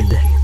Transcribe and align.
United. 0.00 0.39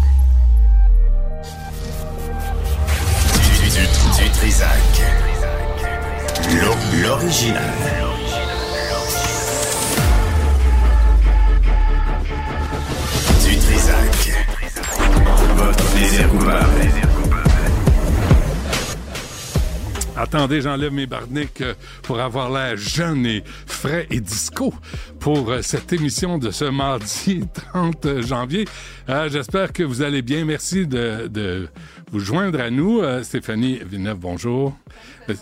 Attendez, 20.46 20.60
j'enlève 20.60 20.92
mes 20.92 21.06
barniques 21.06 21.60
euh, 21.60 21.74
pour 22.04 22.20
avoir 22.20 22.52
l'air 22.52 22.76
jeune 22.76 23.26
et 23.26 23.42
frais 23.66 24.06
et 24.12 24.20
disco 24.20 24.72
pour 25.18 25.50
euh, 25.50 25.60
cette 25.60 25.92
émission 25.92 26.38
de 26.38 26.52
ce 26.52 26.66
mardi 26.66 27.42
30 27.72 28.20
janvier. 28.20 28.64
Euh, 29.08 29.28
J'espère 29.28 29.72
que 29.72 29.82
vous 29.82 30.02
allez 30.02 30.22
bien. 30.22 30.44
Merci 30.44 30.86
de, 30.86 31.26
de 31.26 31.68
vous 32.12 32.20
joindre 32.20 32.60
à 32.60 32.70
nous. 32.70 33.00
Euh, 33.00 33.24
Stéphanie 33.24 33.80
Villeneuve, 33.84 34.18
bonjour. 34.18 34.72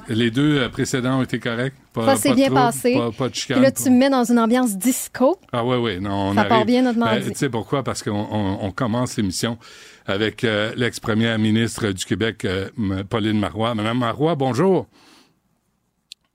Les 0.09 0.31
deux 0.31 0.67
précédents 0.71 1.19
ont 1.19 1.23
été 1.23 1.39
corrects? 1.39 1.75
Pas, 1.93 2.07
Ça 2.07 2.17
s'est 2.17 2.35
bien 2.35 2.47
trop, 2.47 2.55
passé. 2.55 2.95
Pas, 2.95 3.11
pas 3.13 3.27
de 3.27 3.33
Puis 3.33 3.41
chicane. 3.43 3.61
là, 3.61 3.71
tu 3.73 3.91
me 3.91 3.99
mets 3.99 4.09
dans 4.11 4.25
une 4.25 4.39
ambiance 4.39 4.75
disco. 4.79 5.37
Ah 5.53 5.63
oui, 5.67 5.77
oui, 5.77 6.01
non, 6.01 6.31
on 6.31 6.35
Ça 6.35 6.45
part 6.45 6.53
arrive. 6.61 6.67
bien 6.69 6.81
notre 6.83 6.99
mardi. 6.99 7.27
Ben, 7.27 7.33
tu 7.33 7.39
sais 7.39 7.51
pourquoi? 7.51 7.83
Parce 7.85 8.03
qu'on 8.03 8.11
on, 8.31 8.59
on 8.63 8.71
commence 8.71 9.19
l'émission 9.19 9.59
avec 10.07 10.45
euh, 10.45 10.73
l'ex-première 10.77 11.39
ministre 11.39 11.91
du 11.93 12.05
Québec, 12.05 12.45
euh, 12.45 12.69
Pauline 13.09 13.39
Marois. 13.39 13.75
Madame 13.75 13.99
Marois, 13.99 14.35
bonjour. 14.35 14.87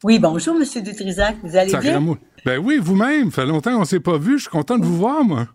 Oui, 0.04 0.18
bonjour, 0.20 0.56
Monsieur 0.56 0.82
Dutrisac. 0.82 1.36
Vous 1.44 1.56
allez 1.58 1.74
bien? 1.76 2.02
Ben 2.46 2.58
oui, 2.58 2.78
vous-même. 2.82 3.32
Ça 3.32 3.42
fait 3.42 3.48
longtemps 3.48 3.78
qu'on 3.78 3.86
s'est 3.86 4.00
pas 4.00 4.18
vu. 4.18 4.38
Je 4.38 4.44
suis 4.44 4.50
content 4.50 4.78
de 4.78 4.86
vous 4.86 4.96
voir, 4.98 5.24
moi. 5.24 5.48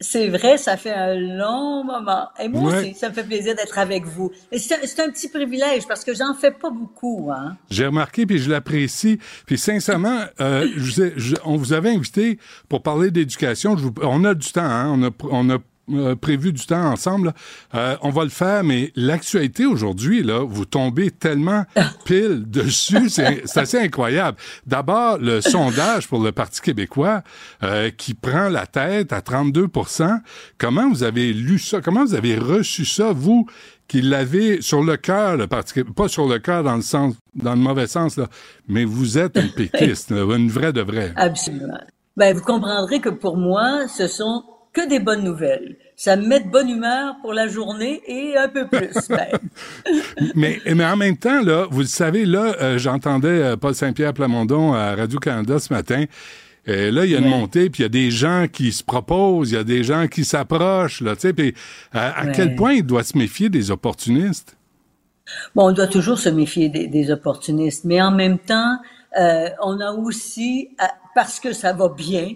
C'est 0.00 0.28
vrai, 0.28 0.58
ça 0.58 0.76
fait 0.76 0.92
un 0.92 1.14
long 1.14 1.84
moment. 1.84 2.28
Et 2.40 2.48
moi 2.48 2.62
Ouais. 2.72 2.78
aussi, 2.80 2.94
ça 2.94 3.08
me 3.08 3.14
fait 3.14 3.22
plaisir 3.22 3.54
d'être 3.54 3.78
avec 3.78 4.04
vous. 4.04 4.32
Et 4.50 4.58
c'est 4.58 4.74
un, 5.00 5.08
petit 5.10 5.28
privilège 5.28 5.86
parce 5.86 6.04
que 6.04 6.12
j'en 6.12 6.34
fais 6.34 6.50
pas 6.50 6.70
beaucoup. 6.70 7.30
Hein. 7.32 7.56
J'ai 7.70 7.86
remarqué, 7.86 8.26
puis 8.26 8.38
je 8.38 8.50
l'apprécie. 8.50 9.18
Puis 9.46 9.56
sincèrement, 9.56 10.24
euh, 10.40 10.68
je 10.76 10.80
vous 10.82 11.00
ai- 11.02 11.12
je- 11.16 11.36
on 11.44 11.56
vous 11.56 11.72
avait 11.72 11.90
invité 11.94 12.38
pour 12.68 12.82
parler 12.82 13.12
d'éducation. 13.12 13.76
On 14.02 14.24
a 14.24 14.34
du 14.34 14.50
temps, 14.50 14.62
hein? 14.64 14.90
On 14.92 15.02
a, 15.04 15.08
pr- 15.10 15.28
on 15.30 15.48
a 15.50 15.58
euh, 15.92 16.16
prévu 16.16 16.52
du 16.52 16.64
temps 16.64 16.90
ensemble. 16.92 17.34
Euh, 17.74 17.96
on 18.00 18.08
va 18.08 18.24
le 18.24 18.30
faire, 18.30 18.64
mais 18.64 18.90
l'actualité 18.96 19.66
aujourd'hui, 19.66 20.22
là, 20.22 20.42
vous 20.42 20.64
tombez 20.64 21.10
tellement 21.10 21.64
pile 22.06 22.44
dessus, 22.46 23.10
c'est 23.10 23.42
c'est 23.44 23.60
assez 23.60 23.78
incroyable. 23.78 24.38
D'abord, 24.66 25.18
le 25.18 25.40
sondage 25.42 26.08
pour 26.08 26.22
le 26.22 26.32
Parti 26.32 26.62
québécois 26.62 27.22
euh, 27.62 27.90
qui 27.90 28.14
prend 28.14 28.48
la 28.48 28.66
tête 28.66 29.12
à 29.12 29.20
32% 29.20 30.20
Comment 30.58 30.88
vous 30.88 31.02
avez 31.02 31.34
lu 31.34 31.58
ça? 31.58 31.82
Comment 31.82 32.04
vous 32.04 32.14
avez 32.14 32.38
reçu 32.38 32.86
ça, 32.86 33.12
vous, 33.12 33.46
qui 33.86 34.00
l'avez 34.00 34.62
sur 34.62 34.82
le 34.82 34.96
cœur, 34.96 35.36
le 35.36 35.46
Parti 35.46 35.74
québécois? 35.74 36.04
Pas 36.04 36.08
sur 36.08 36.26
le 36.26 36.38
cœur 36.38 36.62
dans 36.62 36.76
le 36.76 36.82
sens, 36.82 37.14
dans 37.34 37.52
le 37.52 37.60
mauvais 37.60 37.86
sens, 37.86 38.16
là, 38.16 38.26
mais 38.68 38.84
vous 38.84 39.18
êtes 39.18 39.36
une 39.36 39.50
péquiste, 39.54 40.10
là, 40.10 40.22
une 40.34 40.48
vraie 40.48 40.72
de 40.72 40.80
vraie. 40.80 41.12
Absolument. 41.16 41.78
Ben, 42.16 42.34
vous 42.34 42.42
comprendrez 42.42 43.00
que 43.00 43.10
pour 43.10 43.36
moi, 43.36 43.86
ce 43.88 44.06
sont 44.06 44.44
que 44.74 44.88
des 44.88 44.98
bonnes 44.98 45.24
nouvelles. 45.24 45.76
Ça 45.96 46.16
me 46.16 46.26
met 46.26 46.40
de 46.40 46.48
bonne 46.48 46.68
humeur 46.68 47.14
pour 47.22 47.32
la 47.32 47.46
journée 47.48 48.02
et 48.06 48.36
un 48.36 48.48
peu 48.48 48.66
plus 48.66 49.08
même. 49.08 49.38
mais, 50.34 50.60
mais 50.74 50.84
en 50.84 50.96
même 50.96 51.16
temps, 51.16 51.40
là, 51.42 51.66
vous 51.70 51.80
le 51.80 51.86
savez, 51.86 52.26
là, 52.26 52.56
euh, 52.60 52.76
j'entendais 52.78 53.28
euh, 53.28 53.56
Paul 53.56 53.74
Saint-Pierre 53.74 54.12
Plamondon 54.12 54.74
à 54.74 54.94
Radio-Canada 54.96 55.58
ce 55.60 55.72
matin. 55.72 56.04
Et 56.66 56.90
là, 56.90 57.04
il 57.04 57.10
y 57.12 57.14
a 57.14 57.18
une 57.18 57.24
Ouais. 57.24 57.30
montée, 57.30 57.70
puis 57.70 57.80
il 57.80 57.84
y 57.84 57.86
a 57.86 57.90
des 57.90 58.10
gens 58.10 58.46
qui 58.50 58.72
se 58.72 58.82
proposent, 58.82 59.50
il 59.52 59.54
y 59.54 59.58
a 59.58 59.64
des 59.64 59.84
gens 59.84 60.08
qui 60.08 60.24
s'approchent, 60.24 61.02
là, 61.02 61.14
tu 61.14 61.20
sais, 61.22 61.32
puis 61.34 61.54
à, 61.92 62.20
à 62.20 62.24
Ouais. 62.24 62.32
quel 62.34 62.56
point 62.56 62.72
il 62.72 62.82
doit 62.84 63.04
se 63.04 63.16
méfier 63.18 63.50
des 63.50 63.70
opportunistes? 63.70 64.56
Bon, 65.54 65.68
on 65.68 65.72
doit 65.72 65.86
toujours 65.86 66.18
se 66.18 66.28
méfier 66.30 66.68
des, 66.70 66.86
des 66.86 67.10
opportunistes, 67.10 67.84
mais 67.84 68.00
en 68.02 68.10
même 68.10 68.38
temps, 68.38 68.78
euh, 69.20 69.48
on 69.62 69.78
a 69.80 69.92
aussi, 69.92 70.70
parce 71.14 71.38
que 71.38 71.52
ça 71.52 71.72
va 71.74 71.88
bien, 71.90 72.32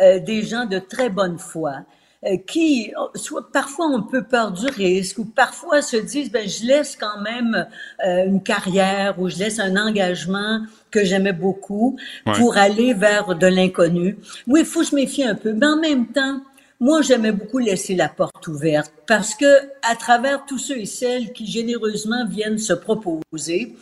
des 0.00 0.42
gens 0.42 0.66
de 0.66 0.78
très 0.78 1.10
bonne 1.10 1.38
foi 1.38 1.84
euh, 2.24 2.36
qui, 2.46 2.92
euh, 2.96 3.08
soit 3.16 3.50
parfois 3.50 3.86
ont 3.86 4.00
peu 4.02 4.22
peur 4.22 4.52
du 4.52 4.66
risque, 4.66 5.18
ou 5.18 5.24
parfois 5.24 5.82
se 5.82 5.96
disent, 5.96 6.30
ben 6.30 6.48
je 6.48 6.64
laisse 6.64 6.94
quand 6.94 7.20
même 7.20 7.66
euh, 8.06 8.26
une 8.26 8.40
carrière 8.40 9.18
ou 9.18 9.28
je 9.28 9.38
laisse 9.38 9.58
un 9.58 9.76
engagement 9.76 10.60
que 10.92 11.04
j'aimais 11.04 11.32
beaucoup 11.32 11.96
Ouais. 12.26 12.32
pour 12.38 12.56
aller 12.56 12.94
vers 12.94 13.34
de 13.34 13.46
l'inconnu. 13.48 14.18
Oui, 14.46 14.60
il 14.60 14.66
faut 14.66 14.84
se 14.84 14.94
méfier 14.94 15.26
un 15.26 15.34
peu, 15.34 15.52
mais 15.52 15.66
en 15.66 15.80
même 15.80 16.06
temps, 16.06 16.40
moi, 16.78 17.02
j'aimais 17.02 17.32
beaucoup 17.32 17.58
laisser 17.58 17.96
la 17.96 18.08
porte 18.08 18.46
ouverte 18.46 18.92
parce 19.08 19.34
que 19.34 19.52
à 19.82 19.96
travers 19.96 20.44
tous 20.46 20.58
ceux 20.58 20.78
et 20.78 20.86
celles 20.86 21.32
qui 21.32 21.46
généreusement 21.46 22.24
viennent 22.28 22.58
se 22.58 22.72
proposer, 22.72 23.74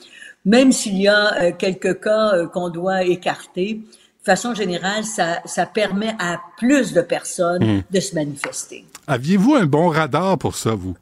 même 0.46 0.72
s'il 0.72 0.98
y 1.00 1.08
a 1.08 1.42
euh, 1.42 1.52
quelques 1.52 2.00
cas 2.00 2.32
euh, 2.34 2.46
qu'on 2.46 2.70
doit 2.70 3.02
écarter, 3.04 3.82
de 4.20 4.24
façon 4.24 4.54
générale, 4.54 5.04
ça, 5.04 5.40
ça 5.44 5.66
permet 5.66 6.14
à 6.18 6.40
plus 6.58 6.92
de 6.92 7.00
personnes 7.00 7.82
de 7.90 8.00
se 8.00 8.14
manifester. 8.14 8.84
Aviez-vous 9.06 9.54
un 9.54 9.66
bon 9.66 9.88
radar 9.88 10.36
pour 10.38 10.56
ça, 10.56 10.74
vous? 10.74 10.96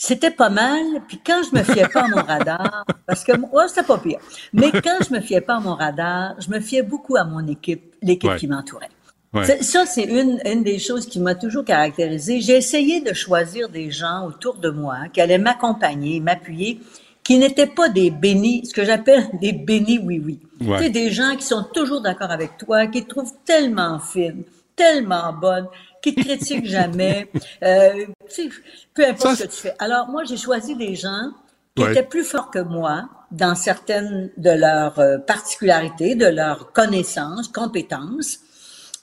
C'était 0.00 0.30
pas 0.30 0.48
mal, 0.48 0.80
puis 1.08 1.20
quand 1.24 1.40
je 1.50 1.58
me 1.58 1.64
fiais 1.64 1.88
pas 1.88 2.02
à 2.04 2.08
mon 2.08 2.22
radar, 2.26 2.84
parce 3.06 3.24
que 3.24 3.36
moi, 3.36 3.66
c'était 3.66 3.82
pas 3.82 3.98
pire, 3.98 4.20
mais 4.52 4.70
quand 4.70 4.98
je 5.08 5.12
me 5.12 5.20
fiais 5.20 5.40
pas 5.40 5.56
à 5.56 5.60
mon 5.60 5.74
radar, 5.74 6.34
je 6.40 6.48
me 6.50 6.60
fiais 6.60 6.82
beaucoup 6.82 7.16
à 7.16 7.24
mon 7.24 7.44
équipe, 7.48 7.94
l'équipe 8.00 8.30
Ouais. 8.30 8.36
qui 8.36 8.46
m'entourait. 8.46 8.90
Ouais. 9.34 9.44
Ça, 9.44 9.60
ça, 9.62 9.86
c'est 9.86 10.04
une, 10.04 10.40
une 10.44 10.62
des 10.62 10.78
choses 10.78 11.06
qui 11.06 11.18
m'a 11.20 11.34
toujours 11.34 11.64
caractérisée. 11.64 12.40
J'ai 12.40 12.56
essayé 12.56 13.00
de 13.00 13.12
choisir 13.12 13.68
des 13.68 13.90
gens 13.90 14.24
autour 14.26 14.54
de 14.56 14.70
moi 14.70 15.08
qui 15.12 15.20
allaient 15.20 15.36
m'accompagner, 15.38 16.20
m'appuyer, 16.20 16.80
qui 17.28 17.36
n'étaient 17.36 17.66
pas 17.66 17.90
des 17.90 18.10
bénis, 18.10 18.64
ce 18.64 18.72
que 18.72 18.86
j'appelle 18.86 19.28
des 19.38 19.52
bénis 19.52 19.98
oui-oui. 19.98 20.40
Ouais. 20.62 20.78
Tu 20.78 20.84
sais, 20.84 20.88
des 20.88 21.10
gens 21.10 21.36
qui 21.36 21.42
sont 21.44 21.62
toujours 21.74 22.00
d'accord 22.00 22.30
avec 22.30 22.56
toi, 22.56 22.86
qui 22.86 23.04
te 23.04 23.10
trouvent 23.10 23.34
tellement 23.44 23.98
fine, 23.98 24.44
tellement 24.74 25.34
bonne, 25.34 25.66
qui 26.00 26.14
te 26.14 26.22
critiquent 26.22 26.64
jamais. 26.64 27.28
Euh, 27.62 28.06
tu 28.34 28.44
sais, 28.44 28.48
peu 28.94 29.04
importe 29.04 29.20
Ça, 29.20 29.36
ce 29.36 29.42
que 29.42 29.48
tu 29.48 29.56
fais. 29.58 29.74
Alors, 29.78 30.08
moi, 30.08 30.24
j'ai 30.24 30.38
choisi 30.38 30.74
des 30.74 30.94
gens 30.94 31.32
qui 31.74 31.82
Ouais. 31.84 31.90
étaient 31.90 32.02
plus 32.02 32.24
forts 32.24 32.50
que 32.50 32.60
moi 32.60 33.10
dans 33.30 33.54
certaines 33.54 34.30
de 34.38 34.50
leurs 34.50 34.98
euh, 34.98 35.18
particularités, 35.18 36.14
de 36.14 36.24
leurs 36.28 36.72
connaissances, 36.72 37.48
compétences, 37.48 38.38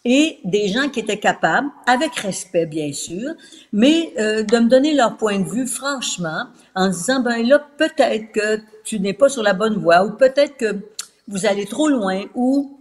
et 0.05 0.38
des 0.43 0.67
gens 0.67 0.88
qui 0.89 0.99
étaient 0.99 1.19
capables, 1.19 1.67
avec 1.88 2.16
respect 2.16 2.67
bien 2.67 2.93
sûr, 2.93 3.31
mais 3.73 4.13
euh, 4.19 4.43
de 4.43 4.57
me 4.59 4.69
donner 4.69 4.93
leur 4.93 5.17
point 5.17 5.39
de 5.39 5.49
vue 5.49 5.67
franchement, 5.67 6.45
en 6.75 6.89
disant 6.89 7.19
ben 7.21 7.45
là 7.45 7.59
peut-être 7.77 8.31
que 8.31 8.61
tu 8.83 8.99
n'es 8.99 9.13
pas 9.13 9.29
sur 9.29 9.41
la 9.43 9.53
bonne 9.53 9.77
voie, 9.77 10.05
ou 10.05 10.11
peut-être 10.11 10.55
que 10.57 10.75
vous 11.27 11.47
allez 11.47 11.66
trop 11.66 11.89
loin, 11.89 12.21
ou 12.35 12.79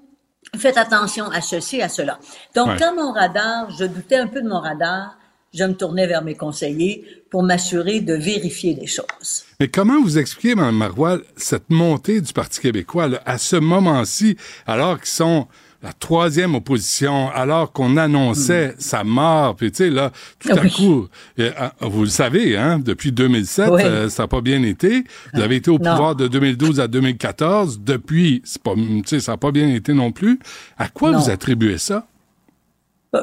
faites 0.57 0.77
attention 0.77 1.25
à 1.31 1.41
ceci, 1.41 1.81
à 1.81 1.89
cela. 1.89 2.19
Donc 2.55 2.69
Ouais. 2.69 2.77
quand 2.79 2.95
mon 2.95 3.11
radar, 3.13 3.71
je 3.71 3.87
doutais 3.87 4.17
un 4.19 4.27
peu 4.27 4.43
de 4.43 4.49
mon 4.49 4.61
radar, 4.61 5.17
je 5.55 5.65
me 5.65 5.73
tournais 5.73 6.07
vers 6.07 6.23
mes 6.23 6.35
conseillers 6.35 7.05
pour 7.31 7.43
m'assurer 7.43 8.01
de 8.01 8.15
vérifier 8.15 8.75
les 8.75 8.87
choses. 8.89 9.45
Mais 9.61 9.69
comment 9.69 10.03
vous 10.03 10.19
expliquez, 10.19 10.55
Mme 10.57 10.77
Marois, 10.77 11.19
cette 11.37 11.71
montée 11.71 12.21
du 12.21 12.33
Parti 12.33 12.61
québécois 12.61 13.07
là, 13.09 13.23
à 13.25 13.39
ce 13.39 13.57
moment-ci, 13.57 14.37
alors 14.67 14.99
qu'ils 14.99 15.09
sont 15.09 15.47
la 15.85 15.93
troisième 15.93 16.55
opposition, 16.55 17.31
alors 17.31 17.71
qu'on 17.73 17.99
annonçait 17.99 18.75
sa 18.79 19.05
mort, 19.05 19.55
puis 19.55 19.71
tu 19.71 19.85
sais, 19.85 19.91
là, 19.91 20.11
tout 20.41 20.49
à 20.51 20.55
Hmm. 20.55 20.61
Oui. 20.65 20.71
coup, 20.73 21.09
euh, 21.39 21.51
euh, 21.61 21.69
vous 21.83 22.05
le 22.05 22.09
savez, 22.09 22.57
hein, 22.57 22.79
depuis 22.79 23.13
2007, 23.13 23.69
Oui. 23.71 23.83
euh, 23.85 24.09
ça 24.09 24.23
n'a 24.23 24.29
pas 24.29 24.41
bien 24.41 24.63
été. 24.63 25.05
Vous 25.35 25.43
avez 25.43 25.57
été 25.57 25.71
au 25.71 25.79
Non. 25.79 25.91
pouvoir 25.91 26.17
de 26.17 26.27
2012 26.27 26.81
à 26.81 26.89
2014. 26.89 27.81
Depuis, 27.81 28.43
pas, 28.63 28.73
tu 28.75 29.03
sais, 29.05 29.21
ça 29.21 29.33
n'a 29.33 29.37
pas 29.39 29.53
bien 29.53 29.69
été 29.69 29.93
non 29.93 30.11
plus. 30.11 30.39
À 30.79 30.89
quoi 30.89 31.11
Non. 31.11 31.19
vous 31.19 31.29
attribuez 31.31 31.77
ça? 31.77 32.07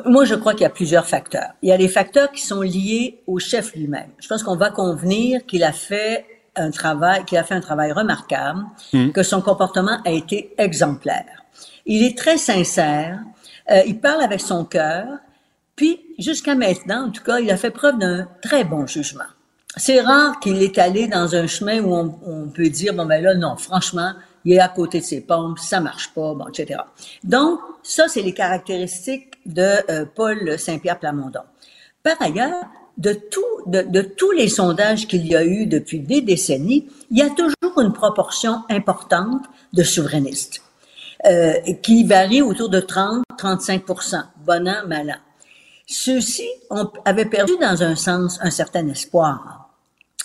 Moi, 0.06 0.24
je 0.25 0.36
crois 0.36 0.54
qu'il 0.54 0.62
y 0.62 0.66
a 0.66 0.69
plusieurs 0.69 1.07
facteurs. 1.07 1.50
Il 1.64 1.69
y 1.69 1.72
a 1.72 1.78
les 1.78 1.90
facteurs 1.90 2.31
qui 2.31 2.42
sont 2.46 2.62
liés 2.62 3.22
au 3.28 3.40
chef 3.40 3.74
lui-même. 3.75 4.10
Je 4.19 4.28
pense 4.28 4.44
qu'on 4.44 4.56
va 4.56 4.69
convenir 4.69 5.46
qu'il 5.48 5.64
a 5.64 5.74
fait 5.74 6.25
un 6.56 6.69
travail, 6.69 7.25
qu'il 7.25 7.38
a 7.40 7.44
fait 7.44 7.56
un 7.56 7.60
travail 7.62 7.92
remarquable, 7.92 8.64
que 9.14 9.24
son 9.24 9.42
comportement 9.42 9.98
a 10.06 10.12
été 10.12 10.54
exemplaire. 10.57 11.25
Il 11.86 12.04
est 12.04 12.18
très 12.18 12.38
sincère, 12.38 13.19
euh, 13.69 13.81
il 13.86 14.00
parle 14.00 14.22
avec 14.22 14.42
son 14.42 14.66
cœur, 14.66 15.07
puis 15.75 16.00
jusqu'à 16.19 16.56
maintenant, 16.56 17.07
en 17.07 17.12
tout 17.12 17.24
cas, 17.24 17.39
il 17.39 17.50
a 17.51 17.57
fait 17.57 17.72
preuve 17.72 17.98
d'un 17.98 18.28
très 18.42 18.63
bon 18.63 18.86
jugement. 18.86 19.25
C'est 19.78 20.01
rare 20.01 20.39
qu'il 20.39 20.62
est 20.62 20.78
allé 20.78 21.07
dans 21.07 21.33
un 21.36 21.48
chemin 21.48 21.80
où 21.81 21.94
on, 21.94 22.19
on 22.25 22.50
peut 22.50 22.69
dire 22.69 22.94
bon 22.94 23.06
ben 23.06 23.24
là 23.24 23.33
non, 23.36 23.56
franchement, 23.56 24.12
il 24.44 24.54
est 24.54 24.60
à 24.60 24.68
côté 24.68 25.00
de 25.00 25.06
ses 25.06 25.22
pompes, 25.22 25.60
ça 25.60 25.80
marche 25.80 26.10
pas, 26.13 26.33
bon, 26.33 26.45
etc. 26.48 26.81
Donc 27.24 27.60
ça 27.81 28.07
c'est 28.10 28.22
les 28.22 28.33
caractéristiques 28.33 29.33
de 29.45 29.78
euh, 29.89 30.06
Paul 30.13 30.60
Saint-Pierre 30.60 31.00
Plamondon. 31.00 31.42
Par 32.04 32.22
ailleurs, 32.22 32.66
de, 32.98 33.13
tout, 33.13 33.42
de, 33.68 33.81
de 33.81 34.01
tous 34.01 34.31
les 34.31 34.50
sondages 34.50 35.07
qu'il 35.07 35.25
y 35.25 35.36
a 35.36 35.45
eu 35.45 35.66
depuis 35.66 36.00
des 36.00 36.22
décennies, 36.22 36.89
il 37.10 37.18
y 37.18 37.22
a 37.22 37.30
toujours 37.30 37.80
une 37.80 37.94
proportion 37.94 38.63
importante 38.69 39.45
de 39.72 39.83
souverainistes 39.83 40.62
euh, 41.25 41.53
qui 41.83 42.03
varie 42.03 42.41
autour 42.41 42.69
de 42.69 42.79
30-35 42.79 44.23
bon 44.45 44.68
an, 44.68 44.88
mal 44.88 45.12
an. 45.12 45.19
ceux-ci 45.85 46.47
avaient 47.06 47.25
perdu 47.25 47.53
dans 47.62 47.83
un 47.83 47.95
sens 47.95 48.39
un 48.41 48.50
certain 48.50 48.88
espoir. 48.88 49.69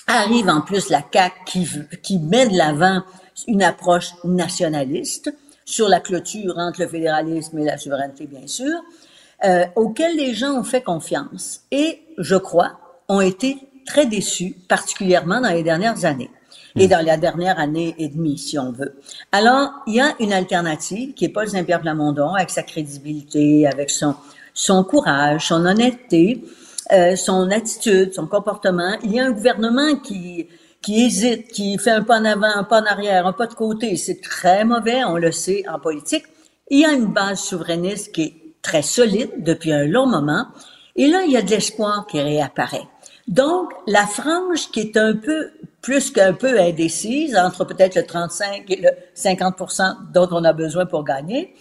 Arrive 0.07 0.49
en 0.49 0.61
plus 0.61 0.89
la 0.89 1.03
CAQ 1.13 1.35
qui, 1.45 1.69
qui 2.03 2.19
met 2.19 2.49
de 2.49 2.57
l'avant 2.57 3.03
une 3.47 3.63
approche 3.63 4.13
nationaliste 4.25 5.35
sur 5.65 5.89
la 5.89 6.01
clôture 6.01 6.55
entre 6.57 6.81
le 6.81 6.89
fédéralisme 6.89 7.59
et 7.59 7.65
la 7.65 7.77
souveraineté, 7.77 8.27
bien 8.27 8.47
sûr, 8.47 8.73
euh, 9.45 9.67
auquel 9.75 10.17
les 10.17 10.33
gens 10.33 10.55
ont 10.55 10.65
fait 10.65 10.83
confiance 10.83 11.61
et, 11.71 12.01
je 12.17 12.37
crois, 12.37 12.79
ont 13.09 13.21
été 13.21 13.59
très 13.85 14.07
déçus, 14.07 14.57
particulièrement 14.69 15.41
dans 15.41 15.51
les 15.51 15.63
dernières 15.63 16.05
années 16.05 16.31
et 16.77 16.89
dans 16.89 17.05
la 17.05 17.17
dernière 17.17 17.59
année 17.59 17.95
et 17.99 18.09
demie, 18.09 18.39
si 18.39 18.59
on 18.59 18.71
veut. 18.71 19.01
Alors, 19.33 19.71
il 19.87 19.95
y 19.95 20.01
a 20.01 20.15
une 20.21 20.33
alternative 20.33 21.15
qui 21.15 21.25
est 21.25 21.29
Paul 21.29 21.49
Saint-Pierre 21.49 21.83
avec 22.37 22.51
sa 22.51 22.63
crédibilité, 22.63 23.67
avec 23.67 23.91
son, 23.91 24.15
son 24.53 24.85
courage, 24.85 25.49
son 25.49 25.65
honnêteté, 25.65 26.45
euh, 26.93 27.17
son 27.17 27.51
attitude, 27.51 28.15
son 28.15 28.27
comportement. 28.27 28.97
Il 29.03 29.13
y 29.13 29.21
a 29.21 29.25
un 29.25 29.33
gouvernement 29.33 29.97
qui, 29.97 30.49
qui 30.83 31.05
hésite, 31.05 31.49
qui 31.49 31.79
fait 31.79 31.91
un 31.91 32.03
pas 32.03 32.21
en 32.21 32.25
avant, 32.25 32.55
un 32.55 32.65
pas 32.65 32.81
en 32.81 32.85
arrière, 32.85 33.27
un 33.27 33.33
pas 33.33 33.47
de 33.47 33.55
côté. 33.55 33.97
C'est 33.97 34.21
très 34.21 34.65
mauvais, 34.65 35.03
on 35.05 35.17
le 35.17 35.33
sait 35.33 35.65
en 35.69 35.79
politique. 35.79 36.25
Il 36.71 36.81
y 36.81 36.85
a 36.85 36.93
une 36.93 37.07
base 37.07 37.41
souverainiste 37.41 38.13
qui 38.13 38.23
est 38.23 38.35
très 38.63 38.83
solide 38.83 39.31
depuis 39.39 39.73
un 39.73 39.85
long 39.85 40.07
moment. 40.07 40.47
Et 40.95 41.09
là, 41.09 41.25
il 41.27 41.33
y 41.33 41.37
a 41.37 41.43
de 41.43 41.51
l'espoir 41.51 42.07
qui 42.07 42.21
réapparaît. 42.21 42.89
Donc, 43.29 43.73
la 43.87 44.07
frange 44.07 44.71
qui 44.71 44.81
est 44.81 44.97
un 44.97 45.15
peu 45.15 45.51
plus 45.83 46.11
qu'un 46.11 46.33
peu 46.33 46.59
indécise 46.61 47.37
entre 47.37 47.65
peut-être 47.65 47.97
le 47.97 48.05
35 48.05 48.65
et 48.71 48.77
le 48.77 48.91
50 49.15 49.63
dont 50.13 50.29
on 50.33 50.45
a 50.45 50.53
besoin 50.53 50.87
pour 50.87 51.05
gagner, 51.05 51.55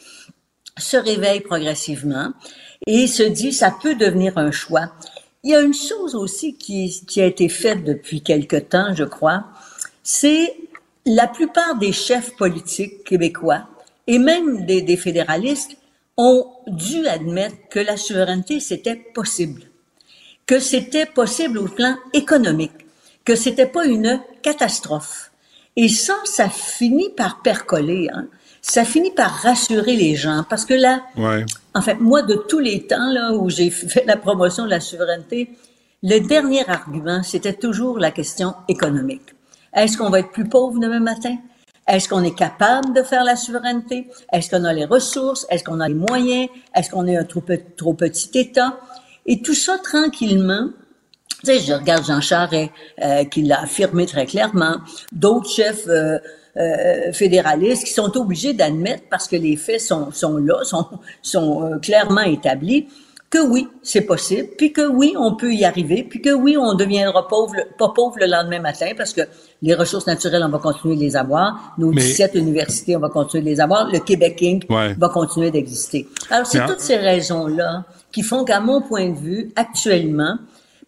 se 0.77 0.97
réveille 0.97 1.41
progressivement 1.41 2.33
et 2.85 3.07
se 3.07 3.23
dit 3.23 3.53
ça 3.53 3.73
peut 3.81 3.95
devenir 3.95 4.38
un 4.38 4.51
choix. 4.51 4.91
Il 5.44 5.51
y 5.51 5.56
a 5.56 5.62
une 5.62 5.73
chose 5.73 6.15
aussi 6.15 6.57
qui, 6.57 7.06
qui 7.06 7.21
a 7.21 7.25
été 7.25 7.50
faite 7.50 7.83
depuis 7.83 8.21
quelque 8.21 8.57
temps, 8.57 8.94
je 8.95 9.03
crois, 9.03 9.45
c'est 10.03 10.56
la 11.06 11.27
plupart 11.27 11.77
des 11.77 11.91
chefs 11.91 12.35
politiques 12.35 13.03
québécois 13.03 13.68
et 14.07 14.18
même 14.18 14.65
des, 14.65 14.81
des 14.81 14.97
fédéralistes 14.97 15.77
ont 16.18 16.47
dû 16.68 17.07
admettre 17.07 17.56
que 17.69 17.79
la 17.79 17.97
souveraineté, 17.97 18.59
c'était 18.59 18.95
possible 18.95 19.63
que 20.45 20.59
c'était 20.59 21.06
possible 21.06 21.57
au 21.57 21.68
plan 21.68 21.95
économique, 22.13 22.86
que 23.24 23.36
c'était 23.36 23.65
pas 23.65 23.86
une 23.86 24.21
catastrophe. 24.42 25.31
Et 25.75 25.89
ça, 25.89 26.15
ça 26.25 26.50
finit 26.50 27.09
par 27.09 27.42
percoler. 27.42 28.09
Hein. 28.13 28.27
Ça 28.62 28.86
finit 28.86 29.12
par 29.12 29.31
rassurer 29.31 29.95
les 29.95 30.15
gens 30.15 30.44
parce 30.50 30.65
que 30.65 30.74
là, 30.74 31.03
ouais. 31.18 31.45
en 31.74 31.81
fait, 31.81 31.95
moi, 31.95 32.21
de 32.21 32.36
tous 32.36 32.59
les 32.59 32.86
temps 32.88 33.12
là 33.12 33.33
où 33.33 33.50
j'ai 33.50 33.69
fait 33.71 34.06
la 34.06 34.18
promotion 34.18 34.65
de 34.65 34.69
la 34.69 34.80
souveraineté, 34.80 35.50
le 36.03 36.19
dernier 36.19 36.68
argument, 36.69 37.24
c'était 37.24 37.53
toujours 37.53 37.97
la 37.97 38.12
question 38.12 38.53
économique. 38.68 39.33
Est-ce 39.74 39.97
qu'on 39.97 40.09
va 40.09 40.19
être 40.19 40.31
plus 40.31 40.47
pauvre 40.47 40.80
demain 40.80 41.00
matin? 41.00 41.38
Est-ce 41.88 42.09
qu'on 42.09 42.24
est 42.24 42.36
capable 42.36 42.94
de 42.94 43.03
faire 43.03 43.24
la 43.24 43.36
souveraineté? 43.36 44.07
Est-ce 44.31 44.50
qu'on 44.50 44.63
a 44.63 44.74
les 44.74 44.86
ressources? 44.86 45.45
Est-ce 45.50 45.63
qu'on 45.63 45.80
a 45.80 45.88
les 45.88 45.94
moyens? 45.94 46.50
Est-ce 46.75 46.89
qu'on 46.89 47.06
est 47.06 47.18
un 47.18 47.24
trop, 47.24 47.44
trop 47.77 47.94
petit 47.94 48.30
État? 48.36 48.80
Et 49.25 49.42
tout 49.42 49.54
ça 49.54 49.77
tranquillement. 49.77 50.69
Tu 51.44 51.51
sais, 51.51 51.60
je 51.60 51.74
regarde 51.74 52.06
Jean 52.06 52.22
Charest 52.22 52.72
euh, 53.04 53.24
qui 53.25 53.44
l'a 53.44 53.62
affirmé 53.62 54.06
très 54.06 54.25
clairement, 54.25 54.77
d'autres 55.12 55.50
chefs 55.50 55.88
euh, 55.88 56.18
euh, 56.57 57.12
fédéralistes 57.12 57.83
qui 57.83 57.92
sont 57.92 58.16
obligés 58.18 58.54
d'admettre, 58.54 59.04
parce 59.10 59.27
que 59.27 59.36
les 59.36 59.57
faits 59.57 59.81
sont, 59.81 60.12
sont 60.13 60.38
là, 60.38 60.63
sont, 60.63 60.88
sont 61.22 61.66
euh, 61.66 61.80
clairement 61.80 62.22
établis, 62.22 62.88
que 63.30 63.39
oui, 63.39 63.68
c'est 63.83 64.01
possible, 64.01 64.48
puis 64.57 64.72
que 64.72 64.88
oui, 64.88 65.16
on 65.19 65.36
peut 65.36 65.54
y 65.54 65.66
arriver, 65.66 66.07
puis 66.10 66.21
que 66.21 66.30
oui, 66.30 66.56
on 66.56 66.74
deviendra 66.74 67.28
pauvre, 67.28 67.56
pas 67.78 67.89
pauvre 67.89 68.16
le 68.21 68.28
lendemain 68.28 68.62
matin, 68.62 68.92
parce 68.95 69.12
que 69.12 69.24
les 69.62 69.74
ressources 69.74 70.07
naturelles, 70.07 70.44
on 70.45 70.50
va 70.50 70.60
continuer 70.60 70.95
de 70.95 71.01
les 71.01 71.18
avoir. 71.18 71.75
Nos 71.78 71.92
17 71.92 72.36
universités, 72.36 72.95
on 72.95 73.01
va 73.01 73.10
continuer 73.10 73.44
de 73.44 73.50
les 73.50 73.60
avoir. 73.60 73.92
Le 73.92 74.00
Québec 74.00 74.39
Inc. 74.42 74.66
va 74.69 75.10
continuer 75.10 75.51
d'exister. 75.51 76.07
Alors, 76.30 76.45
c'est 76.45 76.66
toutes 76.66 76.80
ces 76.80 76.95
raisons-là 76.95 77.83
qui 78.15 78.23
font 78.23 78.45
qu'à 78.45 78.62
mon 78.62 78.81
point 78.81 79.09
de 79.09 79.19
vue, 79.19 79.51
actuellement, 79.57 80.38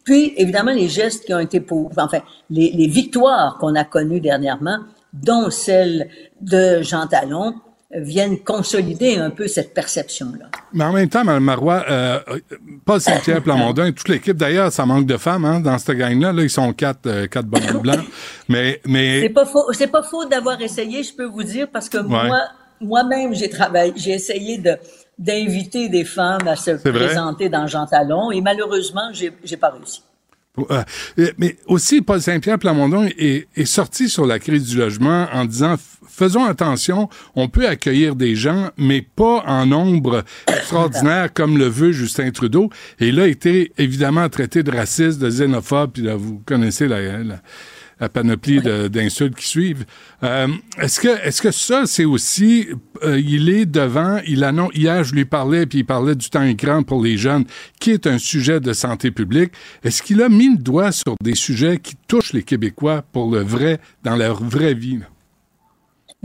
puis 0.05 0.33
évidemment 0.37 0.71
les 0.71 0.87
gestes 0.87 1.25
qui 1.25 1.33
ont 1.33 1.39
été 1.39 1.59
pour, 1.59 1.91
enfin 1.97 2.21
les, 2.49 2.71
les 2.71 2.87
victoires 2.87 3.57
qu'on 3.59 3.75
a 3.75 3.83
connues 3.83 4.21
dernièrement, 4.21 4.77
dont 5.11 5.49
celle 5.49 6.07
de 6.39 6.81
Jean 6.81 7.05
Talon, 7.05 7.55
viennent 7.91 8.39
consolider 8.39 9.17
un 9.17 9.29
peu 9.29 9.49
cette 9.49 9.73
perception-là. 9.73 10.45
Mais 10.73 10.85
en 10.85 10.93
même 10.93 11.09
temps, 11.09 11.25
Mme 11.25 11.43
Marois, 11.43 11.83
euh, 11.89 12.19
Paul 12.85 13.01
Saint-Pierre 13.01 13.41
Plamondon 13.41 13.85
et 13.85 13.93
toute 13.93 14.07
l'équipe, 14.07 14.37
d'ailleurs, 14.37 14.71
ça 14.71 14.85
manque 14.85 15.05
de 15.05 15.17
femmes 15.17 15.43
hein, 15.43 15.59
dans 15.59 15.77
cette 15.77 15.97
gang-là. 15.97 16.31
Là, 16.31 16.43
ils 16.43 16.49
sont 16.49 16.71
quatre, 16.73 17.07
euh, 17.07 17.27
quatre 17.27 17.45
bonhommes 17.45 17.81
blancs. 17.81 18.05
Mais, 18.47 18.81
mais... 18.85 19.21
C'est 19.21 19.29
pas 19.29 19.45
faux, 19.45 19.71
c'est 19.73 19.87
pas 19.87 20.03
faux 20.03 20.25
d'avoir 20.25 20.61
essayé, 20.61 21.03
je 21.03 21.13
peux 21.13 21.25
vous 21.25 21.43
dire, 21.43 21.67
parce 21.71 21.89
que 21.89 21.97
moi, 21.97 22.41
moi-même, 22.79 23.33
j'ai 23.33 23.49
travaillé, 23.49 23.93
j'ai 23.95 24.11
essayé 24.11 24.57
de 24.57 24.77
d'inviter 25.17 25.89
des 25.89 26.05
femmes 26.05 26.47
à 26.47 26.55
se 26.55 26.71
présenter 26.71 27.49
dans 27.49 27.67
Jean 27.67 27.85
Talon 27.85 28.31
et 28.31 28.41
malheureusement, 28.41 29.09
j'ai, 29.13 29.33
j'ai 29.43 29.57
pas 29.57 29.69
réussi. 29.69 30.01
Euh, 30.71 30.83
mais 31.37 31.55
aussi, 31.67 32.01
Paul 32.01 32.21
Saint-Pierre 32.21 32.57
Plamondon 32.57 33.03
est, 33.17 33.47
est, 33.55 33.65
sorti 33.65 34.09
sur 34.09 34.25
la 34.25 34.39
crise 34.39 34.63
du 34.63 34.77
logement 34.77 35.27
en 35.31 35.45
disant 35.45 35.75
faisons 36.07 36.45
attention, 36.45 37.09
on 37.35 37.47
peut 37.47 37.67
accueillir 37.67 38.15
des 38.15 38.35
gens, 38.35 38.71
mais 38.75 39.01
pas 39.01 39.43
en 39.45 39.67
nombre 39.67 40.23
extraordinaire 40.47 41.31
comme 41.31 41.57
le 41.57 41.67
veut 41.67 41.91
Justin 41.91 42.31
Trudeau. 42.31 42.71
Et 42.99 43.09
il 43.09 43.19
a 43.19 43.27
été 43.27 43.71
évidemment 43.77 44.27
traité 44.29 44.63
de 44.63 44.71
raciste, 44.71 45.19
de 45.19 45.29
xénophobe, 45.29 45.91
puis 45.93 46.01
là, 46.01 46.15
vous 46.15 46.41
connaissez 46.45 46.87
la, 46.87 47.19
la 47.23 47.41
la 47.99 48.09
panoplie 48.09 48.61
d'insultes 48.61 49.35
qui 49.35 49.47
suivent. 49.47 49.85
Euh, 50.23 50.47
est-ce 50.79 50.99
que 50.99 51.25
est-ce 51.25 51.41
que 51.41 51.51
ça 51.51 51.85
c'est 51.85 52.05
aussi 52.05 52.67
euh, 53.03 53.19
il 53.19 53.49
est 53.49 53.65
devant 53.65 54.19
il 54.27 54.43
annonce 54.43 54.71
hier 54.75 55.03
je 55.03 55.13
lui 55.13 55.25
parlais 55.25 55.65
puis 55.65 55.79
il 55.79 55.85
parlait 55.85 56.15
du 56.15 56.29
temps 56.29 56.43
écran 56.43 56.83
pour 56.83 57.03
les 57.03 57.17
jeunes 57.17 57.45
qui 57.79 57.91
est 57.91 58.07
un 58.07 58.17
sujet 58.17 58.59
de 58.59 58.73
santé 58.73 59.11
publique. 59.11 59.51
Est-ce 59.83 60.01
qu'il 60.01 60.21
a 60.21 60.29
mis 60.29 60.49
le 60.49 60.57
doigt 60.57 60.91
sur 60.91 61.15
des 61.23 61.35
sujets 61.35 61.79
qui 61.79 61.95
touchent 62.07 62.33
les 62.33 62.43
Québécois 62.43 63.03
pour 63.11 63.31
le 63.31 63.41
vrai 63.41 63.79
dans 64.03 64.15
leur 64.15 64.43
vraie 64.43 64.73
vie? 64.73 64.99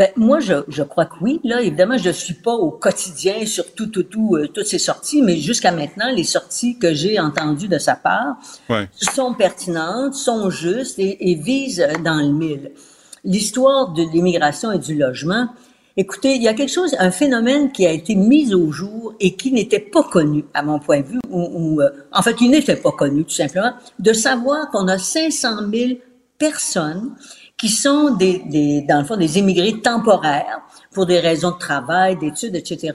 Ben, 0.02 0.10
moi, 0.16 0.40
je, 0.40 0.64
je 0.66 0.82
crois 0.82 1.04
que 1.04 1.14
oui. 1.20 1.40
Là, 1.44 1.62
évidemment, 1.62 1.96
je 1.96 2.10
suis 2.10 2.34
pas 2.34 2.54
au 2.54 2.72
quotidien 2.72 3.46
sur 3.46 3.72
tout, 3.72 3.87
tout, 3.87 4.02
tout, 4.02 4.34
euh, 4.34 4.49
toutes 4.49 4.66
ces 4.66 4.81
sorties, 4.81 5.22
mais 5.22 5.37
jusqu'à 5.37 5.70
maintenant, 5.70 6.10
les 6.12 6.25
sorties 6.25 6.76
que 6.76 6.93
j'ai 6.93 7.20
entendues 7.20 7.69
de 7.69 7.79
sa 7.79 7.94
part 7.94 8.34
ouais. 8.69 8.88
sont 8.96 9.32
pertinentes, 9.32 10.15
sont 10.15 10.50
justes 10.50 10.98
et, 10.98 11.31
et 11.31 11.36
visent 11.36 11.86
dans 12.03 12.17
le 12.17 12.32
mille. 12.32 12.72
L'histoire 13.22 13.93
de 13.93 14.03
l'immigration 14.03 14.72
et 14.72 14.81
du 14.81 14.96
logement, 14.96 15.46
écoutez, 15.96 16.34
il 16.34 16.43
y 16.43 16.48
a 16.48 16.55
quelque 16.55 16.72
chose, 16.72 16.96
un 16.98 17.12
phénomène 17.12 17.70
qui 17.70 17.86
a 17.86 17.93
été 17.93 18.17
mis 18.17 18.53
au 18.55 18.72
jour 18.72 19.15
et 19.20 19.36
qui 19.36 19.53
n'était 19.53 19.79
pas 19.79 20.03
connu, 20.03 20.44
à 20.53 20.65
mon 20.65 20.81
point 20.81 21.03
de 21.03 21.06
vue, 21.06 21.20
ou, 21.31 21.81
euh, 21.81 21.88
en 22.10 22.22
fait, 22.22 22.34
qui 22.34 22.48
n'était 22.48 22.74
pas 22.74 22.91
connu, 22.91 23.22
tout 23.22 23.31
simplement, 23.31 23.74
de 24.00 24.12
savoir 24.12 24.69
qu'on 24.72 24.88
a 24.88 24.98
500 24.98 25.70
000 25.72 25.91
personnes 26.38 27.15
qui 27.62 27.69
sont 27.69 28.10
des, 28.10 28.42
des, 28.46 28.81
dans 28.88 28.98
le 28.98 29.04
fond, 29.04 29.16
des 29.16 29.38
immigrés 29.38 29.81
temporaires 29.81 30.62
pour 30.92 31.06
des 31.06 31.20
raisons 31.20 31.52
de 31.52 31.58
travail, 31.58 32.19
d'études, 32.19 32.56
etc. 32.56 32.92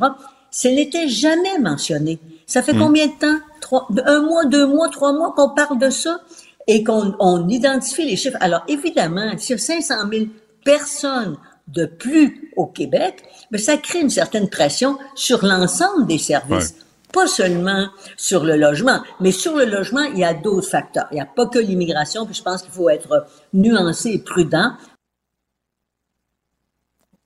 Ce 0.52 0.68
n'était 0.68 1.08
jamais 1.08 1.58
mentionné. 1.58 2.20
Ça 2.46 2.62
fait 2.62 2.74
mmh. 2.74 2.80
combien 2.80 3.08
de 3.08 3.14
temps? 3.14 3.40
Trois, 3.62 3.88
un 4.06 4.20
mois, 4.24 4.44
deux 4.44 4.68
mois, 4.68 4.90
trois 4.90 5.14
mois 5.14 5.34
qu'on 5.38 5.52
parle 5.52 5.80
de 5.80 5.90
ça 5.90 6.20
et 6.68 6.84
qu'on 6.84 7.16
on 7.20 7.48
identifie 7.48 8.04
les 8.04 8.18
chiffres? 8.18 8.36
Alors, 8.42 8.64
évidemment, 8.68 9.38
s'il 9.38 9.56
y 9.56 9.60
a 9.60 9.64
500 9.64 9.96
000 10.12 10.26
personnes 10.66 11.38
de 11.70 11.86
plus 11.86 12.52
au 12.58 12.66
Québec, 12.66 13.24
mais 13.52 13.60
ça 13.60 13.78
crée 13.78 14.02
une 14.02 14.10
certaine 14.10 14.50
pression 14.50 14.98
sur 15.16 15.46
l'ensemble 15.46 16.08
des 16.08 16.18
services. 16.18 16.74
Ouais 16.78 16.87
pas 17.14 17.28
seulement 17.28 17.88
sur 18.16 18.44
le 18.44 18.58
logement, 18.58 19.02
mais 19.20 19.32
sur 19.32 19.56
le 19.56 19.66
logement, 19.66 20.04
il 20.04 20.20
y 20.20 20.24
a 20.24 20.34
d'autres 20.34 20.70
facteurs. 20.70 21.08
Il 21.12 21.16
n'y 21.16 21.22
a 21.22 21.26
pas 21.26 21.48
que 21.48 21.60
l'immigration, 21.60 22.26
puis 22.26 22.36
je 22.36 22.44
pense 22.44 22.62
qu'il 22.62 22.72
faut 22.72 22.90
être 22.90 23.26
nuancé 23.54 24.12
et 24.12 24.20
prudent. 24.20 24.74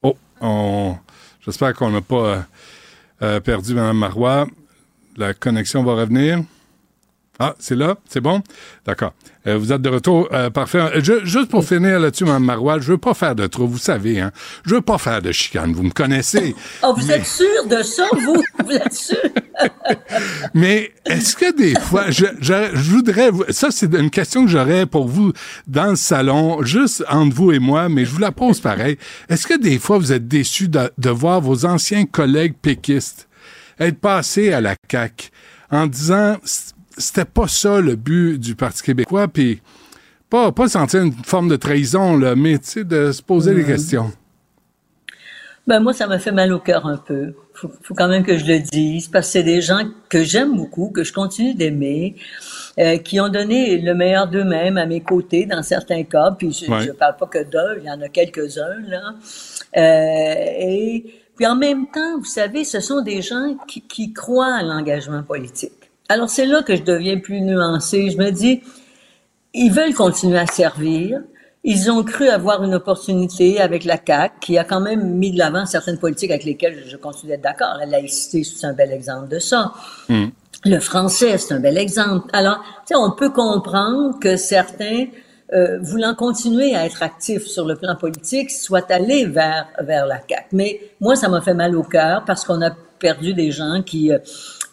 Oh, 0.04 0.16
on... 0.40 0.96
j'espère 1.42 1.74
qu'on 1.74 1.90
n'a 1.90 2.02
pas 2.02 2.46
euh, 3.22 3.40
perdu 3.40 3.74
Mme 3.74 3.98
Marois. 3.98 4.48
La 5.18 5.34
connexion 5.34 5.84
va 5.84 5.94
revenir. 5.94 6.44
Ah, 7.44 7.56
c'est 7.58 7.76
là? 7.76 7.96
C'est 8.08 8.22
bon? 8.22 8.44
D'accord. 8.86 9.14
Euh, 9.48 9.58
vous 9.58 9.74
êtes 9.74 9.82
de 9.82 9.90
retour. 9.90 10.30
Euh, 10.32 10.52
parfait. 10.52 10.78
Euh, 10.78 11.02
je, 11.02 11.26
juste 11.26 11.50
pour 11.50 11.66
finir 11.66 12.00
là-dessus, 12.00 12.24
Mme 12.24 12.44
Marois, 12.44 12.78
je 12.80 12.92
veux 12.92 13.00
pas 13.00 13.16
faire 13.16 13.34
de 13.34 13.48
trop, 13.48 13.66
vous 13.66 13.80
savez, 13.80 14.20
hein. 14.20 14.32
Je 14.64 14.76
veux 14.76 14.82
pas 14.82 15.00
faire 15.00 15.24
de 15.24 15.32
chicane, 15.32 15.74
vous 15.74 15.82
me 15.82 15.90
connaissez. 15.90 16.56
Oh, 16.84 16.94
vous 16.96 17.08
mais... 17.08 17.16
êtes 17.16 17.26
sûr 17.26 17.66
de 17.68 17.82
ça, 17.82 18.08
vous? 18.14 18.44
vous 18.64 18.72
êtes 18.72 18.94
sûr? 18.94 19.18
mais 20.54 20.92
est-ce 21.06 21.36
que 21.36 21.58
des 21.58 21.74
fois, 21.80 22.12
je, 22.12 22.26
je, 22.40 22.54
je 22.76 22.92
voudrais... 22.92 23.32
Ça, 23.50 23.70
c'est 23.72 23.92
une 23.96 24.12
question 24.12 24.46
que 24.46 24.52
j'aurais 24.52 24.86
pour 24.86 25.08
vous 25.08 25.34
dans 25.66 25.90
le 25.92 25.96
salon, 25.96 26.62
juste 26.62 27.04
entre 27.10 27.36
vous 27.36 27.52
et 27.52 27.60
moi, 27.60 27.90
mais 27.90 28.06
je 28.06 28.12
vous 28.12 28.20
la 28.20 28.32
pose 28.32 28.60
pareil. 28.60 29.00
Est-ce 29.30 29.48
que 29.48 29.60
des 29.60 29.80
fois, 29.80 29.98
vous 29.98 30.12
êtes 30.12 30.28
déçu 30.28 30.68
de, 30.68 30.92
de 30.96 31.10
voir 31.10 31.42
vos 31.42 31.66
anciens 31.66 32.06
collègues 32.06 32.54
péquistes 32.62 33.28
être 33.80 34.00
passé 34.00 34.54
à 34.54 34.62
la 34.62 34.76
CAQ 34.92 35.32
en 35.72 35.88
disant 35.88 36.38
c'était 36.98 37.26
pas 37.26 37.48
ça 37.48 37.80
le 37.82 37.96
but 37.96 38.38
du 38.38 38.56
Parti 38.56 38.84
québécois, 38.84 39.28
puis 39.28 39.62
pas, 40.30 40.52
pas 40.52 40.68
sentir 40.68 41.02
une 41.02 41.14
forme 41.14 41.50
de 41.50 41.56
trahison, 41.56 42.18
là, 42.18 42.36
mais 42.36 42.58
de 42.58 43.12
se 43.12 43.22
poser 43.22 43.54
des 43.54 43.66
questions. 43.66 44.12
Ben 45.68 45.80
moi, 45.80 45.94
ça 45.94 46.08
m'a 46.08 46.18
fait 46.18 46.32
mal 46.32 46.52
au 46.54 46.60
cœur 46.60 46.88
un 46.88 46.98
peu. 46.98 47.34
Faut, 47.54 47.72
faut 47.84 47.94
quand 47.94 48.08
même 48.08 48.24
que 48.24 48.38
je 48.38 48.46
le 48.46 48.60
dise, 48.60 49.08
parce 49.08 49.28
que 49.28 49.34
c'est 49.34 49.44
des 49.44 49.62
gens 49.62 49.84
que 50.10 50.24
j'aime 50.24 50.56
beaucoup, 50.56 50.90
que 50.90 51.04
je 51.04 51.14
continue 51.14 51.54
d'aimer, 51.54 52.16
euh, 52.80 52.98
qui 52.98 53.20
ont 53.20 53.30
donné 53.30 53.78
le 53.78 53.94
meilleur 53.94 54.28
d'eux-mêmes 54.28 54.78
à 54.78 54.86
mes 54.86 55.02
côtés 55.02 55.46
dans 55.46 55.62
certains 55.62 56.04
cas. 56.04 56.32
Puis 56.32 56.66
je 56.66 56.72
ne 56.72 56.94
parle 56.94 57.18
pas 57.18 57.28
que 57.28 57.44
d'eux, 57.44 57.80
il 57.80 57.86
y 57.86 57.92
en 57.92 58.02
a 58.02 58.08
quelques-uns 58.08 58.82
là. 58.88 59.14
Euh, 59.78 60.36
et 60.60 61.06
puis 61.36 61.46
en 61.46 61.56
même 61.56 61.88
temps, 61.88 62.18
vous 62.18 62.26
savez, 62.26 62.64
ce 62.64 62.80
sont 62.80 63.02
des 63.02 63.22
gens 63.22 63.58
qui, 63.68 63.82
qui 63.82 64.14
croient 64.14 64.56
à 64.56 64.64
l'engagement 64.64 65.24
politique. 65.24 65.81
Alors 66.12 66.30
c'est 66.30 66.46
là 66.46 66.62
que 66.62 66.76
je 66.76 66.84
deviens 66.84 67.20
plus 67.20 67.40
nuancée. 67.40 68.10
Je 68.10 68.18
me 68.18 68.32
dis, 68.32 68.62
ils 69.54 69.72
veulent 69.72 69.94
continuer 69.94 70.40
à 70.40 70.46
servir. 70.46 71.22
Ils 71.64 71.90
ont 71.90 72.04
cru 72.04 72.28
avoir 72.28 72.66
une 72.66 72.74
opportunité 72.74 73.62
avec 73.62 73.86
la 73.86 73.98
CAC, 73.98 74.34
qui 74.42 74.58
a 74.58 74.66
quand 74.66 74.82
même 74.82 75.14
mis 75.14 75.32
de 75.32 75.38
l'avant 75.38 75.66
certaines 75.66 76.00
politiques 76.00 76.32
avec 76.32 76.44
lesquelles 76.44 76.84
je 76.86 76.98
continue 76.98 77.32
d'être 77.32 77.44
d'accord. 77.44 77.78
La 77.80 77.86
laïcité, 77.86 78.44
c'est 78.44 78.68
un 78.68 78.74
bel 78.74 78.92
exemple 78.92 79.30
de 79.30 79.40
ça. 79.40 79.72
Hmm. 80.10 80.26
Le 80.66 80.80
français, 80.82 81.38
c'est 81.38 81.54
un 81.54 81.62
bel 81.62 81.78
exemple. 81.78 82.28
Alors, 82.34 82.58
tu 82.86 82.88
sais, 82.88 82.96
on 82.96 83.12
peut 83.12 83.30
comprendre 83.30 84.20
que 84.20 84.36
certains, 84.36 85.06
euh, 85.54 85.80
voulant 85.80 86.14
continuer 86.14 86.76
à 86.76 86.86
être 86.86 87.04
actifs 87.04 87.46
sur 87.46 87.66
le 87.66 87.76
plan 87.76 87.96
politique, 87.96 88.52
soient 88.52 88.92
allés 88.92 89.28
vers 89.28 89.68
vers 89.80 90.06
la 90.06 90.18
CAC. 90.18 90.48
Mais 90.52 90.82
moi, 91.00 91.16
ça 91.16 91.30
m'a 91.30 91.40
fait 91.40 91.54
mal 91.54 91.74
au 91.78 91.84
cœur 91.84 92.26
parce 92.26 92.44
qu'on 92.44 92.62
a 92.62 92.72
perdu 93.00 93.34
des 93.34 93.52
gens 93.52 93.82
qui 93.82 94.12
euh, 94.12 94.20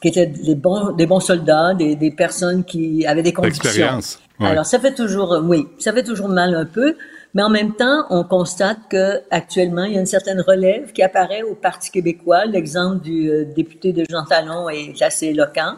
qui 0.01 0.09
étaient 0.09 0.27
des 0.27 0.55
bons 0.55 0.93
des 0.93 1.07
bons 1.07 1.21
soldats, 1.21 1.75
des, 1.75 1.97
des 1.97 2.11
personnes 2.11 2.65
qui 2.65 3.07
avaient 3.07 3.23
des 3.23 3.33
convictions. 3.33 4.01
Alors, 4.41 4.67
ça 4.67 4.79
fait 4.79 4.95
toujours, 4.95 5.33
euh, 5.33 5.41
oui, 5.41 5.67
ça 5.79 5.93
fait 5.93 6.05
toujours 6.05 6.29
mal 6.29 6.55
un 6.55 6.65
peu. 6.65 6.97
Mais 7.35 7.43
en 7.43 7.51
même 7.51 7.75
temps, 7.75 8.05
on 8.11 8.25
constate 8.25 8.79
que 8.89 9.21
actuellement, 9.31 9.85
il 9.85 9.95
y 9.95 9.97
a 9.97 10.01
une 10.01 10.07
certaine 10.07 10.41
relève 10.41 10.93
qui 10.93 11.03
apparaît 11.03 11.43
au 11.43 11.55
Parti 11.55 11.91
québécois. 11.91 12.47
L'exemple 12.47 13.03
du 13.03 13.31
euh, 13.31 13.45
député 13.45 13.93
de 13.93 14.05
Jean 14.09 14.25
Talon 14.25 14.69
est 14.69 15.01
assez 15.03 15.27
éloquent. 15.27 15.75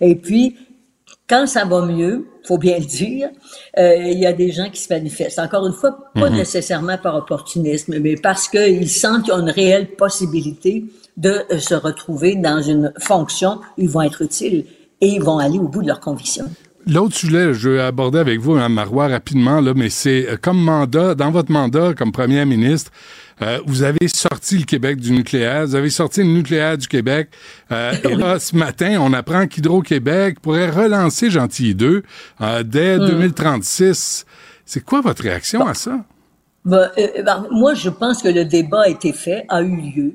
Et 0.00 0.16
puis, 0.16 0.56
quand 1.28 1.46
ça 1.46 1.64
va 1.64 1.86
mieux, 1.86 2.26
faut 2.44 2.58
bien 2.58 2.78
le 2.78 2.84
dire, 2.84 3.30
euh, 3.78 3.96
il 3.96 4.18
y 4.18 4.26
a 4.26 4.32
des 4.32 4.52
gens 4.52 4.68
qui 4.70 4.80
se 4.82 4.92
manifestent. 4.92 5.38
Encore 5.38 5.66
une 5.66 5.72
fois, 5.72 6.10
pas 6.14 6.28
mhm. 6.28 6.36
nécessairement 6.36 6.98
par 6.98 7.16
opportunisme, 7.16 7.98
mais 8.00 8.16
parce 8.16 8.48
qu'ils 8.48 8.90
sentent 8.90 9.22
qu'il 9.22 9.32
y 9.32 9.36
a 9.36 9.40
une 9.40 9.50
réelle 9.50 9.92
possibilité 9.92 10.84
de 11.16 11.44
se 11.58 11.74
retrouver 11.74 12.36
dans 12.36 12.62
une 12.62 12.92
fonction 12.98 13.60
où 13.76 13.82
ils 13.82 13.88
vont 13.88 14.02
être 14.02 14.22
utiles 14.22 14.64
et 15.00 15.08
ils 15.08 15.22
vont 15.22 15.38
aller 15.38 15.58
au 15.58 15.68
bout 15.68 15.82
de 15.82 15.88
leurs 15.88 16.00
convictions. 16.00 16.48
L'autre 16.86 17.14
sujet, 17.14 17.54
je 17.54 17.70
vais 17.70 17.80
aborder 17.80 18.18
avec 18.18 18.40
vous, 18.40 18.54
hein, 18.54 18.68
Marois, 18.68 19.06
rapidement, 19.06 19.60
là, 19.60 19.72
mais 19.74 19.88
c'est 19.88 20.28
euh, 20.28 20.36
comme 20.40 20.58
mandat, 20.58 21.14
dans 21.14 21.30
votre 21.30 21.52
mandat 21.52 21.94
comme 21.94 22.10
premier 22.10 22.44
ministre, 22.44 22.90
euh, 23.40 23.60
vous 23.66 23.84
avez 23.84 24.08
sorti 24.08 24.58
le 24.58 24.64
Québec 24.64 24.98
du 24.98 25.12
nucléaire, 25.12 25.64
vous 25.66 25.76
avez 25.76 25.90
sorti 25.90 26.20
le 26.20 26.30
nucléaire 26.30 26.76
du 26.76 26.88
Québec. 26.88 27.28
Euh, 27.70 27.92
et 28.04 28.16
là, 28.16 28.40
ce 28.40 28.56
matin, 28.56 28.98
on 29.00 29.12
apprend 29.12 29.46
qu'Hydro-Québec 29.46 30.40
pourrait 30.40 30.70
relancer 30.70 31.30
Gentilly 31.30 31.76
2 31.76 32.02
dès 32.64 32.98
2036. 32.98 34.24
Hmm. 34.26 34.30
C'est 34.64 34.84
quoi 34.84 35.00
votre 35.02 35.22
réaction 35.22 35.66
à 35.66 35.74
ça? 35.74 35.98
Ben, 36.64 36.90
ben, 36.96 37.46
moi, 37.50 37.74
je 37.74 37.90
pense 37.90 38.22
que 38.22 38.28
le 38.28 38.44
débat 38.44 38.82
a 38.82 38.88
été 38.88 39.12
fait, 39.12 39.44
a 39.48 39.62
eu 39.62 39.76
lieu. 39.76 40.14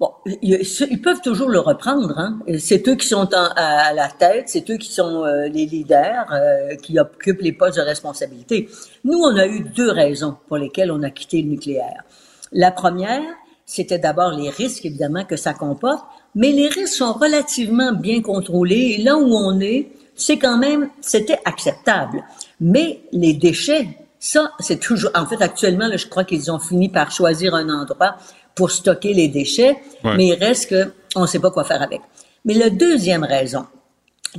Bon, 0.00 0.12
ils 0.42 1.02
peuvent 1.02 1.20
toujours 1.22 1.48
le 1.48 1.58
reprendre. 1.58 2.16
Hein? 2.16 2.38
C'est 2.60 2.86
eux 2.86 2.94
qui 2.94 3.08
sont 3.08 3.28
à, 3.32 3.92
la 3.92 4.08
tête, 4.08 4.48
c'est 4.48 4.70
eux 4.70 4.76
qui 4.76 4.92
sont 4.92 5.24
euh, 5.24 5.48
les 5.48 5.66
leaders, 5.66 6.32
euh, 6.32 6.76
qui 6.76 7.00
occupent 7.00 7.40
les 7.40 7.52
postes 7.52 7.78
de 7.78 7.82
responsabilité. 7.82 8.68
Nous, 9.02 9.18
on 9.18 9.36
a 9.36 9.46
eu 9.48 9.60
deux 9.60 9.90
raisons 9.90 10.36
pour 10.46 10.56
lesquelles 10.56 10.92
on 10.92 11.02
a 11.02 11.10
quitté 11.10 11.42
le 11.42 11.48
nucléaire. 11.48 12.04
La 12.52 12.70
première, 12.70 13.24
c'était 13.66 13.98
d'abord 13.98 14.30
les 14.30 14.50
risques, 14.50 14.86
évidemment, 14.86 15.24
que 15.24 15.36
ça 15.36 15.52
comporte, 15.52 16.06
mais 16.36 16.52
les 16.52 16.68
risques 16.68 16.94
sont 16.94 17.12
relativement 17.12 17.92
bien 17.92 18.22
contrôlés. 18.22 18.96
Et 18.98 19.02
là 19.02 19.16
où 19.16 19.34
on 19.34 19.58
est, 19.58 19.90
c'est 20.14 20.38
quand 20.38 20.58
même, 20.58 20.90
c'était 21.00 21.40
acceptable. 21.44 22.22
Mais 22.60 23.00
les 23.10 23.32
déchets, 23.32 23.88
ça, 24.20 24.52
c'est 24.60 24.78
toujours, 24.78 25.10
en 25.14 25.26
fait, 25.26 25.42
actuellement, 25.42 25.88
je 25.92 26.06
crois 26.06 26.24
qu'ils 26.24 26.52
ont 26.52 26.60
fini 26.60 26.88
par 26.88 27.10
choisir 27.10 27.54
un 27.56 27.68
endroit 27.68 28.16
pour 28.58 28.72
stocker 28.72 29.14
les 29.14 29.28
déchets, 29.28 29.76
mais 30.02 30.26
il 30.26 30.34
reste 30.34 30.74
qu'on 31.14 31.22
ne 31.22 31.26
sait 31.26 31.38
pas 31.38 31.52
quoi 31.52 31.62
faire 31.62 31.80
avec. 31.80 32.00
Mais 32.44 32.54
la 32.54 32.70
deuxième 32.70 33.22
raison, 33.22 33.66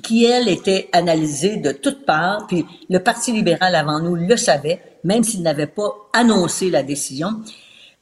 qui, 0.03 0.25
elle, 0.25 0.49
était 0.49 0.89
analysée 0.91 1.55
de 1.55 1.71
toutes 1.71 2.05
parts, 2.05 2.45
puis 2.47 2.65
le 2.89 2.99
Parti 2.99 3.31
libéral 3.31 3.75
avant 3.75 4.01
nous 4.01 4.15
le 4.15 4.35
savait, 4.35 4.81
même 5.05 5.23
s'il 5.23 5.41
n'avait 5.41 5.67
pas 5.67 5.95
annoncé 6.11 6.69
la 6.69 6.83
décision, 6.83 7.29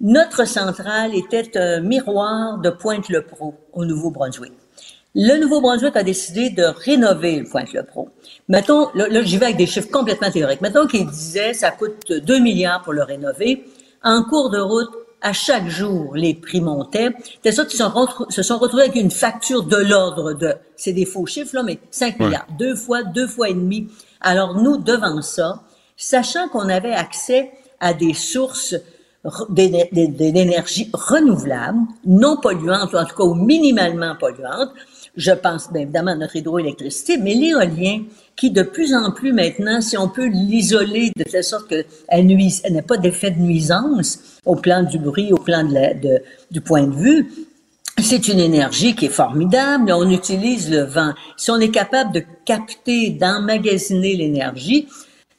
notre 0.01 0.47
centrale 0.47 1.13
était 1.15 1.55
un 1.55 1.81
miroir 1.81 2.57
de 2.57 2.71
Pointe-le-Pro 2.71 3.53
au 3.73 3.85
Nouveau-Brunswick. 3.85 4.53
Le 5.13 5.39
Nouveau-Brunswick 5.39 5.95
a 5.95 6.03
décidé 6.03 6.49
de 6.49 6.63
rénover 6.63 7.39
le 7.39 7.45
Pointe-le-Pro. 7.45 8.09
Mettons, 8.49 8.89
là, 8.95 9.07
là 9.07 9.21
j'y 9.21 9.37
vais 9.37 9.45
avec 9.45 9.57
des 9.57 9.67
chiffres 9.67 9.91
complètement 9.91 10.31
théoriques. 10.31 10.61
Mettons 10.61 10.87
qu'il 10.87 11.07
disait 11.07 11.53
ça 11.53 11.69
coûte 11.69 12.11
2 12.11 12.39
milliards 12.39 12.81
pour 12.81 12.93
le 12.93 13.03
rénover. 13.03 13.65
En 14.03 14.23
cours 14.23 14.49
de 14.49 14.59
route, 14.59 14.91
à 15.21 15.33
chaque 15.33 15.67
jour, 15.67 16.15
les 16.15 16.33
prix 16.33 16.61
montaient. 16.61 17.09
C'est 17.43 17.51
ça 17.51 17.65
qui 17.65 17.77
se 17.77 18.43
sont 18.43 18.57
retrouvés 18.57 18.83
avec 18.83 18.95
une 18.95 19.11
facture 19.11 19.63
de 19.63 19.77
l'ordre 19.77 20.33
de, 20.33 20.53
c'est 20.75 20.93
des 20.93 21.05
faux 21.05 21.25
chiffres, 21.25 21.55
là, 21.55 21.63
mais 21.63 21.79
5 21.91 22.19
milliards. 22.19 22.47
Deux 22.57 22.75
fois, 22.75 23.03
deux 23.03 23.27
fois 23.27 23.49
et 23.49 23.53
demi. 23.53 23.87
Alors, 24.21 24.55
nous, 24.55 24.77
devant 24.77 25.21
ça, 25.21 25.63
sachant 25.95 26.47
qu'on 26.49 26.69
avait 26.69 26.93
accès 26.93 27.51
à 27.79 27.93
des 27.93 28.13
sources 28.13 28.75
d'énergie 29.49 30.89
renouvelable, 30.93 31.79
non 32.05 32.37
polluantes, 32.37 32.93
ou 32.93 32.97
en 32.97 33.05
tout 33.05 33.15
cas 33.15 33.35
minimalement 33.35 34.15
polluantes, 34.15 34.71
je 35.17 35.31
pense 35.31 35.71
bien 35.71 35.81
évidemment 35.81 36.11
à 36.11 36.15
notre 36.15 36.35
hydroélectricité, 36.35 37.17
mais 37.17 37.33
l'éolien, 37.33 38.03
qui 38.35 38.51
de 38.51 38.61
plus 38.61 38.93
en 38.93 39.11
plus 39.11 39.33
maintenant, 39.33 39.81
si 39.81 39.97
on 39.97 40.07
peut 40.07 40.27
l'isoler 40.27 41.11
de 41.15 41.23
telle 41.23 41.43
sorte 41.43 41.67
qu'elle 41.67 42.25
nuise, 42.25 42.61
elle 42.63 42.73
n'a 42.73 42.83
pas 42.83 42.97
d'effet 42.97 43.31
de 43.31 43.39
nuisance 43.39 44.36
au 44.47 44.55
plan 44.55 44.83
du 44.83 44.97
bruit, 44.97 45.31
au 45.31 45.37
plan 45.37 45.63
de, 45.63 46.21
du 46.51 46.61
point 46.61 46.83
de 46.83 46.95
vue, 46.95 47.31
c'est 47.99 48.27
une 48.27 48.39
énergie 48.39 48.95
qui 48.95 49.05
est 49.05 49.09
formidable. 49.09 49.91
On 49.91 50.09
utilise 50.09 50.69
le 50.69 50.81
vent. 50.81 51.13
Si 51.35 51.51
on 51.51 51.59
est 51.59 51.71
capable 51.71 52.13
de 52.13 52.23
capter, 52.45 53.09
d'emmagasiner 53.09 54.15
l'énergie, 54.15 54.87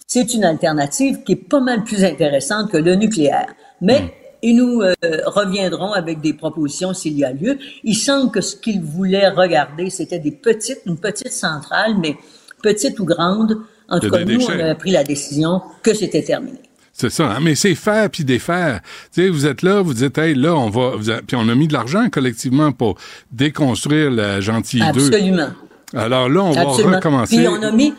c'est 0.06 0.34
une 0.34 0.44
alternative 0.44 1.22
qui 1.24 1.32
est 1.32 1.48
pas 1.48 1.60
mal 1.60 1.84
plus 1.84 2.04
intéressante 2.04 2.70
que 2.70 2.78
le 2.78 2.94
nucléaire. 2.94 3.54
Mais 3.80 4.00
hmm 4.00 4.08
et 4.42 4.52
nous 4.52 4.82
euh, 4.82 4.94
reviendrons 5.26 5.92
avec 5.92 6.20
des 6.20 6.32
propositions 6.32 6.94
s'il 6.94 7.18
y 7.18 7.24
a 7.24 7.32
lieu. 7.32 7.58
Il 7.84 7.94
semble 7.94 8.30
que 8.30 8.40
ce 8.40 8.56
qu'ils 8.56 8.80
voulaient 8.80 9.28
regarder, 9.28 9.90
c'était 9.90 10.18
des 10.18 10.30
petites, 10.30 10.80
une 10.86 10.98
petite 10.98 11.32
centrale, 11.32 11.96
mais 11.98 12.16
petite 12.62 12.98
ou 13.00 13.04
grande. 13.04 13.58
En 13.88 14.00
tout 14.00 14.10
cas, 14.10 14.24
nous, 14.24 14.44
on 14.44 14.60
a 14.60 14.74
pris 14.74 14.90
la 14.90 15.02
décision 15.02 15.62
que 15.82 15.94
c'était 15.94 16.22
terminé. 16.22 16.60
C'est 17.00 17.10
ça, 17.10 17.30
hein? 17.30 17.38
mais 17.40 17.54
c'est 17.54 17.76
faire 17.76 18.10
puis 18.10 18.24
défaire. 18.24 18.80
Tu 19.14 19.22
sais, 19.22 19.28
vous 19.28 19.46
êtes 19.46 19.62
là, 19.62 19.82
vous 19.82 19.94
dites, 19.94 20.18
hey, 20.18 20.34
là, 20.34 20.56
on 20.56 20.68
va, 20.68 20.94
puis 21.24 21.36
on 21.36 21.48
a 21.48 21.54
mis 21.54 21.68
de 21.68 21.72
l'argent 21.72 22.10
collectivement 22.10 22.72
pour 22.72 22.98
déconstruire 23.30 24.10
la 24.10 24.40
gentille 24.40 24.80
2. 24.80 25.06
Absolument. 25.06 25.50
Alors 25.94 26.28
là, 26.28 26.42
on 26.42 26.50
va 26.50 26.64
recommencer. 26.96 27.36
Puis 27.36 27.46
on 27.46 27.62
a 27.62 27.70
mis, 27.70 27.94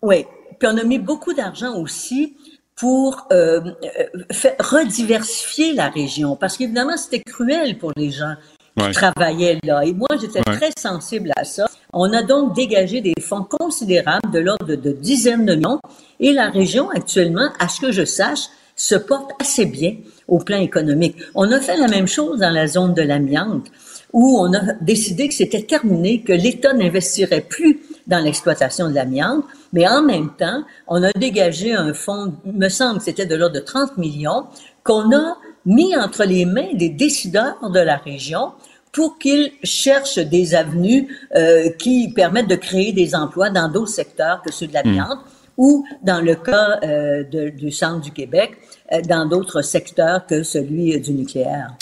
oui, 0.00 0.24
puis 0.58 0.68
on 0.72 0.78
a 0.78 0.84
mis 0.84 0.98
beaucoup 0.98 1.34
d'argent 1.34 1.76
aussi 1.76 2.34
pour 2.74 3.26
euh, 3.32 3.60
euh 3.84 4.50
rediversifier 4.58 5.74
la 5.74 5.90
région. 5.90 6.34
Parce 6.34 6.56
qu'évidemment, 6.56 6.96
c'était 6.96 7.20
cruel 7.20 7.76
pour 7.76 7.92
les 7.96 8.10
gens 8.10 8.34
qui 8.76 8.90
travaillaient 8.92 9.58
là. 9.64 9.84
Et 9.84 9.92
moi, 9.92 10.08
j'étais 10.20 10.42
très 10.42 10.70
sensible 10.78 11.32
à 11.36 11.44
ça. 11.44 11.66
On 11.92 12.12
a 12.12 12.22
donc 12.22 12.54
dégagé 12.54 13.00
des 13.00 13.14
fonds 13.20 13.44
considérables 13.44 14.30
de 14.32 14.38
l'ordre 14.38 14.66
de, 14.66 14.76
de, 14.76 14.92
dizaines 14.92 15.46
de 15.46 15.54
millions. 15.54 15.80
Et 16.20 16.32
la 16.32 16.50
région, 16.50 16.90
actuellement, 16.90 17.48
à 17.58 17.68
ce 17.68 17.80
que 17.80 17.92
je 17.92 18.04
sache, 18.04 18.48
se 18.76 18.94
porte 18.94 19.30
assez 19.40 19.66
bien 19.66 19.96
au 20.28 20.38
plan 20.38 20.58
économique. 20.58 21.16
On 21.34 21.50
a 21.52 21.60
fait 21.60 21.76
la 21.76 21.88
même 21.88 22.08
chose 22.08 22.40
dans 22.40 22.50
la 22.50 22.66
zone 22.66 22.94
de 22.94 23.02
l'amiante, 23.02 23.66
où 24.12 24.38
on 24.40 24.52
a 24.54 24.72
décidé 24.80 25.28
que 25.28 25.34
c'était 25.34 25.62
terminé, 25.62 26.22
que 26.22 26.32
l'État 26.32 26.72
n'investirait 26.72 27.42
plus 27.42 27.80
dans 28.06 28.18
l'exploitation 28.18 28.88
de 28.88 28.94
l'amiante, 28.94 29.44
mais 29.72 29.86
en 29.86 30.02
même 30.02 30.30
temps, 30.36 30.64
on 30.88 31.02
a 31.02 31.12
dégagé 31.12 31.74
un 31.74 31.94
fonds, 31.94 32.34
me 32.44 32.68
semble 32.68 32.98
que 32.98 33.04
c'était 33.04 33.26
de 33.26 33.34
l'ordre 33.34 33.54
de 33.54 33.60
30 33.60 33.98
millions, 33.98 34.46
qu'on 34.84 35.14
a 35.14 35.36
mis 35.66 35.96
entre 35.96 36.24
les 36.24 36.44
mains 36.44 36.72
des 36.74 36.88
décideurs 36.88 37.70
de 37.70 37.80
la 37.80 37.96
région 37.96 38.52
pour 38.92 39.18
qu'ils 39.18 39.52
cherchent 39.62 40.18
des 40.18 40.54
avenues 40.54 41.08
euh, 41.34 41.70
qui 41.70 42.12
permettent 42.12 42.48
de 42.48 42.56
créer 42.56 42.92
des 42.92 43.14
emplois 43.14 43.50
dans 43.50 43.68
d'autres 43.68 43.92
secteurs 43.92 44.42
que 44.42 44.52
ceux 44.52 44.66
de 44.66 44.74
l'amiante. 44.74 45.18
Hmm. 45.18 45.42
ou 45.58 45.84
dans 46.02 46.20
le 46.20 46.34
cas 46.34 46.78
euh, 46.82 47.24
de, 47.24 47.50
du 47.50 47.70
centre 47.70 48.00
du 48.00 48.10
Québec, 48.10 48.52
euh, 48.92 49.00
dans 49.02 49.26
d'autres 49.26 49.62
secteurs 49.62 50.26
que 50.26 50.42
celui 50.42 50.98
du 51.00 51.12
nucléaire. 51.12 51.74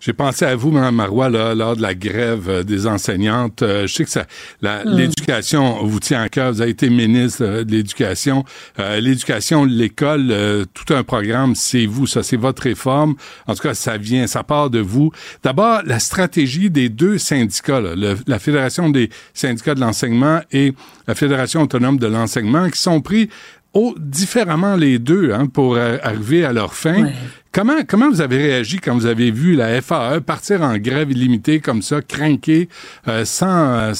J'ai 0.00 0.12
pensé 0.12 0.44
à 0.44 0.56
vous, 0.56 0.70
Mme 0.70 0.94
Marois, 0.94 1.30
là, 1.30 1.54
lors 1.54 1.76
de 1.76 1.82
la 1.82 1.94
grève 1.94 2.48
euh, 2.48 2.62
des 2.62 2.86
enseignantes. 2.86 3.62
Euh, 3.62 3.86
je 3.86 3.94
sais 3.94 4.04
que 4.04 4.10
ça, 4.10 4.26
hmm. 4.62 4.90
l'éducation 4.96 5.84
vous 5.84 6.00
tient 6.00 6.22
à 6.22 6.28
cœur. 6.28 6.52
Vous 6.52 6.60
avez 6.60 6.70
été 6.70 6.90
ministre 6.90 7.44
euh, 7.44 7.64
de 7.64 7.72
l'Éducation. 7.72 8.44
l'éducation, 8.78 9.64
l'école, 9.64 10.34
tout 10.74 10.92
un 10.94 11.02
programme, 11.02 11.54
c'est 11.54 11.86
vous, 11.86 12.06
ça, 12.06 12.22
c'est 12.22 12.36
votre 12.36 12.62
réforme. 12.62 13.14
En 13.46 13.54
tout 13.54 13.62
cas, 13.62 13.74
ça 13.74 13.96
vient, 13.96 14.26
ça 14.26 14.42
part 14.42 14.70
de 14.70 14.78
vous. 14.78 15.10
D'abord, 15.42 15.82
la 15.84 15.98
stratégie 15.98 16.70
des 16.70 16.88
deux 16.88 17.18
syndicats, 17.18 17.80
la 17.80 18.38
Fédération 18.38 18.88
des 18.88 19.10
syndicats 19.34 19.74
de 19.74 19.80
l'enseignement 19.80 20.40
et 20.52 20.74
la 21.06 21.14
Fédération 21.14 21.62
autonome 21.62 21.98
de 21.98 22.06
l'enseignement, 22.06 22.68
qui 22.68 22.80
sont 22.80 23.00
pris 23.00 23.28
différemment 23.98 24.76
les 24.76 24.98
deux 24.98 25.32
hein, 25.32 25.46
pour 25.46 25.78
arriver 25.78 26.44
à 26.44 26.52
leur 26.52 26.74
fin. 26.74 27.10
Comment, 27.58 27.82
comment 27.88 28.08
vous 28.08 28.20
avez 28.20 28.36
réagi 28.36 28.78
quand 28.78 28.94
vous 28.94 29.06
avez 29.06 29.32
vu 29.32 29.56
la 29.56 29.82
FAE 29.82 30.20
partir 30.20 30.62
en 30.62 30.78
grève 30.78 31.10
illimitée 31.10 31.58
comme 31.58 31.82
ça, 31.82 32.00
craquer, 32.00 32.68
euh, 33.08 33.24
sans, 33.24 33.90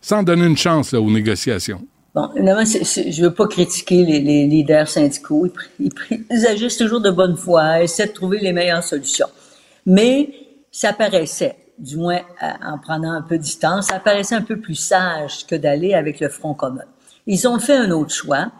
sans 0.00 0.22
donner 0.22 0.46
une 0.46 0.56
chance 0.56 0.94
aux 0.94 1.10
négociations? 1.10 1.86
Bon, 2.14 2.30
évidemment, 2.34 2.64
je 2.64 3.22
veux 3.22 3.34
pas 3.34 3.46
critiquer 3.46 4.06
les, 4.06 4.46
leaders 4.46 4.88
syndicaux. 4.88 5.46
Ils, 5.78 5.90
ils, 6.10 6.46
agissent 6.46 6.78
toujours 6.78 7.02
de 7.02 7.10
bonne 7.10 7.36
foi, 7.36 7.82
essaient 7.82 8.06
de 8.06 8.12
trouver 8.12 8.38
les 8.38 8.54
meilleures 8.54 8.82
solutions. 8.82 9.28
Mais 9.84 10.30
ça 10.72 10.94
paraissait, 10.94 11.56
du 11.78 11.98
moins 11.98 12.22
en 12.40 12.78
prenant 12.78 13.12
un 13.12 13.20
peu 13.20 13.36
de 13.36 13.42
distance, 13.42 13.88
ça 13.88 14.00
paraissait 14.00 14.34
un 14.34 14.40
peu 14.40 14.58
plus 14.58 14.76
sage 14.76 15.46
que 15.46 15.56
d'aller 15.56 15.92
avec 15.92 16.20
le 16.20 16.30
Front 16.30 16.54
commun. 16.54 16.86
Ils 17.26 17.46
ont 17.46 17.58
fait 17.58 17.76
un 17.76 17.90
autre 17.90 18.14
choix 18.14 18.50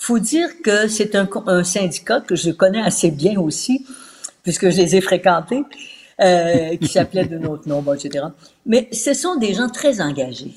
faut 0.00 0.18
dire 0.18 0.48
que 0.62 0.88
c'est 0.88 1.14
un, 1.14 1.28
syndicat 1.62 2.20
que 2.20 2.34
je 2.34 2.50
connais 2.50 2.80
assez 2.80 3.10
bien 3.10 3.38
aussi, 3.38 3.86
puisque 4.42 4.70
je 4.70 4.78
les 4.78 4.96
ai 4.96 5.00
fréquentés, 5.00 5.62
euh, 6.20 6.76
qui 6.76 6.88
s'appelait 6.88 7.26
de 7.26 7.38
notre 7.38 7.68
nom, 7.68 7.84
etc. 7.92 8.24
Mais 8.66 8.88
ce 8.92 9.12
sont 9.14 9.36
des 9.36 9.54
gens 9.54 9.68
très 9.68 10.00
engagés. 10.00 10.54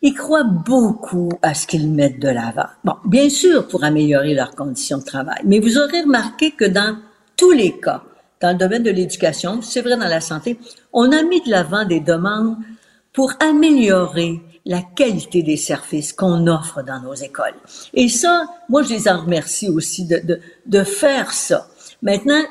Ils 0.00 0.14
croient 0.14 0.44
beaucoup 0.44 1.28
à 1.42 1.54
ce 1.54 1.66
qu'ils 1.66 1.90
mettent 1.90 2.20
de 2.20 2.28
l'avant. 2.28 2.68
Bon, 2.84 2.94
bien 3.04 3.28
sûr, 3.28 3.66
pour 3.66 3.82
améliorer 3.82 4.32
leurs 4.32 4.54
conditions 4.54 4.98
de 4.98 5.04
travail. 5.04 5.40
Mais 5.44 5.58
vous 5.58 5.76
aurez 5.76 6.02
remarqué 6.02 6.52
que 6.52 6.64
dans 6.64 6.98
tous 7.36 7.50
les 7.50 7.78
cas, 7.80 8.04
dans 8.40 8.52
le 8.52 8.58
domaine 8.58 8.84
de 8.84 8.90
l'éducation, 8.90 9.60
c'est 9.60 9.80
vrai 9.80 9.96
dans 9.96 10.06
la 10.06 10.20
santé, 10.20 10.56
on 10.92 11.10
a 11.10 11.22
mis 11.24 11.40
de 11.40 11.50
l'avant 11.50 11.84
des 11.84 11.98
demandes 11.98 12.56
pour 13.12 13.32
améliorer 13.40 14.40
la 14.68 14.82
qualité 14.82 15.42
des 15.42 15.56
services 15.56 16.12
qu'on 16.12 16.46
offre 16.46 16.82
dans 16.82 17.00
nos 17.00 17.14
écoles. 17.14 17.56
Et 17.94 18.08
ça, 18.08 18.46
moi, 18.68 18.82
je 18.82 18.90
les 18.90 19.08
en 19.08 19.22
remercie 19.22 19.68
aussi 19.68 20.04
de, 20.04 20.18
de, 20.18 20.40
de 20.66 20.84
faire 20.84 21.32
ça. 21.32 21.66
Maintenant, 22.02 22.42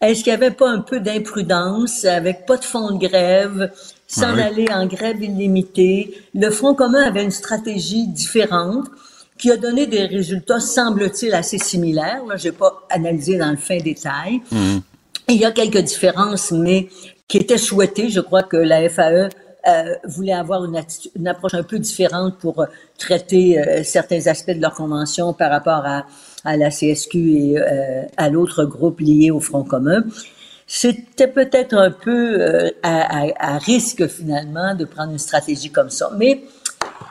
est-ce 0.00 0.24
qu'il 0.24 0.32
n'y 0.32 0.42
avait 0.42 0.54
pas 0.54 0.70
un 0.70 0.80
peu 0.80 1.00
d'imprudence 1.00 2.06
avec 2.06 2.46
pas 2.46 2.56
de 2.56 2.64
fonds 2.64 2.92
de 2.92 3.06
grève, 3.06 3.70
sans 4.08 4.38
aller 4.38 4.66
en 4.72 4.86
grève 4.86 5.22
illimitée? 5.22 6.18
Le 6.34 6.50
Front 6.50 6.74
commun 6.74 7.02
avait 7.02 7.22
une 7.22 7.30
stratégie 7.30 8.06
différente 8.08 8.86
qui 9.38 9.50
a 9.50 9.58
donné 9.58 9.86
des 9.86 10.06
résultats, 10.06 10.60
semble-t-il, 10.60 11.34
assez 11.34 11.58
similaires. 11.58 12.24
Là, 12.26 12.36
j'ai 12.38 12.52
pas 12.52 12.86
analysé 12.88 13.36
dans 13.36 13.50
le 13.50 13.58
fin 13.58 13.76
détail. 13.76 14.40
Mhm. 14.50 14.80
Il 15.28 15.36
y 15.36 15.44
a 15.44 15.50
quelques 15.50 15.82
différences, 15.82 16.52
mais 16.52 16.88
qui 17.28 17.36
étaient 17.36 17.58
souhaitées. 17.58 18.08
Je 18.08 18.20
crois 18.20 18.44
que 18.44 18.56
la 18.56 18.88
FAE 18.88 19.28
euh, 19.66 19.94
voulaient 20.04 20.32
avoir 20.32 20.64
une, 20.64 20.80
une, 21.16 21.28
approche 21.28 21.54
un 21.54 21.62
peu 21.62 21.78
différente 21.78 22.38
pour 22.38 22.60
euh, 22.60 22.66
traiter 22.98 23.58
euh, 23.58 23.82
certains 23.82 24.26
aspects 24.26 24.52
de 24.52 24.60
leur 24.60 24.74
convention 24.74 25.32
par 25.32 25.50
rapport 25.50 25.84
à, 25.84 26.06
à 26.44 26.56
la 26.56 26.70
CSQ 26.70 27.18
et 27.18 27.58
euh, 27.58 28.02
à 28.16 28.30
l'autre 28.30 28.64
groupe 28.64 29.00
lié 29.00 29.30
au 29.30 29.40
Front 29.40 29.64
commun. 29.64 30.04
C'était 30.66 31.28
peut-être 31.28 31.74
un 31.74 31.92
peu 31.92 32.72
à, 32.82 33.22
à, 33.22 33.54
à, 33.54 33.58
risque 33.58 34.08
finalement 34.08 34.74
de 34.74 34.84
prendre 34.84 35.12
une 35.12 35.18
stratégie 35.18 35.70
comme 35.70 35.90
ça. 35.90 36.10
Mais 36.18 36.42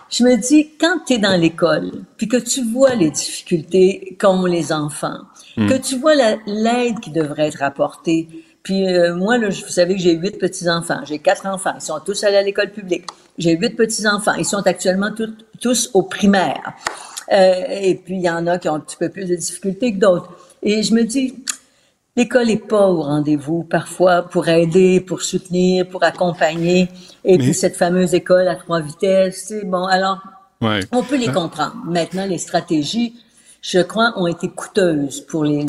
je 0.09 0.23
me 0.23 0.35
dis, 0.35 0.71
quand 0.79 0.99
tu 1.07 1.13
es 1.13 1.17
dans 1.17 1.39
l'école, 1.39 1.91
puis 2.17 2.27
que 2.27 2.37
tu 2.37 2.63
vois 2.63 2.95
les 2.95 3.11
difficultés 3.11 4.17
qu'ont 4.19 4.45
les 4.45 4.71
enfants, 4.71 5.19
hmm. 5.57 5.67
que 5.67 5.75
tu 5.75 5.97
vois 5.97 6.15
l'aide 6.15 6.99
qui 6.99 7.11
devrait 7.11 7.47
être 7.47 7.63
apportée, 7.63 8.27
puis 8.65 8.87
euh, 8.87 9.13
moi, 9.13 9.37
là, 9.37 9.49
vous 9.49 9.69
savez 9.69 9.93
que 9.93 10.01
j'ai 10.01 10.15
huit 10.15 10.39
petits-enfants. 10.39 11.01
J'ai 11.05 11.19
quatre 11.19 11.45
enfants. 11.45 11.73
Ils 11.75 11.81
sont 11.81 11.99
tous 12.03 12.23
allés 12.23 12.37
à 12.37 12.41
l'école 12.41 12.71
publique. 12.71 13.05
J'ai 13.37 13.55
huit 13.55 13.75
petits-enfants. 13.77 14.33
Ils 14.33 14.45
sont 14.45 14.65
actuellement 14.65 15.11
tous 15.61 15.91
au 15.93 16.01
primaire. 16.01 16.73
Euh, 17.31 17.63
et 17.69 17.93
puis, 17.93 18.15
il 18.15 18.21
y 18.21 18.29
en 18.29 18.47
a 18.47 18.57
qui 18.57 18.67
ont 18.67 18.73
un 18.73 18.79
petit 18.79 18.97
peu 18.97 19.09
plus 19.09 19.25
de 19.25 19.35
difficultés 19.35 19.93
que 19.93 19.99
d'autres. 19.99 20.35
Et 20.63 20.81
je 20.81 20.95
me 20.95 21.03
dis, 21.03 21.35
l'école 22.15 22.47
n'est 22.47 22.57
pas 22.57 22.89
au 22.89 23.03
rendez-vous 23.03 23.61
parfois 23.61 24.23
pour 24.23 24.47
aider, 24.47 24.99
pour 24.99 25.21
soutenir, 25.21 25.87
pour 25.87 26.03
accompagner. 26.03 26.89
Et 27.23 27.37
puis, 27.37 27.53
cette 27.53 27.75
fameuse 27.75 28.15
école 28.15 28.47
à 28.47 28.55
trois 28.55 28.81
vitesses, 28.81 29.45
c'est 29.47 29.63
bon. 29.63 29.85
Alors, 29.85 30.23
on 30.91 31.03
peut 31.03 31.17
les 31.17 31.31
comprendre. 31.31 31.75
Maintenant, 31.85 32.25
les 32.25 32.39
stratégies, 32.39 33.13
je 33.67 33.79
crois, 33.79 34.13
ont 34.15 34.27
été 34.27 34.47
coûteuses 34.49 35.21
pour 35.21 35.43
les, 35.43 35.65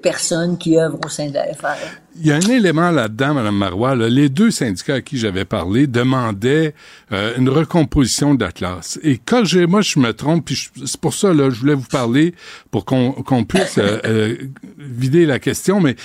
personnes 0.00 0.56
qui 0.58 0.78
œuvrent 0.78 1.00
au 1.04 1.08
sein 1.08 1.28
de 1.28 1.34
la 1.34 1.52
FRE. 1.54 1.74
Il 2.16 2.26
y 2.26 2.30
a 2.30 2.36
un 2.36 2.40
élément 2.40 2.92
là-dedans, 2.92 3.34
Mme 3.34 3.56
Marois. 3.56 3.96
Les 3.96 4.28
deux 4.28 4.52
syndicats 4.52 4.94
à 4.94 5.00
qui 5.00 5.18
j'avais 5.18 5.44
parlé 5.44 5.88
demandaient 5.88 6.72
euh, 7.10 7.34
une 7.36 7.48
recomposition 7.48 8.34
de 8.34 8.44
la 8.44 8.52
classe. 8.52 9.00
Et 9.02 9.18
quand 9.18 9.44
j'ai, 9.44 9.66
moi, 9.66 9.80
je 9.80 9.98
me 9.98 10.12
trompe, 10.12 10.44
puis 10.44 10.70
c'est 10.84 11.00
pour 11.00 11.14
ça 11.14 11.34
là, 11.34 11.50
je 11.50 11.58
voulais 11.58 11.74
vous 11.74 11.88
parler 11.88 12.34
pour 12.70 12.84
qu'on 12.84 13.44
puisse 13.44 13.78
euh, 13.78 13.98
euh, 14.04 14.36
vider 14.78 15.26
la 15.26 15.40
question, 15.40 15.80
mais 15.80 15.96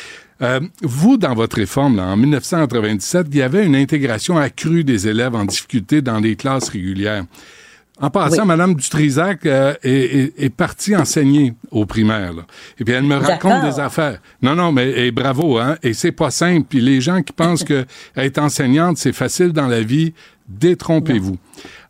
vous, 0.81 1.17
dans 1.17 1.33
votre 1.33 1.57
réforme, 1.57 1.97
là, 1.97 2.05
en 2.05 2.17
1997, 2.17 3.27
il 3.31 3.37
y 3.37 3.41
avait 3.41 3.65
une 3.65 3.75
intégration 3.75 4.37
accrue 4.37 4.83
des 4.83 5.07
élèves 5.07 5.35
en 5.35 5.45
difficulté 5.45 6.01
dans 6.01 6.19
les 6.19 6.35
classes 6.35 6.69
régulières. 6.69 7.25
En 7.99 8.11
passant, 8.11 8.45
Madame 8.45 8.75
Dutrisac 8.75 9.45
euh, 9.45 9.73
est, 9.81 10.33
est, 10.37 10.49
partie 10.49 10.95
enseigner 10.95 11.55
au 11.71 11.87
primaire. 11.87 12.33
Là. 12.33 12.43
Et 12.79 12.83
puis 12.83 12.93
elle 12.93 13.05
me 13.05 13.15
raconte 13.15 13.63
des 13.63 13.79
affaires. 13.79 14.19
Non, 14.41 14.55
non, 14.55 14.71
mais 14.71 15.07
et 15.07 15.11
bravo, 15.11 15.57
hein. 15.57 15.77
Et 15.81 15.93
c'est 15.93 16.11
pas 16.11 16.29
simple. 16.29 16.67
Puis 16.69 16.79
les 16.79 17.01
gens 17.01 17.23
qui 17.23 17.33
pensent 17.33 17.63
que 17.63 17.85
être 18.15 18.37
enseignante, 18.37 18.97
c'est 18.97 19.13
facile 19.13 19.51
dans 19.51 19.67
la 19.67 19.81
vie, 19.81 20.13
détrompez-vous. 20.47 21.37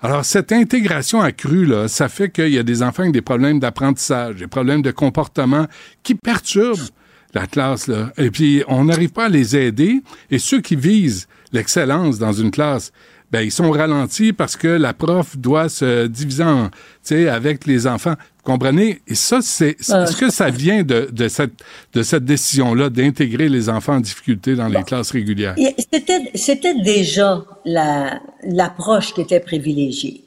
Alors, 0.02 0.24
cette 0.24 0.52
intégration 0.52 1.22
accrue, 1.22 1.66
là, 1.66 1.88
ça 1.88 2.08
fait 2.08 2.30
qu'il 2.30 2.50
y 2.50 2.60
a 2.60 2.64
des 2.64 2.84
enfants 2.84 3.04
avec 3.04 3.14
des 3.14 3.22
problèmes 3.22 3.60
d'apprentissage, 3.60 4.38
des 4.38 4.48
problèmes 4.48 4.82
de 4.82 4.92
comportement 4.92 5.68
qui 6.04 6.16
perturbent 6.16 6.88
la 7.34 7.48
classe. 7.48 7.88
Là. 7.88 8.12
Et 8.18 8.32
puis, 8.32 8.64
on 8.68 8.86
n'arrive 8.86 9.12
pas 9.12 9.26
à 9.26 9.30
les 9.30 9.58
aider. 9.58 10.02
Et 10.32 10.40
ceux 10.40 10.62
qui 10.62 10.76
visent 10.76 11.28
l'excellence 11.52 12.18
dans 12.18 12.34
une 12.34 12.52
classe, 12.52 12.92
ben 13.32 13.42
ils 13.42 13.52
sont 13.52 13.70
ralentis 13.72 14.34
parce 14.34 14.56
que 14.56 14.68
la 14.68 14.94
prof 14.94 15.38
doit 15.38 15.70
se 15.70 16.08
diviser 16.08 16.44
en, 16.44 16.70
avec 17.12 17.66
les 17.66 17.88
enfants. 17.88 18.16
Vous 18.38 18.54
comprenez? 18.54 19.02
Et 19.08 19.16
ça, 19.16 19.40
c'est 19.42 19.78
est-ce 19.80 20.16
que 20.16 20.30
ça 20.30 20.50
vient 20.50 20.84
de, 20.84 21.10
de 21.12 21.28
cette 21.28 21.54
de 21.94 22.04
cette 22.04 22.24
décision-là 22.24 22.90
d'intégrer 22.90 23.50
les 23.50 23.68
enfants 23.70 23.96
en 23.96 24.00
difficulté 24.00 24.56
dans 24.56 24.68
les 24.68 24.84
classes 24.84 25.12
régulières? 25.12 25.56
C'était 25.92 26.32
c'était 26.36 26.80
déjà 26.82 27.44
la 27.66 28.22
l'approche 28.44 29.14
qui 29.14 29.22
était 29.22 29.42
privilégiée. 29.42 30.27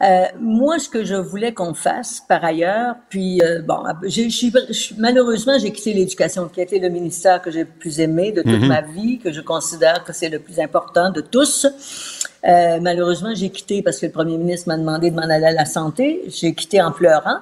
Euh, 0.00 0.26
moi, 0.40 0.78
ce 0.78 0.88
que 0.88 1.04
je 1.04 1.16
voulais 1.16 1.52
qu'on 1.52 1.74
fasse, 1.74 2.22
par 2.28 2.44
ailleurs, 2.44 2.94
puis 3.08 3.42
euh, 3.42 3.62
bon, 3.62 3.82
j'ai, 4.04 4.28
malheureusement, 4.96 5.58
j'ai 5.58 5.72
quitté 5.72 5.92
l'éducation, 5.92 6.48
qui 6.48 6.60
a 6.60 6.62
été 6.62 6.78
le 6.78 6.88
ministère 6.88 7.42
que 7.42 7.50
j'ai 7.50 7.60
le 7.60 7.66
plus 7.66 7.98
aimé 7.98 8.30
de 8.30 8.42
toute 8.42 8.60
mhm. 8.60 8.68
ma 8.68 8.80
vie, 8.80 9.18
que 9.18 9.32
je 9.32 9.40
considère 9.40 10.04
que 10.04 10.12
c'est 10.12 10.28
le 10.28 10.38
plus 10.38 10.60
important 10.60 11.10
de 11.10 11.20
tous. 11.20 11.66
Euh, 12.46 12.78
malheureusement, 12.80 13.34
j'ai 13.34 13.50
quitté 13.50 13.82
parce 13.82 13.98
que 13.98 14.06
le 14.06 14.12
premier 14.12 14.38
ministre 14.38 14.68
m'a 14.68 14.76
demandé 14.76 15.10
de 15.10 15.16
m'en 15.16 15.22
aller 15.22 15.46
à 15.46 15.52
la 15.52 15.64
santé. 15.64 16.22
J'ai 16.28 16.54
quitté 16.54 16.80
en 16.80 16.92
pleurant. 16.92 17.40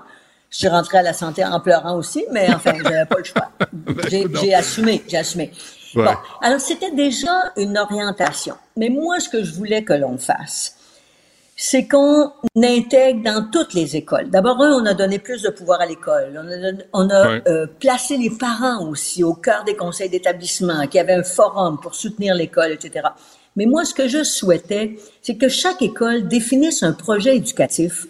Je 0.49 0.59
suis 0.59 0.69
rentrée 0.69 0.99
à 0.99 1.03
la 1.03 1.13
santé 1.13 1.45
en 1.45 1.61
pleurant 1.61 1.97
aussi, 1.97 2.25
mais 2.33 2.47
enfin, 2.55 2.73
j'avais 2.83 3.05
pas 3.05 3.19
le 3.19 3.25
choix. 3.25 3.51
J'ai 4.41 4.55
assumé, 4.55 5.05
j'ai 5.07 5.19
assumé. 5.19 5.51
Bon, 5.95 6.07
alors 6.43 6.61
c'était 6.61 6.93
déjà 6.93 7.53
une 7.57 7.77
orientation. 7.77 8.55
Mais 8.77 8.89
moi, 8.89 9.21
ce 9.21 9.29
que 9.29 9.43
je 9.43 9.53
voulais 9.53 9.83
que 9.83 9.93
l'on 9.93 10.17
fasse, 10.19 10.76
c'est 11.57 11.89
qu'on 11.89 12.31
intègre 12.55 13.23
dans 13.23 13.49
toutes 13.51 13.73
les 13.73 13.97
écoles. 13.97 14.29
D'abord, 14.29 14.59
on 14.61 14.85
a 14.85 14.93
donné 14.93 15.19
plus 15.19 15.41
de 15.43 15.49
pouvoir 15.49 15.81
à 15.81 15.87
l'école. 15.87 16.39
On 16.93 17.09
a, 17.09 17.41
euh, 17.49 17.67
placé 17.81 18.19
les 18.19 18.31
parents 18.31 18.87
aussi 18.87 19.25
au 19.25 19.33
cœur 19.33 19.65
des 19.65 19.75
conseils 19.75 20.11
d'établissement, 20.11 20.87
qu'il 20.87 20.99
y 20.99 21.01
avait 21.01 21.15
un 21.15 21.23
forum 21.23 21.79
pour 21.81 21.95
soutenir 21.95 22.35
l'école, 22.35 22.73
etc. 22.73 23.09
Mais 23.57 23.65
moi, 23.65 23.87
ce 23.87 23.95
que 23.95 24.07
je 24.07 24.23
souhaitais, 24.23 24.99
c'est 25.23 25.37
que 25.37 25.49
chaque 25.49 25.81
école 25.81 26.29
définisse 26.29 26.83
un 26.83 26.93
projet 26.93 27.37
éducatif 27.37 28.07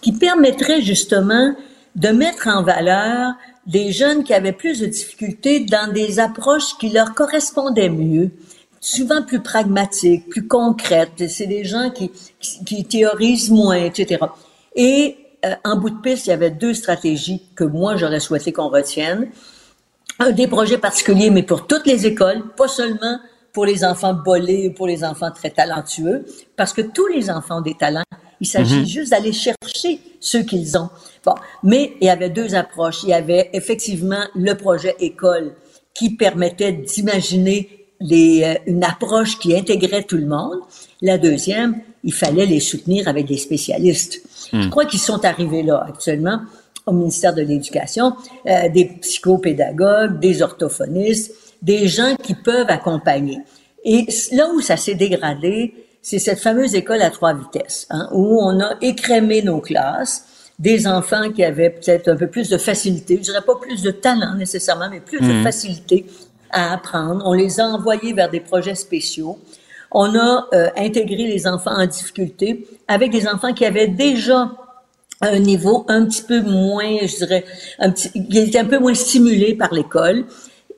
qui 0.00 0.12
permettrait 0.12 0.80
justement 0.80 1.56
de 1.96 2.08
mettre 2.10 2.46
en 2.46 2.62
valeur 2.62 3.32
des 3.66 3.90
jeunes 3.90 4.22
qui 4.22 4.32
avaient 4.32 4.52
plus 4.52 4.78
de 4.78 4.86
difficultés 4.86 5.60
dans 5.60 5.92
des 5.92 6.20
approches 6.20 6.78
qui 6.78 6.90
leur 6.90 7.14
correspondaient 7.14 7.88
mieux, 7.88 8.30
souvent 8.86 9.22
plus 9.22 9.40
pragmatiques, 9.40 10.28
plus 10.28 10.46
concrètes. 10.46 11.28
C'est 11.28 11.48
des 11.48 11.64
gens 11.64 11.90
qui, 11.90 12.12
qui, 12.40 12.84
théorisent 12.84 13.50
moins, 13.50 13.74
etc. 13.76 14.24
Et 14.76 15.16
euh, 15.44 15.54
en 15.64 15.76
bout 15.76 15.90
de 15.90 16.00
piste, 16.00 16.26
il 16.26 16.30
y 16.30 16.32
avait 16.32 16.52
deux 16.52 16.72
stratégies 16.72 17.42
que 17.56 17.64
moi, 17.64 17.96
j'aurais 17.96 18.20
souhaité 18.20 18.52
qu'on 18.52 18.68
retienne. 18.68 19.28
Un 20.20 20.30
des 20.30 20.46
projets 20.46 20.78
particuliers, 20.78 21.30
mais 21.30 21.42
pour 21.42 21.66
toutes 21.66 21.84
les 21.84 22.06
écoles, 22.06 22.44
pas 22.56 22.68
seulement 22.68 23.18
pour 23.52 23.66
les 23.66 23.84
enfants 23.84 24.14
bolés, 24.14 24.70
pour 24.70 24.86
les 24.86 25.02
enfants 25.02 25.32
très 25.32 25.50
talentueux, 25.50 26.24
parce 26.56 26.72
que 26.72 26.82
tous 26.82 27.08
les 27.08 27.28
enfants 27.28 27.58
ont 27.58 27.62
des 27.62 27.74
talents. 27.74 28.04
Il 28.40 28.46
s'agit 28.46 28.80
Mhm. 28.80 28.86
juste 28.86 29.10
d'aller 29.10 29.32
chercher 29.32 30.00
ceux 30.20 30.42
qu'ils 30.42 30.78
ont. 30.78 30.90
Bon, 31.24 31.34
mais 31.64 31.94
il 32.00 32.06
y 32.06 32.10
avait 32.10 32.30
deux 32.30 32.54
approches. 32.54 33.02
Il 33.02 33.08
y 33.08 33.14
avait 33.14 33.50
effectivement 33.52 34.24
le 34.36 34.54
projet 34.54 34.94
école 35.00 35.56
qui 35.92 36.10
permettait 36.10 36.72
d'imaginer 36.72 37.75
euh, 38.02 38.54
une 38.66 38.84
approche 38.84 39.38
qui 39.38 39.56
intégrait 39.56 40.02
tout 40.02 40.16
le 40.16 40.26
monde. 40.26 40.58
La 41.02 41.18
deuxième, 41.18 41.80
il 42.04 42.12
fallait 42.12 42.46
les 42.46 42.60
soutenir 42.60 43.08
avec 43.08 43.26
des 43.26 43.38
spécialistes. 43.38 44.22
Je 44.52 44.68
crois 44.68 44.84
qu'ils 44.84 45.00
sont 45.00 45.24
arrivés 45.24 45.62
là 45.62 45.84
actuellement 45.88 46.40
au 46.86 46.92
ministère 46.92 47.34
de 47.34 47.42
l'Éducation, 47.42 48.12
euh, 48.46 48.68
des 48.68 48.84
psychopédagogues, 49.00 50.20
des 50.20 50.40
orthophonistes, 50.40 51.32
des 51.60 51.88
gens 51.88 52.14
qui 52.22 52.34
peuvent 52.34 52.70
accompagner. 52.70 53.38
Et 53.84 54.06
là 54.32 54.48
où 54.54 54.60
ça 54.60 54.76
s'est 54.76 54.94
dégradé, 54.94 55.74
c'est 56.00 56.20
cette 56.20 56.38
fameuse 56.38 56.76
école 56.76 57.02
à 57.02 57.10
trois 57.10 57.34
vitesses, 57.34 57.86
hein, 57.90 58.08
où 58.12 58.40
on 58.40 58.60
a 58.60 58.76
écrémé 58.80 59.42
nos 59.42 59.60
classes, 59.60 60.24
des 60.58 60.86
enfants 60.86 61.30
qui 61.32 61.44
avaient 61.44 61.70
peut-être 61.70 62.08
un 62.08 62.16
peu 62.16 62.28
plus 62.28 62.48
de 62.48 62.56
facilité, 62.56 63.16
je 63.16 63.22
dirais 63.22 63.42
pas 63.44 63.56
plus 63.56 63.82
de 63.82 63.90
talent 63.90 64.34
nécessairement, 64.36 64.88
mais 64.90 65.00
plus 65.00 65.20
de 65.20 65.42
facilité 65.42 66.06
à 66.56 66.72
apprendre. 66.72 67.22
On 67.26 67.34
les 67.34 67.60
a 67.60 67.64
envoyés 67.66 68.12
vers 68.14 68.30
des 68.30 68.40
projets 68.40 68.74
spéciaux. 68.74 69.38
On 69.92 70.14
a 70.16 70.48
euh, 70.54 70.70
intégré 70.76 71.26
les 71.26 71.46
enfants 71.46 71.76
en 71.76 71.86
difficulté 71.86 72.66
avec 72.88 73.12
des 73.12 73.28
enfants 73.28 73.52
qui 73.52 73.64
avaient 73.64 73.86
déjà 73.86 74.50
un 75.20 75.38
niveau 75.38 75.84
un 75.88 76.06
petit 76.06 76.22
peu 76.22 76.40
moins, 76.40 76.98
je 77.02 77.16
dirais, 77.16 77.44
un 77.78 77.90
petit, 77.90 78.10
qui 78.10 78.38
était 78.38 78.58
un 78.58 78.64
peu 78.64 78.78
moins 78.78 78.94
stimulé 78.94 79.54
par 79.54 79.72
l'école. 79.72 80.24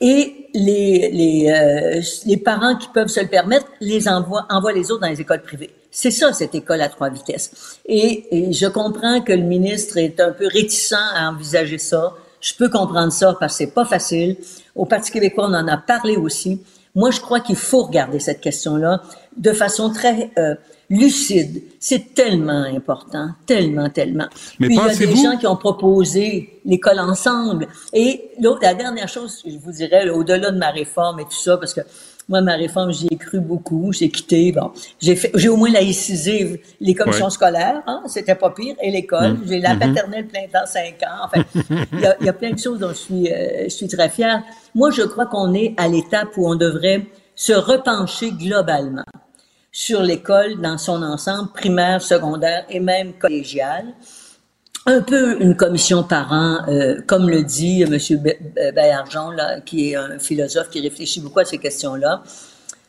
Et 0.01 0.49
les, 0.55 1.11
les, 1.11 1.51
euh, 1.51 2.03
les 2.27 2.37
parents 2.37 2.77
qui 2.77 2.89
peuvent 2.89 3.09
se 3.09 3.21
le 3.21 3.27
permettre 3.29 3.67
les 3.81 4.09
envoient, 4.09 4.47
envoient 4.51 4.73
les 4.73 4.91
autres 4.91 5.01
dans 5.01 5.09
les 5.09 5.21
écoles 5.21 5.43
privées. 5.43 5.71
C'est 5.91 6.11
ça, 6.11 6.33
cette 6.33 6.55
école 6.55 6.81
à 6.83 6.89
trois 6.89 7.11
vitesses. 7.11 7.79
Et 7.87 8.53
je 8.53 8.67
comprends 8.67 9.21
que 9.21 9.33
le 9.33 9.43
ministre 9.43 9.97
est 9.97 10.21
un 10.21 10.33
peu 10.33 10.47
réticent 10.47 10.93
à 10.93 11.31
envisager 11.31 11.79
ça. 11.79 12.15
Je 12.41 12.55
peux 12.55 12.69
comprendre 12.69 13.13
ça 13.13 13.35
parce 13.39 13.55
que 13.55 13.59
c'est 13.59 13.75
pas 13.75 13.85
facile. 13.85 14.37
Au 14.75 14.85
Parti 14.85 15.11
québécois, 15.11 15.47
on 15.49 15.55
en 15.55 15.67
a 15.69 15.77
parlé 15.77 16.17
aussi. 16.17 16.63
Moi, 16.95 17.11
je 17.11 17.21
crois 17.21 17.41
qu'il 17.41 17.57
faut 17.57 17.85
regarder 17.85 18.19
cette 18.19 18.41
question-là 18.41 19.03
de 19.37 19.53
façon 19.53 19.93
très 19.93 20.31
euh, 20.39 20.55
lucide. 20.91 21.63
C'est 21.79 22.15
tellement 22.15 22.65
important, 22.65 23.31
tellement, 23.47 23.91
tellement. 23.91 24.27
Mais 24.59 24.69
Puis 24.69 24.77
il 24.77 24.83
y 24.83 24.91
a 24.91 24.95
des 24.95 25.17
gens 25.17 25.37
qui 25.37 25.47
ont 25.47 25.57
proposé 25.57 26.61
l'école 26.65 26.99
ensemble. 26.99 27.69
Et 27.93 28.31
la 28.63 28.75
dernière 28.75 29.09
chose, 29.09 29.43
je 29.47 29.59
vous 29.59 29.73
dirais, 29.73 30.07
là, 30.07 30.15
au-delà 30.15 30.51
de 30.51 30.59
ma 30.59 30.71
réforme 30.71 31.21
et 31.21 31.25
tout 31.25 31.33
ça, 31.33 31.57
parce 31.57 31.75
que 31.75 31.83
moi, 32.29 32.41
ma 32.43 32.55
réforme, 32.57 32.93
j'y 32.93 33.07
ai 33.11 33.17
cru 33.17 33.41
beaucoup, 33.41 33.93
j'ai 33.93 34.11
quitté, 34.11 34.53
bon, 34.53 34.71
j'ai 35.01 35.17
fait, 35.17 35.31
j'ai 35.35 35.49
au 35.49 35.57
moins 35.57 35.71
laïcisé 35.71 36.63
les 36.81 36.95
commissions 36.95 37.27
Ouais. 37.27 37.31
scolaires, 37.31 37.83
hein, 37.87 38.03
c'était 38.07 38.35
pas 38.35 38.51
pire, 38.51 38.77
et 38.83 38.91
l'école, 38.91 39.39
j'ai 39.47 39.61
la 39.61 39.75
paternelle 39.77 40.27
plein 40.27 40.47
temps, 40.53 40.67
cinq 40.67 41.03
ans, 41.05 41.25
enfin, 41.25 41.43
il 41.93 42.01
y 42.23 42.25
y 42.27 42.29
a 42.29 42.33
plein 42.33 42.51
de 42.51 42.59
choses 42.59 42.79
dont 42.81 42.91
je 42.91 42.95
suis, 42.95 43.33
euh, 43.33 43.65
je 43.65 43.69
suis 43.71 43.89
très 43.89 44.09
fière. 44.11 44.43
Moi, 44.75 44.91
je 44.91 45.03
crois 45.03 45.27
qu'on 45.27 45.55
est 45.55 45.75
à 45.79 45.89
l'étape 45.89 46.37
où 46.37 46.47
on 46.49 46.55
devrait 46.55 47.07
se 47.35 47.53
repencher 47.55 48.33
globalement 48.33 49.05
sur 49.73 50.03
l'école 50.03 50.61
dans 50.61 50.77
son 50.77 51.03
ensemble, 51.03 51.51
primaire, 51.53 52.03
secondaire 52.03 52.65
et 52.69 52.81
même 52.81 53.13
collégiale. 53.15 53.87
Un 54.91 55.03
peu 55.03 55.39
une 55.43 55.55
commission 55.55 56.03
par 56.03 56.33
an, 56.33 56.67
euh, 56.67 57.03
comme 57.07 57.29
le 57.29 57.43
dit 57.43 57.83
M. 57.83 57.99
Baillargeon, 58.75 59.33
là, 59.33 59.61
qui 59.61 59.91
est 59.91 59.97
un 59.97 60.19
philosophe 60.19 60.71
qui 60.71 60.81
réfléchit 60.81 61.21
beaucoup 61.21 61.41
à 61.41 61.45
ces 61.45 61.59
questions-là. 61.59 62.23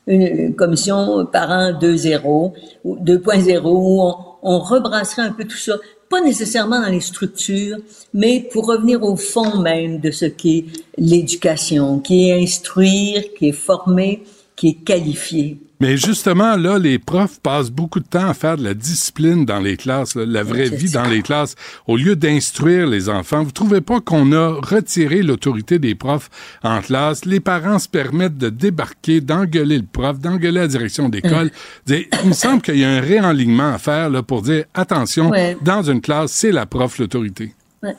Une 0.07 0.55
commission 0.55 1.25
par 1.25 1.51
an 1.51 1.73
2.0 1.73 2.53
ou 2.85 2.95
2.0 2.95 3.59
où 3.65 4.01
on, 4.01 4.15
on 4.43 4.59
rebrasserait 4.59 5.23
un 5.23 5.33
peu 5.33 5.43
tout 5.43 5.57
ça, 5.57 5.75
pas 6.09 6.21
nécessairement 6.21 6.79
dans 6.79 6.87
les 6.87 7.01
structures, 7.01 7.79
mais 8.13 8.47
pour 8.49 8.67
revenir 8.67 9.03
au 9.03 9.17
fond 9.17 9.57
même 9.57 9.99
de 9.99 10.11
ce 10.11 10.23
qu'est 10.23 10.67
l'éducation, 10.97 11.99
qui 11.99 12.29
est 12.29 12.41
instruire, 12.41 13.25
qui 13.37 13.49
est 13.49 13.51
former, 13.51 14.23
qui 14.55 14.69
est 14.69 14.85
qualifier. 14.85 15.59
Mais 15.81 15.95
justement, 15.95 16.57
là, 16.57 16.77
les 16.77 16.99
profs 16.99 17.39
passent 17.39 17.71
beaucoup 17.71 18.01
de 18.01 18.05
temps 18.05 18.27
à 18.27 18.33
faire 18.33 18.57
de 18.57 18.63
la 18.65 18.73
discipline 18.73 19.45
dans 19.45 19.59
les 19.61 19.77
classes, 19.77 20.13
là, 20.13 20.25
la 20.25 20.43
vraie 20.43 20.67
vie 20.67 20.91
dans 20.91 21.05
les 21.07 21.21
classes, 21.21 21.55
au 21.87 21.95
lieu 21.95 22.17
d'instruire 22.17 22.85
les 22.85 23.07
enfants. 23.07 23.43
Vous 23.43 23.51
trouvez 23.53 23.79
pas 23.79 24.01
qu'on 24.01 24.33
a 24.33 24.59
retiré 24.61 25.21
l'autorité 25.23 25.79
des 25.79 25.95
profs 25.95 26.29
en 26.63 26.81
classe? 26.81 27.23
Les 27.23 27.39
parents 27.39 27.79
se 27.79 27.87
permettent 27.87 28.37
de 28.37 28.49
débarquer, 28.49 29.21
d'engueuler 29.21 29.77
le 29.77 29.85
prof, 29.85 30.19
d'engueuler 30.19 30.59
la 30.59 30.67
direction 30.67 31.07
d'école. 31.07 31.49
Dire, 31.85 32.03
Il 32.23 32.29
me 32.29 32.33
semble 32.33 32.61
qu'il 32.61 32.77
y 32.77 32.83
a 32.83 32.89
un 32.89 32.99
réalignement 32.99 33.73
à 33.73 33.77
faire 33.77 34.09
là, 34.09 34.21
pour 34.21 34.41
dire, 34.41 34.65
attention, 34.73 35.29
Ouais. 35.29 35.55
dans 35.63 35.83
une 35.83 36.01
classe, 36.01 36.33
c'est 36.33 36.51
la 36.51 36.65
prof 36.65 36.99
l'autorité. 36.99 37.53
Ouais. 37.81 37.95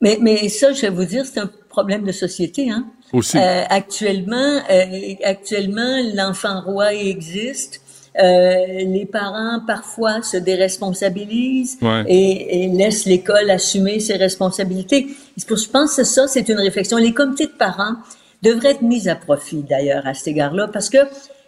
Mais, 0.00 0.18
mais 0.20 0.48
ça, 0.48 0.72
je 0.72 0.80
vais 0.80 0.90
vous 0.90 1.04
dire, 1.04 1.24
c'est 1.24 1.38
un 1.38 1.50
problème 1.68 2.02
de 2.02 2.10
société. 2.10 2.68
Hein? 2.68 2.84
Aussi. 3.12 3.36
Euh, 3.38 3.62
actuellement, 3.68 4.60
euh, 4.70 5.14
actuellement, 5.24 5.96
l'enfant 6.14 6.60
roi 6.62 6.94
existe. 6.94 7.80
Euh, 8.22 8.56
les 8.66 9.06
parents 9.10 9.60
parfois 9.66 10.22
se 10.22 10.36
déresponsabilisent 10.36 11.78
Ouais. 11.80 12.04
et, 12.08 12.64
et 12.64 12.68
laissent 12.68 13.06
l'école 13.06 13.48
assumer 13.50 14.00
ses 14.00 14.16
responsabilités. 14.16 15.08
Pour- 15.48 15.56
Je 15.56 15.68
pense 15.68 15.96
que 15.96 16.04
ça, 16.04 16.26
c'est 16.28 16.48
une 16.48 16.58
réflexion. 16.58 16.98
Les 16.98 17.12
comités 17.14 17.46
de 17.46 17.52
parents 17.52 17.94
devraient 18.42 18.72
être 18.72 18.82
mis 18.82 19.08
à 19.08 19.14
profit 19.16 19.62
d'ailleurs 19.62 20.06
à 20.06 20.14
cet 20.14 20.28
égard-là 20.28 20.68
parce 20.68 20.90
que 20.90 20.98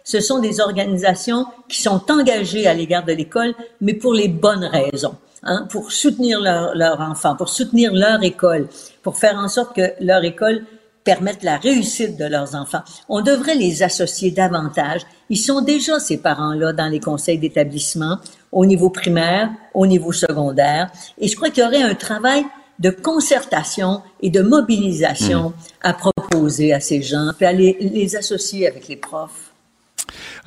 ce 0.03 0.19
sont 0.21 0.39
des 0.39 0.59
organisations 0.59 1.45
qui 1.67 1.81
sont 1.81 2.01
engagées 2.09 2.67
à 2.67 2.73
l'égard 2.73 3.05
de 3.05 3.13
l'école, 3.13 3.53
mais 3.81 3.93
pour 3.93 4.13
les 4.13 4.27
bonnes 4.27 4.65
raisons. 4.65 5.15
Hein, 5.47 5.67
pour 5.69 5.91
soutenir 5.91 6.41
leur, 6.41 6.73
leur 6.75 6.99
enfant, 7.01 7.35
pour 7.35 7.49
soutenir 7.49 7.93
leur 7.93 8.23
école, 8.23 8.67
pour 9.03 9.15
faire 9.17 9.35
en 9.37 9.47
sorte 9.47 9.75
que 9.75 9.91
leur 9.99 10.23
école 10.23 10.63
permettre 11.05 11.45
la 11.45 11.55
réussite 11.57 12.17
de 12.17 12.25
leurs 12.25 12.55
enfants. 12.55 12.81
On 13.07 13.21
devrait 13.21 13.55
les 13.55 13.81
associer 13.83 14.31
davantage. 14.31 15.01
Ils 15.29 15.37
sont 15.37 15.61
déjà, 15.61 15.99
ces 15.99 16.17
parents-là, 16.17 16.73
dans 16.73 16.87
les 16.87 16.99
conseils 16.99 17.37
d'établissement, 17.37 18.17
au 18.51 18.65
niveau 18.65 18.89
primaire, 18.89 19.49
au 19.73 19.85
niveau 19.87 20.11
secondaire. 20.11 20.89
Et 21.17 21.27
je 21.29 21.35
crois 21.37 21.49
qu'il 21.51 21.63
y 21.63 21.67
aurait 21.67 21.81
un 21.83 21.95
travail 21.95 22.43
de 22.79 22.89
concertation 22.89 24.01
et 24.21 24.29
de 24.29 24.41
mobilisation 24.41 25.53
à 25.81 25.93
proposer 25.93 26.73
à 26.73 26.81
ces 26.81 27.01
gens, 27.01 27.31
puis 27.37 27.45
à 27.45 27.53
les, 27.53 27.77
les 27.79 28.15
associer 28.17 28.67
avec 28.67 28.87
les 28.89 28.97
profs. 28.97 29.51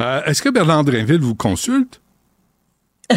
Euh, 0.00 0.22
Est-ce 0.26 0.42
que 0.42 0.50
Bernard 0.50 0.84
Drinville 0.84 1.20
vous 1.20 1.34
consulte? 1.34 2.00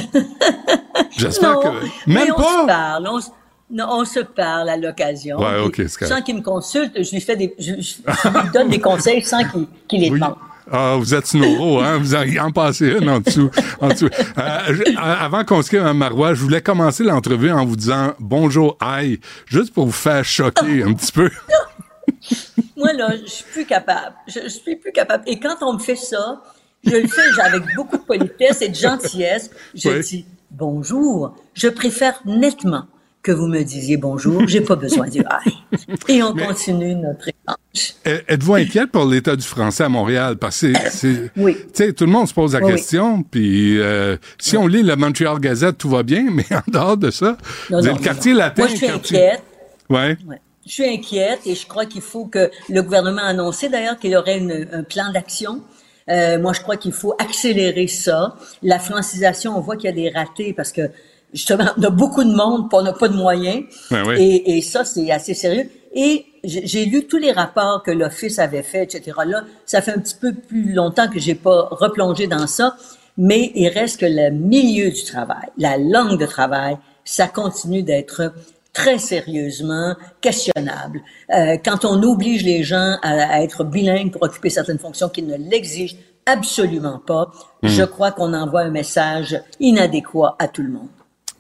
J'espère 1.18 1.60
que... 1.60 1.68
mais 2.08 2.26
Même 2.26 2.34
on 2.38 2.42
se 2.42 2.44
pas! 2.44 2.68
parle. 2.68 3.08
On, 3.10 3.20
se- 3.20 3.30
non, 3.72 3.88
on 3.90 4.06
se 4.06 4.20
parle 4.20 4.70
à 4.70 4.78
l'occasion. 4.78 5.38
Ouais, 5.40 5.56
Puis, 5.72 5.84
ok, 5.84 5.90
c'est 5.90 6.00
correct. 6.00 6.14
Sans 6.16 6.22
qu'il 6.22 6.36
me 6.36 6.42
consulte, 6.42 6.92
je 7.04 7.12
lui 7.12 7.22
fais 7.22 7.36
des, 7.36 7.54
je, 7.58 7.74
je- 7.80 7.80
je 7.80 8.28
lui 8.28 8.50
donne 8.54 8.70
des 8.70 8.80
conseils 8.80 9.22
sans 9.24 9.42
qu'il 9.88 10.02
les 10.02 10.10
Oui. 10.10 10.20
demande. 10.20 10.36
Ah, 10.74 10.96
vous 10.98 11.14
êtes 11.14 11.28
Snoro, 11.28 11.80
hein? 11.82 11.98
Vous 11.98 12.16
en, 12.16 12.24
en 12.46 12.52
passez 12.52 12.88
une 12.88 13.10
en 13.10 13.20
dessous. 13.20 13.50
En 13.82 13.90
dessous. 13.90 14.06
Euh, 14.38 14.60
je- 14.70 14.92
euh, 14.92 14.96
avant 14.98 15.44
qu'on 15.44 15.62
se 15.62 15.70
quitte, 15.70 15.80
Mme 15.80 15.98
Marois, 15.98 16.34
je 16.34 16.42
voulais 16.42 16.62
commencer 16.62 17.04
l'entrevue 17.04 17.52
en 17.52 17.66
vous 17.66 17.76
disant 17.76 18.14
bonjour, 18.20 18.78
aïe, 18.80 19.20
juste 19.48 19.74
pour 19.74 19.86
vous 19.88 19.92
faire 19.92 20.24
choquer 20.24 20.84
un 20.84 20.94
petit 20.94 21.12
peu. 21.12 21.30
Moi, 22.78 22.94
là, 22.94 23.16
je 23.24 23.30
suis 23.30 23.46
plus 23.52 23.66
capable. 23.66 24.16
Je, 24.28 24.40
je 24.44 24.50
suis 24.50 24.76
plus 24.76 24.92
capable. 24.92 25.24
Et 25.28 25.40
quand 25.40 25.58
on 25.62 25.74
me 25.74 25.80
fait 25.80 25.96
ça, 25.96 26.42
je 26.86 26.92
le 26.96 27.08
fais 27.08 27.42
avec 27.42 27.64
beaucoup 27.76 27.98
de 27.98 28.04
politesse 28.04 28.62
et 28.62 28.70
de 28.70 28.76
gentillesse. 28.76 29.50
Je 29.76 29.90
Oui. 29.90 30.00
dis 30.02 30.26
bonjour. 30.52 31.36
Je 31.54 31.68
préfère 31.68 32.20
nettement 32.26 32.86
que 33.24 33.32
vous 33.32 33.48
me 33.48 33.62
disiez 33.64 33.98
bonjour. 33.98 34.48
J'ai 34.48 34.62
pas 34.62 34.76
besoin 34.76 35.08
du 35.08 35.20
aïe. 35.20 35.54
Et 36.10 36.24
on 36.24 36.34
continue 36.36 36.96
notre 36.96 37.28
échange. 37.28 37.94
Euh, 38.08 38.20
Êtes-vous 38.28 38.56
inquiète 38.56 38.92
pour 38.92 39.06
l'état 39.06 39.36
du 39.36 39.46
français 39.46 39.84
à 39.84 39.90
Montréal? 39.90 40.38
Parce 40.38 40.62
que 40.62 40.74
c'est... 40.90 41.32
Oui. 41.38 41.56
Tout 41.96 42.06
le 42.06 42.12
monde 42.12 42.28
se 42.28 42.34
pose 42.34 42.54
la 42.54 42.62
Oui, 42.66 42.72
question, 42.74 43.22
puis 43.24 43.80
euh, 43.80 44.18
si 44.40 44.58
on 44.58 44.66
lit 44.68 44.82
la 44.84 44.96
Montreal 44.96 45.40
Gazette, 45.40 45.78
tout 45.78 45.90
va 45.90 46.02
bien, 46.04 46.26
mais 46.32 46.46
en 46.52 46.62
dehors 46.68 46.98
de 46.98 47.12
ça, 47.12 47.38
Non, 47.70 47.80
vous 47.80 47.86
non, 47.86 47.92
êtes 47.94 48.00
le 48.00 48.04
quartier 48.04 48.32
non. 48.34 48.40
latin... 48.40 48.62
Moi, 48.64 48.68
je 48.72 48.76
suis 48.78 48.88
quartier- 48.88 49.18
inquiète. 49.18 49.44
Ouais. 49.90 50.18
Ouais. 50.28 50.42
Je 50.66 50.72
suis 50.72 50.86
inquiète 50.86 51.40
et 51.46 51.56
je 51.56 51.68
crois 51.68 51.86
qu'il 51.86 52.02
faut 52.02 52.26
que 52.26 52.50
le 52.70 52.82
gouvernement 52.82 53.22
a 53.22 53.28
annoncé 53.30 53.70
d'ailleurs 53.70 53.98
qu'il 54.00 54.12
y 54.12 54.16
aurait 54.16 54.38
une- 54.40 54.68
un 54.72 54.84
plan 54.84 55.12
d'action. 55.12 55.62
Euh, 56.10 56.40
moi, 56.40 56.54
je 56.54 56.62
crois 56.62 56.78
qu'il 56.78 56.92
faut 56.92 57.14
accélérer 57.20 57.88
ça. 57.88 58.36
La 58.64 58.80
francisation, 58.80 59.56
on 59.58 59.62
voit 59.62 59.76
qu'il 59.76 59.86
y 59.86 59.94
a 59.94 59.96
des 59.96 60.10
ratés 60.10 60.54
parce 60.54 60.72
que 60.72 60.90
justement, 61.34 61.66
on 61.78 61.84
a 61.84 61.90
beaucoup 61.90 62.24
de 62.24 62.34
monde, 62.34 62.70
puis 62.70 62.78
on 62.80 62.84
n'a 62.84 62.94
pas 62.94 63.08
de 63.08 63.16
moyens. 63.16 63.64
Ouais, 63.90 64.02
ouais. 64.04 64.22
Et, 64.22 64.58
et 64.58 64.62
ça, 64.62 64.86
c'est 64.86 65.12
assez 65.12 65.34
sérieux. 65.34 65.70
Et 65.94 66.26
j'ai 66.44 66.66
j'ai 66.66 66.86
lu 66.86 67.06
tous 67.06 67.18
les 67.18 67.32
rapports 67.32 67.84
que 67.84 67.92
l'Office 67.92 68.40
avait 68.40 68.64
fait, 68.64 68.84
etc. 68.84 69.12
Là, 69.26 69.44
ça 69.66 69.82
fait 69.82 69.92
un 69.92 70.00
petit 70.00 70.16
peu 70.16 70.34
plus 70.34 70.74
longtemps 70.74 71.08
que 71.10 71.20
j'ai 71.20 71.36
pas 71.36 71.68
replongé 71.72 72.28
dans 72.28 72.48
ça, 72.48 72.76
mais 73.18 73.52
il 73.56 73.68
reste 73.70 74.00
que 74.00 74.06
le 74.08 74.32
milieu 74.32 74.90
du 74.90 75.04
travail, 75.04 75.50
la 75.58 75.78
langue 75.78 76.20
de 76.20 76.26
travail, 76.26 76.78
ça 77.04 77.28
continue 77.28 77.84
d'être 77.84 78.34
très 78.74 78.98
sérieusement 78.98 79.96
questionnable. 80.22 81.02
Euh, 81.36 81.58
quand 81.64 81.84
on 81.84 82.02
oblige 82.04 82.44
les 82.44 82.64
gens 82.64 82.98
à, 83.02 83.36
à, 83.36 83.42
être 83.42 83.66
bilingues 83.66 84.12
pour 84.12 84.24
occuper 84.24 84.50
certaines 84.50 84.80
fonctions 84.80 85.10
qui 85.10 85.24
ne 85.24 85.36
l'exigent 85.36 85.98
absolument 86.26 87.00
pas, 87.06 87.32
mmh. 87.64 87.68
je 87.68 87.84
crois 87.84 88.12
qu'on 88.12 88.34
envoie 88.34 88.62
un 88.62 88.70
message 88.70 89.42
inadéquat 89.60 90.36
à 90.40 90.48
tout 90.48 90.62
le 90.62 90.70
monde. 90.70 90.88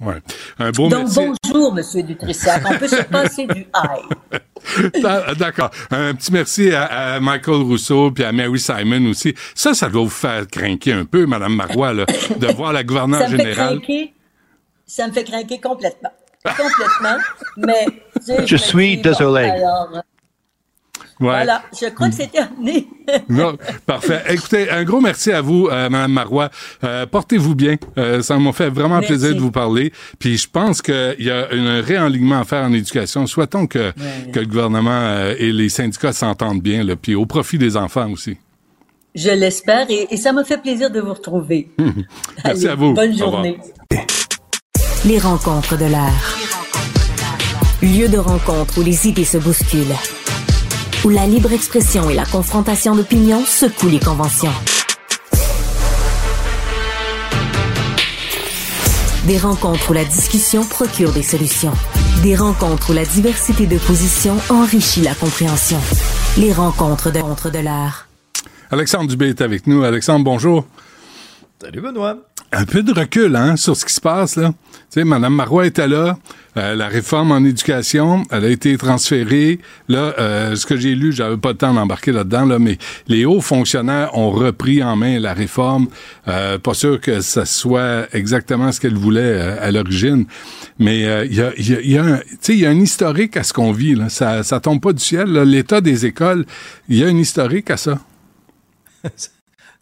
Ouais. 0.01 0.15
Un 0.57 0.71
beau 0.71 0.89
Donc, 0.89 1.09
bonjour, 1.13 1.73
Monsieur 1.73 2.01
Dutrissac. 2.01 2.63
On 2.67 2.77
peut 2.77 2.87
se 2.87 3.03
passer 3.03 3.45
du 3.45 3.61
high. 3.75 5.37
D'accord. 5.37 5.69
Un 5.91 6.15
petit 6.15 6.31
merci 6.31 6.71
à, 6.71 6.85
à, 6.85 7.19
Michael 7.19 7.61
Rousseau 7.61 8.09
puis 8.09 8.23
à 8.23 8.31
Mary 8.31 8.59
Simon 8.59 9.09
aussi. 9.09 9.35
Ça, 9.53 9.75
ça 9.75 9.89
doit 9.89 10.01
vous 10.01 10.09
faire 10.09 10.47
craquer 10.47 10.93
un 10.93 11.05
peu, 11.05 11.27
Madame 11.27 11.55
Marois, 11.55 11.93
là, 11.93 12.05
de 12.35 12.47
voir 12.55 12.73
la 12.73 12.83
gouverneure 12.83 13.21
ça 13.21 13.29
me 13.29 13.37
générale. 13.37 13.75
Fait 13.75 13.85
craquer, 13.85 14.13
ça 14.87 15.07
me 15.07 15.13
fait 15.13 15.23
craquer 15.23 15.59
complètement. 15.59 16.11
Complètement. 16.43 17.17
Mais, 17.57 17.85
tu 17.85 18.23
sais, 18.23 18.47
je, 18.47 18.55
suis 18.55 18.97
désolé. 18.97 19.49
Bon, 19.49 19.53
alors, 19.53 20.03
Ouais. 21.21 21.27
Voilà, 21.27 21.61
je 21.79 21.85
crois 21.89 22.09
que 22.09 22.15
c'est 22.15 22.31
terminé. 22.31 22.87
non, 23.29 23.55
parfait. 23.85 24.23
Écoutez, 24.29 24.71
un 24.71 24.83
gros 24.83 24.99
merci 25.01 25.31
à 25.31 25.39
vous, 25.41 25.67
euh, 25.71 25.87
Madame 25.87 26.11
Marois. 26.13 26.49
Euh, 26.83 27.05
Portez-vous 27.05 27.53
bien. 27.53 27.75
Euh, 27.99 28.23
ça 28.23 28.37
m'a 28.39 28.51
fait 28.53 28.69
vraiment 28.69 28.95
Merci. 28.99 29.09
plaisir 29.09 29.35
de 29.35 29.39
vous 29.39 29.51
parler. 29.51 29.93
Puis 30.17 30.37
je 30.39 30.47
pense 30.49 30.81
qu'il 30.81 31.15
y 31.19 31.29
a 31.29 31.47
un 31.51 31.81
réalignement 31.81 32.39
à 32.39 32.43
faire 32.43 32.63
en 32.63 32.73
éducation. 32.73 33.27
Souhaitons 33.27 33.67
que, 33.67 33.77
Ouais. 33.91 34.31
que 34.33 34.39
le 34.39 34.47
gouvernement 34.47 34.89
euh, 34.91 35.35
et 35.37 35.51
les 35.51 35.69
syndicats 35.69 36.11
s'entendent 36.13 36.61
bien, 36.61 36.83
là, 36.83 36.95
puis 36.95 37.13
au 37.13 37.27
profit 37.27 37.59
des 37.59 37.77
enfants 37.77 38.09
aussi. 38.11 38.37
Je 39.13 39.29
l'espère 39.29 39.91
et, 39.91 40.07
et 40.09 40.17
ça 40.17 40.31
me 40.33 40.43
fait 40.43 40.57
plaisir 40.59 40.89
de 40.89 41.01
vous 41.01 41.13
retrouver. 41.13 41.69
Merci 41.77 42.01
Allez, 42.45 42.67
à 42.67 42.75
vous. 42.75 42.93
Bonne 42.93 43.15
journée. 43.15 43.57
Les 45.05 45.19
rencontres 45.19 45.77
de 45.77 45.85
l'art. 45.85 46.37
Lieu 47.83 48.07
de 48.07 48.17
rencontre 48.17 48.79
où 48.79 48.83
les 48.83 49.07
idées 49.07 49.25
se 49.25 49.37
bousculent. 49.37 49.95
Où 51.03 51.09
la 51.09 51.25
libre 51.25 51.51
expression 51.51 52.11
et 52.11 52.13
la 52.13 52.25
confrontation 52.25 52.95
d'opinions 52.95 53.43
secouent 53.43 53.89
les 53.89 53.99
conventions. 53.99 54.51
Des 59.25 59.39
rencontres 59.39 59.89
où 59.89 59.93
la 59.93 60.05
discussion 60.05 60.63
procure 60.63 61.11
des 61.11 61.23
solutions. 61.23 61.71
Des 62.21 62.35
rencontres 62.35 62.91
où 62.91 62.93
la 62.93 63.05
diversité 63.05 63.65
de 63.65 63.79
positions 63.79 64.37
enrichit 64.51 65.01
la 65.01 65.15
compréhension. 65.15 65.79
Les 66.37 66.53
rencontres 66.53 67.11
de, 67.11 67.17
rencontres 67.17 67.49
de 67.49 67.59
l'art. 67.59 68.07
Alexandre 68.69 69.09
Dubé 69.09 69.29
est 69.29 69.41
avec 69.41 69.65
nous. 69.65 69.83
Alexandre, 69.83 70.23
bonjour. 70.23 70.67
Salut 71.59 71.81
Benoît. 71.81 72.30
Un 72.53 72.65
peu 72.65 72.83
de 72.83 72.91
recul 72.91 73.35
hein, 73.37 73.55
sur 73.55 73.77
ce 73.77 73.85
qui 73.85 73.93
se 73.93 74.01
passe. 74.01 74.35
là. 74.35 74.49
Tu 74.73 74.99
sais, 74.99 75.03
Mme 75.05 75.33
Marois 75.33 75.65
était 75.67 75.87
là. 75.87 76.17
Euh, 76.57 76.75
la 76.75 76.89
réforme 76.89 77.31
en 77.31 77.37
éducation, 77.45 78.23
elle 78.29 78.43
a 78.43 78.49
été 78.49 78.77
transférée. 78.77 79.59
Là, 79.87 80.13
euh, 80.19 80.55
ce 80.57 80.65
que 80.65 80.75
j'ai 80.75 80.93
lu, 80.93 81.13
j'avais 81.13 81.37
pas 81.37 81.51
le 81.51 81.57
temps 81.57 81.73
d'embarquer 81.73 82.11
là-dedans, 82.11 82.43
là, 82.45 82.59
mais 82.59 82.77
les 83.07 83.23
hauts 83.23 83.39
fonctionnaires 83.39 84.17
ont 84.17 84.31
repris 84.31 84.83
en 84.83 84.97
main 84.97 85.17
la 85.17 85.33
réforme. 85.33 85.87
Euh, 86.27 86.57
pas 86.57 86.73
sûr 86.73 86.99
que 86.99 87.21
ça 87.21 87.45
soit 87.45 88.07
exactement 88.13 88.69
ce 88.73 88.81
qu'elle 88.81 88.97
voulait 88.97 89.21
euh, 89.21 89.55
à 89.65 89.71
l'origine, 89.71 90.25
mais 90.77 91.05
euh, 91.05 91.23
il 91.25 91.35
y, 91.35 91.41
a, 91.41 91.53
y, 91.57 91.73
a, 91.73 91.81
y, 91.81 91.97
a 91.97 92.03
un- 92.03 92.19
y 92.53 92.65
a 92.65 92.69
un 92.69 92.79
historique 92.81 93.37
à 93.37 93.43
ce 93.43 93.53
qu'on 93.53 93.71
vit. 93.71 93.95
Là. 93.95 94.09
Ça, 94.09 94.43
ça 94.43 94.59
tombe 94.59 94.81
pas 94.81 94.91
du 94.91 95.01
ciel. 95.01 95.31
L'état 95.31 95.79
des 95.79 96.05
écoles, 96.05 96.45
il 96.89 96.97
y 96.97 97.03
a 97.05 97.07
un 97.07 97.17
historique 97.17 97.71
à 97.71 97.77
ça. 97.77 97.97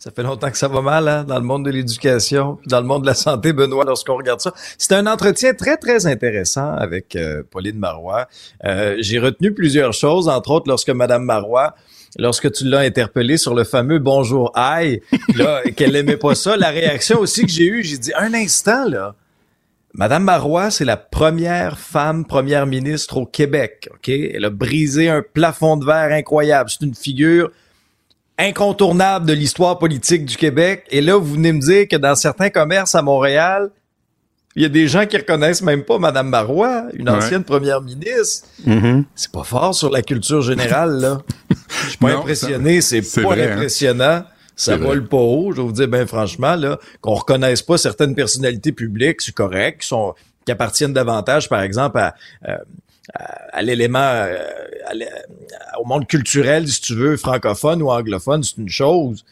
Ça 0.02 0.12
fait 0.12 0.24
longtemps 0.24 0.50
que 0.50 0.58
ça 0.58 0.70
va 0.70 0.82
mal 0.82 1.10
hein, 1.10 1.26
dans 1.26 1.36
le 1.36 1.44
monde 1.44 1.66
de 1.66 1.72
l'éducation, 1.72 2.58
dans 2.68 2.80
le 2.80 2.88
monde 2.88 3.02
de 3.02 3.08
la 3.08 3.14
santé, 3.14 3.52
Benoît, 3.52 3.84
lorsqu'on 3.84 4.16
regarde 4.16 4.40
ça. 4.40 4.54
C'était 4.78 4.96
un 4.96 5.08
entretien 5.08 5.54
très, 5.54 5.76
très 5.76 6.06
intéressant 6.06 6.72
avec 6.72 7.18
euh, 7.18 7.44
Pauline 7.52 7.78
Marois. 7.78 8.30
Euh, 8.64 8.96
J'ai 9.02 9.20
retenu 9.20 9.54
plusieurs 9.54 9.92
choses, 9.92 10.30
entre 10.30 10.52
autres 10.52 10.70
lorsque 10.70 10.90
Madame 10.90 11.26
Marois, 11.26 11.76
lorsque 12.18 12.50
tu 12.54 12.64
l'as 12.64 12.80
interpellée 12.80 13.36
sur 13.36 13.54
le 13.54 13.66
fameux 13.66 14.00
bonjour 14.00 14.54
aïe, 14.56 15.02
qu'elle 15.76 15.98
aimait 15.98 16.16
pas 16.16 16.34
ça, 16.34 16.56
la 16.56 16.70
réaction 16.70 17.20
aussi 17.20 17.42
que 17.42 17.52
j'ai 17.52 17.68
eue, 17.68 17.84
j'ai 17.84 17.98
dit, 17.98 18.14
un 18.18 18.34
instant, 18.34 18.88
là, 18.88 19.16
Madame 19.94 20.24
Marois, 20.24 20.72
c'est 20.72 20.86
la 20.86 20.96
première 20.96 21.78
femme 21.78 22.24
première 22.24 22.68
ministre 22.68 23.18
au 23.18 23.26
Québec, 23.26 23.90
OK? 23.94 24.08
Elle 24.08 24.46
a 24.46 24.50
brisé 24.50 25.10
un 25.10 25.22
plafond 25.22 25.76
de 25.76 25.84
verre 25.84 26.14
incroyable. 26.14 26.70
C'est 26.70 26.86
une 26.86 26.96
figure 26.96 27.52
incontournable 28.40 29.26
de 29.26 29.34
l'histoire 29.34 29.78
politique 29.78 30.26
du 30.26 30.38
Québec. 30.38 30.86
Et 30.90 31.02
là, 31.02 31.18
vous 31.18 31.34
venez 31.34 31.52
me 31.54 31.60
dire 31.60 31.88
que 31.88 31.98
dans 31.98 32.16
certains 32.16 32.50
commerces 32.50 32.96
à 32.96 33.02
Montréal, 33.02 33.70
il 34.56 34.64
y 34.64 34.66
a 34.66 34.70
des 34.70 34.88
gens 34.88 35.06
qui 35.06 35.16
reconnaissent 35.18 35.62
même 35.62 35.84
pas 35.84 36.00
Madame 36.00 36.30
Marois, 36.30 36.86
une 36.94 37.10
Ouais. 37.10 37.18
ancienne 37.18 37.44
première 37.44 37.82
ministre. 37.82 38.48
C'est 39.16 39.32
pas 39.32 39.44
fort 39.44 39.76
sur 39.76 39.90
la 39.92 40.02
culture 40.02 40.42
générale, 40.42 41.00
là. 41.00 41.18
Je 41.84 41.90
suis 41.90 41.98
pas 41.98 42.14
Non, 42.14 42.20
impressionné, 42.20 42.82
c'est 42.82 43.02
pas 43.02 43.22
vrai, 43.30 43.48
hein. 43.50 43.54
impressionnant. 43.56 44.24
Ça 44.56 44.74
C'est 44.74 44.78
vrai. 44.78 44.88
vole 44.88 45.08
pas 45.08 45.18
haut, 45.18 45.52
je 45.52 45.58
vais 45.62 45.68
vous 45.68 45.72
dire 45.72 45.88
bien 45.88 46.06
franchement, 46.06 46.56
là, 46.56 46.80
qu'on 47.00 47.14
reconnaisse 47.14 47.62
pas 47.62 47.78
certaines 47.78 48.16
personnalités 48.16 48.74
publiques, 48.74 49.22
c'est 49.22 49.34
correct, 49.34 49.82
qui 49.82 49.88
sont, 49.88 50.14
qui 50.46 50.52
appartiennent 50.52 50.92
davantage, 50.94 51.48
par 51.48 51.62
exemple, 51.62 51.98
à, 52.00 52.14
euh, 52.50 52.58
à, 53.14 53.62
l'élément, 53.62 54.00
euh, 54.00 54.38
l'é- 54.94 55.10
au 55.80 55.86
monde 55.86 56.08
culturel, 56.08 56.68
si 56.68 56.82
tu 56.82 56.96
veux, 56.96 57.18
francophone 57.18 57.82
ou 57.82 57.90
anglophone, 57.90 58.44
c'est 58.44 58.58
une 58.58 58.70
chose. 58.70 59.26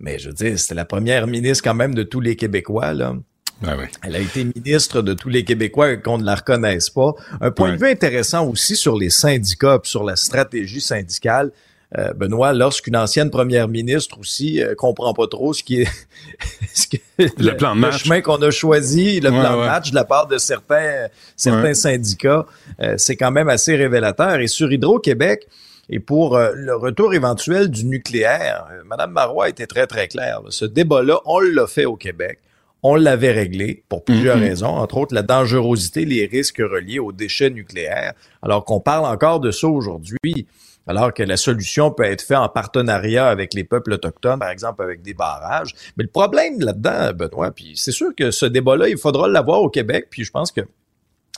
Mais 0.00 0.18
je 0.18 0.28
veux 0.28 0.34
dire, 0.34 0.58
c'était 0.58 0.74
la 0.74 0.84
première 0.84 1.26
ministre 1.26 1.64
quand 1.64 1.74
même 1.74 1.94
de 1.94 2.02
tous 2.02 2.20
les 2.20 2.36
Québécois, 2.36 2.92
là. 2.92 3.14
Oui. 3.62 3.84
Elle 4.02 4.16
a 4.16 4.18
été 4.18 4.44
ministre 4.44 5.00
de 5.00 5.14
tous 5.14 5.28
les 5.28 5.44
Québécois 5.44 5.92
et 5.92 6.00
qu'on 6.00 6.18
ne 6.18 6.24
la 6.24 6.34
reconnaisse 6.34 6.90
pas. 6.90 7.14
Un 7.40 7.50
point 7.50 7.72
de 7.72 7.78
vue 7.78 7.88
intéressant 7.88 8.46
aussi 8.46 8.76
sur 8.76 8.98
les 8.98 9.10
syndicats, 9.10 9.80
sur 9.84 10.04
la 10.04 10.16
stratégie 10.16 10.80
syndicale. 10.80 11.50
Euh, 11.96 12.12
Benoît, 12.12 12.52
lorsqu'une 12.52 12.96
ancienne 12.96 13.30
première 13.30 13.68
ministre 13.68 14.18
aussi 14.18 14.60
euh, 14.62 14.74
comprend 14.74 15.14
pas 15.14 15.28
trop 15.28 15.52
ce 15.52 15.62
qui 15.62 15.82
est 15.82 15.88
ce 16.74 16.88
que- 16.88 16.96
Le 17.18 17.56
plan 17.56 17.74
de 17.76 17.80
match. 17.80 18.02
chemin 18.04 18.20
qu'on 18.20 18.42
a 18.42 18.50
choisi, 18.50 19.20
le 19.20 19.30
Ouais, 19.30 19.40
plan 19.40 19.54
ouais. 19.56 19.60
de 19.62 19.66
match 19.68 19.90
de 19.90 19.94
la 19.94 20.04
part 20.04 20.26
de 20.26 20.36
certains 20.38 21.06
certains 21.36 21.62
Ouais. 21.68 21.74
syndicats, 21.74 22.46
euh, 22.80 22.94
c'est 22.98 23.14
quand 23.16 23.30
même 23.30 23.48
assez 23.48 23.76
révélateur. 23.76 24.40
Et 24.40 24.48
sur 24.48 24.72
Hydro-Québec, 24.72 25.46
et 25.88 26.00
pour 26.00 26.36
euh, 26.36 26.50
le 26.54 26.74
retour 26.74 27.14
éventuel 27.14 27.68
du 27.70 27.84
nucléaire, 27.84 28.66
euh, 28.72 28.82
Madame 28.86 29.12
Marois 29.12 29.48
était 29.48 29.66
très 29.66 29.86
très 29.86 30.08
claire. 30.08 30.40
là. 30.42 30.48
Ce 30.50 30.64
débat-là, 30.64 31.20
on 31.26 31.38
l'a 31.40 31.66
fait 31.68 31.84
au 31.84 31.94
Québec. 31.96 32.40
On 32.82 32.96
l'avait 32.96 33.30
réglé 33.32 33.82
pour 33.88 34.02
plusieurs 34.04 34.36
Mhm. 34.36 34.42
raisons, 34.42 34.66
entre 34.68 34.96
autres 34.98 35.14
la 35.14 35.22
dangerosité, 35.22 36.04
les 36.04 36.26
risques 36.26 36.58
reliés 36.60 36.98
aux 36.98 37.12
déchets 37.12 37.50
nucléaires, 37.50 38.14
alors 38.42 38.64
qu'on 38.64 38.80
parle 38.80 39.06
encore 39.06 39.40
de 39.40 39.50
ça 39.52 39.68
aujourd'hui, 39.68 40.46
alors 40.86 41.14
que 41.14 41.22
la 41.22 41.36
solution 41.36 41.90
peut 41.90 42.04
être 42.04 42.22
faite 42.22 42.38
en 42.38 42.48
partenariat 42.48 43.28
avec 43.28 43.54
les 43.54 43.64
peuples 43.64 43.92
autochtones, 43.92 44.38
par 44.38 44.50
exemple 44.50 44.82
avec 44.82 45.02
des 45.02 45.14
barrages. 45.14 45.74
Mais 45.96 46.04
le 46.04 46.10
problème 46.10 46.60
là-dedans, 46.60 47.12
Benoît, 47.14 47.50
puis 47.50 47.72
c'est 47.76 47.92
sûr 47.92 48.14
que 48.16 48.30
ce 48.30 48.46
débat-là, 48.46 48.88
il 48.88 48.98
faudra 48.98 49.28
l'avoir 49.28 49.62
au 49.62 49.70
Québec, 49.70 50.08
puis 50.10 50.24
je 50.24 50.30
pense 50.30 50.52
que 50.52 50.62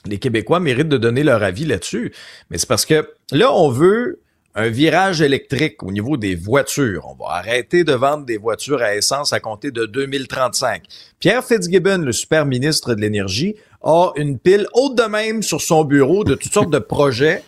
les 0.06 0.18
Québécois 0.18 0.60
méritent 0.60 0.88
de 0.88 0.98
donner 0.98 1.22
leur 1.22 1.42
avis 1.42 1.64
là-dessus. 1.64 2.12
Mais 2.50 2.58
c'est 2.58 2.68
parce 2.68 2.86
que 2.86 3.08
là, 3.32 3.52
on 3.52 3.70
veut 3.70 4.20
un 4.56 4.68
virage 4.68 5.20
électrique 5.20 5.82
au 5.82 5.92
niveau 5.92 6.16
des 6.16 6.34
voitures. 6.34 7.06
On 7.06 7.14
va 7.14 7.32
arrêter 7.34 7.84
de 7.84 7.92
vendre 7.92 8.24
des 8.24 8.38
voitures 8.38 8.80
à 8.80 8.94
essence 8.96 9.34
à 9.34 9.40
compter 9.40 9.70
de 9.70 9.84
2035. 9.84 10.84
Pierre 11.20 11.44
Fitzgibbon, 11.44 11.98
le 11.98 12.12
super 12.12 12.46
ministre 12.46 12.94
de 12.94 13.00
l'Énergie, 13.00 13.56
a 13.82 14.12
une 14.16 14.38
pile 14.38 14.66
haute 14.72 14.96
de 14.96 15.04
même 15.04 15.42
sur 15.42 15.60
son 15.60 15.84
bureau 15.84 16.24
de 16.24 16.34
toutes 16.34 16.54
sortes 16.54 16.70
de 16.70 16.78
projets, 16.78 17.42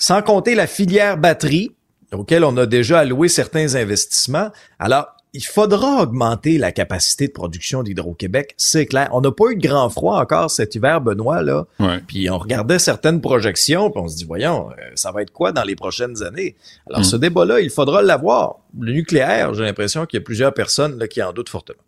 sans 0.00 0.22
compter 0.22 0.56
la 0.56 0.66
filière 0.66 1.18
batterie, 1.18 1.70
auquel 2.12 2.42
on 2.42 2.56
a 2.56 2.66
déjà 2.66 3.00
alloué 3.00 3.28
certains 3.28 3.76
investissements. 3.76 4.50
Alors, 4.80 5.06
il 5.32 5.44
faudra 5.44 6.02
augmenter 6.02 6.58
la 6.58 6.72
capacité 6.72 7.28
de 7.28 7.32
production 7.32 7.84
d'Hydro-Québec, 7.84 8.54
c'est 8.56 8.86
clair. 8.86 9.10
On 9.12 9.20
n'a 9.20 9.30
pas 9.30 9.50
eu 9.50 9.56
de 9.56 9.62
grand 9.62 9.88
froid 9.88 10.18
encore 10.18 10.50
cet 10.50 10.74
hiver, 10.74 11.00
Benoît, 11.00 11.42
là. 11.42 11.66
Ouais. 11.78 12.00
Puis 12.08 12.28
on 12.30 12.38
regardait 12.38 12.80
certaines 12.80 13.20
projections, 13.20 13.90
puis 13.90 14.02
on 14.02 14.08
se 14.08 14.16
dit, 14.16 14.24
voyons, 14.24 14.70
euh, 14.70 14.90
ça 14.96 15.12
va 15.12 15.22
être 15.22 15.30
quoi 15.30 15.52
dans 15.52 15.62
les 15.62 15.76
prochaines 15.76 16.22
années? 16.24 16.56
Alors, 16.88 17.04
ce 17.04 17.14
débat-là, 17.14 17.60
il 17.60 17.70
faudra 17.70 18.02
l'avoir. 18.02 18.56
Le 18.76 18.92
nucléaire, 18.92 19.54
j'ai 19.54 19.62
l'impression 19.62 20.06
qu'il 20.06 20.18
y 20.18 20.22
a 20.22 20.24
plusieurs 20.24 20.54
personnes 20.54 20.98
là, 20.98 21.06
qui 21.06 21.22
en 21.22 21.32
doutent 21.32 21.50
fortement. 21.50 21.78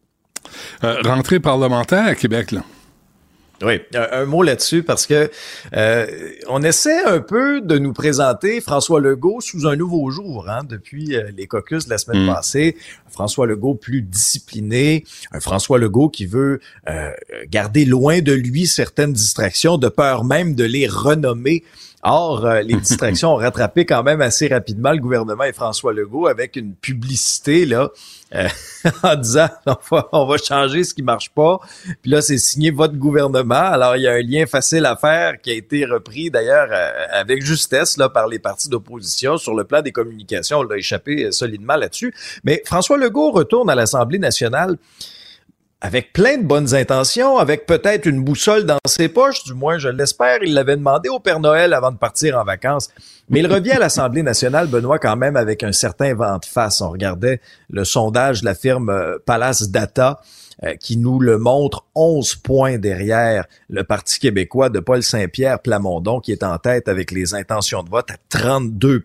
Euh, 0.85 1.01
rentrée 1.03 1.40
parlementaire 1.40 2.05
à 2.05 2.14
Québec, 2.14 2.53
là. 2.53 2.62
Oui, 3.62 3.81
un, 3.94 4.09
un 4.12 4.25
mot 4.25 4.42
là-dessus 4.42 4.83
parce 4.83 5.07
que 5.07 5.31
euh, 5.75 6.07
on 6.48 6.62
essaie 6.62 7.05
un 7.05 7.20
peu 7.20 7.61
de 7.61 7.79
nous 7.79 7.92
présenter 7.92 8.61
François 8.61 9.01
Legault 9.01 9.40
sous 9.40 9.66
un 9.66 9.77
nouveau 9.77 10.11
jour 10.11 10.46
hein, 10.48 10.62
depuis 10.68 11.16
euh, 11.16 11.31
les 11.37 11.46
caucus 11.46 11.85
de 11.85 11.90
la 11.90 11.98
semaine 11.98 12.25
Mm. 12.25 12.27
passée. 12.35 12.77
Un 13.09 13.11
François 13.11 13.46
Legault 13.46 13.75
plus 13.75 14.03
discipliné, 14.03 15.05
un 15.33 15.40
François 15.40 15.79
Legault 15.79 16.09
qui 16.09 16.27
veut 16.27 16.61
euh, 16.88 17.11
garder 17.48 17.85
loin 17.85 18.20
de 18.20 18.33
lui 18.33 18.66
certaines 18.66 19.12
distractions, 19.12 19.79
de 19.79 19.88
peur 19.88 20.25
même 20.25 20.55
de 20.55 20.64
les 20.64 20.87
renommer 20.87 21.62
Or, 22.02 22.44
euh, 22.44 22.62
les 22.62 22.74
distractions 22.80 23.32
ont 23.32 23.36
rattrapé 23.36 23.86
quand 23.86 24.02
même 24.02 24.20
assez 24.20 24.48
rapidement 24.48 24.90
le 24.92 24.98
gouvernement 24.98 25.44
et 25.44 25.52
François 25.52 25.92
Legault 25.92 26.26
avec 26.26 26.56
une 26.56 26.74
publicité 26.74 27.64
là 27.64 27.90
euh, 28.34 28.48
en 29.04 29.14
disant 29.14 29.48
on 29.66 29.76
va, 29.90 30.08
on 30.12 30.26
va 30.26 30.36
changer 30.36 30.82
ce 30.82 30.94
qui 30.94 31.02
marche 31.02 31.30
pas. 31.30 31.60
Puis 32.02 32.10
là, 32.10 32.20
c'est 32.20 32.38
signé 32.38 32.70
votre 32.70 32.94
gouvernement. 32.94 33.54
Alors, 33.54 33.96
il 33.96 34.02
y 34.02 34.08
a 34.08 34.12
un 34.12 34.22
lien 34.22 34.46
facile 34.46 34.84
à 34.86 34.96
faire 34.96 35.40
qui 35.40 35.50
a 35.50 35.54
été 35.54 35.84
repris 35.84 36.30
d'ailleurs 36.30 36.68
euh, 36.72 36.90
avec 37.12 37.44
justesse 37.44 37.96
là 37.96 38.08
par 38.08 38.26
les 38.26 38.40
partis 38.40 38.68
d'opposition 38.68 39.36
sur 39.36 39.54
le 39.54 39.64
plan 39.64 39.80
des 39.80 39.92
communications. 39.92 40.58
On 40.58 40.62
l'a 40.64 40.78
échappé 40.78 41.30
solidement 41.30 41.76
là-dessus. 41.76 42.12
Mais 42.42 42.62
François 42.66 42.98
Legault 42.98 43.30
retourne 43.30 43.70
à 43.70 43.74
l'Assemblée 43.74 44.18
nationale 44.18 44.76
avec 45.85 46.12
plein 46.12 46.38
de 46.38 46.45
bonnes 46.45 46.75
intentions, 46.77 47.38
avec 47.38 47.66
peut-être 47.66 48.07
une 48.07 48.23
boussole 48.23 48.64
dans 48.64 48.79
ses 48.87 49.09
poches, 49.09 49.42
du 49.42 49.53
moins 49.53 49.79
je 49.79 49.88
l'espère. 49.88 50.38
Il 50.42 50.55
l'avait 50.55 50.77
demandé 50.77 51.09
au 51.09 51.18
Père 51.18 51.40
Noël 51.40 51.75
avant 51.75 51.90
de 51.90 51.97
partir 51.97 52.38
en 52.38 52.45
vacances. 52.45 52.88
Mais 53.29 53.40
il 53.40 53.53
revient 53.53 53.73
à 53.73 53.81
l'Assemblée 53.81 54.23
nationale, 54.23 54.68
Benoît, 54.68 55.01
quand 55.01 55.16
même 55.16 55.35
avec 55.35 55.64
un 55.64 55.73
certain 55.73 56.14
vent 56.14 56.38
de 56.38 56.45
face. 56.45 56.81
On 56.81 56.90
regardait 56.90 57.40
le 57.68 57.85
sondage 57.85 58.42
de 58.42 58.47
la 58.47 58.55
firme 58.55 58.90
euh, 58.90 59.18
Palace 59.27 59.71
Data 59.71 60.21
euh, 60.64 60.75
qui 60.77 60.97
nous 60.97 61.18
le 61.18 61.38
montre 61.38 61.85
11 61.97 62.37
points 62.37 62.79
derrière 62.79 63.47
le 63.68 63.83
Parti 63.83 64.21
québécois 64.21 64.68
de 64.68 64.79
Paul 64.79 65.03
Saint-Pierre 65.03 65.59
Plamondon 65.59 66.21
qui 66.21 66.31
est 66.31 66.45
en 66.45 66.59
tête 66.59 66.87
avec 66.87 67.11
les 67.11 67.35
intentions 67.35 67.83
de 67.83 67.90
vote 67.90 68.09
à 68.12 68.16
32 68.29 69.05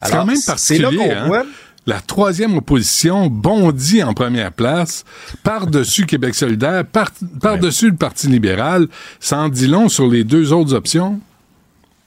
Alors, 0.00 0.26
c'est 0.56 0.78
là 0.78 0.90
qu'on 0.90 1.10
hein? 1.10 1.26
voit 1.26 1.44
la 1.88 2.02
troisième 2.02 2.58
opposition 2.58 3.28
bondit 3.28 4.02
en 4.02 4.12
première 4.12 4.52
place, 4.52 5.06
par-dessus 5.42 6.04
Québec 6.04 6.34
solidaire, 6.34 6.84
par-dessus 6.84 7.88
le 7.88 7.96
Parti 7.96 8.28
libéral. 8.28 8.88
sans 9.20 9.48
dit 9.48 9.66
long 9.66 9.88
sur 9.88 10.06
les 10.06 10.22
deux 10.22 10.52
autres 10.52 10.74
options? 10.74 11.18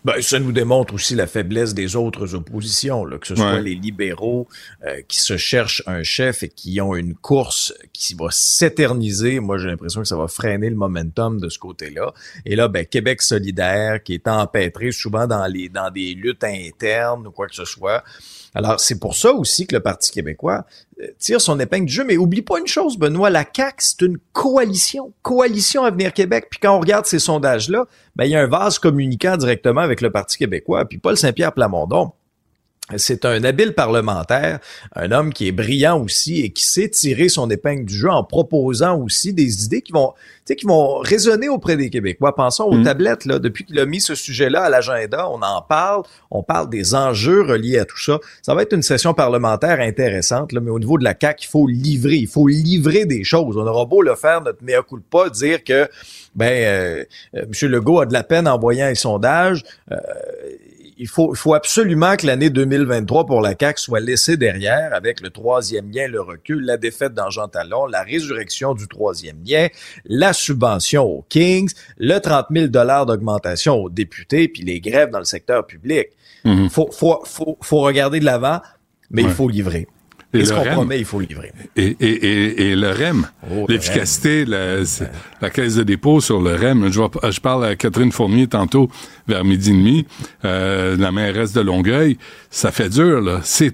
Ben, 0.05 0.21
ça 0.21 0.39
nous 0.39 0.51
démontre 0.51 0.93
aussi 0.93 1.15
la 1.15 1.25
faiblesse 1.25 1.73
des 1.73 1.95
autres 1.95 2.35
oppositions, 2.35 3.05
là, 3.05 3.17
que 3.17 3.25
ce 3.25 3.35
soit 3.35 3.59
les 3.59 3.75
libéraux 3.75 4.47
euh, 4.85 5.01
qui 5.07 5.19
se 5.19 5.37
cherchent 5.37 5.83
un 5.87 6.03
chef 6.03 6.43
et 6.43 6.49
qui 6.49 6.79
ont 6.81 6.95
une 6.95 7.15
course 7.15 7.73
qui 7.91 8.13
va 8.13 8.27
s'éterniser. 8.29 9.39
Moi, 9.39 9.57
j'ai 9.57 9.67
l'impression 9.67 10.01
que 10.01 10.07
ça 10.07 10.17
va 10.17 10.27
freiner 10.27 10.69
le 10.69 10.75
momentum 10.75 11.39
de 11.39 11.49
ce 11.49 11.57
côté-là. 11.57 12.13
Et 12.45 12.55
là, 12.55 12.67
ben, 12.67 12.85
Québec 12.85 13.21
solidaire 13.21 14.01
qui 14.01 14.13
est 14.13 14.27
empêtré 14.27 14.91
souvent 14.91 15.25
dans 15.25 15.45
les 15.47 15.69
dans 15.69 15.89
des 15.91 16.13
luttes 16.13 16.43
internes 16.43 17.27
ou 17.27 17.31
quoi 17.31 17.47
que 17.47 17.55
ce 17.55 17.65
soit. 17.65 18.03
Alors, 18.53 18.79
c'est 18.79 18.99
pour 18.99 19.15
ça 19.15 19.31
aussi 19.31 19.65
que 19.65 19.75
le 19.75 19.81
Parti 19.81 20.11
québécois 20.11 20.65
euh, 21.01 21.07
tire 21.19 21.39
son 21.39 21.59
épingle 21.59 21.85
du 21.85 21.93
jeu. 21.93 22.03
Mais 22.03 22.17
oublie 22.17 22.41
pas 22.41 22.59
une 22.59 22.67
chose, 22.67 22.97
Benoît, 22.97 23.29
la 23.29 23.45
CAQ, 23.45 23.75
c'est 23.79 24.01
une 24.01 24.17
coalition. 24.33 25.13
Coalition 25.21 25.83
Avenir 25.83 26.13
Québec. 26.13 26.47
Puis 26.49 26.59
quand 26.61 26.75
on 26.75 26.79
regarde 26.79 27.05
ces 27.05 27.19
sondages-là, 27.19 27.85
ben, 28.15 28.25
il 28.25 28.31
y 28.31 28.35
a 28.35 28.41
un 28.41 28.47
vase 28.47 28.79
communicant 28.79 29.37
directement 29.37 29.81
avec 29.81 30.01
le 30.01 30.11
Parti 30.11 30.37
québécois. 30.37 30.85
Puis 30.85 30.97
Paul 30.97 31.15
Saint-Pierre 31.15 31.53
Plamondon, 31.53 32.11
c'est 32.97 33.25
un 33.25 33.43
habile 33.43 33.73
parlementaire, 33.73 34.59
un 34.95 35.11
homme 35.11 35.33
qui 35.33 35.47
est 35.47 35.51
brillant 35.51 36.01
aussi 36.01 36.41
et 36.41 36.49
qui 36.51 36.65
sait 36.65 36.89
tirer 36.89 37.29
son 37.29 37.49
épingle 37.49 37.85
du 37.85 37.95
jeu 37.95 38.09
en 38.09 38.23
proposant 38.23 38.97
aussi 38.97 39.33
des 39.33 39.63
idées 39.63 39.81
qui 39.81 39.91
vont, 39.91 40.13
qui 40.45 40.65
vont 40.65 40.97
résonner 40.97 41.47
auprès 41.47 41.77
des 41.77 41.89
Québécois. 41.89 42.35
Pensons 42.35 42.65
aux 42.65 42.77
mm. 42.77 42.83
tablettes 42.83 43.25
là. 43.25 43.39
Depuis 43.39 43.63
qu'il 43.63 43.79
a 43.79 43.85
mis 43.85 44.01
ce 44.01 44.15
sujet-là 44.15 44.63
à 44.63 44.69
l'agenda, 44.69 45.29
on 45.29 45.41
en 45.41 45.61
parle, 45.61 46.03
on 46.29 46.43
parle 46.43 46.69
des 46.69 46.95
enjeux 46.95 47.41
reliés 47.41 47.79
à 47.79 47.85
tout 47.85 47.99
ça. 47.99 48.19
Ça 48.41 48.53
va 48.53 48.63
être 48.63 48.73
une 48.73 48.81
session 48.81 49.13
parlementaire 49.13 49.79
intéressante, 49.79 50.51
là, 50.51 50.59
mais 50.59 50.71
au 50.71 50.79
niveau 50.79 50.97
de 50.97 51.03
la 51.03 51.13
CAC, 51.13 51.43
il 51.43 51.47
faut 51.47 51.67
livrer, 51.67 52.17
il 52.17 52.27
faut 52.27 52.47
livrer 52.47 53.05
des 53.05 53.23
choses. 53.23 53.57
On 53.57 53.65
aura 53.65 53.85
beau 53.85 54.01
le 54.01 54.15
faire, 54.15 54.41
notre 54.41 54.63
mea 54.63 54.81
culpa, 54.81 55.29
dire 55.29 55.63
que 55.63 55.87
ben 56.35 56.45
euh, 56.45 57.03
euh, 57.35 57.43
M. 57.43 57.69
Legault 57.69 57.99
a 57.99 58.05
de 58.05 58.13
la 58.13 58.23
peine 58.23 58.47
en 58.47 58.57
voyant 58.57 58.87
un 58.87 58.95
sondage. 58.95 59.63
Euh, 59.91 59.97
il 61.01 61.07
faut, 61.07 61.33
faut 61.33 61.55
absolument 61.55 62.15
que 62.15 62.27
l'année 62.27 62.51
2023 62.51 63.25
pour 63.25 63.41
la 63.41 63.55
CAQ 63.59 63.81
soit 63.81 63.99
laissée 63.99 64.37
derrière 64.37 64.93
avec 64.93 65.19
le 65.19 65.31
troisième 65.31 65.89
lien, 65.89 66.07
le 66.07 66.21
recul, 66.21 66.63
la 66.63 66.77
défaite 66.77 67.15
d'Angent 67.15 67.47
Talon, 67.47 67.87
la 67.87 68.03
résurrection 68.03 68.75
du 68.75 68.87
troisième 68.87 69.37
lien, 69.43 69.67
la 70.05 70.31
subvention 70.31 71.03
aux 71.03 71.25
Kings, 71.27 71.71
le 71.97 72.19
30 72.19 72.45
000 72.51 72.67
dollars 72.67 73.07
d'augmentation 73.07 73.77
aux 73.77 73.89
députés, 73.89 74.47
puis 74.47 74.61
les 74.61 74.79
grèves 74.79 75.09
dans 75.09 75.17
le 75.17 75.25
secteur 75.25 75.65
public. 75.65 76.09
Il 76.45 76.51
mhm. 76.51 76.69
faut, 76.69 76.91
faut, 76.91 77.19
faut, 77.25 77.57
faut, 77.61 77.79
regarder 77.79 78.19
de 78.19 78.25
l'avant, 78.25 78.61
mais 79.09 79.23
il 79.23 79.31
faut 79.31 79.49
livrer. 79.49 79.87
Et, 80.33 80.45
ce 80.45 80.53
qu'on 80.53 80.63
promet, 80.63 80.99
il 80.99 81.05
faut 81.05 81.19
livrer. 81.19 81.51
Et, 81.75 81.95
et, 81.99 82.71
et, 82.71 82.75
le 82.75 82.91
REM, 82.91 83.27
oh, 83.51 83.65
l'efficacité, 83.67 84.45
la, 84.45 84.77
la, 85.41 85.49
caisse 85.49 85.75
de 85.75 85.83
dépôt 85.83 86.21
sur 86.21 86.41
le 86.41 86.55
REM. 86.55 86.89
Je, 86.89 87.01
je, 87.31 87.39
parle 87.41 87.65
à 87.65 87.75
Catherine 87.75 88.11
Fournier 88.11 88.47
tantôt, 88.47 88.89
vers 89.27 89.43
midi 89.43 89.71
et 89.71 89.73
demi, 89.73 90.05
euh, 90.45 90.95
la 90.97 91.11
mairesse 91.11 91.51
de 91.51 91.61
Longueuil. 91.61 92.17
Ça 92.49 92.71
fait 92.71 92.89
dur, 92.89 93.19
là. 93.21 93.41
C'est 93.43 93.73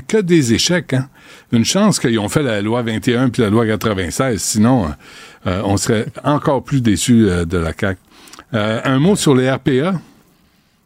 que 0.00 0.20
des 0.20 0.54
échecs, 0.54 0.94
hein. 0.94 1.08
Une 1.52 1.64
chance 1.64 1.98
qu'ils 1.98 2.18
ont 2.18 2.28
fait 2.28 2.42
la 2.42 2.60
loi 2.60 2.82
21 2.82 3.30
puis 3.30 3.42
la 3.42 3.50
loi 3.50 3.66
96. 3.66 4.40
Sinon, 4.40 4.90
euh, 5.46 5.62
on 5.64 5.76
serait 5.76 6.06
encore 6.24 6.62
plus 6.62 6.82
déçus 6.82 7.28
euh, 7.28 7.44
de 7.44 7.58
la 7.58 7.72
CAQ. 7.78 7.98
Euh, 8.54 8.80
un 8.84 8.98
mot 8.98 9.16
sur 9.16 9.34
les 9.34 9.50
RPA. 9.50 9.94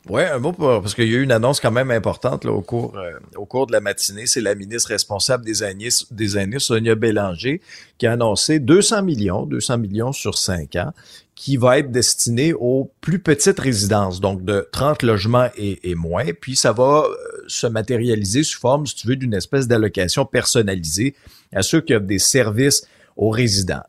Oui, 0.08 0.22
un 0.22 0.40
mot 0.40 0.52
parce 0.52 0.94
qu'il 0.94 1.08
y 1.08 1.14
a 1.14 1.18
eu 1.18 1.22
une 1.22 1.30
annonce 1.30 1.60
quand 1.60 1.70
même 1.70 1.92
importante 1.92 2.44
là, 2.44 2.50
au 2.50 2.60
cours 2.60 2.96
euh, 2.96 3.12
au 3.36 3.46
cours 3.46 3.68
de 3.68 3.72
la 3.72 3.80
matinée. 3.80 4.26
C'est 4.26 4.40
la 4.40 4.56
ministre 4.56 4.88
responsable 4.88 5.44
des 5.44 5.62
aînés, 5.62 5.90
des 6.10 6.38
aînés, 6.38 6.58
Sonia 6.58 6.96
Bélanger, 6.96 7.60
qui 7.98 8.08
a 8.08 8.12
annoncé 8.12 8.58
200 8.58 9.02
millions, 9.02 9.46
200 9.46 9.78
millions 9.78 10.12
sur 10.12 10.36
5 10.36 10.74
ans, 10.74 10.92
qui 11.36 11.56
va 11.56 11.78
être 11.78 11.92
destiné 11.92 12.52
aux 12.52 12.90
plus 13.00 13.20
petites 13.20 13.60
résidences, 13.60 14.20
donc 14.20 14.44
de 14.44 14.68
30 14.72 15.04
logements 15.04 15.48
et, 15.56 15.88
et 15.88 15.94
moins. 15.94 16.26
Puis 16.40 16.56
ça 16.56 16.72
va 16.72 17.04
euh, 17.04 17.14
se 17.46 17.68
matérialiser 17.68 18.42
sous 18.42 18.58
forme, 18.58 18.86
si 18.86 18.96
tu 18.96 19.06
veux, 19.06 19.16
d'une 19.16 19.34
espèce 19.34 19.68
d'allocation 19.68 20.24
personnalisée 20.24 21.14
à 21.54 21.62
ceux 21.62 21.80
qui 21.80 21.94
offrent 21.94 22.06
des 22.06 22.18
services 22.18 22.88
aux 23.16 23.30
résidents 23.30 23.82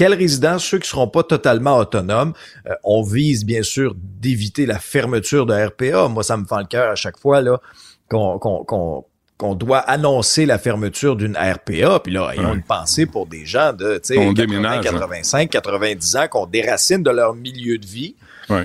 quels 0.00 0.14
résidents, 0.14 0.58
ceux 0.58 0.78
qui 0.78 0.88
seront 0.88 1.08
pas 1.08 1.22
totalement 1.22 1.76
autonomes, 1.76 2.32
euh, 2.66 2.72
on 2.84 3.02
vise 3.02 3.44
bien 3.44 3.62
sûr 3.62 3.94
d'éviter 3.94 4.64
la 4.64 4.78
fermeture 4.78 5.44
de 5.44 5.52
RPA. 5.52 6.08
Moi, 6.08 6.22
ça 6.22 6.38
me 6.38 6.46
fait 6.46 6.56
le 6.56 6.64
cœur 6.64 6.90
à 6.90 6.94
chaque 6.94 7.18
fois 7.18 7.42
là 7.42 7.60
qu'on 8.08 8.38
qu'on 8.38 9.54
doit 9.54 9.78
annoncer 9.78 10.46
la 10.46 10.56
fermeture 10.56 11.16
d'une 11.16 11.36
RPA, 11.36 12.00
puis 12.00 12.14
là, 12.14 12.32
ils 12.34 12.40
ont 12.40 12.54
une 12.54 12.62
pensée 12.62 13.04
pour 13.04 13.26
des 13.26 13.44
gens 13.44 13.74
de 13.74 13.98
80, 13.98 14.80
85, 14.80 15.50
90 15.50 16.16
ans 16.16 16.28
qu'on 16.30 16.46
déracine 16.46 17.02
de 17.02 17.10
leur 17.10 17.34
milieu 17.34 17.76
de 17.76 17.86
vie. 17.86 18.16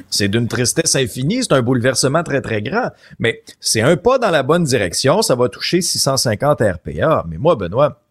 C'est 0.09 0.29
d'une 0.29 0.47
tristesse 0.47 0.95
infinie, 0.95 1.43
c'est 1.43 1.53
un 1.53 1.61
bouleversement 1.61 2.23
très, 2.23 2.41
très 2.41 2.61
grand. 2.61 2.89
Mais 3.19 3.43
c'est 3.59 3.81
un 3.81 3.97
pas 3.97 4.17
dans 4.19 4.31
la 4.31 4.41
bonne 4.41 4.63
direction, 4.63 5.21
ça 5.21 5.35
va 5.35 5.49
toucher 5.49 5.81
650 5.81 6.61
RPA. 6.61 7.25
Mais 7.27 7.37
moi, 7.37 7.55
Benoît, 7.55 8.01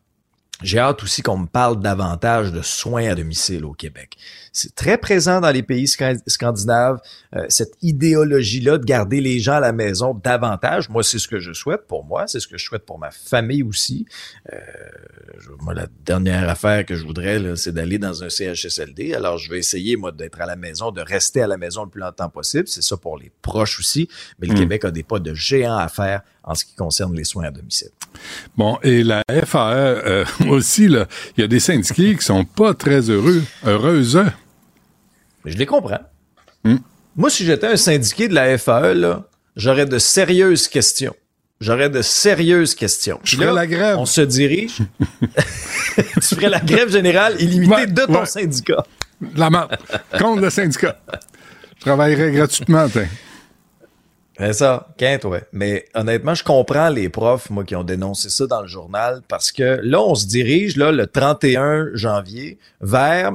j'ai 0.63 0.79
hâte 0.79 1.03
aussi 1.03 1.21
qu'on 1.21 1.39
me 1.39 1.47
parle 1.47 1.81
davantage 1.81 2.53
de 2.53 2.63
soins 2.63 3.11
à 3.11 3.15
domicile 3.15 3.65
au 3.65 3.73
Québec. 3.73 4.17
C'est 4.53 4.75
très 4.75 4.99
présent 4.99 5.41
dans 5.41 5.51
les 5.51 5.65
pays 5.65 5.89
scandinaves, 5.89 7.01
euh, 7.35 7.45
cette 7.49 7.75
idéologie-là 7.83 8.79
de 8.79 8.85
garder 8.85 9.21
les 9.21 9.41
gens 9.41 9.55
à 9.55 9.61
la 9.61 9.73
maison 9.73 10.15
davantage. 10.15 10.89
Moi, 10.89 11.03
c'est 11.03 11.19
ce 11.19 11.27
que 11.27 11.41
je 11.41 11.53
souhaite 11.53 11.89
pour 11.89 12.05
moi, 12.05 12.29
c'est 12.29 12.39
ce 12.39 12.47
que 12.47 12.57
je 12.57 12.65
souhaite 12.65 12.87
pour 12.87 13.01
ma 13.01 13.11
famille 13.11 13.65
aussi. 13.65 14.07
Euh, 14.53 14.59
moi, 15.61 15.75
la 15.75 15.89
dernière 16.05 16.49
affaire 16.49 16.87
que 16.87 16.95
je 16.95 17.05
voudrais, 17.05 17.57
c'est 17.57 17.73
d'aller 17.73 17.99
dans 17.99 18.23
un 18.23 18.29
CHSLD. 18.29 19.15
Alors, 19.15 19.39
je 19.39 19.51
vais 19.51 19.59
essayer, 19.59 19.97
moi, 19.97 20.13
d'être 20.13 20.41
à 20.41 20.47
la 20.47 20.57
maison, 20.57 20.93
de 20.93 21.01
rester 21.01 21.43
à 21.43 21.49
la 21.49 21.57
maison 21.57 21.85
le 21.85 21.91
plus 21.91 22.01
longtemps 22.01 22.29
possible. 22.29 22.69
C'est 22.69 22.83
ça 22.83 22.97
pour 22.97 23.19
les 23.19 23.33
proches 23.43 23.81
aussi. 23.81 24.09
Mais 24.39 24.47
le 24.47 24.55
hmm. 24.55 24.59
Québec 24.59 24.85
a 24.85 24.93
des 24.93 25.03
pas 25.03 25.19
de 25.19 25.35
géants 25.35 25.79
à 25.79 25.89
faire 25.89 26.23
en 26.45 26.55
ce 26.55 26.65
qui 26.65 26.75
concerne 26.75 27.15
les 27.17 27.25
soins 27.25 27.45
à 27.45 27.51
domicile. 27.51 27.91
Bon, 28.57 28.79
et 28.83 29.03
la 29.03 29.23
FAE 29.45 29.75
euh, 29.75 30.25
aussi, 30.49 30.85
il 30.85 31.07
y 31.37 31.43
a 31.43 31.47
des 31.47 31.61
syndiqués 31.61 32.17
qui 32.17 32.25
sont 32.25 32.45
pas 32.45 32.75
très 32.75 33.11
heureux, 33.11 33.43
heureuses. 33.65 34.25
Je 35.45 35.57
les 35.57 35.67
comprends. 35.67 36.01
Hmm. 36.65 36.77
Moi, 37.17 37.31
si 37.31 37.45
j'étais 37.45 37.67
un 37.67 37.77
syndiqué 37.77 38.29
de 38.29 38.35
la 38.35 38.57
FAE, 38.59 39.23
j'aurais 39.57 39.87
de 39.87 39.99
sérieuses 39.99 40.69
questions. 40.69 41.15
J'aurais 41.61 41.89
de 41.89 42.03
sérieuses 42.03 42.75
questions. 42.75 43.21
Je 43.23 43.37
ferais 43.37 43.53
la 43.53 43.67
grève. 43.67 43.97
On 43.99 44.07
se 44.07 44.21
dirige. 44.21 44.79
tu 45.97 46.35
ferais 46.35 46.49
la 46.49 46.61
grève 46.61 46.91
générale 46.91 47.41
illimitée 47.41 47.87
de 47.87 48.03
ton 48.03 48.25
syndicat. 48.25 48.85
La 49.37 49.51
main. 49.51 49.69
Contre 50.19 50.43
le 50.43 50.51
syndicat. 50.51 50.99
Je 51.79 51.81
travaillerais 51.81 52.33
gratuitement, 52.33 52.87
c'est 54.39 54.53
ça, 54.53 54.89
quinte, 54.99 55.25
ouais. 55.25 55.45
Mais 55.53 55.87
honnêtement, 55.95 56.35
je 56.35 56.43
comprends 56.43 56.89
les 56.89 57.09
profs, 57.09 57.51
moi, 57.51 57.65
qui 57.65 57.77
ont 57.77 57.85
dénoncé 57.85 58.31
ça 58.31 58.47
dans 58.47 58.63
le 58.63 58.67
journal, 58.67 59.23
parce 59.29 59.53
que 59.53 59.81
là, 59.83 60.01
on 60.01 60.15
se 60.15 60.27
dirige, 60.27 60.77
là, 60.77 60.91
le 60.91 61.07
31 61.07 61.91
janvier, 61.95 62.59
vers 62.81 63.33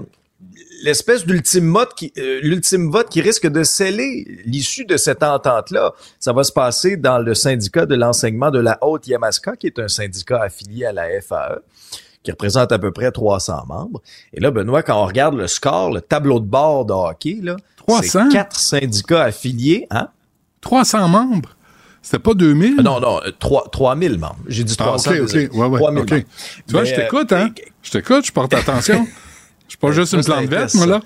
l'espèce 0.84 1.26
d'ultime 1.26 1.72
vote 1.72 1.94
qui 1.96 2.14
euh, 2.18 2.40
l'ultime 2.42 2.90
vote 2.90 3.10
qui 3.10 3.22
risque 3.22 3.48
de 3.48 3.64
sceller 3.64 4.42
l'issue 4.46 4.86
de 4.86 4.98
cette 4.98 5.24
entente 5.24 5.72
là 5.72 5.94
ça 6.20 6.32
va 6.32 6.44
se 6.44 6.54
passer 6.54 6.96
dans 6.96 7.20
le 7.20 7.34
syndicat 7.34 7.86
de 7.86 7.96
l'enseignement 7.96 8.50
de 8.50 8.60
la 8.60 8.78
Haute 8.82 9.08
Yamaska 9.08 9.58
qui 9.58 9.68
est 9.68 9.80
un 9.80 9.90
syndicat 9.90 10.42
affilié 10.42 10.86
à 10.86 10.94
la 10.94 11.08
FAE 11.22 11.60
qui 12.24 12.32
représente 12.32 12.72
à 12.72 12.80
peu 12.80 12.92
près 12.92 13.12
300 13.12 13.66
membres. 13.68 14.02
Et 14.34 14.40
là 14.40 14.52
Benoît 14.52 14.84
quand 14.84 15.02
on 15.02 15.06
regarde 15.06 15.36
le 15.36 15.48
score 15.48 15.92
le 15.92 16.00
tableau 16.00 16.40
de 16.40 16.46
bord 16.46 16.86
de 16.86 16.94
hockey 16.94 17.40
là 17.42 17.58
300 17.76 18.30
quatre 18.30 18.58
syndicats 18.58 19.24
affiliés 19.24 19.88
hein? 19.90 20.10
300 20.62 21.08
membres? 21.08 21.56
C'était 22.02 22.20
pas 22.20 22.34
2000? 22.34 22.76
Ah 22.80 22.82
non, 22.82 23.00
non, 23.00 23.20
3, 23.40 23.70
3000 23.72 24.18
membres. 24.18 24.38
J'ai 24.48 24.64
dit 24.64 24.76
300. 24.76 25.12
Ah, 25.14 25.22
OK, 25.22 25.22
OK. 25.24 25.34
Ouais, 25.34 25.66
ouais, 25.68 25.80
3000 25.80 26.02
OK. 26.04 26.12
membres. 26.12 26.24
Tu 26.68 26.72
vois, 26.72 26.82
Mais, 26.84 26.90
je 26.90 26.96
t'écoute, 26.96 27.34
hein? 27.34 27.50
euh, 27.58 27.64
Je 27.84 27.92
t'écoute, 27.92 28.26
je 28.26 28.32
porte 28.32 28.54
attention. 28.54 29.06
Je 29.68 29.74
suis 29.74 29.78
pas 29.78 29.92
juste 29.92 30.14
une 30.14 30.24
plante 30.24 30.40
un 30.40 30.46
verte, 30.48 30.74
moi, 30.74 30.88
là. 30.88 31.00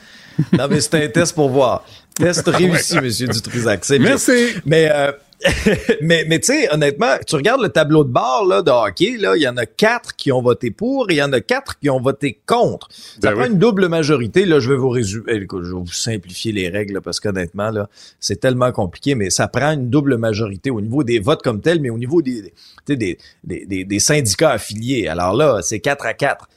Non, 0.54 0.68
mais 0.70 0.80
c'est 0.80 1.04
un 1.04 1.08
test 1.10 1.36
pour 1.36 1.50
voir. 1.50 1.84
Test 2.16 2.48
réussi, 2.48 2.98
Monsieur 3.02 3.28
Dutrisac. 3.28 3.84
Merci. 4.00 4.54
Mais, 4.66 4.90
euh, 4.90 5.12
mais, 6.02 6.26
mais 6.28 6.40
tu 6.40 6.54
sais, 6.54 6.74
honnêtement, 6.74 7.16
tu 7.28 7.36
regardes 7.36 7.62
le 7.62 7.70
tableau 7.70 8.04
de 8.04 8.10
bord 8.10 8.46
là, 8.48 8.62
de 8.62 8.72
hockey, 8.72 9.18
là, 9.18 9.36
il 9.36 9.42
y 9.42 9.48
en 9.48 9.58
a 9.58 9.66
quatre 9.66 10.16
qui 10.16 10.32
ont 10.32 10.42
voté 10.42 10.72
pour 10.72 11.10
et 11.10 11.16
il 11.16 11.18
y 11.18 11.24
en 11.24 11.34
a 11.34 11.42
quatre 11.42 11.78
qui 11.80 11.90
ont 11.90 12.00
voté 12.00 12.40
contre. 12.46 12.88
Ça 12.92 13.32
Ben 13.32 13.34
prend 13.34 13.46
une 13.46 13.58
double 13.60 13.88
majorité. 13.88 14.46
Là, 14.46 14.60
je 14.60 14.70
vais 14.70 14.78
vous 14.78 14.90
résumer. 14.90 15.24
eh, 15.28 15.36
écoute, 15.38 15.64
je 15.64 15.70
vais 15.74 15.80
vous 15.80 15.88
simplifier 15.88 16.52
les 16.52 16.70
règles 16.70 16.96
là, 16.96 17.02
parce 17.02 17.20
qu'honnêtement, 17.20 17.72
là, 17.72 17.90
c'est 18.20 18.40
tellement 18.40 18.72
compliqué, 18.72 19.16
mais 19.16 19.30
ça 19.30 19.48
prend 19.48 19.72
une 19.72 19.90
double 19.90 20.18
majorité 20.18 20.72
au 20.72 20.82
niveau 20.82 21.04
des 21.04 21.20
votes 21.20 21.42
comme 21.42 21.62
tel, 21.62 21.80
mais 21.82 21.90
au 21.90 21.98
niveau 21.98 22.22
des, 22.22 22.54
des, 22.88 22.96
des, 22.96 23.18
des, 23.44 23.66
des, 23.66 23.84
des 23.86 24.00
syndicats 24.00 24.52
affiliés. 24.52 25.08
Alors 25.08 25.36
là, 25.36 25.60
c'est 25.62 25.80
4 25.80 26.06
à 26.06 26.14
4. 26.14 26.48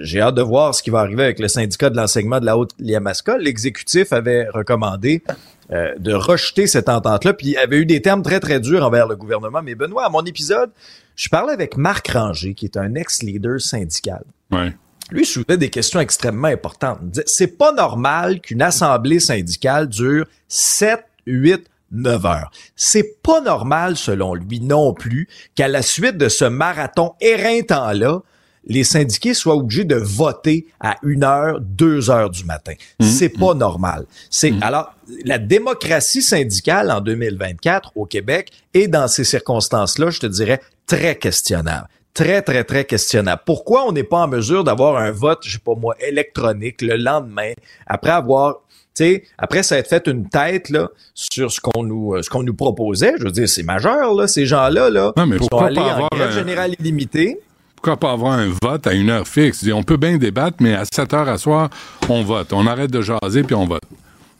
J'ai 0.00 0.20
hâte 0.20 0.34
de 0.34 0.42
voir 0.42 0.74
ce 0.74 0.82
qui 0.82 0.90
va 0.90 1.00
arriver 1.00 1.24
avec 1.24 1.38
le 1.38 1.48
syndicat 1.48 1.90
de 1.90 1.96
l'enseignement 1.96 2.40
de 2.40 2.46
la 2.46 2.56
Haute-Liamaska. 2.56 3.38
L'exécutif 3.38 4.12
avait 4.12 4.48
recommandé 4.48 5.22
euh, 5.70 5.94
de 5.98 6.12
rejeter 6.12 6.66
cette 6.66 6.88
entente-là, 6.88 7.32
puis 7.32 7.48
il 7.48 7.56
avait 7.56 7.78
eu 7.78 7.86
des 7.86 8.02
termes 8.02 8.22
très, 8.22 8.40
très 8.40 8.60
durs 8.60 8.84
envers 8.84 9.06
le 9.06 9.16
gouvernement. 9.16 9.62
Mais 9.62 9.74
Benoît, 9.74 10.06
à 10.06 10.08
mon 10.08 10.22
épisode, 10.24 10.70
je 11.16 11.28
parlais 11.28 11.52
avec 11.52 11.76
Marc 11.76 12.08
Ranger, 12.08 12.54
qui 12.54 12.66
est 12.66 12.76
un 12.76 12.94
ex-leader 12.94 13.60
syndical. 13.60 14.22
Ouais. 14.50 14.74
Lui 15.10 15.26
soulevait 15.26 15.58
des 15.58 15.70
questions 15.70 16.00
extrêmement 16.00 16.48
importantes. 16.48 16.98
Il 17.02 17.10
disait, 17.10 17.24
c'est 17.26 17.58
pas 17.58 17.72
normal 17.72 18.40
qu'une 18.40 18.62
assemblée 18.62 19.20
syndicale 19.20 19.88
dure 19.88 20.26
7, 20.48 21.04
8, 21.26 21.64
9 21.92 22.26
heures. 22.26 22.50
C'est 22.76 23.22
pas 23.22 23.40
normal, 23.40 23.96
selon 23.96 24.34
lui, 24.34 24.60
non 24.60 24.94
plus, 24.94 25.28
qu'à 25.54 25.68
la 25.68 25.82
suite 25.82 26.16
de 26.16 26.28
ce 26.28 26.44
marathon 26.44 27.14
éreintant-là, 27.20 28.22
les 28.66 28.84
syndiqués 28.84 29.34
soient 29.34 29.56
obligés 29.56 29.84
de 29.84 29.96
voter 29.96 30.66
à 30.80 30.96
1 31.04 31.22
heure, 31.22 31.60
2 31.60 32.10
heures 32.10 32.30
du 32.30 32.44
matin. 32.44 32.74
C'est 33.00 33.28
pas 33.30 33.54
normal. 33.54 34.06
C'est, 34.30 34.52
alors, 34.60 34.94
la 35.24 35.38
démocratie 35.38 36.22
syndicale 36.22 36.90
en 36.90 37.00
2024 37.00 37.92
au 37.96 38.06
Québec 38.06 38.50
est 38.74 38.88
dans 38.88 39.08
ces 39.08 39.24
circonstances-là, 39.24 40.10
je 40.10 40.20
te 40.20 40.26
dirais, 40.26 40.60
très 40.86 41.16
questionnable. 41.16 41.88
Très, 42.14 42.42
très, 42.42 42.62
très 42.64 42.84
questionnable. 42.84 43.42
Pourquoi 43.46 43.86
on 43.86 43.92
n'est 43.92 44.04
pas 44.04 44.18
en 44.18 44.28
mesure 44.28 44.64
d'avoir 44.64 44.96
un 44.98 45.10
vote, 45.12 45.38
je 45.44 45.52
sais 45.54 45.58
pas 45.58 45.74
moi, 45.74 45.94
électronique 46.06 46.82
le 46.82 46.96
lendemain, 46.96 47.52
après 47.86 48.10
avoir 48.12 48.60
tu 48.94 49.04
sais, 49.04 49.24
après 49.38 49.62
ça 49.62 49.76
a 49.76 49.82
fait 49.82 50.06
une 50.06 50.28
tête 50.28 50.68
là 50.68 50.90
sur 51.14 51.50
ce 51.50 51.58
qu'on 51.62 51.82
nous 51.82 52.12
euh, 52.14 52.20
ce 52.22 52.28
qu'on 52.28 52.42
nous 52.42 52.52
proposait, 52.52 53.14
je 53.18 53.24
veux 53.24 53.30
dire 53.30 53.48
c'est 53.48 53.62
majeur 53.62 54.12
là, 54.12 54.28
ces 54.28 54.44
gens-là 54.44 54.90
là, 54.90 55.14
Non, 55.16 55.26
mais 55.26 55.38
pourquoi 55.38 55.68
pas 55.70 55.80
en 55.80 55.88
avoir 55.88 56.10
grève 56.10 56.28
un- 56.28 56.30
générale 56.30 56.74
illimitée. 56.78 57.40
Pourquoi 57.82 57.96
pas 57.98 58.12
avoir 58.12 58.34
un 58.34 58.48
vote 58.62 58.86
à 58.86 58.92
une 58.92 59.10
heure 59.10 59.26
fixe? 59.26 59.66
On 59.74 59.82
peut 59.82 59.96
bien 59.96 60.16
débattre, 60.16 60.58
mais 60.60 60.72
à 60.74 60.84
7 60.84 61.14
heures 61.14 61.28
à 61.28 61.36
soir, 61.36 61.68
on 62.08 62.22
vote. 62.22 62.52
On 62.52 62.64
arrête 62.68 62.92
de 62.92 63.02
jaser, 63.02 63.42
puis 63.42 63.56
on 63.56 63.66
vote. 63.66 63.82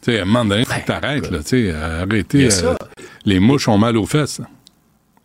Tu 0.01 0.13
sais, 0.13 0.19
à 0.19 0.21
un 0.21 0.25
moment 0.25 0.45
donné, 0.45 0.63
faut 0.63 0.79
que 0.79 0.85
t'arrêtes, 0.85 1.29
là. 1.29 1.39
Tu 1.39 1.47
sais, 1.47 1.71
euh, 1.71 2.03
arrêtez. 2.03 2.47
euh, 2.63 2.73
les 3.25 3.41
mouches 3.41 3.67
ont 3.67 3.77
mal 3.77 3.97
aux 3.97 4.05
fesses. 4.05 4.39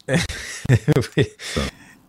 Oui. 1.17 1.27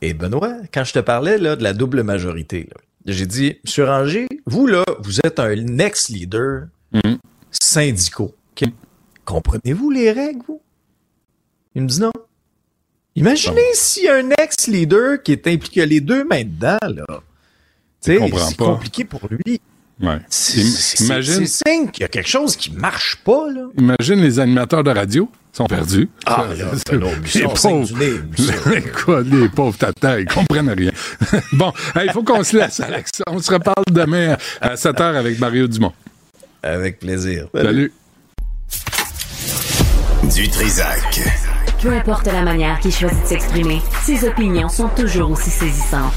Et 0.02 0.16
Benoît, 0.16 0.56
quand 0.74 0.84
je 0.84 0.94
te 0.94 1.00
parlais 1.00 1.38
là, 1.38 1.56
de 1.56 1.62
la 1.62 1.74
double 1.74 2.02
majorité, 2.02 2.68
j'ai 3.06 3.28
dit, 3.28 3.58
Monsieur 3.64 3.86
Ranger, 3.86 4.28
vous 4.48 4.66
là, 4.66 4.84
vous 5.02 5.20
êtes 5.24 5.40
un 5.40 5.78
ex-leader 5.78 6.64
Mhm. 6.92 7.20
syndicaux. 7.52 8.34
OK? 8.60 8.68
Comprenez-vous 9.26 9.92
les 9.92 10.12
règles, 10.12 10.42
vous? 10.48 10.60
Il 11.76 11.84
me 11.84 11.88
dit 11.88 12.00
non. 12.02 12.12
Imaginez 13.16 13.62
si 13.74 14.08
un 14.08 14.30
ex-leader 14.32 15.22
qui 15.22 15.34
est 15.34 15.48
impliqué, 15.48 15.86
les 15.86 16.00
deux 16.00 16.24
mains 16.24 16.44
dedans, 16.44 16.78
là. 16.82 17.06
Tu 18.02 18.14
sais, 18.14 18.18
comprends 18.18 18.48
c'est 18.48 18.58
compliqué 18.58 19.04
pour 19.04 19.22
lui. 19.30 19.60
Ouais. 20.02 20.20
C'est 20.30 20.62
signe 20.64 21.90
qu'il 21.92 22.02
y 22.02 22.06
a 22.06 22.08
quelque 22.08 22.30
chose 22.30 22.56
qui 22.56 22.72
marche 22.72 23.18
pas, 23.26 23.52
là. 23.52 23.66
imagine 23.78 24.22
les 24.22 24.40
animateurs 24.40 24.84
de 24.84 24.92
radio 24.92 25.30
sont 25.52 25.66
perdus. 25.66 26.08
Ah, 26.26 26.46
Ça, 26.48 26.56
là, 26.64 26.72
c'est- 26.76 26.92
ben 26.92 27.00
non, 27.00 27.12
les 27.36 27.44
pauvres. 27.44 27.98
nez. 27.98 28.82
Quoi, 29.04 29.22
les 29.24 29.50
pauvres 29.50 29.78
tatas, 29.78 30.20
ils 30.20 30.26
comprennent 30.26 30.70
rien. 30.70 30.92
bon, 31.54 31.74
hey, 31.96 32.06
il 32.08 32.14
faut 32.14 32.24
qu'on 32.24 32.44
se 32.46 32.56
laisse, 32.56 32.80
Alex. 32.80 33.12
On 33.28 33.40
se 33.40 33.52
reparle 33.52 33.84
demain 33.92 34.38
à 34.62 34.78
7 34.78 34.96
h 34.96 35.16
avec 35.18 35.38
Mario 35.40 35.68
Dumont. 35.68 35.92
Avec 36.64 37.00
plaisir. 37.00 37.48
Salut. 37.54 37.92
Du 40.34 40.48
Trisac. 40.50 41.20
Peu 41.82 41.94
importe 41.94 42.26
la 42.26 42.42
manière 42.42 42.78
qu'il 42.82 42.92
choisit 42.92 43.22
de 43.24 43.28
s'exprimer, 43.28 43.82
ses 44.02 44.28
opinions 44.28 44.68
sont 44.68 44.90
toujours 44.90 45.32
aussi 45.32 45.50
saisissantes. 45.50 46.14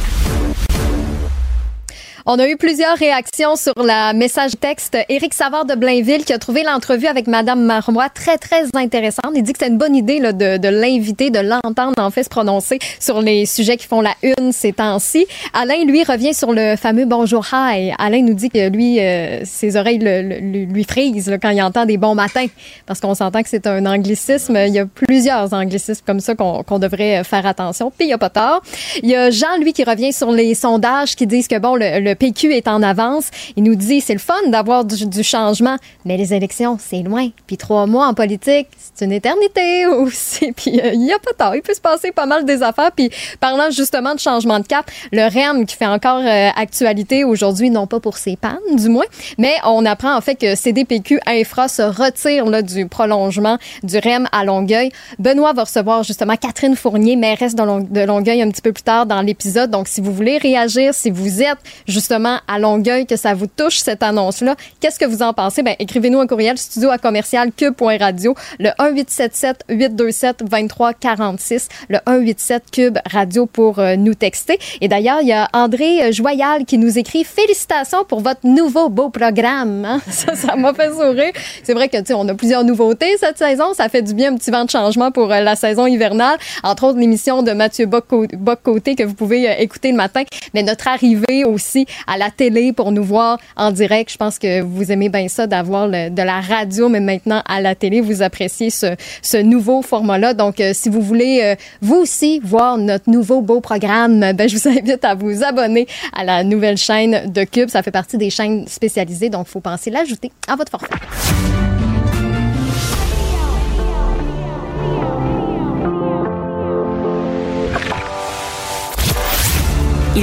On 2.25 2.39
a 2.39 2.47
eu 2.49 2.57
plusieurs 2.57 2.97
réactions 2.97 3.57
sur 3.57 3.75
la 3.83 4.13
message 4.13 4.53
texte. 4.61 4.97
Éric 5.09 5.35
Savard 5.35 5.65
de 5.65 5.75
Blainville 5.75 6.25
qui 6.25 6.33
a 6.33 6.39
trouvé 6.39 6.63
l'entrevue 6.63 7.09
avec 7.09 7.27
Madame 7.27 7.61
Marois 7.65 8.09
très, 8.11 8.39
très 8.39 8.63
intéressante. 8.77 9.33
Il 9.35 9.43
dit 9.43 9.53
que 9.53 9.59
c'est 9.61 9.69
une 9.69 9.77
bonne 9.79 9.97
idée 9.97 10.21
là, 10.21 10.33
de, 10.33 10.69
l'inviter, 10.69 11.31
de 11.31 11.41
l'entendre 11.41 11.95
en 11.99 12.11
fait 12.13 12.23
se 12.23 12.29
prononcer 12.29 12.79
sur 13.01 13.21
les 13.21 13.45
sujets 13.45 13.77
qui 13.77 13.89
font 13.89 14.01
la 14.01 14.15
une 14.23 14.53
ces 14.53 14.73
temps-ci. 14.73 15.27
Alain, 15.53 15.85
lui, 15.85 16.05
revient 16.05 16.33
sur 16.33 16.53
le 16.53 16.77
fameux 16.77 17.07
bonjour 17.07 17.45
hi. 17.53 17.91
Alain 17.99 18.23
nous 18.23 18.35
dit 18.35 18.51
que 18.51 18.69
lui, 18.69 19.01
euh, 19.01 19.41
ses 19.45 19.77
oreilles 19.77 19.99
le- 19.99 20.23
le- 20.23 20.65
lui 20.73 20.85
frisent 20.85 21.29
là, 21.29 21.39
quand 21.39 21.51
il 21.51 21.61
entend 21.61 21.87
des 21.87 21.97
bons 21.97 22.15
matins 22.15 22.47
parce 22.87 23.01
qu'on 23.01 23.17
s'entend 23.17 23.43
que 23.43 23.49
c'est 23.49 23.67
un 23.67 23.85
anglicisme. 23.85 24.57
Il 24.69 24.73
y 24.75 24.79
a 24.79 24.87
plusieurs 24.87 25.53
anglicismes 25.53 26.05
comme 26.07 26.21
ça 26.21 26.37
qu'on 26.37 26.63
qu'on 26.63 26.79
devrait 26.79 27.25
faire 27.25 27.47
attention. 27.47 27.91
Puis 27.91 28.05
il 28.05 28.09
n'y 28.09 28.13
a 28.15 28.19
pas 28.19 28.31
tort. 28.31 28.63
Il 29.03 29.09
y 29.11 29.17
a 29.17 29.31
Jean, 29.31 29.59
lui, 29.61 29.73
qui 29.73 29.83
revient 29.83 30.13
sur 30.13 30.31
les 30.31 30.55
sondages 30.55 31.17
qui 31.17 31.27
disent 31.27 31.49
que 31.49 31.59
bon, 31.59 31.75
le, 31.75 31.99
le 31.99 32.12
PQ 32.15 32.53
est 32.53 32.69
en 32.69 32.83
avance. 32.83 33.31
Il 33.57 33.65
nous 33.65 33.75
dit 33.75 34.01
c'est 34.01 34.13
le 34.13 34.19
fun 34.19 34.35
d'avoir 34.49 34.85
du, 34.85 35.23
changement, 35.23 35.77
mais 36.05 36.17
les 36.17 36.35
élections, 36.35 36.79
c'est 36.81 37.03
loin. 37.03 37.29
Puis 37.47 37.57
trois 37.57 37.87
mois 37.87 38.07
en 38.07 38.15
politique, 38.15 38.69
c'est 38.77 39.05
une 39.05 39.13
éternité 39.13 39.87
aussi. 39.87 40.53
Puis 40.53 40.81
euh, 40.81 40.93
il 40.93 41.01
n'y 41.01 41.13
a 41.13 41.19
pas 41.19 41.33
tort. 41.33 41.55
Il 41.55 41.63
peut 41.63 41.75
se 41.75 41.81
passer 41.81 42.13
pas 42.13 42.27
mal 42.27 42.45
des 42.45 42.63
affaires. 42.63 42.93
Puis 42.93 43.11
parlant 43.41 43.71
justement 43.71 44.15
de 44.15 44.21
changement 44.21 44.61
de 44.61 44.67
cap, 44.67 44.91
le 45.13 45.23
REM 45.23 45.67
qui 45.67 45.77
fait 45.77 45.87
encore 45.87 46.21
euh, 46.21 46.49
actualité 46.57 47.25
aujourd'hui, 47.25 47.71
non 47.71 47.87
pas 47.87 48.01
pour 48.01 48.17
ses 48.17 48.37
pannes, 48.37 48.59
du 48.75 48.89
moins, 48.89 49.05
mais 49.39 49.55
on 49.65 49.85
apprend 49.87 50.17
en 50.17 50.21
fait 50.21 50.37
que 50.37 50.55
CDPQ 50.55 51.21
Infra 51.27 51.69
se 51.69 51.83
retire 51.83 52.47
là, 52.47 52.63
du 52.63 52.87
prolongement 52.87 53.59
du 53.83 53.99
REM 53.99 54.27
à 54.33 54.45
Longueuil. 54.45 54.91
Benoît 55.19 55.53
va 55.53 55.65
recevoir 55.65 56.03
justement 56.03 56.37
Catherine 56.37 56.77
Fournier, 56.77 57.17
mairesse 57.17 57.55
de 57.55 58.05
Longueuil, 58.05 58.43
un 58.43 58.51
petit 58.51 58.63
peu 58.63 58.73
plus 58.73 58.83
tard 58.83 59.07
dans 59.07 59.23
l'épisode. 59.23 59.71
Donc, 59.71 59.89
si 59.89 60.01
vous 60.01 60.13
voulez 60.13 60.39
réagir, 60.39 60.95
si 60.95 61.11
vous 61.11 61.43
êtes 61.43 61.59
justement 61.87 62.02
à 62.11 62.59
Longueuil, 62.59 63.07
que 63.07 63.17
ça 63.17 63.35
vous 63.35 63.47
touche 63.47 63.79
cette 63.79 64.03
annonce-là, 64.03 64.57
qu'est-ce 64.81 64.99
que 64.99 65.05
vous 65.05 65.23
en 65.23 65.33
pensez? 65.33 65.63
Ben, 65.63 65.75
écrivez-nous 65.79 66.21
un 66.21 66.27
courriel 66.27 66.59
studio 66.59 66.91
à 66.91 66.99
commercial 66.99 67.51
cube.radio, 67.57 68.35
le 68.59 68.71
1877 68.81 69.65
827 69.69 70.39
2346, 70.41 71.69
le 71.89 71.99
187 72.07 72.63
cube 72.71 72.99
radio 73.11 73.47
pour 73.47 73.79
euh, 73.79 73.97
nous 73.97 74.15
texter. 74.15 74.59
Et 74.81 74.89
d'ailleurs, 74.89 75.21
il 75.23 75.29
y 75.29 75.33
a 75.33 75.49
André 75.53 76.03
euh, 76.05 76.13
Joyal 76.13 76.65
qui 76.65 76.79
nous 76.79 76.99
écrit 76.99 77.25
félicitations 77.25 78.05
pour 78.05 78.21
votre 78.21 78.41
nouveau 78.47 78.89
beau 78.89 79.09
programme. 79.11 79.85
hein? 79.85 80.01
Ça, 80.11 80.35
ça 80.35 80.57
m'a 80.57 80.73
fait 80.75 80.91
sourire. 80.91 81.33
C'est 81.63 81.75
vrai 81.75 81.89
que 81.89 81.97
tu 81.99 82.07
sais, 82.07 82.15
on 82.15 82.29
a 82.29 82.35
plusieurs 82.35 82.65
nouveautés 82.65 83.17
cette 83.19 83.39
saison. 83.39 83.75
Ça 83.75 83.89
fait 83.89 84.03
du 84.03 84.15
bien 84.15 84.33
un 84.33 84.37
petit 84.37 84.51
vent 84.51 84.65
de 84.65 84.71
changement 84.71 85.11
pour 85.11 85.33
euh, 85.33 85.41
la 85.41 85.57
saison 85.57 85.87
hivernale. 85.87 86.37
Entre 86.63 86.85
autres, 86.85 86.99
l'émission 86.99 87.43
de 87.43 87.53
Mathieu 87.53 87.87
Bock- 87.87 88.35
Bock-Côté 88.37 88.95
que 88.95 89.03
vous 89.05 89.15
pouvez 89.15 89.49
écouter 89.63 89.91
le 89.91 89.97
matin. 89.97 90.23
Mais 90.55 90.63
notre 90.63 90.89
arrivée 90.89 91.45
aussi 91.45 91.87
à 92.07 92.17
la 92.17 92.31
télé 92.31 92.73
pour 92.73 92.93
nous 92.93 93.05
voir 93.05 93.39
en 93.57 93.71
direct. 93.71 94.11
Je 94.13 94.17
pense 94.17 94.39
que 94.39 94.61
vous 94.61 94.91
aimez 94.93 95.09
bien 95.09 95.29
ça 95.29 95.47
d'avoir 95.47 95.89
de 95.89 96.23
la 96.23 96.41
radio, 96.41 96.89
mais 96.89 97.01
maintenant 97.01 97.43
à 97.47 97.61
la 97.61 97.75
télé, 97.75 98.01
vous 98.01 98.23
appréciez 98.23 98.71
ce, 98.71 98.95
ce 99.23 99.37
nouveau 99.37 99.83
format-là. 99.83 100.35
Donc, 100.35 100.61
euh, 100.61 100.73
si 100.75 100.89
vous 100.89 101.01
voulez 101.01 101.41
euh, 101.43 101.55
vous 101.81 101.97
aussi 101.97 102.41
voir 102.43 102.79
notre 102.79 103.11
nouveau 103.11 103.41
beau 103.41 103.61
programme, 103.61 104.33
ben, 104.33 104.49
je 104.49 104.57
vous 104.57 104.69
invite 104.69 105.05
à 105.05 105.15
vous 105.15 105.43
abonner 105.43 105.87
à 106.15 106.25
la 106.25 106.45
nouvelle 106.45 106.77
chaîne 106.77 107.31
de 107.33 107.45
Cube. 107.45 107.69
Ça 107.69 107.83
fait 107.83 107.91
partie 107.91 108.19
des 108.19 108.31
chaînes 108.31 108.67
spécialisées, 108.67 109.29
donc 109.29 109.47
il 109.49 109.51
faut 109.51 109.61
penser 109.61 109.91
l'ajouter 109.91 110.31
à 110.49 110.57
votre 110.57 110.71
forfait. 110.71 110.89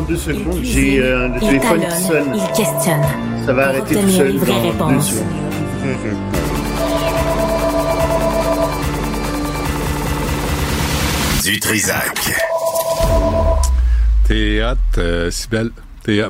Secondes, 0.08 0.60
j'ai, 0.64 1.00
euh, 1.02 1.28
le 1.28 1.40
téléphone 1.40 1.82
qui 1.82 2.04
sonne. 2.04 2.32
Il 2.34 2.48
questionne. 2.56 3.02
Ça 3.46 3.54
va 3.54 3.68
Pour 3.68 3.76
arrêter 3.76 3.96
tout 3.96 4.10
seul 4.10 4.32
les 4.32 4.38
vraies 4.38 4.48
dans 4.48 4.62
deux 4.62 4.68
réponses. 4.70 5.10
secondes. 5.10 5.26
Du 11.44 11.60
Trisac. 11.60 12.32
T'es 14.28 14.62
hot, 14.64 14.76
euh, 15.00 15.32
Cybelle. 15.32 15.72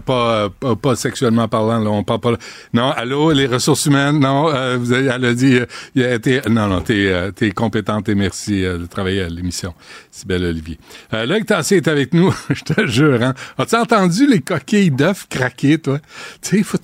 Pas, 0.06 0.50
euh, 0.64 0.76
pas, 0.76 0.96
sexuellement 0.96 1.48
parlant, 1.48 1.80
là, 1.80 1.90
on 1.90 2.04
parle 2.04 2.20
pas. 2.20 2.34
Non, 2.74 2.92
allô, 2.92 3.32
les 3.32 3.48
ressources 3.48 3.86
humaines, 3.86 4.20
non, 4.20 4.50
euh, 4.54 4.78
elle 4.92 5.26
a 5.26 5.34
dit, 5.34 5.60
euh, 5.98 6.42
non, 6.50 6.68
non, 6.68 6.82
t'es, 6.82 7.32
t'es 7.36 7.52
compétente 7.52 8.10
et 8.10 8.16
merci 8.16 8.62
de 8.62 8.86
travailler 8.86 9.24
à 9.24 9.30
l'émission. 9.30 9.74
Sybelle 10.12 10.46
Olivier. 10.46 10.80
Euh, 11.14 11.26
Loïc 11.26 11.46
Tassé 11.46 11.78
est 11.78 11.88
avec 11.88 12.14
nous, 12.14 12.34
je 12.50 12.64
te 12.64 12.86
jure, 12.88 13.22
hein. 13.24 13.34
As-tu 13.58 13.76
entendu 13.76 14.28
les 14.28 14.42
coquilles 14.42 14.92
d'œufs 14.92 15.28
craquer, 15.30 15.78
toi? 15.78 16.00
Tu 16.42 16.58
sais, 16.58 16.64
faut. 16.64 16.78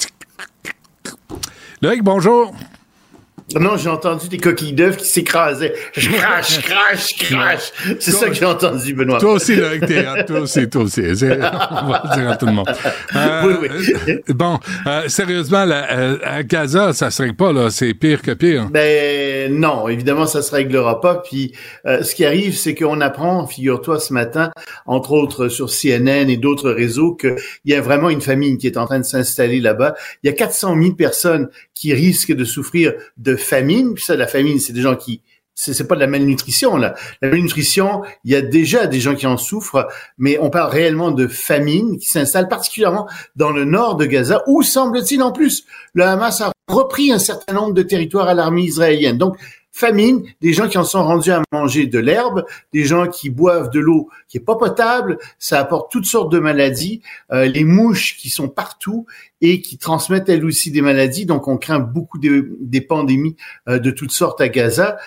Loïc, 1.82 2.04
bonjour. 2.04 2.56
Non, 3.54 3.78
j'ai 3.78 3.90
entendu 3.90 4.28
des 4.28 4.40
coquilles 4.40 4.74
d'œufs 4.74 4.98
qui 4.98 5.06
s'écrasaient. 5.06 5.76
Je 5.96 6.10
crache, 6.10 6.62
crache, 6.64 7.16
crache. 7.16 7.72
C'est 8.00 8.10
ça 8.12 8.28
que 8.28 8.34
j'ai 8.34 8.44
entendu, 8.46 8.96
Benoît. 8.96 9.20
Toi 9.20 9.34
aussi, 9.34 9.56
t'es 9.88 10.00
hot. 10.08 10.24
Toi 10.26 10.40
aussi, 10.40 10.68
toi 10.68 10.82
aussi. 10.82 11.02
On 11.04 11.06
va 11.06 12.02
le 12.04 12.16
dire 12.20 12.30
à 12.32 12.38
tout 12.38 12.48
le 12.48 12.52
monde. 12.54 12.68
Euh, 13.16 13.58
Oui, 13.62 13.70
oui. 14.08 14.16
bon, 14.34 14.58
euh, 14.88 15.08
sérieusement, 15.10 15.64
la- 15.64 15.92
euh, 15.96 16.18
à 16.24 16.42
Gaza, 16.42 16.92
ça 16.94 17.12
serait 17.12 17.34
pas, 17.34 17.54
là. 17.54 17.70
C'est 17.70 17.94
pire 17.94 18.24
que 18.24 18.32
pire. 18.32 18.68
Ben 18.72 19.54
non, 19.54 19.88
évidemment, 19.90 20.26
ça 20.26 20.42
se 20.42 20.52
réglera 20.54 21.00
pas. 21.00 21.16
Puis 21.24 21.52
euh, 21.86 22.02
ce 22.02 22.16
qui 22.16 22.26
arrive, 22.26 22.58
c'est 22.58 22.74
qu'on 22.74 23.00
apprend, 23.00 23.46
figure-toi, 23.46 24.00
ce 24.00 24.12
matin, 24.12 24.52
entre 24.88 25.12
autres 25.12 25.50
sur 25.50 25.70
CNN 25.70 26.30
et 26.30 26.38
d'autres 26.38 26.72
réseaux, 26.72 27.14
qu'il 27.14 27.36
y 27.66 27.76
a 27.76 27.82
vraiment 27.82 28.10
une 28.10 28.22
famine 28.22 28.58
qui 28.58 28.66
est 28.66 28.78
en 28.78 28.86
train 28.88 29.00
de 29.00 29.06
s'installer 29.06 29.62
là-bas. 29.62 29.94
Il 30.24 30.28
y 30.28 30.30
a 30.30 30.34
400 30.34 30.76
000 30.82 30.96
personnes 30.96 31.48
qui 31.76 31.94
risquent 31.94 32.34
de 32.34 32.46
souffrir 32.46 32.94
de 33.18 33.35
famine. 33.36 33.94
Puis 33.94 34.04
ça, 34.04 34.16
la 34.16 34.28
famine, 34.28 34.60
c'est 34.60 34.74
des 34.74 34.82
gens 34.82 34.96
qui 34.96 35.22
c'est 35.56 35.88
pas 35.88 35.96
de 35.96 36.02
la 36.02 36.08
malnutrition 36.08 36.76
là. 36.76 36.96
La 37.22 37.30
malnutrition, 37.30 38.02
il 38.26 38.32
y 38.32 38.36
a 38.36 38.42
déjà 38.42 38.88
des 38.88 39.00
gens 39.00 39.16
qui 39.16 39.26
en 39.26 39.38
souffrent, 39.38 39.88
mais 40.18 40.38
on 40.40 40.50
parle 40.50 40.70
réellement 40.70 41.12
de 41.12 41.28
famine 41.28 41.98
qui 41.98 42.10
s'installe 42.10 42.50
particulièrement 42.50 43.08
dans 43.38 43.52
le 43.52 43.64
nord 43.64 43.96
de 43.96 44.06
Gaza, 44.06 44.44
où 44.48 44.64
semble-t-il 44.64 45.24
en 45.24 45.32
plus 45.32 45.66
le 45.94 46.04
Hamas 46.04 46.42
a 46.42 46.52
repris 46.68 47.12
un 47.12 47.20
certain 47.20 47.54
nombre 47.54 47.74
de 47.74 47.84
territoires 47.84 48.28
à 48.28 48.34
l'armée 48.34 48.64
israélienne. 48.64 49.18
Donc 49.18 49.38
famine, 49.78 50.24
des 50.40 50.54
gens 50.54 50.70
qui 50.70 50.78
en 50.78 50.86
sont 50.86 51.04
rendus 51.04 51.32
à 51.32 51.42
manger 51.52 51.86
de 51.86 52.00
l'herbe, 52.00 52.46
des 52.72 52.86
gens 52.86 53.08
qui 53.08 53.30
boivent 53.30 53.70
de 53.70 53.82
l'eau 53.82 54.10
qui 54.30 54.38
est 54.38 54.40
pas 54.40 54.56
potable, 54.56 55.18
ça 55.38 55.60
apporte 55.60 55.92
toutes 55.92 56.06
sortes 56.06 56.32
de 56.32 56.40
maladies, 56.40 57.02
euh, 57.34 57.44
les 57.46 57.66
mouches 57.66 58.16
qui 58.16 58.30
sont 58.30 58.48
partout 58.48 59.06
et 59.42 59.60
qui 59.62 59.78
transmettent 59.78 60.30
elles 60.30 60.46
aussi 60.46 60.72
des 60.72 60.82
maladies. 60.82 61.26
Donc 61.26 61.50
on 61.50 61.58
craint 61.58 61.80
beaucoup 61.80 62.20
de- 62.20 62.58
des 62.62 62.80
pandémies 62.80 63.36
euh, 63.68 63.78
de 63.78 63.92
toutes 63.92 64.12
sortes 64.12 64.40
à 64.40 64.48
Gaza 64.48 64.98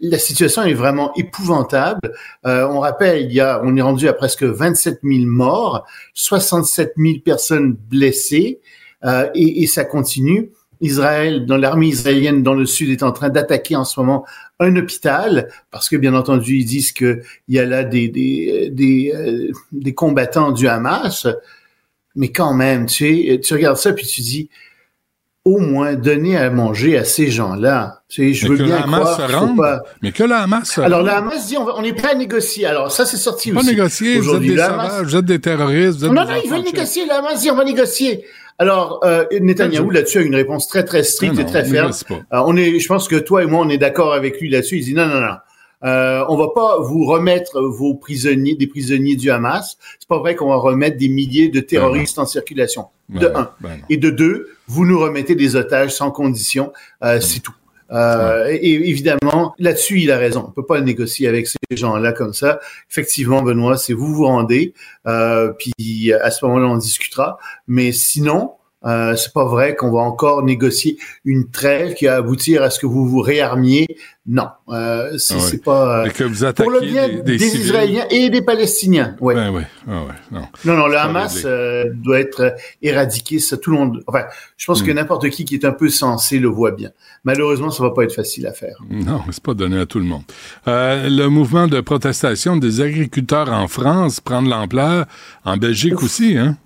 la 0.00 0.18
situation 0.18 0.62
est 0.64 0.74
vraiment 0.74 1.14
épouvantable. 1.14 2.12
Euh, 2.46 2.66
on 2.68 2.80
rappelle, 2.80 3.22
il 3.26 3.32
y 3.32 3.40
a, 3.40 3.62
on 3.64 3.74
est 3.76 3.80
rendu 3.80 4.08
à 4.08 4.12
presque 4.12 4.42
27 4.42 4.98
000 5.02 5.26
morts, 5.26 5.86
67 6.14 6.94
000 6.98 7.20
personnes 7.24 7.72
blessées, 7.74 8.60
euh, 9.04 9.28
et, 9.34 9.62
et 9.62 9.66
ça 9.66 9.84
continue. 9.84 10.50
Israël, 10.84 11.46
dans 11.46 11.56
l'armée 11.56 11.88
israélienne 11.88 12.42
dans 12.42 12.54
le 12.54 12.66
sud, 12.66 12.90
est 12.90 13.02
en 13.02 13.12
train 13.12 13.28
d'attaquer 13.30 13.74
en 13.76 13.84
ce 13.84 13.98
moment 13.98 14.24
un 14.60 14.76
hôpital 14.76 15.48
parce 15.70 15.88
que 15.88 15.96
bien 15.96 16.14
entendu 16.14 16.56
ils 16.58 16.64
disent 16.64 16.92
que 16.92 17.20
il 17.48 17.54
y 17.56 17.58
a 17.58 17.64
là 17.64 17.82
des 17.84 18.08
des 18.08 18.70
des, 18.70 19.12
euh, 19.14 19.52
des 19.72 19.94
combattants 19.94 20.52
du 20.52 20.68
Hamas. 20.68 21.26
Mais 22.16 22.28
quand 22.30 22.54
même, 22.54 22.86
tu 22.86 23.28
sais, 23.32 23.40
tu 23.40 23.54
regardes 23.54 23.76
ça 23.76 23.92
puis 23.92 24.06
tu 24.06 24.20
dis 24.20 24.48
au 25.44 25.58
moins 25.58 25.94
donner 25.94 26.38
à 26.38 26.48
manger 26.48 26.96
à 26.96 27.04
ces 27.04 27.30
gens-là. 27.30 28.02
Tu 28.08 28.28
sais, 28.28 28.32
je 28.34 28.44
Mais 28.44 28.50
veux 28.52 28.56
que 28.58 28.62
bien 28.62 28.78
le 28.78 28.84
Hamas 28.84 29.00
croire 29.00 29.30
se 29.30 29.36
rende. 29.36 29.56
pas. 29.58 29.82
Mais 30.00 30.12
que 30.12 30.22
le 30.24 30.32
Hamas 30.34 30.70
se 30.70 30.80
Alors 30.80 31.02
le 31.02 31.10
Hamas 31.10 31.48
dit 31.48 31.56
on, 31.58 31.64
va- 31.64 31.74
on 31.76 31.82
est 31.82 31.92
prêt 31.92 32.12
à 32.12 32.14
négocier. 32.14 32.64
Alors 32.66 32.90
ça 32.92 33.04
c'est 33.04 33.16
sorti 33.18 33.50
pas 33.52 33.60
aussi. 33.60 33.68
négocier, 33.70 34.18
vous 34.20 34.34
êtes 34.36 34.40
des 34.42 34.58
Hamas- 34.58 34.90
sauvages, 34.90 35.06
vous 35.06 35.16
êtes 35.16 35.24
des 35.24 35.40
terroristes, 35.40 35.98
vous 35.98 36.04
êtes 36.06 36.12
non, 36.12 36.24
des 36.24 36.30
non, 36.32 36.40
ils 36.44 36.50
veulent 36.50 36.62
négocier. 36.62 37.04
Le 37.04 37.12
Hamas 37.12 37.40
dit 37.42 37.50
on 37.50 37.56
va 37.56 37.64
négocier. 37.64 38.24
Alors 38.58 39.00
euh, 39.04 39.24
Netanyahou 39.32 39.90
là-dessus 39.90 40.18
a 40.18 40.22
une 40.22 40.34
réponse 40.34 40.68
très 40.68 40.84
très 40.84 41.02
stricte 41.02 41.34
Non, 41.34 41.42
et 41.42 41.46
très 41.46 41.64
ferme. 41.64 41.90
Euh, 42.10 42.22
on 42.46 42.56
est, 42.56 42.78
je 42.78 42.86
pense 42.86 43.08
que 43.08 43.16
toi 43.16 43.42
et 43.42 43.46
moi 43.46 43.64
on 43.64 43.68
est 43.68 43.78
d'accord 43.78 44.12
avec 44.12 44.40
lui 44.40 44.48
là-dessus. 44.48 44.78
Il 44.78 44.84
dit 44.84 44.94
non 44.94 45.06
non 45.06 45.20
non. 45.20 45.36
Euh, 45.84 46.24
on 46.28 46.36
va 46.36 46.48
pas 46.54 46.78
vous 46.80 47.04
remettre 47.04 47.60
vos 47.60 47.94
prisonniers, 47.94 48.54
des 48.54 48.66
prisonniers 48.66 49.16
du 49.16 49.30
Hamas. 49.30 49.76
C'est 49.98 50.08
pas 50.08 50.18
vrai 50.18 50.34
qu'on 50.34 50.48
va 50.48 50.56
remettre 50.56 50.96
des 50.96 51.08
milliers 51.08 51.48
de 51.48 51.60
terroristes 51.60 52.18
en 52.18 52.24
circulation. 52.24 52.86
Ben 53.08 53.20
de 53.20 53.26
un. 53.34 53.50
ben. 53.60 53.80
Et 53.90 53.98
de 53.98 54.08
deux, 54.08 54.48
vous 54.66 54.86
nous 54.86 54.98
remettez 54.98 55.34
des 55.34 55.56
otages 55.56 55.90
sans 55.90 56.10
condition. 56.10 56.72
Euh, 57.02 57.20
C'est 57.20 57.40
tout. 57.40 57.52
Euh, 57.90 58.48
Et 58.50 58.88
évidemment, 58.88 59.54
là-dessus, 59.58 60.00
il 60.00 60.10
a 60.10 60.18
raison. 60.18 60.44
On 60.48 60.50
peut 60.50 60.66
pas 60.66 60.80
négocier 60.80 61.28
avec 61.28 61.46
ces 61.46 61.76
gens-là 61.76 62.12
comme 62.12 62.32
ça. 62.32 62.60
Effectivement, 62.90 63.42
Benoît, 63.42 63.76
c'est 63.76 63.92
vous 63.92 64.14
vous 64.14 64.26
rendez, 64.26 64.74
euh, 65.06 65.52
puis 65.52 66.12
à 66.12 66.30
ce 66.30 66.44
moment-là, 66.46 66.66
on 66.66 66.76
discutera. 66.76 67.38
Mais 67.66 67.92
sinon, 67.92 68.52
euh, 68.86 69.16
c'est 69.16 69.32
pas 69.32 69.44
vrai 69.44 69.74
qu'on 69.76 69.90
va 69.90 70.00
encore 70.00 70.42
négocier 70.42 70.98
une 71.24 71.50
trêve 71.50 71.94
qui 71.94 72.06
va 72.06 72.16
aboutir 72.16 72.62
à 72.62 72.70
ce 72.70 72.78
que 72.78 72.86
vous 72.86 73.06
vous 73.08 73.20
réarmiez. 73.20 73.86
Non, 74.26 74.46
euh, 74.70 75.18
c'est 75.18 75.34
Ah 75.36 75.64
pas 75.64 76.00
euh, 76.00 76.04
Et 76.06 76.10
que 76.10 76.24
vous 76.24 76.50
pour 76.54 76.70
le 76.70 76.80
bien 76.80 77.08
des, 77.08 77.16
des, 77.16 77.36
des 77.36 77.38
civils. 77.46 77.60
Israéliens 77.66 78.06
et 78.10 78.30
des 78.30 78.40
Palestiniens. 78.40 79.16
Ouais. 79.20 79.34
Ouais, 79.34 79.48
ouais, 79.50 79.66
ah 79.86 80.00
ouais, 80.04 80.14
non. 80.32 80.46
Non, 80.64 80.76
non, 80.78 80.86
le 80.86 80.96
Hamas 80.96 81.42
euh, 81.44 81.84
doit 81.94 82.20
être 82.20 82.54
éradiqué. 82.80 83.38
Ça, 83.38 83.58
tout 83.58 83.70
le 83.70 83.76
monde. 83.76 84.02
Enfin, 84.06 84.24
je 84.56 84.64
pense 84.66 84.82
Hmm. 84.82 84.86
que 84.86 84.92
n'importe 84.92 85.28
qui 85.28 85.44
qui 85.44 85.54
est 85.56 85.64
un 85.66 85.72
peu 85.72 85.90
sensé 85.90 86.38
le 86.38 86.48
voit 86.48 86.70
bien. 86.72 86.88
Malheureusement, 87.24 87.70
ça 87.70 87.82
va 87.82 87.90
pas 87.90 88.04
être 88.04 88.14
facile 88.14 88.46
à 88.46 88.52
faire. 88.54 88.76
Non, 88.90 89.20
c'est 89.30 89.42
pas 89.42 89.52
donné 89.54 89.78
à 89.78 89.84
tout 89.86 89.98
le 89.98 90.06
monde. 90.06 90.22
Euh, 90.68 91.08
le 91.10 91.28
mouvement 91.28 91.66
de 91.68 91.80
protestation 91.82 92.56
des 92.56 92.80
agriculteurs 92.80 93.52
en 93.52 93.68
France 93.68 94.20
prend 94.20 94.40
de 94.42 94.48
l'ampleur, 94.48 95.04
en 95.44 95.56
Belgique 95.58 96.02
aussi, 96.02 96.36
hein? 96.38 96.56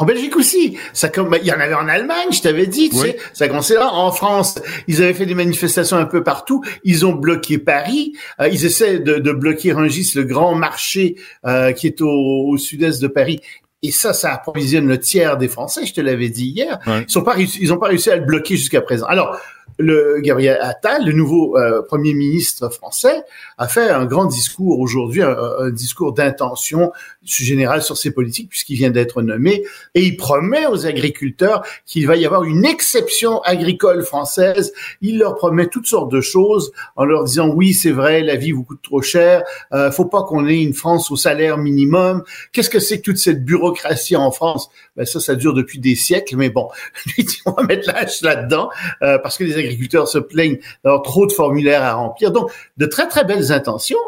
En 0.00 0.04
Belgique 0.06 0.36
aussi, 0.36 0.78
ça 0.92 1.08
comme 1.08 1.36
il 1.40 1.46
y 1.46 1.52
en 1.52 1.58
avait 1.58 1.74
en 1.74 1.88
Allemagne, 1.88 2.28
je 2.30 2.40
t'avais 2.40 2.66
dit, 2.68 2.88
tu 2.88 2.96
Oui. 2.96 3.08
sais, 3.08 3.18
ça 3.32 3.48
commençait 3.48 3.74
là. 3.74 3.92
En 3.92 4.12
France, 4.12 4.60
ils 4.86 5.02
avaient 5.02 5.12
fait 5.12 5.26
des 5.26 5.34
manifestations 5.34 5.96
un 5.96 6.04
peu 6.06 6.22
partout. 6.22 6.62
Ils 6.84 7.04
ont 7.04 7.12
bloqué 7.12 7.58
Paris. 7.58 8.12
Euh, 8.40 8.48
ils 8.48 8.64
essaient 8.64 9.00
de, 9.00 9.16
de 9.16 9.32
bloquer 9.32 9.72
Rungis, 9.72 10.12
le 10.14 10.22
grand 10.22 10.54
marché 10.54 11.16
euh, 11.46 11.72
qui 11.72 11.88
est 11.88 12.00
au, 12.00 12.08
au 12.48 12.56
sud-est 12.56 13.02
de 13.02 13.08
Paris. 13.08 13.40
Et 13.82 13.90
ça, 13.92 14.12
ça 14.12 14.32
approvisionne 14.32 14.86
le 14.88 14.98
tiers 14.98 15.36
des 15.36 15.48
Français. 15.48 15.84
Je 15.86 15.92
te 15.94 16.00
l'avais 16.00 16.28
dit 16.30 16.46
hier. 16.46 16.78
Ouais. 16.86 17.02
Ils 17.06 17.10
sont 17.12 17.22
pas 17.22 17.32
réussi, 17.32 17.58
ils 17.60 17.72
ont 17.72 17.76
pas 17.78 17.88
réussi 17.88 18.10
à 18.10 18.16
le 18.16 18.24
bloquer 18.24 18.56
jusqu'à 18.56 18.80
présent. 18.80 19.06
Alors, 19.06 19.38
le 19.78 20.20
Gabriel 20.20 20.58
Attal, 20.60 21.04
le 21.04 21.12
nouveau 21.12 21.56
euh, 21.56 21.82
premier 21.82 22.14
ministre 22.14 22.68
français, 22.68 23.22
a 23.58 23.68
fait 23.68 23.90
un 23.90 24.06
grand 24.06 24.26
discours 24.26 24.80
aujourd'hui, 24.80 25.22
un, 25.22 25.36
un 25.60 25.70
discours 25.70 26.12
d'intention 26.12 26.92
générale 27.24 27.82
sur 27.82 27.96
ses 27.96 28.10
politiques 28.10 28.48
puisqu'il 28.48 28.76
vient 28.76 28.90
d'être 28.90 29.22
nommé 29.22 29.64
et 29.94 30.02
il 30.02 30.16
promet 30.16 30.66
aux 30.66 30.86
agriculteurs 30.86 31.62
qu'il 31.86 32.06
va 32.06 32.16
y 32.16 32.24
avoir 32.26 32.44
une 32.44 32.64
exception 32.64 33.40
agricole 33.42 34.02
française. 34.02 34.72
Il 35.00 35.18
leur 35.18 35.36
promet 35.36 35.66
toutes 35.66 35.86
sortes 35.86 36.10
de 36.10 36.20
choses 36.20 36.72
en 36.96 37.04
leur 37.04 37.24
disant 37.24 37.48
oui, 37.48 37.74
c'est 37.74 37.90
vrai, 37.90 38.22
la 38.22 38.36
vie 38.36 38.52
vous 38.52 38.64
coûte 38.64 38.82
trop 38.82 39.02
cher, 39.02 39.42
euh, 39.72 39.90
faut 39.90 40.06
pas 40.06 40.22
qu'on 40.24 40.46
ait 40.46 40.62
une 40.62 40.74
France 40.74 41.10
au 41.10 41.16
salaire 41.16 41.58
minimum. 41.58 42.22
Qu'est-ce 42.52 42.70
que 42.70 42.80
c'est 42.80 42.98
que 42.98 43.04
toute 43.04 43.18
cette 43.18 43.44
bureaucratie 43.44 44.16
en 44.16 44.30
France? 44.30 44.70
Ben 44.96 45.04
ça, 45.04 45.20
ça 45.20 45.34
dure 45.34 45.54
depuis 45.54 45.78
des 45.78 45.94
siècles, 45.94 46.36
mais 46.36 46.50
bon, 46.50 46.68
on 47.46 47.52
va 47.52 47.62
mettre 47.62 47.88
l'âge 47.88 48.20
là-dedans 48.22 48.70
euh, 49.02 49.18
parce 49.18 49.38
que 49.38 49.44
les 49.44 49.57
agriculteurs 49.58 50.08
se 50.08 50.18
plaignent 50.18 50.58
d'avoir 50.84 51.02
trop 51.02 51.26
de 51.26 51.32
formulaires 51.32 51.82
à 51.82 51.94
remplir. 51.94 52.32
Donc, 52.32 52.50
de 52.76 52.86
très 52.86 53.08
très 53.08 53.24
belles 53.24 53.52
intentions. 53.52 53.98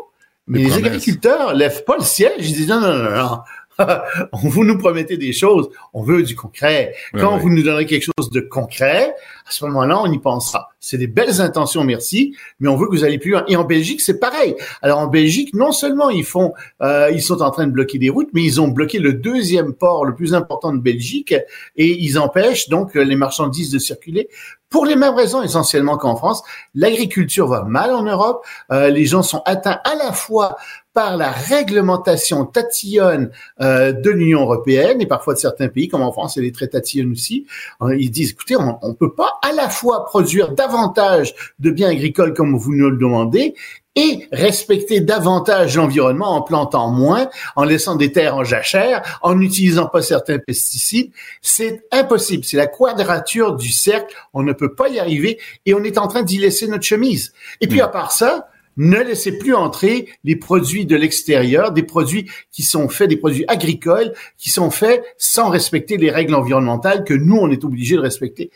Mais 0.46 0.60
les 0.60 0.68
promesses. 0.68 0.86
agriculteurs 0.86 1.54
lèvent 1.54 1.84
pas 1.84 1.96
le 1.96 2.04
ciel. 2.04 2.32
Ils 2.38 2.52
disent 2.52 2.68
non, 2.68 2.80
non, 2.80 2.94
non, 2.94 3.10
non. 3.10 3.38
vous 4.32 4.64
nous 4.64 4.78
promettez 4.78 5.16
des 5.16 5.32
choses, 5.32 5.70
on 5.92 6.02
veut 6.02 6.22
du 6.22 6.36
concret. 6.36 6.94
Quand 7.14 7.38
vous 7.38 7.50
nous 7.50 7.62
donnerez 7.62 7.86
quelque 7.86 8.04
chose 8.16 8.30
de 8.30 8.40
concret, 8.40 9.14
à 9.46 9.50
ce 9.50 9.64
moment-là, 9.66 10.00
on 10.00 10.10
y 10.10 10.18
pensera. 10.18 10.68
C'est 10.78 10.98
des 10.98 11.06
belles 11.06 11.40
intentions, 11.40 11.84
merci, 11.84 12.34
mais 12.58 12.68
on 12.68 12.76
veut 12.76 12.86
que 12.86 12.92
vous 12.92 13.04
allez 13.04 13.18
plus 13.18 13.32
loin. 13.32 13.44
Et 13.48 13.56
en 13.56 13.64
Belgique, 13.64 14.00
c'est 14.00 14.18
pareil. 14.18 14.54
Alors 14.82 14.98
en 14.98 15.06
Belgique, 15.06 15.54
non 15.54 15.72
seulement 15.72 16.10
ils 16.10 16.24
font, 16.24 16.52
euh, 16.82 17.10
ils 17.12 17.22
sont 17.22 17.42
en 17.42 17.50
train 17.50 17.66
de 17.66 17.72
bloquer 17.72 17.98
des 17.98 18.10
routes, 18.10 18.30
mais 18.32 18.42
ils 18.42 18.60
ont 18.60 18.68
bloqué 18.68 18.98
le 18.98 19.12
deuxième 19.12 19.74
port 19.74 20.04
le 20.04 20.14
plus 20.14 20.34
important 20.34 20.72
de 20.72 20.80
Belgique 20.80 21.34
et 21.76 22.02
ils 22.02 22.18
empêchent 22.18 22.68
donc 22.68 22.94
les 22.94 23.16
marchandises 23.16 23.70
de 23.70 23.78
circuler. 23.78 24.28
Pour 24.70 24.86
les 24.86 24.94
mêmes 24.94 25.14
raisons 25.14 25.42
essentiellement 25.42 25.98
qu'en 25.98 26.14
France, 26.14 26.44
l'agriculture 26.76 27.48
va 27.48 27.64
mal 27.64 27.90
en 27.92 28.04
Europe. 28.04 28.46
Euh, 28.70 28.88
les 28.88 29.04
gens 29.04 29.24
sont 29.24 29.42
atteints 29.44 29.80
à 29.82 29.96
la 29.96 30.12
fois 30.12 30.56
par 30.94 31.16
la 31.16 31.32
réglementation 31.32 32.44
tatillonne 32.44 33.32
euh, 33.60 33.90
de 33.90 34.10
l'Union 34.10 34.42
européenne 34.42 35.00
et 35.00 35.06
parfois 35.06 35.34
de 35.34 35.40
certains 35.40 35.66
pays, 35.66 35.88
comme 35.88 36.02
en 36.02 36.12
France, 36.12 36.36
elle 36.36 36.44
est 36.44 36.54
très 36.54 36.68
tatillonne 36.68 37.10
aussi. 37.10 37.46
Euh, 37.82 37.96
Ils 37.96 38.12
disent, 38.12 38.30
écoutez, 38.30 38.56
on 38.56 38.78
ne 38.88 38.94
peut 38.94 39.12
pas 39.12 39.40
à 39.42 39.52
la 39.52 39.68
fois 39.68 40.04
produire 40.04 40.52
davantage 40.52 41.34
de 41.58 41.70
biens 41.70 41.90
agricoles 41.90 42.32
comme 42.32 42.56
vous 42.56 42.72
nous 42.72 42.90
le 42.90 42.96
demandez 42.96 43.56
et 43.96 44.28
respecter 44.30 45.00
davantage 45.00 45.76
l'environnement 45.76 46.36
en 46.36 46.42
plantant 46.42 46.90
moins, 46.90 47.28
en 47.56 47.64
laissant 47.64 47.96
des 47.96 48.12
terres 48.12 48.36
en 48.36 48.44
jachère, 48.44 49.18
en 49.22 49.34
n'utilisant 49.34 49.86
pas 49.86 50.02
certains 50.02 50.38
pesticides. 50.38 51.10
C'est 51.42 51.82
impossible. 51.90 52.44
C'est 52.44 52.56
la 52.56 52.68
quadrature 52.68 53.56
du 53.56 53.70
cercle. 53.70 54.14
On 54.32 54.42
ne 54.42 54.52
peut 54.52 54.74
pas 54.74 54.88
y 54.88 55.00
arriver 55.00 55.38
et 55.66 55.74
on 55.74 55.82
est 55.82 55.98
en 55.98 56.06
train 56.06 56.22
d'y 56.22 56.38
laisser 56.38 56.68
notre 56.68 56.84
chemise. 56.84 57.32
Et 57.60 57.66
puis 57.66 57.80
à 57.80 57.88
part 57.88 58.12
ça, 58.12 58.48
ne 58.76 58.98
laissez 58.98 59.36
plus 59.36 59.54
entrer 59.54 60.08
les 60.24 60.36
produits 60.36 60.86
de 60.86 60.96
l'extérieur, 60.96 61.72
des 61.72 61.82
produits 61.82 62.30
qui 62.52 62.62
sont 62.62 62.88
faits, 62.88 63.10
des 63.10 63.16
produits 63.16 63.44
agricoles 63.48 64.14
qui 64.38 64.50
sont 64.50 64.70
faits 64.70 65.04
sans 65.18 65.50
respecter 65.50 65.96
les 65.96 66.10
règles 66.10 66.34
environnementales 66.34 67.04
que 67.04 67.14
nous, 67.14 67.36
on 67.36 67.50
est 67.50 67.64
obligés 67.64 67.96
de 67.96 68.00
respecter. 68.00 68.50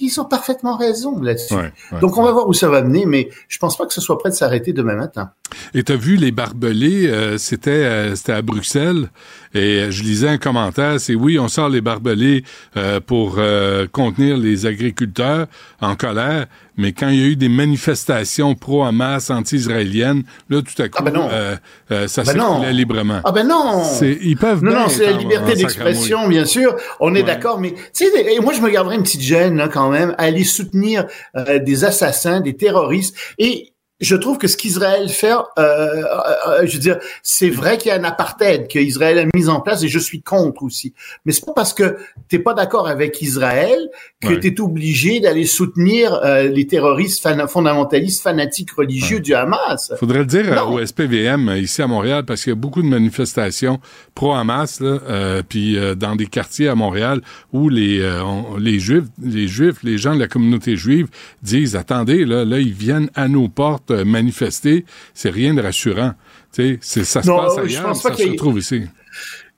Ils 0.00 0.20
ont 0.20 0.24
parfaitement 0.24 0.76
raison 0.76 1.20
là-dessus. 1.20 1.54
Ouais, 1.54 1.72
ouais, 1.92 2.00
Donc, 2.00 2.18
on 2.18 2.22
va 2.22 2.32
voir 2.32 2.48
où 2.48 2.52
ça 2.52 2.68
va 2.68 2.82
mener, 2.82 3.06
mais 3.06 3.30
je 3.48 3.58
pense 3.58 3.76
pas 3.76 3.86
que 3.86 3.94
ce 3.94 4.00
soit 4.00 4.18
prêt 4.18 4.30
de 4.30 4.34
s'arrêter 4.34 4.72
demain 4.72 4.94
matin. 4.94 5.30
Et 5.74 5.82
t'as 5.84 5.96
vu 5.96 6.16
les 6.16 6.32
barbelés, 6.32 7.06
euh, 7.08 7.38
c'était 7.38 7.70
euh, 7.70 8.14
c'était 8.16 8.32
à 8.32 8.42
Bruxelles 8.42 9.10
et 9.54 9.86
je 9.90 10.02
lisais 10.02 10.28
un 10.28 10.38
commentaire, 10.38 10.98
c'est 11.00 11.14
oui, 11.14 11.38
on 11.38 11.48
sort 11.48 11.68
les 11.68 11.80
barbelés 11.80 12.44
euh, 12.76 13.00
pour 13.00 13.36
euh, 13.38 13.86
contenir 13.90 14.36
les 14.36 14.66
agriculteurs 14.66 15.46
en 15.80 15.94
colère, 15.94 16.46
mais 16.76 16.92
quand 16.92 17.08
il 17.08 17.20
y 17.20 17.22
a 17.24 17.26
eu 17.26 17.36
des 17.36 17.48
manifestations 17.48 18.54
pro-Hamas, 18.54 19.30
anti-israéliennes, 19.30 20.24
là 20.50 20.60
tout 20.62 20.82
à 20.82 20.88
coup, 20.88 20.98
Ah 21.00 21.02
ben 21.02 21.12
non. 21.12 21.28
euh, 21.30 21.56
euh, 21.92 22.08
ça 22.08 22.22
Ben 22.24 22.36
non. 22.36 22.48
circulait 22.54 22.72
librement. 22.72 23.20
Ah 23.24 23.32
ben 23.32 23.46
non! 23.46 23.82
C'est- 23.84 24.18
ils 24.22 24.36
peuvent 24.36 24.62
Non, 24.62 24.72
non, 24.74 24.88
c'est 24.88 25.06
la 25.06 25.12
liberté 25.12 25.54
d'expression, 25.54 26.28
bien 26.28 26.44
sûr. 26.44 26.76
On 27.00 27.14
est 27.14 27.20
Ouais. 27.20 27.24
d'accord, 27.26 27.60
mais 27.60 27.72
tu 27.72 28.04
sais, 28.10 28.34
et 28.34 28.40
moi 28.40 28.52
je 28.52 28.60
me 28.60 28.68
garderais 28.68 28.96
une 28.96 29.02
petite 29.04 29.22
gêne 29.22 29.56
là 29.56 29.68
quand 29.68 29.90
même 29.90 30.10
à 30.18 30.24
aller 30.24 30.44
soutenir 30.44 31.06
euh, 31.36 31.58
des 31.60 31.84
assassins, 31.84 32.40
des 32.40 32.56
terroristes. 32.56 33.16
Et 33.38 33.72
je 34.00 34.14
trouve 34.14 34.36
que 34.38 34.46
ce 34.46 34.56
qu'Israël 34.56 35.08
fait, 35.08 35.32
euh, 35.32 35.38
euh, 35.58 36.04
euh, 36.48 36.66
je 36.66 36.74
veux 36.74 36.78
dire, 36.80 36.98
c'est 37.22 37.48
vrai 37.50 37.78
qu'il 37.78 37.88
y 37.88 37.92
a 37.92 37.96
un 37.98 38.04
apartheid 38.04 38.68
que 38.68 38.78
Israël 38.78 39.18
a 39.18 39.24
mis 39.34 39.48
en 39.48 39.60
place 39.60 39.82
et 39.82 39.88
je 39.88 39.98
suis 39.98 40.20
contre 40.22 40.62
aussi. 40.62 40.92
Mais 41.24 41.32
c'est 41.32 41.46
pas 41.46 41.52
parce 41.54 41.72
que 41.72 41.96
t'es 42.28 42.38
pas 42.38 42.52
d'accord 42.54 42.88
avec 42.88 43.22
Israël 43.22 43.78
que 44.20 44.28
Ouais. 44.28 44.40
tu 44.40 44.48
es 44.48 44.60
obligé 44.60 45.20
d'aller 45.20 45.46
soutenir 45.46 46.12
euh, 46.24 46.48
les 46.48 46.66
terroristes 46.66 47.22
fan- 47.22 47.48
fondamentalistes 47.48 48.22
fanatiques 48.22 48.72
religieux 48.72 49.20
du 49.20 49.34
Hamas. 49.34 49.92
Faudrait 49.98 50.18
le 50.20 50.26
dire 50.26 50.54
Non. 50.54 50.74
au 50.74 50.84
SPVM 50.84 51.54
ici 51.56 51.80
à 51.80 51.86
Montréal 51.86 52.24
parce 52.26 52.42
qu'il 52.42 52.50
y 52.50 52.52
a 52.52 52.56
beaucoup 52.56 52.82
de 52.82 52.88
manifestations 52.88 53.80
pro-Hamas 54.14 54.80
là, 54.80 54.98
euh, 55.08 55.42
puis 55.48 55.78
dans 55.96 56.16
des 56.16 56.26
quartiers 56.26 56.68
à 56.68 56.74
Montréal 56.74 57.20
où 57.52 57.68
les 57.68 58.00
euh, 58.00 58.22
on- 58.22 58.56
les 58.56 58.78
juifs, 58.78 59.04
les 59.22 59.48
juifs, 59.48 59.82
les 59.82 59.98
gens 59.98 60.14
de 60.14 60.20
la 60.20 60.28
communauté 60.28 60.76
juive 60.76 61.08
disent 61.42 61.76
attendez 61.76 62.24
là, 62.24 62.44
là 62.44 62.58
ils 62.58 62.72
viennent 62.72 63.10
à 63.14 63.28
nos 63.28 63.48
portes 63.48 63.85
euh, 63.90 64.04
manifester, 64.04 64.84
c'est 65.14 65.30
rien 65.30 65.54
de 65.54 65.62
rassurant. 65.62 66.12
Tu 66.52 66.78
sais, 66.80 67.04
ça 67.04 67.22
se 67.22 67.28
Non, 67.28 67.36
passe 67.38 67.58
ailleurs, 67.58 67.82
pense 67.82 68.02
pas 68.02 68.10
ça 68.10 68.16
se 68.16 68.22
y 68.22 68.32
ait- 68.32 68.36
trouve 68.36 68.58
ici. 68.58 68.82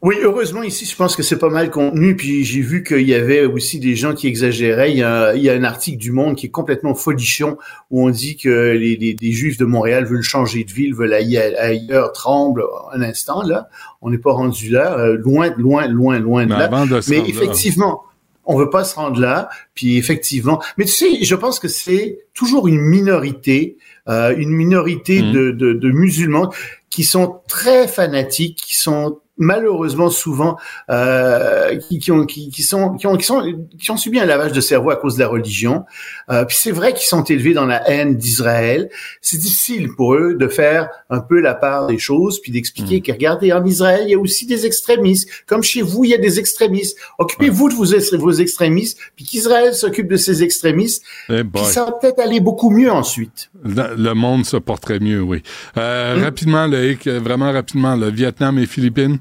Oui, 0.00 0.14
heureusement 0.22 0.62
ici, 0.62 0.84
je 0.86 0.94
pense 0.94 1.16
que 1.16 1.24
c'est 1.24 1.40
pas 1.40 1.48
mal 1.50 1.70
contenu. 1.72 2.14
Puis 2.14 2.44
j'ai 2.44 2.60
vu 2.60 2.84
qu'il 2.84 3.00
y 3.08 3.14
avait 3.14 3.44
aussi 3.46 3.80
des 3.80 3.96
gens 3.96 4.14
qui 4.14 4.28
exagéraient. 4.28 4.92
Il 4.92 4.98
y, 4.98 5.02
a, 5.02 5.34
il 5.34 5.42
y 5.42 5.50
a 5.50 5.54
un 5.54 5.64
article 5.64 5.98
du 5.98 6.12
Monde 6.12 6.36
qui 6.36 6.46
est 6.46 6.50
complètement 6.50 6.94
folichon 6.94 7.58
où 7.90 8.06
on 8.06 8.10
dit 8.10 8.36
que 8.36 8.48
les, 8.78 8.94
les, 8.94 9.16
les 9.20 9.32
Juifs 9.32 9.58
de 9.58 9.64
Montréal 9.64 10.04
veulent 10.04 10.22
changer 10.22 10.62
de 10.62 10.70
ville, 10.72 10.94
veulent 10.94 11.14
aller 11.14 11.36
ailleurs, 11.36 12.12
tremble 12.12 12.62
un 12.92 13.02
instant 13.02 13.42
là. 13.42 13.68
On 14.00 14.10
n'est 14.10 14.18
pas 14.18 14.30
rendu 14.32 14.70
là, 14.70 14.96
euh, 15.00 15.16
loin, 15.16 15.52
loin, 15.58 15.88
loin, 15.88 16.20
loin 16.20 16.44
de 16.44 16.50
Mais 16.52 16.58
là. 16.58 16.64
avant 16.66 16.86
de 16.86 17.00
se 17.00 17.10
Mais 17.10 17.18
rendre 17.18 17.28
là, 17.34 17.34
effectivement, 17.42 18.02
on 18.44 18.56
veut 18.56 18.70
pas 18.70 18.84
se 18.84 18.94
rendre 18.94 19.20
là. 19.20 19.48
Puis 19.74 19.96
effectivement, 19.96 20.62
mais 20.76 20.84
tu 20.84 20.92
sais, 20.92 21.24
je 21.24 21.34
pense 21.34 21.58
que 21.58 21.66
c'est 21.66 22.20
toujours 22.34 22.68
une 22.68 22.78
minorité, 22.80 23.78
une 24.08 24.50
minorité 24.50 25.20
de, 25.20 25.50
de, 25.50 25.74
de 25.74 25.90
musulmans 25.90 26.52
qui 26.90 27.04
sont 27.04 27.40
très 27.46 27.86
fanatiques, 27.86 28.56
qui 28.66 28.74
sont 28.74 29.20
malheureusement 29.38 30.10
souvent 30.10 30.56
euh, 30.90 31.76
qui, 31.76 31.98
qui, 31.98 32.12
ont, 32.12 32.26
qui, 32.26 32.50
qui 32.50 32.62
sont 32.62 32.94
qui 32.96 33.06
ont 33.06 33.16
qui 33.16 33.24
sont 33.24 33.42
qui 33.78 33.90
ont 33.90 33.96
subi 33.96 34.18
un 34.18 34.26
lavage 34.26 34.52
de 34.52 34.60
cerveau 34.60 34.90
à 34.90 34.96
cause 34.96 35.14
de 35.14 35.20
la 35.20 35.28
religion. 35.28 35.84
Euh, 36.30 36.44
puis 36.44 36.56
c'est 36.58 36.72
vrai 36.72 36.92
qu'ils 36.92 37.06
sont 37.06 37.24
élevés 37.24 37.54
dans 37.54 37.66
la 37.66 37.88
haine 37.88 38.16
d'Israël. 38.16 38.90
C'est 39.20 39.38
difficile 39.38 39.88
pour 39.96 40.14
eux 40.14 40.34
de 40.34 40.48
faire 40.48 40.88
un 41.10 41.20
peu 41.20 41.40
la 41.40 41.54
part 41.54 41.86
des 41.86 41.98
choses 41.98 42.40
puis 42.40 42.52
d'expliquer 42.52 43.00
que 43.00 43.12
regardez 43.12 43.52
en 43.52 43.64
Israël 43.64 44.02
il 44.04 44.10
y 44.10 44.14
a 44.14 44.18
aussi 44.18 44.46
des 44.46 44.66
extrémistes. 44.66 45.28
Comme 45.46 45.62
chez 45.62 45.82
vous 45.82 46.04
il 46.04 46.10
y 46.10 46.14
a 46.14 46.18
des 46.18 46.38
extrémistes. 46.38 46.96
Occupez-vous 47.18 47.70
de 47.70 47.74
vos, 47.74 48.18
vos 48.18 48.32
extrémistes 48.32 48.98
puis 49.16 49.24
qu'Israël 49.24 49.74
s'occupe 49.74 50.08
de 50.08 50.16
ses 50.16 50.42
extrémistes. 50.42 51.02
Eh 51.28 51.44
Puis 51.44 51.64
ça 51.64 51.84
va 51.84 51.92
peut-être 51.92 52.20
aller 52.20 52.40
beaucoup 52.40 52.70
mieux 52.70 52.90
ensuite. 52.90 53.50
Le 53.64 54.08
le 54.08 54.14
monde 54.14 54.46
se 54.46 54.56
porterait 54.56 55.00
mieux, 55.00 55.20
oui. 55.20 55.42
Euh, 55.76 56.08
Mm. 56.16 56.22
Rapidement, 56.22 56.66
Loïc, 56.66 57.06
euh, 57.06 57.20
vraiment 57.20 57.52
rapidement, 57.52 57.96
le 57.96 58.10
Vietnam 58.10 58.58
et 58.58 58.66
Philippines? 58.66 59.18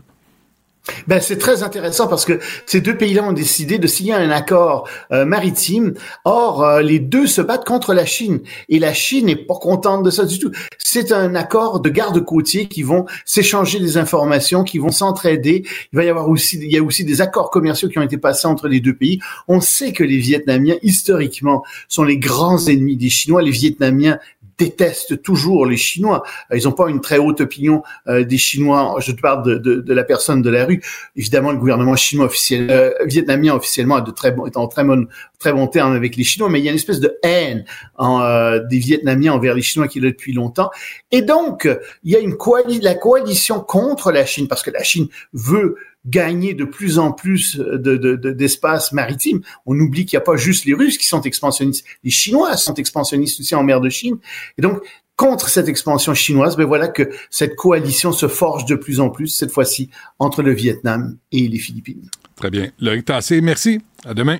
Ben, 1.07 1.21
c'est 1.21 1.37
très 1.37 1.63
intéressant 1.63 2.07
parce 2.07 2.25
que 2.25 2.39
ces 2.65 2.81
deux 2.81 2.97
pays-là 2.97 3.23
ont 3.23 3.33
décidé 3.33 3.77
de 3.77 3.87
signer 3.87 4.13
un 4.13 4.29
accord 4.29 4.87
euh, 5.11 5.25
maritime. 5.25 5.93
Or, 6.25 6.63
euh, 6.63 6.81
les 6.81 6.99
deux 6.99 7.27
se 7.27 7.41
battent 7.41 7.65
contre 7.65 7.93
la 7.93 8.05
Chine 8.05 8.39
et 8.69 8.79
la 8.79 8.93
Chine 8.93 9.25
n'est 9.25 9.35
pas 9.35 9.55
contente 9.55 10.03
de 10.03 10.09
ça 10.09 10.25
du 10.25 10.39
tout. 10.39 10.51
C'est 10.77 11.11
un 11.11 11.35
accord 11.35 11.79
de 11.79 11.89
garde-côtiers 11.89 12.67
qui 12.67 12.83
vont 12.83 13.05
s'échanger 13.25 13.79
des 13.79 13.97
informations, 13.97 14.63
qui 14.63 14.79
vont 14.79 14.91
s'entraider. 14.91 15.63
Il 15.91 15.97
va 15.97 16.05
y 16.05 16.09
avoir 16.09 16.29
aussi, 16.29 16.57
il 16.57 16.71
y 16.71 16.77
a 16.77 16.83
aussi 16.83 17.03
des 17.03 17.21
accords 17.21 17.51
commerciaux 17.51 17.89
qui 17.89 17.99
ont 17.99 18.03
été 18.03 18.17
passés 18.17 18.47
entre 18.47 18.67
les 18.67 18.79
deux 18.79 18.95
pays. 18.95 19.19
On 19.47 19.61
sait 19.61 19.91
que 19.91 20.03
les 20.03 20.17
Vietnamiens, 20.17 20.75
historiquement, 20.81 21.63
sont 21.87 22.03
les 22.03 22.17
grands 22.17 22.65
ennemis 22.67 22.97
des 22.97 23.09
Chinois. 23.09 23.41
Les 23.41 23.51
Vietnamiens 23.51 24.19
détestent 24.57 25.21
toujours 25.21 25.65
les 25.65 25.77
Chinois. 25.77 26.23
Ils 26.53 26.63
n'ont 26.63 26.71
pas 26.71 26.89
une 26.89 27.01
très 27.01 27.17
haute 27.17 27.41
opinion 27.41 27.83
euh, 28.07 28.23
des 28.23 28.37
Chinois. 28.37 28.95
Je 28.99 29.11
te 29.11 29.21
parle 29.21 29.43
de, 29.43 29.55
de, 29.55 29.75
de 29.81 29.93
la 29.93 30.03
personne 30.03 30.41
de 30.41 30.49
la 30.49 30.65
rue. 30.65 30.81
Évidemment, 31.15 31.51
le 31.51 31.57
gouvernement 31.57 31.95
chinois 31.95 32.25
officiel, 32.25 32.67
euh, 32.71 32.91
vietnamien 33.05 33.53
officiellement 33.53 33.95
a 33.95 34.01
de 34.01 34.11
très 34.11 34.31
bons, 34.31 34.45
est 34.45 34.57
en 34.57 34.67
très 34.67 34.83
bon, 34.83 35.07
très 35.39 35.53
bon 35.53 35.67
terme 35.67 35.93
avec 35.93 36.15
les 36.15 36.23
Chinois, 36.23 36.49
mais 36.49 36.59
il 36.59 36.65
y 36.65 36.67
a 36.67 36.71
une 36.71 36.77
espèce 36.77 36.99
de 36.99 37.17
haine 37.23 37.63
en, 37.95 38.21
euh, 38.21 38.59
des 38.69 38.79
Vietnamiens 38.79 39.33
envers 39.33 39.53
les 39.53 39.61
Chinois 39.61 39.87
qui 39.87 39.99
est 39.99 40.01
là 40.01 40.09
depuis 40.09 40.33
longtemps. 40.33 40.69
Et 41.11 41.21
donc, 41.21 41.69
il 42.03 42.11
y 42.11 42.15
a 42.15 42.19
une 42.19 42.35
coali 42.35 42.79
la 42.79 42.95
coalition 42.95 43.59
contre 43.59 44.11
la 44.11 44.25
Chine, 44.25 44.47
parce 44.47 44.63
que 44.63 44.71
la 44.71 44.83
Chine 44.83 45.07
veut 45.33 45.75
gagner 46.05 46.53
de 46.53 46.63
plus 46.63 46.99
en 46.99 47.11
plus 47.11 47.57
de, 47.57 47.97
de, 47.97 48.15
de- 48.15 48.31
d'espace 48.31 48.93
maritime. 48.93 49.41
On 49.65 49.77
oublie 49.79 50.05
qu'il 50.05 50.17
n'y 50.17 50.21
a 50.21 50.25
pas 50.25 50.37
juste 50.37 50.65
les 50.65 50.73
Russes 50.73 50.97
qui 50.97 51.05
sont 51.07 51.21
expansionnistes, 51.21 51.85
les 52.03 52.11
Chinois 52.11 52.55
sont 52.57 52.75
expansionnistes 52.75 53.39
aussi 53.41 53.55
en 53.55 53.63
mer 53.63 53.81
de 53.81 53.89
Chine. 53.89 54.17
Et 54.57 54.61
donc, 54.61 54.79
contre 55.17 55.49
cette 55.49 55.67
expansion 55.67 56.13
chinoise, 56.13 56.55
ben 56.55 56.65
voilà 56.65 56.87
que 56.87 57.09
cette 57.29 57.55
coalition 57.55 58.11
se 58.11 58.27
forge 58.27 58.65
de 58.65 58.75
plus 58.75 58.99
en 58.99 59.09
plus, 59.09 59.27
cette 59.27 59.51
fois-ci, 59.51 59.89
entre 60.19 60.43
le 60.43 60.53
Vietnam 60.53 61.17
et 61.31 61.47
les 61.47 61.57
Philippines. 61.59 62.09
Très 62.35 62.51
bien. 62.51 62.69
Loïc 62.79 63.03
Tassé, 63.05 63.41
merci. 63.41 63.81
À 64.05 64.13
demain. 64.13 64.37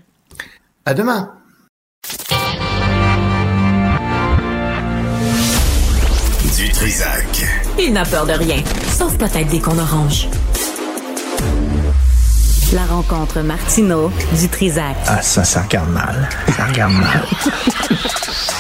À 0.87 0.93
demain! 0.93 1.29
Du 6.55 6.69
Trisac. 6.69 7.45
Il 7.77 7.91
n'a 7.91 8.05
peur 8.05 8.25
de 8.25 8.31
rien, 8.31 8.63
sauf 8.97 9.17
peut-être 9.17 9.49
des 9.49 9.59
qu'on 9.59 9.77
orange. 9.77 10.29
La 12.71 12.85
rencontre 12.85 13.41
Martino 13.41 14.13
du 14.39 14.47
Trisac. 14.47 14.95
Ah, 15.07 15.21
ça, 15.21 15.43
ça 15.43 15.63
regarde 15.63 15.89
mal. 15.89 16.29
Ça 16.55 16.67
regarde 16.67 16.93
mal. 16.93 17.25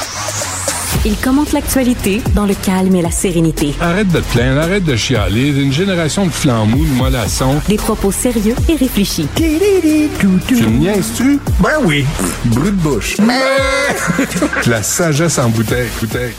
Il 1.07 1.15
commente 1.15 1.53
l'actualité 1.53 2.21
dans 2.35 2.45
le 2.45 2.53
calme 2.53 2.93
et 2.97 3.01
la 3.01 3.11
sérénité. 3.11 3.73
Arrête 3.79 4.09
de 4.09 4.19
te 4.19 4.25
plaindre, 4.33 4.59
arrête 4.59 4.83
de 4.83 4.97
chialer. 4.97 5.57
Une 5.57 5.71
génération 5.71 6.25
de 6.25 6.31
flambous, 6.31 6.83
de 6.83 6.97
mollassons. 6.97 7.61
Des 7.69 7.77
propos 7.77 8.11
sérieux 8.11 8.55
et 8.67 8.75
réfléchis. 8.75 9.25
Tu 9.33 9.43
me 9.45 10.67
niaises-tu? 10.67 11.39
Ben 11.61 11.77
oui. 11.85 12.03
Brut 12.43 12.75
de 12.75 12.81
bouche. 12.81 13.15
La 14.67 14.83
sagesse 14.83 15.39
en 15.39 15.47
bouteille. 15.47 15.87
bouteille. 16.01 16.33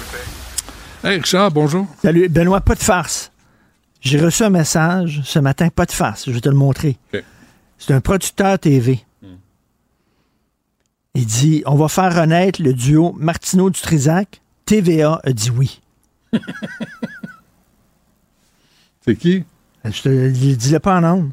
Hey, 1.02 1.16
Richard, 1.16 1.50
bonjour. 1.50 1.86
Salut, 2.02 2.28
Benoît, 2.28 2.60
pas 2.60 2.74
de 2.74 2.82
farce. 2.82 3.32
J'ai 4.02 4.20
reçu 4.20 4.42
un 4.42 4.50
message 4.50 5.22
ce 5.24 5.38
matin, 5.38 5.70
pas 5.74 5.86
de 5.86 5.92
farce. 5.92 6.26
Je 6.26 6.32
vais 6.32 6.42
te 6.42 6.48
le 6.50 6.56
montrer. 6.56 6.98
C'est 7.78 7.94
un 7.94 8.02
producteur 8.02 8.58
TV. 8.58 9.02
Il 11.14 11.24
dit 11.24 11.62
On 11.64 11.76
va 11.76 11.88
faire 11.88 12.14
renaître 12.14 12.60
le 12.60 12.74
duo 12.74 13.16
Martineau 13.18 13.70
du 13.70 13.80
Trisac. 13.80 14.42
TVA 14.68 15.18
a 15.24 15.32
dit 15.32 15.50
oui. 15.50 15.80
C'est 19.04 19.16
qui? 19.16 19.44
Je 19.84 20.02
te 20.02 20.08
le 20.10 20.30
dis 20.30 20.78
pas 20.78 20.98
en 21.00 21.04
ondes. 21.04 21.30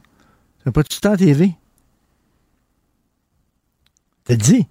C'est 0.64 0.70
un 0.70 0.72
producteur 0.72 1.18
TV. 1.18 1.52
T'as 4.24 4.36
dit? 4.38 4.66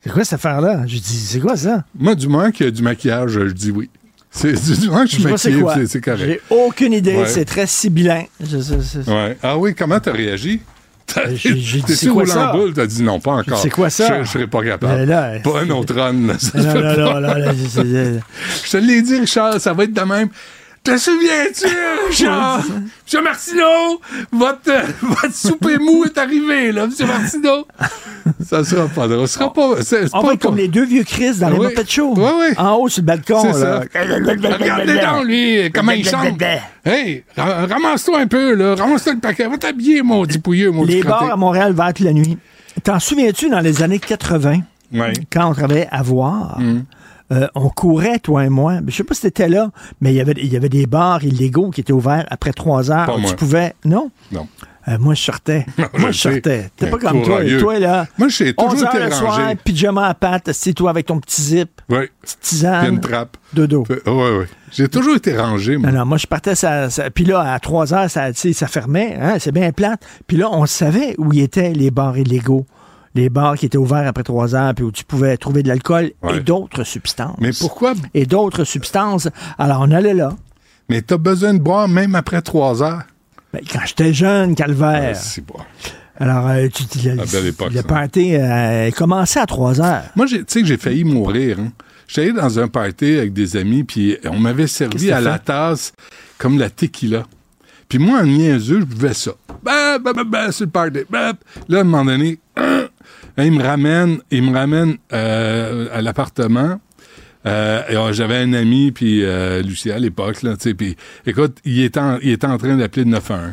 C'est 0.00 0.10
quoi 0.10 0.22
cette 0.24 0.34
affaire-là? 0.34 0.86
Je 0.86 0.98
dis 0.98 1.02
C'est 1.02 1.40
quoi 1.40 1.56
ça? 1.56 1.84
Moi, 1.98 2.14
du 2.14 2.28
moins 2.28 2.52
qu'il 2.52 2.66
y 2.66 2.68
a 2.68 2.72
du 2.72 2.82
maquillage, 2.82 3.32
je 3.32 3.40
dis 3.52 3.72
oui. 3.72 3.90
C'est 4.30 4.52
du 4.52 4.88
moins 4.88 5.04
que 5.04 5.10
je 5.10 5.16
Je 5.16 5.20
suis 5.22 5.28
pas 5.30 5.38
c'est 5.86 6.00
correct. 6.00 6.24
J'ai 6.26 6.40
aucune 6.50 6.92
idée. 6.92 7.16
Ouais. 7.16 7.26
C'est 7.26 7.44
très 7.44 7.66
sibyllin. 7.66 8.22
Je- 8.38 8.58
je- 8.60 8.80
je- 8.80 9.10
Ouais. 9.10 9.36
Ah 9.42 9.58
oui, 9.58 9.74
comment 9.74 9.98
t'as 9.98 10.12
réagi? 10.12 10.60
T'as- 11.06 11.34
J'ai- 11.34 11.54
dit, 11.54 11.82
c'est 11.86 12.08
quoi 12.08 12.26
ça? 12.26 12.52
boule, 12.52 12.72
t'as 12.72 12.86
dit 12.86 13.02
non, 13.02 13.20
pas 13.20 13.32
encore. 13.32 13.58
C'est 13.58 13.70
quoi 13.70 13.90
ça? 13.90 14.18
Je, 14.20 14.24
je 14.24 14.30
serais 14.30 14.46
pas 14.46 14.62
capable. 14.62 14.92
Ben 14.92 15.08
là, 15.08 15.38
pas 15.38 15.60
un 15.60 15.70
autre 15.70 15.94
run, 15.94 16.26
là, 16.26 16.34
ça 16.38 16.58
Non, 16.58 16.74
non, 16.74 17.20
non, 17.20 17.30
Je 18.64 18.70
te 18.70 18.76
l'ai 18.76 19.02
dit, 19.02 19.18
Richard, 19.20 19.60
ça 19.60 19.72
va 19.72 19.84
être 19.84 19.92
de 19.92 20.00
même. 20.00 20.28
Te 20.86 20.96
souviens-tu, 20.96 21.66
Jean? 22.24 22.58
Monsieur 23.04 23.22
Martineau, 23.22 24.00
votre, 24.32 24.68
euh, 24.68 24.82
votre 25.02 25.34
souper 25.34 25.78
mou 25.78 26.04
est 26.04 26.16
arrivé, 26.16 26.70
là, 26.72 26.86
Monsieur 26.86 27.06
Martineau. 27.06 27.66
Ça 28.44 28.62
sera 28.64 28.86
pas 28.86 29.08
drôle. 29.08 29.26
Sera 29.26 29.52
pas. 29.52 29.70
On 29.70 29.74
pas- 29.74 30.26
va 30.26 30.32
être 30.34 30.40
comme 30.42 30.56
les 30.56 30.68
deux 30.68 30.84
vieux 30.84 31.02
Chris 31.04 31.36
dans 31.38 31.50
les 31.50 31.58
Oui. 31.58 31.66
Muppet 31.68 31.84
Show. 31.88 32.14
Oui, 32.16 32.30
oui. 32.38 32.54
En 32.56 32.74
haut 32.74 32.88
sur 32.88 33.02
le 33.02 33.06
balcon. 33.06 33.52
C'est 33.52 33.60
là. 33.64 33.80
Regardez 33.80 34.94
donc, 35.00 35.24
lui, 35.24 35.70
comment 35.72 35.92
il 35.92 36.08
chante. 36.08 36.40
Hey, 36.84 37.24
ra- 37.36 37.66
ramasse-toi 37.66 38.20
un 38.20 38.26
peu, 38.28 38.54
là. 38.54 38.74
Ramasse-toi 38.76 39.14
le 39.14 39.20
paquet. 39.20 39.48
Va 39.48 39.58
t'habiller, 39.58 40.02
maudit 40.02 40.38
pouilleux, 40.38 40.70
maudit 40.70 40.94
Les 40.96 41.02
bars 41.02 41.30
à 41.32 41.36
Montréal 41.36 41.72
ouverts 41.72 41.94
toute 41.94 42.06
la 42.06 42.12
nuit. 42.12 42.38
T'en 42.84 43.00
souviens-tu 43.00 43.48
dans 43.48 43.60
les 43.60 43.82
années 43.82 43.98
80, 43.98 44.60
Ouais. 44.92 45.12
quand 45.32 45.50
on 45.50 45.54
travaillait 45.54 45.88
à 45.90 46.02
voir, 46.02 46.58
Mm. 46.60 46.84
Euh, 47.32 47.48
on 47.54 47.68
courait, 47.68 48.18
toi 48.18 48.44
et 48.44 48.48
moi. 48.48 48.78
Je 48.86 48.94
sais 48.96 49.04
pas 49.04 49.14
si 49.14 49.22
t'étais 49.22 49.48
là, 49.48 49.70
mais 50.00 50.12
il 50.12 50.16
y 50.16 50.20
avait, 50.20 50.34
il 50.36 50.52
y 50.52 50.56
avait 50.56 50.68
des 50.68 50.86
bars 50.86 51.24
illégaux 51.24 51.70
qui 51.70 51.80
étaient 51.80 51.92
ouverts 51.92 52.26
après 52.30 52.52
trois 52.52 52.90
heures. 52.90 53.06
Pas 53.06 53.16
où 53.16 53.18
moi. 53.18 53.30
Tu 53.30 53.36
pouvais. 53.36 53.74
Non? 53.84 54.10
Non. 54.32 54.46
Euh, 54.88 54.98
moi, 55.00 55.14
je 55.14 55.22
sortais. 55.22 55.66
Non, 55.78 55.86
moi, 55.98 56.10
je 56.12 56.18
sortais. 56.20 56.70
T'es 56.76 56.88
pas 56.88 56.98
comme 56.98 57.22
toi. 57.22 57.40
Toi, 57.58 57.78
là. 57.80 58.06
Moi, 58.18 58.28
j'ai 58.28 58.54
toujours 58.54 58.72
11 58.74 58.84
heures 58.84 58.94
été 58.94 59.04
le 59.04 59.10
soir, 59.10 59.36
rangé. 59.36 59.56
pyjama 59.64 60.06
à 60.06 60.14
pattes, 60.14 60.50
c'est 60.52 60.72
toi 60.74 60.90
avec 60.90 61.06
ton 61.06 61.18
petit 61.18 61.42
zip, 61.42 61.80
Oui. 61.88 62.04
tisane, 62.40 62.94
une 62.94 63.00
trappe. 63.00 63.36
dodo. 63.52 63.84
Oui, 63.90 63.96
oui. 64.06 64.44
J'ai 64.70 64.86
toujours 64.88 65.16
été 65.16 65.36
rangé, 65.36 65.76
moi. 65.76 65.90
Non, 65.90 65.98
non, 66.00 66.06
moi, 66.06 66.18
je 66.18 66.26
partais, 66.28 66.54
ça, 66.54 66.88
ça- 66.90 67.10
puis 67.10 67.24
là, 67.24 67.40
à 67.52 67.58
3 67.58 67.92
heures, 67.94 68.08
ça, 68.08 68.28
ça 68.32 68.66
fermait, 68.68 69.16
hein, 69.20 69.36
c'est 69.40 69.50
bien 69.52 69.72
plate. 69.72 70.00
Puis 70.28 70.36
là, 70.36 70.48
on 70.52 70.66
savait 70.66 71.16
où 71.18 71.32
étaient 71.32 71.72
les 71.72 71.90
bars 71.90 72.16
illégaux. 72.16 72.64
Les 73.16 73.30
bars 73.30 73.56
qui 73.56 73.66
étaient 73.66 73.78
ouverts 73.78 74.06
après 74.06 74.22
3 74.22 74.54
heures, 74.54 74.74
puis 74.74 74.84
où 74.84 74.92
tu 74.92 75.04
pouvais 75.04 75.36
trouver 75.38 75.62
de 75.62 75.68
l'alcool 75.68 76.12
Ouais. 76.22 76.36
et 76.36 76.40
d'autres 76.40 76.84
substances. 76.84 77.36
Mais 77.40 77.50
pourquoi? 77.58 77.94
Et 78.14 78.26
d'autres 78.26 78.64
substances. 78.64 79.28
Alors, 79.58 79.80
on 79.80 79.90
allait 79.90 80.14
là. 80.14 80.36
Mais 80.88 81.00
t'as 81.02 81.16
besoin 81.16 81.54
de 81.54 81.58
boire 81.58 81.88
même 81.88 82.14
après 82.14 82.42
trois 82.42 82.82
heures. 82.82 83.02
Ben, 83.52 83.60
quand 83.72 83.80
j'étais 83.86 84.12
jeune, 84.12 84.50
Ah, 84.52 84.54
calvaire. 84.54 85.16
c'est 85.16 85.44
bon. 85.44 85.56
Alors, 86.18 86.46
euh, 86.48 86.68
tu, 86.72 86.86
tu- 86.86 86.98
le, 87.10 87.20
À 87.20 87.24
belle 87.24 87.46
époque, 87.46 87.72
le 87.72 87.82
party 87.82 88.34
euh, 88.36 88.90
commençait 88.90 89.40
à 89.40 89.46
3 89.46 89.80
heures. 89.80 90.02
Moi, 90.14 90.26
tu 90.26 90.44
sais 90.46 90.60
que 90.60 90.66
j'ai 90.66 90.76
failli 90.76 91.04
mourir. 91.04 91.58
Hein. 91.60 91.72
J'étais 92.08 92.30
allé 92.30 92.32
dans 92.40 92.58
un 92.58 92.68
party 92.68 93.16
avec 93.18 93.32
des 93.32 93.56
amis, 93.56 93.82
puis 93.84 94.16
on 94.24 94.38
m'avait 94.38 94.66
servi 94.66 95.10
à 95.10 95.20
la 95.20 95.38
tasse 95.38 95.92
comme 96.38 96.58
la 96.58 96.70
tequila. 96.70 97.24
Puis 97.88 97.98
moi, 97.98 98.20
en 98.20 98.24
niaiseux, 98.26 98.80
je 98.80 98.84
buvais 98.84 99.14
ça. 99.14 99.32
Bah, 99.62 99.98
bah, 99.98 100.12
bah, 100.14 100.22
bah, 100.24 100.52
sur 100.52 100.66
le 100.66 100.70
party. 100.70 101.00
Bah. 101.10 101.32
Là, 101.68 101.78
à 101.78 101.80
un 101.80 101.84
moment 101.84 102.04
donné, 102.04 102.38
hein, 102.56 102.86
il 103.44 103.52
me 103.52 103.62
ramène, 103.62 104.18
il 104.30 104.42
me 104.42 104.54
ramène 104.56 104.96
euh, 105.12 105.88
à 105.92 106.00
l'appartement. 106.02 106.80
Euh, 107.46 107.82
euh, 107.90 108.12
J'avais 108.12 108.38
un 108.38 108.52
ami, 108.54 108.90
puis 108.92 109.22
euh, 109.24 109.62
Lucie 109.62 109.90
à 109.92 109.98
l'époque, 109.98 110.42
là, 110.42 110.56
tu 110.56 110.70
sais, 110.70 110.74
puis 110.74 110.96
écoute, 111.26 111.58
il 111.64 111.80
était 111.82 112.00
en, 112.00 112.18
il 112.22 112.30
était 112.30 112.46
en 112.46 112.58
train 112.58 112.76
d'appeler 112.76 113.04
le 113.04 113.10
911. 113.10 113.52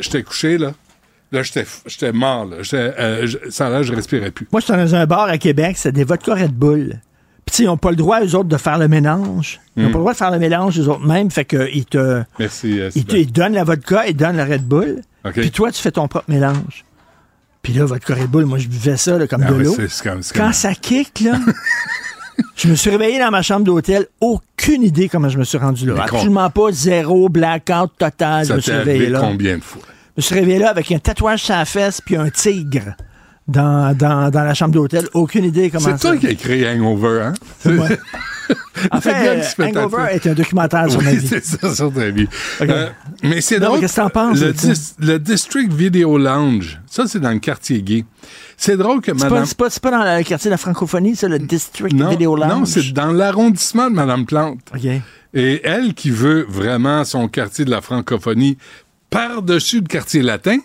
J'étais 0.00 0.22
couché, 0.22 0.58
là. 0.58 0.72
Là, 1.30 1.42
j'étais 1.42 2.12
mort, 2.12 2.46
là. 2.46 2.56
Euh, 2.72 3.26
ça 3.50 3.68
là, 3.68 3.82
je 3.82 3.92
respirais 3.92 4.30
plus. 4.30 4.48
Moi, 4.50 4.60
j'étais 4.60 4.76
dans 4.76 4.94
un 4.94 5.06
bar 5.06 5.24
à 5.28 5.36
Québec, 5.38 5.76
c'est 5.76 5.92
des 5.92 6.04
vodka 6.04 6.34
Red 6.34 6.52
Bull. 6.54 7.00
Puis, 7.44 7.64
ils 7.64 7.66
n'ont 7.66 7.76
pas 7.76 7.90
le 7.90 7.96
droit, 7.96 8.20
eux 8.24 8.34
autres, 8.34 8.48
de 8.48 8.56
faire 8.56 8.78
le 8.78 8.88
mélange. 8.88 9.60
Ils 9.76 9.82
n'ont 9.82 9.88
Mm. 9.88 9.92
pas 9.92 9.98
le 9.98 10.02
droit 10.02 10.12
de 10.12 10.18
faire 10.18 10.30
le 10.30 10.38
mélange, 10.38 10.78
eux 10.80 10.88
autres 10.88 11.06
mêmes. 11.06 11.30
Fait 11.30 11.44
qu'ils 11.44 11.84
te, 11.86 12.22
Merci. 12.38 12.80
ils 12.94 13.04
te 13.04 13.16
ils 13.16 13.30
donnent 13.30 13.54
la 13.54 13.64
vodka, 13.64 14.06
ils 14.06 14.16
donnent 14.16 14.36
la 14.36 14.44
Red 14.46 14.64
Bull. 14.64 15.00
Puis 15.32 15.50
toi, 15.50 15.70
tu 15.70 15.80
fais 15.80 15.90
ton 15.92 16.08
propre 16.08 16.30
mélange. 16.30 16.84
Puis 17.68 17.76
là, 17.76 17.84
vodka 17.84 18.14
Red 18.14 18.30
Bull, 18.30 18.46
moi, 18.46 18.56
je 18.56 18.66
buvais 18.66 18.96
ça 18.96 19.18
là, 19.18 19.26
comme 19.26 19.44
Ah 19.46 19.50
de 19.50 19.56
l'eau. 19.56 19.76
Quand 20.34 20.54
ça 20.54 20.72
kick, 20.72 21.20
là, 21.20 21.38
je 22.56 22.68
me 22.68 22.74
suis 22.74 22.88
réveillé 22.88 23.18
dans 23.18 23.30
ma 23.30 23.42
chambre 23.42 23.66
d'hôtel. 23.66 24.06
Aucune 24.22 24.82
idée 24.82 25.10
comment 25.10 25.28
je 25.28 25.36
me 25.36 25.44
suis 25.44 25.58
rendu 25.58 25.84
là. 25.84 25.92
Mais 25.92 26.00
Absolument 26.00 26.48
pas. 26.48 26.72
Zéro, 26.72 27.28
blackout 27.28 27.90
total. 27.98 28.44
je 28.44 28.48
Ça 28.48 28.54
me 28.56 28.60
suis 28.60 28.72
réveillé 28.72 29.10
là. 29.10 29.20
combien 29.20 29.58
de 29.58 29.62
fois? 29.62 29.82
Je 29.84 30.12
me 30.16 30.22
suis 30.22 30.34
réveillé 30.34 30.60
là 30.60 30.70
avec 30.70 30.90
un 30.92 30.98
tatouage 30.98 31.42
sur 31.42 31.56
la 31.56 31.66
fesse 31.66 32.00
puis 32.00 32.16
un 32.16 32.30
tigre 32.30 32.96
dans, 33.48 33.96
dans, 33.96 34.30
dans 34.30 34.44
la 34.44 34.54
chambre 34.54 34.74
d'hôtel. 34.74 35.08
Aucune 35.14 35.44
idée 35.44 35.70
comment 35.70 35.84
C'est 35.96 35.98
toi 35.98 36.16
qui 36.16 36.26
as 36.26 36.30
écrit 36.30 36.68
Hangover, 36.68 37.22
hein? 37.22 37.34
moi. 37.64 37.88
En 38.92 39.00
fait, 39.00 39.42
Hangover 39.58 40.06
est 40.12 40.26
un 40.26 40.32
documentaire 40.32 40.90
sur 40.90 41.02
ma 41.02 41.12
vie. 41.12 41.26
c'est 41.28 41.44
ça, 41.44 41.74
sur 41.74 41.92
ta 41.92 42.08
vie. 42.08 42.26
Euh, 42.62 42.88
mais 43.22 43.42
c'est 43.42 43.60
drôle. 43.60 43.78
qu'est-ce 43.80 43.96
que 43.96 44.00
t'en 44.00 44.08
penses 44.08 44.40
Le, 44.40 44.52
dis- 44.54 44.94
le 45.00 45.18
District 45.18 45.70
Video 45.70 46.16
Lounge, 46.16 46.80
ça, 46.86 47.06
c'est 47.06 47.18
dans 47.20 47.32
le 47.32 47.40
quartier 47.40 47.82
gay. 47.82 48.04
C'est 48.56 48.78
drôle 48.78 49.02
que 49.02 49.12
Madame... 49.12 49.44
c'est 49.44 49.56
pas, 49.56 49.68
pas 49.82 49.90
dans 49.90 50.16
le 50.18 50.22
quartier 50.22 50.48
de 50.48 50.52
la 50.54 50.56
francophonie, 50.56 51.14
c'est 51.14 51.28
le 51.28 51.38
District 51.40 51.92
non, 51.92 52.08
Video 52.08 52.36
Lounge? 52.36 52.50
non, 52.50 52.64
c'est 52.64 52.92
dans 52.92 53.12
l'arrondissement 53.12 53.90
de 53.90 53.96
Madame 53.96 54.24
Plante. 54.24 54.60
OK. 54.74 54.86
Et 55.34 55.60
elle 55.64 55.92
qui 55.92 56.10
veut 56.10 56.46
vraiment 56.48 57.04
son 57.04 57.28
quartier 57.28 57.66
de 57.66 57.70
la 57.70 57.82
francophonie 57.82 58.56
par-dessus 59.10 59.80
le 59.80 59.86
quartier 59.88 60.22
latin, 60.22 60.58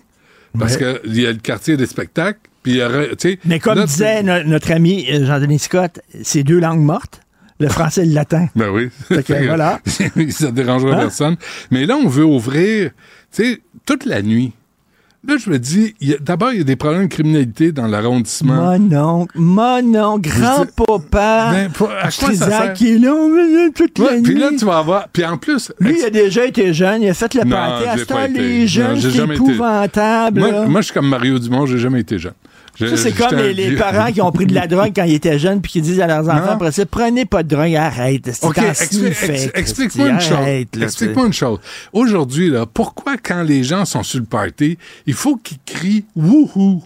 parce 0.57 0.75
Ouais. 0.77 0.99
qu'il 1.03 1.19
y 1.21 1.25
a 1.25 1.31
le 1.31 1.39
quartier 1.39 1.75
des 1.75 1.86
spectacles, 1.88 2.39
puis 2.64 2.80
sais... 3.20 3.39
Mais 3.45 3.59
comme 3.59 3.84
disait 3.86 4.24
no- 4.24 4.43
notre 4.43 4.72
ami 4.72 5.05
euh, 5.11 5.26
Jean-Denis 5.26 5.59
Scott, 5.59 5.99
c'est 6.24 6.43
deux 6.43 6.59
langues 6.59 6.82
mortes, 6.84 7.22
le 7.59 7.68
français 7.70 8.03
et 8.03 8.05
le 8.05 8.14
latin. 8.16 8.47
Ben 8.55 8.70
oui. 8.70 8.89
Que, 9.09 9.45
voilà. 9.47 9.80
ça 10.30 10.51
dérangerait 10.51 10.93
Hein? 10.93 10.97
personne. 10.99 11.36
Mais 11.72 11.86
là, 11.86 11.95
on 11.97 12.07
veut 12.07 12.26
ouvrir, 12.26 12.91
tu 13.36 13.43
sais, 13.43 13.59
toute 13.86 14.05
la 14.05 14.22
nuit. 14.22 14.53
Là, 15.26 15.36
je 15.38 15.49
me 15.49 15.57
dis, 15.57 15.95
d'abord, 16.20 16.51
il 16.51 16.57
y 16.57 16.61
a 16.61 16.64
des 16.66 16.76
problèmes 16.76 17.03
de 17.03 17.07
criminalité 17.14 17.72
dans 17.72 17.88
l'arrondissement. 17.88 18.78
Mon 18.78 18.97
oncle, 19.22 19.32
mon 19.39 19.95
oncle, 19.95 20.30
grand-papa, 20.30 21.49
Ben, 21.51 21.72
pour- 21.72 21.89
à 21.91 22.01
quoi 22.01 22.11
ça 22.11 22.26
Trisac 22.26 22.49
sert? 22.51 22.74
qui 22.74 22.95
est 22.95 22.97
là 22.99 23.14
euh, 23.14 23.70
toute 23.74 23.97
Ouais, 23.99 24.18
la 24.18 24.22
puis 24.22 24.36
là, 24.36 24.49
tu 24.57 24.66
vas 24.66 24.80
avoir. 24.80 25.07
Puis 25.07 25.24
en 25.24 25.38
plus. 25.38 25.72
Lui, 25.80 25.95
il 25.99 26.03
a 26.03 26.09
déjà 26.09 26.45
été 26.45 26.74
jeune, 26.74 27.03
il 27.03 27.09
a 27.09 27.14
fait 27.14 27.34
le 27.36 27.45
party. 27.49 27.88
À 27.88 27.97
ce 27.97 28.03
temps, 28.03 28.28
les 28.34 28.68
jeunes, 28.68 28.99
c'est 28.99 29.09
été. 29.16 29.34
épouvantable. 29.34 30.39
moi, 30.41 30.66
moi, 30.68 30.82
je 30.82 30.86
suis 30.88 30.93
comme 30.93 31.07
Mario 31.07 31.39
Dumont, 31.39 31.66
j'ai 31.68 31.78
jamais 31.80 32.01
été 32.01 32.20
jeune. 32.20 32.34
Je- 32.76 32.88
Ça, 32.88 32.97
c'est 32.97 33.11
comme 33.11 33.38
les, 33.38 33.76
parents 33.76 34.11
qui 34.11 34.21
ont 34.21 34.32
pris 34.32 34.45
de 34.47 34.53
la 34.55 34.65
drogue 34.67 34.91
quand 34.95 35.03
ils 35.03 35.13
étaient 35.13 35.38
jeunes 35.38 35.61
puis 35.61 35.71
qui 35.74 35.82
disent 35.82 35.99
à 36.01 36.07
leurs 36.07 36.28
enfants 36.28 36.45
Non. 36.45 36.51
après 36.53 36.71
ça, 36.71 36.86
prenez 36.86 37.26
pas 37.26 37.43
de 37.43 37.55
drogue, 37.55 37.76
arrête. 37.76 38.30
C'est 38.34 38.45
OK, 38.45 38.57
ex- 38.57 39.49
explique-moi 39.53 40.07
une 40.09 40.19
chose. 40.19 40.32
arrête, 40.34 40.78
Explique-moi 40.82 41.28
une 41.28 41.34
chose. 41.34 41.59
Aujourd'hui, 41.93 42.49
là, 42.49 42.65
pourquoi 42.65 43.17
quand 43.17 43.43
les 43.43 43.63
gens 43.63 43.86
sont 43.86 44.01
sur 44.03 44.19
le 44.19 44.26
party, 44.26 44.78
il 45.05 45.13
faut 45.13 45.36
qu'ils 45.36 45.59
crient 45.65 46.05
wouhou? 46.15 46.84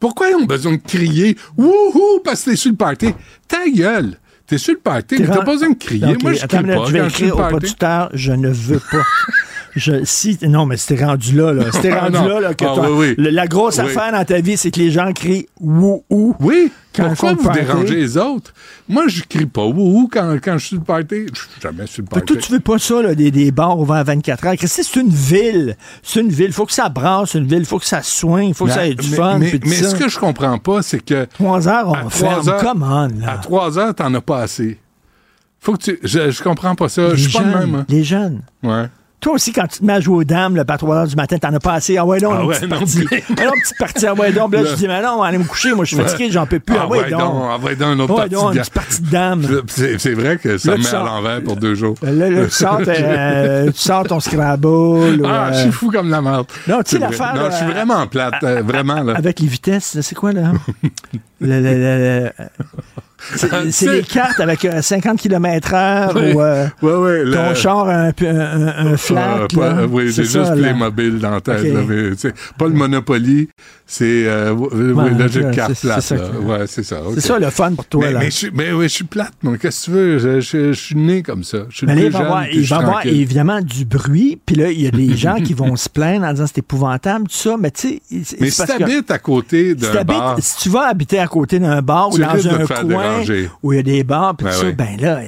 Pourquoi 0.00 0.28
ils 0.30 0.34
ont 0.34 0.44
besoin 0.44 0.72
de 0.72 0.82
crier 0.82 1.36
wouhou 1.56 2.20
parce 2.24 2.42
que 2.42 2.50
t'es 2.50 2.56
sur 2.56 2.70
le 2.70 2.76
party? 2.76 3.14
Ta 3.48 3.68
gueule! 3.68 4.18
T'es 4.46 4.58
sur 4.58 4.74
le 4.74 4.78
party, 4.80 5.16
t'as 5.16 5.38
pas 5.38 5.44
besoin 5.44 5.70
de 5.70 5.74
crier. 5.74 6.16
Moi, 6.22 6.34
je 6.34 6.46
crie 6.46 6.62
pas 6.62 6.84
je 6.86 6.92
vais 6.92 7.06
écrire 7.08 7.34
au 7.36 7.42
producteur, 7.48 8.10
je 8.14 8.30
ne 8.32 8.48
veux 8.48 8.78
pas. 8.78 9.02
Je, 9.76 10.04
si, 10.04 10.38
non, 10.42 10.64
mais 10.66 10.78
c'était 10.78 11.04
rendu 11.04 11.36
là, 11.36 11.52
là. 11.52 11.64
C'était 11.70 11.90
Ah, 11.92 12.00
rendu 12.08 12.28
là, 12.28 12.40
là, 12.40 12.54
que 12.54 12.64
Ah, 12.64 12.72
toi- 12.74 12.90
oui, 12.90 13.08
oui. 13.10 13.14
le- 13.18 13.30
la 13.30 13.46
grosse 13.46 13.76
Oui. 13.76 13.84
affaire 13.84 14.10
dans 14.10 14.24
ta 14.24 14.40
vie, 14.40 14.56
c'est 14.56 14.70
que 14.70 14.78
les 14.80 14.90
gens 14.90 15.12
crient 15.12 15.46
wouhou. 15.60 16.34
Oui, 16.40 16.72
Quand 16.94 17.08
pourquoi 17.08 17.34
vous 17.34 17.44
party. 17.44 17.60
dérangez 17.60 17.94
les 17.96 18.16
autres? 18.16 18.54
Moi, 18.88 19.04
je 19.08 19.22
crie 19.28 19.44
pas 19.46 19.64
wouhou 19.66 20.08
quand, 20.10 20.36
quand 20.42 20.56
je 20.56 20.66
suis 20.66 20.76
le 20.76 20.82
party. 20.82 21.26
Je 21.32 21.38
suis 21.40 21.48
jamais 21.60 21.86
sur 21.86 22.02
le 22.02 22.08
party. 22.08 22.24
toi, 22.24 22.36
tu 22.40 22.52
veux 22.52 22.60
pas 22.60 22.78
ça, 22.78 23.02
là, 23.02 23.14
des, 23.14 23.30
des 23.30 23.50
bars 23.50 23.78
ouverts 23.78 23.96
à 23.96 24.04
24 24.04 24.46
heures. 24.46 24.54
C'est 24.58 24.96
une 24.96 25.10
ville. 25.10 25.76
C'est 26.02 26.20
une 26.20 26.30
ville. 26.30 26.52
Faut 26.54 26.64
que 26.66 26.72
ça 26.72 26.88
brasse, 26.88 27.34
une 27.34 27.46
ville. 27.46 27.66
Faut 27.66 27.78
que 27.78 27.84
ça 27.86 28.02
soigne. 28.02 28.54
Faut 28.54 28.64
que 28.64 28.72
ça 28.72 28.86
ait 28.86 28.94
du 28.94 29.10
mais, 29.10 29.16
fun. 29.16 29.38
Mais, 29.38 29.50
ce 29.50 29.94
que 29.94 30.08
je 30.08 30.18
comprends 30.18 30.56
pas, 30.58 30.80
c'est 30.82 31.00
que 31.04 31.26
3 31.34 31.68
heures, 31.68 31.92
on 32.04 32.08
ferme. 32.08 32.48
heures- 32.48 32.56
Come 32.62 32.82
on, 32.82 33.08
là. 33.20 33.32
à 33.34 33.38
3 33.38 33.78
heures, 33.78 33.94
t'en 33.94 34.12
as 34.14 34.20
pas 34.22 34.40
assez. 34.40 34.78
Faut 35.60 35.72
que 35.72 35.82
tu. 35.82 35.98
Je, 36.02 36.30
je 36.30 36.42
comprends 36.42 36.74
pas 36.76 36.88
ça. 36.88 37.08
les 37.08 37.16
Je 37.16 37.28
suis 37.28 37.32
pas 37.38 37.44
jeunes, 37.44 37.52
le 37.52 37.58
même. 37.66 37.74
hein. 37.74 37.86
les 37.88 38.04
jeunes. 38.04 38.40
Ouais. 38.62 38.86
Toi 39.18 39.32
aussi, 39.32 39.52
quand 39.52 39.66
tu 39.66 39.80
te 39.80 39.84
mets 39.84 39.94
à 39.94 40.00
jouer 40.00 40.16
aux 40.18 40.24
dames, 40.24 40.54
là, 40.56 40.64
à 40.68 40.78
3 40.78 40.94
heures 40.96 41.06
du 41.06 41.16
matin, 41.16 41.38
t'en 41.38 41.52
as 41.52 41.58
pas 41.58 41.72
assez. 41.72 41.96
Ah 41.96 42.04
ouais, 42.04 42.20
non, 42.20 42.30
Ah 42.32 42.40
une 42.42 42.46
ouais, 42.48 42.54
petite 42.56 42.70
non 42.70 42.78
partie. 42.78 43.04
plus. 43.04 43.22
Ah 43.38 43.44
non, 43.44 43.50
petite 43.62 43.78
partie. 43.78 44.06
Ah 44.06 44.14
ouais, 44.14 44.30
donc, 44.32 44.52
là, 44.54 44.64
je 44.64 44.74
dis, 44.74 44.86
mais 44.86 45.02
non, 45.02 45.22
allez 45.22 45.38
me 45.38 45.44
coucher. 45.44 45.72
Moi, 45.74 45.84
je 45.84 45.94
suis 45.94 46.02
fatigué, 46.04 46.30
j'en 46.30 46.46
peux 46.46 46.60
plus. 46.60 46.76
Ah, 46.78 46.82
Ah 46.84 46.88
ouais, 46.88 47.10
donc. 47.10 47.20
donc, 47.20 47.34
ah 47.50 47.58
ouais, 47.64 47.76
donc, 47.76 47.94
une 47.94 48.00
autre 48.02 48.12
Ouais, 48.12 48.16
partie 48.28 48.34
donc, 48.34 48.54
une 48.54 48.60
petite 48.60 48.74
partie 48.74 49.02
de 49.02 49.10
dames. 49.10 49.46
C'est 49.98 50.12
vrai 50.14 50.36
que 50.36 50.58
ça 50.58 50.70
Là, 50.72 50.76
me 50.76 50.82
met 50.82 50.94
à 50.94 51.02
l'envers 51.02 51.42
pour 51.42 51.56
deux 51.56 51.74
jours. 51.74 51.96
Là, 52.02 52.12
là, 52.30 52.44
tu, 52.44 52.50
sors, 52.50 52.80
euh, 52.86 53.66
tu 53.72 53.78
sors 53.80 54.04
ton 54.04 54.20
Scrabble. 54.20 55.22
Ah, 55.24 55.48
euh, 55.48 55.52
je 55.54 55.58
suis 55.62 55.72
fou 55.72 55.90
comme 55.90 56.10
la 56.10 56.20
merde. 56.22 56.46
Non, 56.68 56.82
tu 56.82 56.90
sais, 56.92 56.98
l'affaire, 56.98 57.34
Non, 57.34 57.50
je 57.50 57.56
suis 57.56 57.66
vraiment 57.66 58.06
plate, 58.06 58.34
euh, 58.44 58.62
vraiment, 58.62 59.02
là. 59.02 59.14
Avec 59.16 59.40
les 59.40 59.46
vitesses, 59.48 59.98
c'est 60.02 60.14
quoi, 60.14 60.32
là? 60.32 60.52
Le- 61.40 61.60
le- 61.60 61.74
le- 61.74 62.24
le- 62.24 62.30
c'est 63.70 63.86
des 63.90 64.02
cartes 64.02 64.40
avec 64.40 64.64
euh, 64.64 64.82
50 64.82 65.18
km 65.18 65.74
Oui. 66.14 66.32
ou 66.32 66.40
euh, 66.42 67.32
ton 67.32 67.54
char 67.54 67.88
un, 67.88 68.08
un, 68.08 68.26
un- 68.26 68.86
un 68.92 68.96
flat. 68.96 69.46
Pas- 69.54 69.60
là. 69.60 69.78
euh, 69.80 69.86
oui, 69.90 70.12
C'est 70.12 70.24
juste. 70.24 70.54
Playmobil 70.54 71.18
dans 71.18 71.30
la 71.30 71.40
tête. 71.40 71.64
Là, 71.64 71.80
mais, 71.88 72.14
tu 72.16 72.32
pas 72.58 72.66
le 72.66 72.72
Monopoly, 72.74 73.48
c'est 73.86 74.24
euh, 74.26 74.52
Ouais, 74.52 75.50
carte 75.54 75.74
c'est- 75.74 75.86
plate. 75.88 76.00
c'est 76.02 76.18
ça 76.18 76.30
Ouais, 76.40 76.64
c'est 76.66 76.82
ça. 76.82 77.02
ok. 77.02 77.12
C'est 77.14 77.20
ça 77.20 77.38
le 77.38 77.50
fun 77.50 77.72
pour 77.74 77.86
toi, 77.86 78.04
mais, 78.06 78.12
là. 78.12 78.18
mais, 78.20 78.26
je, 78.26 78.36
suis- 78.36 78.50
mais 78.52 78.72
oui, 78.72 78.84
je 78.88 78.94
suis 78.94 79.04
plate, 79.04 79.32
moi. 79.42 79.56
Qu'est-ce 79.58 79.80
que 79.80 79.84
tu 79.86 79.90
veux? 79.92 80.18
Je, 80.18 80.40
je- 80.40 80.72
je 80.72 80.80
suis 80.80 80.96
né 80.96 81.22
comme 81.22 81.42
ça. 81.44 81.58
Je 81.70 81.76
suis 81.78 81.86
Mais 81.86 81.94
le 81.94 82.00
là, 82.02 82.06
il 82.06 82.12
va 82.12 82.18
y 82.18 82.22
avoir, 82.22 82.46
il 82.48 82.66
va 82.68 83.04
évidemment 83.06 83.60
du 83.60 83.84
bruit, 83.84 84.38
puis 84.44 84.56
là, 84.56 84.70
il 84.70 84.80
y 84.80 84.86
a 84.86 84.90
des 84.90 85.16
gens 85.16 85.36
qui 85.36 85.54
vont 85.54 85.74
se 85.76 85.88
plaindre 85.88 86.26
en 86.26 86.32
disant 86.32 86.46
c'est 86.46 86.58
épouvantable, 86.58 87.26
tout 87.28 87.34
ça, 87.36 87.56
mais 87.58 87.70
tu 87.70 88.00
sais, 88.10 88.36
Mais 88.40 88.50
si 88.50 88.58
parce 88.58 88.72
que 88.72 88.78
t'habites 88.78 89.10
à 89.10 89.18
côté 89.18 89.74
d'un 89.74 90.04
bar, 90.04 90.36
si 90.40 90.56
tu 90.58 90.68
vas 90.68 90.88
habiter 90.88 91.18
à 91.18 91.26
côté 91.26 91.58
d'un 91.58 91.80
bar 91.82 92.10
ou 92.10 92.14
Tu 92.16 92.20
dans 92.20 92.48
un 92.48 92.66
coin 92.66 93.05
où 93.62 93.72
il 93.72 93.76
y 93.76 93.78
a 93.78 93.82
des 93.82 94.04
bars, 94.04 94.36
puis 94.36 94.44
Ben 94.46 94.52
tout 94.52 94.60
ça, 94.60 94.72
ben 94.72 94.96
là, 95.00 95.20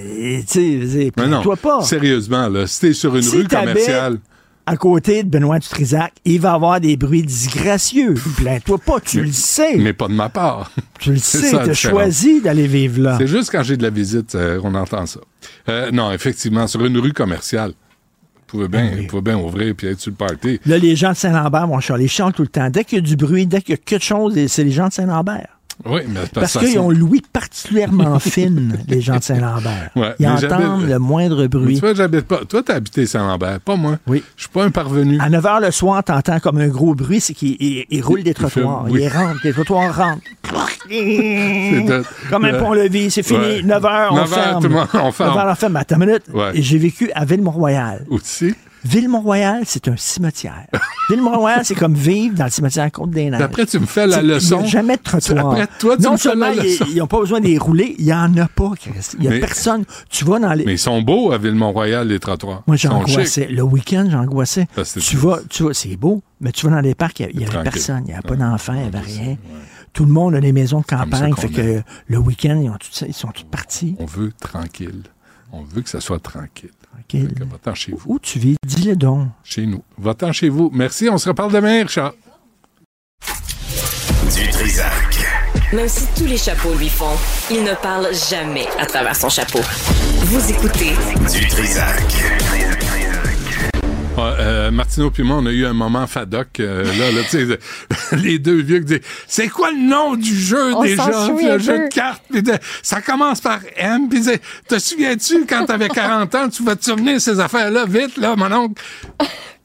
tu 0.47 0.87
sais, 0.89 1.11
toi 1.43 1.57
pas. 1.57 1.83
sérieusement, 1.83 2.49
là, 2.49 2.67
si 2.67 2.81
t'es 2.81 2.93
sur 2.93 3.15
une 3.17 3.23
Si 3.23 3.37
rue 3.37 3.45
commerciale, 3.49 4.19
À 4.67 4.77
côté 4.77 5.23
de 5.23 5.29
Benoît 5.31 5.59
Dutrisac, 5.59 6.13
il 6.27 6.41
va 6.41 6.53
avoir 6.53 6.79
des 6.81 6.97
bruits 6.99 7.23
disgracieux. 7.23 8.15
Plains-toi 8.37 8.77
pas, 8.79 9.01
tu 9.01 9.23
le 9.23 9.33
sais. 9.33 9.77
mais 9.79 9.95
pas 9.95 10.09
de 10.09 10.13
ma 10.13 10.29
part. 10.29 10.71
tu 10.99 11.13
le 11.13 11.17
sais, 11.19 11.51
t'as 11.53 11.69
différence. 11.69 11.77
choisi 11.79 12.41
d'aller 12.43 12.67
vivre 12.67 13.01
là. 13.01 13.17
C'est 13.19 13.27
juste 13.27 13.51
quand 13.51 13.63
j'ai 13.63 13.77
de 13.79 13.83
la 13.83 13.89
visite, 13.91 14.35
euh, 14.35 14.61
on 14.63 14.75
entend 14.75 15.07
ça. 15.07 15.21
Euh, 15.71 15.91
non, 15.91 16.13
effectivement, 16.13 16.67
sur 16.67 16.85
une 16.85 16.99
rue 16.99 17.15
commerciale, 17.15 17.71
vous 17.71 18.59
pouvez 18.59 18.69
bien, 18.69 18.91
Oui. 18.95 19.01
vous 19.03 19.07
pouvez 19.07 19.23
bien 19.23 19.39
ouvrir 19.39 19.75
puis 19.75 19.87
être 19.87 20.01
sur 20.01 20.11
le 20.11 20.17
party. 20.17 20.61
Là, 20.67 20.77
les 20.79 20.97
gens 20.97 21.13
de 21.13 21.17
Saint-Lambert 21.17 21.67
vont 21.67 21.81
chialer. 21.81 22.05
Ils 22.05 22.09
chantent 22.09 22.35
tout 22.37 22.43
le 22.43 22.49
temps. 22.49 22.69
Dès 22.71 22.85
qu'il 22.85 22.99
y 22.99 23.01
a 23.01 23.05
du 23.05 23.17
bruit, 23.17 23.47
dès 23.47 23.61
qu'il 23.63 23.71
y 23.71 23.79
a 23.79 23.81
quelque 23.83 24.05
chose, 24.05 24.35
c'est 24.49 24.65
les 24.65 24.71
gens 24.71 24.89
de 24.89 24.93
Saint-Lambert. 24.93 25.58
Oui, 25.87 26.01
mais 26.09 26.21
Parce 26.35 26.59
qu'ils 26.59 26.79
ont 26.79 26.91
l'ouïe 26.91 27.23
particulièrement 27.33 28.19
fine, 28.21 28.79
les 28.89 29.01
gens 29.01 29.17
de 29.17 29.23
Saint-Lambert. 29.23 29.91
Ouais, 29.95 30.15
Ils 30.19 30.27
mais 30.27 30.45
entendent 30.45 30.89
le 30.89 30.99
moindre 30.99 31.43
Tu 31.45 31.49
bruit. 31.49 31.79
vois, 31.79 31.95
j'habite 31.95 32.23
pas. 32.27 32.45
Toi, 32.45 32.63
t'as 32.65 32.75
habité 32.75 33.07
Saint-Lambert, 33.07 33.61
pas 33.61 33.77
moi. 33.77 33.99
Oui. 34.07 34.23
Je 34.37 34.43
suis 34.43 34.51
pas 34.51 34.65
un 34.65 34.71
parvenu. 34.71 35.19
À 35.21 35.29
9 35.31 35.45
h 35.45 35.61
le 35.67 35.71
soir, 35.71 36.03
t'entends 36.03 36.41
comme 36.41 36.59
un 36.59 36.69
gros 36.69 36.95
bruit, 36.95 37.21
c'est 37.21 37.33
qu'ils 37.35 37.57
ils- 37.61 37.87
ils 37.91 38.03
roulent 38.03 38.23
des 38.25 38.35
trottoirs. 38.35 38.85
fument, 38.87 38.93
oui. 38.93 39.03
Ils 39.05 39.09
rentrent, 39.09 39.41
les 39.45 39.53
trottoirs 39.53 39.95
rentrent. 39.97 40.23
Comme 42.31 42.45
un 42.45 42.59
pont-levis, 42.59 43.11
c'est 43.11 43.23
fini. 43.23 43.39
ouais. 43.39 43.63
9 43.63 43.83
h 43.83 44.09
on 44.11 44.15
9 44.17 44.33
heures, 44.33 44.45
ferme. 44.45 44.63
tout 44.63 44.69
le 44.69 44.75
monde, 44.75 44.87
on 44.95 45.13
ferme. 45.13 45.35
9 45.37 45.39
h 45.47 45.51
on 45.51 45.55
ferme. 45.55 45.77
Attends 45.77 45.97
une 46.01 46.07
minute. 46.07 46.23
Ouais. 46.33 46.51
J'ai 46.55 46.79
vécu 46.79 47.11
à 47.15 47.25
Ville-Mont-Royal. 47.25 48.05
Aussi? 48.11 48.55
Ville-Mont-Royal, 48.85 49.63
c'est 49.67 49.89
un 49.89 49.97
cimetière. 49.97 50.67
Ville-Mont-Royal, 51.11 51.65
c'est 51.65 51.75
comme 51.75 51.95
vivre 51.95 52.35
dans 52.37 52.45
le 52.45 52.51
cimetière 52.51 52.91
Côte-des-Neiges. 52.93 53.41
Après, 53.41 53.67
tu 53.67 53.79
me 53.79 53.87
fais 53.87 54.07
la 54.07 54.19
Tu- 54.19 54.25
Il 54.25 54.31
leçon. 54.31 54.59
n'y 54.59 54.65
a 54.65 54.67
jamais 54.67 54.97
de 54.97 55.03
trottoir. 55.03 55.51
Après, 55.53 55.67
toi, 55.79 55.97
tu 55.97 56.03
non 56.03 56.13
me 56.13 56.17
fais 56.17 56.23
seulement 56.29 56.47
la 56.47 56.55
ils- 56.55 56.63
leçon. 56.73 56.85
ils 56.91 56.97
n'ont 56.99 57.07
pas 57.07 57.19
besoin 57.21 57.41
de 57.41 57.47
les 57.47 57.59
rouler, 57.59 57.95
il 57.99 58.05
n'y 58.05 58.13
en 58.13 58.37
a 58.37 58.49
pas, 58.49 58.71
Chris. 58.79 58.93
Il 59.15 59.21
n'y 59.21 59.27
a 59.29 59.31
Mais- 59.31 59.41
personne. 59.41 59.85
Tu 60.11 60.25
vas 60.25 60.39
dans 60.39 60.53
les. 60.53 60.65
Mais 60.65 60.75
ils 60.75 60.79
sont 60.79 61.01
beaux 61.03 61.33
à 61.33 61.39
Ville-Mont-Royal, 61.39 62.07
les 62.09 62.19
trottoirs. 62.21 62.63
Moi, 62.67 62.77
j'angoissais. 62.77 63.49
Le 63.49 63.63
week-end, 63.63 64.07
j'angoissais. 64.11 64.67
C'était 64.85 65.01
Tu 65.01 65.17
vas, 65.17 65.39
tu 65.49 65.65
vas, 65.65 65.75
c'est 65.75 65.97
beau, 65.97 66.23
mais 66.41 66.53
tu 66.53 66.67
vas 66.67 66.73
dans 66.73 66.81
les 66.81 66.95
parcs, 66.95 67.21
il 67.21 67.27
n'y 67.37 67.45
avait 67.45 67.53
Tranquille. 67.53 67.71
personne. 67.73 68.03
Il 68.05 68.09
n'y 68.09 68.13
avait 68.13 68.23
pas 68.29 68.37
d'enfants, 68.37 68.75
il 68.75 68.81
n'y 68.83 68.87
avait 68.87 68.99
rien. 69.01 69.37
Tout 69.93 70.05
le 70.05 70.13
monde 70.13 70.35
a 70.35 70.41
des 70.41 70.53
maisons 70.53 70.81
de 70.81 70.85
campagne. 70.87 71.35
Fait 71.35 71.49
que 71.49 71.83
le 72.07 72.19
week-end, 72.19 72.61
ils, 72.63 73.07
ils 73.09 73.15
sont 73.15 73.29
tous 73.29 73.45
partis. 73.45 73.97
On 73.99 74.05
veut 74.07 74.33
tranquille. 74.39 75.03
On 75.51 75.63
veut 75.63 75.81
que 75.81 75.89
ça 75.89 76.01
soit 76.01 76.21
tranquille. 76.21 76.71
Tranquille. 76.93 77.35
Va-t'en 77.51 77.75
chez 77.75 77.93
vous. 77.93 78.15
Où 78.15 78.19
tu 78.19 78.39
vis? 78.39 78.57
Dis-le 78.67 78.97
donc. 78.97 79.29
Chez 79.45 79.67
nous. 79.67 79.83
Va-t'en 79.99 80.33
chez 80.33 80.49
vous. 80.49 80.71
Merci. 80.73 81.09
On 81.09 81.19
se 81.19 81.29
reparle 81.29 81.53
demain, 81.53 81.83
Richard. 81.83 82.13
Du 84.35 84.49
Trisac. 84.51 85.19
Même 85.73 85.89
si 85.89 86.07
tous 86.17 86.25
les 86.27 86.39
chapeaux 86.39 86.75
lui 86.75 86.89
font, 86.89 87.17
il 87.51 87.63
ne 87.63 87.75
parle 87.75 88.09
jamais 88.31 88.67
à 88.79 88.87
travers 88.87 89.15
son 89.15 89.29
chapeau. 89.29 89.61
Vous 90.25 90.51
écoutez 90.51 90.93
Du 91.31 91.47
Trisac. 91.47 92.03
Ouais, 94.19 94.33
euh, 94.41 94.71
Martineau 94.73 95.11
puis 95.13 95.23
moi, 95.23 95.37
on 95.37 95.47
a 95.47 95.51
eu 95.53 95.65
un 95.65 95.73
moment 95.73 96.07
fadoc. 96.09 96.59
euh, 96.61 96.83
là, 96.85 97.13
là, 97.13 97.23
tu 97.31 97.47
sais, 97.47 98.17
les 98.17 98.39
deux 98.41 98.61
vieux 98.63 98.81
qui 98.81 98.85
disent 98.87 99.01
C'est 99.29 99.49
quoi 99.49 99.71
le 99.71 99.79
nom 99.89 100.17
du 100.17 100.35
jeu 100.37 100.75
On 100.75 100.83
déjà? 100.83 101.05
Le 101.53 101.59
jeu 101.59 101.79
de 101.79 101.89
cartes. 101.95 102.23
puis 102.31 102.43
de- 102.43 102.59
ça 102.83 103.01
commence 103.01 103.41
par 103.41 103.61
M. 103.77 104.09
Puis 104.09 104.23
te 104.67 104.79
souviens-tu 104.79 105.47
quand 105.47 105.67
t'avais 105.67 105.89
40 105.89 106.35
ans, 106.35 106.49
tu 106.49 106.65
vas 106.65 106.75
te 106.75 106.85
souvenir 106.85 107.21
ces 107.21 107.39
affaires-là 107.39 107.85
vite, 107.87 108.17
là, 108.17 108.35
mon 108.37 108.51
oncle? 108.53 108.83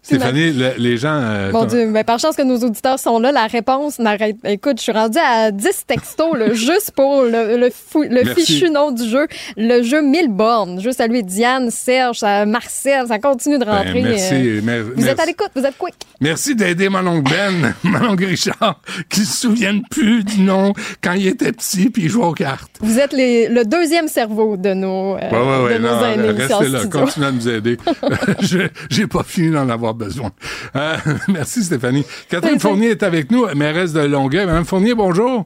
Stéphanie, 0.04 0.52
le- 0.52 0.74
les 0.78 0.98
gens. 0.98 1.14
euh, 1.20 1.52
Mon 1.52 1.66
Dieu, 1.66 1.86
mais 1.88 2.04
par 2.04 2.20
chance 2.20 2.36
que 2.36 2.42
nos 2.42 2.58
auditeurs 2.60 3.00
sont 3.00 3.20
là, 3.20 3.32
la 3.32 3.48
réponse 3.48 4.00
n'arrête. 4.00 4.36
Écoute, 4.44 4.78
je 4.78 4.84
suis 4.84 4.92
rendue 4.92 5.18
à 5.18 5.50
10 5.52 5.86
textos, 5.88 6.38
là, 6.38 6.54
juste 6.54 6.92
pour 6.96 7.24
le, 7.24 7.58
le, 7.58 7.70
fou- 7.72 8.04
le 8.04 8.24
Merci. 8.26 8.46
fichu 8.46 8.70
nom 8.70 8.92
du 8.92 9.08
jeu. 9.10 9.28
Le 9.58 9.82
jeu 9.82 10.02
1000 10.02 10.28
bornes. 10.30 10.80
À 11.00 11.08
lui, 11.08 11.24
Diane, 11.24 11.72
Serge, 11.72 12.22
Marcel, 12.46 13.08
ça 13.08 13.18
continue 13.18 13.58
de 13.58 13.66
Ben, 13.66 13.72
rentrer. 13.78 14.02
merci, 14.02 14.34
euh, 14.36 14.62
mer- 14.62 14.84
Vous 14.84 14.92
merci. 14.98 15.10
êtes 15.10 15.20
à 15.20 15.26
l'écoute, 15.26 15.50
vous 15.56 15.66
êtes 15.66 15.78
quick. 15.78 15.96
Merci 16.22 16.54
d'aider 16.56 16.90
mon 16.90 17.06
oncle 17.08 17.32
Ben, 17.32 17.74
mon 17.84 18.10
oncle 18.12 18.26
Richard, 18.26 18.82
qui 19.10 19.22
se 19.22 19.38
souviennent 19.42 19.82
plus 19.90 20.24
du 20.24 20.42
nom 20.42 20.74
quand 21.02 21.14
il 21.14 21.28
était 21.28 21.52
petit 21.52 21.90
puis 21.90 22.04
il 22.04 22.10
jouait 22.10 22.26
aux 22.26 22.34
cartes. 22.34 22.78
Vous 22.82 23.00
êtes 23.00 23.14
les- 23.14 23.48
le 23.48 23.64
deuxième 23.66 24.08
cerveau 24.08 24.58
de 24.58 24.74
nos, 24.74 25.16
euh, 25.16 25.20
Ouais, 25.32 25.38
ouais, 25.38 25.64
ouais, 25.66 25.74
de 25.76 25.80
nos 25.80 25.90
non, 25.90 26.06
aînés 26.06 26.30
en 26.30 26.58
restez 26.58 26.70
là, 26.70 26.80
continuez 26.92 27.28
à 27.28 27.32
nous 27.32 27.48
aider. 27.50 27.78
Je 28.42 28.60
J'ai 28.90 29.08
pas 29.08 29.24
fini 29.24 29.52
d'en 29.52 29.70
avoir 29.70 29.93
besoin. 29.94 30.32
Euh, 30.76 30.96
merci 31.28 31.64
Stéphanie. 31.64 32.06
Catherine. 32.30 32.60
Fournier 32.60 32.90
est 32.92 33.04
avec 33.04 33.32
nous, 33.32 33.46
mairesse 33.56 33.94
de 33.94 34.02
Longueuil. 34.02 34.46
Madame 34.46 34.66
Fournier, 34.66 34.94
bonjour. 34.96 35.46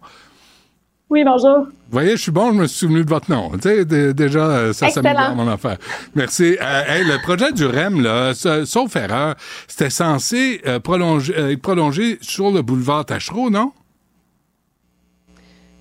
Oui, 1.09 1.23
bonjour. 1.23 1.59
Vous 1.59 1.91
voyez, 1.91 2.17
je 2.17 2.21
suis 2.23 2.31
bon, 2.31 2.51
je 2.51 2.57
me 2.57 2.67
suis 2.67 2.79
souvenu 2.79 3.05
de 3.05 3.09
votre 3.09 3.31
nom. 3.31 3.51
Tu 3.53 3.61
sais, 3.61 3.85
déjà, 3.85 4.45
euh, 4.45 4.73
ça 4.73 4.89
s'améliore 4.89 5.35
mon 5.35 5.47
affaire. 5.47 5.77
Merci. 6.15 6.57
Euh, 6.61 6.81
hey, 6.85 7.05
le 7.05 7.21
projet 7.21 7.53
du 7.53 7.65
REM, 7.65 8.01
là, 8.03 8.33
sa- 8.33 8.65
sauf 8.65 8.93
erreur, 8.97 9.35
c'était 9.69 9.89
censé 9.89 10.61
euh, 10.67 10.79
prolonger, 10.81 11.33
euh, 11.37 11.51
être 11.53 11.61
prolongé 11.61 12.17
sur 12.19 12.51
le 12.51 12.61
boulevard 12.61 13.05
Tachereau, 13.05 13.49
non? 13.49 13.71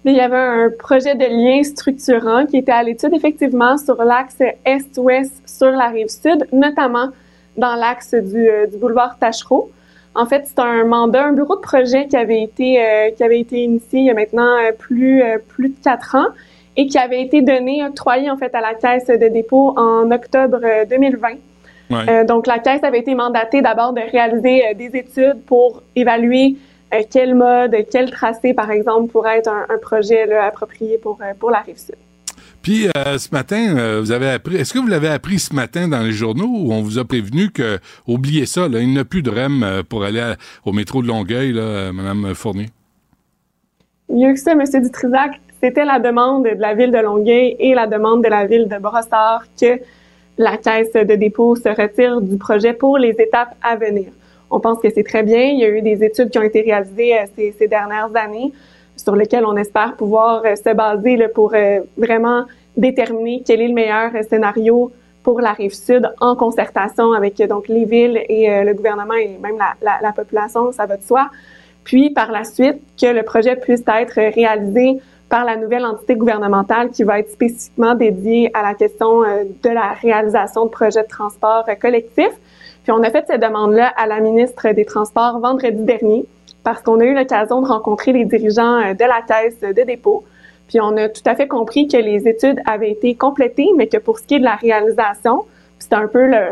Mais 0.05 0.12
il 0.12 0.17
y 0.19 0.21
avait 0.21 0.37
un 0.37 0.71
projet 0.79 1.17
de 1.17 1.25
lien 1.25 1.64
structurant 1.64 2.47
qui 2.47 2.59
était 2.59 2.71
à 2.71 2.85
l'étude 2.85 3.12
effectivement 3.12 3.77
sur 3.77 3.97
l'axe 4.05 4.37
est-ouest 4.64 5.33
sur 5.47 5.71
la 5.71 5.89
rive 5.89 6.07
sud, 6.09 6.47
notamment 6.53 7.09
dans 7.57 7.74
l'axe 7.74 8.14
du, 8.14 8.48
euh, 8.48 8.66
du 8.66 8.76
boulevard 8.78 9.18
Tachereau. 9.18 9.70
En 10.14 10.26
fait, 10.26 10.44
c'est 10.46 10.59
un 10.59 10.84
mandat, 10.84 11.24
un 11.24 11.32
bureau 11.32 11.57
de 11.57 11.61
projet 11.61 12.07
qui 12.07 12.16
avait 12.16 12.42
été 12.42 12.82
euh, 12.82 13.11
qui 13.11 13.22
avait 13.22 13.40
été 13.40 13.62
initié 13.62 14.00
il 14.00 14.07
y 14.07 14.11
a 14.11 14.14
maintenant 14.14 14.57
euh, 14.57 14.72
plus 14.72 15.22
euh, 15.22 15.38
plus 15.46 15.68
de 15.68 15.76
quatre 15.82 16.14
ans 16.14 16.28
et 16.76 16.86
qui 16.86 16.98
avait 16.98 17.22
été 17.22 17.42
donné 17.42 17.84
octroyé 17.84 18.30
en 18.30 18.36
fait 18.36 18.54
à 18.54 18.61
la 18.61 18.74
caisse 18.74 19.07
de 19.07 19.28
dépôt 19.28 19.74
en 19.76 20.11
octobre 20.11 20.61
euh, 20.62 20.84
2020. 20.86 21.28
Ouais. 21.88 21.98
Euh, 22.09 22.24
donc, 22.24 22.46
la 22.46 22.59
Caisse 22.59 22.82
avait 22.82 22.98
été 22.98 23.14
mandatée 23.14 23.62
d'abord 23.62 23.92
de 23.92 24.00
réaliser 24.00 24.74
des 24.74 24.96
études 24.98 25.40
pour 25.46 25.82
évaluer 25.94 26.57
quel 27.11 27.34
mode, 27.34 27.76
quel 27.90 28.11
tracé, 28.11 28.54
par 28.54 28.70
exemple, 28.70 29.11
pourrait 29.11 29.38
être 29.38 29.48
un, 29.48 29.66
un 29.68 29.78
projet 29.78 30.26
là, 30.26 30.44
approprié 30.44 30.98
pour, 30.98 31.18
euh, 31.20 31.32
pour 31.38 31.50
la 31.50 31.61
rive 31.61 31.78
sud. 31.78 31.96
Puis 32.67 32.89
euh, 32.97 33.17
ce 33.17 33.29
matin, 33.31 33.77
euh, 33.79 34.01
vous 34.01 34.11
avez 34.11 34.29
appris. 34.29 34.57
Est-ce 34.57 34.75
que 34.75 34.81
vous 34.81 34.89
l'avez 34.89 35.07
appris 35.07 35.39
ce 35.39 35.55
matin 35.55 35.87
dans 35.87 36.01
les 36.01 36.11
journaux 36.11 36.49
où 36.49 36.73
on 36.73 36.83
vous 36.83 36.99
a 36.99 37.05
prévenu 37.05 37.53
que 37.53 37.79
oubliez 38.09 38.45
ça, 38.45 38.67
il 38.67 38.89
n'y 38.89 38.99
a 38.99 39.05
plus 39.05 39.23
de 39.23 39.31
REM 39.31 39.62
euh, 39.62 39.83
pour 39.89 40.03
aller 40.03 40.35
au 40.64 40.73
métro 40.73 41.01
de 41.01 41.07
Longueuil, 41.07 41.53
là, 41.53 41.93
Madame 41.93 42.35
Fournier? 42.35 42.67
Mieux 44.09 44.33
que 44.33 44.41
ça, 44.41 44.51
M. 44.51 44.64
Dutrisac, 44.83 45.41
c'était 45.62 45.85
la 45.85 46.01
demande 46.01 46.43
de 46.43 46.61
la 46.61 46.75
ville 46.75 46.91
de 46.91 46.99
Longueuil 46.99 47.55
et 47.61 47.73
la 47.73 47.87
demande 47.87 48.25
de 48.25 48.29
la 48.29 48.47
ville 48.47 48.67
de 48.67 48.79
Brossard 48.79 49.45
que 49.61 49.79
la 50.37 50.57
caisse 50.57 50.93
de 50.93 51.14
dépôt 51.14 51.55
se 51.55 51.69
retire 51.69 52.21
du 52.21 52.37
projet 52.37 52.73
pour 52.73 52.99
les 52.99 53.11
étapes 53.11 53.55
à 53.62 53.77
venir. 53.77 54.09
On 54.51 54.59
pense 54.59 54.81
que 54.81 54.89
c'est 54.93 55.05
très 55.05 55.23
bien. 55.23 55.45
Il 55.45 55.61
y 55.61 55.64
a 55.64 55.69
eu 55.69 55.83
des 55.83 56.03
études 56.03 56.31
qui 56.31 56.39
ont 56.41 56.43
été 56.43 56.62
réalisées 56.62 57.14
ces, 57.37 57.55
ces 57.57 57.69
dernières 57.69 58.11
années 58.17 58.53
sur 58.97 59.14
lesquelles 59.14 59.44
on 59.44 59.57
espère 59.57 59.94
pouvoir 59.94 60.42
euh, 60.44 60.57
se 60.57 60.74
baser 60.74 61.28
pour 61.34 61.55
euh, 61.55 61.80
vraiment 61.97 62.44
déterminer 62.76 63.42
quel 63.47 63.61
est 63.61 63.68
le 63.68 63.74
meilleur 63.74 64.11
euh, 64.14 64.22
scénario 64.22 64.90
pour 65.22 65.40
la 65.40 65.53
rive 65.53 65.74
sud 65.74 66.11
en 66.20 66.36
concertation 66.36 67.12
avec 67.12 67.36
donc 67.49 67.68
les 67.68 67.84
villes 67.84 68.22
et 68.28 68.62
le 68.62 68.72
gouvernement 68.74 69.14
et 69.14 69.36
même 69.42 69.59
la, 69.59 69.74
la, 69.82 69.99
la 70.01 70.12
population, 70.12 70.70
ça 70.70 70.86
va 70.86 70.97
de 70.97 71.03
soi. 71.03 71.30
Puis 71.82 72.11
par 72.11 72.30
la 72.30 72.44
suite 72.44 72.76
que 73.01 73.07
le 73.07 73.24
projet 73.24 73.57
puisse 73.57 73.82
être 73.88 74.14
réalisé 74.14 75.01
par 75.28 75.44
la 75.44 75.57
nouvelle 75.57 75.84
entité 75.84 76.14
gouvernementale 76.14 76.90
qui 76.90 77.03
va 77.03 77.18
être 77.18 77.30
spécifiquement 77.32 77.97
dédiée 77.97 78.53
à 78.55 78.62
la 78.62 78.74
question 78.74 79.22
de 79.22 79.68
la 79.68 79.94
réalisation 80.01 80.66
de 80.66 80.70
projets 80.70 81.03
de 81.03 81.09
transport 81.09 81.64
collectif. 81.80 82.30
Puis 82.84 82.92
on 82.92 83.03
a 83.03 83.11
fait 83.11 83.24
cette 83.26 83.42
demande-là 83.42 83.92
à 83.97 84.07
la 84.07 84.20
ministre 84.20 84.68
des 84.70 84.84
Transports 84.84 85.40
vendredi 85.40 85.82
dernier 85.82 86.24
parce 86.67 86.83
qu'on 86.83 86.99
a 86.99 87.05
eu 87.05 87.14
l'occasion 87.14 87.62
de 87.62 87.69
rencontrer 87.69 88.12
les 88.12 88.25
dirigeants 88.25 88.79
euh, 88.81 88.93
de 88.93 89.05
la 89.14 89.21
caisse 89.31 89.61
de 89.61 89.83
dépôt. 89.85 90.25
Puis 90.67 90.81
on 90.81 90.97
a 90.97 91.09
tout 91.09 91.23
à 91.25 91.37
fait 91.37 91.47
compris 91.47 91.87
que 91.87 91.97
les 91.97 92.27
études 92.27 92.61
avaient 92.67 92.91
été 92.91 93.14
complétées, 93.14 93.69
mais 93.77 93.87
que 93.87 93.99
pour 93.99 94.19
ce 94.19 94.25
qui 94.27 94.35
est 94.35 94.39
de 94.41 94.45
la 94.45 94.57
réalisation, 94.57 95.45
c'est 95.79 95.93
un 95.93 96.09
peu 96.09 96.27
le, 96.27 96.43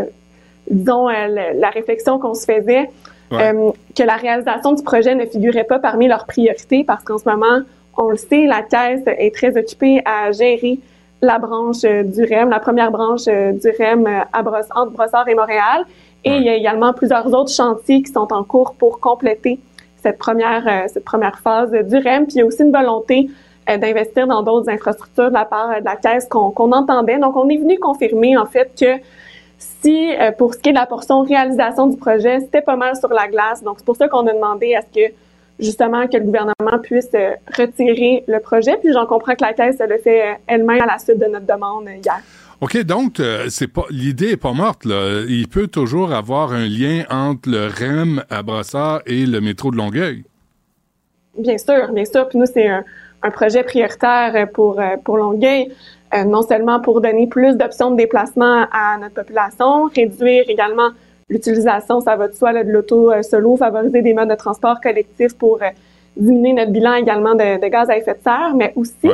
disons, 0.71 1.09
euh, 1.09 1.12
le- 1.37 1.61
la 1.61 1.71
réflexion 1.71 2.21
qu'on 2.21 2.35
se 2.35 2.45
faisait, 2.45 2.89
Ouais. 3.33 3.53
euh, 3.53 3.71
que 3.99 4.05
la 4.05 4.15
réalisation 4.15 4.71
du 4.75 4.85
projet 4.85 5.17
ne 5.17 5.27
figurait 5.27 5.65
pas 5.65 5.81
parmi 5.81 6.07
leurs 6.07 6.27
priorités 6.27 6.85
parce 6.85 7.03
qu'en 7.03 7.19
ce 7.19 7.29
moment, 7.29 7.59
on 7.99 8.09
le 8.11 8.17
sait, 8.17 8.45
la 8.47 8.62
caisse 8.62 9.03
est 9.07 9.35
très 9.35 9.57
occupée 9.59 10.01
à 10.05 10.31
gérer 10.31 10.79
la 11.23 11.39
branche 11.41 11.81
du 11.83 12.23
REM, 12.33 12.51
la 12.51 12.61
première 12.61 12.93
branche 12.93 13.25
du 13.25 13.69
REM 13.81 14.07
à 14.07 14.41
entre 14.81 14.93
Brossard 14.93 15.27
et 15.29 15.35
Montréal. 15.35 15.81
Et 16.23 16.31
Ouais. 16.31 16.37
il 16.39 16.45
y 16.45 16.49
a 16.51 16.55
également 16.55 16.93
plusieurs 16.93 17.27
autres 17.35 17.51
chantiers 17.53 18.01
qui 18.03 18.12
sont 18.12 18.33
en 18.33 18.45
cours 18.45 18.75
pour 18.79 19.01
compléter 19.01 19.59
cette 20.05 20.18
première, 20.18 20.68
euh, 20.68 20.86
cette 20.86 21.05
première 21.05 21.38
phase 21.38 21.72
du 21.72 21.96
REM. 21.96 22.26
Puis 22.26 22.36
il 22.36 22.38
y 22.38 22.42
a 22.42 22.46
aussi 22.46 22.62
une 22.62 22.72
volonté 22.72 23.30
euh, 23.68 23.78
d'investir 23.78 24.26
dans 24.26 24.42
d'autres 24.42 24.68
infrastructures 24.70 25.30
de 25.30 25.34
la 25.34 25.46
part 25.46 25.80
de 25.80 25.84
la 25.84 25.96
caisse 25.96 26.28
qu'on 26.28 26.72
entendait. 26.72 27.18
Donc, 27.18 27.34
on 27.36 27.48
est 27.48 27.57
venu 27.57 27.78
confirmer 27.78 28.36
en 28.36 28.46
fait 28.46 28.70
que 28.78 29.02
si, 29.59 30.14
euh, 30.14 30.30
pour 30.32 30.52
ce 30.52 30.59
qui 30.59 30.68
est 30.68 30.72
de 30.72 30.78
la 30.78 30.86
portion 30.86 31.22
réalisation 31.22 31.86
du 31.86 31.96
projet, 31.96 32.40
c'était 32.40 32.61
pas 32.61 32.76
mal 32.76 32.94
sur 32.96 33.09
la 33.09 33.28
glace. 33.28 33.62
Donc, 33.62 33.76
c'est 33.78 33.86
pour 33.86 33.96
ça 33.96 34.09
qu'on 34.09 34.26
a 34.26 34.32
demandé 34.32 34.74
à 34.74 34.82
ce 34.82 35.00
que 35.00 35.14
justement 35.59 36.07
que 36.07 36.18
le 36.18 36.24
gouvernement 36.24 36.78
puisse 36.82 37.12
retirer 37.57 38.24
le 38.26 38.40
projet. 38.40 38.76
Puis 38.76 38.92
j'en 38.92 39.07
comprends 39.07 39.34
que 39.34 39.44
la 39.44 39.52
Caisse 39.55 39.78
le 39.78 39.98
fait 39.98 40.36
elle-même 40.48 40.82
à 40.82 40.86
la 40.86 40.98
suite 40.98 41.18
de 41.18 41.26
notre 41.26 41.46
demande 41.46 41.88
hier. 41.88 42.20
OK, 42.61 42.78
donc 42.84 43.20
c'est 43.48 43.68
pas 43.68 43.84
l'idée 43.90 44.30
est 44.30 44.36
pas 44.36 44.52
morte 44.52 44.84
là. 44.84 45.24
Il 45.28 45.48
peut 45.48 45.66
toujours 45.66 46.12
avoir 46.12 46.52
un 46.52 46.66
lien 46.66 47.05
entre 47.11 47.50
le 47.50 47.66
REM 47.66 48.22
à 48.30 48.42
Brossard 48.42 49.02
et 49.07 49.26
le 49.26 49.40
métro 49.40 49.70
de 49.70 49.76
Longueuil. 49.76 50.24
Bien 51.36 51.59
sûr, 51.59 51.92
bien 51.92 52.05
sûr. 52.05 52.28
Puis 52.28 52.38
nous, 52.38 52.46
c'est 52.46 52.68
un, 52.68 52.84
un, 53.22 53.30
projet 53.30 53.64
prioritaire 53.64 54.48
pour, 54.52 54.80
pour 55.05 55.16
Longueuil. 55.16 55.72
Euh, 56.14 56.24
non 56.24 56.42
seulement 56.42 56.80
pour 56.80 57.00
donner 57.00 57.26
plus 57.26 57.57
d'options 57.57 57.90
de 57.90 57.96
déplacement 57.96 58.66
à 58.70 58.98
notre 59.00 59.14
population, 59.14 59.86
réduire 59.86 60.44
également 60.48 60.90
l'utilisation, 61.28 62.00
ça 62.00 62.14
va 62.14 62.28
de 62.28 62.34
soi, 62.34 62.52
de 62.52 62.70
l'auto 62.70 63.11
euh, 63.11 63.22
solo, 63.22 63.57
favoriser 63.57 64.02
des 64.02 64.12
modes 64.12 64.28
de 64.28 64.34
transport 64.34 64.80
collectif 64.80 65.36
pour 65.36 65.61
euh, 65.62 65.70
diminuer 66.16 66.52
notre 66.52 66.70
bilan 66.70 66.94
également 66.94 67.34
de, 67.34 67.68
gaz 67.68 67.90
à 67.90 67.96
effet 67.96 68.14
de 68.14 68.22
serre, 68.22 68.52
mais 68.55 68.72
aussi, 68.76 69.09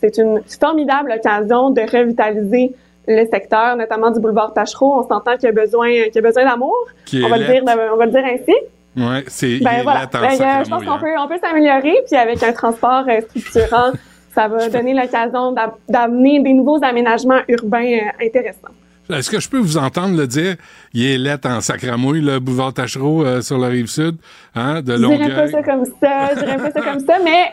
c'est 0.00 0.16
une 0.16 0.40
formidable 0.46 1.12
occasion 1.12 1.70
de 1.70 1.82
revitaliser 1.82 2.74
le 3.06 3.26
secteur, 3.26 3.76
notamment 3.76 4.10
du 4.10 4.20
boulevard 4.20 4.52
Tachereau. 4.52 5.00
On 5.00 5.08
s'entend 5.08 5.34
qu'il 5.34 5.44
y 5.44 5.48
a 5.48 5.52
besoin, 5.52 5.88
qu'il 5.88 6.14
y 6.14 6.18
a 6.18 6.22
besoin 6.22 6.44
d'amour. 6.44 6.86
On 7.14 7.28
va 7.28 7.38
le 7.38 7.44
dire, 7.44 7.62
on 7.64 7.96
va 7.96 8.06
le 8.06 8.12
dire 8.12 8.24
ainsi. 8.24 8.54
Ouais, 8.96 9.24
c'est 9.28 9.58
ben, 9.58 9.82
voilà. 9.82 10.06
Ben, 10.06 10.30
je 10.64 10.70
pense 10.70 10.84
qu'on 10.84 10.98
peut, 10.98 11.14
on 11.18 11.28
peut 11.28 11.38
s'améliorer, 11.42 11.96
puis 12.06 12.16
avec 12.16 12.42
un 12.42 12.52
transport 12.52 13.04
structurant 13.28 13.92
ça 14.36 14.48
va 14.48 14.68
donner 14.68 14.92
l'occasion 14.92 15.54
d'amener 15.88 16.42
des 16.42 16.52
nouveaux 16.52 16.78
aménagements 16.84 17.40
urbains 17.48 17.90
euh, 17.90 18.26
intéressants. 18.26 18.74
Est-ce 19.08 19.30
que 19.30 19.40
je 19.40 19.48
peux 19.48 19.58
vous 19.58 19.78
entendre 19.78 20.16
le 20.16 20.26
dire? 20.26 20.56
Il 20.92 21.06
est 21.06 21.16
lettre 21.16 21.48
en 21.48 21.60
sacramouille, 21.60 22.20
le 22.20 22.38
boulevard 22.38 22.74
Tachereau 22.74 23.24
euh, 23.24 23.40
sur 23.40 23.56
la 23.56 23.68
rive 23.68 23.86
sud, 23.86 24.16
hein, 24.54 24.82
de 24.82 24.92
Longueuil. 24.92 25.22
Je 25.22 25.24
dirais 25.24 25.42
pas 25.42 25.50
ça 25.50 25.62
comme 25.62 25.84
ça, 25.84 26.34
je 26.34 26.40
dirais 26.40 26.56
pas 26.58 26.70
ça 26.70 26.80
comme 26.82 27.00
ça, 27.00 27.18
mais 27.24 27.52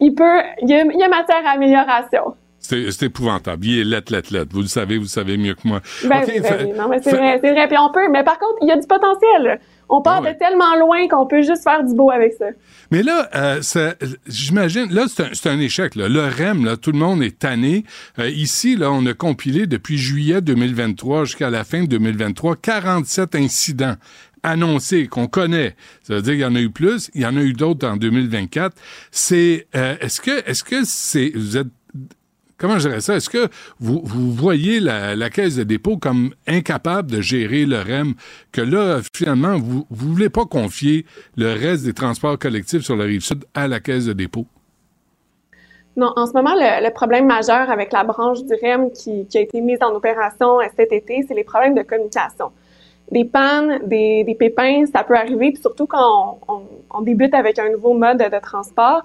il 0.00 0.14
peut, 0.14 0.40
il 0.62 0.70
y 0.70 0.74
a, 0.74 1.08
matière 1.08 1.44
à 1.44 1.50
amélioration. 1.50 2.34
C'est 2.62 3.02
épouvantable. 3.02 3.66
Il 3.66 3.80
est 3.80 3.84
lettre, 3.84 4.12
lettre, 4.12 4.32
lettre. 4.32 4.50
Vous 4.52 4.62
le 4.62 4.66
savez, 4.66 4.96
vous 4.96 5.04
le 5.04 5.08
savez 5.08 5.36
mieux 5.36 5.54
que 5.54 5.66
moi. 5.66 5.80
Ben, 6.04 6.22
ben 6.24 6.76
non, 6.76 6.88
mais 6.88 6.98
c'est 7.02 7.10
vrai, 7.10 7.38
c'est 7.42 7.50
vrai. 7.50 7.68
Puis 7.68 7.76
on 7.78 7.92
peut, 7.92 8.08
mais 8.10 8.24
par 8.24 8.38
contre, 8.38 8.56
il 8.62 8.68
y 8.68 8.70
a 8.70 8.76
du 8.76 8.86
potentiel. 8.86 9.60
On 9.88 10.00
part 10.00 10.22
ah 10.24 10.32
de 10.32 10.38
tellement 10.38 10.74
loin 10.76 11.06
qu'on 11.08 11.26
peut 11.26 11.42
juste 11.42 11.64
faire 11.64 11.84
du 11.84 11.94
beau 11.94 12.10
avec 12.10 12.32
ça. 12.38 12.46
Mais 12.90 13.02
là, 13.02 13.28
euh, 13.34 13.60
j'imagine, 14.26 14.86
là, 14.90 15.04
c'est 15.08 15.50
un, 15.50 15.58
échec. 15.58 15.96
Là. 15.96 16.08
Le 16.08 16.22
REM, 16.22 16.64
là, 16.64 16.78
tout 16.78 16.92
le 16.92 16.98
monde 16.98 17.22
est 17.22 17.38
tanné. 17.38 17.84
Euh, 18.18 18.30
ici, 18.30 18.76
là, 18.76 18.90
on 18.90 19.04
a 19.04 19.12
compilé 19.12 19.66
depuis 19.66 19.98
juillet 19.98 20.40
2023 20.40 21.24
jusqu'à 21.26 21.50
la 21.50 21.64
fin 21.64 21.82
de 21.82 21.88
2023 21.88 22.56
47 22.56 23.34
incidents 23.34 23.96
annoncés 24.42 25.08
qu'on 25.08 25.26
connaît. 25.26 25.76
Ça 26.02 26.14
veut 26.14 26.22
dire 26.22 26.32
qu'il 26.32 26.42
y 26.42 26.44
en 26.44 26.54
a 26.54 26.60
eu 26.60 26.70
plus, 26.70 27.10
il 27.14 27.20
y 27.20 27.26
en 27.26 27.36
a 27.36 27.40
eu 27.40 27.52
d'autres 27.52 27.86
en 27.86 27.96
2024. 27.96 28.74
C'est 29.10 29.66
euh, 29.76 29.96
est-ce 30.00 30.20
que 30.20 30.48
est-ce 30.48 30.64
que 30.64 30.84
c'est 30.84 31.32
vous 31.34 31.56
êtes 31.56 31.68
comment 32.62 32.78
je 32.78 32.88
dirais 32.88 33.00
ça? 33.00 33.16
Est-ce 33.16 33.28
que 33.28 33.48
vous, 33.80 34.00
voyez 34.32 34.78
la, 34.80 35.30
Caisse 35.30 35.56
de 35.56 35.64
dépôt 35.64 35.96
comme 35.96 36.32
incapable 36.46 37.10
de 37.10 37.20
gérer 37.20 37.66
le 37.66 37.80
REM, 37.80 38.14
que 38.52 38.60
là, 38.60 39.00
finalement, 39.14 39.58
vous 39.58 39.84
ne 39.90 39.96
voulez 39.96 40.30
pas 40.30 40.44
confier 40.44 41.04
le 41.36 41.52
reste 41.52 41.84
des 41.84 41.92
transports 41.92 42.38
collectifs 42.38 42.82
sur 42.82 42.96
la 42.96 43.04
rive 43.04 43.22
sud 43.22 43.44
à 43.54 43.66
la 43.66 43.80
Caisse 43.80 44.06
de 44.06 44.12
dépôt? 44.12 44.46
Non, 45.96 46.12
en 46.16 46.26
ce 46.26 46.32
moment, 46.32 46.54
le, 46.54 46.90
problème 46.90 47.26
majeur 47.26 47.68
avec 47.68 47.92
la 47.92 48.04
branche 48.04 48.44
du 48.44 48.54
REM 48.54 48.92
qui, 48.92 49.26
a 49.34 49.40
été 49.40 49.60
mise 49.60 49.82
en 49.82 49.92
opération 49.94 50.58
cet 50.76 50.92
été, 50.92 51.24
c'est 51.26 51.34
les 51.34 51.44
problèmes 51.44 51.74
de 51.74 51.82
communication. 51.82 52.52
Des 53.10 53.24
pannes, 53.24 53.80
des, 53.86 54.36
pépins, 54.38 54.84
ça 54.86 55.02
peut 55.02 55.16
arriver, 55.16 55.50
puis 55.52 55.60
surtout 55.60 55.86
quand 55.86 56.38
on 56.90 57.00
débute 57.02 57.34
avec 57.34 57.58
un 57.58 57.70
nouveau 57.70 57.92
mode 57.92 58.18
de 58.18 58.40
transport, 58.40 59.02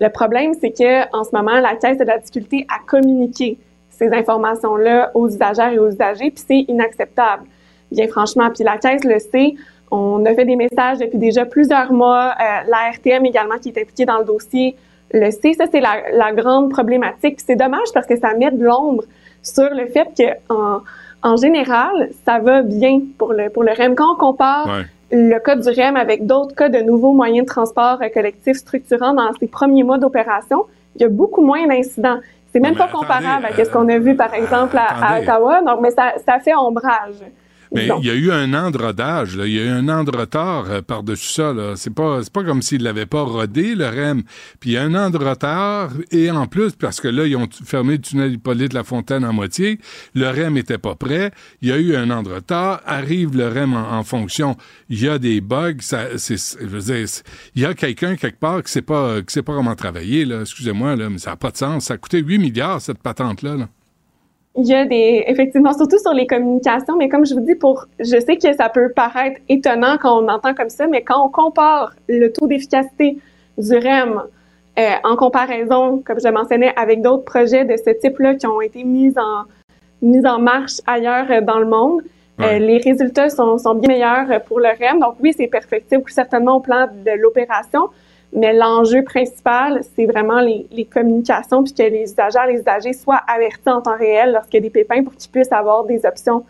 le 0.00 0.08
problème, 0.08 0.52
c'est 0.58 0.70
que 0.70 1.16
en 1.16 1.24
ce 1.24 1.30
moment, 1.32 1.60
la 1.60 1.76
Caisse 1.76 2.00
a 2.00 2.04
de 2.04 2.08
la 2.08 2.18
difficulté 2.18 2.66
à 2.68 2.78
communiquer 2.86 3.58
ces 3.90 4.08
informations-là 4.08 5.10
aux 5.14 5.28
usagers 5.28 5.74
et 5.74 5.78
aux 5.78 5.90
usagers, 5.90 6.30
puis 6.30 6.42
c'est 6.46 6.64
inacceptable. 6.68 7.44
Bien 7.92 8.08
franchement, 8.08 8.48
puis 8.54 8.64
la 8.64 8.78
Caisse 8.78 9.04
le 9.04 9.18
sait. 9.18 9.54
On 9.90 10.24
a 10.24 10.34
fait 10.34 10.44
des 10.44 10.56
messages 10.56 10.98
depuis 10.98 11.18
déjà 11.18 11.44
plusieurs 11.44 11.92
mois. 11.92 12.32
Euh, 12.40 12.70
la 12.70 12.90
RTM 12.92 13.26
également, 13.26 13.58
qui 13.58 13.70
est 13.70 13.78
impliquée 13.78 14.06
dans 14.06 14.18
le 14.18 14.24
dossier, 14.24 14.76
le 15.12 15.30
sait. 15.32 15.52
Ça, 15.52 15.64
c'est 15.70 15.80
la, 15.80 16.32
grande 16.32 16.70
problématique. 16.70 17.36
Puis 17.36 17.44
c'est 17.46 17.56
dommage 17.56 17.88
parce 17.92 18.06
que 18.06 18.16
ça 18.16 18.32
met 18.34 18.50
de 18.50 18.64
l'ombre 18.64 19.04
sur 19.42 19.68
le 19.68 19.86
fait 19.86 20.08
que 20.16 20.54
en, 20.54 20.80
en, 21.22 21.36
général, 21.36 22.10
ça 22.24 22.38
va 22.38 22.62
bien 22.62 23.00
pour 23.18 23.32
le 23.32 23.50
pour 23.50 23.64
le 23.64 23.72
REM. 23.72 23.94
Quand 23.96 24.14
on 24.14 24.16
compare 24.16 24.84
le 25.10 25.38
cas 25.38 25.56
du 25.56 25.68
REM 25.68 25.96
avec 25.96 26.26
d'autres 26.26 26.54
cas 26.54 26.68
de 26.68 26.78
nouveaux 26.78 27.12
moyens 27.12 27.46
de 27.46 27.50
transport 27.50 27.98
euh, 28.02 28.08
collectifs 28.12 28.56
structurants 28.56 29.14
dans 29.14 29.32
ses 29.38 29.48
premiers 29.48 29.82
mois 29.82 29.98
d'opération, 29.98 30.66
il 30.96 31.02
y 31.02 31.04
a 31.04 31.08
beaucoup 31.08 31.42
moins 31.42 31.66
d'incidents. 31.66 32.18
C'est 32.52 32.60
même 32.60 32.76
pas 32.76 32.88
comparable 32.88 33.46
à 33.46 33.64
ce 33.64 33.70
qu'on 33.70 33.88
a 33.88 33.98
vu, 33.98 34.16
par 34.16 34.34
exemple, 34.34 34.76
à, 34.76 35.14
à 35.14 35.20
Ottawa. 35.20 35.62
Donc, 35.62 35.80
mais 35.80 35.92
ça, 35.92 36.14
ça 36.26 36.40
fait 36.40 36.54
ombrage. 36.54 37.22
Mais 37.72 37.88
il 38.00 38.06
y 38.06 38.10
a 38.10 38.14
eu 38.14 38.32
un 38.32 38.52
an 38.54 38.70
de 38.70 38.78
rodage, 38.78 39.36
là. 39.36 39.46
il 39.46 39.52
y 39.52 39.60
a 39.60 39.64
eu 39.64 39.68
un 39.68 39.88
an 39.88 40.02
de 40.02 40.16
retard 40.16 40.64
euh, 40.68 40.82
par-dessus 40.82 41.32
ça. 41.32 41.52
Là. 41.52 41.74
C'est 41.76 41.94
pas 41.94 42.22
c'est 42.22 42.32
pas 42.32 42.42
comme 42.42 42.62
s'ils 42.62 42.82
l'avaient 42.82 43.06
pas 43.06 43.22
rodé 43.22 43.74
le 43.74 43.86
REM. 43.86 44.22
Puis 44.58 44.70
il 44.70 44.72
y 44.72 44.76
a 44.76 44.82
un 44.82 44.94
an 44.94 45.10
de 45.10 45.18
retard 45.18 45.92
et 46.10 46.30
en 46.30 46.46
plus 46.46 46.72
parce 46.72 47.00
que 47.00 47.08
là 47.08 47.26
ils 47.26 47.36
ont 47.36 47.48
fermé 47.64 47.92
le 47.92 48.00
tunnel 48.00 48.32
Hippolyte 48.32 48.72
La 48.72 48.82
Fontaine 48.82 49.24
à 49.24 49.32
moitié, 49.32 49.78
le 50.14 50.28
REM 50.28 50.56
était 50.56 50.78
pas 50.78 50.96
prêt. 50.96 51.30
Il 51.62 51.68
y 51.68 51.72
a 51.72 51.78
eu 51.78 51.94
un 51.94 52.10
an 52.10 52.22
de 52.22 52.30
retard. 52.30 52.80
Arrive 52.86 53.36
le 53.36 53.48
REM 53.48 53.74
en, 53.74 54.02
fonction, 54.02 54.56
il 54.88 55.02
y 55.02 55.08
a 55.08 55.18
des 55.18 55.40
bugs. 55.40 55.74
Ça, 55.80 56.18
c'est, 56.18 56.36
je 56.60 56.66
veux 56.66 56.80
dire, 56.80 57.06
il 57.54 57.62
y 57.62 57.64
a 57.64 57.74
quelqu'un 57.74 58.16
quelque 58.16 58.40
part 58.40 58.62
qui 58.62 58.72
sait 58.72 58.82
pas 58.82 59.22
qui 59.22 59.32
sait 59.32 59.42
pas 59.42 59.54
comment 59.54 59.74
travailler 59.76 60.24
là. 60.24 60.40
Excusez-moi 60.40 60.96
là, 60.96 61.08
mais 61.08 61.18
ça 61.18 61.32
a 61.32 61.36
pas 61.36 61.50
de 61.50 61.56
sens. 61.56 61.86
Ça 61.86 61.94
a 61.94 61.98
coûté 61.98 62.18
8 62.18 62.38
milliards 62.38 62.80
cette 62.80 62.98
patente 62.98 63.42
là. 63.42 63.56
là 63.56 63.68
il 64.56 64.66
y 64.66 64.74
a 64.74 64.84
des, 64.84 65.24
effectivement, 65.26 65.72
surtout 65.72 65.98
sur 65.98 66.12
les 66.12 66.26
communications, 66.26 66.96
mais 66.96 67.08
comme 67.08 67.24
je 67.24 67.34
vous 67.34 67.40
dis, 67.40 67.54
pour, 67.54 67.86
je 68.00 68.18
sais 68.18 68.36
que 68.36 68.52
ça 68.52 68.68
peut 68.68 68.90
paraître 68.94 69.40
étonnant 69.48 69.96
quand 70.00 70.22
on 70.22 70.28
entend 70.28 70.54
comme 70.54 70.68
ça, 70.68 70.86
mais 70.86 71.02
quand 71.02 71.24
on 71.24 71.28
compare 71.28 71.94
le 72.08 72.32
taux 72.32 72.46
d'efficacité 72.48 73.18
du 73.56 73.76
REM 73.76 74.22
euh, 74.78 74.90
en 75.04 75.16
comparaison, 75.16 76.02
comme 76.04 76.18
je 76.20 76.28
mentionnais, 76.28 76.72
avec 76.76 77.00
d'autres 77.00 77.24
projets 77.24 77.64
de 77.64 77.76
ce 77.76 77.90
type-là 77.90 78.34
qui 78.34 78.46
ont 78.46 78.60
été 78.60 78.82
mis 78.82 79.12
en, 79.16 79.44
mis 80.02 80.26
en 80.26 80.40
marche 80.40 80.80
ailleurs 80.86 81.30
euh, 81.30 81.40
dans 81.40 81.58
le 81.58 81.66
monde, 81.66 82.02
euh, 82.40 82.58
les 82.58 82.78
résultats 82.78 83.28
sont, 83.28 83.58
sont 83.58 83.74
bien 83.74 83.88
meilleurs 83.88 84.42
pour 84.44 84.60
le 84.60 84.68
REM. 84.68 84.98
Donc 84.98 85.16
oui, 85.20 85.32
c'est 85.36 85.46
perfectible 85.46 86.02
certainement 86.08 86.56
au 86.56 86.60
plan 86.60 86.86
de 86.86 87.10
l'opération, 87.20 87.90
mais 88.32 88.52
l'enjeu 88.52 89.02
principal, 89.02 89.80
c'est 89.96 90.06
vraiment 90.06 90.40
les, 90.40 90.66
les, 90.70 90.84
communications, 90.84 91.64
puis 91.64 91.72
que 91.72 91.82
les 91.82 92.04
usagers, 92.04 92.38
les 92.48 92.60
usagers 92.60 92.92
soient 92.92 93.20
avertis 93.26 93.68
en 93.68 93.80
temps 93.80 93.96
réel 93.96 94.32
lorsqu'il 94.32 94.58
y 94.58 94.62
a 94.62 94.62
des 94.62 94.70
pépins 94.70 95.02
pour 95.02 95.14
qu'ils 95.16 95.30
puissent 95.30 95.52
avoir 95.52 95.84
des 95.84 96.06
options 96.06 96.44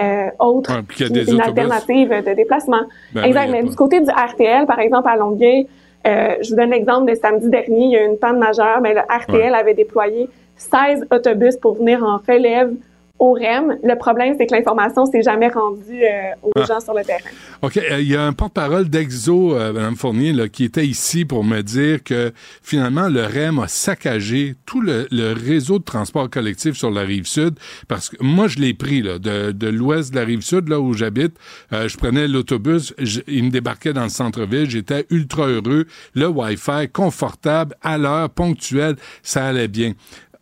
euh, 0.00 0.30
autres, 0.38 0.72
une 0.98 1.40
alternative 1.40 2.08
de 2.08 2.34
déplacement. 2.34 2.82
Ben 3.12 3.24
exact. 3.24 3.50
mais 3.50 3.62
du 3.62 3.76
côté 3.76 4.00
du 4.00 4.10
RTL, 4.10 4.66
par 4.66 4.80
exemple, 4.80 5.08
à 5.08 5.16
Longueuil, 5.16 5.66
euh, 6.06 6.36
je 6.40 6.50
vous 6.50 6.56
donne 6.56 6.70
l'exemple 6.70 7.10
de 7.10 7.14
samedi 7.14 7.48
dernier, 7.50 7.84
il 7.84 7.90
y 7.90 7.96
a 7.96 8.04
eu 8.04 8.08
une 8.08 8.16
panne 8.16 8.38
majeure, 8.38 8.80
mais 8.80 8.94
le 8.94 9.00
RTL 9.00 9.54
avait 9.54 9.74
déployé 9.74 10.30
16 10.56 11.06
autobus 11.10 11.56
pour 11.56 11.74
venir 11.74 12.02
en 12.02 12.16
relève 12.16 12.72
au 13.20 13.34
REM. 13.34 13.76
Le 13.84 13.96
problème, 13.96 14.34
c'est 14.36 14.46
que 14.46 14.54
l'information 14.54 15.04
s'est 15.04 15.22
jamais 15.22 15.48
rendue 15.48 16.02
euh, 16.02 16.32
aux 16.42 16.52
ah. 16.56 16.64
gens 16.64 16.80
sur 16.80 16.94
le 16.94 17.04
terrain. 17.04 17.30
OK. 17.62 17.76
Euh, 17.76 18.00
il 18.00 18.08
y 18.08 18.16
a 18.16 18.24
un 18.24 18.32
porte-parole 18.32 18.88
d'Exo, 18.88 19.54
euh, 19.54 19.72
Mme 19.74 19.94
Fournier, 19.94 20.32
là, 20.32 20.48
qui 20.48 20.64
était 20.64 20.86
ici 20.86 21.26
pour 21.26 21.44
me 21.44 21.60
dire 21.60 22.02
que 22.02 22.32
finalement, 22.62 23.08
le 23.08 23.22
REM 23.22 23.58
a 23.58 23.68
saccagé 23.68 24.54
tout 24.64 24.80
le, 24.80 25.06
réseau 25.32 25.78
de 25.78 25.84
transport 25.84 26.30
collectif 26.30 26.74
sur 26.74 26.90
la 26.90 27.02
rive 27.02 27.26
sud. 27.26 27.54
Parce 27.88 28.08
que 28.08 28.16
moi, 28.20 28.48
je 28.48 28.58
l'ai 28.58 28.72
pris 28.72 29.02
là, 29.02 29.18
de, 29.18 29.52
de 29.52 29.68
l'ouest 29.68 30.12
de 30.12 30.16
la 30.16 30.24
rive 30.24 30.40
sud, 30.40 30.68
là 30.68 30.80
où 30.80 30.94
j'habite. 30.94 31.36
je 31.70 31.96
prenais 31.98 32.26
l'autobus, 32.26 32.94
il 33.28 33.44
me 33.44 33.50
débarquait 33.50 33.92
dans 33.92 34.04
le 34.04 34.08
centre-ville. 34.08 34.68
J'étais 34.68 35.06
ultra 35.10 35.46
heureux. 35.46 35.86
Le 36.14 36.26
Wi-Fi, 36.26 36.88
confortable, 36.90 37.76
à 37.82 37.98
l'heure, 37.98 38.30
ponctuel, 38.30 38.96
ça 39.22 39.46
allait 39.46 39.68
bien 39.68 39.92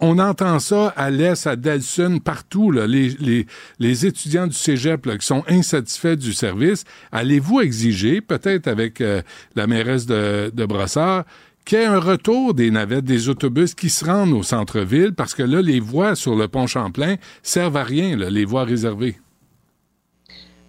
on 0.01 0.19
entend 0.19 0.59
ça 0.59 0.93
à 0.97 1.11
l'Est, 1.11 1.47
à 1.47 1.57
Delson, 1.57 2.19
partout, 2.23 2.71
là, 2.71 2.87
les, 2.87 3.11
les, 3.21 3.47
les, 3.79 4.07
étudiants 4.07 4.47
du 4.47 4.55
cégep 4.55 5.07
là, 5.07 5.19
qui 5.19 5.27
sont 5.27 5.43
insatisfaits 5.49 6.17
du 6.17 6.33
service. 6.33 6.85
Allez-vous 7.11 7.61
exiger, 7.61 8.21
peut-être 8.21 8.69
avec 8.69 9.01
euh, 9.01 9.23
la 9.57 9.67
mairesse 9.67 10.07
de, 10.07 10.51
de 10.55 10.67
Brossard, 10.67 11.25
qu'il 11.65 11.79
y 11.79 11.83
ait 11.83 11.87
un 11.87 11.99
retour 11.99 12.55
des 12.55 12.71
navettes, 12.71 13.05
des 13.05 13.29
autobus 13.29 13.75
qui 13.75 13.91
se 13.91 14.05
rendent 14.05 14.33
au 14.33 14.43
centre-ville, 14.43 15.15
parce 15.15 15.35
que 15.35 15.43
là, 15.43 15.61
les 15.61 15.81
voies 15.81 16.15
sur 16.15 16.37
le 16.37 16.49
pont 16.49 16.67
Champlain 16.67 17.17
servent 17.43 17.77
à 17.77 17.85
rien, 17.85 18.17
là, 18.17 18.31
les 18.31 18.45
voies 18.45 18.65
réservées. 18.65 19.17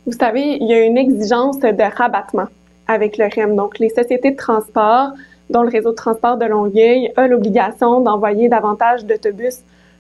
Vous 0.06 0.18
savez, 0.18 0.58
il 0.60 0.68
y 0.68 0.74
a 0.74 0.86
une 0.86 0.98
exigence 0.98 1.60
de 1.60 1.98
rabattement 1.98 2.48
avec 2.88 3.18
le 3.18 3.26
REM. 3.26 3.56
Donc, 3.56 3.78
les 3.80 3.90
sociétés 3.90 4.32
de 4.32 4.38
transport 4.38 5.12
dont 5.50 5.64
le 5.64 5.70
réseau 5.70 5.92
de 5.92 5.96
transport 5.96 6.38
de 6.38 6.46
Longueuil 6.46 7.12
a 7.16 7.28
l'obligation 7.28 8.02
d'envoyer 8.02 8.50
davantage 8.50 9.06
d'autobus 9.06 9.60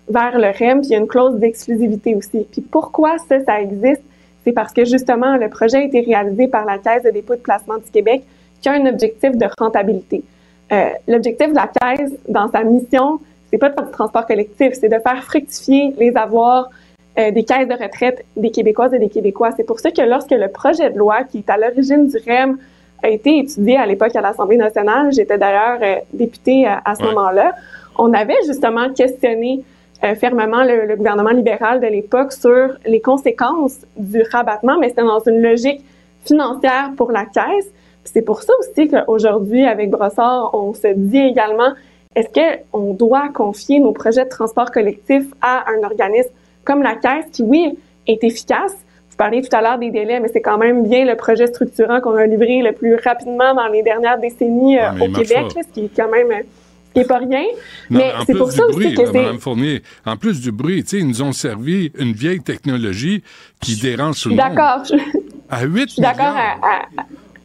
vers 0.09 0.37
le 0.39 0.47
REM, 0.47 0.79
puis 0.79 0.89
il 0.89 0.91
y 0.91 0.95
a 0.95 0.99
une 0.99 1.07
clause 1.07 1.35
d'exclusivité 1.35 2.15
aussi. 2.15 2.45
Puis 2.51 2.61
pourquoi 2.61 3.17
ça, 3.27 3.43
ça 3.43 3.61
existe? 3.61 4.01
C'est 4.43 4.53
parce 4.53 4.73
que 4.73 4.85
justement, 4.85 5.37
le 5.37 5.49
projet 5.49 5.77
a 5.77 5.83
été 5.83 6.01
réalisé 6.01 6.47
par 6.47 6.65
la 6.65 6.77
Caisse 6.77 7.03
de 7.03 7.11
dépôt 7.11 7.35
de 7.35 7.41
placement 7.41 7.77
du 7.77 7.91
Québec, 7.91 8.23
qui 8.61 8.69
a 8.69 8.73
un 8.73 8.85
objectif 8.87 9.35
de 9.35 9.45
rentabilité. 9.59 10.23
Euh, 10.71 10.89
l'objectif 11.07 11.49
de 11.49 11.55
la 11.55 11.67
Caisse, 11.67 12.11
dans 12.27 12.49
sa 12.49 12.63
mission, 12.63 13.19
c'est 13.49 13.57
pas 13.57 13.69
de 13.69 13.75
faire 13.75 13.85
du 13.85 13.91
transport 13.91 14.25
collectif, 14.25 14.73
c'est 14.73 14.89
de 14.89 14.99
faire 14.99 15.23
fructifier 15.23 15.93
les 15.97 16.15
avoirs 16.15 16.69
euh, 17.17 17.31
des 17.31 17.43
caisses 17.43 17.67
de 17.67 17.73
retraite 17.73 18.23
des 18.37 18.51
Québécoises 18.51 18.93
et 18.93 18.99
des 18.99 19.09
Québécois. 19.09 19.49
C'est 19.57 19.63
pour 19.63 19.79
ça 19.79 19.91
que 19.91 20.01
lorsque 20.01 20.31
le 20.31 20.47
projet 20.47 20.89
de 20.89 20.97
loi 20.97 21.23
qui 21.23 21.39
est 21.39 21.49
à 21.49 21.57
l'origine 21.57 22.07
du 22.07 22.17
REM 22.17 22.57
a 23.03 23.09
été 23.09 23.39
étudié 23.39 23.77
à 23.77 23.85
l'époque 23.85 24.15
à 24.15 24.21
l'Assemblée 24.21 24.57
nationale, 24.57 25.11
j'étais 25.11 25.37
d'ailleurs 25.37 25.79
euh, 25.81 25.95
députée 26.13 26.65
à, 26.65 26.81
à 26.83 26.95
ce 26.95 27.03
moment-là, 27.03 27.53
on 27.97 28.13
avait 28.13 28.37
justement 28.45 28.91
questionné 28.93 29.63
euh, 30.03 30.15
fermement 30.15 30.63
le, 30.63 30.85
le, 30.85 30.95
gouvernement 30.95 31.31
libéral 31.31 31.81
de 31.81 31.87
l'époque 31.87 32.31
sur 32.31 32.69
les 32.85 33.01
conséquences 33.01 33.79
du 33.97 34.23
rabattement, 34.31 34.77
mais 34.79 34.89
c'était 34.89 35.03
dans 35.03 35.19
une 35.19 35.41
logique 35.41 35.81
financière 36.25 36.91
pour 36.95 37.11
la 37.11 37.25
caisse. 37.25 37.69
C'est 38.05 38.21
pour 38.21 38.41
ça 38.41 38.53
aussi 38.59 38.87
qu'aujourd'hui, 38.87 39.65
avec 39.65 39.89
Brossard, 39.89 40.51
on 40.53 40.73
se 40.73 40.87
dit 40.95 41.19
également, 41.19 41.73
est-ce 42.15 42.29
qu'on 42.71 42.93
doit 42.93 43.29
confier 43.29 43.79
nos 43.79 43.91
projets 43.91 44.23
de 44.23 44.29
transport 44.29 44.71
collectif 44.71 45.25
à 45.41 45.65
un 45.69 45.83
organisme 45.83 46.31
comme 46.63 46.81
la 46.81 46.95
Caisse 46.95 47.25
qui, 47.31 47.43
oui, 47.43 47.77
est 48.07 48.23
efficace? 48.23 48.75
Parliez 49.19 49.41
tout 49.41 49.53
à 49.53 49.61
l'heure 49.61 49.77
des 49.77 49.91
délais, 49.91 50.21
mais 50.21 50.29
c'est 50.31 50.39
quand 50.39 50.57
même 50.57 50.87
bien 50.87 51.03
le 51.03 51.17
projet 51.17 51.45
structurant 51.47 51.99
qu'on 51.99 52.15
a 52.15 52.25
livré 52.25 52.61
le 52.61 52.71
plus 52.71 52.95
rapidement 52.95 53.53
dans 53.53 53.67
les 53.67 53.83
dernières 53.83 54.17
décennies 54.17 54.79
euh, 54.79 54.91
Ah, 54.91 54.95
au 54.95 55.11
Québec, 55.11 55.53
là, 55.55 55.61
ce 55.61 55.73
qui 55.73 55.85
est 55.85 55.91
quand 55.93 56.09
même 56.09 56.27
est 56.95 57.03
pas 57.03 57.17
rien. 57.17 57.43
Non, 57.89 57.99
mais 57.99 58.13
c'est 58.25 58.33
pour 58.33 58.49
ça 58.49 58.63
bruit, 58.71 58.87
aussi 58.87 58.95
que 58.95 59.01
là. 59.01 59.11
Mme 59.11 59.39
Fournier, 59.39 59.83
en 60.05 60.15
plus 60.15 60.39
du 60.39 60.53
bruit, 60.53 60.85
ils 60.93 61.05
nous 61.05 61.21
ont 61.21 61.33
servi 61.33 61.91
une 61.99 62.13
vieille 62.13 62.39
technologie 62.39 63.21
qui 63.59 63.75
dérange 63.75 64.21
tout 64.21 64.29
le 64.29 64.35
monde. 64.35 64.55
d'accord. 64.55 64.83
À 65.49 65.65
8 65.65 65.81
je 65.81 65.93
suis 65.93 66.01
d'accord 66.01 66.35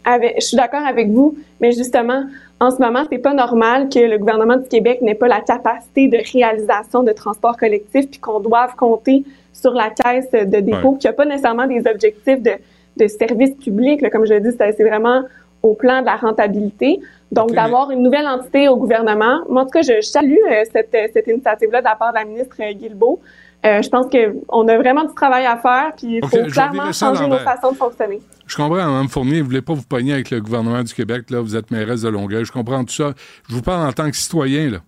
avec, 0.05 0.35
je 0.37 0.47
suis 0.47 0.57
d'accord 0.57 0.87
avec 0.87 1.11
vous, 1.11 1.37
mais 1.61 1.73
justement, 1.73 2.25
en 2.61 2.71
ce 2.71 2.77
moment, 2.77 3.03
c'est 3.11 3.19
pas 3.19 3.35
normal 3.35 3.89
que 3.89 3.99
le 3.99 4.19
gouvernement 4.19 4.59
du 4.59 4.69
Québec 4.69 5.03
n'ait 5.03 5.17
pas 5.17 5.27
la 5.27 5.41
capacité 5.41 6.07
de 6.07 6.19
réalisation 6.33 7.03
de 7.03 7.11
transport 7.11 7.57
collectif 7.57 8.09
puis 8.09 8.21
qu'on 8.21 8.39
doive 8.39 8.77
compter 8.77 9.25
sur 9.55 9.73
la 9.73 9.89
caisse 9.89 10.31
de 10.33 10.61
dépôt 10.61 10.91
Ouais. 10.91 10.99
qui 10.99 11.07
n'a 11.07 11.15
pas 11.15 11.25
nécessairement 11.25 11.67
des 11.67 11.83
objectifs 11.91 12.43
de, 12.43 12.53
de 12.99 13.07
service 13.09 13.55
public. 13.55 14.03
là. 14.03 14.11
comme 14.11 14.27
je 14.27 14.35
l'ai 14.35 14.41
dit, 14.41 14.51
c'est 14.59 14.85
vraiment 14.87 15.23
au 15.63 15.73
plan 15.75 16.01
de 16.03 16.07
la 16.07 16.17
rentabilité. 16.17 17.01
Donc, 17.33 17.49
mais- 17.51 17.57
d'avoir 17.57 17.91
une 17.91 18.03
nouvelle 18.03 18.27
entité 18.27 18.69
au 18.69 18.77
gouvernement. 18.77 19.39
Moi, 19.49 19.63
en 19.63 19.65
tout 19.65 19.71
cas, 19.71 19.81
je 19.83 20.01
salue 20.03 20.35
euh, 20.51 20.63
cette, 20.71 20.95
euh, 20.95 21.07
cette 21.13 21.27
initiative-là 21.27 21.81
de 21.81 21.85
la 21.87 21.97
part 21.97 22.13
de 22.13 22.19
la 22.19 22.25
ministre 22.27 22.55
euh, 22.61 22.73
Guilbeault. 22.75 23.19
Euh, 23.65 23.81
je 23.81 23.89
pense 23.89 24.07
qu'on 24.11 24.69
a 24.69 24.77
vraiment 24.77 25.05
du 25.05 25.15
travail 25.15 25.47
à 25.47 25.57
faire, 25.57 25.93
puis 25.97 26.21
il 26.23 26.29
faut 26.29 26.45
clairement 26.53 26.93
changer 26.93 27.27
nos 27.27 27.39
façons 27.39 27.73
de 27.73 27.77
fonctionner. 27.77 28.21
Je 28.47 28.57
comprends, 28.57 28.75
Mme 28.77 29.09
Fournier, 29.09 29.41
vous 29.41 29.47
voulez 29.47 29.63
pas 29.63 29.73
vous 29.73 29.83
pogner 29.89 30.13
avec 30.13 30.31
le 30.31 30.41
gouvernement 30.43 30.83
du 30.83 30.93
Québec, 30.93 31.31
là, 31.31 31.41
vous 31.41 31.57
êtes 31.57 31.71
mairesse 31.71 32.03
de 32.03 32.11
Longueuil, 32.11 32.45
je 32.45 32.53
comprends 32.53 32.85
tout 32.85 32.93
ça. 32.93 33.15
Je 33.49 33.55
vous 33.55 33.63
parle 33.63 33.89
en 33.89 33.93
tant 33.93 34.11
que 34.11 34.17
citoyen, 34.17 34.71
là. 34.71 34.79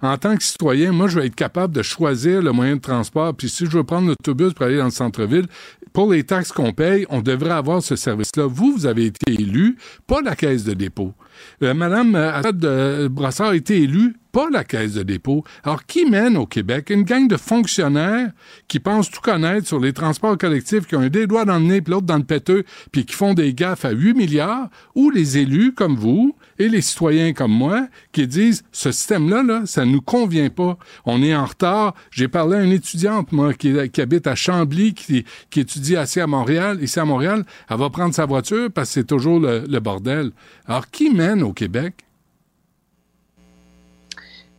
En 0.00 0.16
tant 0.16 0.36
que 0.36 0.44
citoyen, 0.44 0.92
moi, 0.92 1.08
je 1.08 1.18
vais 1.18 1.26
être 1.26 1.34
capable 1.34 1.74
de 1.74 1.82
choisir 1.82 2.40
le 2.40 2.52
moyen 2.52 2.76
de 2.76 2.80
transport. 2.80 3.34
Puis 3.34 3.48
si 3.48 3.66
je 3.66 3.70
veux 3.70 3.84
prendre 3.84 4.06
l'autobus 4.06 4.52
pour 4.54 4.66
aller 4.66 4.78
dans 4.78 4.84
le 4.84 4.90
centre-ville, 4.90 5.46
pour 5.92 6.12
les 6.12 6.22
taxes 6.22 6.52
qu'on 6.52 6.72
paye, 6.72 7.04
on 7.10 7.20
devrait 7.20 7.50
avoir 7.50 7.82
ce 7.82 7.96
service-là. 7.96 8.46
Vous, 8.46 8.72
vous 8.72 8.86
avez 8.86 9.06
été 9.06 9.32
élu, 9.32 9.76
pas 10.06 10.20
la 10.22 10.36
caisse 10.36 10.62
de 10.62 10.74
dépôt. 10.74 11.14
Euh, 11.62 11.74
Madame 11.74 12.14
euh, 12.14 12.32
Assad 12.32 12.58
de 12.58 13.08
Brassard 13.08 13.48
a 13.48 13.56
été 13.56 13.82
élue, 13.82 14.14
pas 14.32 14.48
la 14.50 14.64
caisse 14.64 14.94
de 14.94 15.02
dépôt. 15.02 15.44
Alors, 15.64 15.86
qui 15.86 16.04
mène 16.04 16.36
au 16.36 16.46
Québec? 16.46 16.90
Une 16.90 17.02
gang 17.02 17.26
de 17.28 17.36
fonctionnaires 17.36 18.30
qui 18.68 18.78
pensent 18.78 19.10
tout 19.10 19.20
connaître 19.20 19.66
sur 19.66 19.80
les 19.80 19.92
transports 19.92 20.36
collectifs, 20.36 20.86
qui 20.86 20.96
ont 20.96 21.00
un 21.00 21.08
des 21.08 21.26
doigts 21.26 21.44
dans 21.44 21.58
le 21.58 21.64
nez 21.64 21.80
puis 21.80 21.92
l'autre 21.92 22.06
dans 22.06 22.18
le 22.18 22.24
péteux, 22.24 22.64
puis 22.92 23.04
qui 23.04 23.14
font 23.14 23.34
des 23.34 23.54
gaffes 23.54 23.84
à 23.84 23.90
8 23.90 24.14
milliards, 24.14 24.68
ou 24.94 25.10
les 25.10 25.38
élus 25.38 25.72
comme 25.72 25.96
vous 25.96 26.36
et 26.58 26.68
les 26.68 26.80
citoyens 26.80 27.32
comme 27.32 27.52
moi 27.52 27.88
qui 28.12 28.26
disent 28.26 28.64
ce 28.72 28.92
système-là, 28.92 29.42
là, 29.42 29.62
ça 29.64 29.84
nous 29.84 30.00
convient 30.00 30.50
pas. 30.50 30.76
On 31.04 31.22
est 31.22 31.34
en 31.34 31.44
retard. 31.44 31.94
J'ai 32.10 32.28
parlé 32.28 32.58
à 32.58 32.62
une 32.62 32.72
étudiante, 32.72 33.32
moi, 33.32 33.54
qui, 33.54 33.70
habite 34.00 34.26
à 34.26 34.34
Chambly, 34.34 34.94
qui, 34.94 35.24
étudie 35.56 35.94
ici 35.94 36.20
à 36.20 36.26
Montréal. 36.26 36.78
Ici 36.82 37.00
à 37.00 37.04
Montréal, 37.04 37.44
elle 37.68 37.76
va 37.76 37.90
prendre 37.90 38.14
sa 38.14 38.26
voiture 38.26 38.70
parce 38.72 38.88
que 38.90 38.94
c'est 38.94 39.06
toujours 39.06 39.40
le, 39.40 39.64
le 39.68 39.80
bordel. 39.80 40.30
Alors, 40.66 40.88
qui 40.90 41.10
mène 41.10 41.27
au 41.42 41.52
Québec? 41.52 41.94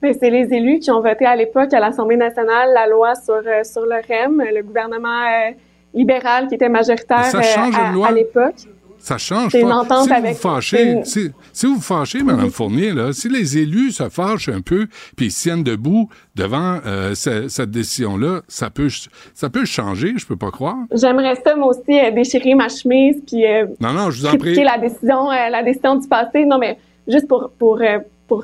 Mais 0.01 0.13
c'est 0.13 0.30
les 0.30 0.53
élus 0.53 0.80
qui 0.80 0.91
ont 0.91 1.01
voté 1.01 1.26
à 1.26 1.36
l'époque 1.36 1.74
à 1.74 1.80
l'Assemblée 1.80 2.15
nationale 2.15 2.70
la 2.74 2.88
loi 2.88 3.15
sur, 3.15 3.41
euh, 3.45 3.63
sur 3.63 3.82
le 3.82 3.95
REM, 3.95 4.41
le 4.41 4.61
gouvernement 4.63 5.24
euh, 5.24 5.51
libéral 5.93 6.47
qui 6.47 6.55
était 6.55 6.70
majoritaire 6.70 7.26
Ça 7.26 7.39
euh, 7.39 8.03
à 8.03 8.11
l'époque. 8.11 8.67
Ça 9.00 9.18
change 9.18 9.54
pas. 9.54 9.60
une 9.60 9.72
entente 9.72 10.04
si 10.04 10.10
vous 10.10 10.14
avec- 10.16 10.34
vous 10.36 10.39
fâchez, 10.41 10.78
c'est 10.78 10.91
une- 10.91 11.06
si, 11.06 11.32
si 11.54 11.66
vous 11.66 11.76
vous 11.76 11.82
fâchez, 11.82 12.22
Mme 12.22 12.50
Fournier, 12.52 12.91
là, 12.91 13.14
si 13.14 13.30
les 13.30 13.58
élus 13.58 13.91
se 13.91 14.10
fâchent 14.10 14.50
un 14.50 14.62
peu 14.62 14.88
puis 15.16 15.28
ils 15.28 15.32
se 15.32 15.43
tiennent 15.43 15.64
debout 15.64 16.10
devant 16.36 16.80
euh, 16.86 17.16
ce- 17.16 17.47
cette 17.47 17.72
décision-là, 17.72 18.41
ça 18.47 18.70
peut, 18.70 18.89
ça 19.34 19.50
peut 19.50 19.66
changer, 19.66 20.14
je 20.18 20.26
peux 20.28 20.36
pas 20.36 20.52
croire. 20.52 20.78
J'aimerais 20.93 21.36
ça, 21.43 21.56
moi 21.56 21.68
aussi, 21.70 21.97
euh, 22.00 22.12
déchirer 22.12 22.56
ma 22.56 22.68
chemise 22.70 23.22
puis 23.26 23.45
euh, 23.45 23.66
Non, 23.80 23.93
non, 23.93 24.12
je 24.12 24.20
vous 24.20 24.26
en 24.28 24.30
prie. 24.32 24.39
critiquer 24.39 24.64
la 24.66 24.78
décision, 24.78 25.32
euh, 25.32 25.50
la 25.50 25.64
décision 25.64 25.95
du 25.95 26.08
passé. 26.08 26.45
Non, 26.45 26.58
mais 26.60 26.78
juste 27.08 27.28
pour 27.28 27.50
pour 27.58 27.82
pour 28.28 28.43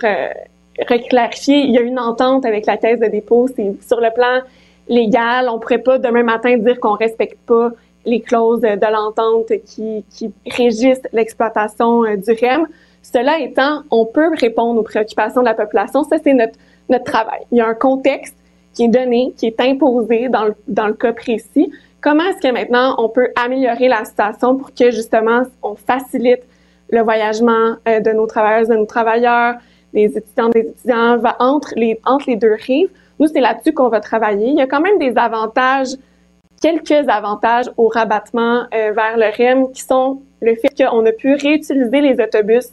reclarifier, 0.89 1.59
il 1.59 1.71
y 1.71 1.77
a 1.77 1.81
une 1.81 1.99
entente 1.99 2.45
avec 2.45 2.65
la 2.65 2.77
caisse 2.77 2.99
de 2.99 3.07
dépôt. 3.07 3.47
C'est 3.55 3.73
sur 3.87 3.99
le 4.01 4.09
plan 4.13 4.41
légal, 4.87 5.47
on 5.49 5.59
pourrait 5.59 5.79
pas 5.79 5.97
demain 5.97 6.23
matin 6.23 6.57
dire 6.57 6.79
qu'on 6.79 6.93
respecte 6.93 7.37
pas 7.45 7.71
les 8.05 8.21
clauses 8.21 8.61
de 8.61 8.91
l'entente 8.91 9.51
qui, 9.65 10.03
qui 10.09 10.31
régissent 10.45 11.01
l'exploitation 11.13 12.03
euh, 12.03 12.15
du 12.15 12.31
REM. 12.31 12.67
Cela 13.01 13.39
étant, 13.39 13.83
on 13.91 14.05
peut 14.05 14.31
répondre 14.39 14.79
aux 14.79 14.83
préoccupations 14.83 15.41
de 15.41 15.45
la 15.45 15.53
population. 15.53 16.03
Ça, 16.03 16.17
c'est 16.23 16.33
notre, 16.33 16.57
notre 16.89 17.03
travail. 17.03 17.41
Il 17.51 17.57
y 17.57 17.61
a 17.61 17.67
un 17.67 17.73
contexte 17.73 18.35
qui 18.73 18.85
est 18.85 18.89
donné, 18.89 19.33
qui 19.37 19.47
est 19.47 19.59
imposé 19.61 20.29
dans 20.29 20.45
le, 20.45 20.55
dans 20.67 20.87
le 20.87 20.93
cas 20.93 21.13
précis. 21.13 21.71
Comment 22.01 22.23
est-ce 22.25 22.47
que 22.47 22.53
maintenant 22.53 22.95
on 22.99 23.09
peut 23.09 23.29
améliorer 23.35 23.87
la 23.87 24.05
situation 24.05 24.57
pour 24.57 24.73
que 24.73 24.91
justement 24.91 25.43
on 25.63 25.75
facilite 25.75 26.43
le 26.91 27.01
voyagement 27.01 27.77
euh, 27.87 27.99
de 27.99 28.11
nos 28.11 28.27
travailleuses, 28.27 28.67
de 28.67 28.75
nos 28.75 28.85
travailleurs, 28.85 29.55
des 29.93 30.15
étudiants, 30.17 30.49
des 30.49 30.59
étudiants 30.59 31.19
entre 31.39 31.73
les 31.75 31.99
entre 32.05 32.25
les 32.27 32.35
deux 32.35 32.53
rives? 32.53 32.89
Nous, 33.19 33.27
c'est 33.27 33.39
là-dessus 33.39 33.73
qu'on 33.73 33.89
va 33.89 34.01
travailler. 34.01 34.49
Il 34.49 34.55
y 34.55 34.61
a 34.61 34.67
quand 34.67 34.81
même 34.81 34.99
des 34.99 35.17
avantages, 35.17 35.95
quelques 36.61 37.07
avantages 37.09 37.69
au 37.77 37.87
rabattement 37.87 38.63
euh, 38.73 38.91
vers 38.91 39.17
le 39.17 39.25
REM 39.25 39.71
qui 39.71 39.81
sont 39.81 40.21
le 40.41 40.55
fait 40.55 40.69
qu'on 40.77 41.05
a 41.05 41.11
pu 41.11 41.35
réutiliser 41.35 42.01
les 42.01 42.21
autobus 42.21 42.69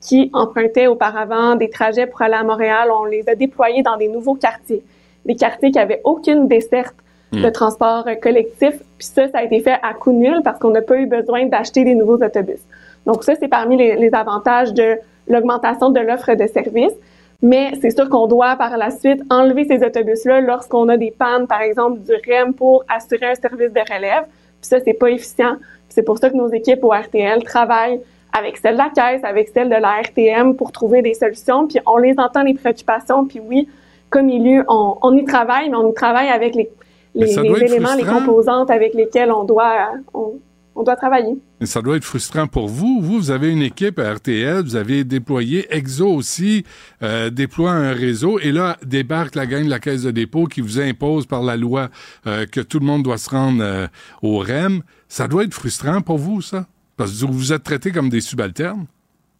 qui 0.00 0.30
empruntaient 0.32 0.86
auparavant 0.86 1.56
des 1.56 1.70
trajets 1.70 2.06
pour 2.06 2.22
aller 2.22 2.34
à 2.34 2.44
Montréal. 2.44 2.90
On 2.92 3.04
les 3.04 3.28
a 3.28 3.34
déployés 3.34 3.82
dans 3.82 3.96
des 3.96 4.08
nouveaux 4.08 4.34
quartiers, 4.34 4.82
des 5.24 5.34
quartiers 5.34 5.70
qui 5.70 5.78
avaient 5.78 6.00
aucune 6.04 6.48
desserte 6.48 6.94
de 7.32 7.50
transport 7.50 8.06
euh, 8.06 8.14
collectif. 8.14 8.74
Puis 8.98 9.08
ça, 9.08 9.28
ça 9.28 9.38
a 9.38 9.42
été 9.42 9.60
fait 9.60 9.78
à 9.82 9.94
coût 9.94 10.12
nul 10.12 10.40
parce 10.44 10.58
qu'on 10.58 10.70
n'a 10.70 10.82
pas 10.82 10.96
eu 10.96 11.06
besoin 11.06 11.46
d'acheter 11.46 11.84
des 11.84 11.94
nouveaux 11.94 12.22
autobus. 12.22 12.60
Donc 13.04 13.24
ça, 13.24 13.34
c'est 13.38 13.48
parmi 13.48 13.76
les, 13.76 13.96
les 13.96 14.14
avantages 14.14 14.72
de 14.72 14.98
l'augmentation 15.28 15.90
de 15.90 16.00
l'offre 16.00 16.34
de 16.34 16.46
services. 16.46 16.94
Mais 17.42 17.72
c'est 17.80 17.90
sûr 17.90 18.08
qu'on 18.08 18.26
doit 18.26 18.56
par 18.56 18.76
la 18.76 18.90
suite 18.90 19.22
enlever 19.30 19.64
ces 19.64 19.84
autobus-là 19.84 20.40
lorsqu'on 20.40 20.88
a 20.88 20.96
des 20.96 21.10
pannes, 21.10 21.46
par 21.46 21.60
exemple, 21.60 22.00
du 22.00 22.12
REM 22.12 22.54
pour 22.54 22.84
assurer 22.88 23.26
un 23.26 23.34
service 23.34 23.72
de 23.72 23.80
relève. 23.80 24.24
Puis 24.60 24.68
ça, 24.68 24.78
c'est 24.80 24.94
pas 24.94 25.10
efficient. 25.10 25.56
C'est 25.88 26.02
pour 26.02 26.18
ça 26.18 26.30
que 26.30 26.36
nos 26.36 26.48
équipes 26.48 26.82
au 26.82 26.90
RTL 26.90 27.42
travaillent 27.44 28.00
avec 28.36 28.56
celle 28.56 28.74
de 28.74 28.78
la 28.78 28.90
caisse, 28.90 29.24
avec 29.24 29.48
celle 29.48 29.68
de 29.68 29.76
la 29.76 30.00
RTM 30.02 30.56
pour 30.56 30.72
trouver 30.72 31.02
des 31.02 31.14
solutions. 31.14 31.66
Puis 31.66 31.78
on 31.86 31.98
les 31.98 32.14
entend, 32.18 32.42
les 32.42 32.54
préoccupations. 32.54 33.26
Puis 33.26 33.40
oui, 33.40 33.68
comme 34.10 34.28
élu, 34.28 34.62
on, 34.68 34.96
on 35.02 35.16
y 35.16 35.24
travaille, 35.24 35.68
mais 35.68 35.76
on 35.76 35.90
y 35.90 35.94
travaille 35.94 36.28
avec 36.28 36.54
les, 36.54 36.70
les, 37.14 37.38
éléments, 37.38 37.94
les 37.94 38.04
composantes 38.04 38.70
avec 38.70 38.94
lesquelles 38.94 39.32
on 39.32 39.44
doit, 39.44 39.92
on, 40.12 40.34
on 40.76 40.82
doit 40.82 40.96
travailler. 40.96 41.36
Mais 41.60 41.66
ça 41.66 41.80
doit 41.80 41.96
être 41.96 42.04
frustrant 42.04 42.46
pour 42.46 42.68
vous. 42.68 43.00
Vous, 43.00 43.18
vous 43.18 43.30
avez 43.30 43.50
une 43.50 43.62
équipe 43.62 43.98
à 43.98 44.12
RTL, 44.12 44.62
vous 44.62 44.76
avez 44.76 45.04
déployé 45.04 45.66
Exo 45.70 46.08
aussi, 46.08 46.64
euh, 47.02 47.30
déploie 47.30 47.72
un 47.72 47.92
réseau, 47.92 48.38
et 48.38 48.52
là 48.52 48.76
débarque 48.84 49.34
la 49.34 49.46
gang 49.46 49.64
de 49.64 49.70
la 49.70 49.78
Caisse 49.78 50.02
de 50.02 50.10
dépôt 50.10 50.44
qui 50.44 50.60
vous 50.60 50.78
impose 50.78 51.26
par 51.26 51.42
la 51.42 51.56
loi 51.56 51.88
euh, 52.26 52.46
que 52.46 52.60
tout 52.60 52.78
le 52.78 52.86
monde 52.86 53.02
doit 53.02 53.18
se 53.18 53.30
rendre 53.30 53.62
euh, 53.62 53.86
au 54.22 54.38
REM. 54.38 54.82
Ça 55.08 55.26
doit 55.28 55.44
être 55.44 55.54
frustrant 55.54 56.02
pour 56.02 56.18
vous, 56.18 56.42
ça? 56.42 56.66
Parce 56.96 57.12
que 57.12 57.26
vous 57.26 57.32
vous 57.32 57.52
êtes 57.52 57.64
traités 57.64 57.90
comme 57.90 58.10
des 58.10 58.20
subalternes. 58.20 58.86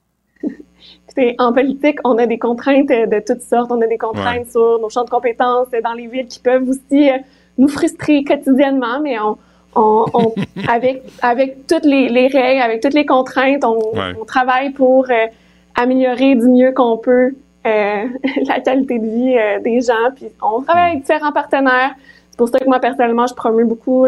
Écoutez, 0.42 1.34
en 1.38 1.52
politique, 1.52 1.98
on 2.04 2.16
a 2.18 2.26
des 2.26 2.38
contraintes 2.38 2.88
de 2.88 3.22
toutes 3.26 3.42
sortes. 3.42 3.70
On 3.70 3.80
a 3.80 3.86
des 3.86 3.98
contraintes 3.98 4.50
sur 4.50 4.78
nos 4.80 4.88
champs 4.88 5.04
de 5.04 5.10
compétences 5.10 5.68
dans 5.82 5.94
les 5.94 6.06
villes 6.06 6.26
qui 6.28 6.40
peuvent 6.40 6.68
aussi 6.68 7.10
nous 7.58 7.68
frustrer 7.68 8.22
quotidiennement, 8.24 9.00
mais 9.00 9.18
on, 9.18 9.38
on, 9.76 10.06
on- 10.14 10.34
avec, 10.68 11.02
avec 11.22 11.66
toutes 11.66 11.84
les, 11.84 12.08
les 12.08 12.26
règles, 12.28 12.62
avec 12.62 12.80
toutes 12.82 12.94
les 12.94 13.06
contraintes, 13.06 13.64
on, 13.64 13.76
Ouais. 13.96 14.12
on 14.20 14.24
travaille 14.24 14.70
pour 14.70 15.06
euh, 15.10 15.26
améliorer 15.74 16.34
du 16.34 16.48
mieux 16.48 16.72
qu'on 16.72 16.96
peut 16.98 17.34
euh, 17.66 18.04
la 18.46 18.60
qualité 18.60 18.98
de 18.98 19.06
vie 19.06 19.36
euh, 19.38 19.60
des 19.60 19.80
gens. 19.80 20.10
Puis 20.14 20.26
on 20.42 20.62
travaille 20.62 20.90
avec 20.92 21.02
différents 21.02 21.32
partenaires. 21.32 21.92
C'est 22.30 22.36
pour 22.38 22.48
ça 22.48 22.58
que 22.58 22.66
moi, 22.66 22.78
personnellement, 22.80 23.26
je 23.26 23.34
promeux 23.34 23.64
beaucoup 23.64 24.06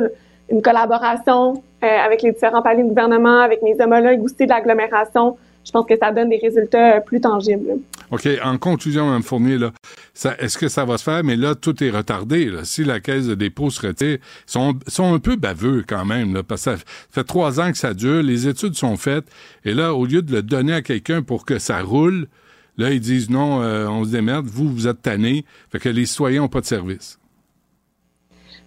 une 0.50 0.62
collaboration 0.62 1.62
euh, 1.84 1.86
avec 1.86 2.22
les 2.22 2.32
différents 2.32 2.62
paliers 2.62 2.82
de 2.82 2.88
gouvernement, 2.88 3.40
avec 3.40 3.62
mes 3.62 3.80
homologues 3.80 4.22
aussi 4.22 4.36
de 4.46 4.48
l'agglomération. 4.48 5.36
Je 5.68 5.72
pense 5.72 5.86
que 5.86 5.98
ça 5.98 6.10
donne 6.12 6.30
des 6.30 6.38
résultats 6.38 6.96
euh, 6.96 7.00
plus 7.00 7.20
tangibles. 7.20 7.78
OK. 8.10 8.26
En 8.42 8.56
conclusion, 8.56 9.06
Mme 9.06 9.22
Fournier, 9.22 9.58
là, 9.58 9.70
est-ce 10.38 10.56
que 10.56 10.68
ça 10.68 10.86
va 10.86 10.96
se 10.96 11.04
faire? 11.04 11.22
Mais 11.22 11.36
là, 11.36 11.54
tout 11.54 11.84
est 11.84 11.90
retardé. 11.90 12.46
Là. 12.46 12.64
Si 12.64 12.84
la 12.84 13.00
caisse 13.00 13.26
de 13.26 13.34
dépôt 13.34 13.68
se 13.68 13.86
retire, 13.86 14.16
ils 14.16 14.20
sont, 14.46 14.74
sont 14.86 15.12
un 15.12 15.18
peu 15.18 15.36
baveux 15.36 15.84
quand 15.86 16.06
même, 16.06 16.32
là, 16.32 16.42
parce 16.42 16.64
que 16.64 16.76
ça 16.76 16.82
fait 17.10 17.24
trois 17.24 17.60
ans 17.60 17.70
que 17.70 17.76
ça 17.76 17.92
dure, 17.92 18.22
les 18.22 18.48
études 18.48 18.74
sont 18.74 18.96
faites, 18.96 19.26
et 19.66 19.74
là, 19.74 19.92
au 19.92 20.06
lieu 20.06 20.22
de 20.22 20.32
le 20.32 20.42
donner 20.42 20.72
à 20.72 20.80
quelqu'un 20.80 21.22
pour 21.22 21.44
que 21.44 21.58
ça 21.58 21.82
roule, 21.82 22.28
là, 22.78 22.90
ils 22.90 23.00
disent 23.00 23.28
non, 23.28 23.60
euh, 23.62 23.86
on 23.88 24.04
se 24.04 24.10
démerde, 24.10 24.46
vous, 24.46 24.70
vous 24.70 24.88
êtes 24.88 25.02
tannés, 25.02 25.44
fait 25.70 25.78
que 25.78 25.90
les 25.90 26.06
citoyens 26.06 26.40
n'ont 26.40 26.48
pas 26.48 26.62
de 26.62 26.66
service. 26.66 27.18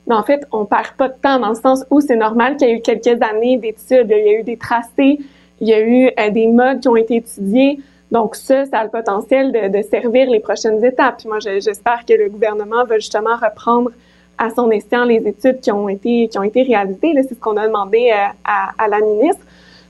Mais 0.08 0.16
en 0.16 0.24
fait, 0.24 0.46
on 0.52 0.66
perd 0.66 0.94
pas 0.98 1.10
de 1.10 1.16
temps 1.20 1.40
dans 1.40 1.50
le 1.50 1.56
sens 1.56 1.84
où 1.90 2.00
c'est 2.00 2.16
normal 2.16 2.58
qu'il 2.58 2.68
y 2.68 2.72
ait 2.72 2.78
eu 2.78 2.82
quelques 2.82 3.22
années 3.24 3.58
d'études, 3.58 4.08
il 4.10 4.26
y 4.26 4.36
a 4.36 4.40
eu 4.40 4.44
des 4.44 4.58
tracés, 4.58 5.20
il 5.62 5.68
y 5.68 5.74
a 5.74 5.80
eu 5.80 6.08
euh, 6.20 6.30
des 6.32 6.48
modes 6.48 6.82
qui 6.82 6.90
ont 6.90 6.96
été 6.96 7.18
étudiés. 7.18 7.80
Donc 8.12 8.36
ça, 8.36 8.66
ça 8.66 8.80
a 8.80 8.84
le 8.84 8.90
potentiel 8.90 9.52
de, 9.54 9.78
de 9.78 9.82
servir 9.84 10.30
les 10.30 10.42
prochaines 10.42 10.84
étapes. 10.84 11.20
Puis 11.20 11.30
moi, 11.30 11.40
j'espère 11.40 12.04
que 12.06 12.14
le 12.14 12.30
gouvernement 12.30 12.84
va 12.84 13.00
justement 13.00 13.36
reprendre 13.42 13.92
à 14.38 14.50
son 14.50 14.70
escient 14.72 15.06
les 15.06 15.26
études 15.28 15.62
qui 15.62 15.72
ont 15.72 15.88
été 15.88 16.28
qui 16.28 16.38
ont 16.38 16.44
été 16.44 16.64
réalisées. 16.64 17.14
C'est 17.28 17.36
ce 17.36 17.40
qu'on 17.40 17.56
a 17.58 17.68
demandé 17.68 18.12
euh, 18.12 18.34
à, 18.44 18.72
à, 18.78 18.88
la 18.88 19.00
ministre. 19.00 19.46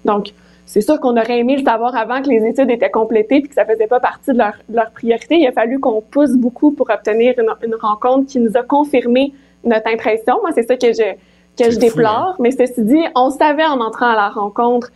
Donc 0.06 0.34
c'est 0.66 0.82
sûr 0.82 1.00
qu'on 1.00 1.18
aurait 1.18 1.40
aimé 1.40 1.58
le 1.58 1.64
savoir 1.64 1.96
avant 1.96 2.22
que 2.22 2.30
les 2.30 2.46
études 2.46 2.70
étaient 2.70 2.92
complétées 2.92 3.40
puis 3.40 3.50
que 3.50 3.56
ça 3.56 3.66
faisait 3.66 3.88
pas 3.88 4.00
partie 4.00 4.34
de 4.34 4.38
leur, 4.38 4.54
de 4.70 4.76
leur 4.76 4.92
priorité. 4.92 5.38
Il 5.38 5.48
a 5.48 5.52
fallu 5.52 5.80
qu'on 5.80 6.02
pousse 6.02 6.36
beaucoup 6.36 6.72
pour 6.72 6.90
obtenir 6.90 7.34
une, 7.40 7.50
une 7.66 7.76
rencontre 7.76 8.28
qui 8.28 8.40
nous 8.40 8.56
a 8.56 8.64
confirmé 8.64 9.34
notre 9.64 9.88
impression. 9.88 10.36
Moi, 10.42 10.52
c'est 10.54 10.64
ça 10.64 10.76
que 10.76 10.94
je 10.94 11.16
que 11.58 11.70
je 11.72 11.78
déplore. 11.78 12.12
Hein? 12.12 12.36
Mais 12.40 12.52
ceci 12.52 12.82
dit, 12.84 13.04
on 13.16 13.30
savait 13.30 13.66
en 13.66 13.80
entrant 13.80 14.08
à 14.08 14.16
la 14.16 14.30
rencontre 14.30 14.90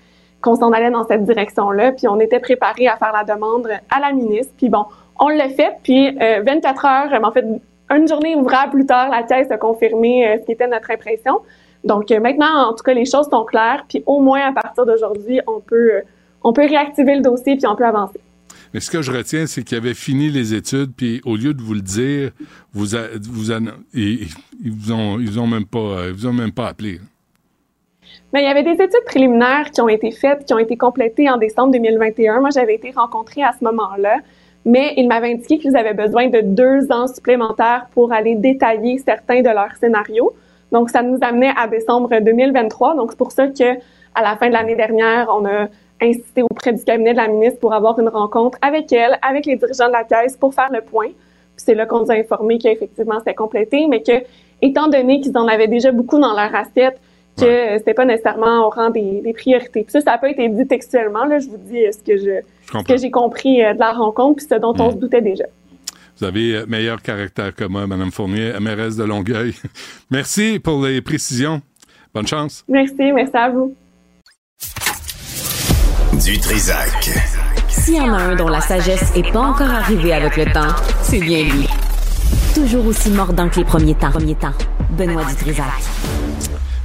qu'on 0.46 0.56
s'en 0.56 0.72
allait 0.72 0.92
dans 0.92 1.08
cette 1.08 1.24
direction-là, 1.24 1.94
puis 1.94 2.08
on 2.08 2.20
était 2.20 2.40
préparé 2.40 2.88
à 2.88 2.98
faire 2.98 3.12
la 3.12 3.24
demande 3.24 3.68
à 3.90 4.00
la 4.00 4.14
ministre. 4.14 4.54
Puis 4.56 4.70
bon, 4.70 4.86
on 5.20 5.28
l'a 5.30 5.50
fait, 5.50 5.78
puis 5.82 6.16
24 6.16 6.86
euh, 6.86 6.88
heures, 6.88 7.24
en 7.24 7.32
fait, 7.32 7.46
une 7.90 8.08
journée 8.08 8.36
ouvrable 8.36 8.74
plus 8.74 8.86
tard, 8.86 9.10
la 9.10 9.24
caisse 9.24 9.50
a 9.50 9.58
confirmé 9.58 10.28
euh, 10.28 10.38
ce 10.40 10.46
qui 10.46 10.52
était 10.52 10.68
notre 10.68 10.92
impression. 10.92 11.42
Donc 11.84 12.12
euh, 12.12 12.20
maintenant, 12.20 12.70
en 12.70 12.74
tout 12.76 12.84
cas, 12.84 12.94
les 12.94 13.06
choses 13.06 13.28
sont 13.32 13.44
claires, 13.44 13.86
puis 13.90 14.04
au 14.06 14.20
moins 14.22 14.50
à 14.50 14.54
partir 14.54 14.86
d'aujourd'hui, 14.86 15.42
on 15.48 15.60
peut 15.60 16.02
on 16.44 16.54
peut 16.54 16.68
réactiver 16.68 17.16
le 17.16 17.22
dossier 17.22 17.56
puis 17.56 17.66
on 17.66 17.76
peut 17.76 17.86
avancer. 17.86 18.20
Mais 18.72 18.80
ce 18.82 18.92
que 18.92 19.02
je 19.02 19.12
retiens, 19.12 19.48
c'est 19.48 19.64
qu'il 19.64 19.78
avait 19.78 19.96
fini 19.96 20.30
les 20.30 20.54
études, 20.54 20.94
puis 20.96 21.22
au 21.26 21.38
lieu 21.38 21.56
de 21.56 21.62
vous 21.62 21.74
le 21.74 21.82
dire, 21.82 22.30
vous 22.72 22.96
ils, 22.96 24.28
vous 24.64 24.92
ont, 24.92 25.20
ils 25.20 25.40
ont 25.40 25.48
même 25.48 25.66
pas, 25.66 26.08
ils 26.08 26.14
vous 26.14 26.28
ont 26.28 26.34
même 26.34 26.52
pas 26.52 26.68
appelé. 26.68 27.00
Il 28.38 28.44
y 28.44 28.48
avait 28.48 28.64
des 28.64 28.74
études 28.84 29.06
préliminaires 29.06 29.72
qui 29.72 29.80
ont 29.80 29.88
été 29.88 30.12
faites, 30.12 30.46
qui 30.46 30.54
ont 30.54 30.60
été 30.60 30.76
complétées 30.76 31.30
en 31.30 31.38
décembre 31.38 31.72
2021. 31.72 32.42
Moi, 32.42 32.50
j'avais 32.54 32.76
été 32.76 32.92
rencontrée 32.92 33.42
à 33.42 33.54
ce 33.58 33.64
moment-là, 33.64 34.18
mais 34.66 34.94
ils 34.98 35.08
m'avaient 35.08 35.32
indiqué 35.32 35.58
qu'ils 35.58 35.78
avaient 35.78 35.94
besoin 35.94 36.28
de 36.28 36.42
deux 36.42 36.92
ans 36.92 37.08
supplémentaires 37.08 37.88
pour 37.94 38.12
aller 38.12 38.36
détailler 38.36 38.98
certains 38.98 39.42
de 39.42 39.48
leurs 39.48 39.74
scénarios. 39.80 40.34
Donc, 40.74 40.90
ça 40.90 41.02
nous 41.02 41.18
amenait 41.22 41.54
à 41.56 41.68
décembre 41.68 42.10
2023. 42.20 42.96
Donc, 42.96 43.12
c'est 43.12 43.18
pour 43.18 43.32
ça 43.32 43.48
que 43.48 43.76
à 44.16 44.22
la 44.22 44.36
fin 44.36 44.48
de 44.48 44.54
l'année 44.54 44.76
dernière, 44.76 45.30
on 45.30 45.46
a 45.46 45.68
insisté 46.02 46.42
auprès 46.42 46.74
du 46.74 46.84
cabinet 46.84 47.14
de 47.14 47.18
la 47.18 47.30
ministre 47.30 47.62
pour 47.62 47.74
avoir 47.74 47.98
une 48.00 48.10
rencontre 48.10 48.58
avec 48.62 48.92
elle, 48.92 49.18
avec 49.22 49.46
les 49.46 49.56
dirigeants 49.56 49.88
de 49.88 49.94
la 49.94 50.04
caisse 50.04 50.36
pour 50.36 50.54
faire 50.54 50.70
le 50.74 50.82
point. 50.82 51.08
Puis 51.08 51.64
c'est 51.66 51.76
là 51.76 51.86
qu'on 51.86 52.02
nous 52.02 52.12
a 52.12 52.16
informé 52.16 52.58
qu'effectivement 52.58 53.20
c'était 53.20 53.34
complété, 53.34 53.88
mais 53.88 54.02
que 54.02 54.26
étant 54.62 54.90
donné 54.90 55.22
qu'ils 55.22 55.38
en 55.38 55.48
avaient 55.48 55.70
déjà 55.70 55.94
beaucoup 55.94 56.20
dans 56.20 56.34
leur 56.34 56.54
assiette, 56.54 57.00
que 57.38 57.78
c'était 57.78 57.94
pas 57.94 58.06
nécessairement 58.06 58.66
au 58.66 58.70
rang 58.70 58.90
des, 58.90 59.34
priorités. 59.34 59.84
Puis 59.84 59.92
ça, 59.92 60.02
ça 60.02 60.18
pas 60.18 60.30
été 60.30 60.48
dit 60.50 60.68
textuellement. 60.68 61.26
Là, 61.26 61.40
je 61.40 61.48
vous 61.48 61.58
dis 61.58 61.82
ce 61.92 62.04
que 62.04 62.18
je, 62.18 62.84
que 62.84 62.98
j'ai 62.98 63.12
compris 63.12 63.64
euh, 63.64 63.74
de 63.74 63.80
la 63.80 63.92
rencontre, 63.92 64.38
puis 64.38 64.48
ce 64.50 64.56
dont 64.56 64.74
on 64.80 64.90
hmm. 64.90 64.92
se 64.92 64.98
doutait 64.98 65.22
déjà. 65.22 65.46
Vous 66.18 66.26
avez 66.26 66.56
euh, 66.56 66.66
meilleur 66.68 67.02
caractère 67.02 67.54
que 67.54 67.66
moi, 67.66 67.88
Mme 67.88 68.12
Fournier, 68.12 68.54
mairesse 68.62 68.96
de 68.96 69.04
Longueuil. 69.04 69.54
merci 70.12 70.60
pour 70.60 70.84
les 70.86 71.02
précisions. 71.02 71.62
Bonne 72.14 72.28
chance. 72.28 72.64
Merci, 72.70 73.12
merci 73.12 73.36
à 73.36 73.50
vous. 73.50 73.76
Du 76.26 76.40
Trisac. 76.40 77.10
S'il 77.68 77.96
y 77.96 78.00
en 78.00 78.14
a 78.14 78.18
un 78.18 78.36
dont 78.36 78.48
la 78.48 78.62
sagesse 78.62 79.14
n'est 79.14 79.30
pas 79.32 79.42
encore 79.42 79.70
arrivée 79.70 80.14
avec 80.14 80.38
le 80.38 80.46
temps, 80.46 80.74
c'est 81.02 81.20
bien 81.20 81.44
lui. 81.44 81.68
Toujours 82.56 82.88
aussi 82.88 83.12
mordant 83.12 83.50
que 83.50 83.58
les 83.58 83.66
premiers 83.66 83.96
temps. 83.96 84.12
Premiers 84.12 84.36
temps. 84.36 84.54
Benoît 84.92 85.26
Dutrisac. 85.26 85.66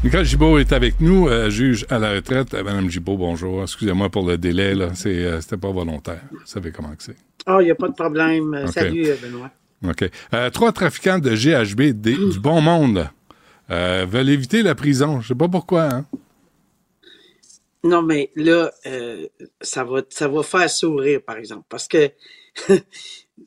Nicole 0.02 0.24
Gibault 0.24 0.56
est 0.58 0.72
avec 0.72 0.98
nous, 0.98 1.28
euh, 1.28 1.50
juge 1.50 1.84
à 1.90 1.98
la 1.98 2.12
retraite. 2.12 2.54
Euh, 2.54 2.64
Madame 2.64 2.88
Gibault, 2.88 3.18
bonjour. 3.18 3.62
Excusez-moi 3.62 4.08
pour 4.08 4.26
le 4.26 4.38
délai, 4.38 4.74
là. 4.74 4.94
C'est, 4.94 5.10
euh, 5.10 5.42
c'était 5.42 5.58
pas 5.58 5.70
volontaire. 5.70 6.22
Vous 6.30 6.38
savez 6.46 6.70
comment 6.72 6.88
c'est. 6.98 7.16
Ah, 7.44 7.56
oh, 7.56 7.60
il 7.60 7.64
n'y 7.64 7.70
a 7.70 7.74
pas 7.74 7.88
de 7.88 7.92
problème. 7.92 8.66
Salut, 8.72 9.08
Benoît. 9.22 9.50
OK. 9.86 10.10
trois 10.52 10.72
trafiquants 10.72 11.18
de 11.18 11.30
GHB 11.34 12.00
du 12.00 12.38
bon 12.38 12.62
monde 12.62 13.08
veulent 13.68 14.30
éviter 14.30 14.62
la 14.62 14.74
prison. 14.74 15.20
Je 15.20 15.28
sais 15.28 15.34
pas 15.34 15.48
pourquoi, 15.48 15.84
hein? 15.84 16.06
Non, 17.82 18.02
mais 18.02 18.30
là, 18.36 18.72
euh, 18.86 19.26
ça, 19.60 19.84
va, 19.84 20.02
ça 20.10 20.28
va 20.28 20.42
faire 20.42 20.68
sourire, 20.68 21.22
par 21.22 21.38
exemple, 21.38 21.64
parce 21.68 21.88
que 21.88 22.10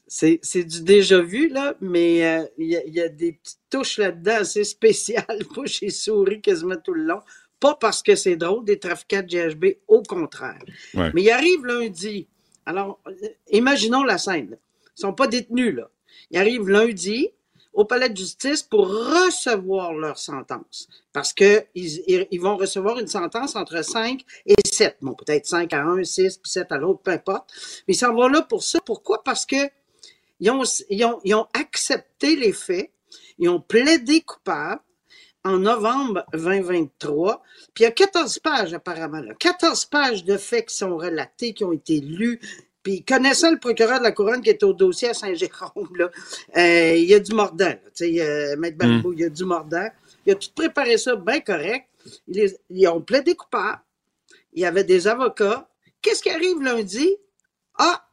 c'est, 0.07 0.39
du 0.65 0.81
déjà 0.81 1.22
vu, 1.22 1.49
là, 1.49 1.76
mais 1.81 2.26
euh, 2.26 2.45
il 2.57 2.68
y, 2.68 2.99
a, 2.99 3.10
des 3.10 3.34
petites 3.34 3.60
touches 3.69 3.97
là-dedans 3.97 4.38
assez 4.39 4.64
spéciales. 4.64 5.26
Moi, 5.55 5.65
j'ai 5.65 5.89
souri 5.89 6.41
quasiment 6.41 6.77
tout 6.77 6.93
le 6.93 7.03
long. 7.03 7.22
Pas 7.60 7.76
parce 7.76 8.01
que 8.01 8.15
c'est 8.15 8.35
drôle, 8.35 8.65
des 8.65 8.80
trafiquants 8.80 9.22
de 9.22 9.27
GHB, 9.27 9.65
au 9.88 10.01
contraire. 10.01 10.64
Mais 10.95 11.22
il 11.22 11.31
arrive 11.31 11.65
lundi. 11.65 12.27
Alors, 12.65 12.99
euh, 13.07 13.11
imaginons 13.51 14.03
la 14.03 14.18
scène. 14.18 14.57
Ils 14.97 15.01
sont 15.01 15.14
pas 15.14 15.27
détenus, 15.27 15.76
là. 15.76 15.89
Ils 16.31 16.38
arrivent 16.39 16.69
lundi, 16.69 17.30
au 17.74 17.86
palais 17.86 18.10
de 18.10 18.18
justice 18.18 18.62
pour 18.64 18.88
recevoir 18.88 19.94
leur 19.94 20.18
sentence. 20.18 20.88
Parce 21.12 21.34
que 21.34 21.66
ils, 21.76 22.40
vont 22.40 22.58
recevoir 22.58 23.00
une 23.00 23.08
sentence 23.08 23.56
entre 23.56 23.84
5 23.84 24.24
et 24.45 24.56
7. 24.64 24.98
Bon, 25.02 25.14
peut-être 25.14 25.45
5 25.45 25.74
à 25.74 25.84
1, 25.84 26.04
6, 26.04 26.38
puis 26.38 26.52
7 26.52 26.72
à 26.72 26.78
l'autre, 26.78 27.02
peu 27.04 27.12
importe. 27.12 27.52
Mais 27.88 27.94
ils 27.94 27.98
s'en 27.98 28.14
vont 28.14 28.28
là 28.28 28.41
pour 28.41 28.64
ça. 28.64 28.80
Pourquoi? 28.82 29.24
Parce 29.24 29.45
que 29.45 29.70
ils 30.40 30.52
ont, 30.52 30.64
ils 30.90 31.36
ont 31.36 31.48
accepté 31.54 32.36
les 32.36 32.54
faits, 32.54 32.91
ils 33.40 33.50
ont 33.50 33.62
plaidé 33.62 34.22
coupable 34.22 34.82
en 35.44 35.58
novembre 35.58 36.26
2023. 36.34 37.41
Puis 37.74 37.84
il 37.84 37.88
y 37.88 37.88
a 37.88 37.91
14 37.91 38.40
pages 38.40 38.74
apparemment, 38.74 39.20
là. 39.20 39.34
14 39.36 39.86
pages 39.86 40.24
de 40.24 40.38
faits 40.38 40.70
qui 40.70 40.76
sont 40.76 40.98
relatés, 40.98 41.54
qui 41.54 41.64
ont 41.64 41.74
été 41.74 42.00
lus, 42.00 42.40
puis 42.84 43.03
connaissant 43.03 43.49
le 43.49 43.60
procureur 43.60 43.99
de 43.99 44.03
la 44.03 44.11
couronne 44.11 44.41
qui 44.41 44.49
est 44.49 44.61
au 44.64 44.73
dossier 44.73 45.10
à 45.10 45.14
Saint-Jérôme, 45.14 45.95
là, 45.95 46.10
euh, 46.57 46.95
il 46.95 47.05
y 47.05 47.14
a 47.14 47.19
du 47.19 47.34
mordant. 47.34 47.72
Tu 47.72 48.15
sais, 48.15 48.22
euh, 48.22 48.57
Maître 48.57 48.77
Balbo, 48.77 49.10
mm. 49.10 49.14
il 49.14 49.19
y 49.22 49.23
a 49.23 49.30
du 49.30 49.45
mordant. 49.45 49.89
Il 50.26 50.34
a 50.34 50.35
tout 50.35 50.49
préparé 50.53 50.97
ça 50.97 51.15
bien 51.15 51.39
correct. 51.39 51.88
Ils, 52.27 52.53
ils 52.69 52.88
ont 52.89 53.01
plaidé 53.01 53.35
coupable. 53.35 53.81
Il 54.51 54.61
y 54.61 54.65
avait 54.65 54.84
des 54.84 55.07
avocats. 55.07 55.68
Qu'est-ce 56.01 56.22
qui 56.22 56.30
arrive 56.30 56.61
lundi? 56.61 57.15
Ah! 57.80 58.05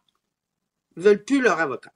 Ils 0.97 1.03
veulent 1.03 1.25
plus 1.25 1.41
leur 1.41 1.59
avocat. 1.59 1.93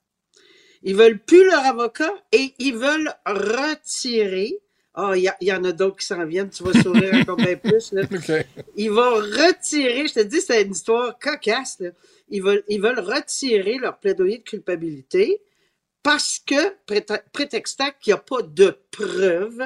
Ils 0.82 0.96
veulent 0.96 1.18
plus 1.18 1.46
leur 1.46 1.64
avocat 1.64 2.12
et 2.32 2.55
ils 2.59 2.76
veulent 2.76 3.12
retirer. 3.24 4.60
Ah, 4.94 5.14
il 5.16 5.28
y, 5.40 5.52
en 5.52 5.64
a 5.64 5.72
d'autres 5.72 5.96
qui 5.96 6.06
s'en 6.06 6.24
viennent. 6.24 6.50
Tu 6.50 6.62
vas 6.62 6.80
sourire 6.80 7.14
encore 7.14 7.36
bien 7.36 7.56
plus. 7.56 7.92
Là. 7.92 8.02
Ils 8.76 8.90
vont 8.90 9.14
retirer. 9.14 10.06
Je 10.06 10.14
te 10.14 10.20
dis, 10.20 10.40
c'est 10.40 10.62
une 10.62 10.70
histoire 10.70 11.18
cocasse. 11.18 11.80
Là 11.80 11.90
ils 12.28 12.42
veulent, 12.42 12.64
ils 12.68 12.80
veulent 12.80 13.00
retirer 13.00 13.78
leur 13.78 13.98
plaidoyer 13.98 14.38
de 14.38 14.42
culpabilité 14.42 15.40
parce 16.02 16.38
que, 16.38 16.74
prétextant 17.32 17.86
qu'il 17.98 18.12
n'y 18.12 18.18
a 18.18 18.22
pas 18.22 18.42
de 18.42 18.78
preuves 18.90 19.62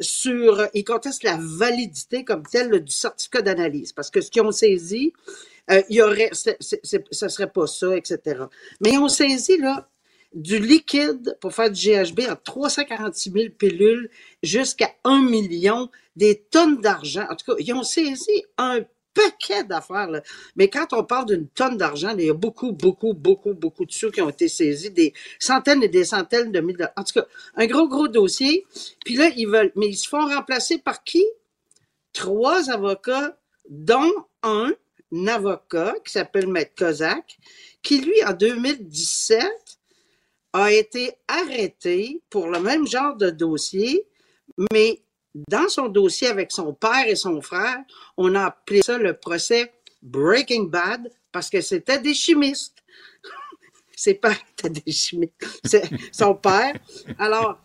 sur, 0.00 0.66
ils 0.74 0.82
contestent 0.82 1.22
la 1.22 1.38
validité 1.40 2.24
comme 2.24 2.42
telle 2.44 2.80
du 2.82 2.92
certificat 2.92 3.42
d'analyse. 3.42 3.92
Parce 3.92 4.10
que 4.10 4.20
ce 4.20 4.30
qu'ils 4.30 4.42
ont 4.42 4.50
saisi, 4.50 5.12
euh, 5.70 5.82
il 5.88 5.96
y 5.96 6.02
aurait, 6.02 6.30
ce 6.32 7.28
serait 7.28 7.52
pas 7.52 7.68
ça, 7.68 7.96
etc. 7.96 8.42
Mais 8.80 8.94
ils 8.94 8.98
ont 8.98 9.08
saisi, 9.08 9.58
là, 9.58 9.88
du 10.34 10.58
liquide 10.58 11.36
pour 11.40 11.54
faire 11.54 11.70
du 11.70 11.90
GHB 11.90 12.20
à 12.28 12.36
346 12.36 13.30
000 13.30 13.44
pilules 13.56 14.10
jusqu'à 14.42 14.90
1 15.04 15.22
million, 15.22 15.90
des 16.14 16.42
tonnes 16.50 16.80
d'argent. 16.80 17.26
En 17.30 17.36
tout 17.36 17.52
cas, 17.52 17.58
ils 17.58 17.72
ont 17.72 17.82
saisi 17.82 18.44
un 18.58 18.80
paquet 19.16 19.64
d'affaires. 19.64 20.08
Mais 20.54 20.68
quand 20.68 20.92
on 20.92 21.02
parle 21.02 21.26
d'une 21.26 21.48
tonne 21.48 21.76
d'argent, 21.76 22.14
il 22.16 22.26
y 22.26 22.30
a 22.30 22.34
beaucoup, 22.34 22.72
beaucoup, 22.72 23.14
beaucoup, 23.14 23.54
beaucoup 23.54 23.86
de 23.86 23.92
sous 23.92 24.10
qui 24.10 24.20
ont 24.20 24.28
été 24.28 24.48
saisis, 24.48 24.90
des 24.90 25.14
centaines 25.38 25.82
et 25.82 25.88
des 25.88 26.04
centaines 26.04 26.52
de 26.52 26.60
milliers. 26.60 26.86
En 26.96 27.02
tout 27.02 27.14
cas, 27.14 27.26
un 27.56 27.66
gros, 27.66 27.88
gros 27.88 28.08
dossier. 28.08 28.66
Puis 29.04 29.16
là, 29.16 29.30
ils 29.36 29.48
veulent, 29.48 29.72
mais 29.74 29.88
ils 29.88 29.96
se 29.96 30.08
font 30.08 30.26
remplacer 30.26 30.78
par 30.78 31.02
qui? 31.02 31.24
Trois 32.12 32.70
avocats, 32.70 33.36
dont 33.68 34.12
un, 34.42 34.72
avocat 35.28 35.94
qui 36.04 36.12
s'appelle 36.12 36.46
Maître 36.46 36.74
Kozak, 36.76 37.38
qui 37.82 38.00
lui, 38.00 38.22
en 38.24 38.32
2017, 38.32 39.75
a 40.62 40.72
été 40.72 41.12
arrêté 41.28 42.20
pour 42.30 42.48
le 42.48 42.60
même 42.60 42.86
genre 42.86 43.16
de 43.16 43.30
dossier, 43.30 44.06
mais 44.72 45.02
dans 45.48 45.68
son 45.68 45.88
dossier 45.88 46.28
avec 46.28 46.50
son 46.52 46.72
père 46.72 47.06
et 47.06 47.16
son 47.16 47.40
frère, 47.42 47.78
on 48.16 48.34
a 48.34 48.46
appelé 48.46 48.82
ça 48.82 48.98
le 48.98 49.14
procès 49.14 49.72
Breaking 50.02 50.64
Bad 50.64 51.10
parce 51.32 51.50
que 51.50 51.60
c'était 51.60 51.98
des 51.98 52.14
chimistes. 52.14 52.78
Ses 53.96 54.12
étaient 54.12 54.70
des 54.70 54.92
chimistes. 54.92 55.34
Son 56.12 56.34
père. 56.34 56.74
Alors, 57.18 57.58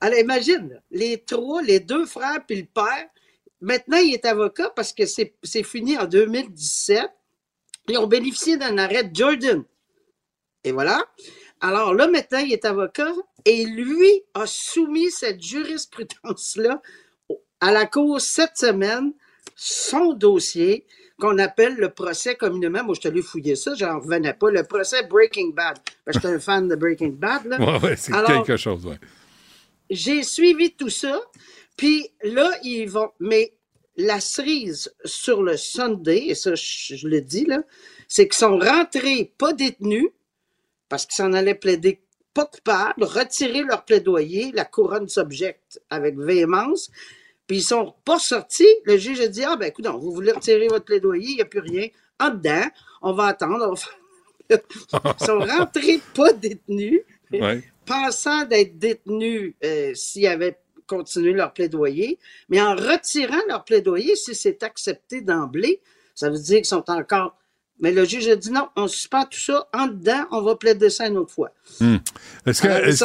alors 0.00 0.18
imagine, 0.18 0.80
les 0.90 1.18
trois, 1.18 1.62
les 1.62 1.80
deux 1.80 2.06
frères 2.06 2.44
puis 2.46 2.60
le 2.60 2.66
père, 2.66 3.08
maintenant 3.60 3.98
il 3.98 4.14
est 4.14 4.24
avocat 4.24 4.70
parce 4.70 4.92
que 4.92 5.06
c'est 5.06 5.62
fini 5.64 5.98
en 5.98 6.04
2017. 6.04 7.10
Ils 7.88 7.98
ont 7.98 8.06
bénéficié 8.06 8.56
d'un 8.56 8.78
arrêt 8.78 9.04
de 9.04 9.14
Jordan. 9.14 9.64
Et 10.64 10.72
voilà. 10.72 11.04
Alors 11.60 11.94
là, 11.94 12.08
maintenant, 12.08 12.38
il 12.38 12.52
est 12.52 12.64
avocat 12.64 13.12
et 13.44 13.64
lui 13.64 14.22
a 14.34 14.46
soumis 14.46 15.10
cette 15.10 15.42
jurisprudence-là 15.42 16.82
à 17.60 17.72
la 17.72 17.86
Cour 17.86 18.20
cette 18.20 18.56
semaine, 18.56 19.12
son 19.54 20.12
dossier, 20.12 20.86
qu'on 21.18 21.38
appelle 21.38 21.76
le 21.76 21.88
procès 21.90 22.34
communément. 22.34 22.84
Moi, 22.84 22.94
je 22.94 23.00
te 23.00 23.08
l'ai 23.08 23.22
fouillé 23.22 23.56
ça, 23.56 23.74
j'en 23.74 24.00
revenais 24.00 24.34
pas. 24.34 24.50
Le 24.50 24.64
procès 24.64 25.02
Breaking 25.04 25.50
Bad. 25.50 25.78
Ben, 26.04 26.12
J'étais 26.12 26.28
un 26.28 26.38
fan 26.38 26.68
de 26.68 26.76
Breaking 26.76 27.14
Bad. 27.18 27.46
Là. 27.46 27.58
Ouais, 27.58 27.88
ouais, 27.88 27.96
c'est 27.96 28.12
Alors, 28.12 28.44
quelque 28.44 28.56
chose, 28.58 28.84
ouais. 28.84 28.98
j'ai 29.88 30.22
suivi 30.22 30.72
tout 30.72 30.90
ça, 30.90 31.18
puis 31.76 32.10
là, 32.22 32.50
ils 32.62 32.86
vont. 32.86 33.10
Mais 33.18 33.54
la 33.96 34.20
cerise 34.20 34.94
sur 35.06 35.42
le 35.42 35.56
Sunday, 35.56 36.26
et 36.28 36.34
ça, 36.34 36.54
je, 36.54 36.96
je 36.96 37.08
le 37.08 37.22
dis, 37.22 37.46
là, 37.46 37.62
c'est 38.08 38.28
qu'ils 38.28 38.36
sont 38.36 38.58
rentrés 38.58 39.32
pas 39.38 39.54
détenus, 39.54 40.10
parce 40.88 41.06
qu'ils 41.06 41.16
s'en 41.16 41.32
allaient 41.32 41.54
plaider 41.54 42.00
pas 42.34 42.44
coupables, 42.46 43.04
retirer 43.04 43.62
leur 43.62 43.84
plaidoyer, 43.84 44.52
la 44.52 44.64
couronne 44.66 45.08
s'objecte 45.08 45.80
avec 45.88 46.16
véhémence, 46.18 46.90
puis 47.46 47.58
ils 47.58 47.62
sont 47.62 47.94
pas 48.04 48.18
sortis. 48.18 48.68
Le 48.84 48.96
juge 48.98 49.20
a 49.20 49.28
dit 49.28 49.42
Ah, 49.44 49.56
ben 49.56 49.66
écoute, 49.68 49.86
vous 49.86 50.12
voulez 50.12 50.32
retirer 50.32 50.68
votre 50.68 50.84
plaidoyer, 50.84 51.28
il 51.30 51.34
n'y 51.36 51.42
a 51.42 51.46
plus 51.46 51.60
rien. 51.60 51.88
En 52.20 52.30
dedans, 52.30 52.66
on 53.02 53.12
va 53.12 53.26
attendre. 53.26 53.64
on 53.66 53.70
va 53.70 53.76
faire- 53.76 53.98
Ils 55.20 55.24
sont 55.26 55.38
rentrés 55.38 56.00
pas 56.14 56.32
détenus 56.32 57.00
Ouais. 57.32 57.64
pensant 57.84 58.44
d'être 58.44 58.78
détenus 58.78 59.54
euh, 59.64 59.92
s'ils 59.94 60.26
avaient 60.28 60.58
continué 60.86 61.32
leur 61.32 61.52
plaidoyer, 61.52 62.18
mais 62.48 62.60
en 62.62 62.76
retirant 62.76 63.40
leur 63.48 63.64
plaidoyer, 63.64 64.14
si 64.14 64.34
c'est 64.34 64.62
accepté 64.62 65.20
d'emblée, 65.22 65.80
ça 66.14 66.30
veut 66.30 66.38
dire 66.38 66.58
qu'ils 66.58 66.66
sont 66.66 66.88
encore. 66.88 67.36
Mais 67.80 67.92
le 67.92 68.04
juge 68.04 68.26
a 68.28 68.36
dit 68.36 68.50
non, 68.50 68.68
on 68.76 68.88
suspend 68.88 69.24
tout 69.24 69.38
ça. 69.38 69.68
En 69.74 69.86
dedans, 69.86 70.24
on 70.30 70.42
va 70.42 70.56
plaider 70.56 70.88
ça 70.90 71.06
une 71.08 71.18
autre 71.18 71.32
fois. 71.34 71.50
Hmm. 71.80 71.96
Est-ce 72.46 72.62
que- 72.62 72.68
Alors, 72.68 72.80
ils 72.86 72.88
est-ce 72.90 73.04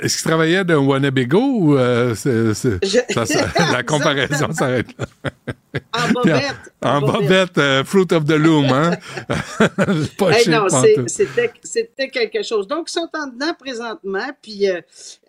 est-ce 0.00 0.18
qu'il 0.18 0.28
travaillait 0.28 0.64
d'un 0.64 0.78
Wannabigo 0.78 1.38
ou 1.40 1.76
euh, 1.78 2.14
c'est- 2.14 2.54
c'est- 2.54 2.84
Je- 2.84 3.12
ça- 3.14 3.26
ça- 3.26 3.46
la 3.72 3.82
comparaison 3.82 4.52
s'arrête 4.52 4.88
là? 4.98 5.06
En 5.94 6.12
bobette. 6.12 6.56
En 6.84 7.00
bobette, 7.00 7.58
euh, 7.58 7.84
Fruit 7.84 8.12
of 8.12 8.24
the 8.24 8.32
Loom, 8.32 8.66
hein? 8.66 8.90
Pas 10.18 10.30
Hey, 10.32 10.48
non, 10.48 10.66
c'est- 10.68 11.08
c'était 11.08 11.52
c'était 11.62 12.08
quelque 12.08 12.42
chose. 12.42 12.66
Donc, 12.66 12.88
ils 12.88 12.92
sont 12.92 13.08
en 13.14 13.28
dedans 13.28 13.54
présentement, 13.58 14.28
puis 14.42 14.68
euh, 14.68 14.80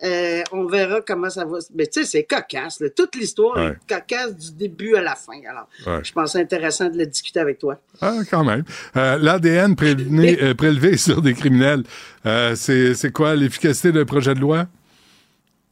euh, 0.02 0.42
on 0.52 0.66
verra 0.66 1.00
comment 1.00 1.30
ça 1.30 1.44
va. 1.44 1.58
Mais 1.74 1.86
tu 1.86 2.00
sais, 2.02 2.06
c'est 2.06 2.24
cocasse. 2.24 2.80
là. 2.80 2.88
Toute 2.90 3.14
l'histoire 3.14 3.56
Ouais. 3.56 3.76
est 3.88 3.94
cocasse 3.94 4.34
du 4.36 4.52
début 4.52 4.96
à 4.96 5.00
la 5.02 5.14
fin. 5.14 5.38
Alors, 5.48 5.68
Ouais. 5.86 6.02
je 6.04 6.12
pense 6.12 6.32
que 6.32 6.38
c'est 6.38 6.42
intéressant 6.42 6.88
de 6.88 6.98
le 6.98 7.06
discuter 7.06 7.38
avec 7.40 7.58
toi. 7.60 7.78
Ah, 8.00 8.14
quand 8.28 8.42
même. 8.44 8.64
L'ADN 8.94 9.76
prélevé, 9.76 10.54
prélevé 10.54 10.96
sur 10.96 11.22
des 11.22 11.34
criminels, 11.34 11.84
euh, 12.26 12.54
c'est 12.54 13.12
quoi 13.12 13.34
l'efficacité 13.34 13.92
d'un 13.92 14.04
projet 14.04 14.34
de 14.34 14.40
loi? 14.40 14.66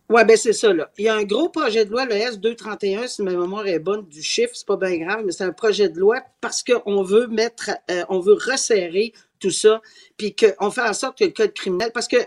Oui, 0.09 0.25
ben 0.27 0.37
c'est 0.37 0.53
ça. 0.53 0.71
Il 0.99 1.05
y 1.05 1.09
a 1.09 1.15
un 1.15 1.25
gros 1.25 1.49
projet 1.49 1.87
de 1.87 1.91
loi, 1.91 2.05
le 2.05 2.13
S231, 2.13 3.09
si 3.09 3.23
ma 3.23 3.31
mémoire 3.31 3.67
est 3.67 3.79
bonne 3.79 4.07
du 4.09 4.23
chiffre, 4.23 4.51
c'est 4.53 4.67
pas 4.67 4.77
bien 4.77 4.99
grave, 4.99 5.23
mais 5.25 5.33
c'est 5.33 5.45
un 5.45 5.53
projet 5.53 5.89
de 5.89 5.99
loi 5.99 6.21
parce 6.43 6.63
qu'on 6.63 7.03
veut 7.03 7.29
mettre, 7.29 7.71
euh, 7.91 8.05
on 8.11 8.21
veut 8.21 8.35
resserrer 8.35 9.15
tout 9.41 9.51
ça, 9.51 9.81
puis 10.19 10.37
qu'on 10.37 10.71
fait 10.71 10.83
en 10.83 10.93
sorte 10.93 11.19
que 11.19 11.25
le 11.25 11.31
code 11.31 11.55
criminel, 11.55 11.91
parce 11.95 12.09
que 12.09 12.19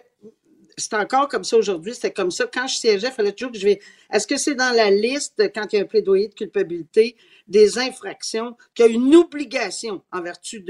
c'est 0.77 0.93
encore 0.93 1.27
comme 1.27 1.43
ça 1.43 1.57
aujourd'hui, 1.57 1.93
c'était 1.93 2.11
comme 2.11 2.31
ça. 2.31 2.45
Quand 2.51 2.67
je 2.67 2.75
siégeais, 2.75 3.07
il 3.07 3.13
fallait 3.13 3.31
toujours 3.31 3.51
que 3.51 3.57
je 3.57 3.65
vais. 3.65 3.79
Est-ce 4.11 4.27
que 4.27 4.37
c'est 4.37 4.55
dans 4.55 4.75
la 4.75 4.89
liste, 4.89 5.41
quand 5.53 5.71
il 5.71 5.77
y 5.77 5.79
a 5.79 5.83
un 5.83 5.87
plaidoyer 5.87 6.27
de 6.27 6.33
culpabilité, 6.33 7.15
des 7.47 7.77
infractions, 7.77 8.55
qu'il 8.73 8.85
y 8.85 8.89
a 8.89 8.91
une 8.91 9.15
obligation 9.15 10.03
en 10.11 10.21
vertu 10.21 10.65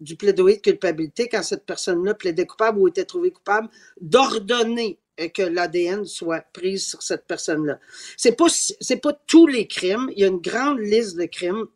du 0.00 0.16
plaidoyer 0.16 0.56
de 0.56 0.62
culpabilité, 0.62 1.28
quand 1.28 1.42
cette 1.42 1.66
personne-là 1.66 2.14
plaidait 2.14 2.46
coupable 2.46 2.78
ou 2.78 2.88
était 2.88 3.04
trouvée 3.04 3.30
coupable, 3.30 3.68
d'ordonner 4.00 4.98
euh, 5.20 5.28
que 5.28 5.42
l'ADN 5.42 6.04
soit 6.04 6.40
prise 6.52 6.86
sur 6.86 7.02
cette 7.02 7.26
personne-là. 7.26 7.78
C'est 8.16 8.36
pas, 8.36 8.48
c'est 8.48 9.00
pas 9.00 9.12
tous 9.26 9.46
les 9.46 9.66
crimes. 9.66 10.10
Il 10.14 10.20
y 10.20 10.24
a 10.24 10.28
une 10.28 10.40
grande 10.40 10.78
liste 10.78 11.16
de 11.16 11.26
crimes 11.26 11.66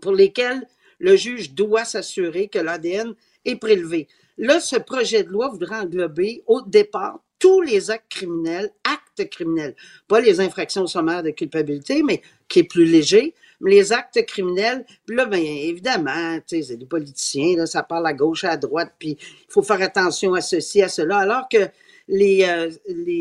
pour 0.00 0.12
lesquels 0.12 0.66
le 0.98 1.16
juge 1.16 1.52
doit 1.52 1.84
s'assurer 1.84 2.48
que 2.48 2.58
l'ADN 2.58 3.14
est 3.44 3.56
prélevé. 3.56 4.06
Là, 4.40 4.58
ce 4.58 4.76
projet 4.76 5.22
de 5.22 5.28
loi 5.28 5.48
voudrait 5.48 5.80
englober 5.80 6.42
au 6.46 6.62
départ 6.62 7.20
tous 7.38 7.60
les 7.60 7.90
actes 7.90 8.10
criminels, 8.10 8.70
actes 8.84 9.28
criminels, 9.28 9.76
pas 10.08 10.18
les 10.18 10.40
infractions 10.40 10.86
sommaires 10.86 11.22
de 11.22 11.28
culpabilité, 11.28 12.02
mais 12.02 12.22
qui 12.48 12.60
est 12.60 12.64
plus 12.64 12.86
léger, 12.86 13.34
mais 13.60 13.72
les 13.72 13.92
actes 13.92 14.24
criminels. 14.24 14.86
Là, 15.08 15.26
bien 15.26 15.40
évidemment, 15.42 16.38
c'est 16.46 16.74
des 16.74 16.86
politiciens, 16.86 17.66
ça 17.66 17.82
parle 17.82 18.06
à 18.06 18.14
gauche, 18.14 18.44
à 18.44 18.56
droite, 18.56 18.94
puis 18.98 19.18
il 19.20 19.52
faut 19.52 19.62
faire 19.62 19.82
attention 19.82 20.32
à 20.32 20.40
ceci, 20.40 20.80
à 20.80 20.88
cela, 20.88 21.18
alors 21.18 21.46
que 21.46 21.68
les, 22.08 22.44
euh, 22.44 22.70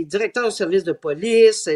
directeurs 0.05 0.45
de 0.45 0.51
services 0.53 0.85
de 0.85 0.93
police, 0.93 1.67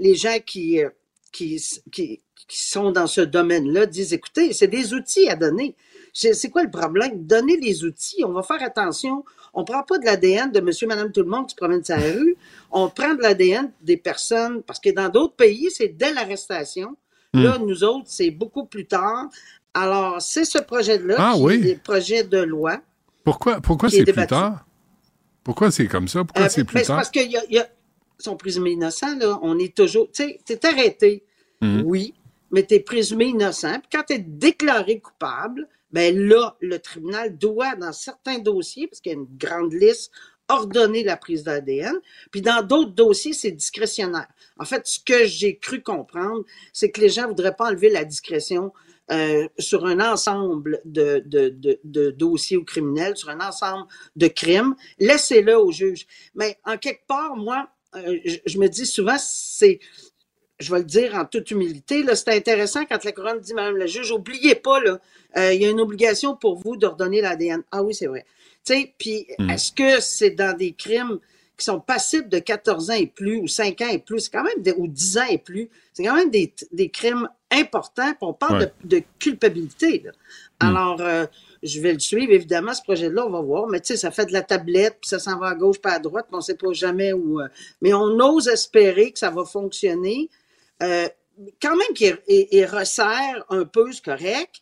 les, 0.00 0.14
gens 0.16 0.38
qui, 0.44 0.82
euh, 0.82 0.90
qui, 1.30 1.62
qui 1.92 2.20
sont 2.48 2.90
dans 2.90 3.06
ce 3.06 3.20
domaine-là 3.20 3.86
disent, 3.86 4.12
écoutez, 4.12 4.52
c'est 4.52 4.66
des 4.66 4.92
outils 4.92 5.28
à 5.28 5.36
donner. 5.36 5.76
C'est 6.12 6.50
quoi 6.50 6.62
le 6.62 6.70
problème? 6.70 7.24
Donner 7.24 7.56
les 7.56 7.84
outils, 7.84 8.22
on 8.24 8.32
va 8.32 8.42
faire 8.42 8.62
attention. 8.62 9.24
On 9.54 9.64
prend 9.64 9.82
pas 9.82 9.98
de 9.98 10.04
l'ADN 10.04 10.50
de 10.52 10.60
monsieur, 10.60 10.86
madame, 10.86 11.10
tout 11.10 11.20
le 11.22 11.28
monde 11.28 11.46
qui 11.46 11.52
se 11.52 11.56
promène 11.56 11.82
sur 11.84 11.96
la 11.96 12.02
rue. 12.12 12.36
On 12.70 12.88
prend 12.90 13.14
de 13.14 13.22
l'ADN 13.22 13.70
des 13.80 13.96
personnes, 13.96 14.62
parce 14.62 14.78
que 14.78 14.90
dans 14.90 15.08
d'autres 15.08 15.34
pays, 15.34 15.70
c'est 15.70 15.88
dès 15.88 16.12
l'arrestation. 16.12 16.96
Là, 17.34 17.56
nous 17.58 17.82
autres, 17.82 18.04
c'est 18.08 18.30
beaucoup 18.30 18.66
plus 18.66 18.84
tard. 18.86 19.28
Alors, 19.72 20.20
c'est 20.20 20.44
ce 20.44 20.58
projet-là 20.58 21.16
Ah 21.18 21.32
qui 21.34 21.42
oui. 21.42 21.66
est 21.68 21.82
projet 21.82 22.24
de 22.24 22.36
loi. 22.38 22.78
Pourquoi, 23.24 23.60
pourquoi 23.62 23.88
c'est 23.88 24.04
plus 24.04 24.26
tard? 24.26 24.66
Pourquoi 25.42 25.70
c'est 25.70 25.86
comme 25.86 26.08
ça? 26.08 26.24
Pourquoi 26.24 26.44
Euh, 26.44 26.48
c'est 26.50 26.64
plus 26.64 26.80
c'est 26.80 26.86
tard? 26.86 26.96
parce 26.96 27.10
qu'ils 27.10 27.40
sont 28.18 28.36
présumés 28.36 28.72
innocents, 28.72 29.16
là. 29.16 29.38
On 29.42 29.58
est 29.58 29.74
toujours. 29.74 30.08
Tu 30.12 30.24
sais, 30.24 30.40
t'es 30.44 30.64
arrêté. 30.66 31.24
Mhm. 31.62 31.82
Oui, 31.86 32.12
mais 32.50 32.64
t'es 32.64 32.80
présumé 32.80 33.24
innocent. 33.26 33.78
Puis 33.80 33.88
quand 33.92 34.02
t'es 34.06 34.18
déclaré 34.18 35.00
coupable, 35.00 35.66
ben 35.92 36.18
là, 36.18 36.56
le 36.60 36.78
tribunal 36.78 37.36
doit, 37.36 37.76
dans 37.76 37.92
certains 37.92 38.38
dossiers, 38.38 38.86
parce 38.86 39.00
qu'il 39.00 39.12
y 39.12 39.14
a 39.14 39.18
une 39.18 39.36
grande 39.36 39.72
liste, 39.72 40.10
ordonner 40.48 41.02
la 41.04 41.16
prise 41.16 41.44
d'ADN. 41.44 41.94
Puis 42.30 42.42
dans 42.42 42.62
d'autres 42.62 42.92
dossiers, 42.92 43.32
c'est 43.32 43.52
discrétionnaire. 43.52 44.28
En 44.58 44.64
fait, 44.64 44.86
ce 44.86 44.98
que 45.00 45.24
j'ai 45.24 45.56
cru 45.58 45.82
comprendre, 45.82 46.44
c'est 46.72 46.90
que 46.90 47.00
les 47.00 47.08
gens 47.08 47.28
voudraient 47.28 47.56
pas 47.56 47.68
enlever 47.68 47.88
la 47.88 48.04
discrétion 48.04 48.72
euh, 49.10 49.48
sur 49.58 49.86
un 49.86 50.00
ensemble 50.00 50.80
de, 50.84 51.22
de, 51.26 51.48
de, 51.48 51.80
de 51.84 52.10
dossiers 52.10 52.56
ou 52.56 52.64
criminels, 52.64 53.16
sur 53.16 53.30
un 53.30 53.40
ensemble 53.40 53.86
de 54.16 54.28
crimes. 54.28 54.74
Laissez-le 54.98 55.58
au 55.58 55.70
juge. 55.70 56.06
Mais 56.34 56.58
en 56.64 56.76
quelque 56.78 57.06
part, 57.06 57.36
moi, 57.36 57.68
euh, 57.96 58.18
je, 58.24 58.36
je 58.46 58.58
me 58.58 58.68
dis 58.68 58.86
souvent, 58.86 59.16
c'est 59.18 59.80
je 60.62 60.72
vais 60.72 60.78
le 60.78 60.84
dire 60.84 61.14
en 61.14 61.24
toute 61.24 61.50
humilité, 61.50 62.04
c'est 62.14 62.30
intéressant 62.30 62.84
quand 62.86 63.04
la 63.04 63.12
couronne 63.12 63.40
dit, 63.40 63.52
Madame 63.54 63.76
la 63.76 63.86
juge, 63.86 64.10
oubliez 64.12 64.54
pas, 64.54 64.80
là, 64.80 64.98
euh, 65.36 65.52
il 65.52 65.60
y 65.62 65.66
a 65.66 65.70
une 65.70 65.80
obligation 65.80 66.36
pour 66.36 66.56
vous 66.56 66.76
d'ordonner 66.76 67.20
l'ADN. 67.20 67.62
Ah 67.70 67.82
oui, 67.82 67.94
c'est 67.94 68.06
vrai. 68.06 68.24
Puis 68.98 69.26
est-ce 69.50 69.72
que 69.72 70.00
c'est 70.00 70.30
dans 70.30 70.56
des 70.56 70.72
crimes 70.72 71.18
qui 71.58 71.64
sont 71.66 71.80
passibles 71.80 72.28
de 72.28 72.38
14 72.38 72.90
ans 72.90 72.94
et 72.94 73.06
plus, 73.06 73.36
ou 73.38 73.46
5 73.46 73.80
ans 73.82 73.88
et 73.90 73.98
plus, 73.98 74.20
c'est 74.20 74.30
quand 74.30 74.42
même 74.42 74.62
des, 74.62 74.72
ou 74.72 74.88
10 74.88 75.18
ans 75.18 75.26
et 75.30 75.38
plus, 75.38 75.68
c'est 75.92 76.02
quand 76.04 76.14
même 76.14 76.30
des, 76.30 76.52
des 76.72 76.88
crimes 76.88 77.28
importants, 77.50 78.08
puis 78.12 78.18
on 78.22 78.32
parle 78.32 78.58
Ouais. 78.60 78.72
de, 78.84 78.98
de 78.98 79.02
culpabilité. 79.18 80.02
là. 80.04 80.10
Alors, 80.60 81.00
euh, 81.00 81.26
je 81.62 81.80
vais 81.80 81.92
le 81.92 81.98
suivre, 81.98 82.32
évidemment, 82.32 82.72
ce 82.72 82.82
projet-là, 82.82 83.26
on 83.26 83.30
va 83.30 83.40
voir, 83.42 83.66
mais 83.68 83.80
tu 83.80 83.88
sais, 83.88 83.96
ça 83.96 84.10
fait 84.10 84.26
de 84.26 84.32
la 84.32 84.42
tablette, 84.42 84.98
puis 85.00 85.08
ça 85.08 85.18
s'en 85.18 85.38
va 85.38 85.48
à 85.48 85.54
gauche, 85.54 85.78
pas 85.80 85.92
à 85.92 85.98
droite, 85.98 86.26
puis 86.28 86.36
on 86.36 86.40
sait 86.40 86.56
pas 86.56 86.72
jamais 86.72 87.12
où... 87.12 87.40
euh, 87.40 87.48
mais 87.82 87.92
on 87.92 88.18
ose 88.20 88.48
espérer 88.48 89.12
que 89.12 89.18
ça 89.18 89.30
va 89.30 89.44
fonctionner. 89.44 90.30
Euh, 90.82 91.08
quand 91.60 91.76
même 91.76 91.94
qu'il 91.94 92.16
il- 92.28 92.48
il 92.50 92.64
resserre 92.66 93.44
un 93.48 93.64
peu, 93.64 93.90
c'est 93.92 94.04
correct, 94.04 94.56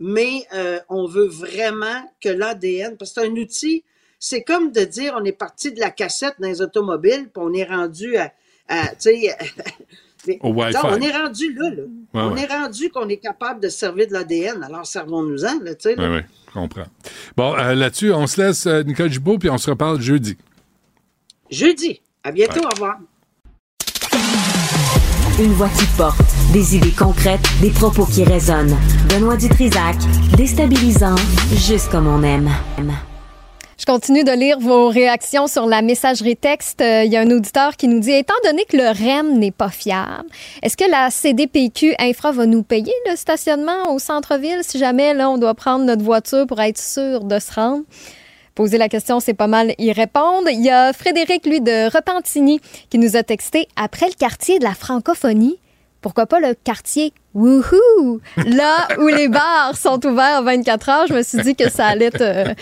mais 0.00 0.44
euh, 0.52 0.78
on 0.88 1.06
veut 1.06 1.26
vraiment 1.28 2.02
que 2.20 2.28
l'ADN, 2.28 2.96
parce 2.96 3.12
que 3.12 3.20
c'est 3.20 3.26
un 3.28 3.32
outil, 3.32 3.84
c'est 4.18 4.42
comme 4.42 4.72
de 4.72 4.80
dire 4.82 5.14
on 5.18 5.24
est 5.24 5.32
parti 5.32 5.72
de 5.72 5.80
la 5.80 5.90
cassette 5.90 6.34
dans 6.38 6.48
les 6.48 6.60
automobiles, 6.62 7.28
puis 7.32 7.42
on 7.44 7.52
est 7.52 7.64
rendu 7.64 8.16
à, 8.16 8.32
à, 8.68 8.88
tu 8.88 9.10
sais, 9.10 9.36
on 10.42 10.56
est 10.56 11.12
rendu 11.12 11.54
là, 11.54 11.70
là. 11.70 11.82
on 12.14 12.32
ouais. 12.34 12.42
est 12.42 12.46
rendu 12.46 12.90
qu'on 12.90 13.08
est 13.08 13.18
capable 13.18 13.60
de 13.60 13.68
se 13.68 13.78
servir 13.78 14.08
de 14.08 14.12
l'ADN, 14.14 14.62
alors 14.64 14.84
servons-nous-en, 14.86 15.60
là, 15.62 15.74
tu 15.74 15.90
sais. 15.90 15.94
Oui, 15.98 16.06
oui, 16.06 16.20
je 16.48 16.52
comprends. 16.52 16.86
Bon, 17.36 17.54
euh, 17.56 17.74
là-dessus, 17.74 18.12
on 18.12 18.26
se 18.26 18.40
laisse, 18.42 18.66
euh, 18.66 18.82
Nicole 18.82 19.10
Gibault, 19.12 19.38
puis 19.38 19.48
on 19.50 19.58
se 19.58 19.70
reparle 19.70 20.00
jeudi. 20.00 20.36
Jeudi. 21.50 22.00
À 22.24 22.32
bientôt, 22.32 22.60
au 22.64 22.68
revoir. 22.70 22.98
Une 25.38 25.52
voix 25.52 25.68
qui 25.68 25.84
porte, 25.98 26.16
des 26.54 26.76
idées 26.76 26.94
concrètes, 26.98 27.46
des 27.60 27.68
propos 27.68 28.06
qui 28.06 28.24
résonnent. 28.24 28.74
Benoît 29.10 29.36
Dutrisac, 29.36 29.96
déstabilisant, 30.34 31.14
juste 31.52 31.90
comme 31.90 32.06
on 32.06 32.22
aime. 32.22 32.48
Je 33.78 33.84
continue 33.84 34.24
de 34.24 34.32
lire 34.32 34.58
vos 34.58 34.88
réactions 34.88 35.46
sur 35.46 35.66
la 35.66 35.82
messagerie 35.82 36.38
texte. 36.38 36.80
Euh, 36.80 37.04
Il 37.04 37.12
y 37.12 37.18
a 37.18 37.20
un 37.20 37.30
auditeur 37.30 37.76
qui 37.76 37.86
nous 37.86 38.00
dit 38.00 38.12
étant 38.12 38.34
donné 38.44 38.64
que 38.64 38.78
le 38.78 38.88
REM 38.88 39.38
n'est 39.38 39.50
pas 39.50 39.68
fiable, 39.68 40.24
est-ce 40.62 40.74
que 40.74 40.90
la 40.90 41.10
CDPQ 41.10 41.94
Infra 41.98 42.32
va 42.32 42.46
nous 42.46 42.62
payer 42.62 42.94
le 43.10 43.14
stationnement 43.14 43.92
au 43.94 43.98
centre-ville 43.98 44.60
si 44.62 44.78
jamais 44.78 45.12
là 45.12 45.28
on 45.28 45.36
doit 45.36 45.54
prendre 45.54 45.84
notre 45.84 46.02
voiture 46.02 46.46
pour 46.46 46.62
être 46.62 46.78
sûr 46.78 47.24
de 47.24 47.38
se 47.38 47.52
rendre? 47.52 47.84
Poser 48.56 48.78
la 48.78 48.88
question, 48.88 49.20
c'est 49.20 49.34
pas 49.34 49.48
mal 49.48 49.74
y 49.76 49.92
répondre. 49.92 50.48
Il 50.50 50.64
y 50.64 50.70
a 50.70 50.94
Frédéric, 50.94 51.44
lui, 51.44 51.60
de 51.60 51.94
Repentigny, 51.94 52.58
qui 52.88 52.96
nous 52.96 53.14
a 53.14 53.22
texté 53.22 53.68
après 53.76 54.06
le 54.06 54.14
quartier 54.14 54.58
de 54.58 54.64
la 54.64 54.72
francophonie. 54.72 55.58
Pourquoi 56.06 56.26
pas 56.26 56.38
le 56.38 56.54
quartier? 56.54 57.12
Wouhou! 57.34 58.20
Là 58.36 58.86
où 59.00 59.08
les 59.08 59.26
bars 59.28 59.76
sont 59.76 59.98
ouverts 60.06 60.44
24 60.44 60.88
heures, 60.88 61.06
je 61.08 61.14
me 61.14 61.22
suis 61.24 61.40
dit 61.42 61.56
que 61.56 61.68
ça 61.68 61.86
allait 61.86 62.12
te, 62.12 62.54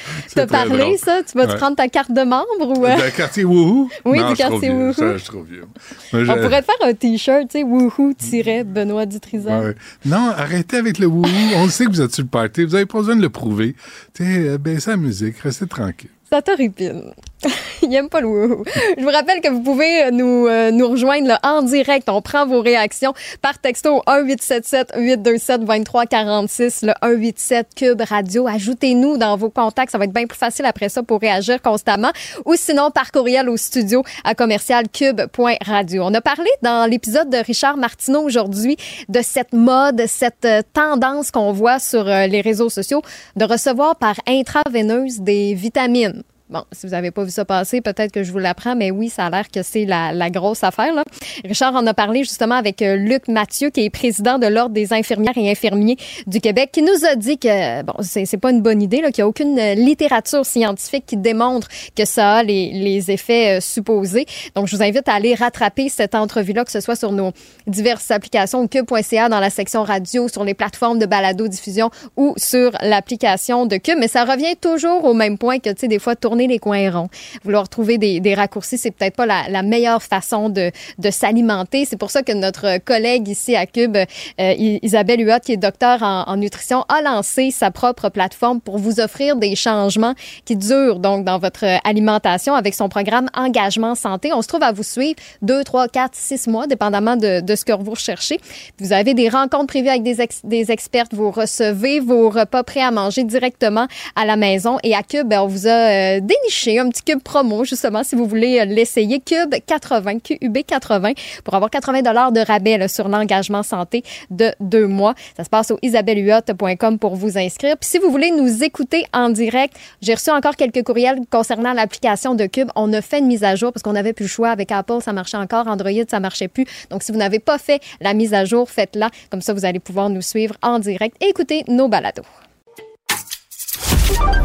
parler, 0.47 0.79
drôle. 0.79 0.97
ça. 0.97 1.19
Tu 1.31 1.37
vas 1.37 1.45
te 1.47 1.53
Ouais. 1.53 1.59
prendre 1.59 1.77
ta 1.77 1.89
carte 1.89 2.11
de 2.11 2.23
membre 2.23 2.47
ou. 2.79 2.87
euh, 2.87 2.97
Le 2.97 3.11
quartier 3.15 3.45
Wouhou? 3.45 3.91
Oui, 4.07 4.19
Non, 4.19 4.31
du 4.31 4.35
quartier. 4.37 4.71
Wouhou. 4.71 4.95
Ça, 4.95 5.13
je 5.13 5.19
suis 5.19 5.29
trop 5.29 5.43
vieux. 5.43 5.67
On 6.15 6.25
pourrait 6.25 6.63
te 6.63 6.67
faire 6.73 6.89
un 6.89 6.95
t-shirt, 6.95 7.43
tu 7.51 7.59
sais, 7.59 7.65
wouhou-benoît 7.65 9.05
Dutrisac. 9.05 9.63
Ouais. 9.63 9.75
Non, 10.07 10.31
arrêtez 10.35 10.79
avec 10.79 10.99
le 10.99 11.07
wouhou. 11.07 11.29
On 11.57 11.69
sait 11.69 11.85
que 11.85 11.91
vous 11.91 12.01
êtes 12.01 12.15
sur 12.15 12.25
le 12.25 12.31
party. 12.31 12.65
Vous 12.65 12.73
n'avez 12.73 12.87
pas 12.87 12.99
besoin 12.99 13.17
de 13.17 13.23
le 13.23 13.29
prouver. 13.29 13.77
Tu 14.15 14.25
sais, 14.25 14.49
euh, 14.49 14.59
baissez 14.59 14.91
la 14.91 14.97
musique, 14.97 15.37
restez 15.41 15.67
tranquille. 15.67 16.09
Ça 16.31 16.41
t'horripile. 16.41 17.13
Il 17.83 17.95
aime 17.95 18.09
pas 18.09 18.21
le. 18.21 18.63
Je 18.97 19.03
vous 19.03 19.11
rappelle 19.11 19.41
que 19.41 19.49
vous 19.49 19.61
pouvez 19.61 20.05
euh, 20.05 20.11
nous, 20.11 20.47
euh, 20.47 20.71
nous 20.71 20.89
rejoindre 20.89 21.29
là, 21.29 21.39
en 21.43 21.63
direct. 21.63 22.09
On 22.09 22.23
prend 22.23 22.47
vos 22.47 22.61
réactions 22.61 23.13
par 23.43 23.59
texto 23.59 23.97
au 23.97 24.03
1-877-827-2346, 24.11 26.87
le 26.87 26.93
187 27.03 27.69
Cube 27.77 28.01
Radio. 28.01 28.47
Ajoutez-nous 28.47 29.17
dans 29.17 29.37
vos 29.37 29.51
contacts. 29.51 29.91
Ça 29.93 29.99
va 29.99 30.05
être 30.05 30.13
bien 30.13 30.27
plus 30.27 30.39
facile 30.39 30.67
après 30.67 30.89
ça 30.89 31.03
pour 31.03 31.21
réagir 31.21 31.61
constamment. 31.63 32.11
Ou 32.45 32.55
sinon, 32.57 32.91
par 32.91 33.13
courriel 33.13 33.49
au 33.49 33.57
studio 33.57 34.03
à 34.25 34.35
commercialcube.radio. 34.35 36.03
On 36.05 36.15
a 36.15 36.21
parlé 36.21 36.51
dans 36.63 36.89
l'épisode 36.89 37.31
de 37.31 37.39
Richard 37.39 37.77
Martineau 37.77 38.23
aujourd'hui 38.23 38.77
de 39.09 39.21
cette 39.23 39.53
mode, 39.53 40.03
cette 40.07 40.45
euh, 40.45 40.63
tendance 40.73 41.31
qu'on 41.31 41.53
voit 41.53 41.79
sur 41.79 42.09
euh, 42.09 42.27
les 42.27 42.41
réseaux 42.41 42.71
sociaux 42.71 43.03
de 43.37 43.45
recevoir 43.45 43.97
par 43.97 44.17
intraveineuse 44.27 45.21
des 45.21 45.55
vitamines. 45.55 46.23
Bon, 46.51 46.63
si 46.73 46.85
vous 46.85 46.93
n'avez 46.93 47.11
pas 47.11 47.25
vu 47.25 47.31
ça 47.31 47.47
passer, 47.47 47.81
peut-être 47.81 48.13
que 48.13 48.23
je 48.23 48.31
vous 48.31 48.39
l'apprends, 48.39 48.77
mais 48.77 48.91
oui, 48.91 49.09
ça 49.09 49.25
a 49.25 49.31
l'air 49.31 49.51
que 49.51 49.63
c'est 49.63 49.87
la, 49.87 50.13
la 50.13 50.29
grosse 50.29 50.63
affaire. 50.63 50.93
Là. 50.93 51.03
Richard 51.43 51.75
en 51.75 51.87
a 51.87 51.95
parlé 51.95 52.23
justement 52.23 52.57
avec 52.57 52.83
euh, 52.83 52.97
Luc 52.97 53.29
Mathieu, 53.29 53.71
qui 53.71 53.83
est 53.83 53.89
président 53.89 54.39
de 54.39 54.47
l'Ordre 54.47 54.75
des 54.75 54.93
infirmières 54.93 55.33
et 55.39 55.51
infirmiers 55.51 55.97
du 56.27 56.43
Québec, 56.43 56.69
qui 56.71 56.83
nous 56.83 57.07
a 57.11 57.17
dit 57.17 57.39
que 57.39 57.83
bon, 57.83 57.95
c'est 58.03 58.37
pas 58.37 58.51
une 58.51 58.61
bonne 58.61 58.83
idée, 58.83 58.99
qu'il 58.99 59.15
n'y 59.17 59.23
a 59.23 59.27
aucune 59.27 59.59
euh, 59.59 59.75
littérature 59.75 60.45
scientifique 60.45 61.07
qui 61.07 61.17
démontre 61.17 61.69
que 61.97 62.05
ça 62.05 62.35
a 62.35 62.43
les, 62.43 62.73
les 62.73 63.11
effets 63.11 63.57
euh, 63.57 63.61
supposés. 63.63 64.27
Donc, 64.55 64.69
je 64.69 64.77
vous 64.77 64.83
invite 64.83 65.09
à 65.09 65.15
aller 65.15 65.35
rattraper 65.35 65.89
cette 65.89 66.15
entrevue-là, 66.15 66.67
que 66.67 66.73
ce 66.73 66.81
soit 66.81 66.97
sur 66.97 67.13
nos 67.13 67.33
diverses 67.67 68.11
applications 68.11 68.69
cube.ca 68.69 69.31
dans 69.31 69.41
la 69.41 69.49
section 69.49 69.83
radio, 69.83 70.29
sur 70.29 70.45
les 70.45 70.53
plateformes 70.53 70.99
de 70.99 71.07
balado-diffusion 71.07 71.89
ou 72.19 72.35
sur 72.37 72.73
l'application 72.83 73.65
de 73.65 73.79
Cube. 73.79 73.97
Mais 73.99 74.09
ça 74.09 74.27
revient 74.27 74.57
toujours 74.61 75.07
au 75.07 75.15
même 75.15 75.39
point 75.39 75.59
que, 75.59 75.71
tu 75.71 75.77
sais, 75.81 75.89
des 75.89 75.99
fois, 75.99 76.15
tourner 76.17 76.34
les 76.35 76.59
coins 76.59 76.91
ronds. 76.91 77.09
Vouloir 77.45 77.69
trouver 77.69 77.99
des, 77.99 78.21
des 78.21 78.35
raccourcis, 78.35 78.79
c'est 78.79 78.91
peut-être 78.91 79.17
pas 79.17 79.27
la, 79.27 79.49
la 79.49 79.63
meilleure 79.63 80.03
façon 80.03 80.49
de, 80.49 80.71
de 80.99 81.11
s'alimenter. 81.11 81.85
C'est 81.85 81.97
pour 81.97 82.11
ça 82.11 82.23
que 82.23 82.33
notre 82.33 82.79
collègue 82.79 83.29
ici 83.29 83.57
à 83.57 83.67
Cube, 83.67 83.97
euh, 83.97 84.55
Isabelle 84.59 85.21
Huot, 85.21 85.41
qui 85.45 85.53
est 85.53 85.57
docteur 85.57 86.03
en, 86.03 86.37
nutrition, 86.37 86.85
a 86.89 87.01
lancé 87.03 87.51
sa 87.51 87.71
propre 87.71 88.09
plateforme 88.09 88.61
pour 88.61 88.79
vous 88.79 89.01
offrir 89.01 89.37
des 89.37 89.55
changements 89.55 90.15
qui 90.45 90.57
durent 90.57 90.99
donc 90.99 91.25
dans 91.25 91.39
votre 91.39 91.65
alimentation 91.85 92.55
avec 92.55 92.75
son 92.75 92.89
programme 92.89 93.29
Engagement 93.35 93.95
Santé. 93.95 94.33
On 94.33 94.43
se 94.43 94.49
trouve 94.49 94.63
à 94.63 94.73
vous 94.73 94.83
suivre 94.83 95.17
deux, 95.43 95.63
trois, 95.65 95.89
quatre, 95.89 96.15
six 96.15 96.47
mois, 96.47 96.67
dépendamment 96.67 97.17
de, 97.17 97.41
de 97.41 97.55
ce 97.55 97.65
que 97.65 97.73
vous 97.73 97.93
recherchez. 97.93 98.39
Vous 98.81 98.93
avez 98.93 99.15
des 99.15 99.29
rencontres 99.29 99.69
prévues 99.69 99.89
avec 99.89 100.03
des, 100.03 100.21
ex- 100.21 100.41
des 100.45 100.71
expertes. 100.71 101.15
Vous 101.15 101.31
recevez 101.31 102.01
vos 102.01 102.31
repas 102.31 102.63
prêts 102.63 102.81
à 102.83 102.91
manger 102.91 103.25
directement 103.25 103.87
à 104.17 104.25
la 104.25 104.37
maison. 104.37 104.79
Et 104.83 104.95
à 104.95 105.03
Cube, 105.03 105.29
ben, 105.29 105.41
on 105.43 105.47
vous 105.47 105.67
a 105.67 105.71
euh, 105.71 106.21
déniché 106.25 106.79
un 106.79 106.89
petit 106.89 107.03
Cube 107.03 107.23
promo, 107.23 107.65
justement, 107.65 108.03
si 108.03 108.17
vous 108.17 108.27
voulez 108.27 108.61
euh, 108.61 108.65
l'essayer. 108.65 109.21
Cube 109.21 109.55
80, 109.67 110.19
QUB 110.21 110.59
80, 110.67 111.13
pour 111.45 111.55
avoir 111.55 111.71
80 111.71 112.03
dollars 112.03 112.33
de 112.33 112.41
rabais 112.41 112.89
sur 112.89 113.09
l'engagement 113.09 113.63
santé 113.63 114.03
de 114.31 114.53
deux 114.61 114.87
mois. 114.87 115.15
Ça 115.37 115.45
se 115.45 115.51
passe 115.51 115.71
au 115.71 115.79
isabellehuot.com 115.83 116.99
pour 116.99 117.15
vous 117.15 117.39
inscrire. 117.39 117.77
Puis 117.77 117.91
si 117.91 117.99
vous 117.99 118.11
voulez 118.11 118.31
nous 118.31 118.65
écouter 118.65 119.05
en 119.13 119.29
direct, 119.29 119.75
j'ai 120.01 120.15
reçu 120.15 120.31
encore 120.31 120.57
quelques 120.57 120.83
courriels 120.83 121.21
concernant 121.31 121.73
l'application 121.73 122.35
de 122.35 122.47
Cube. 122.47 122.71
On 122.75 122.93
a 122.93 123.03
fait 123.03 123.19
une 123.19 123.27
mise 123.27 123.45
à 123.45 123.55
jour 123.55 123.73
parce 123.73 123.83
qu'on 123.83 123.93
n'avait 123.93 124.13
plus 124.13 124.25
le 124.25 124.29
choix. 124.31 124.51
Avec 124.51 124.73
Apple, 124.73 124.99
ça 125.01 125.13
marchait 125.13 125.37
encore. 125.37 125.67
Android, 125.67 125.91
ça 126.09 126.21
marchait 126.21 126.49
plus. 126.49 126.67
Donc, 126.91 127.03
si 127.03 127.13
vous 127.13 127.19
n'avez 127.19 127.39
pas 127.39 127.59
fait 127.59 127.83
la 128.01 128.15
mise 128.15 128.35
à 128.35 128.45
jour, 128.45 128.71
faites-la. 128.71 129.11
Comme 129.31 129.43
ça, 129.43 129.53
vous 129.53 129.65
allez 129.65 129.81
pouvoir 129.81 130.11
nous 130.11 130.23
suivre 130.23 130.55
en 130.63 130.79
direct 130.79 131.17
et 131.21 131.29
écouter 131.29 131.65
nos 131.69 131.89
balados. 131.89 132.23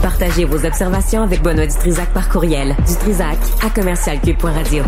Partagez 0.01 0.45
vos 0.45 0.65
observations 0.65 1.23
avec 1.23 1.41
Benoît 1.41 1.67
Dutrisac 1.67 2.13
par 2.13 2.29
courriel. 2.29 2.75
Dutrisac 2.87 3.37
à 3.65 3.69
commercialcube.radio. 3.69 4.83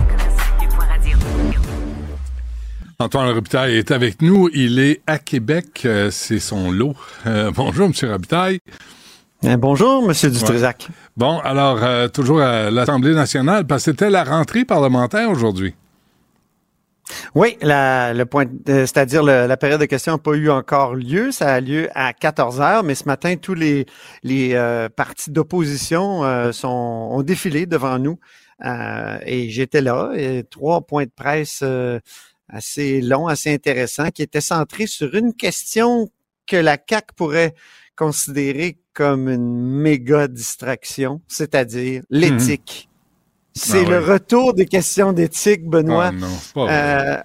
Antoine 2.99 3.33
Robitaille 3.33 3.77
est 3.77 3.91
avec 3.91 4.21
nous. 4.21 4.49
Il 4.53 4.79
est 4.79 5.01
à 5.07 5.17
Québec. 5.17 5.81
Euh, 5.85 6.11
c'est 6.11 6.39
son 6.39 6.71
lot. 6.71 6.95
Euh, 7.25 7.51
bonjour, 7.55 7.87
M. 7.87 7.93
Robitaille. 8.11 8.59
Eh, 9.43 9.57
bonjour, 9.57 10.07
Monsieur 10.07 10.29
Dutrisac. 10.29 10.87
Bon, 11.17 11.39
alors, 11.39 11.79
euh, 11.81 12.07
toujours 12.07 12.41
à 12.41 12.69
l'Assemblée 12.69 13.15
nationale, 13.15 13.65
parce 13.65 13.85
que 13.85 13.91
c'était 13.91 14.11
la 14.11 14.23
rentrée 14.23 14.65
parlementaire 14.65 15.31
aujourd'hui. 15.31 15.73
Oui, 17.35 17.57
la, 17.61 18.13
le 18.13 18.25
point, 18.25 18.45
euh, 18.69 18.85
c'est-à-dire 18.85 19.23
le- 19.23 19.47
la 19.47 19.57
période 19.57 19.79
de 19.79 19.85
questions 19.85 20.13
n'a 20.13 20.17
pas 20.17 20.33
eu 20.33 20.49
encore 20.49 20.95
lieu. 20.95 21.31
Ça 21.31 21.53
a 21.55 21.59
lieu 21.61 21.89
à 21.95 22.13
14 22.13 22.61
heures, 22.61 22.83
mais 22.83 22.95
ce 22.95 23.05
matin, 23.05 23.35
tous 23.35 23.53
les, 23.53 23.85
les 24.23 24.53
euh, 24.53 24.89
partis 24.89 25.31
d'opposition 25.31 26.23
euh, 26.23 26.51
sont, 26.51 26.67
ont 26.69 27.21
défilé 27.23 27.65
devant 27.65 27.99
nous. 27.99 28.19
Euh, 28.65 29.17
et 29.25 29.49
j'étais 29.49 29.81
là. 29.81 30.11
Et 30.15 30.43
trois 30.49 30.81
points 30.81 31.05
de 31.05 31.11
presse 31.15 31.61
euh, 31.63 31.99
assez 32.49 33.01
longs, 33.01 33.27
assez 33.27 33.53
intéressants, 33.53 34.09
qui 34.11 34.21
étaient 34.21 34.41
centrés 34.41 34.88
sur 34.88 35.15
une 35.15 35.33
question 35.33 36.09
que 36.47 36.57
la 36.57 36.77
CAC 36.77 37.13
pourrait 37.13 37.53
considérer 37.95 38.77
comme 38.93 39.29
une 39.29 39.61
méga 39.81 40.27
distraction, 40.27 41.21
c'est-à-dire 41.27 42.03
l'éthique. 42.09 42.89
C'est 43.53 43.85
Ah 43.85 43.89
le 43.89 43.99
retour 43.99 44.53
des 44.53 44.65
questions 44.65 45.13
d'éthique, 45.13 45.65
Benoît. 45.67 46.07
Ah 46.07 46.11
non, 46.11 46.27
c'est 46.41 46.53
pas 46.53 46.65
vrai. 46.65 46.73
Euh, 46.73 47.21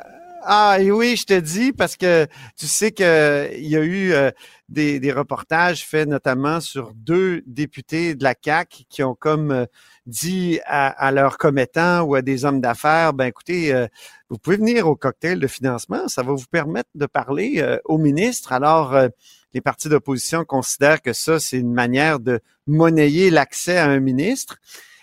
ah 0.49 0.77
et 0.81 0.93
oui, 0.93 1.17
je 1.17 1.25
te 1.25 1.39
dis, 1.39 1.73
parce 1.73 1.97
que 1.97 2.27
tu 2.57 2.67
sais 2.67 2.93
qu'il 2.93 3.07
y 3.07 3.77
a 3.77 3.83
eu 3.83 4.13
euh, 4.13 4.31
des, 4.69 5.01
des 5.01 5.13
reportages 5.13 5.85
faits 5.85 6.09
notamment 6.09 6.61
sur 6.61 6.93
deux 6.95 7.43
députés 7.47 8.15
de 8.15 8.23
la 8.23 8.35
CAQ 8.41 8.85
qui 8.89 9.03
ont 9.03 9.17
comme 9.17 9.51
euh, 9.51 9.67
dit 10.07 10.61
à, 10.65 10.87
à 10.87 11.11
leurs 11.11 11.37
commettants 11.37 12.03
ou 12.03 12.15
à 12.15 12.23
des 12.23 12.45
hommes 12.45 12.61
d'affaires, 12.61 13.13
ben 13.13 13.27
écoutez, 13.27 13.75
euh, 13.75 13.87
vous 14.31 14.39
pouvez 14.39 14.57
venir 14.57 14.87
au 14.87 14.95
cocktail 14.95 15.41
de 15.41 15.47
financement, 15.47 16.07
ça 16.09 16.23
va 16.23 16.33
vous 16.33 16.47
permettre 16.51 16.91
de 16.95 17.07
parler 17.07 17.55
euh, 17.59 17.79
au 17.85 17.99
ministre. 17.99 18.53
Alors, 18.53 18.95
euh, 18.95 19.09
les 19.53 19.61
partis 19.61 19.89
d'opposition 19.89 20.45
considèrent 20.45 21.03
que 21.03 21.13
ça, 21.13 21.41
c'est 21.41 21.59
une 21.59 21.73
manière 21.73 22.21
de 22.21 22.41
monnayer 22.67 23.31
l'accès 23.31 23.79
à 23.79 23.87
un 23.87 24.01
ministre. 24.01 24.59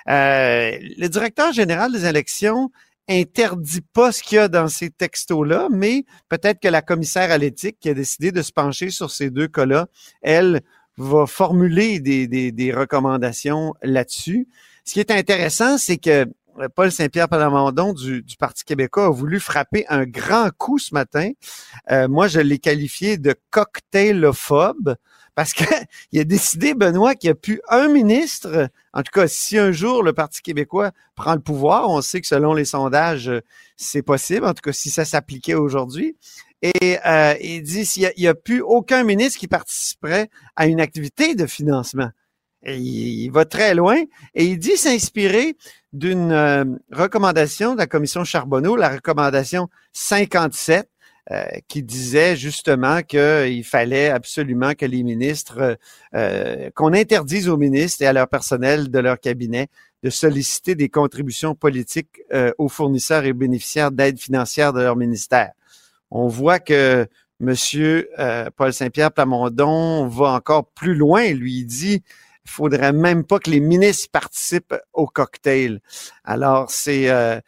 Euh, 0.09 0.71
le 0.97 1.07
directeur 1.07 1.51
général 1.53 1.91
des 1.91 2.05
élections 2.05 2.71
interdit 3.09 3.81
pas 3.81 4.11
ce 4.11 4.23
qu'il 4.23 4.38
y 4.38 4.39
a 4.39 4.47
dans 4.47 4.69
ces 4.69 4.89
textos-là, 4.89 5.67
mais 5.71 6.05
peut-être 6.30 6.59
que 6.61 6.69
la 6.69 6.81
commissaire 6.81 7.31
à 7.31 7.38
l'éthique 7.38 7.77
qui 7.80 7.89
a 7.89 7.93
décidé 7.93 8.31
de 8.31 8.41
se 8.41 8.51
pencher 8.51 8.89
sur 8.89 9.11
ces 9.11 9.30
deux 9.30 9.47
cas-là, 9.47 9.88
elle 10.21 10.61
va 10.97 11.25
formuler 11.25 11.99
des, 11.99 12.27
des, 12.27 12.51
des 12.51 12.71
recommandations 12.71 13.73
là-dessus. 13.81 14.47
Ce 14.85 14.93
qui 14.93 14.99
est 14.99 15.11
intéressant, 15.11 15.77
c'est 15.77 15.97
que 15.97 16.27
euh, 16.59 16.69
Paul 16.75 16.91
Saint-Pierre 16.91 17.27
Plamondon 17.27 17.93
du, 17.93 18.21
du 18.21 18.38
Parti 18.38 18.63
québécois 18.63 19.07
a 19.07 19.09
voulu 19.09 19.39
frapper 19.39 19.85
un 19.89 20.05
grand 20.05 20.49
coup 20.57 20.77
ce 20.77 20.93
matin. 20.93 21.31
Euh, 21.91 22.07
moi, 22.07 22.27
je 22.27 22.39
l'ai 22.39 22.59
qualifié 22.59 23.17
de 23.17 23.35
cocktailophobe 23.49 24.95
parce 25.35 25.53
qu'il 25.53 25.68
a 26.19 26.23
décidé, 26.23 26.73
Benoît, 26.73 27.15
qu'il 27.15 27.30
n'y 27.30 27.31
a 27.31 27.35
plus 27.35 27.61
un 27.69 27.88
ministre. 27.88 28.69
En 28.93 29.01
tout 29.01 29.11
cas, 29.11 29.27
si 29.27 29.57
un 29.57 29.72
jour 29.72 30.03
le 30.03 30.14
Parti 30.14 30.41
québécois 30.41 30.91
prend 31.15 31.34
le 31.34 31.39
pouvoir, 31.39 31.89
on 31.89 32.01
sait 32.01 32.22
que 32.22 32.27
selon 32.27 32.53
les 32.53 32.65
sondages, 32.65 33.30
euh, 33.30 33.41
c'est 33.77 34.03
possible. 34.03 34.45
En 34.45 34.53
tout 34.53 34.61
cas, 34.61 34.73
si 34.73 34.89
ça 34.89 35.05
s'appliquait 35.05 35.55
aujourd'hui. 35.55 36.15
Et 36.61 36.97
euh, 37.05 37.35
il 37.41 37.61
dit 37.61 37.85
s'il 37.85 38.10
n'y 38.18 38.27
a, 38.27 38.34
plus 38.34 38.61
aucun 38.61 39.03
ministre 39.03 39.38
qui 39.38 39.47
participerait 39.47 40.30
à 40.55 40.68
une 40.68 40.80
activité 40.80 41.35
de 41.35 41.45
financement. 41.45 42.10
Et 42.65 42.77
il, 42.77 43.23
il 43.23 43.30
va 43.30 43.43
très 43.43 43.76
loin 43.76 43.97
et 44.34 44.45
il 44.45 44.57
dit 44.57 44.77
s'inspirer 44.77 45.57
d'une 45.91 46.31
euh, 46.31 46.64
recommandation 46.91 47.73
de 47.73 47.80
la 47.80 47.88
commission 47.88 48.23
Charbonneau, 48.23 48.77
la 48.77 48.89
recommandation 48.89 49.68
57, 49.91 50.89
euh, 51.31 51.43
qui 51.67 51.83
disait 51.83 52.35
justement 52.35 53.01
qu'il 53.01 53.63
fallait 53.63 54.09
absolument 54.09 54.73
que 54.73 54.85
les 54.85 55.03
ministres, 55.03 55.77
euh, 56.15 56.69
qu'on 56.75 56.93
interdise 56.93 57.47
aux 57.47 57.57
ministres 57.57 58.03
et 58.03 58.07
à 58.07 58.13
leur 58.13 58.27
personnel 58.27 58.89
de 58.89 58.99
leur 58.99 59.19
cabinet 59.19 59.67
de 60.03 60.09
solliciter 60.09 60.75
des 60.75 60.89
contributions 60.89 61.55
politiques 61.55 62.21
aux 62.57 62.67
fournisseurs 62.67 63.23
et 63.23 63.31
bénéficiaires 63.31 63.89
d'aide 63.89 64.19
financière 64.19 64.73
de 64.73 64.81
leur 64.81 64.97
ministère. 64.97 65.51
On 66.11 66.27
voit 66.27 66.59
que 66.59 67.07
Monsieur 67.39 68.09
Paul 68.57 68.73
Saint-Pierre 68.73 69.13
Plamondon 69.13 70.05
va 70.07 70.33
encore 70.33 70.65
plus 70.71 70.93
loin. 70.93 71.31
Lui 71.31 71.63
dit 71.63 72.03
il 72.45 72.52
faudrait 72.52 72.91
même 72.91 73.24
pas 73.24 73.40
que 73.40 73.49
les 73.49 73.60
ministres 73.61 74.10
participent 74.11 74.76
au 74.91 75.07
cocktail. 75.07 75.80
Alors, 76.24 76.70
c'est 76.70 77.10
euh, 77.10 77.40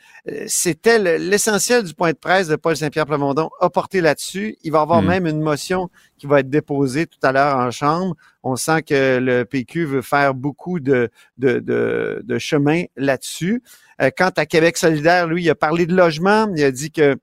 c'était 0.47 1.17
l'essentiel 1.19 1.83
du 1.83 1.93
point 1.93 2.11
de 2.11 2.17
presse 2.17 2.47
de 2.47 2.55
Paul 2.55 2.77
Saint-Pierre 2.77 3.05
Plamondon 3.05 3.49
a 3.59 3.69
porté 3.69 3.99
là-dessus. 4.01 4.57
Il 4.63 4.71
va 4.71 4.79
y 4.79 4.81
avoir 4.81 5.01
Hmm. 5.01 5.07
même 5.07 5.27
une 5.27 5.41
motion 5.41 5.89
qui 6.17 6.27
va 6.27 6.39
être 6.39 6.49
déposée 6.49 7.07
tout 7.07 7.19
à 7.23 7.31
l'heure 7.31 7.57
en 7.57 7.71
Chambre. 7.71 8.15
On 8.43 8.55
sent 8.55 8.83
que 8.83 9.17
le 9.19 9.43
PQ 9.43 9.85
veut 9.85 10.01
faire 10.01 10.33
beaucoup 10.33 10.79
de, 10.79 11.09
de, 11.37 11.59
de, 11.59 12.21
de 12.23 12.37
chemin 12.39 12.83
là-dessus. 12.95 13.61
Euh, 14.01 14.09
quant 14.15 14.31
à 14.37 14.45
Québec 14.45 14.77
solidaire, 14.77 15.27
lui, 15.27 15.43
il 15.43 15.49
a 15.49 15.55
parlé 15.55 15.85
de 15.85 15.95
logement. 15.95 16.49
Il 16.55 16.63
a 16.63 16.71
dit 16.71 16.91
que 16.91 17.17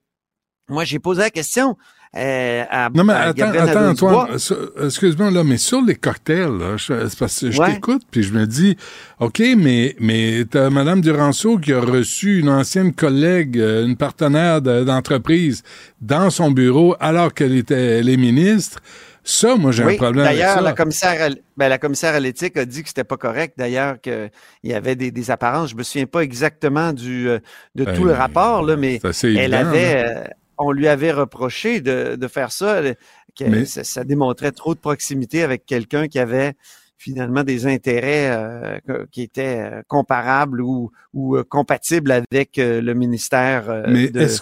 moi, 0.69 0.83
j'ai 0.83 0.99
posé 0.99 1.21
la 1.21 1.29
question. 1.29 1.75
Euh, 2.15 2.63
à, 2.69 2.89
Non, 2.93 3.03
mais 3.03 3.13
à 3.13 3.19
attends, 3.29 3.51
attends. 3.51 3.89
Antoine, 3.89 4.37
sur- 4.37 4.71
excuse-moi, 4.83 5.31
là, 5.31 5.43
mais 5.43 5.57
sur 5.57 5.81
les 5.81 5.95
cocktails, 5.95 6.57
là, 6.59 6.77
je, 6.77 7.07
c'est 7.07 7.17
parce 7.17 7.39
que 7.39 7.49
je 7.51 7.59
Ouais. 7.59 7.73
t'écoute, 7.73 8.03
puis 8.11 8.21
je 8.23 8.33
me 8.33 8.45
dis, 8.45 8.77
OK, 9.19 9.41
mais, 9.57 9.95
mais 9.99 10.43
t'as 10.49 10.69
Mme 10.69 11.01
Duranceau 11.01 11.57
qui 11.57 11.73
a 11.73 11.79
reçu 11.81 12.39
une 12.39 12.49
ancienne 12.49 12.93
collègue, 12.93 13.57
euh, 13.57 13.85
une 13.85 13.97
partenaire 13.97 14.61
de- 14.61 14.83
d'entreprise 14.83 15.63
dans 16.01 16.29
son 16.29 16.51
bureau 16.51 16.95
alors 16.99 17.33
qu'elle 17.33 17.55
était, 17.55 17.99
elle 17.99 18.09
est 18.09 18.17
ministre. 18.17 18.79
Ça, 19.25 19.55
moi, 19.55 19.71
j'ai 19.71 19.85
Oui, 19.85 19.93
un 19.93 19.97
problème 19.97 20.25
avec 20.25 20.37
D'ailleurs, 20.37 20.55
ça. 20.55 20.61
la 20.61 20.73
commissaire, 20.73 21.29
ben, 21.55 21.69
la 21.69 21.77
commissaire 21.77 22.13
à 22.13 22.19
l'éthique 22.19 22.57
a 22.57 22.65
dit 22.65 22.81
que 22.83 22.89
c'était 22.89 23.05
pas 23.05 23.15
correct. 23.15 23.53
D'ailleurs, 23.57 24.01
qu'il 24.01 24.29
y 24.65 24.73
avait 24.73 24.97
des, 24.97 25.11
des 25.11 25.31
apparences. 25.31 25.69
Je 25.71 25.75
me 25.77 25.83
souviens 25.83 26.05
pas 26.07 26.19
exactement 26.19 26.91
du 26.91 27.29
euh, 27.29 27.39
de 27.73 27.85
Ben, 27.85 27.95
tout 27.95 28.03
le 28.03 28.11
rapport, 28.11 28.63
là, 28.65 28.75
mais 28.75 28.99
c'est 29.01 29.07
assez 29.07 29.27
elle 29.29 29.53
évident, 29.53 29.69
avait, 29.69 30.03
euh, 30.05 30.23
on 30.57 30.71
lui 30.71 30.87
avait 30.87 31.11
reproché 31.11 31.81
de, 31.81 32.15
de 32.15 32.27
faire 32.27 32.51
ça, 32.51 32.75
euh, 32.75 32.93
que 33.37 33.45
Mais- 33.45 33.65
ça, 33.65 33.83
ça 33.83 34.03
démontrait 34.03 34.51
trop 34.51 34.75
de 34.75 34.79
proximité 34.79 35.43
avec 35.43 35.65
quelqu'un 35.65 36.07
qui 36.07 36.19
avait 36.19 36.53
finalement 36.97 37.43
des 37.43 37.65
intérêts 37.67 38.29
euh, 38.31 38.77
qui 39.11 39.23
étaient 39.23 39.59
euh, 39.59 39.81
comparables 39.87 40.61
ou, 40.61 40.91
ou 41.13 41.37
compatibles 41.49 42.11
avec 42.11 42.57
euh, 42.57 42.79
le 42.81 42.93
ministère. 42.93 43.69
euh, 43.69 43.83
Mais 43.87 44.05
est-ce 44.05 44.41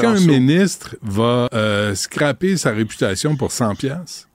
qu'un 0.00 0.18
ministre 0.26 0.96
va 1.02 1.48
euh, 1.54 1.94
scraper 1.94 2.56
sa 2.56 2.72
réputation 2.72 3.36
pour 3.36 3.52
100 3.52 3.76
piastres? 3.76 4.28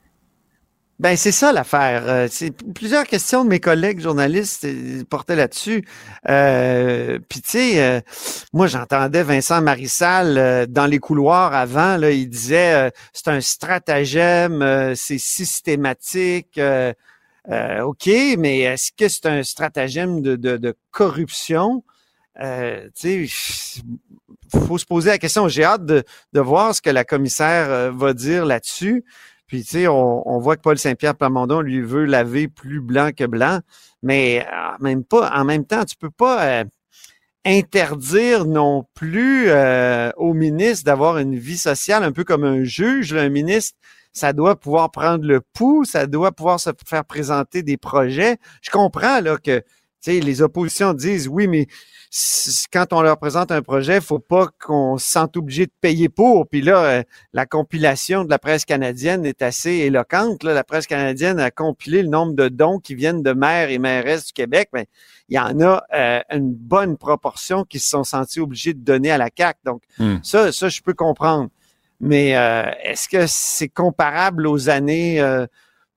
Ben 0.99 1.15
c'est 1.15 1.31
ça 1.31 1.53
l'affaire. 1.53 2.03
Euh, 2.07 2.27
c'est 2.29 2.49
plusieurs 2.73 3.05
questions 3.05 3.43
de 3.43 3.49
mes 3.49 3.59
collègues 3.59 3.99
journalistes 3.99 4.65
euh, 4.65 5.03
portaient 5.07 5.35
là-dessus. 5.35 5.85
Euh, 6.27 7.19
Puis 7.29 7.41
tu 7.41 7.49
sais, 7.51 7.83
euh, 7.83 8.01
moi 8.51 8.65
j'entendais 8.65 9.21
Vincent 9.21 9.61
Marissal 9.61 10.37
euh, 10.39 10.65
dans 10.65 10.87
les 10.87 10.97
couloirs 10.97 11.53
avant. 11.53 11.97
Là, 11.97 12.09
il 12.09 12.27
disait 12.27 12.73
euh, 12.87 12.89
c'est 13.13 13.27
un 13.27 13.41
stratagème, 13.41 14.95
c'est 14.95 15.19
systématique. 15.19 16.59
ok, 17.49 18.09
mais 18.39 18.59
est-ce 18.61 18.91
que 18.91 19.07
c'est 19.07 19.27
un 19.27 19.43
stratagème 19.43 20.21
de, 20.21 20.35
de, 20.35 20.57
de 20.57 20.75
corruption? 20.91 21.83
Euh, 22.41 22.89
Tu 22.95 23.27
sais, 23.27 23.81
faut 24.67 24.77
se 24.79 24.85
poser 24.85 25.09
la 25.11 25.17
question. 25.19 25.47
J'ai 25.47 25.63
hâte 25.63 25.85
de, 25.85 26.03
de 26.33 26.39
voir 26.39 26.73
ce 26.73 26.81
que 26.81 26.89
la 26.89 27.03
commissaire 27.05 27.93
va 27.93 28.13
dire 28.13 28.45
là-dessus. 28.45 29.03
Puis, 29.47 29.63
tu 29.63 29.69
sais, 29.69 29.87
on, 29.87 30.39
voit 30.39 30.57
que 30.57 30.61
Paul 30.61 30.77
Saint-Pierre 30.77 31.15
Plamondon 31.15 31.61
lui 31.61 31.81
veut 31.81 32.05
laver 32.05 32.49
plus 32.49 32.81
blanc 32.81 33.11
que 33.15 33.23
blanc, 33.23 33.61
mais 34.03 34.45
en 34.51 34.83
même 34.83 35.05
pas, 35.05 35.31
en 35.33 35.45
même 35.45 35.65
temps, 35.65 35.85
tu 35.85 35.95
peux 35.95 36.09
pas 36.09 36.45
euh, 36.45 36.63
interdire 37.45 38.45
non 38.45 38.85
plus 38.93 39.45
euh, 39.47 40.11
au 40.17 40.33
ministre 40.33 40.83
d'avoir 40.83 41.17
une 41.17 41.37
vie 41.37 41.57
sociale 41.57 42.03
un 42.03 42.11
peu 42.11 42.25
comme 42.25 42.43
un 42.43 42.63
juge. 42.65 43.13
là. 43.13 43.21
Un 43.21 43.29
ministre, 43.29 43.77
ça 44.11 44.33
doit 44.33 44.59
pouvoir 44.59 44.91
prendre 44.91 45.25
le 45.25 45.41
pouls, 45.41 45.85
ça 45.85 46.07
doit 46.07 46.33
pouvoir 46.33 46.59
se 46.59 46.71
faire 46.85 47.05
présenter 47.05 47.63
des 47.63 47.77
projets. 47.77 48.37
Je 48.61 48.69
comprends 48.69 49.21
là 49.21 49.37
que 49.37 49.63
tu 50.01 50.11
sais, 50.11 50.19
les 50.19 50.41
oppositions 50.41 50.93
disent 50.93 51.27
oui, 51.27 51.47
mais 51.47 51.67
quand 52.71 52.93
on 52.93 53.01
leur 53.01 53.17
présente 53.17 53.51
un 53.51 53.61
projet, 53.61 53.99
faut 53.99 54.19
pas 54.19 54.47
qu'on 54.63 54.97
se 54.97 55.11
sente 55.11 55.35
obligé 55.35 55.65
de 55.65 55.71
payer 55.81 56.07
pour. 56.07 56.47
Puis 56.47 56.61
là, 56.61 56.83
euh, 56.85 57.03
la 57.33 57.45
compilation 57.45 58.23
de 58.23 58.29
la 58.29 58.39
presse 58.39 58.63
canadienne 58.63 59.25
est 59.25 59.41
assez 59.41 59.71
éloquente. 59.71 60.43
Là. 60.43 60.53
La 60.53 60.63
presse 60.63 60.87
canadienne 60.87 61.37
a 61.39 61.51
compilé 61.51 62.03
le 62.03 62.07
nombre 62.07 62.33
de 62.33 62.47
dons 62.47 62.79
qui 62.79 62.95
viennent 62.95 63.23
de 63.23 63.33
maires 63.33 63.69
et 63.69 63.77
mairesses 63.77 64.27
du 64.27 64.33
Québec. 64.33 64.69
Mais 64.71 64.87
il 65.27 65.35
y 65.35 65.39
en 65.39 65.59
a 65.59 65.83
euh, 65.93 66.21
une 66.31 66.53
bonne 66.53 66.95
proportion 66.95 67.65
qui 67.65 67.79
se 67.79 67.89
sont 67.89 68.05
sentis 68.05 68.39
obligés 68.39 68.73
de 68.73 68.79
donner 68.79 69.11
à 69.11 69.17
la 69.17 69.29
CAC. 69.29 69.57
Donc 69.65 69.81
Hmm. 69.97 70.17
ça, 70.23 70.51
ça, 70.51 70.69
je 70.69 70.81
peux 70.81 70.93
comprendre. 70.93 71.49
Mais 71.99 72.37
euh, 72.37 72.69
est-ce 72.83 73.09
que 73.09 73.25
c'est 73.27 73.69
comparable 73.69 74.45
aux 74.47 74.69
années 74.69 75.19
euh, 75.19 75.47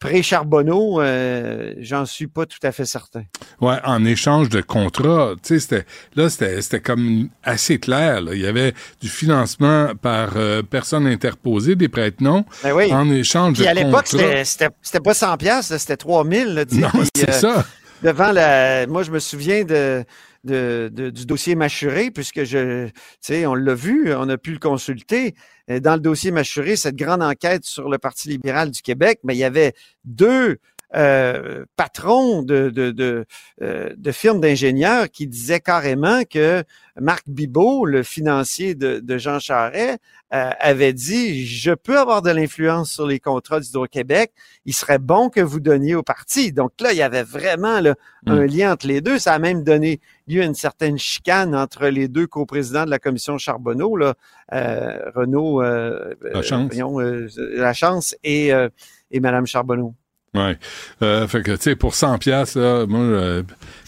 pré-Charbonneau? 0.01 1.01
Euh, 1.01 1.75
J'en 1.79 2.05
suis 2.07 2.27
pas 2.27 2.47
tout 2.47 2.59
à 2.65 2.73
fait 2.73 2.85
certain. 2.85 3.23
Ouais, 3.61 3.77
en 3.85 4.05
échange 4.05 4.49
de 4.49 4.61
contrats, 4.61 5.35
tu 5.43 5.55
sais, 5.55 5.61
c'était 5.61 5.87
là, 6.17 6.29
c'était 6.29 6.61
c'était 6.63 6.81
comme 6.81 7.29
assez 7.45 7.79
clair. 7.79 8.21
là. 8.21 8.35
Il 8.35 8.41
y 8.41 8.47
avait 8.47 8.75
du 9.01 9.09
financement 9.09 9.93
par 10.01 10.31
euh, 10.37 10.63
personne 10.63 11.07
interposée, 11.07 11.77
des 11.77 11.89
prêtres 11.89 12.19
non, 12.23 12.45
Ben 12.63 12.73
oui. 12.73 12.93
en 12.93 13.09
échange 13.11 13.55
Puis 13.55 13.63
de 13.65 13.69
à 13.69 13.75
l'époque, 13.75 14.07
contrats. 14.11 14.45
c'était- 14.45 15.01
pas 15.05 15.15
100 15.15 15.37
pièces, 15.37 15.77
c'était 15.77 15.97
3000. 15.97 16.55
Là. 16.55 16.65
Non, 16.73 16.89
c'est 17.15 17.29
euh, 17.29 17.33
ça. 17.33 17.65
devant 18.03 18.33
la. 18.33 18.87
Moi, 18.87 19.03
je 19.03 19.11
me 19.11 19.19
souviens 19.19 19.65
de, 19.65 20.05
de, 20.45 20.91
du 20.93 21.27
dossier 21.27 21.55
Machuré, 21.55 22.11
puisque 22.11 22.45
je, 22.45 22.87
tu 22.87 22.93
sais, 23.21 23.47
on 23.47 23.55
l'a 23.55 23.75
vu, 23.75 24.15
on 24.15 24.29
a 24.29 24.39
pu 24.39 24.53
le 24.53 24.59
consulter. 24.59 25.35
Dans 25.69 25.95
le 25.95 26.01
dossier 26.01 26.31
Machuré, 26.31 26.77
cette 26.77 26.97
grande 26.97 27.23
enquête 27.23 27.65
sur 27.65 27.89
le 27.89 27.99
Parti 27.99 28.29
libéral 28.29 28.71
du 28.71 28.83
Québec, 28.83 29.21
mais 29.23 29.35
il 29.37 29.39
y 29.39 29.45
avait 29.45 29.75
deux 30.05 30.59
euh, 30.97 31.65
patrons 31.77 32.43
de, 32.43 32.71
de, 32.71 32.91
de, 32.91 33.25
euh, 33.63 33.91
de 33.97 34.13
firmes 34.13 34.41
d'ingénieurs 34.41 35.09
qui 35.11 35.27
disaient 35.27 35.61
carrément 35.61 36.23
que 36.29 36.65
Marc 37.01 37.23
Bibot, 37.29 37.85
le 37.87 38.03
financier 38.03 38.75
de, 38.75 38.99
de 38.99 39.19
Jean 39.19 39.39
Charest, 39.39 39.99
euh, 40.33 40.51
avait 40.61 40.93
dit 40.93 41.47
je 41.47 41.73
peux 41.73 41.99
avoir 41.99 42.23
de 42.23 42.31
l'influence 42.31 42.91
sur 42.93 43.07
les 43.07 43.21
contrats 43.21 43.61
d'Hydro-Québec. 43.61 44.33
Il 44.65 44.75
serait 44.75 44.99
bon 44.99 45.29
que 45.29 45.41
vous 45.41 45.61
donniez 45.61 45.95
au 45.95 46.03
parti. 46.03 46.53
Donc 46.53 46.73
là, 46.81 46.93
il 46.93 46.99
y 46.99 47.03
avait 47.03 47.23
vraiment 47.25 47.81
là, 47.81 47.95
Mm. 48.27 48.31
un 48.33 48.47
lien 48.47 48.73
entre 48.73 48.87
les 48.87 49.01
deux. 49.01 49.19
Ça 49.19 49.33
a 49.33 49.39
même 49.39 49.65
donné 49.65 49.99
lieu 50.29 50.43
à 50.43 50.45
une 50.45 50.55
certaine 50.55 50.99
chicane 50.99 51.55
entre 51.55 51.87
les 51.87 52.07
deux 52.07 52.27
coprésidents 52.27 52.85
de 52.85 52.91
la 52.91 52.99
commission 52.99 53.39
Charbonneau, 53.39 53.97
là, 53.97 54.15
euh, 54.53 55.11
Renaud 55.15 55.63
euh, 55.63 56.15
Lachance. 56.21 56.65
euh, 56.65 56.67
voyons, 56.67 57.01
euh, 57.01 57.29
Lachance 57.57 58.15
et, 58.23 58.53
euh, 58.53 58.69
et 59.11 59.21
Madame 59.21 59.47
Charbonneau. 59.47 59.95
Ouais. 60.35 60.57
Euh, 61.03 61.27
fait 61.27 61.43
que, 61.43 61.53
tu 61.53 61.63
sais, 61.63 61.77
pour 61.77 61.95
100 61.95 62.19
piastres, 62.19 62.59
là, 62.59 62.87
moi, 62.87 63.01
euh, 63.01 63.43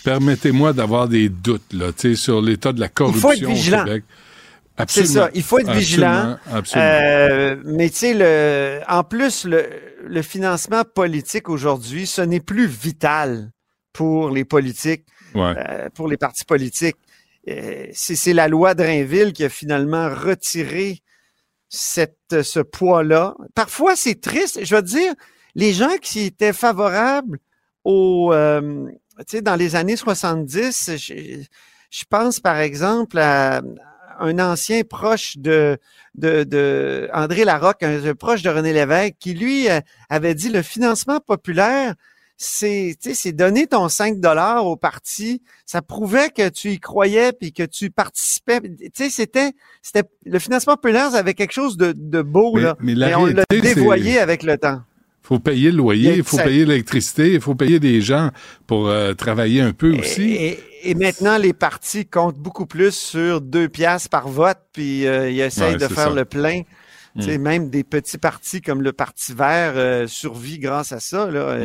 permettez-moi 0.04 0.72
d'avoir 0.72 1.08
des 1.08 1.28
doutes, 1.28 1.72
là, 1.72 1.92
tu 1.92 2.10
sais, 2.10 2.14
sur 2.16 2.42
l'état 2.42 2.72
de 2.72 2.80
la 2.80 2.88
corruption 2.88 3.30
être 3.30 3.46
vigilant. 3.46 3.82
au 3.82 3.84
Québec. 3.84 4.04
C'est 4.88 5.06
ça, 5.06 5.30
il 5.34 5.42
faut 5.42 5.58
être 5.58 5.70
vigilant. 5.70 6.38
Absolument. 6.50 6.90
Euh, 6.90 7.56
mais 7.64 7.90
tu 7.90 7.96
sais, 7.96 8.82
en 8.88 9.04
plus, 9.04 9.44
le, 9.44 9.66
le 10.04 10.22
financement 10.22 10.82
politique 10.82 11.48
aujourd'hui, 11.48 12.06
ce 12.06 12.22
n'est 12.22 12.40
plus 12.40 12.66
vital 12.66 13.50
pour 13.92 14.30
les 14.30 14.44
politiques, 14.44 15.04
ouais. 15.34 15.54
pour 15.94 16.08
les 16.08 16.16
partis 16.16 16.44
politiques. 16.44 16.96
C'est 17.92 18.32
la 18.32 18.48
loi 18.48 18.74
Drainville 18.74 19.32
qui 19.32 19.44
a 19.44 19.48
finalement 19.48 20.08
retiré 20.08 21.02
cette, 21.68 22.42
ce 22.42 22.60
poids-là. 22.60 23.34
Parfois, 23.54 23.94
c'est 23.94 24.20
triste. 24.20 24.60
Je 24.64 24.74
veux 24.74 24.82
dire, 24.82 25.12
les 25.54 25.72
gens 25.72 25.96
qui 26.00 26.20
étaient 26.20 26.52
favorables 26.52 27.38
au, 27.84 28.32
euh, 28.32 28.86
tu 29.18 29.24
sais, 29.28 29.42
dans 29.42 29.56
les 29.56 29.76
années 29.76 29.96
70, 29.96 30.92
je, 30.96 31.42
je 31.90 32.04
pense 32.08 32.40
par 32.40 32.58
exemple 32.58 33.18
à 33.18 33.62
un 34.20 34.38
ancien 34.38 34.82
proche 34.82 35.36
de, 35.38 35.78
de, 36.14 36.44
de 36.44 37.08
André 37.12 37.44
Larocque, 37.44 37.82
un, 37.82 38.04
un 38.04 38.14
proche 38.14 38.42
de 38.42 38.50
René 38.50 38.72
Lévesque, 38.72 39.14
qui 39.18 39.34
lui 39.34 39.68
euh, 39.68 39.80
avait 40.08 40.34
dit 40.34 40.48
le 40.48 40.62
financement 40.62 41.18
populaire, 41.20 41.94
c'est 42.36 42.96
tu 43.00 43.10
sais, 43.10 43.14
c'est 43.14 43.32
donner 43.32 43.66
ton 43.66 43.88
5 43.88 44.18
dollars 44.20 44.66
au 44.66 44.76
parti, 44.76 45.42
ça 45.66 45.80
prouvait 45.82 46.30
que 46.30 46.48
tu 46.48 46.70
y 46.70 46.80
croyais 46.80 47.32
puis 47.32 47.52
que 47.52 47.62
tu 47.62 47.90
participais. 47.90 48.60
Tu 48.60 48.90
sais, 48.94 49.10
c'était 49.10 49.52
c'était 49.80 50.08
le 50.24 50.38
financement 50.38 50.74
populaire, 50.76 51.10
ça 51.12 51.18
avait 51.18 51.34
quelque 51.34 51.52
chose 51.52 51.76
de, 51.76 51.92
de 51.96 52.22
beau 52.22 52.54
Mais- 52.54 52.62
là, 52.62 52.76
mais 52.80 52.94
la 52.94 53.18
on 53.20 53.26
l'a 53.26 53.44
dévoyé 53.50 54.18
avec 54.18 54.42
le 54.42 54.56
temps. 54.58 54.80
Faut 55.22 55.38
payer 55.38 55.66
le 55.70 55.74
Il 55.74 55.76
loyer, 55.76 56.14
il 56.16 56.24
faut 56.24 56.36
ça- 56.36 56.44
payer 56.44 56.64
l'électricité, 56.64 57.34
il 57.34 57.40
faut 57.40 57.54
payer 57.54 57.78
des 57.80 58.00
gens 58.00 58.30
pour 58.66 58.88
euh, 58.88 59.14
travailler 59.14 59.60
un 59.60 59.72
peu 59.72 59.96
aussi. 59.98 60.32
Et, 60.32 60.58
et 60.84 60.94
maintenant, 60.94 61.38
les 61.38 61.52
partis 61.52 62.06
comptent 62.06 62.38
beaucoup 62.38 62.66
plus 62.66 62.92
sur 62.94 63.40
deux 63.40 63.68
piastres 63.68 64.08
par 64.10 64.28
vote, 64.28 64.58
puis 64.72 65.06
euh, 65.06 65.30
ils 65.30 65.40
essayent 65.40 65.72
Ouais, 65.74 65.78
de 65.78 65.86
faire 65.88 66.08
ça. 66.08 66.14
le 66.14 66.24
plein 66.24 66.62
Tu 67.18 67.22
sais, 67.24 67.38
Même 67.38 67.68
des 67.70 67.84
petits 67.84 68.18
partis 68.18 68.60
comme 68.62 68.80
le 68.82 68.92
Parti 68.92 69.32
vert 69.34 69.74
euh, 69.76 70.06
survit 70.06 70.58
grâce 70.58 70.92
à 70.92 70.98
ça. 70.98 71.30
Là. 71.30 71.56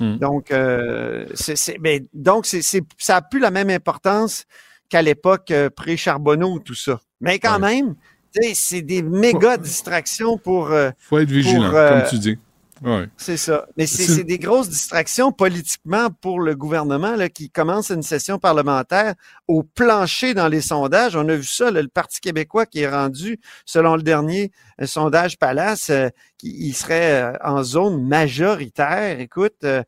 Donc, 0.00 0.50
euh, 0.50 1.26
c'est, 1.34 1.56
c'est- 1.56 1.76
mais, 1.80 2.02
donc 2.14 2.46
c'est, 2.46 2.62
ça 2.98 3.16
a 3.16 3.22
plus 3.22 3.40
la 3.40 3.50
même 3.50 3.68
importance 3.70 4.44
qu'à 4.88 5.02
l'époque 5.02 5.50
euh, 5.50 5.68
pré-Charbonneau, 5.70 6.60
tout 6.60 6.74
ça. 6.74 7.00
Mais 7.20 7.38
quand 7.40 7.58
même, 7.58 7.94
tu 8.34 8.42
sais, 8.48 8.52
c'est 8.54 8.82
des 8.82 9.02
méga 9.02 9.56
distractions 9.56 10.38
pour... 10.38 10.70
euh, 10.70 10.90
faut 10.98 11.18
être 11.18 11.30
vigilant, 11.30 11.68
pour, 11.70 11.78
euh, 11.78 12.00
comme 12.00 12.08
tu 12.10 12.18
dis. 12.18 12.38
Ouais. 12.82 13.08
c'est 13.16 13.36
ça. 13.36 13.66
Mais 13.76 13.86
c'est, 13.86 14.24
des 14.24 14.38
grosses 14.38 14.68
distractions 14.68 15.32
politiquement 15.32 16.08
pour 16.20 16.40
le 16.40 16.54
gouvernement 16.54 17.16
là, 17.16 17.28
qui 17.28 17.50
commence 17.50 17.90
une 17.90 18.02
session 18.02 18.38
parlementaire 18.38 19.14
au 19.48 19.62
plancher 19.62 20.34
dans 20.34 20.48
les 20.48 20.60
sondages. 20.60 21.16
On 21.16 21.28
a 21.28 21.36
vu 21.36 21.44
ça, 21.44 21.70
là, 21.70 21.82
le 21.82 21.88
Parti 21.88 22.20
québécois 22.20 22.66
qui 22.66 22.80
est 22.80 22.88
rendu, 22.88 23.40
selon 23.64 23.96
le 23.96 24.02
dernier 24.02 24.52
euh, 24.80 24.86
sondage 24.86 25.38
Palace, 25.38 25.90
euh, 25.90 26.08
qui 26.38 26.54
il 26.68 26.74
serait 26.74 27.22
euh, 27.22 27.32
en 27.42 27.62
zone 27.62 28.06
majoritaire. 28.06 29.20
Écoute, 29.20 29.56
euh, 29.64 29.82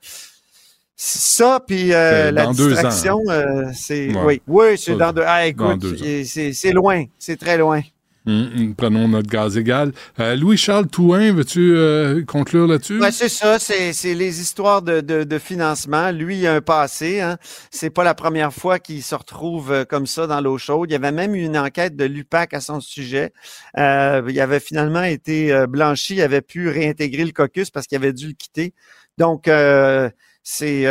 ça, 0.96 1.60
puis 1.64 1.92
euh, 1.92 2.32
la 2.32 2.46
distraction, 2.46 3.20
euh, 3.28 3.70
c'est... 3.72 4.08
Ouais. 4.08 4.24
Oui, 4.24 4.42
oui, 4.48 4.78
c'est 4.78 4.96
dans 4.96 5.12
deux... 5.12 5.22
Ah, 5.24 5.48
dans 5.52 5.72
écoute, 5.72 5.78
deux 5.78 6.24
c'est 6.24 6.72
loin, 6.72 7.04
c'est 7.18 7.36
très 7.36 7.56
loin. 7.56 7.82
Hum, 8.28 8.50
hum, 8.54 8.74
Prenons 8.74 9.08
notre 9.08 9.28
gaz 9.28 9.56
égal. 9.56 9.92
Euh, 10.20 10.36
Louis-Charles 10.36 10.88
Touin, 10.88 11.32
veux-tu 11.32 11.74
euh, 11.74 12.22
conclure 12.26 12.66
là-dessus? 12.66 13.00
C'est 13.10 13.30
ça, 13.30 13.58
c'est, 13.58 13.92
les 14.14 14.40
histoires 14.42 14.82
de, 14.82 15.00
de, 15.00 15.24
de 15.24 15.38
financement. 15.38 16.10
Lui, 16.10 16.40
il 16.40 16.46
a 16.46 16.56
un 16.56 16.60
passé. 16.60 17.22
Hein. 17.22 17.38
C'est 17.70 17.88
pas 17.88 18.04
la 18.04 18.14
première 18.14 18.52
fois 18.52 18.80
qu'il 18.80 19.02
se 19.02 19.14
retrouve 19.14 19.72
euh, 19.72 19.84
comme 19.86 20.06
ça 20.06 20.26
dans 20.26 20.42
l'eau 20.42 20.58
chaude. 20.58 20.90
Il 20.90 20.92
y 20.92 20.96
avait 20.96 21.10
même 21.10 21.34
une 21.34 21.56
enquête 21.56 21.96
de 21.96 22.04
l'UPAC 22.04 22.52
à 22.52 22.60
son 22.60 22.80
sujet. 22.80 23.32
Euh, 23.78 24.22
il 24.28 24.38
avait 24.42 24.60
finalement 24.60 25.04
été 25.04 25.50
euh, 25.50 25.66
blanchi. 25.66 26.16
Il 26.16 26.20
avait 26.20 26.42
pu 26.42 26.68
réintégrer 26.68 27.24
le 27.24 27.32
caucus 27.32 27.70
parce 27.70 27.86
qu'il 27.86 27.96
avait 27.96 28.12
dû 28.12 28.26
le 28.26 28.34
quitter. 28.34 28.74
Donc, 29.16 29.48
euh, 29.48 30.10
c'est, 30.42 30.84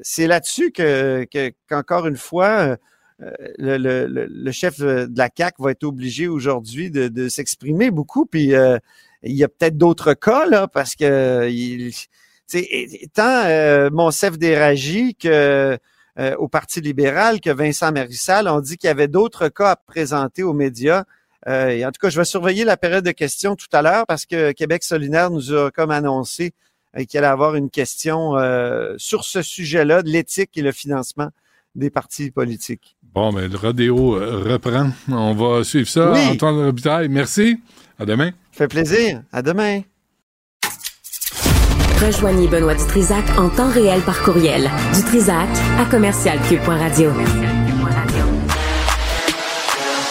c'est 0.00 0.26
là-dessus 0.26 0.72
que, 0.72 1.26
que, 1.30 1.52
qu'encore 1.68 2.06
une 2.06 2.16
fois, 2.16 2.76
le, 3.18 3.78
le, 3.78 4.06
le- 4.06 4.26
le 4.28 4.52
chef 4.52 4.78
de 4.80 5.08
la 5.16 5.30
CAC 5.30 5.54
va 5.58 5.70
être 5.70 5.84
obligé 5.84 6.28
aujourd'hui 6.28 6.90
de, 6.90 7.08
de 7.08 7.28
s'exprimer 7.28 7.90
beaucoup. 7.90 8.26
Puis 8.26 8.54
euh, 8.54 8.78
il 9.22 9.34
y 9.34 9.44
a 9.44 9.48
peut-être 9.48 9.76
d'autres 9.78 10.14
cas 10.14 10.46
là, 10.46 10.68
parce 10.68 10.94
que 10.94 11.48
il, 11.50 11.92
tant 13.14 13.44
euh, 13.46 13.90
Monsef 13.90 14.38
Déragi 14.38 15.14
que 15.14 15.78
euh, 16.18 16.36
au 16.36 16.48
Parti 16.48 16.80
libéral 16.80 17.40
que 17.40 17.50
Vincent 17.50 17.92
Marissal 17.92 18.48
ont 18.48 18.60
dit 18.60 18.76
qu'il 18.78 18.88
y 18.88 18.90
avait 18.90 19.08
d'autres 19.08 19.48
cas 19.48 19.70
à 19.72 19.76
présenter 19.76 20.42
aux 20.42 20.52
médias. 20.54 21.04
Euh, 21.48 21.84
en 21.84 21.90
tout 21.92 22.00
cas, 22.00 22.08
je 22.10 22.18
vais 22.18 22.24
surveiller 22.24 22.64
la 22.64 22.76
période 22.76 23.04
de 23.04 23.12
questions 23.12 23.54
tout 23.56 23.66
à 23.72 23.82
l'heure 23.82 24.06
parce 24.06 24.26
que 24.26 24.52
Québec 24.52 24.82
solidaire 24.82 25.30
nous 25.30 25.52
a 25.54 25.70
comme 25.70 25.90
annoncé 25.90 26.52
euh, 26.96 27.04
qu'il 27.04 27.18
allait 27.18 27.26
avoir 27.26 27.54
une 27.54 27.70
question 27.70 28.36
euh, 28.38 28.94
sur 28.98 29.24
ce 29.24 29.42
sujet-là 29.42 30.02
de 30.02 30.08
l'éthique 30.08 30.56
et 30.56 30.62
le 30.62 30.72
financement 30.72 31.28
des 31.74 31.90
partis 31.90 32.30
politiques. 32.30 32.95
Bon, 33.16 33.32
mais 33.32 33.48
le 33.48 33.56
rodéo 33.56 34.16
euh, 34.16 34.44
reprend. 34.46 34.90
On 35.10 35.32
va 35.32 35.64
suivre 35.64 35.88
ça. 35.88 36.12
Oui. 36.12 36.20
Antoine 36.32 36.66
Robitaille, 36.66 37.08
merci. 37.08 37.58
À 37.98 38.04
demain. 38.04 38.28
Ça 38.52 38.58
fait 38.58 38.68
plaisir. 38.68 39.22
À 39.32 39.40
demain. 39.40 39.80
Rejoignez 42.04 42.46
Benoît 42.46 42.74
Dutrisac 42.74 43.24
en 43.38 43.48
temps 43.48 43.70
réel 43.70 44.02
par 44.02 44.22
courriel. 44.22 44.70
Dutrisac 44.94 45.48
à 45.78 45.86
commercialcube.radio. 45.86 47.10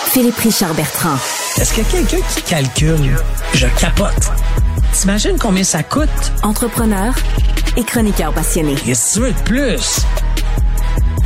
Philippe 0.07 0.37
Richard 0.37 0.73
Bertrand. 0.73 1.17
Est-ce 1.57 1.75
qu'il 1.75 1.83
y 1.83 1.87
a 1.87 1.89
quelqu'un 1.91 2.25
qui 2.33 2.41
calcule? 2.41 3.15
Je 3.53 3.67
capote. 3.79 4.31
T'imagines 4.93 5.37
combien 5.37 5.63
ça 5.63 5.83
coûte? 5.83 6.09
Entrepreneur 6.41 7.13
et 7.77 7.83
chroniqueur 7.83 8.33
passionné. 8.33 8.73
Qu'est-ce 8.83 9.19
que 9.19 9.19
tu 9.19 9.25
veux 9.27 9.31
de 9.33 9.43
plus? 9.43 9.99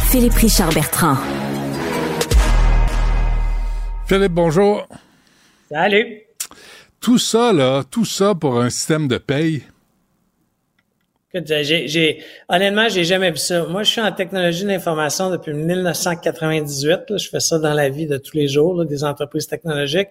Philippe 0.10 0.34
Richard 0.34 0.74
Bertrand. 0.74 1.16
Philippe, 4.10 4.31
bonjour. 4.31 4.88
Salut. 5.69 6.23
Tout 6.99 7.19
ça, 7.19 7.53
là, 7.53 7.84
tout 7.84 8.06
ça 8.06 8.34
pour 8.34 8.60
un 8.60 8.72
système 8.72 9.07
de 9.07 9.19
paye? 9.19 9.61
Écoute, 11.31 11.48
j'ai, 11.48 11.88
j'ai, 11.88 12.23
honnêtement, 12.49 12.90
j'ai 12.90 13.03
jamais 13.03 13.30
vu 13.30 13.38
ça. 13.38 13.65
Moi, 13.65 13.84
je 13.84 13.91
suis 13.91 14.02
en 14.02 14.11
technologie 14.11 14.65
d'information 14.65 15.30
depuis 15.30 15.53
1998. 15.53 16.90
là. 17.07 17.18
Je 17.18 17.30
fais 17.30 17.40
ça 17.40 17.60
dans 17.60 17.76
la 17.76 17.90
vie 17.90 18.07
de 18.07 18.18
tous 18.18 18.36
les 18.36 18.48
jours, 18.48 18.80
là, 18.80 18.86
des 18.86 19.03
entreprises 19.03 19.45
technologiques. 19.45 20.10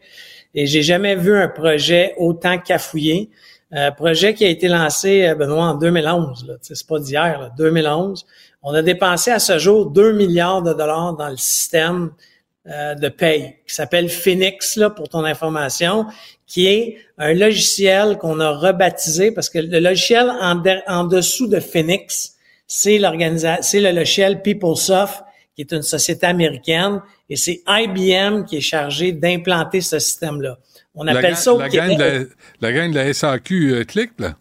Et 0.54 0.68
j'ai 0.68 0.84
jamais 0.84 1.16
vu 1.16 1.36
un 1.36 1.48
projet 1.48 2.14
autant 2.18 2.56
cafouillé. 2.56 3.30
Euh, 3.74 3.90
projet 3.90 4.32
qui 4.32 4.44
a 4.44 4.48
été 4.48 4.68
lancé, 4.68 5.26
euh, 5.26 5.34
Benoît, 5.34 5.64
en 5.64 5.74
2011. 5.74 6.46
Là. 6.46 6.54
C'est 6.62 6.86
pas 6.86 7.00
d'hier, 7.00 7.40
là, 7.40 7.50
2011. 7.58 8.26
On 8.62 8.72
a 8.74 8.82
dépensé 8.82 9.32
à 9.32 9.40
ce 9.40 9.58
jour 9.58 9.90
2 9.90 10.12
milliards 10.12 10.62
de 10.62 10.72
dollars 10.72 11.16
dans 11.16 11.30
le 11.30 11.36
système 11.36 12.12
euh, 12.69 12.95
de 12.95 13.09
paye 13.09 13.57
qui 13.66 13.74
s'appelle 13.74 14.09
Phoenix, 14.09 14.77
là, 14.77 14.90
pour 14.90 15.09
ton 15.09 15.24
information, 15.24 16.07
qui 16.47 16.66
est 16.66 16.99
un 17.19 17.32
logiciel 17.35 18.19
qu'on 18.19 18.40
a 18.40 18.51
rebaptisé 18.51 19.31
parce 19.32 19.49
que 19.51 19.59
le 19.59 19.81
logiciel 19.81 20.31
en, 20.40 20.55
de- 20.57 20.81
en 20.86 21.05
dessous 21.05 21.47
de 21.47 21.61
Phoenix, 21.61 22.35
c'est 22.66 22.99
l'organisation, 22.99 23.62
c'est 23.62 23.81
le 23.81 23.90
logiciel 23.93 24.43
PeopleSoft, 24.43 25.23
qui 25.55 25.62
est 25.62 25.73
une 25.73 25.82
société 25.82 26.27
américaine, 26.27 27.01
et 27.28 27.36
c'est 27.36 27.62
IBM 27.66 28.45
qui 28.45 28.59
est 28.59 28.61
chargé 28.61 29.12
d'implanter 29.12 29.81
ce 29.81 29.99
système-là. 29.99 30.59
On 30.95 31.07
appelle 31.07 31.36
ça 31.36 31.53
au 31.55 31.59
la 31.59 31.69
gang, 31.69 31.97
de 31.97 32.03
la, 32.03 32.24
la 32.61 32.73
gang 32.73 32.90
de 32.90 32.97
la 32.97 33.12
SAQ 33.15 33.73
euh, 33.73 33.85
clique, 33.85 34.12
là. 34.19 34.36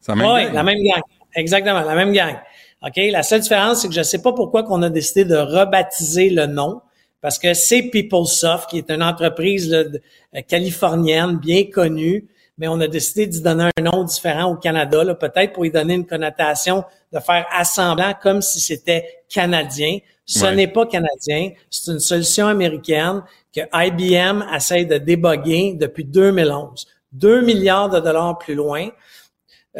C'est 0.00 0.12
la 0.12 0.16
même 0.16 0.26
Oui, 0.32 0.44
gang. 0.44 0.54
la 0.54 0.62
même 0.62 0.78
gang. 0.82 1.02
Exactement, 1.34 1.80
la 1.80 1.94
même 1.94 2.12
gang. 2.12 2.36
OK? 2.82 2.96
La 3.10 3.22
seule 3.22 3.40
différence, 3.40 3.82
c'est 3.82 3.88
que 3.88 3.94
je 3.94 4.00
ne 4.00 4.04
sais 4.04 4.22
pas 4.22 4.32
pourquoi 4.32 4.62
qu'on 4.62 4.82
a 4.82 4.88
décidé 4.90 5.24
de 5.24 5.36
rebaptiser 5.36 6.30
le 6.30 6.46
nom, 6.46 6.80
parce 7.26 7.40
que 7.40 7.54
c'est 7.54 7.82
PeopleSoft, 7.82 8.70
qui 8.70 8.78
est 8.78 8.88
une 8.88 9.02
entreprise 9.02 9.68
là, 9.68 9.78
euh, 9.78 10.42
californienne 10.46 11.38
bien 11.38 11.64
connue, 11.64 12.24
mais 12.56 12.68
on 12.68 12.78
a 12.78 12.86
décidé 12.86 13.26
d'y 13.26 13.42
donner 13.42 13.68
un 13.76 13.82
nom 13.82 14.04
différent 14.04 14.52
au 14.52 14.54
Canada, 14.54 15.02
là, 15.02 15.16
peut-être 15.16 15.52
pour 15.52 15.66
y 15.66 15.72
donner 15.72 15.94
une 15.94 16.06
connotation 16.06 16.84
de 17.12 17.18
faire 17.18 17.44
assemblant 17.50 18.14
comme 18.22 18.42
si 18.42 18.60
c'était 18.60 19.24
canadien. 19.28 19.98
Ce 20.24 20.44
Ouais. 20.44 20.54
n'est 20.54 20.68
pas 20.68 20.86
canadien, 20.86 21.50
c'est 21.68 21.90
une 21.90 21.98
solution 21.98 22.46
américaine 22.46 23.24
que 23.52 23.62
IBM 23.74 24.44
essaie 24.54 24.84
de 24.84 24.98
déboguer 24.98 25.74
depuis 25.74 26.04
2011. 26.04 26.86
2 27.10 27.40
milliards 27.40 27.90
de 27.90 27.98
dollars 27.98 28.38
plus 28.38 28.54
loin, 28.54 28.88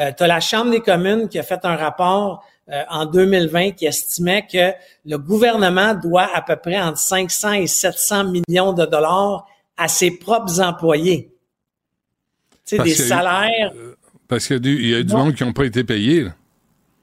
euh, 0.00 0.10
tu 0.18 0.24
as 0.24 0.26
la 0.26 0.40
Chambre 0.40 0.72
des 0.72 0.80
communes 0.80 1.28
qui 1.28 1.38
a 1.38 1.44
fait 1.44 1.60
un 1.62 1.76
rapport 1.76 2.44
euh, 2.70 2.82
en 2.90 3.06
2020 3.06 3.72
qui 3.72 3.86
estimait 3.86 4.46
que 4.46 4.72
le 5.04 5.18
gouvernement 5.18 5.94
doit 5.94 6.28
à 6.34 6.42
peu 6.42 6.56
près 6.56 6.80
entre 6.80 6.98
500 6.98 7.52
et 7.52 7.66
700 7.66 8.24
millions 8.24 8.72
de 8.72 8.84
dollars 8.86 9.46
à 9.76 9.88
ses 9.88 10.10
propres 10.10 10.60
employés. 10.60 11.32
Tu 12.64 12.76
sais, 12.76 12.82
des 12.82 12.90
eu- 12.90 13.06
salaires. 13.08 13.72
Parce 14.28 14.46
qu'il 14.46 14.54
y 14.54 14.56
a 14.56 14.60
du, 14.60 14.88
y 14.88 14.94
a 14.96 15.02
du 15.04 15.14
monde 15.14 15.34
qui 15.34 15.44
n'ont 15.44 15.52
pas 15.52 15.64
été 15.66 15.84
payés. 15.84 16.24
là. 16.24 16.30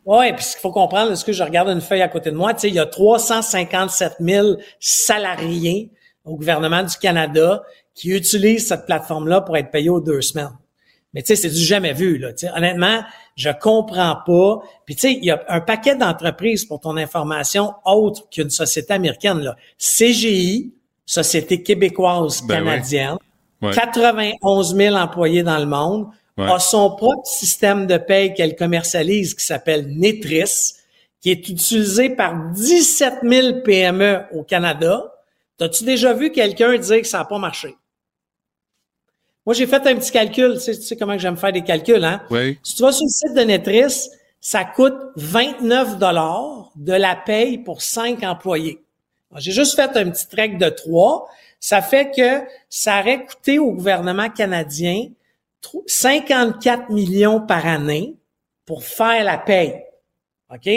Oui, 0.06 0.34
puis 0.34 0.44
ce 0.44 0.52
qu'il 0.52 0.60
faut 0.60 0.72
comprendre, 0.74 1.14
est-ce 1.14 1.24
que 1.24 1.32
je 1.32 1.42
regarde 1.44 1.70
une 1.70 1.80
feuille 1.80 2.02
à 2.02 2.10
côté 2.10 2.30
de 2.32 2.36
moi, 2.36 2.54
tu 2.54 2.60
sais, 2.62 2.68
il 2.68 2.74
y 2.74 2.80
a 2.80 2.86
357 2.86 4.16
000 4.20 4.58
salariés 4.82 5.90
au 6.26 6.36
gouvernement 6.36 6.84
du 6.84 6.98
Canada 6.98 7.64
qui 7.96 8.10
utilisent 8.10 8.68
cette 8.68 8.86
plateforme-là 8.86 9.40
pour 9.42 9.56
être 9.56 9.72
payés 9.72 9.90
aux 9.90 10.02
deux 10.02 10.22
semaines. 10.22 10.52
Mais 11.14 11.22
tu 11.22 11.28
sais, 11.28 11.36
c'est 11.36 11.50
du 11.50 11.64
jamais 11.64 11.94
vu. 11.94 12.18
Là. 12.18 12.30
Honnêtement, 12.56 13.04
je 13.36 13.50
comprends 13.52 14.18
pas. 14.26 14.62
Puis 14.86 14.96
tu 14.96 15.02
sais, 15.02 15.14
il 15.14 15.24
y 15.24 15.32
a 15.32 15.44
un 15.48 15.62
paquet 15.62 15.96
d'entreprises 15.96 16.66
pour 16.66 16.80
ton 16.80 16.98
information 16.98 17.74
autre 17.86 18.28
qu'une 18.30 18.50
société 18.50 18.94
américaine. 18.94 19.40
Là. 19.40 19.56
CGI, 19.78 20.74
Société 21.06 21.62
québécoise 21.62 22.42
Ben 22.48 22.60
ouais. 22.64 22.70
canadienne, 22.70 23.18
Ouais. 23.62 23.72
91 23.74 24.76
000 24.76 24.96
employés 24.96 25.44
dans 25.44 25.58
le 25.60 25.66
monde, 25.66 26.08
Ouais. 26.38 26.52
a 26.52 26.60
son 26.60 26.90
propre 26.96 27.26
système 27.28 27.86
de 27.88 27.98
paye 27.98 28.34
qu'elle 28.34 28.56
commercialise 28.56 29.36
qui 29.36 29.46
s'appelle 29.46 29.86
Netris, 29.88 30.74
qui 31.22 31.30
est 31.30 31.48
utilisé 31.48 32.10
par 32.10 32.52
17 32.54 33.16
000 33.24 33.62
PME 33.64 34.24
au 34.34 34.44
Canada. 34.44 35.14
T'as-tu 35.58 35.84
déjà 35.84 36.14
vu 36.14 36.32
quelqu'un 36.32 36.76
dire 36.78 37.02
que 37.02 37.08
ça 37.08 37.20
n'a 37.20 37.26
pas 37.26 37.38
marché? 37.38 37.76
Moi, 39.46 39.54
j'ai 39.54 39.68
fait 39.68 39.86
un 39.88 39.96
petit 39.96 40.12
calcul. 40.12 40.54
Tu 40.56 40.60
sais, 40.62 40.76
tu 40.76 40.82
sais 40.84 40.96
comment 40.96 41.14
que 41.14 41.20
j'aime 41.20 41.38
faire 41.38 41.52
des 41.52 41.64
calculs, 41.64 42.04
hein? 42.04 42.22
Oui. 42.30 42.58
Si 42.64 42.76
tu 42.76 42.82
vas 42.84 42.92
sur 42.92 43.06
le 43.06 43.10
site 43.10 43.34
de 43.36 43.42
Netris, 43.42 44.10
ça 44.40 44.64
coûte 44.66 44.96
29 45.16 45.98
dollars 46.00 46.72
de 46.76 46.94
la 46.94 47.16
paye 47.16 47.58
pour 47.58 47.82
cinq 47.82 48.24
employés. 48.24 48.84
Alors, 49.32 49.42
J'ai 49.42 49.52
juste 49.52 49.76
fait 49.76 49.96
un 49.98 50.10
petit 50.10 50.28
trek 50.28 50.50
de 50.60 50.70
trois. 50.70 51.28
Ça 51.60 51.82
fait 51.82 52.12
que 52.16 52.42
ça 52.70 53.00
aurait 53.00 53.26
coûté 53.26 53.60
au 53.60 53.72
gouvernement 53.72 54.30
canadien 54.30 55.08
tro- 55.62 55.84
54 55.88 56.90
millions 56.90 57.40
par 57.42 57.66
année 57.66 58.16
pour 58.66 58.84
faire 58.84 59.24
la 59.24 59.38
paye. 59.38 59.76
OK? 60.54 60.70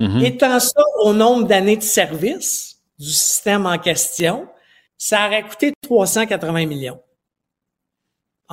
Mhm. 0.00 0.24
Étant 0.24 0.60
ça 0.60 0.82
au 1.00 1.12
nombre 1.12 1.46
d'années 1.46 1.76
de 1.76 1.82
service 1.82 2.76
du 2.98 3.10
système 3.10 3.66
en 3.66 3.78
question, 3.78 4.46
ça 4.98 5.26
aurait 5.26 5.42
coûté 5.42 5.72
380 5.82 6.66
millions. 6.66 7.00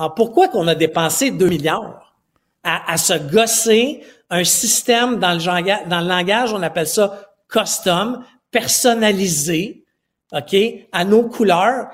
Alors, 0.00 0.14
pourquoi 0.14 0.48
qu'on 0.48 0.66
a 0.66 0.74
dépensé 0.74 1.30
2 1.30 1.46
milliards 1.46 2.16
à, 2.64 2.90
à 2.90 2.96
se 2.96 3.12
gosser 3.30 4.00
un 4.30 4.44
système 4.44 5.18
dans 5.18 5.34
le, 5.34 5.44
langage, 5.44 5.88
dans 5.88 6.00
le 6.00 6.08
langage, 6.08 6.54
on 6.54 6.62
appelle 6.62 6.86
ça 6.86 7.34
custom, 7.50 8.24
personnalisé, 8.50 9.84
OK, 10.32 10.56
à 10.90 11.04
nos 11.04 11.24
couleurs, 11.24 11.88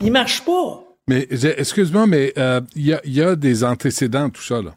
il 0.00 0.12
marche 0.12 0.44
pas. 0.44 0.84
Mais 1.08 1.26
excuse-moi, 1.30 2.06
mais 2.06 2.34
euh, 2.36 2.60
il 2.74 2.84
y, 2.84 2.92
a, 2.92 3.00
y, 3.06 3.22
a, 3.22 3.34
des 3.34 3.64
antécédents, 3.64 4.28
tout 4.28 4.42
ça. 4.42 4.60
Là. 4.60 4.74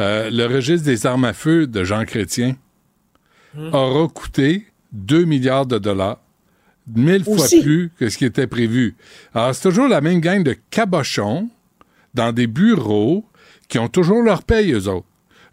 Euh, 0.00 0.28
le 0.28 0.46
registre 0.46 0.84
des 0.84 1.06
armes 1.06 1.24
à 1.24 1.32
feu 1.32 1.68
de 1.68 1.84
Jean 1.84 2.04
Chrétien 2.04 2.56
hmm. 3.54 3.72
aura 3.72 4.08
coûté 4.08 4.66
2 4.90 5.24
milliards 5.24 5.66
de 5.66 5.78
dollars, 5.78 6.18
mille 6.96 7.22
fois 7.22 7.46
plus 7.62 7.92
que 7.96 8.08
ce 8.08 8.18
qui 8.18 8.24
était 8.24 8.48
prévu. 8.48 8.96
Alors, 9.36 9.54
c'est 9.54 9.68
toujours 9.68 9.86
la 9.86 10.00
même 10.00 10.18
gang 10.18 10.42
de 10.42 10.56
cabochons 10.70 11.48
dans 12.14 12.32
des 12.32 12.46
bureaux 12.46 13.24
qui 13.68 13.78
ont 13.78 13.88
toujours 13.88 14.22
leur 14.22 14.42
paye, 14.42 14.72
eux 14.72 14.88
autres. 14.88 15.06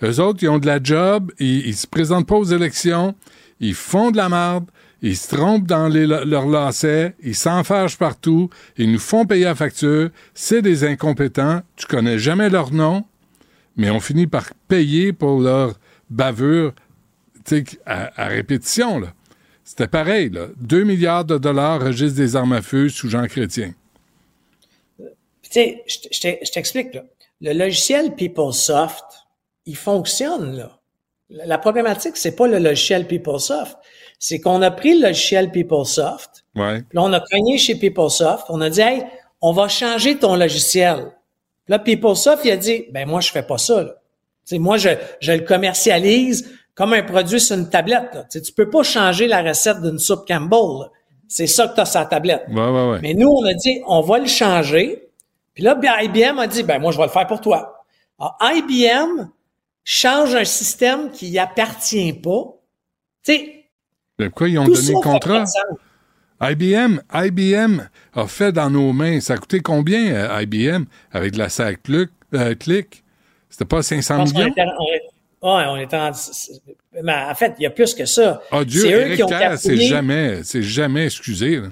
Eux 0.03 0.19
autres, 0.19 0.39
ils 0.43 0.49
ont 0.49 0.59
de 0.59 0.67
la 0.67 0.81
job, 0.81 1.31
ils, 1.39 1.67
ils 1.67 1.75
se 1.75 1.87
présentent 1.87 2.27
pas 2.27 2.35
aux 2.35 2.43
élections, 2.43 3.15
ils 3.59 3.73
font 3.73 4.11
de 4.11 4.17
la 4.17 4.29
merde, 4.29 4.65
ils 5.01 5.17
se 5.17 5.35
trompent 5.35 5.67
dans 5.67 5.87
leurs 5.87 6.47
lacets, 6.47 7.15
ils 7.23 7.35
s'enfargent 7.35 7.97
partout, 7.97 8.49
ils 8.77 8.91
nous 8.91 8.99
font 8.99 9.25
payer 9.25 9.45
la 9.45 9.55
facture, 9.55 10.09
c'est 10.33 10.61
des 10.61 10.83
incompétents, 10.83 11.61
tu 11.75 11.85
connais 11.85 12.17
jamais 12.17 12.49
leur 12.49 12.71
nom, 12.73 13.05
mais 13.75 13.89
on 13.91 13.99
finit 13.99 14.27
par 14.27 14.53
payer 14.67 15.13
pour 15.13 15.39
leur 15.39 15.75
bavure 16.09 16.73
à, 17.85 18.23
à 18.23 18.27
répétition. 18.27 19.01
C'était 19.63 19.87
pareil, 19.87 20.29
là. 20.29 20.47
2 20.59 20.83
milliards 20.83 21.25
de 21.25 21.37
dollars 21.37 21.81
registre 21.81 22.17
des 22.17 22.35
armes 22.35 22.53
à 22.53 22.61
feu 22.61 22.89
sous 22.89 23.09
Jean 23.09 23.27
Chrétien. 23.27 23.73
Tu 25.51 25.81
sais, 25.91 26.39
je 26.45 26.51
t'explique, 26.51 26.93
là. 26.93 27.03
Le 27.41 27.53
logiciel 27.53 28.15
PeopleSoft, 28.15 29.05
il 29.65 29.75
fonctionne, 29.75 30.57
là. 30.57 30.79
La 31.29 31.57
problématique, 31.57 32.15
c'est 32.15 32.35
pas 32.35 32.47
le 32.47 32.57
logiciel 32.57 33.05
PeopleSoft. 33.05 33.77
C'est 34.17 34.39
qu'on 34.39 34.61
a 34.61 34.71
pris 34.71 34.97
le 34.97 35.07
logiciel 35.07 35.51
PeopleSoft. 35.51 36.45
Ouais. 36.55 36.81
Puis 36.81 36.95
là, 36.95 37.03
on 37.03 37.13
a 37.13 37.19
cogné 37.19 37.57
chez 37.57 37.75
PeopleSoft. 37.75 38.45
On 38.49 38.61
a 38.61 38.69
dit, 38.69 38.81
hey, 38.81 39.03
on 39.41 39.51
va 39.51 39.67
changer 39.67 40.17
ton 40.17 40.35
logiciel. 40.35 41.11
Puis 41.65 41.71
là, 41.71 41.79
PeopleSoft, 41.79 42.45
il 42.45 42.51
a 42.51 42.57
dit, 42.57 42.85
ben, 42.91 43.07
moi, 43.07 43.19
je 43.19 43.29
fais 43.31 43.43
pas 43.43 43.57
ça, 43.57 43.83
là. 43.83 43.95
sais, 44.45 44.57
moi, 44.57 44.77
je, 44.77 44.89
je 45.19 45.33
le 45.33 45.41
commercialise 45.41 46.49
comme 46.73 46.93
un 46.93 47.03
produit 47.03 47.41
sur 47.41 47.57
une 47.57 47.69
tablette. 47.69 48.13
Là. 48.13 48.23
Tu, 48.23 48.37
sais, 48.37 48.41
tu 48.41 48.53
peux 48.53 48.69
pas 48.69 48.83
changer 48.83 49.27
la 49.27 49.41
recette 49.41 49.81
d'une 49.81 49.99
soupe 49.99 50.25
Campbell. 50.27 50.89
C'est 51.27 51.47
ça 51.47 51.67
que 51.67 51.75
tu 51.75 51.81
as 51.81 51.85
sur 51.85 51.99
la 51.99 52.05
tablette. 52.05 52.45
Ouais, 52.49 52.69
ouais, 52.69 52.89
ouais. 52.91 52.99
Mais 53.01 53.13
nous, 53.13 53.27
on 53.27 53.45
a 53.45 53.53
dit, 53.53 53.81
on 53.85 54.01
va 54.01 54.19
le 54.19 54.27
changer. 54.27 55.06
Puis 55.57 55.63
là, 55.63 55.75
IBM 56.03 56.37
a 56.37 56.45
dit, 56.45 56.61
ben 56.61 56.77
moi, 56.77 56.91
je 56.91 56.97
vais 56.97 57.05
le 57.05 57.09
faire 57.09 57.25
pour 57.25 57.41
toi. 57.41 57.83
Alors, 58.19 58.37
IBM 58.43 59.27
change 59.83 60.35
un 60.35 60.45
système 60.45 61.09
qui 61.09 61.31
n'y 61.31 61.39
appartient 61.39 62.13
pas. 62.13 62.43
Tu 63.23 63.33
sais, 63.33 63.65
pourquoi 64.19 64.49
ils 64.49 64.59
ont 64.59 64.65
donné 64.65 64.91
le 64.91 65.01
contrat? 65.01 65.45
IBM, 66.39 66.99
IBM 67.11 67.89
a 68.13 68.27
fait 68.27 68.51
dans 68.51 68.69
nos 68.69 68.93
mains. 68.93 69.19
Ça 69.19 69.33
a 69.33 69.37
coûté 69.37 69.61
combien, 69.61 70.13
euh, 70.13 70.41
IBM, 70.43 70.83
avec 71.11 71.35
la 71.35 71.49
sac 71.49 71.81
clic? 71.81 72.11
Euh, 72.35 72.53
clic? 72.53 73.03
C'était 73.49 73.65
pas 73.65 73.81
500 73.81 74.25
millions? 74.25 74.53
Oui, 75.41 75.61
on 75.69 75.77
était 75.77 75.97
en... 75.97 76.11
Mais 77.01 77.13
en 77.13 77.33
fait, 77.33 77.55
il 77.57 77.63
y 77.63 77.65
a 77.65 77.71
plus 77.71 77.95
que 77.95 78.05
ça. 78.05 78.43
Oh 78.51 78.63
Dieu, 78.63 78.81
c'est 78.81 78.93
eux 78.93 79.15
qui 79.15 79.23
ont 79.23 79.29
c'est 79.55 79.77
jamais, 79.77 80.43
c'est 80.43 80.61
jamais 80.61 81.05
excusé. 81.05 81.63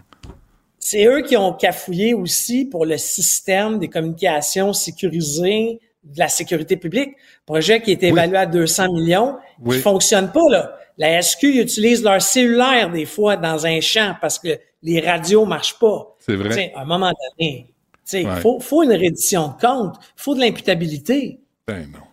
C'est 0.88 1.08
eux 1.08 1.24
qui 1.24 1.36
ont 1.36 1.52
cafouillé 1.52 2.14
aussi 2.14 2.64
pour 2.64 2.86
le 2.86 3.00
système 3.00 3.80
des 3.80 3.88
communications 3.88 4.72
sécurisées 4.72 5.80
de 6.04 6.20
la 6.20 6.28
sécurité 6.28 6.78
publique. 6.78 7.16
Projet 7.48 7.82
qui 7.82 7.90
était 7.90 8.10
évalué 8.10 8.38
à 8.38 8.46
200 8.46 8.94
millions, 8.94 9.36
qui 9.68 9.80
fonctionne 9.80 10.32
pas, 10.32 10.48
là. 10.52 10.78
La 11.00 11.20
SQ 11.20 11.46
utilise 11.46 12.04
leur 12.04 12.22
cellulaire 12.22 12.92
des 12.92 13.08
fois 13.08 13.36
dans 13.36 13.66
un 13.66 13.82
champ 13.82 14.16
parce 14.22 14.38
que 14.38 14.60
les 14.84 15.00
radios 15.02 15.46
marchent 15.46 15.80
pas. 15.80 16.16
C'est 16.20 16.36
vrai. 16.36 16.72
à 16.76 16.82
un 16.82 16.86
moment 16.86 17.12
donné, 17.40 17.74
il 18.14 18.30
faut, 18.44 18.60
faut 18.60 18.84
une 18.84 18.92
reddition 18.92 19.48
de 19.48 19.60
compte, 19.60 19.96
il 20.00 20.22
faut 20.22 20.36
de 20.36 20.42
l'imputabilité. 20.42 21.40
Ben 21.68 21.90
non. 21.92 22.06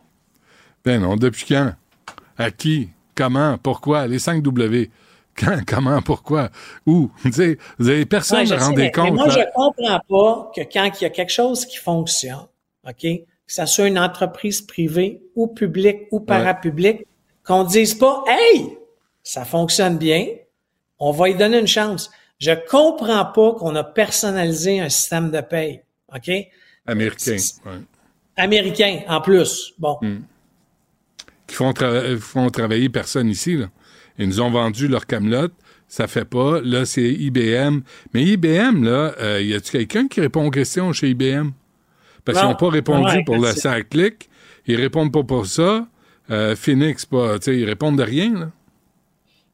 Ben 0.82 0.98
non. 0.98 1.16
Depuis 1.16 1.44
quand? 1.46 1.74
À 2.38 2.50
qui? 2.50 2.88
Comment? 3.14 3.58
Pourquoi? 3.58 4.06
Les 4.06 4.18
5 4.18 4.42
W. 4.42 4.88
Quand? 5.36 5.58
Comment? 5.66 6.02
Pourquoi? 6.02 6.50
Où? 6.86 7.10
vous 7.24 7.88
avez 7.88 8.06
personne 8.06 8.46
ne 8.46 8.54
rendez 8.56 8.90
compte. 8.90 9.14
moi, 9.14 9.28
je 9.28 9.40
comprends 9.54 10.00
pas 10.08 10.52
que 10.54 10.60
quand 10.72 10.90
il 11.00 11.04
y 11.04 11.06
a 11.06 11.10
quelque 11.10 11.32
chose 11.32 11.64
qui 11.66 11.78
fonctionne, 11.78 12.46
OK? 12.86 13.00
Que 13.00 13.24
ce 13.46 13.66
soit 13.66 13.88
une 13.88 13.98
entreprise 13.98 14.62
privée 14.62 15.22
ou 15.34 15.48
publique 15.48 16.06
ou 16.10 16.20
parapublique, 16.20 17.06
qu'on 17.44 17.64
dise 17.64 17.94
pas, 17.94 18.24
hey, 18.26 18.76
ça 19.22 19.44
fonctionne 19.44 19.98
bien, 19.98 20.26
on 20.98 21.10
va 21.10 21.28
y 21.28 21.34
donner 21.34 21.58
une 21.58 21.66
chance. 21.66 22.10
Je 22.38 22.52
comprends 22.68 23.24
pas 23.24 23.54
qu'on 23.54 23.74
a 23.76 23.84
personnalisé 23.84 24.80
un 24.80 24.88
système 24.88 25.30
de 25.30 25.40
paye. 25.40 25.82
OK? 26.14 26.30
Américain. 26.86 27.36
Américain, 28.36 29.00
en 29.08 29.20
plus. 29.20 29.74
Bon. 29.78 29.98
Hmm. 30.00 30.22
Qui 31.46 31.54
font, 31.54 31.72
font, 32.20 32.50
travailler 32.50 32.88
personne 32.88 33.28
ici, 33.28 33.56
là. 33.56 33.66
Ils 34.22 34.28
nous 34.28 34.40
ont 34.40 34.50
vendu 34.50 34.88
leur 34.88 35.06
camelote. 35.06 35.52
Ça 35.88 36.06
fait 36.06 36.24
pas. 36.24 36.60
Là, 36.62 36.86
c'est 36.86 37.02
IBM. 37.02 37.80
Mais 38.14 38.22
IBM, 38.22 38.82
là, 38.82 39.14
euh, 39.20 39.42
y 39.42 39.54
a-tu 39.54 39.72
quelqu'un 39.72 40.08
qui 40.08 40.20
répond 40.20 40.46
aux 40.46 40.50
questions 40.50 40.92
chez 40.92 41.10
IBM? 41.10 41.50
Parce 42.24 42.38
qu'ils 42.38 42.48
n'ont 42.48 42.54
pas 42.54 42.70
répondu 42.70 43.24
pour 43.24 43.36
le 43.36 43.50
sac 43.52 43.90
clic. 43.90 44.28
Ils 44.66 44.80
répondent 44.80 45.12
pas 45.12 45.24
pour 45.24 45.46
ça. 45.46 45.86
Euh, 46.30 46.56
Phoenix, 46.56 47.04
pas, 47.04 47.36
ils 47.46 47.64
répondent 47.64 47.98
de 47.98 48.04
rien. 48.04 48.32
Là. 48.32 48.50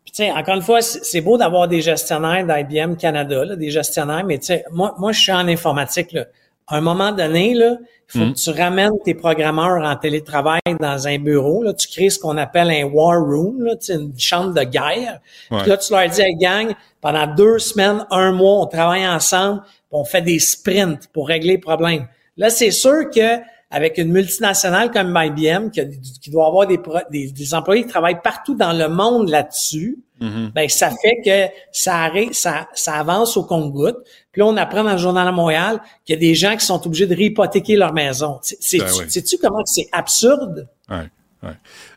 Puis, 0.04 0.30
encore 0.30 0.54
une 0.54 0.62
fois, 0.62 0.82
c'est 0.82 1.20
beau 1.20 1.38
d'avoir 1.38 1.66
des 1.66 1.80
gestionnaires 1.80 2.46
d'IBM 2.46 2.96
Canada, 2.96 3.44
là, 3.44 3.56
des 3.56 3.70
gestionnaires, 3.70 4.24
mais 4.24 4.38
moi, 4.72 4.94
moi, 4.98 5.12
je 5.12 5.20
suis 5.20 5.32
en 5.32 5.46
informatique. 5.48 6.12
Là. 6.12 6.26
À 6.68 6.76
un 6.76 6.80
moment 6.80 7.12
donné, 7.12 7.54
là, 7.54 7.76
il 7.80 8.18
faut 8.18 8.26
mm. 8.26 8.34
que 8.34 8.38
tu 8.38 8.50
ramènes 8.50 8.92
tes 9.04 9.14
programmeurs 9.14 9.82
en 9.82 9.96
télétravail 9.96 10.60
dans 10.80 11.08
un 11.08 11.18
bureau. 11.18 11.62
Là, 11.62 11.74
tu 11.74 11.88
crées 11.88 12.10
ce 12.10 12.18
qu'on 12.18 12.36
appelle 12.36 12.70
un 12.70 12.84
war 12.84 13.18
room, 13.18 13.62
là, 13.62 13.74
une 13.88 14.18
chambre 14.18 14.52
de 14.52 14.62
guerre. 14.64 15.20
Puis 15.50 15.68
là, 15.68 15.76
tu 15.76 15.92
leur 15.92 16.08
dis, 16.08 16.20
hey, 16.20 16.36
gang, 16.36 16.74
pendant 17.00 17.26
deux 17.26 17.58
semaines, 17.58 18.06
un 18.10 18.32
mois, 18.32 18.60
on 18.60 18.66
travaille 18.66 19.06
ensemble, 19.06 19.62
on 19.90 20.04
fait 20.04 20.22
des 20.22 20.38
sprints 20.38 21.08
pour 21.12 21.28
régler 21.28 21.52
les 21.52 21.58
problèmes. 21.58 22.06
Là, 22.36 22.50
c'est 22.50 22.70
sûr 22.70 23.10
que 23.10 23.38
avec 23.70 23.98
une 23.98 24.10
multinationale 24.10 24.90
comme 24.90 25.16
IBM 25.16 25.70
qui, 25.70 25.82
qui 26.20 26.30
doit 26.30 26.46
avoir 26.46 26.66
des, 26.66 26.80
des, 27.10 27.54
employés 27.54 27.82
qui 27.82 27.88
travaillent 27.88 28.22
partout 28.22 28.54
dans 28.54 28.72
le 28.72 28.88
monde 28.88 29.28
là-dessus, 29.28 29.98
mm-hmm. 30.20 30.52
ben 30.52 30.68
ça 30.68 30.90
fait 30.90 31.20
que 31.24 31.54
ça, 31.70 31.96
arrête, 31.96 32.34
ça, 32.34 32.68
ça 32.74 32.94
avance 32.94 33.36
au 33.36 33.44
compte-goutte. 33.44 33.98
Puis 34.32 34.40
là, 34.40 34.46
on 34.46 34.56
apprend 34.56 34.84
dans 34.84 34.92
le 34.92 34.98
journal 34.98 35.26
de 35.26 35.32
Montréal 35.32 35.80
qu'il 36.04 36.14
y 36.14 36.16
a 36.16 36.20
des 36.20 36.34
gens 36.34 36.56
qui 36.56 36.64
sont 36.64 36.84
obligés 36.86 37.06
de 37.06 37.14
réhypothéquer 37.14 37.76
leur 37.76 37.92
maison. 37.92 38.38
Sais-tu 38.42 38.78
ben 38.78 39.48
comment 39.48 39.64
c'est 39.66 39.88
absurde? 39.92 40.68
Ouais. 40.88 41.10
Ouais. 41.42 41.54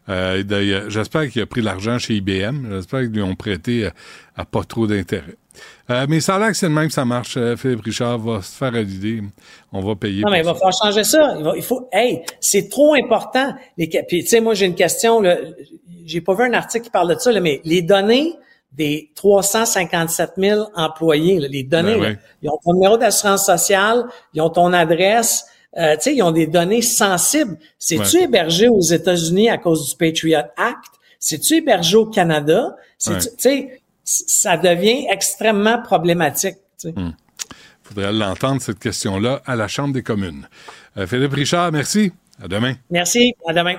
Euh, 0.10 0.90
J'espère 0.90 1.28
qu'il 1.30 1.42
a 1.42 1.46
pris 1.48 1.62
l'argent 1.62 1.98
chez 1.98 2.16
IBM. 2.16 2.68
J'espère 2.70 3.02
qu'ils 3.02 3.12
lui 3.12 3.22
ont 3.24 3.36
prêté 3.36 3.88
à, 3.88 3.94
à 4.36 4.46
pas 4.46 4.64
trop 4.64 4.86
d'intérêt. 4.86 5.36
Euh, 5.90 6.06
mais 6.08 6.20
ça 6.20 6.36
a 6.36 6.40
l'air 6.40 6.50
que 6.50 6.58
c'est 6.58 6.68
le 6.68 6.74
même 6.74 6.88
que 6.88 6.94
ça 6.94 7.06
marche. 7.06 7.36
Euh, 7.38 7.56
Philippe 7.56 7.82
Richard 7.82 8.20
va 8.20 8.42
se 8.42 8.56
faire 8.56 8.74
à 8.74 8.82
l'idée. 8.82 9.22
On 9.72 9.82
va 9.82 9.96
payer. 9.96 10.22
Non, 10.24 10.32
mais 10.32 10.40
il 10.40 10.46
va 10.46 10.54
falloir 10.54 10.74
changer 10.74 11.04
ça. 11.04 11.38
Il, 11.56 11.64
faut, 11.64 11.90
hey, 11.92 12.22
c'est 12.40 12.70
trop 12.70 12.94
important. 12.94 13.54
Les, 13.78 13.88
puis, 13.88 14.24
tu 14.24 14.28
sais, 14.28 14.40
moi, 14.40 14.54
j'ai 14.54 14.66
une 14.66 14.76
question, 14.76 15.22
J'ai 16.06 16.22
pas 16.22 16.34
vu 16.34 16.44
un 16.44 16.54
article 16.54 16.86
qui 16.86 16.92
parle 16.92 17.14
de 17.14 17.20
ça, 17.20 17.38
mais 17.40 17.62
les 17.64 17.82
données 17.82 18.34
des 18.72 19.12
357 19.16 20.32
000 20.38 20.62
employés, 20.76 21.40
les 21.40 21.64
données, 21.64 22.00
ben 22.00 22.18
ils 22.42 22.50
ont 22.50 22.58
ton 22.64 22.74
numéro 22.74 22.98
d'assurance 22.98 23.46
sociale, 23.46 24.06
ils 24.34 24.42
ont 24.42 24.50
ton 24.50 24.72
adresse, 24.72 25.46
euh, 25.78 25.96
tu 25.96 26.02
sais, 26.02 26.16
ils 26.16 26.22
ont 26.22 26.32
des 26.32 26.48
données 26.48 26.82
sensibles. 26.82 27.58
C'est-tu 27.78 28.22
hébergé 28.24 28.68
aux 28.68 28.82
États-Unis 28.82 29.50
à 29.50 29.58
cause 29.58 29.90
du 29.90 29.96
Patriot 29.96 30.40
Act? 30.58 30.94
C'est-tu 31.20 31.56
hébergé 31.56 31.98
au 31.98 32.06
Canada? 32.08 32.76
Tu 33.00 33.12
sais, 33.38 33.81
ça 34.04 34.58
devient 34.58 35.06
extrêmement 35.10 35.82
problématique. 35.82 36.58
Il 36.84 36.92
hmm. 36.92 37.16
faudrait 37.84 38.14
l'entendre, 38.14 38.62
cette 38.62 38.80
question-là, 38.80 39.42
à 39.46 39.56
la 39.56 39.68
Chambre 39.68 39.94
des 39.94 40.04
communes. 40.04 40.48
Euh, 40.98 41.08
Philippe 41.08 41.34
Richard, 41.34 41.72
merci. 41.72 42.12
À 42.44 42.48
demain. 42.48 42.74
Merci. 42.90 43.34
À 43.48 43.54
demain. 43.54 43.76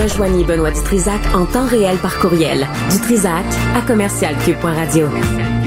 Rejoignez 0.00 0.44
Benoît 0.44 0.70
Dutrisac 0.70 1.20
en 1.34 1.44
temps 1.44 1.66
réel 1.66 1.98
par 1.98 2.18
courriel. 2.18 2.66
Dutrisac 2.90 3.44
à 3.74 3.82
commercialcube.radio. 3.82 5.61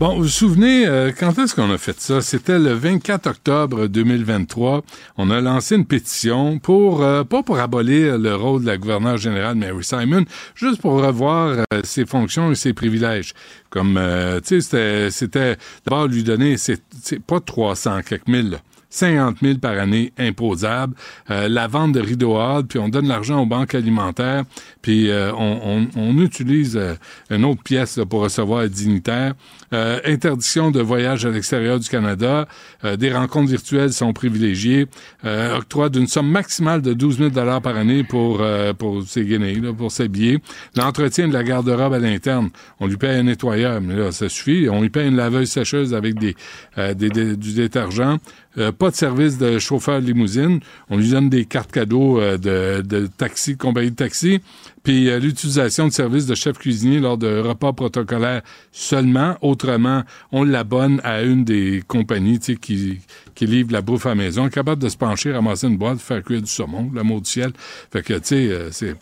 Bon, 0.00 0.16
vous 0.16 0.22
vous 0.22 0.28
souvenez, 0.28 0.88
euh, 0.88 1.12
quand 1.16 1.38
est-ce 1.38 1.54
qu'on 1.54 1.70
a 1.70 1.78
fait 1.78 2.00
ça? 2.00 2.20
C'était 2.20 2.58
le 2.58 2.72
24 2.72 3.28
octobre 3.28 3.86
2023. 3.86 4.82
On 5.18 5.30
a 5.30 5.40
lancé 5.40 5.76
une 5.76 5.86
pétition 5.86 6.58
pour, 6.58 7.04
euh, 7.04 7.22
pas 7.22 7.44
pour 7.44 7.60
abolir 7.60 8.18
le 8.18 8.34
rôle 8.34 8.62
de 8.62 8.66
la 8.66 8.76
gouverneure 8.76 9.18
générale 9.18 9.54
Mary 9.54 9.84
Simon, 9.84 10.24
juste 10.56 10.80
pour 10.80 11.00
revoir 11.00 11.58
euh, 11.72 11.80
ses 11.84 12.06
fonctions 12.06 12.50
et 12.50 12.56
ses 12.56 12.72
privilèges. 12.72 13.34
Comme, 13.70 13.96
euh, 13.96 14.40
tu 14.40 14.60
sais, 14.60 15.10
c'était, 15.12 15.58
d'abord 15.86 16.08
lui 16.08 16.24
donner, 16.24 16.56
c'est, 16.56 16.82
pas 17.24 17.38
300 17.38 18.00
quelques 18.02 18.26
mille, 18.26 18.50
là. 18.50 18.58
50 18.94 19.38
000 19.42 19.58
par 19.58 19.78
année 19.78 20.12
imposables, 20.18 20.94
euh, 21.30 21.48
la 21.48 21.66
vente 21.66 21.92
de 21.92 22.00
rideaux 22.00 22.36
hard, 22.36 22.68
puis 22.68 22.78
on 22.78 22.88
donne 22.88 23.08
l'argent 23.08 23.42
aux 23.42 23.46
banques 23.46 23.74
alimentaires, 23.74 24.44
puis 24.82 25.10
euh, 25.10 25.32
on, 25.34 25.88
on, 25.96 26.00
on, 26.00 26.18
utilise 26.18 26.76
euh, 26.76 26.94
une 27.28 27.44
autre 27.44 27.62
pièce 27.62 27.96
là, 27.96 28.06
pour 28.06 28.20
recevoir 28.20 28.62
les 28.62 28.68
dignitaires. 28.68 29.34
Euh, 29.74 29.98
interdiction 30.04 30.70
de 30.70 30.80
voyage 30.80 31.26
à 31.26 31.30
l'extérieur 31.30 31.80
du 31.80 31.88
Canada, 31.88 32.46
euh, 32.84 32.96
des 32.96 33.12
rencontres 33.12 33.50
virtuelles 33.50 33.92
sont 33.92 34.12
privilégiées, 34.12 34.86
euh, 35.24 35.56
octroi 35.56 35.88
d'une 35.88 36.06
somme 36.06 36.30
maximale 36.30 36.80
de 36.80 36.92
12 36.92 37.18
000 37.18 37.30
dollars 37.30 37.60
par 37.60 37.76
année 37.76 38.04
pour 38.04 38.42
pour 38.78 39.02
ses 39.06 39.24
guinées, 39.24 39.54
là, 39.54 39.72
pour 39.72 39.90
ses 39.90 40.08
billets. 40.08 40.38
L'entretien 40.76 41.26
de 41.28 41.32
la 41.32 41.42
garde-robe 41.42 41.94
à 41.94 41.98
l'interne, 41.98 42.50
on 42.78 42.86
lui 42.86 42.96
paye 42.96 43.18
un 43.18 43.24
nettoyeur, 43.24 43.80
mais 43.80 43.96
là 43.96 44.12
ça 44.12 44.28
suffit. 44.28 44.68
On 44.70 44.80
lui 44.80 44.90
paye 44.90 45.08
une 45.08 45.16
laveuse 45.16 45.50
sécheuse 45.50 45.92
avec 45.92 46.18
des, 46.18 46.36
des, 46.76 47.08
des 47.08 47.36
du 47.36 47.54
détergent. 47.54 48.18
Euh, 48.56 48.70
pas 48.70 48.90
de 48.90 48.94
service 48.94 49.38
de 49.38 49.58
chauffeur 49.58 50.00
de 50.00 50.06
limousine. 50.06 50.60
On 50.88 50.96
lui 50.96 51.10
donne 51.10 51.28
des 51.28 51.44
cartes 51.44 51.72
cadeaux 51.72 52.20
euh, 52.20 52.38
de, 52.38 52.82
de 52.82 53.06
taxi, 53.06 53.56
compagnie 53.56 53.90
de 53.90 53.96
taxi. 53.96 54.40
Puis 54.84 55.08
euh, 55.08 55.18
l'utilisation 55.18 55.88
de 55.88 55.92
services 55.92 56.26
de 56.26 56.34
chef 56.34 56.58
cuisinier 56.58 57.00
lors 57.00 57.16
de 57.16 57.40
repas 57.40 57.72
protocolaires 57.72 58.42
seulement. 58.70 59.36
Autrement, 59.40 60.02
on 60.30 60.44
l'abonne 60.44 61.00
à 61.02 61.22
une 61.22 61.42
des 61.42 61.82
compagnies 61.88 62.38
qui, 62.38 63.00
qui 63.34 63.46
livre 63.46 63.72
la 63.72 63.80
bouffe 63.80 64.06
à 64.06 64.14
maison, 64.14 64.48
capable 64.50 64.82
de 64.82 64.88
se 64.90 64.96
pencher, 64.96 65.32
ramasser 65.32 65.66
une 65.66 65.78
boîte, 65.78 65.98
faire 65.98 66.22
cuire 66.22 66.42
du 66.42 66.50
saumon, 66.50 66.90
l'amour 66.94 67.22
du 67.22 67.30
ciel. 67.30 67.52
Fait 67.90 68.02
que, 68.02 68.12
tu 68.14 68.20
sais, 68.24 68.68
c'est 68.70 68.94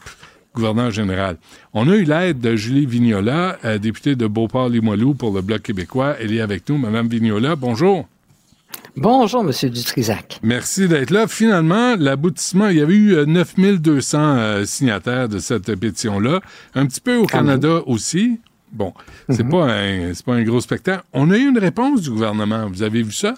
gouverneur 0.55 0.91
général. 0.93 1.37
On 1.73 1.89
a 1.91 1.97
eu 1.97 2.05
l'aide 2.05 2.39
de 2.39 2.55
Julie 2.55 2.87
Vignola, 2.87 3.59
députée 3.81 4.15
de 4.15 4.27
Beauport-Limoilou 4.27 5.15
pour 5.15 5.35
le 5.35 5.41
Bloc 5.41 5.63
québécois. 5.63 6.17
Elle 6.21 6.33
est 6.33 6.41
avec 6.41 6.69
nous. 6.69 6.79
Madame 6.79 7.09
Vignola, 7.09 7.57
bonjour. 7.57 8.07
Bonjour, 8.97 9.43
Monsieur 9.43 9.71
Dutrisac. 9.71 10.39
Merci 10.43 10.87
d'être 10.87 11.11
là. 11.11 11.27
Finalement, 11.27 11.97
l'aboutissement, 11.97 12.69
il 12.69 12.77
y 12.77 12.81
avait 12.83 12.95
eu 12.95 13.27
9200 13.27 14.19
euh, 14.19 14.65
signataires 14.67 15.29
de 15.31 15.39
cette 15.39 15.75
pétition-là, 15.75 16.41
un 16.75 16.87
petit 16.87 17.01
peu 17.01 17.17
au 17.17 17.25
Canada 17.27 17.81
aussi. 17.87 18.39
Bon, 18.71 18.93
c'est 19.31 19.45
mm 19.45 19.49
-hmm. 19.49 19.51
pas 19.51 19.73
un 19.73 20.13
pas 20.27 20.35
un 20.35 20.43
gros 20.43 20.61
spectacle. 20.61 21.05
On 21.13 21.31
a 21.31 21.37
eu 21.39 21.49
une 21.49 21.59
réponse 21.59 22.03
du 22.03 22.11
gouvernement. 22.11 22.69
Vous 22.69 22.83
avez 22.83 23.03
vu 23.03 23.13
ça? 23.13 23.35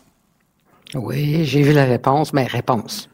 Oui, 0.95 1.45
j'ai 1.45 1.63
vu 1.63 1.73
la 1.73 1.85
réponse, 1.85 2.33
mais 2.33 2.47
réponse. 2.47 3.09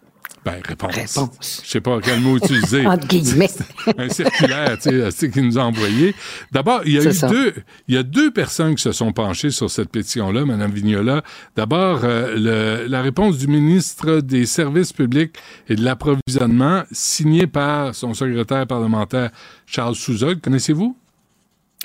Ben, 0.45 0.55
réponse. 0.67 0.95
Réponse. 0.95 1.63
Je 1.65 1.71
sais 1.71 1.81
pas 1.83 1.99
quel 2.03 2.21
mot 2.21 2.39
utiliser. 2.39 2.87
Entre 2.87 3.07
guillemets. 3.07 3.51
un 3.99 4.09
circulaire, 4.09 4.79
tu 4.79 4.91
sais, 5.11 5.31
qu'il 5.31 5.45
nous 5.45 5.59
a 5.59 5.63
envoyé. 5.63 6.15
D'abord, 6.51 6.81
il 6.87 6.95
y 6.95 6.99
a 6.99 7.03
eu 7.03 7.13
ça. 7.13 7.29
deux, 7.29 7.53
il 7.89 7.95
y 7.95 7.99
a 7.99 8.03
deux 8.03 8.31
personnes 8.31 8.75
qui 8.75 8.83
se 8.83 8.93
sont 8.93 9.13
penchées 9.13 9.51
sur 9.51 9.71
cette 9.71 9.91
pétition-là, 9.91 10.47
Mme 10.47 10.71
Vignola. 10.71 11.23
D'abord, 11.57 12.01
euh, 12.05 12.89
la 12.89 13.03
réponse 13.03 13.37
du 13.37 13.49
ministre 13.49 14.21
des 14.21 14.47
Services 14.47 14.95
publics 14.95 15.37
et 15.69 15.75
de 15.75 15.85
l'approvisionnement, 15.85 16.85
signée 16.91 17.47
par 17.47 17.95
son 17.95 18.15
secrétaire 18.15 18.67
parlementaire, 18.67 19.31
Charles 19.67 19.95
Souza. 19.95 20.29
Connaissez-vous? 20.43 20.97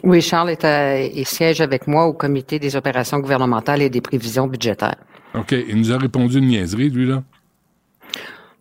Oui, 0.04 0.22
Charles 0.22 0.52
est, 0.52 0.64
à, 0.64 1.02
est 1.02 1.24
siège 1.26 1.60
avec 1.60 1.88
moi 1.88 2.06
au 2.06 2.14
comité 2.14 2.60
des 2.60 2.76
opérations 2.78 3.20
gouvernementales 3.20 3.82
et 3.82 3.90
des 3.90 4.02
prévisions 4.02 4.48
budgétaires. 4.48 4.98
OK. 5.34 5.52
Il 5.52 5.78
nous 5.78 5.92
a 5.92 5.98
répondu 5.98 6.38
une 6.38 6.48
niaiserie, 6.48 6.90
lui, 6.90 7.06
là. 7.06 7.24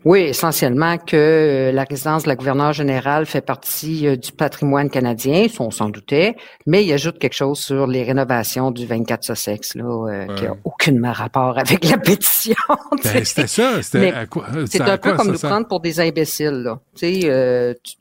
Oui, 0.05 0.20
essentiellement 0.20 0.98
que 0.98 1.16
euh, 1.16 1.72
la 1.72 1.85
résidence 1.85 2.24
de 2.24 2.28
la 2.28 2.36
gouverneure 2.36 2.74
générale 2.74 3.24
fait 3.24 3.40
partie 3.40 4.06
euh, 4.06 4.16
du 4.16 4.32
patrimoine 4.32 4.90
canadien, 4.90 5.47
on 5.59 5.70
s'en 5.70 5.89
doutait, 5.89 6.36
mais 6.66 6.85
il 6.85 6.93
ajoute 6.93 7.18
quelque 7.18 7.35
chose 7.35 7.59
sur 7.59 7.86
les 7.86 8.02
rénovations 8.02 8.70
du 8.70 8.86
24 8.86 9.24
Sussex, 9.24 9.74
là, 9.74 9.85
euh, 9.85 10.26
ouais. 10.26 10.35
qui 10.35 10.44
n'a 10.44 10.56
aucunement 10.64 11.12
rapport 11.12 11.59
avec 11.59 11.89
la 11.89 11.97
pétition. 11.97 12.55
Ben, 13.02 13.24
c'était 13.24 13.47
ça, 13.47 13.82
c'était 13.82 14.12
à 14.12 14.26
quoi? 14.26 14.47
C'est 14.66 14.81
un 14.81 14.98
peu 14.98 15.14
comme 15.14 15.32
nous 15.32 15.39
prendre 15.39 15.66
pour 15.66 15.81
des 15.81 16.01
imbéciles, 16.01 16.62
là. 16.62 16.81
Tu 16.94 17.22
sais, 17.22 17.31
euh, 17.31 17.74
tu, 17.82 17.97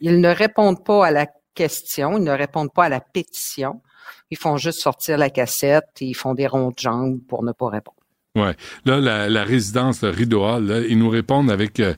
ils 0.00 0.20
ne 0.20 0.28
répondent 0.28 0.84
pas 0.84 1.06
à 1.06 1.10
la 1.10 1.26
question, 1.54 2.18
ils 2.18 2.24
ne 2.24 2.32
répondent 2.32 2.72
pas 2.72 2.84
à 2.84 2.88
la 2.88 3.00
pétition. 3.00 3.80
Ils 4.30 4.38
font 4.38 4.56
juste 4.56 4.80
sortir 4.80 5.18
la 5.18 5.30
cassette 5.30 5.88
et 6.00 6.06
ils 6.06 6.14
font 6.14 6.34
des 6.34 6.46
ronds 6.46 6.70
de 6.70 6.78
jambes 6.78 7.18
pour 7.28 7.42
ne 7.42 7.52
pas 7.52 7.68
répondre. 7.68 8.01
Ouais. 8.34 8.56
Là, 8.86 8.98
la, 8.98 9.28
la 9.28 9.44
résidence, 9.44 10.02
le 10.02 10.08
Rideau 10.08 10.40
là, 10.58 10.80
ils 10.88 10.98
nous 10.98 11.10
répondent 11.10 11.50
avec, 11.50 11.80
euh, 11.80 11.92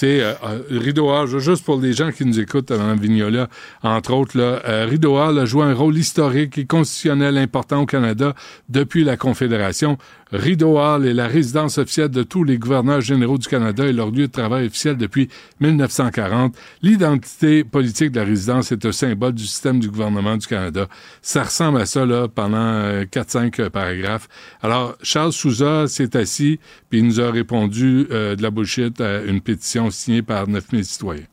sais, 0.00 0.20
euh, 0.20 0.32
euh, 0.44 0.62
Rideau 0.70 1.10
Hall, 1.10 1.38
juste 1.38 1.64
pour 1.64 1.80
les 1.80 1.92
gens 1.92 2.10
qui 2.10 2.24
nous 2.24 2.40
écoutent, 2.40 2.70
Mme 2.70 2.98
Vignola, 2.98 3.48
entre 3.82 4.12
autres, 4.12 4.36
là, 4.38 4.60
euh, 4.66 5.40
a 5.40 5.44
joué 5.44 5.64
un 5.64 5.74
rôle 5.74 5.96
historique 5.96 6.58
et 6.58 6.66
constitutionnel 6.66 7.38
important 7.38 7.82
au 7.82 7.86
Canada 7.86 8.34
depuis 8.68 9.04
la 9.04 9.16
Confédération. 9.16 9.98
Rideau 10.32 10.78
Hall 10.78 11.06
est 11.06 11.14
la 11.14 11.26
résidence 11.26 11.78
officielle 11.78 12.08
de 12.10 12.22
tous 12.22 12.44
les 12.44 12.56
gouverneurs 12.56 13.00
généraux 13.00 13.38
du 13.38 13.48
Canada 13.48 13.84
et 13.84 13.92
leur 13.92 14.10
lieu 14.10 14.28
de 14.28 14.32
travail 14.32 14.66
officiel 14.66 14.96
depuis 14.96 15.28
1940. 15.60 16.54
L'identité 16.82 17.64
politique 17.64 18.12
de 18.12 18.20
la 18.20 18.26
résidence 18.26 18.70
est 18.70 18.84
un 18.86 18.92
symbole 18.92 19.32
du 19.32 19.44
système 19.44 19.80
du 19.80 19.90
gouvernement 19.90 20.36
du 20.36 20.46
Canada. 20.46 20.86
Ça 21.20 21.42
ressemble 21.42 21.80
à 21.80 21.86
ça, 21.86 22.06
là, 22.06 22.28
pendant 22.28 23.02
4-5 23.02 23.70
paragraphes. 23.70 24.28
Alors, 24.62 24.96
Charles 25.02 25.32
Souza 25.32 25.88
s'est 25.88 26.16
assis, 26.16 26.60
puis 26.88 27.00
il 27.00 27.06
nous 27.06 27.20
a 27.20 27.30
répondu 27.30 28.06
euh, 28.10 28.36
de 28.36 28.42
la 28.42 28.50
bullshit 28.50 29.00
à 29.00 29.22
une 29.22 29.40
pétition 29.40 29.89
signée 29.90 30.22
par 30.22 30.48
9000 30.48 30.84
citoyens. 30.84 31.26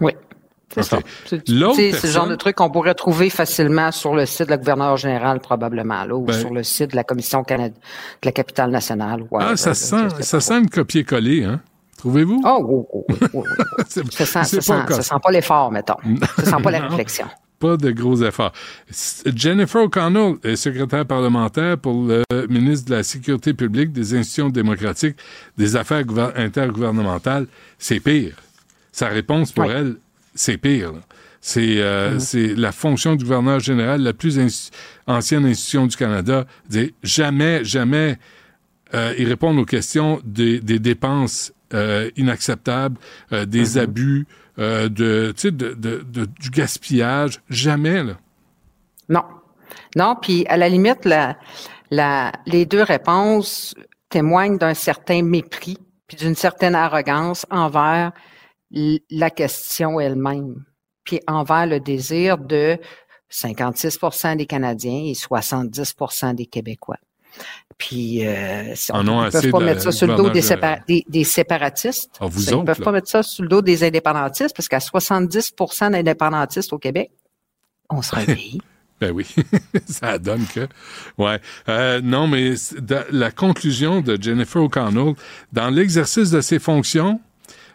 Oui. 0.00 0.12
C'est 0.72 0.80
okay. 0.94 1.04
ça. 1.26 1.36
C'est 1.44 1.48
le 2.04 2.08
genre 2.08 2.28
de 2.28 2.36
truc 2.36 2.54
qu'on 2.56 2.70
pourrait 2.70 2.94
trouver 2.94 3.28
facilement 3.28 3.90
sur 3.90 4.14
le 4.14 4.24
site 4.24 4.46
de 4.46 4.50
la 4.50 4.56
gouverneure 4.56 4.96
générale, 4.96 5.40
probablement, 5.40 6.04
là, 6.04 6.14
ou 6.14 6.24
ben, 6.24 6.32
sur 6.32 6.52
le 6.52 6.62
site 6.62 6.92
de 6.92 6.96
la 6.96 7.02
Commission 7.02 7.42
de 7.42 7.72
la 8.22 8.32
capitale 8.32 8.70
nationale. 8.70 9.22
Ouais, 9.32 9.42
ah, 9.44 9.56
ça, 9.56 9.74
sent, 9.74 10.08
ça 10.20 10.40
sent 10.40 10.58
une 10.58 10.70
copier-coller, 10.70 11.44
hein? 11.44 11.60
Trouvez-vous? 11.98 12.40
Oh, 12.44 12.66
oh, 12.66 12.88
oh, 12.92 13.06
oh, 13.08 13.14
oh, 13.34 13.44
oh. 13.44 13.82
ça, 13.88 14.24
sent, 14.24 14.44
ça, 14.44 14.44
sent, 14.44 14.60
ça 14.62 15.02
sent 15.02 15.14
pas 15.22 15.30
l'effort, 15.30 15.72
mettons. 15.72 15.96
ça 16.36 16.44
sent 16.44 16.62
pas 16.62 16.70
la 16.70 16.86
réflexion. 16.86 17.26
Pas 17.60 17.76
de 17.76 17.90
gros 17.90 18.22
efforts. 18.22 18.52
Jennifer 19.36 19.82
O'Connell 19.82 20.36
est 20.42 20.56
secrétaire 20.56 21.04
parlementaire 21.04 21.76
pour 21.76 22.06
le 22.08 22.24
ministre 22.48 22.88
de 22.88 22.94
la 22.96 23.02
Sécurité 23.02 23.52
publique, 23.52 23.92
des 23.92 24.14
institutions 24.14 24.48
démocratiques, 24.48 25.16
des 25.58 25.76
affaires 25.76 26.04
intergouvernementales. 26.36 27.46
C'est 27.78 28.00
pire. 28.00 28.34
Sa 28.92 29.08
réponse 29.08 29.52
pour 29.52 29.66
oui. 29.66 29.72
elle, 29.76 29.96
c'est 30.34 30.56
pire. 30.56 30.92
C'est 31.42 31.76
euh, 31.78 32.16
mm-hmm. 32.16 32.54
la 32.56 32.72
fonction 32.72 33.14
du 33.14 33.24
gouverneur 33.24 33.60
général, 33.60 34.02
la 34.02 34.14
plus 34.14 34.38
inst 34.38 34.74
ancienne 35.06 35.44
institution 35.44 35.86
du 35.86 35.96
Canada. 35.96 36.46
Dire 36.68 36.88
jamais, 37.02 37.62
jamais 37.64 38.18
euh, 38.94 39.14
ils 39.18 39.28
répondent 39.28 39.58
aux 39.58 39.64
questions 39.66 40.20
des, 40.24 40.60
des 40.60 40.78
dépenses 40.78 41.52
euh, 41.72 42.10
inacceptables, 42.16 42.96
euh, 43.32 43.44
des 43.46 43.60
mm 43.60 43.64
-hmm. 43.64 43.80
abus, 43.80 44.26
euh, 44.60 44.88
de, 44.88 45.32
de, 45.42 46.24
du 46.24 46.50
gaspillage. 46.50 47.40
Jamais, 47.48 48.02
là. 48.02 48.14
Non. 49.08 49.24
Non, 49.96 50.16
puis 50.20 50.46
à 50.46 50.56
la 50.56 50.68
limite, 50.68 51.04
la, 51.04 51.36
la, 51.90 52.32
les 52.46 52.66
deux 52.66 52.82
réponses 52.82 53.74
témoignent 54.08 54.58
d'un 54.58 54.74
certain 54.74 55.22
mépris 55.22 55.78
puis 56.10 56.16
d'une 56.16 56.34
certaine 56.34 56.74
arrogance 56.74 57.46
envers 57.50 58.10
la 58.72 59.30
question 59.30 60.00
elle-même, 60.00 60.64
puis 61.04 61.20
envers 61.28 61.66
le 61.66 61.78
désir 61.78 62.36
de 62.36 62.78
56% 63.30 64.36
des 64.36 64.46
Canadiens 64.46 65.04
et 65.04 65.12
70% 65.12 66.34
des 66.34 66.46
Québécois. 66.46 66.98
Puis, 67.78 68.26
euh, 68.26 68.74
on 68.92 69.02
ne 69.02 69.30
peut 69.30 69.50
pas 69.50 69.60
mettre 69.60 69.82
ça 69.82 69.92
sur 69.92 70.06
le 70.06 70.14
dos 70.14 70.28
des, 70.28 70.42
sépa 70.42 70.80
des, 70.86 71.04
des 71.08 71.24
séparatistes. 71.24 72.10
Ah, 72.20 72.26
vous 72.26 72.44
ils 72.50 72.56
ne 72.56 72.62
peuvent 72.62 72.80
pas 72.80 72.92
mettre 72.92 73.08
ça 73.08 73.22
sur 73.22 73.42
le 73.42 73.48
dos 73.48 73.62
des 73.62 73.84
indépendantistes 73.84 74.54
parce 74.54 74.68
qu'à 74.68 74.78
70% 74.78 75.92
d'indépendantistes 75.92 76.72
au 76.74 76.78
Québec, 76.78 77.10
on 77.88 78.02
se 78.02 78.14
réveille. 78.14 78.60
Ben 79.00 79.12
oui, 79.12 79.26
ça 79.86 80.18
donne 80.18 80.44
que. 80.44 80.68
Ouais. 81.16 81.40
Euh, 81.70 82.02
non, 82.02 82.26
mais 82.26 82.52
la 83.10 83.30
conclusion 83.30 84.02
de 84.02 84.20
Jennifer 84.20 84.62
O'Connell, 84.62 85.14
dans 85.52 85.70
l'exercice 85.70 86.30
de 86.30 86.42
ses 86.42 86.58
fonctions, 86.58 87.18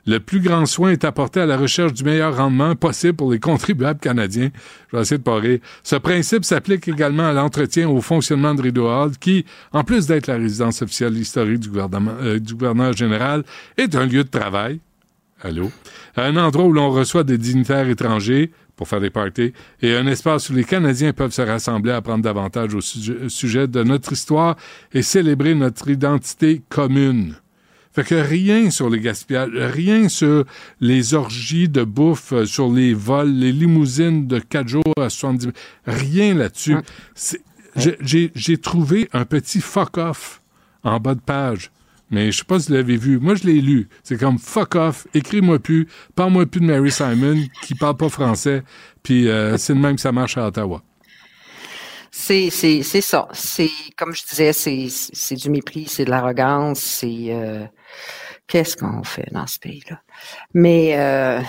le 0.06 0.20
plus 0.20 0.40
grand 0.40 0.66
soin 0.66 0.92
est 0.92 1.04
apporté 1.04 1.40
à 1.40 1.46
la 1.46 1.58
recherche 1.58 1.94
du 1.94 2.04
meilleur 2.04 2.38
rendement 2.38 2.76
possible 2.76 3.16
pour 3.16 3.32
les 3.32 3.40
contribuables 3.40 4.00
canadiens. 4.00 4.50
Je 4.92 4.96
vais 4.96 5.02
essayer 5.02 5.18
de 5.18 5.24
parler. 5.24 5.62
Ce 5.84 5.96
principe 5.96 6.46
s'applique 6.46 6.88
également 6.88 7.28
à 7.28 7.34
l'entretien 7.34 7.90
au 7.90 8.02
fonctionnement 8.02 8.54
de 8.54 8.62
Rideau 8.62 8.88
Hall, 8.88 9.18
qui, 9.18 9.46
en 9.72 9.84
plus 9.84 10.06
d'être 10.08 10.28
la 10.28 10.38
résidence 10.38 10.82
officielle 10.82 11.18
historique 11.18 11.64
euh, 11.76 12.40
du 12.40 12.54
gouverneur 12.54 12.94
général, 12.94 13.44
est 13.78 13.96
un 13.96 14.06
lieu 14.06 14.24
de 14.24 14.30
travail. 14.30 14.80
Allô? 15.42 15.72
Un 16.16 16.38
endroit 16.38 16.66
où 16.66 16.74
l'on 16.74 16.92
reçoit 16.92 17.24
des 17.24 17.38
dignitaires 17.38 17.90
étrangers, 17.90 18.52
pour 18.76 18.88
faire 18.88 19.02
des 19.02 19.10
parties, 19.10 19.54
et 19.82 19.96
un 19.96 20.06
espace 20.08 20.50
où 20.50 20.54
les 20.54 20.64
Canadiens 20.64 21.14
peuvent 21.14 21.32
se 21.32 21.42
rassembler 21.42 21.92
à 21.92 22.02
prendre 22.02 22.24
davantage 22.24 22.76
au 22.76 22.82
sujet 22.82 23.68
de 23.68 23.84
notre 23.84 24.14
histoire 24.14 24.56
et 24.94 25.02
célébrer 25.02 25.56
notre 25.56 25.90
identité 25.90 26.62
commune. 26.70 27.36
Fait 27.96 28.04
que 28.04 28.16
rien 28.16 28.70
sur 28.72 28.90
les 28.90 29.00
gaspillages, 29.00 29.52
rien 29.56 30.10
sur 30.10 30.44
les 30.82 31.14
orgies 31.14 31.70
de 31.70 31.84
bouffe, 31.84 32.34
euh, 32.34 32.46
sur 32.46 32.70
les 32.70 32.94
vols, 32.94 33.32
les 33.32 33.54
limousines 33.54 34.28
de 34.28 34.40
4 34.40 34.68
jours 34.68 34.84
à 35.00 35.10
70 35.10 35.50
rien 35.88 36.34
là-dessus. 36.36 36.76
J'ai- 37.76 38.58
trouvé 38.58 39.10
un 39.14 39.24
petit 39.26 39.62
fuck-off 39.62 40.42
en 40.84 41.00
bas 41.00 41.16
de 41.16 41.22
page. 41.22 41.72
Mais 42.12 42.32
je 42.32 42.38
sais 42.40 42.44
pas 42.44 42.60
si 42.60 42.68
vous 42.68 42.74
l'avez 42.76 42.98
vu. 42.98 43.18
Moi, 43.20 43.36
je 43.36 43.46
l'ai 43.46 43.60
lu. 43.62 43.88
C'est 44.04 44.20
comme 44.20 44.38
fuck 44.38 44.76
off, 44.76 45.08
écris-moi 45.14 45.58
plus, 45.60 45.88
parle-moi 46.16 46.46
plus 46.46 46.62
de 46.62 46.66
Mary 46.66 46.92
Simon, 46.92 47.38
qui 47.64 47.74
parle 47.76 47.98
pas 47.98 48.10
français, 48.10 48.64
puis 49.04 49.28
euh, 49.28 49.58
c'est 49.58 49.74
de 49.74 49.80
même 49.80 49.96
que 49.96 50.02
ça 50.02 50.12
marche 50.12 50.38
à 50.38 50.48
Ottawa. 50.48 50.84
C'est, 52.12 52.50
c'est, 52.50 52.84
c'est 52.84 53.02
ça. 53.02 53.28
C'est, 53.34 53.72
comme 53.98 54.14
je 54.16 54.24
disais, 54.30 54.54
c'est, 54.54 54.88
c'est 54.90 55.36
du 55.36 55.50
mépris, 55.50 55.86
c'est 55.90 56.06
de 56.06 56.10
l'arrogance, 56.12 56.80
c'est, 56.80 57.28
euh, 57.30 57.66
qu'est-ce 58.48 58.78
qu'on 58.78 59.04
fait 59.04 59.28
dans 59.32 59.48
ce 59.48 59.60
pays-là? 59.60 60.02
Mais, 60.54 60.98
euh, 60.98 61.42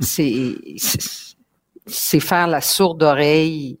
c'est, 0.00 0.54
faire 2.20 2.46
la 2.46 2.60
sourde 2.60 3.02
oreille 3.02 3.78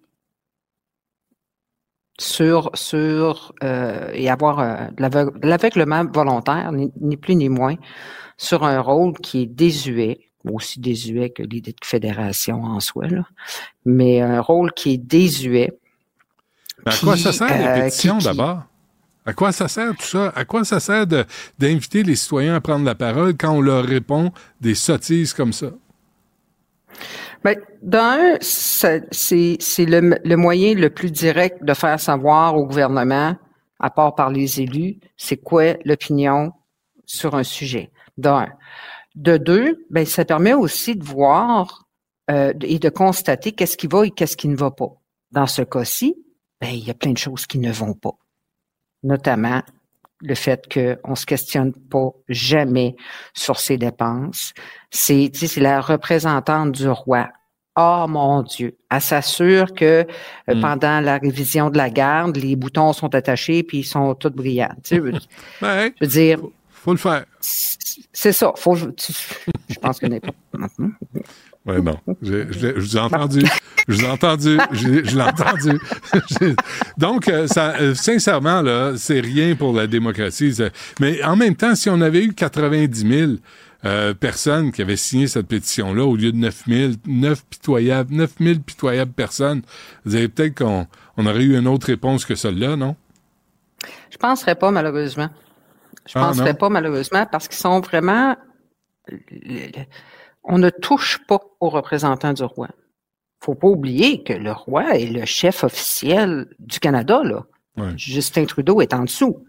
sur, 2.18 2.70
sur, 2.74 3.52
euh, 3.62 4.10
et 4.12 4.30
avoir 4.30 4.60
euh, 4.60 4.86
de 4.96 5.46
l'aveuglement 5.46 6.04
volontaire, 6.04 6.72
ni, 6.72 6.92
ni 7.00 7.16
plus 7.16 7.34
ni 7.34 7.48
moins, 7.48 7.74
sur 8.36 8.64
un 8.64 8.80
rôle 8.80 9.14
qui 9.14 9.42
est 9.42 9.46
désuet, 9.46 10.30
aussi 10.44 10.80
désuet 10.80 11.30
que 11.30 11.42
l'idée 11.42 11.72
de 11.72 11.84
fédération 11.84 12.62
en 12.62 12.80
soi, 12.80 13.08
là, 13.08 13.24
mais 13.84 14.20
un 14.20 14.40
rôle 14.40 14.72
qui 14.72 14.94
est 14.94 14.98
désuet, 14.98 15.78
Mais 16.84 16.92
à 16.92 16.96
quoi 16.98 17.16
ça 17.16 17.32
sert 17.32 17.76
les 17.76 17.82
pétitions 17.82 18.18
d'abord? 18.18 18.62
À 19.26 19.32
quoi 19.32 19.52
ça 19.52 19.68
sert 19.68 19.94
tout 19.96 20.04
ça? 20.04 20.32
À 20.36 20.44
quoi 20.44 20.64
ça 20.64 20.80
sert 20.80 21.06
d'inviter 21.58 22.02
les 22.02 22.16
citoyens 22.16 22.54
à 22.54 22.60
prendre 22.60 22.84
la 22.84 22.94
parole 22.94 23.34
quand 23.36 23.52
on 23.52 23.60
leur 23.60 23.84
répond 23.84 24.32
des 24.60 24.74
sottises 24.74 25.32
comme 25.32 25.52
ça? 25.52 25.68
Ben, 27.42 27.58
d'un, 27.82 28.36
c'est 28.40 29.58
le, 29.78 30.18
le 30.24 30.36
moyen 30.36 30.74
le 30.74 30.90
plus 30.90 31.10
direct 31.10 31.62
de 31.62 31.74
faire 31.74 32.00
savoir 32.00 32.56
au 32.56 32.66
gouvernement, 32.66 33.36
à 33.80 33.90
part 33.90 34.14
par 34.14 34.30
les 34.30 34.60
élus, 34.60 34.98
c'est 35.16 35.36
quoi 35.36 35.74
l'opinion 35.84 36.52
sur 37.04 37.34
un 37.34 37.42
sujet. 37.42 37.90
D'un. 38.16 38.48
De 39.14 39.36
deux, 39.36 39.86
ben, 39.90 40.04
ça 40.06 40.24
permet 40.24 40.54
aussi 40.54 40.96
de 40.96 41.04
voir 41.04 41.86
euh, 42.30 42.52
et 42.62 42.78
de 42.78 42.88
constater 42.88 43.52
qu'est-ce 43.52 43.76
qui 43.76 43.86
va 43.86 44.06
et 44.06 44.10
qu'est-ce 44.10 44.36
qui 44.36 44.48
ne 44.48 44.56
va 44.56 44.70
pas. 44.70 44.90
Dans 45.30 45.46
ce 45.46 45.62
cas-ci, 45.62 46.16
ben, 46.60 46.68
il 46.68 46.84
y 46.84 46.90
a 46.90 46.94
plein 46.94 47.12
de 47.12 47.18
choses 47.18 47.46
qui 47.46 47.58
ne 47.58 47.72
vont 47.72 47.94
pas. 47.94 48.16
Notamment 49.04 49.62
le 50.20 50.34
fait 50.34 50.64
qu'on 50.72 51.10
ne 51.10 51.14
se 51.16 51.26
questionne 51.26 51.72
pas 51.72 52.10
jamais 52.28 52.96
sur 53.34 53.58
ses 53.60 53.76
dépenses. 53.76 54.52
C'est, 54.90 55.30
la 55.58 55.80
représentante 55.80 56.72
du 56.72 56.88
roi. 56.88 57.28
Oh 57.76 58.06
mon 58.08 58.42
Dieu. 58.42 58.76
Elle 58.90 59.00
s'assure 59.00 59.74
que 59.74 59.84
euh, 60.48 60.54
Mm. 60.54 60.60
pendant 60.60 61.00
la 61.00 61.18
révision 61.18 61.70
de 61.70 61.76
la 61.76 61.90
garde, 61.90 62.36
les 62.36 62.56
boutons 62.56 62.92
sont 62.92 63.14
attachés 63.14 63.62
puis 63.64 63.78
ils 63.78 63.84
sont 63.84 64.14
tous 64.14 64.30
brillants. 64.30 64.74
Tu 64.84 64.94
je 65.60 65.90
veux 66.00 66.06
dire, 66.06 66.38
faut 66.70 66.92
le 66.92 66.98
faire. 66.98 67.24
c'est 67.40 68.32
ça. 68.32 68.52
Faut, 68.56 68.76
tu- 68.76 69.12
je 69.68 69.78
pense 69.80 69.98
que. 69.98 70.06
Ouais, 71.66 71.80
non. 71.80 71.98
Je, 72.22 72.52
je, 72.52 72.58
je 72.58 72.80
vous 72.80 72.96
ai 72.96 73.00
entendu. 73.00 73.42
Je 73.88 73.94
vous 73.94 74.04
ai 74.04 74.08
entendu. 74.08 74.58
Je, 74.72 75.04
je 75.04 75.16
l'ai 75.16 75.22
entendu. 75.22 75.78
Donc, 76.98 77.28
euh, 77.28 77.46
ça, 77.46 77.74
euh, 77.80 77.94
sincèrement, 77.94 78.60
là, 78.62 78.92
c'est 78.96 79.20
rien 79.20 79.54
pour 79.56 79.72
la 79.74 79.86
démocratie. 79.86 80.54
Ça- 80.54 80.68
Mais 81.00 81.22
en 81.24 81.36
même 81.36 81.54
temps, 81.56 81.74
si 81.74 81.88
on 81.88 82.00
avait 82.00 82.24
eu 82.24 82.34
90 82.34 83.08
000 83.08 83.32
euh, 83.86 84.14
personnes 84.14 84.72
qui 84.72 84.82
avaient 84.82 84.96
signé 84.96 85.26
cette 85.26 85.46
pétition-là 85.48 86.04
au 86.04 86.16
lieu 86.16 86.32
de 86.32 86.36
9 86.36 86.62
000, 86.66 86.92
9 87.06 87.44
pitoyables, 87.46 88.14
9 88.14 88.30
000 88.40 88.58
pitoyables 88.60 89.12
personnes, 89.12 89.62
vous 90.04 90.14
avez 90.16 90.28
peut-être 90.28 90.56
qu'on 90.58 90.86
on 91.16 91.26
aurait 91.26 91.44
eu 91.44 91.56
une 91.58 91.68
autre 91.68 91.86
réponse 91.86 92.24
que 92.26 92.34
celle-là, 92.34 92.76
non? 92.76 92.96
Je 94.10 94.16
penserais 94.18 94.54
pas, 94.54 94.70
malheureusement. 94.70 95.28
Je 96.06 96.12
Ah, 96.18 96.26
penserais 96.28 96.50
non? 96.52 96.58
pas, 96.58 96.68
malheureusement, 96.68 97.26
parce 97.30 97.48
qu'ils 97.48 97.58
sont 97.58 97.80
vraiment. 97.80 98.36
On 100.44 100.58
ne 100.58 100.70
touche 100.70 101.20
pas 101.26 101.40
aux 101.60 101.70
représentants 101.70 102.32
du 102.34 102.42
roi. 102.44 102.68
Faut 103.40 103.54
pas 103.54 103.68
oublier 103.68 104.22
que 104.22 104.32
le 104.32 104.52
roi 104.52 104.98
est 104.98 105.06
le 105.06 105.24
chef 105.24 105.64
officiel 105.64 106.46
du 106.58 106.78
Canada, 106.80 107.22
là. 107.24 107.44
Ouais. 107.76 107.92
Justin 107.96 108.44
Trudeau 108.44 108.80
est 108.80 108.94
en 108.94 109.04
dessous. 109.04 109.44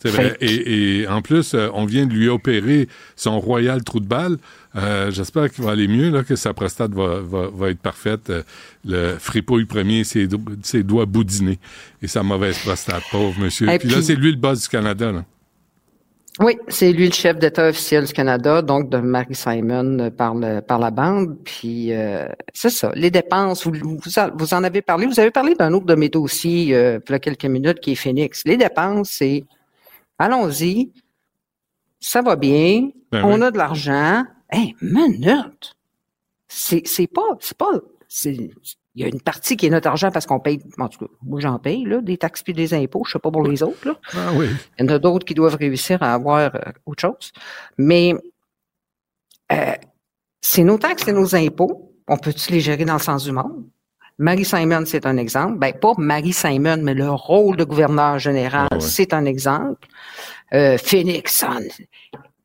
C'est 0.00 0.10
vrai. 0.10 0.36
Et, 0.40 1.00
et 1.00 1.08
en 1.08 1.22
plus, 1.22 1.54
euh, 1.54 1.68
on 1.72 1.86
vient 1.86 2.04
de 2.06 2.12
lui 2.12 2.28
opérer 2.28 2.88
son 3.16 3.40
royal 3.40 3.82
trou 3.84 4.00
de 4.00 4.06
balle. 4.06 4.36
Euh, 4.76 5.10
J'espère 5.10 5.50
qu'il 5.50 5.64
va 5.64 5.70
aller 5.72 5.88
mieux, 5.88 6.10
là, 6.10 6.24
que 6.24 6.36
sa 6.36 6.52
prostate 6.52 6.92
va, 6.92 7.20
va, 7.20 7.48
va 7.48 7.70
être 7.70 7.78
parfaite. 7.78 8.28
Euh, 8.28 8.42
le 8.84 9.16
fripouille 9.18 9.64
premier, 9.64 10.04
ses, 10.04 10.26
do- 10.26 10.40
ses 10.62 10.82
doigts 10.82 11.06
boudinés. 11.06 11.58
Et 12.02 12.06
sa 12.06 12.22
mauvaise 12.22 12.58
prostate, 12.58 13.02
pauvre 13.10 13.38
monsieur. 13.40 13.68
Et 13.70 13.78
puis, 13.78 13.88
là, 13.88 14.02
c'est 14.02 14.14
lui 14.16 14.30
le 14.30 14.36
boss 14.38 14.62
du 14.62 14.68
Canada. 14.68 15.10
Là. 15.10 15.24
Oui, 16.40 16.58
c'est 16.66 16.92
lui 16.92 17.06
le 17.06 17.12
chef 17.12 17.38
d'État 17.38 17.68
officiel 17.68 18.06
du 18.06 18.12
Canada, 18.12 18.60
donc 18.60 18.88
de 18.88 18.98
Marie 18.98 19.36
Simon 19.36 19.98
euh, 20.00 20.10
par, 20.10 20.34
le, 20.34 20.60
par 20.60 20.80
la 20.80 20.90
bande. 20.90 21.38
Puis 21.44 21.92
euh, 21.92 22.26
c'est 22.52 22.70
ça, 22.70 22.90
les 22.96 23.10
dépenses, 23.10 23.64
vous, 23.66 24.00
vous, 24.00 24.54
en 24.54 24.64
avez 24.64 24.82
parlé. 24.82 25.06
Vous 25.06 25.20
avez 25.20 25.30
parlé 25.30 25.54
d'un 25.54 25.72
autre 25.72 25.86
de 25.86 25.94
mes 25.94 26.08
dossiers 26.08 26.74
euh, 26.74 26.98
il 27.08 27.12
y 27.12 27.14
a 27.14 27.18
quelques 27.20 27.44
minutes 27.44 27.78
qui 27.78 27.92
est 27.92 27.94
Phoenix. 27.94 28.42
Les 28.46 28.56
dépenses, 28.56 29.10
c'est 29.10 29.44
allons-y, 30.18 30.90
ça 32.00 32.20
va 32.20 32.34
bien, 32.34 32.88
Ben 33.12 33.22
on 33.24 33.36
oui. 33.36 33.46
a 33.46 33.50
de 33.52 33.58
l'argent. 33.58 34.24
Hey, 34.50 34.74
minute! 34.82 35.76
C'est 36.48 36.82
c'est 36.84 37.06
pas, 37.06 37.36
c'est 37.38 37.56
pas, 37.56 37.72
c'est 38.08 38.50
il 38.94 39.02
y 39.02 39.04
a 39.04 39.08
une 39.08 39.20
partie 39.20 39.56
qui 39.56 39.66
est 39.66 39.70
notre 39.70 39.88
argent 39.88 40.10
parce 40.10 40.24
qu'on 40.24 40.38
paye, 40.38 40.60
en 40.78 40.88
tout 40.88 41.00
cas, 41.06 41.12
moi 41.22 41.40
j'en 41.40 41.58
paye, 41.58 41.84
là, 41.84 42.00
des 42.00 42.16
taxes 42.16 42.42
puis 42.42 42.52
des 42.52 42.74
impôts, 42.74 43.02
je 43.04 43.12
sais 43.12 43.18
pas 43.18 43.30
pour 43.30 43.42
les 43.42 43.62
autres, 43.62 43.88
là. 43.88 43.96
Ah 44.14 44.30
oui. 44.34 44.46
Il 44.78 44.86
y 44.86 44.88
en 44.88 44.94
a 44.94 44.98
d'autres 44.98 45.24
qui 45.24 45.34
doivent 45.34 45.56
réussir 45.56 46.02
à 46.02 46.14
avoir 46.14 46.54
euh, 46.54 46.60
autre 46.86 47.00
chose. 47.00 47.32
Mais 47.76 48.14
euh, 49.52 49.72
c'est 50.40 50.62
nos 50.62 50.78
taxes, 50.78 51.04
c'est 51.06 51.12
nos 51.12 51.34
impôts. 51.34 51.92
On 52.06 52.16
peut-tu 52.16 52.52
les 52.52 52.60
gérer 52.60 52.84
dans 52.84 52.94
le 52.94 53.00
sens 53.00 53.24
du 53.24 53.32
monde? 53.32 53.64
Marie 54.18 54.44
Simon, 54.44 54.84
c'est 54.86 55.06
un 55.06 55.16
exemple. 55.16 55.58
Ben, 55.58 55.72
pas 55.72 55.94
Marie 55.98 56.32
Simon, 56.32 56.78
mais 56.80 56.94
le 56.94 57.10
rôle 57.10 57.56
de 57.56 57.64
gouverneur 57.64 58.20
général, 58.20 58.68
Ah 58.70 58.76
ouais. 58.76 58.80
c'est 58.80 59.12
un 59.12 59.24
exemple. 59.24 59.88
Euh, 60.52 60.78
Phoenix. 60.78 61.44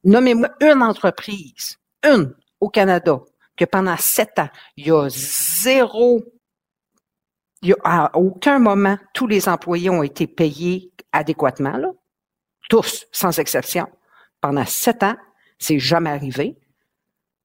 Nommez-moi 0.04 0.50
une 0.62 0.82
entreprise, 0.82 1.78
une 2.04 2.34
au 2.60 2.70
Canada, 2.70 3.20
que 3.56 3.66
pendant 3.66 3.98
sept 3.98 4.40
ans, 4.40 4.50
il 4.78 4.88
y 4.88 4.92
a 4.92 5.08
zéro 5.10 6.24
il 7.62 7.70
y 7.70 7.74
a, 7.74 7.78
à 7.84 8.18
aucun 8.18 8.60
moment, 8.60 8.98
tous 9.14 9.28
les 9.28 9.50
employés 9.50 9.90
ont 9.90 10.04
été 10.04 10.28
payés 10.28 10.92
adéquatement, 11.12 11.78
là. 11.78 11.92
Tous, 12.70 13.08
sans 13.12 13.38
exception. 13.40 13.88
Pendant 14.42 14.66
sept 14.66 15.04
ans, 15.04 15.16
c'est 15.58 15.80
jamais 15.80 16.12
arrivé. 16.12 16.58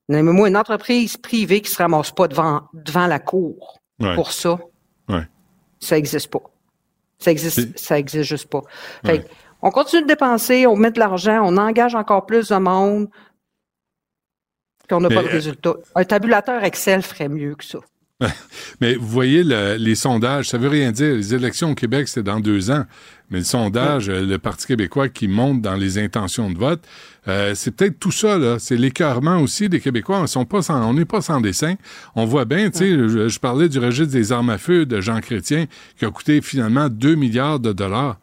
Nommez-moi 0.09 0.49
une 0.49 0.57
entreprise 0.57 1.17
privée 1.17 1.63
qui 1.63 1.71
se 1.71 1.79
ramasse 1.79 2.11
pas 2.13 2.29
devant, 2.29 2.69
devant 2.75 3.07
la 3.07 3.19
cour 3.19 3.81
Ouais. 4.01 4.15
pour 4.17 4.33
ça. 4.33 4.59
Ouais. 5.09 5.27
Ça 5.81 5.97
existe 5.97 6.29
pas. 6.31 6.43
Ça 7.19 7.31
existe, 7.31 7.79
ça 7.79 7.99
existe 7.99 8.25
juste 8.29 8.49
pas. 8.49 8.61
Fait 9.07 9.13
Ouais. 9.13 9.23
que, 9.23 9.29
on 9.63 9.71
continue 9.71 10.03
de 10.03 10.07
dépenser, 10.09 10.67
on 10.67 10.77
met 10.77 10.91
de 10.91 10.99
l'argent, 10.99 11.41
on 11.43 11.57
engage 11.57 11.95
encore 11.95 12.27
plus 12.27 12.49
de 12.49 12.57
monde, 12.57 13.09
puis 14.87 14.95
on 14.95 15.01
n'a 15.01 15.09
Mais, 15.09 15.15
pas 15.15 15.23
de 15.23 15.29
euh, 15.29 15.33
résultat. 15.33 15.75
Un 15.95 16.05
tabulateur 16.05 16.63
Excel 16.65 17.03
ferait 17.03 17.29
mieux 17.31 17.55
que 17.55 17.65
ça. 17.65 17.79
Mais 18.81 18.95
vous 18.95 19.07
voyez, 19.09 19.43
le- 19.43 19.77
les 19.77 19.95
sondages, 19.95 20.49
ça 20.49 20.59
veut 20.59 20.69
rien 20.69 20.93
dire. 20.93 21.15
Les 21.15 21.35
élections 21.35 21.71
au 21.73 21.75
Québec, 21.75 22.09
c'est 22.09 22.23
dans 22.23 22.41
deux 22.41 22.71
ans. 22.71 22.85
Mais 23.31 23.39
le 23.39 23.45
sondage, 23.45 24.09
le 24.11 24.37
Parti 24.39 24.67
québécois 24.67 25.09
qui 25.09 25.27
monte 25.29 25.63
dans 25.63 25.75
les 25.75 25.99
intentions 25.99 26.51
de 26.51 26.59
vote, 26.59 26.83
euh, 27.27 27.53
c'est 27.55 27.71
peut-être 27.75 27.99
tout 27.99 28.13
ça, 28.13 28.39
là. 28.39 28.59
C'est 28.59 28.77
l'écœurement 28.77 29.39
aussi 29.41 29.69
des 29.69 29.81
Québécois. 29.81 30.21
On 30.21 30.27
sont 30.27 30.45
pas 30.45 30.63
sans- 30.63 30.89
on 30.89 30.95
n'est 30.95 31.07
pas 31.07 31.23
sans 31.23 31.41
dessin. 31.41 31.75
On 32.15 32.27
voit 32.27 32.45
bien, 32.45 32.71
tu 32.71 32.79
sais, 32.79 32.91
je, 32.91 33.29
je 33.29 33.39
parlais 33.41 33.69
du 33.69 33.79
registre 33.79 34.13
des 34.13 34.31
armes 34.31 34.51
à 34.51 34.59
feu 34.59 34.85
de 34.87 35.01
Jean 35.01 35.21
Chrétien, 35.21 35.65
qui 35.99 36.05
a 36.05 36.11
coûté 36.11 36.41
finalement 36.43 36.89
2 36.89 37.15
milliards 37.15 37.59
de 37.61 37.73
dollars. 37.73 38.19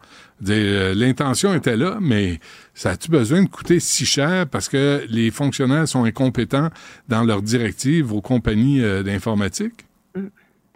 Euh, 0.50 0.94
L'intention 0.96 1.54
était 1.54 1.78
là, 1.78 1.98
mais 2.02 2.40
ça 2.74 2.92
a-tu 2.92 3.10
besoin 3.12 3.44
de 3.44 3.50
coûter 3.50 3.80
si 3.80 4.06
cher 4.06 4.48
parce 4.48 4.70
que 4.70 5.06
les 5.10 5.32
fonctionnaires 5.32 5.88
sont 5.88 6.04
incompétents 6.04 6.70
dans 7.08 7.24
leurs 7.24 7.42
directives 7.42 8.12
aux 8.12 8.22
compagnies 8.22 8.82
euh, 8.82 9.04
d'informatique? 9.04 9.86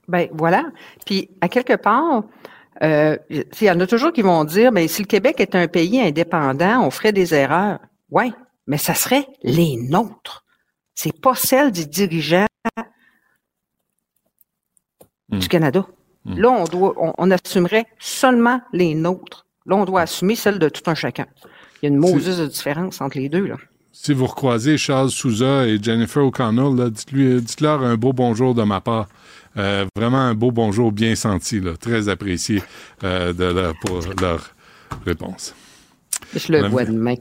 Ben 0.07 0.27
voilà. 0.33 0.65
Puis 1.05 1.29
à 1.41 1.49
quelque 1.49 1.75
part, 1.75 2.23
euh, 2.83 3.17
il 3.29 3.45
y 3.61 3.71
en 3.71 3.79
a 3.79 3.87
toujours 3.87 4.13
qui 4.13 4.21
vont 4.21 4.43
dire, 4.43 4.71
mais 4.71 4.87
si 4.87 5.01
le 5.01 5.07
Québec 5.07 5.39
est 5.39 5.55
un 5.55 5.67
pays 5.67 5.99
indépendant, 5.99 6.85
on 6.85 6.91
ferait 6.91 7.13
des 7.13 7.33
erreurs. 7.33 7.79
Ouais, 8.11 8.31
mais 8.67 8.77
ça 8.77 8.93
serait 8.93 9.27
les 9.43 9.77
nôtres. 9.77 10.45
C'est 10.93 11.19
pas 11.19 11.35
celle 11.35 11.71
des 11.71 11.85
dirigeants 11.85 12.45
du 15.29 15.47
Canada. 15.47 15.85
Là, 16.25 16.49
on 16.49 16.63
doit, 16.63 16.93
on, 16.97 17.13
on 17.17 17.31
assumerait 17.31 17.85
seulement 17.99 18.61
les 18.73 18.95
nôtres. 18.95 19.44
Là, 19.65 19.75
on 19.75 19.85
doit 19.85 20.01
assumer 20.01 20.35
celle 20.35 20.59
de 20.59 20.69
tout 20.69 20.83
un 20.89 20.95
chacun. 20.95 21.25
Il 21.81 21.85
y 21.85 21.85
a 21.87 21.89
une 21.89 21.97
Moses 21.97 22.37
de 22.37 22.45
différence 22.47 23.01
entre 23.01 23.17
les 23.17 23.29
deux, 23.29 23.45
là. 23.47 23.55
Si 23.91 24.13
vous 24.13 24.25
recroisez 24.27 24.77
Charles 24.77 25.09
Souza 25.09 25.65
et 25.67 25.81
Jennifer 25.81 26.23
O'Connell, 26.23 26.91
dites-lui, 26.91 27.41
dites-leur 27.41 27.81
un 27.81 27.95
beau 27.95 28.11
bonjour 28.13 28.53
de 28.53 28.61
ma 28.63 28.81
part. 28.81 29.07
Euh, 29.57 29.85
vraiment 29.95 30.19
un 30.19 30.35
beau 30.35 30.51
bonjour 30.51 30.91
bien 30.91 31.15
senti, 31.15 31.61
là, 31.61 31.77
très 31.77 32.09
apprécié 32.09 32.61
euh, 33.05 33.31
de 33.31 33.45
leur, 33.45 33.73
pour 33.79 34.01
leur 34.21 34.49
réponse. 35.05 35.55
Je 36.35 36.51
le 36.51 36.67
vois 36.67 36.83
demain. 36.83 37.15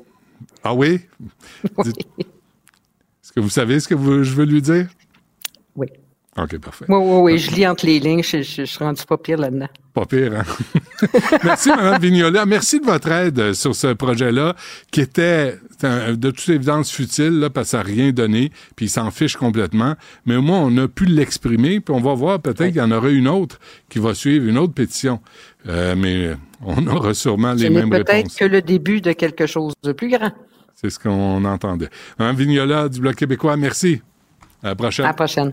Ah 0.65 0.75
oui? 0.75 1.01
Est-ce 1.79 3.33
que 3.33 3.41
vous 3.41 3.51
savez 3.51 3.79
ce 3.81 3.87
que 3.89 3.95
vous- 3.95 4.25
je 4.25 4.35
veux 4.35 4.45
lui 4.45 4.61
dire? 4.61 4.89
Oui. 5.77 5.87
OK, 6.37 6.59
parfait. 6.59 6.85
Oui, 6.89 6.97
oui, 7.01 7.21
oui, 7.33 7.39
je 7.39 7.51
lis 7.53 7.67
entre 7.67 7.87
les 7.87 8.01
lignes, 8.01 8.23
je, 8.23 8.43
je, 8.43 8.63
je 8.63 8.65
suis 8.65 8.85
rendu 8.85 9.03
pas 9.07 9.17
pire 9.17 9.39
là-dedans. 9.39 9.69
Pas 9.93 10.05
pire, 10.05 10.33
hein? 10.35 11.09
Merci, 11.45 11.69
Mme 11.69 12.01
Vignola. 12.01 12.45
Merci 12.45 12.81
de 12.81 12.85
votre 12.85 13.09
aide 13.13 13.39
euh, 13.39 13.55
sur 13.55 13.77
ce 13.77 13.93
projet-là, 13.93 14.57
qui 14.91 15.01
était 15.01 15.57
de 15.81 16.31
toute 16.31 16.49
évidence 16.49 16.91
futile, 16.91 17.39
là, 17.39 17.51
parce 17.51 17.69
que 17.69 17.71
ça 17.73 17.77
n'a 17.79 17.83
rien 17.85 18.11
donné, 18.11 18.51
puis 18.75 18.87
il 18.87 18.89
s'en 18.89 19.13
fiche 19.13 19.37
complètement. 19.37 19.95
Mais 20.27 20.35
au 20.35 20.43
moins, 20.43 20.61
on 20.61 20.77
a 20.79 20.89
pu 20.89 21.05
l'exprimer, 21.05 21.79
puis 21.79 21.95
on 21.95 22.01
va 22.01 22.15
voir, 22.15 22.41
peut-être 22.41 22.67
qu'il 22.67 22.77
y 22.77 22.81
en 22.81 22.91
aura 22.91 23.11
une 23.11 23.29
autre 23.29 23.61
qui 23.89 24.01
va 24.01 24.15
suivre, 24.15 24.49
une 24.49 24.59
autre 24.59 24.75
pétition. 24.75 25.21
Euh, 25.69 25.95
mais 25.97 26.35
on 26.65 26.85
aura 26.89 27.15
sûrement 27.15 27.53
les 27.53 27.71
mêmes 27.71 27.91
peut-être 27.91 28.11
réponses. 28.11 28.35
que 28.35 28.45
le 28.45 28.61
début 28.61 29.01
de 29.01 29.13
quelque 29.13 29.47
chose 29.47 29.75
de 29.85 29.93
plus 29.93 30.09
grand. 30.09 30.33
C'est 30.75 30.91
ce 30.91 30.99
qu'on 30.99 31.45
entendait. 31.45 31.89
Mme 32.19 32.35
Vignola 32.35 32.89
du 32.89 33.01
Bloc 33.01 33.15
québécois, 33.15 33.57
merci. 33.57 34.03
À 34.63 34.69
la 34.69 34.75
prochaine. 34.75 35.05
À 35.05 35.09
la 35.09 35.15
prochaine. 35.15 35.53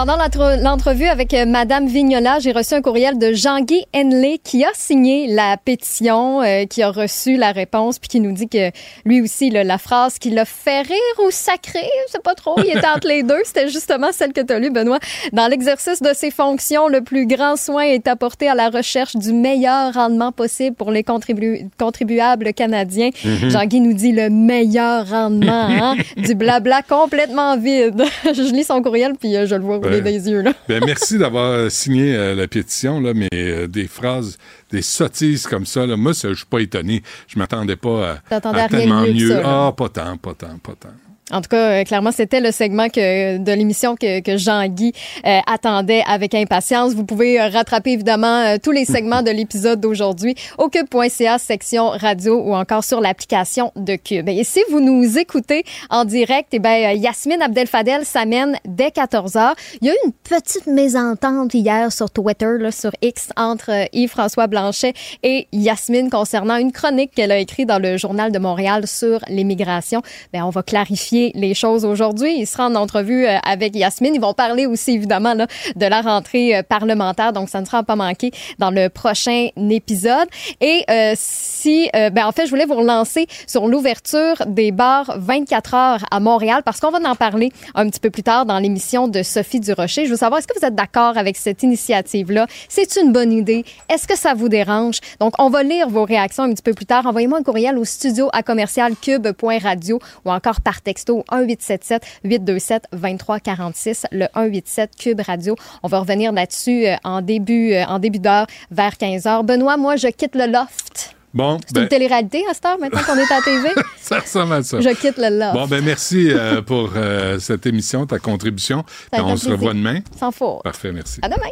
Pendant 0.00 0.16
l'entre- 0.16 0.56
l'entrevue 0.62 1.04
avec 1.08 1.34
euh, 1.34 1.44
Madame 1.44 1.86
Vignola, 1.86 2.38
j'ai 2.38 2.52
reçu 2.52 2.72
un 2.72 2.80
courriel 2.80 3.18
de 3.18 3.34
Jean-Guy 3.34 3.84
Henley 3.94 4.38
qui 4.42 4.64
a 4.64 4.70
signé 4.72 5.26
la 5.26 5.58
pétition, 5.58 6.40
euh, 6.40 6.64
qui 6.64 6.82
a 6.82 6.88
reçu 6.90 7.36
la 7.36 7.52
réponse, 7.52 7.98
puis 7.98 8.08
qui 8.08 8.20
nous 8.20 8.32
dit 8.32 8.48
que 8.48 8.70
lui 9.04 9.20
aussi, 9.20 9.50
là, 9.50 9.62
la 9.62 9.76
phrase 9.76 10.18
qui 10.18 10.30
l'a 10.30 10.46
fait 10.46 10.80
rire 10.80 10.96
ou 11.26 11.30
sacré, 11.30 11.80
je 12.06 12.12
sais 12.12 12.18
pas 12.24 12.34
trop, 12.34 12.54
il 12.64 12.70
était 12.70 12.86
entre 12.86 13.08
les 13.08 13.22
deux. 13.22 13.42
C'était 13.44 13.68
justement 13.68 14.06
celle 14.10 14.32
que 14.32 14.40
tu 14.40 14.50
as 14.54 14.58
lue, 14.58 14.70
Benoît. 14.70 15.00
Dans 15.34 15.48
l'exercice 15.48 16.00
de 16.00 16.14
ses 16.14 16.30
fonctions, 16.30 16.88
le 16.88 17.02
plus 17.02 17.26
grand 17.26 17.56
soin 17.56 17.82
est 17.82 18.08
apporté 18.08 18.48
à 18.48 18.54
la 18.54 18.70
recherche 18.70 19.16
du 19.16 19.34
meilleur 19.34 19.92
rendement 19.92 20.32
possible 20.32 20.76
pour 20.76 20.90
les 20.92 21.02
contribu- 21.02 21.68
contribuables 21.78 22.54
canadiens. 22.54 23.10
Mhm. 23.22 23.50
Jean-Guy 23.50 23.80
nous 23.82 23.92
dit 23.92 24.12
le 24.12 24.30
meilleur 24.30 25.06
rendement, 25.10 25.68
hein? 25.68 25.96
du 26.16 26.34
blabla 26.34 26.80
complètement 26.80 27.58
vide. 27.58 28.02
je 28.24 28.50
lis 28.54 28.64
son 28.64 28.80
courriel, 28.80 29.12
puis 29.20 29.36
euh, 29.36 29.44
je 29.44 29.56
le 29.56 29.62
vois 29.62 29.89
rouler 29.96 30.02
Ouais. 30.02 30.18
des 30.18 30.30
yeux. 30.30 30.42
Là. 30.42 30.52
Ben, 30.68 30.82
merci 30.84 31.18
d'avoir 31.18 31.50
euh, 31.52 31.68
signé 31.68 32.14
euh, 32.14 32.34
la 32.34 32.48
pétition, 32.48 33.00
là, 33.00 33.12
mais 33.14 33.28
euh, 33.32 33.66
des 33.66 33.86
phrases, 33.88 34.38
des 34.70 34.82
sottises 34.82 35.46
comme 35.46 35.66
ça, 35.66 35.86
là, 35.86 35.96
moi, 35.96 36.12
je 36.12 36.34
suis 36.34 36.46
pas 36.46 36.60
étonné. 36.60 37.02
Je 37.28 37.38
m'attendais 37.38 37.76
pas 37.76 38.18
à, 38.30 38.68
tellement 38.68 39.02
mieux. 39.02 39.40
Ah, 39.44 39.72
pas 39.76 39.88
tant, 39.88 40.16
pas 40.16 40.34
tant, 40.34 40.58
pas 40.58 40.74
tant. 40.78 41.09
En 41.30 41.40
tout 41.40 41.48
cas, 41.48 41.80
euh, 41.80 41.84
clairement, 41.84 42.12
c'était 42.12 42.40
le 42.40 42.50
segment 42.50 42.88
que, 42.88 43.38
de 43.38 43.52
l'émission 43.52 43.96
que, 43.96 44.20
que 44.20 44.36
Jean-Guy 44.36 44.92
euh, 45.26 45.38
attendait 45.46 46.02
avec 46.06 46.34
impatience. 46.34 46.94
Vous 46.94 47.04
pouvez 47.04 47.40
euh, 47.40 47.48
rattraper 47.48 47.92
évidemment 47.92 48.42
euh, 48.42 48.56
tous 48.62 48.72
les 48.72 48.84
segments 48.84 49.22
de 49.22 49.30
l'épisode 49.30 49.80
d'aujourd'hui 49.80 50.34
au 50.58 50.68
cube.ca, 50.68 51.38
section 51.38 51.90
radio 51.90 52.40
ou 52.40 52.54
encore 52.54 52.84
sur 52.84 53.00
l'application 53.00 53.72
de 53.76 53.96
Cube. 53.96 54.28
Et 54.28 54.44
si 54.44 54.60
vous 54.70 54.80
nous 54.80 55.18
écoutez 55.18 55.64
en 55.90 56.04
direct, 56.04 56.48
eh 56.52 56.58
euh, 56.58 56.92
Yasmine 56.92 57.42
Abdel-Fadel 57.42 58.04
s'amène 58.04 58.56
dès 58.64 58.90
14 58.90 59.32
h. 59.34 59.52
Il 59.80 59.88
y 59.88 59.90
a 59.90 59.92
eu 59.92 59.96
une 60.06 60.12
petite 60.12 60.66
mésentente 60.66 61.54
hier 61.54 61.92
sur 61.92 62.10
Twitter, 62.10 62.58
là, 62.58 62.70
sur 62.70 62.92
X, 63.02 63.30
entre 63.36 63.70
Yves-François 63.92 64.46
Blanchet 64.46 64.94
et 65.22 65.46
Yasmine 65.52 66.10
concernant 66.10 66.56
une 66.56 66.72
chronique 66.72 67.12
qu'elle 67.14 67.32
a 67.32 67.38
écrite 67.38 67.68
dans 67.68 67.78
le 67.78 67.96
Journal 67.96 68.32
de 68.32 68.38
Montréal 68.38 68.86
sur 68.86 69.20
l'immigration. 69.28 70.02
Ben, 70.32 70.44
on 70.44 70.50
va 70.50 70.62
clarifier 70.62 71.19
les 71.34 71.54
choses 71.54 71.84
aujourd'hui. 71.84 72.38
Il 72.38 72.46
sera 72.46 72.66
en 72.66 72.74
entrevue 72.74 73.26
euh, 73.26 73.38
avec 73.44 73.76
Yasmine. 73.76 74.14
Ils 74.14 74.20
vont 74.20 74.34
parler 74.34 74.66
aussi, 74.66 74.92
évidemment, 74.92 75.34
là, 75.34 75.46
de 75.76 75.86
la 75.86 76.00
rentrée 76.00 76.56
euh, 76.56 76.62
parlementaire. 76.62 77.32
Donc, 77.32 77.48
ça 77.48 77.60
ne 77.60 77.66
sera 77.66 77.82
pas 77.82 77.96
manqué 77.96 78.30
dans 78.58 78.70
le 78.70 78.88
prochain 78.88 79.48
épisode. 79.56 80.28
Et 80.60 80.84
euh, 80.90 81.12
si, 81.16 81.90
ben, 81.92 82.26
en 82.26 82.32
fait, 82.32 82.46
je 82.46 82.50
voulais 82.50 82.64
vous 82.64 82.74
relancer 82.74 83.26
sur 83.46 83.68
l'ouverture 83.68 84.36
des 84.46 84.72
bars 84.72 85.14
24 85.18 85.74
heures 85.74 86.04
à 86.10 86.20
Montréal 86.20 86.62
parce 86.64 86.80
qu'on 86.80 86.90
va 86.90 86.98
en 87.08 87.14
parler 87.14 87.50
un 87.74 87.88
petit 87.88 88.00
peu 88.00 88.10
plus 88.10 88.22
tard 88.22 88.46
dans 88.46 88.58
l'émission 88.58 89.08
de 89.08 89.22
Sophie 89.22 89.60
Durocher. 89.60 90.06
Je 90.06 90.10
veux 90.10 90.16
savoir, 90.16 90.38
est-ce 90.38 90.46
que 90.46 90.58
vous 90.58 90.66
êtes 90.66 90.74
d'accord 90.74 91.16
avec 91.16 91.36
cette 91.36 91.62
initiative-là? 91.62 92.46
C'est 92.68 92.96
une 92.96 93.12
bonne 93.12 93.32
idée? 93.32 93.64
Est-ce 93.88 94.06
que 94.06 94.16
ça 94.16 94.34
vous 94.34 94.48
dérange? 94.48 95.00
Donc, 95.18 95.34
on 95.38 95.50
va 95.50 95.62
lire 95.62 95.88
vos 95.88 96.04
réactions 96.04 96.44
un 96.44 96.52
petit 96.52 96.62
peu 96.62 96.74
plus 96.74 96.86
tard. 96.86 97.06
Envoyez-moi 97.06 97.38
un 97.38 97.42
courriel 97.42 97.78
au 97.78 97.84
studio 97.84 98.28
à 98.32 98.42
commercial 98.42 98.94
cube.radio 99.00 99.98
ou 100.24 100.30
encore 100.30 100.60
par 100.60 100.80
texto 100.80 101.09
1877 101.16 102.02
827 102.24 102.84
2346 102.92 104.06
le 104.12 104.26
187 104.34 104.90
cube 104.96 105.20
radio. 105.20 105.56
On 105.82 105.88
va 105.88 106.00
revenir 106.00 106.32
là-dessus 106.32 106.86
euh, 106.86 106.96
en 107.04 107.22
début 107.22 107.72
euh, 107.72 107.84
en 107.86 107.98
début 107.98 108.18
d'heure 108.18 108.46
vers 108.70 108.96
15 108.96 109.26
heures. 109.26 109.44
Benoît, 109.44 109.76
moi 109.76 109.96
je 109.96 110.08
quitte 110.08 110.34
le 110.34 110.46
loft. 110.46 111.14
Bon, 111.32 111.58
C'est 111.64 111.74
ben, 111.74 111.82
une 111.82 111.88
télé-réalité 111.88 112.44
à 112.50 112.54
cette 112.54 112.66
heure 112.66 112.78
maintenant 112.78 113.02
qu'on 113.02 113.16
est 113.16 113.32
à 113.32 113.36
la 113.36 113.42
TV. 113.44 113.68
ça 114.00 114.18
ressemble 114.18 114.52
à 114.54 114.62
ça. 114.62 114.80
Je 114.80 114.88
quitte 114.90 115.16
le 115.16 115.38
loft. 115.38 115.54
Bon, 115.54 115.66
ben 115.66 115.84
merci 115.84 116.28
euh, 116.30 116.60
pour 116.60 116.90
euh, 116.96 117.38
cette 117.38 117.66
émission, 117.66 118.04
ta 118.06 118.18
contribution. 118.18 118.84
On 119.12 119.36
se 119.36 119.48
revoit 119.50 119.74
demain. 119.74 120.00
Sans 120.18 120.32
faute. 120.32 120.62
Parfait, 120.64 120.92
merci. 120.92 121.20
À 121.22 121.28
demain. 121.28 121.50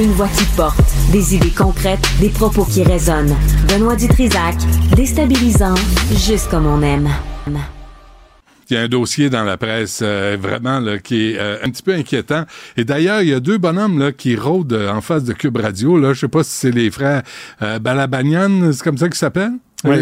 Une 0.00 0.12
voix 0.12 0.28
qui 0.28 0.44
porte, 0.56 0.80
des 1.12 1.34
idées 1.34 1.50
concrètes, 1.50 2.08
des 2.18 2.30
propos 2.30 2.64
qui 2.64 2.82
résonnent. 2.82 3.36
Benoît 3.68 3.94
Dutrisac, 3.94 4.56
déstabilisant, 4.96 5.74
juste 6.12 6.48
comme 6.50 6.66
on 6.66 6.80
aime. 6.80 7.10
Il 8.70 8.74
y 8.74 8.76
a 8.78 8.80
un 8.80 8.88
dossier 8.88 9.28
dans 9.28 9.44
la 9.44 9.58
presse 9.58 10.00
euh, 10.02 10.38
vraiment 10.40 10.80
qui 11.04 11.32
est 11.32 11.38
euh, 11.38 11.58
un 11.62 11.68
petit 11.68 11.82
peu 11.82 11.92
inquiétant. 11.92 12.44
Et 12.78 12.84
d'ailleurs, 12.84 13.20
il 13.20 13.28
y 13.28 13.34
a 13.34 13.40
deux 13.40 13.58
bonhommes 13.58 13.98
là, 13.98 14.12
qui 14.12 14.34
rôdent 14.34 14.72
euh, 14.72 14.90
en 14.90 15.02
face 15.02 15.24
de 15.24 15.34
Cube 15.34 15.58
Radio. 15.58 15.98
Là. 15.98 16.14
Je 16.14 16.20
sais 16.20 16.28
pas 16.28 16.42
si 16.42 16.52
c'est 16.52 16.70
les 16.70 16.90
frères 16.90 17.22
euh, 17.60 17.78
c'est 18.72 18.82
comme 18.82 18.96
ça 18.96 19.08
qu'ils 19.08 19.16
s'appellent? 19.16 19.58
Oui. 19.84 19.96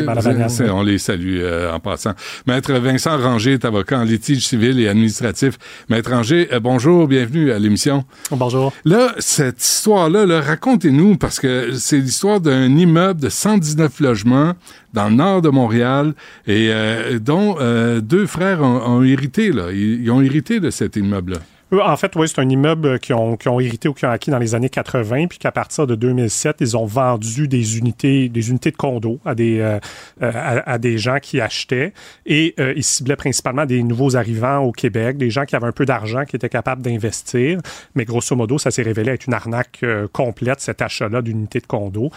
On 0.70 0.82
les 0.82 0.98
salue 0.98 1.38
euh, 1.40 1.72
en 1.72 1.80
passant. 1.80 2.12
Maître 2.46 2.72
Vincent 2.74 3.18
Ranger 3.18 3.52
est 3.54 3.64
avocat 3.64 3.98
en 3.98 4.04
litige 4.04 4.46
civil 4.46 4.78
et 4.80 4.88
administratif. 4.88 5.58
Maître 5.88 6.10
Ranger, 6.10 6.48
euh, 6.52 6.60
bonjour, 6.60 7.08
bienvenue 7.08 7.50
à 7.50 7.58
l'émission. 7.58 8.04
Bonjour. 8.30 8.72
Là, 8.84 9.14
cette 9.18 9.62
histoire-là, 9.62 10.26
là, 10.26 10.40
racontez-nous, 10.40 11.16
parce 11.16 11.40
que 11.40 11.72
c'est 11.74 11.98
l'histoire 11.98 12.40
d'un 12.40 12.76
immeuble 12.76 13.20
de 13.20 13.28
119 13.28 14.00
logements 14.00 14.54
dans 14.92 15.08
le 15.08 15.14
nord 15.14 15.42
de 15.42 15.48
Montréal, 15.48 16.14
et 16.46 16.68
euh, 16.70 17.18
dont 17.18 17.56
euh, 17.60 18.00
deux 18.00 18.26
frères 18.26 18.62
ont, 18.62 18.98
ont 18.98 19.02
hérité. 19.02 19.52
Là. 19.52 19.72
Ils, 19.72 20.02
ils 20.02 20.10
ont 20.10 20.20
hérité 20.20 20.60
de 20.60 20.70
cet 20.70 20.96
immeuble-là. 20.96 21.38
En 21.72 21.96
fait, 21.96 22.16
oui, 22.16 22.28
c'est 22.28 22.40
un 22.40 22.48
immeuble 22.48 22.98
qui 22.98 23.12
ont, 23.12 23.36
qui 23.36 23.48
ont 23.48 23.60
hérité 23.60 23.88
ou 23.88 23.94
qui 23.94 24.04
ont 24.04 24.10
acquis 24.10 24.30
dans 24.30 24.38
les 24.38 24.56
années 24.56 24.68
80, 24.68 25.28
puis 25.28 25.38
qu'à 25.38 25.52
partir 25.52 25.86
de 25.86 25.94
2007, 25.94 26.56
ils 26.60 26.76
ont 26.76 26.84
vendu 26.84 27.46
des 27.46 27.78
unités, 27.78 28.28
des 28.28 28.50
unités 28.50 28.72
de 28.72 28.76
condos 28.76 29.20
à 29.24 29.36
des, 29.36 29.60
euh, 29.60 29.78
euh, 30.22 30.32
à, 30.34 30.72
à 30.72 30.78
des 30.78 30.98
gens 30.98 31.18
qui 31.22 31.40
achetaient. 31.40 31.92
Et 32.26 32.54
euh, 32.58 32.72
ils 32.76 32.82
ciblaient 32.82 33.14
principalement 33.14 33.66
des 33.66 33.84
nouveaux 33.84 34.16
arrivants 34.16 34.58
au 34.58 34.72
Québec, 34.72 35.16
des 35.16 35.30
gens 35.30 35.44
qui 35.44 35.54
avaient 35.54 35.68
un 35.68 35.72
peu 35.72 35.86
d'argent, 35.86 36.24
qui 36.24 36.34
étaient 36.34 36.48
capables 36.48 36.82
d'investir. 36.82 37.60
Mais 37.94 38.04
grosso 38.04 38.34
modo, 38.34 38.58
ça 38.58 38.72
s'est 38.72 38.82
révélé 38.82 39.12
être 39.12 39.26
une 39.26 39.34
arnaque 39.34 39.78
euh, 39.84 40.08
complète, 40.12 40.60
cet 40.60 40.82
achat-là 40.82 41.22
d'unités 41.22 41.60
de 41.60 41.66
condos. 41.66 42.10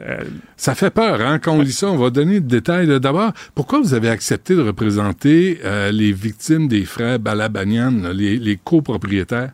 Euh, 0.00 0.24
Ça 0.56 0.74
fait 0.74 0.90
peur, 0.90 1.20
hein? 1.20 1.38
Quand 1.38 1.52
on 1.54 1.62
lit 1.62 1.72
ça, 1.72 1.88
on 1.88 1.96
va 1.96 2.10
donner 2.10 2.40
des 2.40 2.56
détails. 2.56 2.86
D'abord, 3.00 3.32
pourquoi 3.54 3.80
vous 3.80 3.94
avez 3.94 4.08
accepté 4.08 4.54
de 4.54 4.62
représenter 4.62 5.60
euh, 5.64 5.90
les 5.90 6.12
victimes 6.12 6.68
des 6.68 6.84
frères 6.84 7.18
Balabanian, 7.18 8.10
les 8.12 8.58
copropriétaires? 8.62 9.52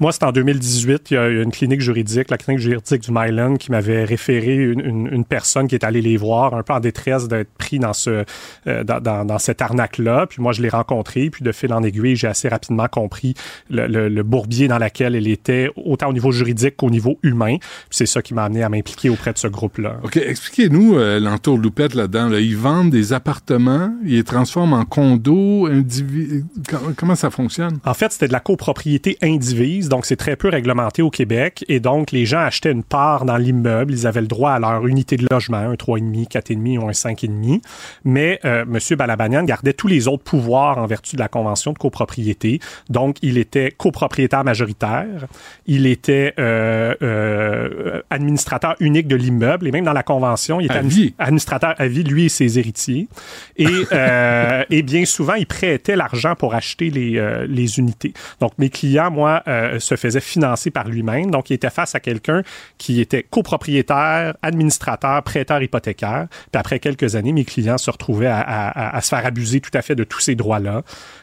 Moi, 0.00 0.12
c'était 0.12 0.24
en 0.26 0.32
2018. 0.32 1.10
Il 1.10 1.14
y 1.14 1.16
a 1.16 1.28
une 1.28 1.50
clinique 1.50 1.80
juridique, 1.80 2.30
la 2.30 2.36
clinique 2.38 2.60
juridique 2.62 3.02
du 3.02 3.10
Myland, 3.12 3.56
qui 3.56 3.70
m'avait 3.70 4.04
référé 4.04 4.54
une, 4.56 4.80
une- 4.80 5.08
une 5.12 5.24
personne 5.24 5.68
qui 5.68 5.74
est 5.74 5.84
allée 5.84 6.02
les 6.02 6.16
voir, 6.16 6.54
un 6.54 6.62
peu 6.62 6.72
en 6.72 6.80
détresse 6.80 7.28
d'être 7.28 7.50
pris 7.58 7.78
dans 7.78 7.92
ce 7.92 8.24
euh, 8.66 8.84
dans, 8.84 9.00
dans- 9.00 9.24
dans 9.24 9.38
cette 9.38 9.62
arnaque-là. 9.62 10.26
Puis 10.28 10.42
moi, 10.42 10.52
je 10.52 10.62
l'ai 10.62 10.68
rencontré. 10.68 11.30
Puis 11.30 11.44
de 11.44 11.52
fil 11.52 11.72
en 11.72 11.82
aiguille, 11.82 12.16
j'ai 12.16 12.26
assez 12.28 12.48
rapidement 12.48 12.86
compris 12.88 13.34
le, 13.70 13.86
le- 13.86 14.08
le 14.08 14.22
bourbier 14.22 14.68
dans 14.68 14.78
lequel 14.78 15.14
elle 15.14 15.28
était, 15.28 15.70
autant 15.76 16.08
au 16.08 16.12
niveau 16.12 16.32
juridique 16.32 16.76
qu'au 16.76 16.90
niveau 16.90 17.18
humain. 17.22 17.56
Puis 17.58 17.68
c'est 17.90 18.06
ça 18.06 18.20
qui 18.22 18.34
m'a 18.34 18.44
amené 18.44 18.62
à 18.62 18.68
m'impliquer 18.68 19.10
auprès 19.10 19.32
de 19.32 19.38
ce 19.38 19.46
groupe-là. 19.48 19.98
OK, 20.02 20.16
expliquez-nous 20.16 20.96
euh, 20.96 21.20
l'entourloupette 21.20 21.94
là-dedans. 21.94 22.28
là. 22.28 22.40
Ils 22.40 22.56
vendent 22.56 22.90
des 22.90 23.12
appartements, 23.12 23.94
ils 24.04 24.14
les 24.16 24.24
transforment 24.24 24.72
en 24.74 24.84
condos, 24.84 25.68
indivi- 25.68 26.44
comment, 26.68 26.92
comment 26.96 27.14
ça 27.14 27.30
fonctionne? 27.30 27.78
En 27.84 27.94
fait, 27.94 28.12
c'était 28.12 28.28
de 28.28 28.32
la 28.32 28.40
copropriété 28.40 29.16
individuelle. 29.22 29.63
Donc 29.88 30.06
c'est 30.06 30.16
très 30.16 30.36
peu 30.36 30.48
réglementé 30.48 31.02
au 31.02 31.10
Québec, 31.10 31.64
et 31.68 31.80
donc 31.80 32.12
les 32.12 32.26
gens 32.26 32.40
achetaient 32.40 32.72
une 32.72 32.82
part 32.82 33.24
dans 33.24 33.36
l'immeuble, 33.36 33.92
ils 33.92 34.06
avaient 34.06 34.20
le 34.20 34.26
droit 34.26 34.52
à 34.52 34.58
leur 34.58 34.86
unité 34.86 35.16
de 35.16 35.26
logement, 35.30 35.58
un 35.58 35.74
3,5, 35.74 36.28
4,5 36.28 36.78
ou 36.78 36.88
un 36.88 36.92
5,5, 36.92 37.60
mais 38.04 38.40
euh, 38.44 38.62
M. 38.62 38.96
Balabanian 38.96 39.44
gardait 39.44 39.72
tous 39.72 39.88
les 39.88 40.08
autres 40.08 40.22
pouvoirs 40.22 40.78
en 40.78 40.86
vertu 40.86 41.16
de 41.16 41.20
la 41.20 41.28
convention 41.28 41.72
de 41.72 41.78
copropriété, 41.78 42.60
donc 42.90 43.16
il 43.22 43.38
était 43.38 43.70
copropriétaire 43.70 44.44
majoritaire, 44.44 45.26
il 45.66 45.86
était 45.86 46.34
euh, 46.38 46.94
euh, 47.02 48.02
administrateur 48.10 48.76
unique 48.80 49.08
de 49.08 49.16
l'immeuble, 49.16 49.66
et 49.66 49.70
même 49.70 49.84
dans 49.84 49.92
la 49.92 50.02
convention, 50.02 50.60
il 50.60 50.66
était 50.66 50.74
À 51.18 51.24
administrateur 51.24 51.74
à 51.78 51.86
vie, 51.86 52.04
lui 52.04 52.26
et 52.26 52.28
ses 52.28 52.58
héritiers, 52.58 53.08
et, 53.56 53.66
et 54.70 54.82
bien 54.82 55.04
souvent, 55.04 55.34
il 55.34 55.46
prêtait 55.46 55.96
l'argent 55.96 56.34
pour 56.34 56.54
acheter 56.54 56.90
les, 56.90 57.44
les 57.48 57.78
unités. 57.78 58.12
Donc, 58.40 58.52
mes 58.58 58.70
clients, 58.70 59.10
moi, 59.10 59.42
euh, 59.54 59.78
se 59.80 59.96
faisaient 59.96 60.20
financer 60.20 60.70
par 60.70 60.88
lui-même. 60.88 61.30
Donc, 61.30 61.50
il 61.50 61.54
était 61.54 61.70
face 61.70 61.94
à 61.94 62.00
quelqu'un 62.00 62.42
qui 62.78 63.00
était 63.00 63.22
copropriétaire, 63.22 64.34
administrateur, 64.42 65.22
prêteur 65.22 65.62
hypothécaire. 65.62 66.26
Puis 66.52 66.58
après 66.60 66.78
quelques 66.78 67.16
années, 67.16 67.32
mes 67.32 67.44
clients 67.44 67.78
se 67.78 67.90
retrouvaient 67.90 68.26
à, 68.26 68.40
à- 68.40 68.96
à 68.96 69.00
se 69.00 69.08
faire 69.08 69.24
abuser 69.26 69.60
tout 69.60 69.70
à 69.74 69.82
fait 69.82 69.94
de 69.94 70.04
tous 70.04 70.20
ces 70.20 70.34
droits-là. 70.34 70.82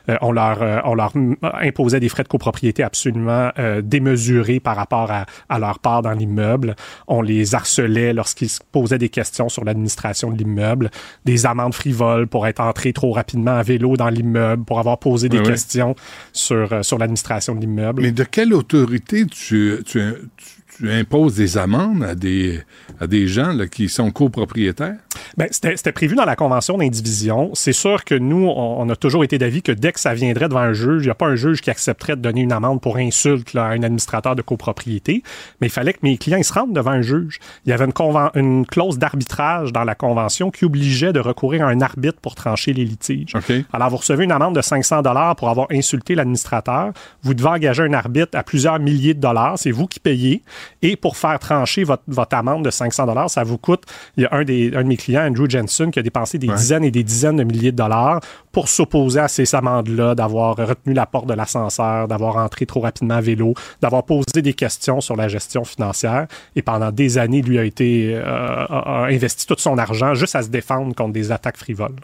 Euh, 0.09 0.17
on, 0.21 0.31
leur, 0.31 0.61
euh, 0.61 0.79
on 0.85 0.95
leur 0.95 1.13
imposait 1.61 1.99
des 1.99 2.09
frais 2.09 2.23
de 2.23 2.27
copropriété 2.27 2.83
absolument 2.83 3.51
euh, 3.59 3.81
démesurés 3.81 4.59
par 4.59 4.75
rapport 4.75 5.11
à, 5.11 5.25
à 5.49 5.59
leur 5.59 5.79
part 5.79 6.01
dans 6.01 6.11
l'immeuble. 6.11 6.75
On 7.07 7.21
les 7.21 7.53
harcelait 7.55 8.13
lorsqu'ils 8.13 8.49
se 8.49 8.59
posaient 8.71 8.97
des 8.97 9.09
questions 9.09 9.49
sur 9.49 9.63
l'administration 9.63 10.31
de 10.31 10.37
l'immeuble, 10.37 10.89
des 11.25 11.45
amendes 11.45 11.73
frivoles 11.73 12.27
pour 12.27 12.47
être 12.47 12.59
entrés 12.61 12.93
trop 12.93 13.11
rapidement 13.11 13.51
à 13.55 13.63
vélo 13.63 13.97
dans 13.97 14.09
l'immeuble, 14.09 14.63
pour 14.65 14.79
avoir 14.79 14.97
posé 14.97 15.29
des 15.29 15.37
Oui, 15.37 15.43
oui. 15.45 15.51
questions 15.51 15.95
sur, 16.33 16.71
euh, 16.73 16.83
sur 16.83 16.97
l'administration 16.97 17.55
de 17.55 17.61
l'immeuble. 17.61 18.01
Mais 18.11 18.15
de 18.15 18.23
quelle 18.25 18.53
autorité 18.53 19.25
tu, 19.25 19.77
tu, 19.85 20.01
tu- 20.35 20.60
tu 20.81 20.91
imposes 20.91 21.35
des 21.35 21.59
amendes 21.59 22.03
à 22.03 22.15
des, 22.15 22.59
à 22.99 23.05
des 23.05 23.27
gens 23.27 23.53
là, 23.53 23.67
qui 23.67 23.87
sont 23.87 24.09
copropriétaires? 24.09 24.97
Ben, 25.37 25.47
c'était 25.51 25.91
prévu 25.91 26.15
dans 26.15 26.25
la 26.25 26.35
convention 26.35 26.77
d'indivision. 26.77 27.51
C'est 27.53 27.71
sûr 27.71 28.03
que 28.03 28.15
nous, 28.15 28.47
on, 28.47 28.81
on 28.81 28.89
a 28.89 28.95
toujours 28.95 29.23
été 29.23 29.37
d'avis 29.37 29.61
que 29.61 29.71
dès 29.71 29.91
que 29.91 29.99
ça 29.99 30.15
viendrait 30.15 30.49
devant 30.49 30.61
un 30.61 30.73
juge, 30.73 31.03
il 31.03 31.05
n'y 31.05 31.11
a 31.11 31.15
pas 31.15 31.27
un 31.27 31.35
juge 31.35 31.61
qui 31.61 31.69
accepterait 31.69 32.15
de 32.15 32.21
donner 32.21 32.41
une 32.41 32.51
amende 32.51 32.81
pour 32.81 32.97
insulte 32.97 33.53
là, 33.53 33.65
à 33.65 33.69
un 33.69 33.83
administrateur 33.83 34.35
de 34.35 34.41
copropriété, 34.41 35.21
mais 35.59 35.67
il 35.67 35.69
fallait 35.69 35.93
que 35.93 35.99
mes 36.01 36.17
clients 36.17 36.39
ils 36.39 36.43
se 36.43 36.53
rendent 36.53 36.73
devant 36.73 36.91
un 36.91 37.03
juge. 37.03 37.39
Il 37.65 37.69
y 37.69 37.73
avait 37.73 37.87
une, 38.35 38.65
clause 38.65 38.97
d'arbitrage 38.97 39.71
dans 39.71 39.83
la 39.83 39.93
convention 39.93 40.49
qui 40.49 40.65
obligeait 40.65 41.13
de 41.13 41.19
recourir 41.19 41.65
à 41.65 41.69
un 41.69 41.81
arbitre 41.81 42.19
pour 42.19 42.33
trancher 42.33 42.73
les 42.73 42.85
litiges. 42.85 43.33
Alors, 43.71 43.89
vous 43.89 43.97
recevez 43.97 44.23
une 44.23 44.31
amende 44.31 44.55
de 44.55 44.61
500 44.61 45.03
dollars 45.03 45.35
pour 45.35 45.49
avoir 45.49 45.67
insulté 45.71 46.15
l'administrateur. 46.15 46.91
Vous 47.21 47.33
devez 47.33 47.49
engager 47.49 47.83
un 47.83 47.93
arbitre 47.93 48.37
à 48.37 48.43
plusieurs 48.43 48.79
milliers 48.79 49.13
de 49.13 49.19
dollars. 49.19 49.57
C'est 49.57 49.71
vous 49.71 49.87
qui 49.87 49.99
payez. 49.99 50.43
Et 50.81 50.95
pour 50.95 51.18
faire 51.18 51.38
trancher 51.39 51.84
votre, 51.84 52.03
votre 52.07 52.35
amende 52.35 52.65
de 52.65 52.69
500 52.69 53.06
dollars, 53.06 53.30
ça 53.30 53.43
vous 53.43 53.57
coûte. 53.57 53.84
Il 54.18 54.23
y 54.23 54.26
a 54.26 54.30
un, 54.34 54.43
des, 54.43 54.76
un 54.76 54.84
de 54.84 54.88
mes 54.88 54.98
clients, 54.98 55.27
Andrew 55.27 55.49
Jensen, 55.49 55.91
qui 55.91 55.99
a 55.99 56.03
dépensé 56.03 56.38
des 56.38 56.48
dizaines 56.48 56.84
et 56.84 56.91
des 56.91 57.03
dizaines 57.03 57.38
de 57.38 57.43
milliers 57.43 57.72
de 57.72 57.77
dollars 57.77 58.19
pour 58.52 58.68
s'opposer 58.68 59.19
à 59.19 59.27
ces 59.27 59.53
amendes-là, 59.56 60.15
d'avoir 60.15 60.56
retenu 60.56 60.93
la 60.93 61.06
porte 61.06 61.27
de 61.27 61.34
l'ascenseur, 61.34 62.07
d'avoir 62.07 62.38
entré 62.38 62.65
trop 62.65 62.81
rapidement 62.81 63.15
à 63.15 63.22
vélo, 63.22 63.53
d'avoir 63.81 64.03
posé 64.03 64.41
des 64.41 64.53
questions 64.53 65.02
sur 65.02 65.15
la 65.15 65.27
gestion 65.27 65.64
financière. 65.64 66.27
Et 66.56 66.61
pendant 66.61 66.91
des 66.91 67.18
années, 67.18 67.41
lui 67.41 67.60
a 67.60 67.64
été 67.64 68.15
euh, 68.15 68.65
a 68.69 69.06
investi 69.10 69.45
tout 69.45 69.56
son 69.57 69.77
argent 69.77 70.14
juste 70.14 70.35
à 70.35 70.41
se 70.41 70.49
défendre 70.49 70.95
contre 70.95 71.14
des 71.14 71.31
attaques 71.31 71.57
frivoles. 71.57 71.95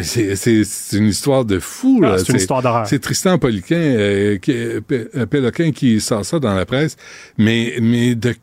C'est 0.00 0.36
c'est- 0.36 0.64
c'est 0.64 0.98
une 0.98 1.06
histoire 1.08 1.44
de 1.46 1.58
fou. 1.58 2.00
Ah, 2.04 2.08
là. 2.10 2.18
c'est 2.18 2.28
une 2.30 2.36
histoire 2.36 2.60
d'horreur. 2.62 2.86
C'est 2.86 2.98
Tristan 2.98 3.38
Poliquin, 3.38 3.76
euh, 3.76 4.36
qui, 4.36 4.52
euh, 4.52 4.80
euh, 4.92 5.24
Péloquin 5.26 5.72
qui 5.72 6.00
sort 6.02 6.24
ça 6.24 6.38
dans 6.38 6.54
la 6.54 6.66
presse. 6.66 6.96
Mais, 7.38 7.74
mais 7.80 8.14
de, 8.14 8.34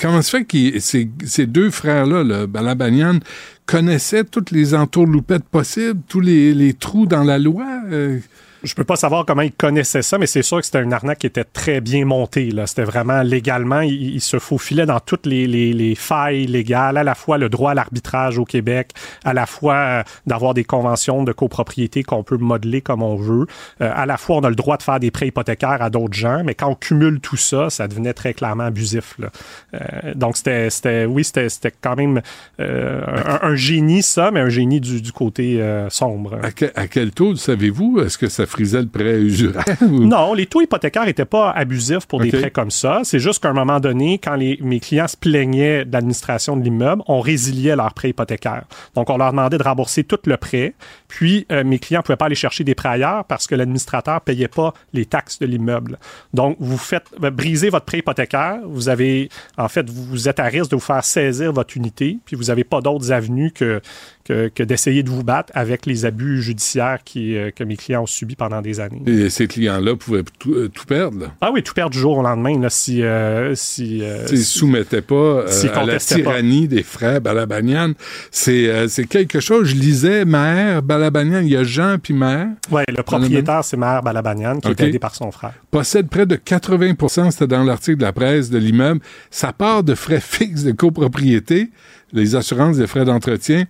comment 0.00 0.22
se 0.22 0.30
fait 0.30 0.44
que 0.44 0.80
ces, 0.80 1.08
ces 1.24 1.46
deux 1.46 1.70
frères-là, 1.70 2.24
là, 2.24 2.46
Balabanian, 2.48 3.20
connaissaient 3.66 4.24
toutes 4.24 4.50
les 4.50 4.74
entourloupettes 4.74 5.44
possibles, 5.44 6.00
tous 6.08 6.20
les, 6.20 6.52
les 6.52 6.72
trous 6.74 7.06
dans 7.06 7.22
la 7.22 7.38
loi? 7.38 7.66
euh? 7.92 8.18
Je 8.64 8.74
peux 8.74 8.84
pas 8.84 8.96
savoir 8.96 9.24
comment 9.24 9.42
ils 9.42 9.52
connaissaient 9.52 10.02
ça, 10.02 10.18
mais 10.18 10.26
c'est 10.26 10.42
sûr 10.42 10.58
que 10.58 10.64
c'était 10.64 10.82
une 10.82 10.92
arnaque 10.92 11.18
qui 11.18 11.26
était 11.28 11.44
très 11.44 11.80
bien 11.80 12.04
montée. 12.04 12.50
Là. 12.50 12.66
C'était 12.66 12.82
vraiment 12.82 13.22
légalement, 13.22 13.80
il, 13.82 14.14
il 14.16 14.20
se 14.20 14.38
faufilait 14.40 14.86
dans 14.86 14.98
toutes 14.98 15.26
les, 15.26 15.46
les, 15.46 15.72
les 15.72 15.94
failles 15.94 16.46
légales, 16.46 16.96
à 16.96 17.04
la 17.04 17.14
fois 17.14 17.38
le 17.38 17.48
droit 17.48 17.70
à 17.70 17.74
l'arbitrage 17.74 18.36
au 18.36 18.44
Québec, 18.44 18.90
à 19.24 19.32
la 19.32 19.46
fois 19.46 19.74
euh, 19.74 20.02
d'avoir 20.26 20.54
des 20.54 20.64
conventions 20.64 21.22
de 21.22 21.30
copropriété 21.32 22.02
qu'on 22.02 22.24
peut 22.24 22.36
modeler 22.36 22.80
comme 22.80 23.02
on 23.02 23.14
veut. 23.14 23.46
Euh, 23.80 23.92
à 23.94 24.06
la 24.06 24.16
fois, 24.16 24.36
on 24.38 24.40
a 24.40 24.48
le 24.50 24.56
droit 24.56 24.76
de 24.76 24.82
faire 24.82 24.98
des 24.98 25.12
prêts 25.12 25.28
hypothécaires 25.28 25.80
à 25.80 25.88
d'autres 25.90 26.14
gens, 26.14 26.42
mais 26.44 26.54
quand 26.56 26.68
on 26.68 26.74
cumule 26.74 27.20
tout 27.20 27.36
ça, 27.36 27.70
ça 27.70 27.86
devenait 27.86 28.12
très 28.14 28.34
clairement 28.34 28.64
abusif. 28.64 29.14
Là. 29.20 29.28
Euh, 29.74 30.14
donc, 30.14 30.36
c'était, 30.36 30.68
c'était, 30.70 31.04
oui, 31.04 31.22
c'était, 31.22 31.48
c'était 31.48 31.72
quand 31.80 31.94
même 31.94 32.22
euh, 32.58 33.02
un, 33.06 33.50
un 33.50 33.54
génie, 33.54 34.02
ça, 34.02 34.32
mais 34.32 34.40
un 34.40 34.48
génie 34.48 34.80
du, 34.80 35.00
du 35.00 35.12
côté 35.12 35.64
sombre. 35.90 36.38
À, 36.42 36.50
que- 36.50 36.72
à 36.74 36.88
quel 36.88 37.12
taux, 37.12 37.36
savez-vous? 37.36 38.00
Est-ce 38.00 38.18
que 38.18 38.28
ça 38.28 38.46
frisait 38.48 38.80
le 38.82 38.88
prêt 38.88 39.20
usuraire? 39.20 39.64
ou- 39.82 40.04
Non, 40.04 40.34
les 40.34 40.46
taux 40.46 40.60
hypothécaires 40.60 41.04
n'étaient 41.06 41.24
pas 41.24 41.50
abusifs 41.50 42.06
pour 42.06 42.20
des 42.20 42.30
prêts 42.30 42.50
comme 42.50 42.70
ça. 42.70 43.00
C'est 43.04 43.18
juste 43.20 43.42
qu'à 43.42 43.50
un 43.50 43.54
moment 43.54 43.80
donné, 43.80 44.18
quand 44.18 44.34
les, 44.34 44.58
mes 44.60 44.80
clients 44.80 45.08
se 45.08 45.16
plaignaient 45.16 45.84
de 45.84 45.92
l'administration 45.92 46.56
de 46.56 46.62
l'immeuble, 46.64 47.02
on 47.06 47.20
résiliait 47.20 47.76
leur 47.76 47.92
prêt 47.94 48.10
hypothécaire. 48.10 48.64
Donc, 48.94 49.10
on 49.10 49.16
leur 49.16 49.30
demandait 49.30 49.58
de 49.58 49.62
rembourser 49.62 50.04
tout 50.04 50.18
le 50.24 50.36
prêt. 50.36 50.74
Puis, 51.08 51.46
euh, 51.52 51.64
mes 51.64 51.78
clients 51.78 52.00
ne 52.00 52.02
pouvaient 52.02 52.16
pas 52.16 52.26
aller 52.26 52.34
chercher 52.34 52.64
des 52.64 52.74
prêts 52.74 52.88
ailleurs 52.88 53.24
parce 53.24 53.46
que 53.46 53.54
l'administrateur 53.54 54.14
ne 54.14 54.20
payait 54.20 54.48
pas 54.48 54.74
les 54.92 55.04
taxes 55.06 55.38
de 55.38 55.46
l'immeuble. 55.46 55.98
Donc, 56.34 56.56
vous 56.60 56.78
faites 56.78 57.06
euh, 57.22 57.30
briser 57.30 57.70
votre 57.70 57.84
prêt 57.86 57.98
hypothécaire. 57.98 58.58
Vous 58.66 58.88
avez, 58.88 59.28
en 59.56 59.68
fait, 59.68 59.88
vous 59.88 60.28
êtes 60.28 60.40
à 60.40 60.44
risque 60.44 60.70
de 60.70 60.76
vous 60.76 60.80
faire 60.82 61.04
saisir 61.04 61.52
votre 61.52 61.76
unité. 61.76 62.18
Puis, 62.24 62.36
vous 62.36 62.44
n'avez 62.44 62.64
pas 62.64 62.80
d'autres 62.80 63.12
avenues 63.12 63.50
que, 63.52 63.80
que, 64.28 64.48
que 64.48 64.62
d'essayer 64.62 65.02
de 65.02 65.08
vous 65.08 65.24
battre 65.24 65.50
avec 65.54 65.86
les 65.86 66.04
abus 66.04 66.42
judiciaires 66.42 66.98
qui, 67.02 67.34
euh, 67.34 67.50
que 67.50 67.64
mes 67.64 67.76
clients 67.76 68.02
ont 68.02 68.06
subis 68.06 68.36
pendant 68.36 68.60
des 68.60 68.78
années. 68.78 69.02
Et 69.06 69.30
ces 69.30 69.46
clients-là 69.46 69.96
pouvaient 69.96 70.22
tout, 70.38 70.52
euh, 70.52 70.68
tout 70.68 70.84
perdre? 70.84 71.32
Ah 71.40 71.50
oui, 71.52 71.62
tout 71.62 71.72
perdre 71.72 71.92
du 71.92 71.98
jour 71.98 72.18
au 72.18 72.22
lendemain, 72.22 72.60
là, 72.60 72.68
si... 72.68 73.02
euh, 73.02 73.54
si, 73.54 74.02
euh, 74.02 74.26
S'ils 74.26 74.38
si- 74.38 74.58
soumettaient 74.58 75.00
pas 75.00 75.44
à 75.44 75.84
la 75.86 75.92
pas. 75.94 75.98
tyrannie 75.98 76.68
des 76.68 76.82
frères 76.82 77.20
Balabanian. 77.22 77.92
C'est 78.30 78.88
c'est 78.88 79.06
quelque 79.06 79.40
chose. 79.40 79.68
Je 79.68 79.74
lisais 79.76 80.24
Maher 80.24 80.82
Balabanian. 80.82 81.40
Il 81.40 81.48
y 81.48 81.56
a 81.56 81.64
Jean 81.64 81.96
puis 82.02 82.12
Maher. 82.14 82.48
Ouais, 82.70 82.84
le 82.88 83.02
propriétaire, 83.02 83.64
c'est 83.64 83.76
Maher 83.76 84.02
Balabanian, 84.02 84.58
qui 84.60 84.68
est 84.68 84.80
aidé 84.80 84.98
par 84.98 85.14
son 85.14 85.30
frère. 85.30 85.52
Possède 85.70 86.08
près 86.08 86.26
de 86.26 86.36
80% 86.36 87.30
c'était 87.30 87.46
dans 87.46 87.64
l'article 87.64 87.98
de 87.98 88.02
la 88.02 88.12
presse 88.12 88.50
de 88.50 88.58
l'immeuble. 88.58 89.00
Sa 89.30 89.52
part 89.52 89.82
de 89.82 89.94
frais 89.94 90.20
fixes 90.22 90.64
de 90.64 90.72
copropriété, 90.72 91.70
les 92.12 92.36
assurances 92.36 92.76
des 92.78 92.86
frais 92.86 93.04
d'entretien, 93.04 93.64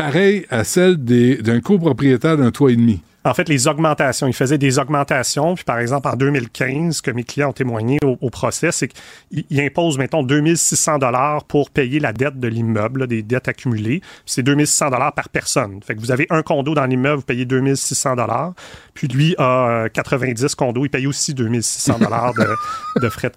pareil 0.00 0.46
à 0.50 0.64
celle 0.64 0.96
d'un 0.96 1.60
copropriétaire 1.60 2.36
d'un 2.36 2.50
toit 2.50 2.72
et 2.72 2.76
demi. 2.76 3.02
En 3.22 3.34
fait, 3.34 3.50
les 3.50 3.68
augmentations, 3.68 4.26
il 4.28 4.32
faisait 4.32 4.56
des 4.56 4.78
augmentations. 4.78 5.54
Puis, 5.54 5.64
par 5.64 5.78
exemple, 5.78 6.08
en 6.08 6.16
2015, 6.16 7.02
que 7.02 7.10
mes 7.10 7.22
clients 7.22 7.50
ont 7.50 7.52
témoigné 7.52 7.98
au, 8.02 8.30
procès, 8.30 8.72
c'est 8.72 8.88
qu'il 8.88 9.44
il 9.50 9.60
impose, 9.60 9.98
mettons, 9.98 10.22
2600 10.22 10.96
dollars 10.96 11.44
pour 11.44 11.68
payer 11.68 12.00
la 12.00 12.14
dette 12.14 12.40
de 12.40 12.48
l'immeuble, 12.48 13.06
des 13.06 13.22
dettes 13.22 13.48
accumulées. 13.48 14.00
C'est 14.24 14.42
2600 14.42 14.88
dollars 14.88 15.12
par 15.12 15.28
personne. 15.28 15.80
Fait 15.84 15.94
que 15.94 16.00
vous 16.00 16.12
avez 16.12 16.26
un 16.30 16.42
condo 16.42 16.72
dans 16.72 16.86
l'immeuble, 16.86 17.16
vous 17.18 17.26
payez 17.26 17.44
2600 17.44 18.16
dollars. 18.16 18.54
Puis 18.94 19.06
lui 19.06 19.34
a 19.36 19.84
euh, 19.84 19.88
90 19.90 20.54
condos, 20.54 20.86
il 20.86 20.88
paye 20.88 21.06
aussi 21.06 21.34
2600 21.34 21.98
dollars 21.98 22.32
de, 22.32 23.08
frais 23.10 23.30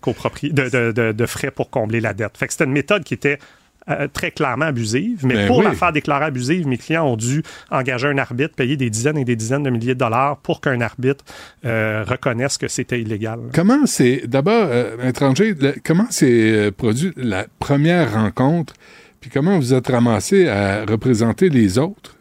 de- 0.43 0.91
de- 0.93 1.11
de 1.11 1.25
frais 1.25 1.51
pour 1.51 1.69
combler 1.69 1.99
la 1.99 2.13
dette. 2.13 2.37
Fait 2.37 2.47
que 2.47 2.53
c'était 2.53 2.63
une 2.63 2.71
méthode 2.71 3.03
qui 3.03 3.13
était 3.15 3.37
euh, 3.89 4.07
très 4.11 4.31
clairement 4.31 4.65
abusive, 4.65 5.25
mais 5.25 5.33
Ben 5.35 5.47
pour 5.47 5.57
oui. 5.59 5.65
la 5.65 5.73
faire 5.73 5.91
déclarer 5.91 6.25
abusive, 6.25 6.67
mes 6.67 6.77
clients 6.77 7.05
ont 7.07 7.17
dû 7.17 7.43
engager 7.71 8.07
un 8.07 8.17
arbitre, 8.17 8.55
payer 8.55 8.77
des 8.77 8.89
dizaines 8.89 9.17
et 9.17 9.25
des 9.25 9.35
dizaines 9.35 9.63
de 9.63 9.69
milliers 9.69 9.93
de 9.95 9.99
dollars 9.99 10.37
pour 10.37 10.61
qu'un 10.61 10.79
arbitre 10.81 11.23
euh, 11.65 12.03
reconnaisse 12.07 12.57
que 12.57 12.67
c'était 12.67 13.01
illégal. 13.01 13.39
Comment 13.53 13.85
c'est, 13.85 14.23
d'abord, 14.27 14.67
euh, 14.69 15.09
étranger, 15.09 15.53
le- 15.59 15.75
comment 15.85 16.07
s'est 16.09 16.71
produit 16.77 17.11
la 17.17 17.45
première 17.59 18.13
rencontre, 18.13 18.73
puis 19.21 19.29
comment 19.29 19.57
vous 19.57 19.73
êtes 19.73 19.87
ramassé 19.87 20.47
à 20.47 20.85
représenter 20.85 21.49
les 21.49 21.77
autres? 21.77 22.12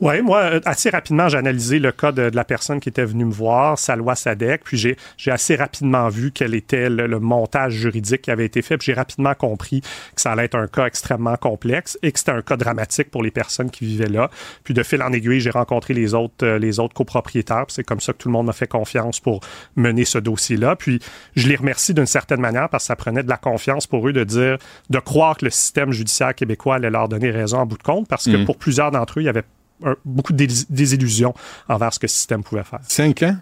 Oui, 0.00 0.22
moi, 0.22 0.38
euh, 0.40 0.60
assez 0.64 0.90
rapidement, 0.90 1.28
j'ai 1.28 1.38
analysé 1.38 1.78
le 1.78 1.92
cas 1.92 2.12
de, 2.12 2.30
de 2.30 2.36
la 2.36 2.44
personne 2.44 2.80
qui 2.80 2.88
était 2.88 3.04
venue 3.04 3.24
me 3.24 3.32
voir, 3.32 3.78
Salwa 3.78 4.14
Sadek, 4.14 4.62
puis 4.64 4.76
j'ai, 4.76 4.96
j'ai 5.16 5.30
assez 5.30 5.56
rapidement 5.56 6.08
vu 6.08 6.30
quel 6.32 6.54
était 6.54 6.88
le, 6.88 7.06
le 7.06 7.20
montage 7.20 7.72
juridique 7.72 8.22
qui 8.22 8.30
avait 8.30 8.44
été 8.44 8.62
fait, 8.62 8.76
puis 8.76 8.86
j'ai 8.86 8.94
rapidement 8.94 9.34
compris 9.34 9.80
que 9.80 10.20
ça 10.20 10.32
allait 10.32 10.44
être 10.44 10.56
un 10.56 10.66
cas 10.66 10.86
extrêmement 10.86 11.36
complexe 11.36 11.98
et 12.02 12.12
que 12.12 12.18
c'était 12.18 12.32
un 12.32 12.42
cas 12.42 12.56
dramatique 12.56 13.10
pour 13.10 13.22
les 13.22 13.30
personnes 13.30 13.70
qui 13.70 13.86
vivaient 13.86 14.08
là. 14.08 14.30
Puis 14.62 14.74
de 14.74 14.82
fil 14.82 15.02
en 15.02 15.12
aiguille, 15.12 15.40
j'ai 15.40 15.50
rencontré 15.50 15.94
les 15.94 16.14
autres, 16.14 16.44
euh, 16.44 16.58
les 16.58 16.80
autres 16.80 16.94
copropriétaires, 16.94 17.64
c'est 17.68 17.84
comme 17.84 18.00
ça 18.00 18.12
que 18.12 18.18
tout 18.18 18.28
le 18.28 18.32
monde 18.32 18.46
m'a 18.46 18.52
fait 18.52 18.68
confiance 18.68 19.20
pour 19.20 19.40
mener 19.76 20.04
ce 20.04 20.18
dossier-là. 20.18 20.76
Puis 20.76 21.00
je 21.34 21.48
les 21.48 21.56
remercie 21.56 21.94
d'une 21.94 22.06
certaine 22.06 22.40
manière 22.40 22.68
parce 22.68 22.84
que 22.84 22.88
ça 22.88 22.96
prenait 22.96 23.22
de 23.22 23.28
la 23.28 23.36
confiance 23.38 23.86
pour 23.86 24.06
eux 24.08 24.12
de 24.12 24.24
dire, 24.24 24.58
de 24.90 24.98
croire 24.98 25.36
que 25.36 25.46
le 25.46 25.50
système 25.50 25.92
judiciaire 25.92 26.34
québécois 26.34 26.76
allait 26.76 26.90
leur 26.90 27.08
donner 27.08 27.30
raison 27.30 27.58
en 27.58 27.66
bout 27.66 27.78
de 27.78 27.82
compte, 27.82 28.06
parce 28.06 28.24
que 28.26 28.36
Mm. 28.36 28.44
pour 28.44 28.56
plusieurs 28.56 28.90
d'entre 28.90 29.18
eux, 29.18 29.22
il 29.22 29.26
y 29.26 29.28
avait 29.28 29.44
un- 29.84 29.96
beaucoup 30.04 30.32
de 30.32 30.38
dés- 30.46 30.64
désillusions 30.70 31.34
envers 31.68 31.92
ce 31.92 31.98
que 31.98 32.06
le 32.06 32.10
système 32.10 32.42
pouvait 32.42 32.64
faire. 32.64 32.80
Cinq 32.88 33.22
ans? 33.22 33.36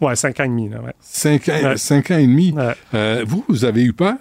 Ouais, 0.00 0.14
cinq 0.16 0.38
ans 0.40 0.44
et 0.44 0.48
demi. 0.48 0.68
Là, 0.68 0.80
ouais. 0.82 0.92
Cinq 1.00 1.48
ans, 1.48 1.52
Ouais. 1.62 1.76
cinq 1.78 2.10
ans 2.10 2.18
et 2.18 2.26
demi. 2.26 2.52
Ouais. 2.52 2.74
Euh, 2.94 3.24
vous, 3.26 3.44
vous 3.48 3.64
avez 3.64 3.82
eu 3.82 3.92
peur? 3.92 4.14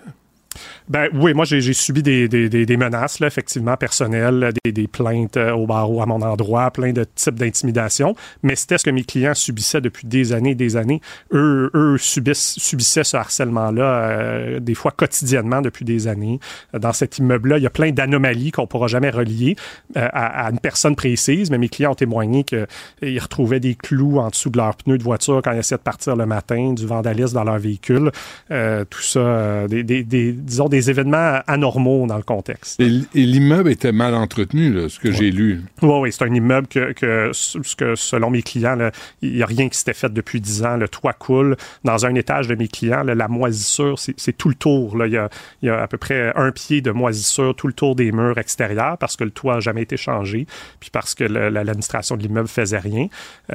Ben 0.89 1.07
oui, 1.13 1.33
moi 1.33 1.45
j'ai 1.45 1.73
subi 1.73 2.03
des, 2.03 2.27
des, 2.27 2.49
des, 2.49 2.77
menaces, 2.77 3.19
là, 3.19 3.27
effectivement, 3.27 3.77
personnelles, 3.77 4.51
des, 4.65 4.87
plaintes 4.87 5.37
euh, 5.37 5.51
au 5.51 5.65
barreau 5.65 6.01
à 6.01 6.05
mon 6.05 6.21
endroit, 6.21 6.71
plein 6.71 6.93
de 6.93 7.03
types 7.03 7.35
d'intimidation. 7.35 8.15
Mais 8.43 8.55
c'était 8.55 8.77
ce 8.77 8.83
que 8.83 8.89
mes 8.89 9.03
clients 9.03 9.33
subissaient 9.33 9.81
depuis 9.81 10.07
des 10.07 10.33
années 10.33 10.51
et 10.51 10.55
des 10.55 10.77
années. 10.77 11.01
Eux, 11.33 11.71
eux 11.73 11.97
subissent, 11.97 12.55
subissaient 12.57 13.03
ce 13.03 13.17
harcèlement-là 13.17 13.83
euh, 13.83 14.59
des 14.59 14.75
fois 14.75 14.91
quotidiennement 14.91 15.61
depuis 15.61 15.85
des 15.85 16.07
années. 16.07 16.39
Dans 16.73 16.93
cet 16.93 17.17
immeuble-là, 17.17 17.57
il 17.57 17.63
y 17.63 17.67
a 17.67 17.71
plein 17.71 17.91
d'anomalies 17.91 18.51
qu'on 18.51 18.67
pourra 18.67 18.87
jamais 18.87 19.09
relier 19.09 19.55
euh, 19.97 20.07
à, 20.11 20.45
à 20.45 20.51
une 20.51 20.59
personne 20.59 20.95
précise, 20.95 21.49
mais 21.51 21.57
mes 21.57 21.69
clients 21.69 21.91
ont 21.91 21.95
témoigné 21.95 22.43
qu'ils 22.43 23.19
retrouvaient 23.19 23.59
des 23.59 23.75
clous 23.75 24.19
en 24.19 24.29
dessous 24.29 24.49
de 24.49 24.57
leurs 24.57 24.75
pneus 24.75 24.97
de 24.97 25.03
voiture 25.03 25.41
quand 25.43 25.51
ils 25.51 25.59
essayaient 25.59 25.77
de 25.77 25.83
partir 25.83 26.15
le 26.15 26.25
matin, 26.25 26.73
du 26.73 26.85
vandalisme 26.85 27.35
dans 27.35 27.43
leur 27.43 27.59
véhicule. 27.59 28.11
Euh, 28.51 28.85
tout 28.85 29.01
ça, 29.01 29.19
euh, 29.19 29.67
des, 29.67 30.35
disons, 30.45 30.69
des 30.69 30.89
événements 30.89 31.39
anormaux 31.47 32.05
dans 32.07 32.17
le 32.17 32.23
contexte. 32.23 32.79
Et, 32.79 32.89
l'immeuble 33.13 33.69
était 33.71 33.91
mal 33.91 34.13
entretenu, 34.13 34.71
là, 34.71 34.89
ce 34.89 34.99
que 34.99 35.11
j'ai 35.11 35.31
lu. 35.31 35.61
Oui, 35.81 35.97
oui, 36.01 36.11
c'est 36.11 36.23
un 36.23 36.33
immeuble 36.33 36.67
que, 36.67 36.93
que, 36.93 37.31
que, 37.75 37.95
selon 37.95 38.29
mes 38.29 38.43
clients, 38.43 38.77
il 39.21 39.33
n'y 39.33 39.43
a 39.43 39.45
rien 39.45 39.67
qui 39.67 39.77
s'était 39.77 39.93
fait 39.93 40.13
depuis 40.13 40.39
10 40.39 40.63
ans. 40.63 40.77
Le 40.77 40.87
toit 40.87 41.13
coule. 41.13 41.57
Dans 41.83 42.05
un 42.05 42.13
étage 42.15 42.47
de 42.47 42.55
mes 42.55 42.67
clients, 42.67 43.03
là, 43.03 43.15
la 43.15 43.27
moisissure, 43.27 43.97
c'est 43.97 44.37
tout 44.37 44.49
le 44.49 44.55
tour. 44.55 44.97
Là. 44.97 45.07
Il, 45.07 45.13
y 45.13 45.17
a, 45.17 45.29
il 45.61 45.67
y 45.67 45.69
a 45.69 45.81
à 45.81 45.87
peu 45.87 45.97
près 45.97 46.31
un 46.35 46.51
pied 46.51 46.81
de 46.81 46.91
moisissure 46.91 47.55
tout 47.55 47.67
le 47.67 47.73
tour 47.73 47.95
des 47.95 48.11
murs 48.11 48.37
extérieurs 48.37 48.97
parce 48.99 49.15
que 49.15 49.23
le 49.23 49.31
toit 49.31 49.55
n'a 49.55 49.59
jamais 49.59 49.81
été 49.81 49.97
changé, 49.97 50.45
puis 50.79 50.89
parce 50.91 51.15
que 51.15 51.23
l'administration 51.23 52.17
de 52.17 52.21
l'immeuble 52.21 52.47
faisait 52.47 52.77
rien. 52.77 53.07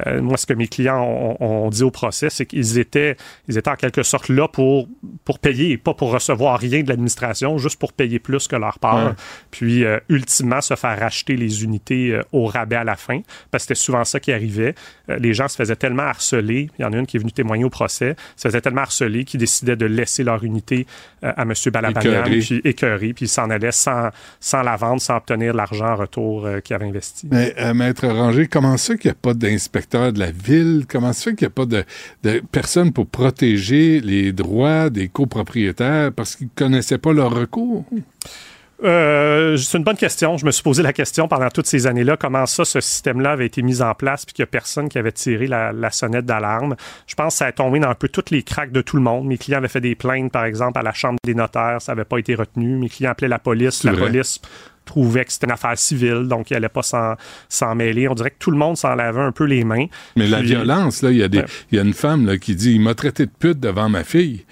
Euh, 0.05 0.21
moi, 0.21 0.37
ce 0.37 0.45
que 0.45 0.53
mes 0.53 0.67
clients 0.67 1.01
ont, 1.01 1.37
ont 1.39 1.69
dit 1.69 1.83
au 1.83 1.91
procès, 1.91 2.29
c'est 2.29 2.45
qu'ils 2.45 2.77
étaient, 2.79 3.15
ils 3.47 3.57
étaient 3.57 3.69
en 3.69 3.75
quelque 3.75 4.03
sorte 4.03 4.29
là 4.29 4.47
pour, 4.47 4.87
pour 5.25 5.39
payer 5.39 5.71
et 5.71 5.77
pas 5.77 5.93
pour 5.93 6.11
recevoir 6.11 6.59
rien 6.59 6.80
de 6.83 6.89
l'administration, 6.89 7.57
juste 7.57 7.79
pour 7.79 7.93
payer 7.93 8.19
plus 8.19 8.47
que 8.47 8.55
leur 8.55 8.79
part. 8.79 9.07
Ouais. 9.07 9.13
Puis, 9.51 9.83
euh, 9.83 9.99
ultimement, 10.09 10.61
se 10.61 10.75
faire 10.75 10.99
racheter 10.99 11.35
les 11.35 11.63
unités 11.63 12.11
euh, 12.11 12.23
au 12.31 12.45
rabais 12.45 12.75
à 12.75 12.83
la 12.83 12.95
fin, 12.95 13.21
parce 13.49 13.63
que 13.63 13.73
c'était 13.73 13.85
souvent 13.85 14.03
ça 14.03 14.19
qui 14.19 14.31
arrivait. 14.31 14.75
Euh, 15.09 15.17
les 15.17 15.33
gens 15.33 15.47
se 15.47 15.55
faisaient 15.55 15.75
tellement 15.75 16.03
harceler, 16.03 16.69
il 16.77 16.81
y 16.81 16.85
en 16.85 16.93
a 16.93 16.97
une 16.97 17.05
qui 17.05 17.17
est 17.17 17.19
venue 17.19 17.31
témoigner 17.31 17.63
au 17.63 17.69
procès, 17.69 18.15
se 18.35 18.47
faisaient 18.47 18.61
tellement 18.61 18.81
harceler 18.81 19.25
qu'ils 19.25 19.39
décidaient 19.39 19.75
de 19.75 19.85
laisser 19.85 20.23
leur 20.23 20.43
unité 20.43 20.85
à 21.21 21.43
M. 21.43 21.53
Balabanian, 21.71 22.23
puis 22.23 22.61
écœuré, 22.63 23.13
puis 23.13 23.25
ils 23.25 23.29
s'en 23.29 23.49
allaient 23.49 23.71
sans, 23.71 24.09
sans 24.39 24.61
la 24.61 24.75
vendre, 24.75 25.01
sans 25.01 25.17
obtenir 25.17 25.53
l'argent 25.53 25.93
en 25.93 25.95
retour 25.95 26.47
qu'ils 26.63 26.75
avaient 26.75 26.87
investi. 26.87 27.27
Mais, 27.31 27.53
Maître 27.73 28.07
Ranger, 28.07 28.47
comment 28.47 28.77
ça 28.77 28.95
qu'il 28.95 29.09
n'y 29.09 29.13
a 29.13 29.19
pas 29.21 29.33
d'inspecteur 29.33 30.13
de 30.13 30.19
la 30.19 30.31
ville? 30.31 30.85
Comment 30.87 31.13
ça 31.13 31.31
qu'il 31.31 31.45
n'y 31.45 31.51
a 31.51 31.55
pas 31.55 31.65
de, 31.65 31.83
de 32.23 32.41
personne 32.51 32.91
pour 32.91 33.07
protéger 33.07 33.99
les 33.99 34.31
droits 34.31 34.89
des 34.89 35.07
copropriétaires? 35.07 36.11
Parce 36.11 36.35
qu'ils 36.35 36.49
ne 36.67 36.70
connaissaient 36.71 36.97
pas 36.97 37.13
leur 37.13 37.33
recours? 37.33 37.85
Euh, 38.83 39.57
c'est 39.57 39.77
une 39.77 39.83
bonne 39.83 39.97
question. 39.97 40.37
Je 40.37 40.45
me 40.45 40.51
suis 40.51 40.63
posé 40.63 40.81
la 40.81 40.93
question 40.93 41.27
pendant 41.27 41.49
toutes 41.49 41.67
ces 41.67 41.85
années-là, 41.85 42.17
comment 42.17 42.47
ça, 42.47 42.65
ce 42.65 42.79
système-là 42.79 43.33
avait 43.33 43.45
été 43.45 43.61
mis 43.61 43.81
en 43.81 43.93
place, 43.93 44.25
puis 44.25 44.33
qu'il 44.33 44.43
n'y 44.43 44.47
a 44.47 44.51
personne 44.51 44.89
qui 44.89 44.97
avait 44.97 45.11
tiré 45.11 45.45
la, 45.45 45.71
la 45.71 45.91
sonnette 45.91 46.25
d'alarme. 46.25 46.75
Je 47.05 47.13
pense 47.13 47.35
que 47.35 47.37
ça 47.39 47.45
a 47.45 47.51
tombé 47.51 47.79
dans 47.79 47.89
un 47.89 47.95
peu 47.95 48.07
toutes 48.07 48.31
les 48.31 48.41
craques 48.41 48.71
de 48.71 48.81
tout 48.81 48.95
le 48.95 49.03
monde. 49.03 49.27
Mes 49.27 49.37
clients 49.37 49.59
avaient 49.59 49.67
fait 49.67 49.81
des 49.81 49.93
plaintes, 49.93 50.31
par 50.31 50.45
exemple, 50.45 50.79
à 50.79 50.81
la 50.81 50.93
Chambre 50.93 51.19
des 51.23 51.35
notaires, 51.35 51.79
ça 51.79 51.91
n'avait 51.91 52.05
pas 52.05 52.17
été 52.17 52.33
retenu. 52.33 52.75
Mes 52.77 52.89
clients 52.89 53.11
appelaient 53.11 53.27
la 53.27 53.39
police, 53.39 53.83
la 53.83 53.91
vrai. 53.91 54.07
police 54.07 54.41
trouvait 54.91 55.23
que 55.23 55.31
c'était 55.31 55.45
une 55.47 55.53
affaire 55.53 55.77
civile, 55.77 56.27
donc 56.27 56.49
il 56.51 56.53
n'allait 56.53 56.67
pas 56.69 56.81
s'en 56.83 57.75
mêler. 57.75 58.07
On 58.09 58.13
dirait 58.13 58.31
que 58.31 58.35
tout 58.39 58.51
le 58.51 58.57
monde 58.57 58.75
s'en 58.75 58.93
lavait 58.93 59.21
un 59.21 59.31
peu 59.31 59.45
les 59.45 59.63
mains. 59.63 59.85
Mais 60.17 60.27
la 60.27 60.41
violence, 60.41 61.01
là, 61.01 61.11
il 61.11 61.17
y 61.17 61.23
a 61.23 61.27
des, 61.29 61.39
Ouais. 61.39 61.45
il 61.71 61.77
y 61.77 61.79
a 61.79 61.83
une 61.83 61.93
femme 61.93 62.25
là, 62.25 62.37
qui 62.37 62.55
dit, 62.55 62.73
il 62.75 62.81
m'a 62.81 62.93
traité 62.93 63.25
de 63.25 63.31
pute 63.31 63.59
devant 63.59 63.87
ma 63.89 64.03
fille. 64.03 64.45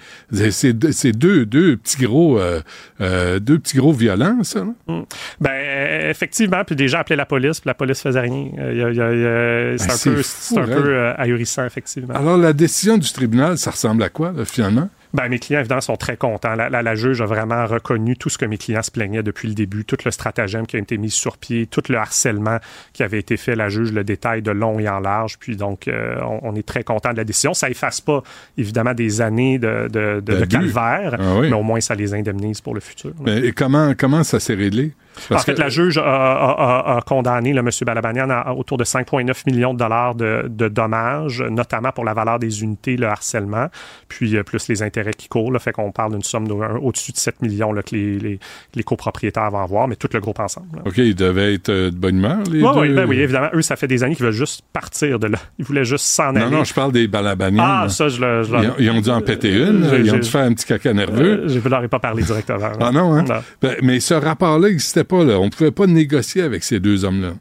C'est 0.50 0.72
deux, 1.12 1.44
deux, 1.44 1.76
petits 1.76 2.02
gros, 2.04 2.38
euh, 2.40 2.60
euh, 3.02 3.38
deux 3.38 3.58
petits 3.58 3.76
gros 3.76 3.92
violents, 3.92 4.42
ça. 4.42 4.60
là. 4.60 4.72
Mm. 4.86 5.02
Ben, 5.40 6.10
effectivement, 6.10 6.64
puis 6.64 6.74
des 6.74 6.88
gens 6.88 7.00
appelaient 7.00 7.16
la 7.16 7.26
police, 7.26 7.60
puis 7.60 7.68
la 7.68 7.74
police 7.74 8.00
faisait 8.00 8.20
rien. 8.20 8.46
Euh, 8.58 9.76
c'est 9.78 9.86
Ben, 9.86 9.92
un 9.92 9.96
c'est 9.96 10.10
peu, 10.10 10.22
fou, 10.22 10.58
un 10.58 10.62
hein. 10.62 10.66
peu 10.66 11.06
ahurissant, 11.18 11.66
effectivement. 11.66 12.14
Alors, 12.14 12.38
la 12.38 12.52
décision 12.54 12.96
du 12.98 13.12
tribunal, 13.12 13.58
ça 13.58 13.70
ressemble 13.72 14.02
à 14.02 14.08
quoi, 14.08 14.32
là, 14.32 14.44
finalement? 14.44 14.88
Ben, 15.12 15.28
mes 15.28 15.38
clients, 15.40 15.60
évidemment, 15.60 15.80
sont 15.80 15.96
très 15.96 16.16
contents. 16.16 16.54
La, 16.54 16.70
la- 16.70 16.82
la 16.82 16.94
juge 16.94 17.20
a 17.20 17.26
vraiment 17.26 17.66
reconnu 17.66 18.16
tout 18.16 18.28
ce 18.28 18.38
que 18.38 18.44
mes 18.44 18.58
clients 18.58 18.82
se 18.82 18.90
plaignaient 18.90 19.22
depuis 19.24 19.48
le 19.48 19.54
début, 19.54 19.84
tout 19.84 19.96
le 20.04 20.10
stratagème 20.10 20.66
qui 20.66 20.76
a 20.76 20.78
été 20.78 20.98
mis 20.98 21.10
sur 21.10 21.36
pied, 21.36 21.66
tout 21.66 21.82
le 21.88 21.96
harcèlement 21.96 22.58
qui 22.92 23.02
avait 23.02 23.18
été 23.18 23.36
fait. 23.36 23.56
La 23.56 23.68
juge 23.68 23.92
le 23.92 24.04
détaille 24.04 24.42
de 24.42 24.50
long 24.52 24.78
et 24.78 24.88
en 24.88 25.00
large. 25.00 25.36
Puis 25.38 25.56
donc, 25.56 25.88
euh, 25.88 26.16
on, 26.22 26.40
on 26.50 26.54
est 26.54 26.66
très 26.66 26.84
content 26.84 27.10
de 27.12 27.16
la 27.16 27.24
décision. 27.24 27.54
Ça 27.54 27.68
efface 27.70 28.00
pas, 28.00 28.22
évidemment, 28.56 28.94
des 28.94 29.20
années 29.20 29.58
de, 29.58 29.88
de, 29.90 30.20
de- 30.20 30.20
de 30.20 30.34
D'abus. 30.34 30.48
calvaire, 30.48 31.16
Ah 31.18 31.36
oui. 31.40 31.48
mais 31.50 31.56
au 31.56 31.62
moins, 31.62 31.80
ça 31.80 31.94
les 31.94 32.14
indemnise 32.14 32.60
pour 32.60 32.74
le 32.74 32.80
futur. 32.80 33.12
Mais, 33.20 33.38
et 33.40 33.52
comment, 33.52 33.94
comment 33.98 34.22
ça 34.22 34.38
s'est 34.38 34.54
réglé? 34.54 34.92
Parce 35.28 35.42
en 35.42 35.44
fait, 35.46 35.54
que- 35.54 35.60
la 35.60 35.68
juge 35.68 35.98
a, 35.98 36.02
a- 36.02 36.92
a- 36.94 36.96
a 36.96 37.00
condamné 37.02 37.52
le 37.52 37.60
M. 37.60 37.68
Balabanian 37.84 38.30
à, 38.30 38.38
à 38.38 38.52
autour 38.54 38.78
de 38.78 38.84
5,9 38.84 39.42
millions 39.46 39.74
de 39.74 39.78
dollars 39.78 40.14
de, 40.14 40.44
de 40.48 40.68
dommages, 40.68 41.42
notamment 41.42 41.92
pour 41.92 42.04
la 42.04 42.14
valeur 42.14 42.38
des 42.38 42.62
unités, 42.62 42.96
le 42.96 43.06
harcèlement, 43.06 43.66
puis 44.08 44.36
euh, 44.36 44.42
plus 44.42 44.68
les 44.68 44.82
intérêts 44.82 45.12
qui 45.14 45.28
courent. 45.28 45.52
Là, 45.52 45.58
fait 45.58 45.72
qu'on 45.72 45.92
parle 45.92 46.12
d'une 46.12 46.22
somme 46.22 46.46
au-dessus 46.82 47.12
de 47.12 47.16
7 47.18 47.42
millions 47.42 47.72
là, 47.72 47.82
que 47.82 47.94
les, 47.94 48.18
les- 48.18 48.38
les 48.74 48.82
copropriétaires 48.82 49.50
vont 49.50 49.62
avoir, 49.62 49.88
mais 49.88 49.96
tout 49.96 50.08
le 50.12 50.20
groupe 50.20 50.40
ensemble. 50.40 50.68
là. 50.76 50.82
OK, 50.86 50.98
ils 50.98 51.14
devaient 51.14 51.54
être 51.54 51.68
euh, 51.70 51.90
de 51.90 51.96
bonne 51.96 52.16
humeur, 52.18 52.38
les 52.50 52.62
Ouais, 52.62 52.72
deux? 52.74 52.80
oui, 52.80 52.88
ben 52.94 53.06
oui, 53.08 53.20
évidemment. 53.20 53.48
Eux, 53.54 53.62
ça 53.62 53.76
fait 53.76 53.86
des 53.88 54.02
années 54.02 54.14
qu'ils 54.14 54.24
veulent 54.24 54.32
juste 54.34 54.62
partir 54.72 55.18
de 55.18 55.26
là. 55.26 55.38
Ils 55.58 55.64
voulaient 55.64 55.84
juste 55.84 56.04
s'en 56.06 56.30
aller. 56.36 56.40
Non, 56.40 56.50
non, 56.50 56.64
je 56.64 56.74
parle 56.74 56.92
des 56.92 57.06
balabaniens. 57.08 57.62
Ah, 57.64 57.80
là. 57.84 57.88
ça, 57.88 58.08
je 58.08 58.20
le. 58.20 58.42
je 58.42 58.50
Ils 58.56 58.68
ont, 58.70 58.74
ils 58.78 58.90
ont 58.90 59.00
dû 59.00 59.10
en 59.10 59.20
péter 59.20 59.52
une, 59.54 59.88
J'ai- 59.88 60.00
ils 60.00 60.12
ont 60.14 60.18
dû 60.18 60.28
faire 60.28 60.42
un 60.44 60.52
petit 60.52 60.66
caca 60.66 60.92
nerveux. 60.92 61.44
Euh, 61.44 61.48
Je 61.48 61.58
ne 61.58 61.68
leur 61.68 61.82
ai 61.84 61.88
pas 61.88 61.98
parlé 61.98 62.22
directement. 62.22 62.58
Ah 62.80 62.90
non, 62.92 63.14
hein? 63.14 63.24
Non. 63.28 63.40
Ben, 63.62 63.76
mais 63.82 64.00
ce 64.00 64.14
rapport-là 64.14 64.68
n'existait 64.68 65.04
pas, 65.10 65.24
là. 65.24 65.38
On 65.40 65.46
ne 65.46 65.50
pouvait 65.50 65.70
pas 65.72 65.86
négocier 65.86 66.42
avec 66.42 66.62
ces 66.64 66.80
deux 66.80 67.04
hommes-là. 67.04 67.34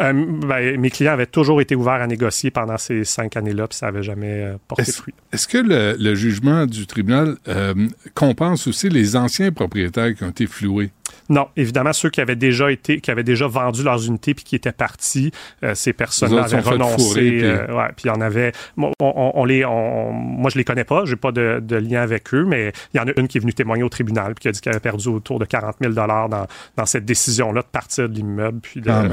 Euh, 0.00 0.12
ben, 0.12 0.78
mes 0.78 0.90
clients 0.90 1.12
avaient 1.12 1.26
toujours 1.26 1.60
été 1.62 1.74
ouverts 1.74 2.02
à 2.02 2.06
négocier 2.06 2.50
pendant 2.50 2.76
ces 2.76 3.04
cinq 3.04 3.36
années-là, 3.36 3.66
puis 3.66 3.78
ça 3.78 3.86
n'avait 3.86 4.02
jamais 4.02 4.44
euh, 4.44 4.56
porté 4.68 4.82
Est-ce 4.82 4.92
fruit. 5.00 5.14
est-ce 5.32 5.48
que 5.48 5.58
le, 5.58 5.96
le 5.98 6.14
jugement 6.14 6.66
du 6.66 6.86
tribunal 6.86 7.36
euh, 7.48 7.74
compense 8.14 8.66
aussi 8.66 8.90
les 8.90 9.16
anciens 9.16 9.50
propriétaires 9.52 10.14
qui 10.14 10.22
ont 10.24 10.28
été 10.30 10.46
floués? 10.46 10.90
Non, 11.30 11.46
évidemment, 11.56 11.92
ceux 11.94 12.10
qui 12.10 12.20
avaient 12.20 12.36
déjà 12.36 12.70
été, 12.70 13.00
qui 13.00 13.10
avaient 13.10 13.22
déjà 13.24 13.46
vendu 13.46 13.82
leurs 13.82 14.04
unités 14.06 14.34
puis 14.34 14.44
qui 14.44 14.56
étaient 14.56 14.72
partis, 14.72 15.30
euh, 15.64 15.74
ces 15.74 15.92
personnes-là 15.92 16.42
avaient 16.56 16.62
renoncé. 16.74 17.20
puis- 17.30 17.44
euh, 17.44 17.74
ouais, 17.76 17.88
puis 17.96 18.04
il 18.04 18.08
y 18.08 18.10
en 18.10 18.20
avait. 18.20 18.52
Moi, 18.76 18.90
on, 19.00 19.12
on- 19.16 19.32
on 19.40 19.44
les, 19.44 19.64
on- 19.64 20.12
moi, 20.12 20.50
je 20.50 20.58
les 20.58 20.64
connais 20.64 20.84
pas, 20.84 21.04
j'ai 21.06 21.16
pas 21.16 21.32
de, 21.32 21.60
de 21.62 21.76
lien 21.76 22.02
avec 22.02 22.34
eux, 22.34 22.44
mais 22.44 22.72
il 22.92 22.98
y 22.98 23.00
en 23.00 23.06
a 23.06 23.12
une 23.18 23.28
qui 23.28 23.38
est 23.38 23.40
venue 23.40 23.54
témoigner 23.54 23.82
au 23.84 23.88
tribunal 23.88 24.34
puis 24.34 24.42
qui 24.42 24.48
a 24.48 24.52
dit 24.52 24.60
qu'elle 24.60 24.72
avait 24.74 24.80
perdu 24.80 25.08
autour 25.08 25.38
de 25.38 25.44
40 25.44 25.76
000 25.80 25.92
dollars 25.94 26.28
dans, 26.28 26.46
dans 26.76 26.86
cette 26.86 27.04
décision-là 27.04 27.62
de 27.62 27.66
partir 27.70 28.08
de 28.08 28.14
l'immeuble 28.14 28.58
puis 28.60 28.80
de, 28.80 28.90
hein. 28.90 29.08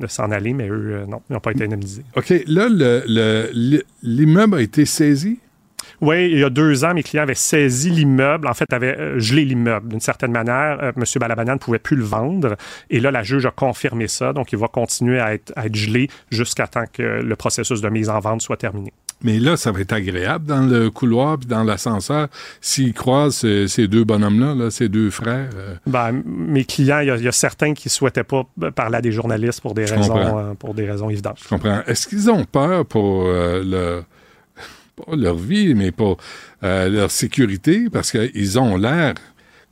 de 0.00 0.06
s'en 0.06 0.30
aller, 0.30 0.52
mais 0.52 0.68
eux, 0.68 1.02
euh, 1.02 1.06
non, 1.06 1.22
ils 1.30 1.32
n'ont 1.32 1.40
pas 1.40 1.52
été 1.52 1.64
indemnisés. 1.64 2.04
OK, 2.16 2.28
là, 2.46 2.68
le- 2.70 3.02
le- 3.06 3.82
l'immeuble 4.02 4.56
a 4.58 4.60
été 4.60 4.84
saisi? 4.84 5.38
Oui, 6.04 6.28
il 6.30 6.38
y 6.38 6.44
a 6.44 6.50
deux 6.50 6.84
ans, 6.84 6.92
mes 6.94 7.02
clients 7.02 7.22
avaient 7.22 7.34
saisi 7.34 7.90
l'immeuble, 7.90 8.46
en 8.46 8.54
fait, 8.54 8.72
avaient 8.72 8.96
euh, 8.98 9.18
gelé 9.18 9.44
l'immeuble. 9.44 9.88
D'une 9.88 10.00
certaine 10.00 10.32
manière, 10.32 10.78
euh, 10.82 10.92
M. 10.96 11.02
Balabanian 11.18 11.54
ne 11.54 11.58
pouvait 11.58 11.78
plus 11.78 11.96
le 11.96 12.04
vendre. 12.04 12.56
Et 12.90 13.00
là, 13.00 13.10
la 13.10 13.22
juge 13.22 13.46
a 13.46 13.50
confirmé 13.50 14.06
ça. 14.08 14.32
Donc, 14.32 14.52
il 14.52 14.58
va 14.58 14.68
continuer 14.68 15.18
à 15.20 15.34
être, 15.34 15.52
à 15.56 15.66
être 15.66 15.74
gelé 15.74 16.08
jusqu'à 16.30 16.66
temps 16.66 16.84
que 16.92 17.02
le 17.02 17.36
processus 17.36 17.80
de 17.80 17.88
mise 17.88 18.08
en 18.10 18.20
vente 18.20 18.42
soit 18.42 18.56
terminé. 18.56 18.92
Mais 19.22 19.38
là, 19.38 19.56
ça 19.56 19.72
va 19.72 19.80
être 19.80 19.92
agréable 19.92 20.44
dans 20.44 20.66
le 20.66 20.90
couloir 20.90 21.38
puis 21.38 21.46
dans 21.46 21.62
l'ascenseur 21.64 22.28
s'ils 22.60 22.92
croisent 22.92 23.36
ces, 23.36 23.68
ces 23.68 23.88
deux 23.88 24.04
bonhommes-là, 24.04 24.54
là, 24.54 24.70
ces 24.70 24.88
deux 24.90 25.08
frères. 25.08 25.48
euh, 25.54 25.76
Ben, 25.86 26.20
mes 26.26 26.64
clients, 26.64 26.98
il 26.98 27.06
y, 27.06 27.10
a, 27.10 27.16
il 27.16 27.22
y 27.22 27.28
a 27.28 27.32
certains 27.32 27.72
qui 27.72 27.88
ne 27.88 27.90
souhaitaient 27.92 28.24
pas 28.24 28.42
parler 28.74 28.96
à 28.96 29.00
des 29.00 29.12
journalistes 29.12 29.62
pour 29.62 29.72
des, 29.72 29.86
Je 29.86 29.94
raisons, 29.94 30.38
euh, 30.38 30.54
pour 30.54 30.74
des 30.74 30.90
raisons 30.90 31.08
évidentes. 31.08 31.38
je 31.42 31.48
comprends. 31.48 31.80
Est-ce 31.86 32.06
qu'ils 32.06 32.28
ont 32.30 32.44
peur 32.44 32.84
pour 32.84 33.22
euh, 33.26 33.62
leur, 33.64 34.02
pas 34.96 35.16
leur 35.16 35.36
vie, 35.36 35.74
mais 35.74 35.90
pour 35.90 36.18
euh, 36.62 36.88
leur 36.88 37.10
sécurité? 37.10 37.88
Parce 37.90 38.10
qu'ils 38.10 38.58
ont 38.58 38.76
l'air 38.76 39.14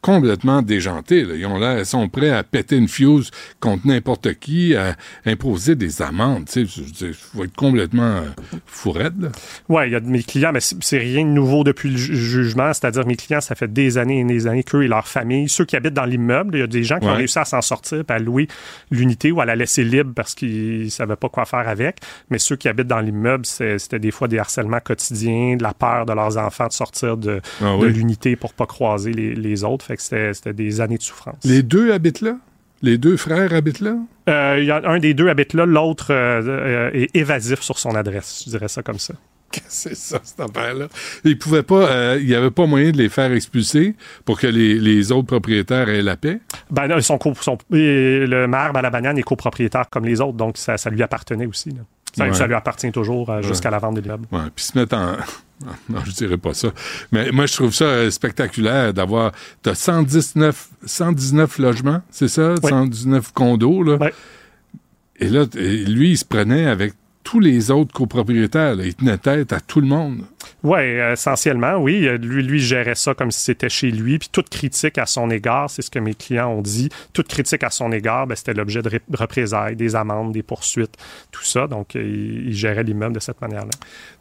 complètement 0.02 0.60
déjantés. 0.60 1.24
là. 1.24 1.34
Ils 1.36 1.46
ont 1.46 1.58
l'air, 1.58 1.78
ils 1.78 1.86
sont 1.86 2.06
prêts 2.10 2.28
à 2.30 2.42
péter 2.42 2.76
une 2.76 2.88
fuse 2.88 3.30
contre 3.60 3.86
n'importe 3.86 4.34
qui, 4.34 4.74
à 4.76 4.94
imposer 5.24 5.74
des 5.76 6.02
amendes. 6.02 6.48
Il 6.54 6.66
faut 7.14 7.44
être 7.44 7.54
complètement 7.56 8.02
euh, 8.16 8.22
fourette, 8.66 9.14
là. 9.18 9.28
Oui, 9.70 9.84
il 9.86 9.92
y 9.92 9.94
a 9.94 10.00
de 10.00 10.08
mes 10.08 10.22
clients, 10.22 10.50
mais 10.52 10.60
c'est 10.60 10.98
rien 10.98 11.24
de 11.24 11.30
nouveau 11.30 11.64
depuis 11.64 11.88
le 11.90 11.96
ju- 11.96 12.14
jugement. 12.16 12.72
C'est-à-dire, 12.74 13.06
mes 13.06 13.16
clients, 13.16 13.40
ça 13.40 13.54
fait 13.54 13.72
des 13.72 13.96
années 13.96 14.20
et 14.20 14.24
des 14.24 14.46
années 14.46 14.64
qu'eux 14.64 14.82
et 14.82 14.88
leur 14.88 15.06
famille, 15.08 15.48
ceux 15.48 15.64
qui 15.64 15.76
habitent 15.76 15.94
dans 15.94 16.04
l'immeuble, 16.04 16.56
il 16.56 16.60
y 16.60 16.64
a 16.64 16.66
des 16.66 16.82
gens 16.84 16.98
qui 16.98 17.06
ont 17.06 17.14
réussi 17.14 17.38
à 17.38 17.44
s'en 17.44 17.62
sortir, 17.62 18.02
à 18.08 18.18
louer 18.18 18.48
l'unité 18.90 19.30
ou 19.30 19.40
à 19.40 19.44
la 19.46 19.56
laisser 19.56 19.84
libre 19.84 20.12
parce 20.14 20.34
qu'ils 20.34 20.84
ne 20.84 20.88
savaient 20.90 21.16
pas 21.16 21.28
quoi 21.28 21.44
faire 21.44 21.68
avec. 21.68 21.98
Mais 22.28 22.38
ceux 22.38 22.56
qui 22.56 22.68
habitent 22.68 22.88
dans 22.88 23.00
l'immeuble, 23.00 23.46
c'était 23.46 23.98
des 24.00 24.10
fois 24.10 24.26
des 24.28 24.38
harcèlements 24.38 24.80
quotidiens, 24.80 25.56
de 25.56 25.62
la 25.62 25.72
peur 25.74 26.06
de 26.06 26.12
leurs 26.12 26.36
enfants 26.38 26.66
de 26.66 26.72
sortir 26.72 27.16
de, 27.16 27.40
Ah 27.62 27.76
de 27.80 27.86
l'unité 27.86 28.34
pour 28.36 28.52
pas 28.52 28.66
croiser 28.66 29.12
les, 29.12 29.34
les 29.34 29.62
autres. 29.64 29.91
Fait 29.92 29.96
que 29.96 30.32
c'était 30.32 30.52
des 30.52 30.80
années 30.80 30.96
de 30.96 31.02
souffrance. 31.02 31.44
Les 31.44 31.62
deux 31.62 31.92
habitent 31.92 32.22
là? 32.22 32.36
Les 32.80 32.98
deux 32.98 33.16
frères 33.16 33.52
habitent 33.52 33.80
là? 33.80 33.96
Euh, 34.28 34.56
il 34.58 34.64
y 34.64 34.70
a 34.70 34.80
un 34.88 34.98
des 34.98 35.12
deux 35.14 35.28
habite 35.28 35.52
là, 35.54 35.66
l'autre 35.66 36.06
euh, 36.10 36.42
euh, 36.46 36.90
est 36.94 37.14
évasif 37.14 37.60
sur 37.60 37.78
son 37.78 37.94
adresse. 37.94 38.42
Je 38.46 38.50
dirais 38.50 38.68
ça 38.68 38.82
comme 38.82 38.98
ça. 38.98 39.14
Qu'est-ce 39.50 39.88
que 39.90 39.94
c'est 39.94 39.94
ça, 39.94 40.20
cette 40.24 40.40
affaire-là? 40.40 40.88
Il 41.24 41.38
pouvait 41.38 41.62
pas, 41.62 41.90
euh, 41.90 42.18
il 42.20 42.26
n'y 42.26 42.34
avait 42.34 42.50
pas 42.50 42.66
moyen 42.66 42.90
de 42.90 42.96
les 42.96 43.10
faire 43.10 43.30
expulser 43.32 43.94
pour 44.24 44.40
que 44.40 44.46
les, 44.46 44.78
les 44.78 45.12
autres 45.12 45.26
propriétaires 45.26 45.90
aient 45.90 46.02
la 46.02 46.16
paix? 46.16 46.40
Ben, 46.70 46.88
le 46.88 48.46
maire 48.46 48.74
à 48.74 48.82
la 48.82 48.90
banane 48.90 49.18
est 49.18 49.22
copropriétaire 49.22 49.90
comme 49.90 50.06
les 50.06 50.22
autres, 50.22 50.38
donc 50.38 50.56
ça, 50.56 50.78
ça 50.78 50.88
lui 50.88 51.02
appartenait 51.02 51.46
aussi. 51.46 51.70
là. 51.70 51.82
Ça, 52.16 52.24
Ouais. 52.24 52.34
ça 52.34 52.46
lui 52.46 52.54
appartient 52.54 52.92
toujours 52.92 53.30
euh, 53.30 53.40
jusqu'à 53.42 53.70
la 53.70 53.78
vente 53.78 53.94
de 53.96 54.00
l'immeuble. 54.02 54.26
Ouais, 54.32 54.40
puis 54.54 54.64
se 54.64 54.78
mettre 54.78 54.96
en. 54.96 55.16
Non, 55.88 56.00
je 56.04 56.10
dirais 56.10 56.38
pas 56.38 56.54
ça. 56.54 56.70
Mais 57.12 57.30
moi, 57.30 57.46
je 57.46 57.54
trouve 57.54 57.72
ça 57.72 57.84
euh, 57.84 58.10
spectaculaire 58.10 58.92
d'avoir. 58.92 59.30
T'as 59.62 59.76
119, 59.76 60.70
119 60.84 61.58
logements, 61.58 62.02
c'est 62.10 62.26
ça? 62.26 62.54
119 62.60 63.30
condos, 63.32 63.84
là. 63.84 64.10
Et 65.20 65.28
là, 65.28 65.44
lui, 65.54 66.10
il 66.10 66.18
se 66.18 66.24
prenait 66.24 66.66
avec 66.66 66.94
tous 67.24 67.40
les 67.40 67.70
autres 67.70 67.92
copropriétaires. 67.92 68.74
là. 68.76 68.84
Il 68.84 68.94
tenait 68.94 69.18
tête 69.18 69.52
à 69.52 69.60
tout 69.60 69.80
le 69.80 69.86
monde. 69.86 70.22
Oui, 70.64 70.80
essentiellement, 71.12 71.76
oui. 71.78 72.06
Euh, 72.06 72.18
Lui, 72.18 72.42
lui 72.42 72.58
gérait 72.60 72.94
ça 72.94 73.14
comme 73.14 73.30
si 73.30 73.40
c'était 73.40 73.68
chez 73.68 73.90
lui. 73.90 74.18
Puis 74.18 74.28
toute 74.30 74.48
critique 74.48 74.98
à 74.98 75.06
son 75.06 75.30
égard, 75.30 75.70
c'est 75.70 75.82
ce 75.82 75.90
que 75.90 75.98
mes 75.98 76.14
clients 76.14 76.50
ont 76.50 76.62
dit, 76.62 76.88
toute 77.12 77.28
critique 77.28 77.62
à 77.64 77.70
son 77.70 77.92
égard, 77.92 78.26
ben, 78.26 78.34
c'était 78.34 78.54
l'objet 78.54 78.82
de 78.82 78.88
ré- 78.88 79.00
représailles, 79.12 79.76
des 79.76 79.94
amendes, 79.94 80.32
des 80.32 80.42
poursuites, 80.42 80.94
tout 81.30 81.44
ça. 81.44 81.66
Donc, 81.66 81.94
euh, 81.96 82.02
il, 82.02 82.48
il 82.48 82.54
gérait 82.54 82.82
l'immeuble 82.84 83.14
de 83.14 83.20
cette 83.20 83.40
manière-là. 83.40 83.70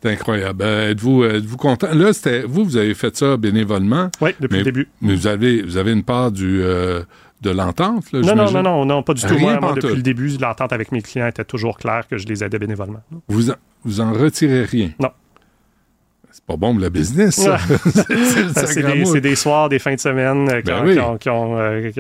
C'est 0.01 0.09
incroyable. 0.11 0.63
Euh, 0.63 0.91
êtes-vous, 0.91 1.23
êtes-vous 1.23 1.57
content? 1.57 1.93
Là, 1.93 2.13
c'était, 2.13 2.43
vous, 2.43 2.63
vous 2.65 2.77
avez 2.77 2.93
fait 2.93 3.15
ça 3.15 3.35
bénévolement. 3.37 4.09
Oui, 4.21 4.31
depuis 4.39 4.53
mais- 4.53 4.57
le 4.59 4.63
début. 4.65 4.87
Mais 5.01 5.15
vous 5.15 5.27
avez, 5.27 5.61
vous 5.63 5.77
avez 5.77 5.91
une 5.91 6.03
part 6.03 6.31
du, 6.31 6.61
euh, 6.61 7.01
de 7.41 7.49
l'entente, 7.49 8.13
Non, 8.13 8.35
non, 8.35 8.51
non, 8.51 8.61
non, 8.63 8.85
non, 8.85 9.03
pas 9.03 9.13
du 9.13 9.21
tout. 9.23 9.37
Moi, 9.37 9.57
depuis 9.75 9.95
le 9.95 10.01
début, 10.03 10.29
l'entente 10.37 10.71
avec 10.73 10.91
mes 10.91 11.01
clients 11.01 11.27
était 11.27 11.43
toujours 11.43 11.77
claire 11.77 12.07
que 12.07 12.17
je 12.17 12.27
les 12.27 12.43
aidais 12.43 12.59
bénévolement. 12.59 13.01
Vous 13.27 13.49
en, 13.49 13.55
vous 13.83 13.99
en 13.99 14.13
retirez 14.13 14.63
rien? 14.63 14.91
Non. 14.99 15.09
C'est 16.29 16.45
pas 16.45 16.55
bon 16.55 16.71
pour 16.73 16.81
le 16.81 16.89
business, 16.89 17.35
ça. 17.35 17.57
C'est- 18.55 19.19
des, 19.21 19.35
soirs, 19.35 19.69
des 19.69 19.79
fins 19.79 19.95
de 19.95 19.99
semaine 19.99 20.47
euh, 20.49 20.61
qui, 20.61 20.67
Ben 20.67 20.85
oui. 20.85 20.93
qui 20.93 20.99
ont- 20.99 21.17
qui 21.17 21.29
ont, 21.29 21.57
euh, 21.57 21.91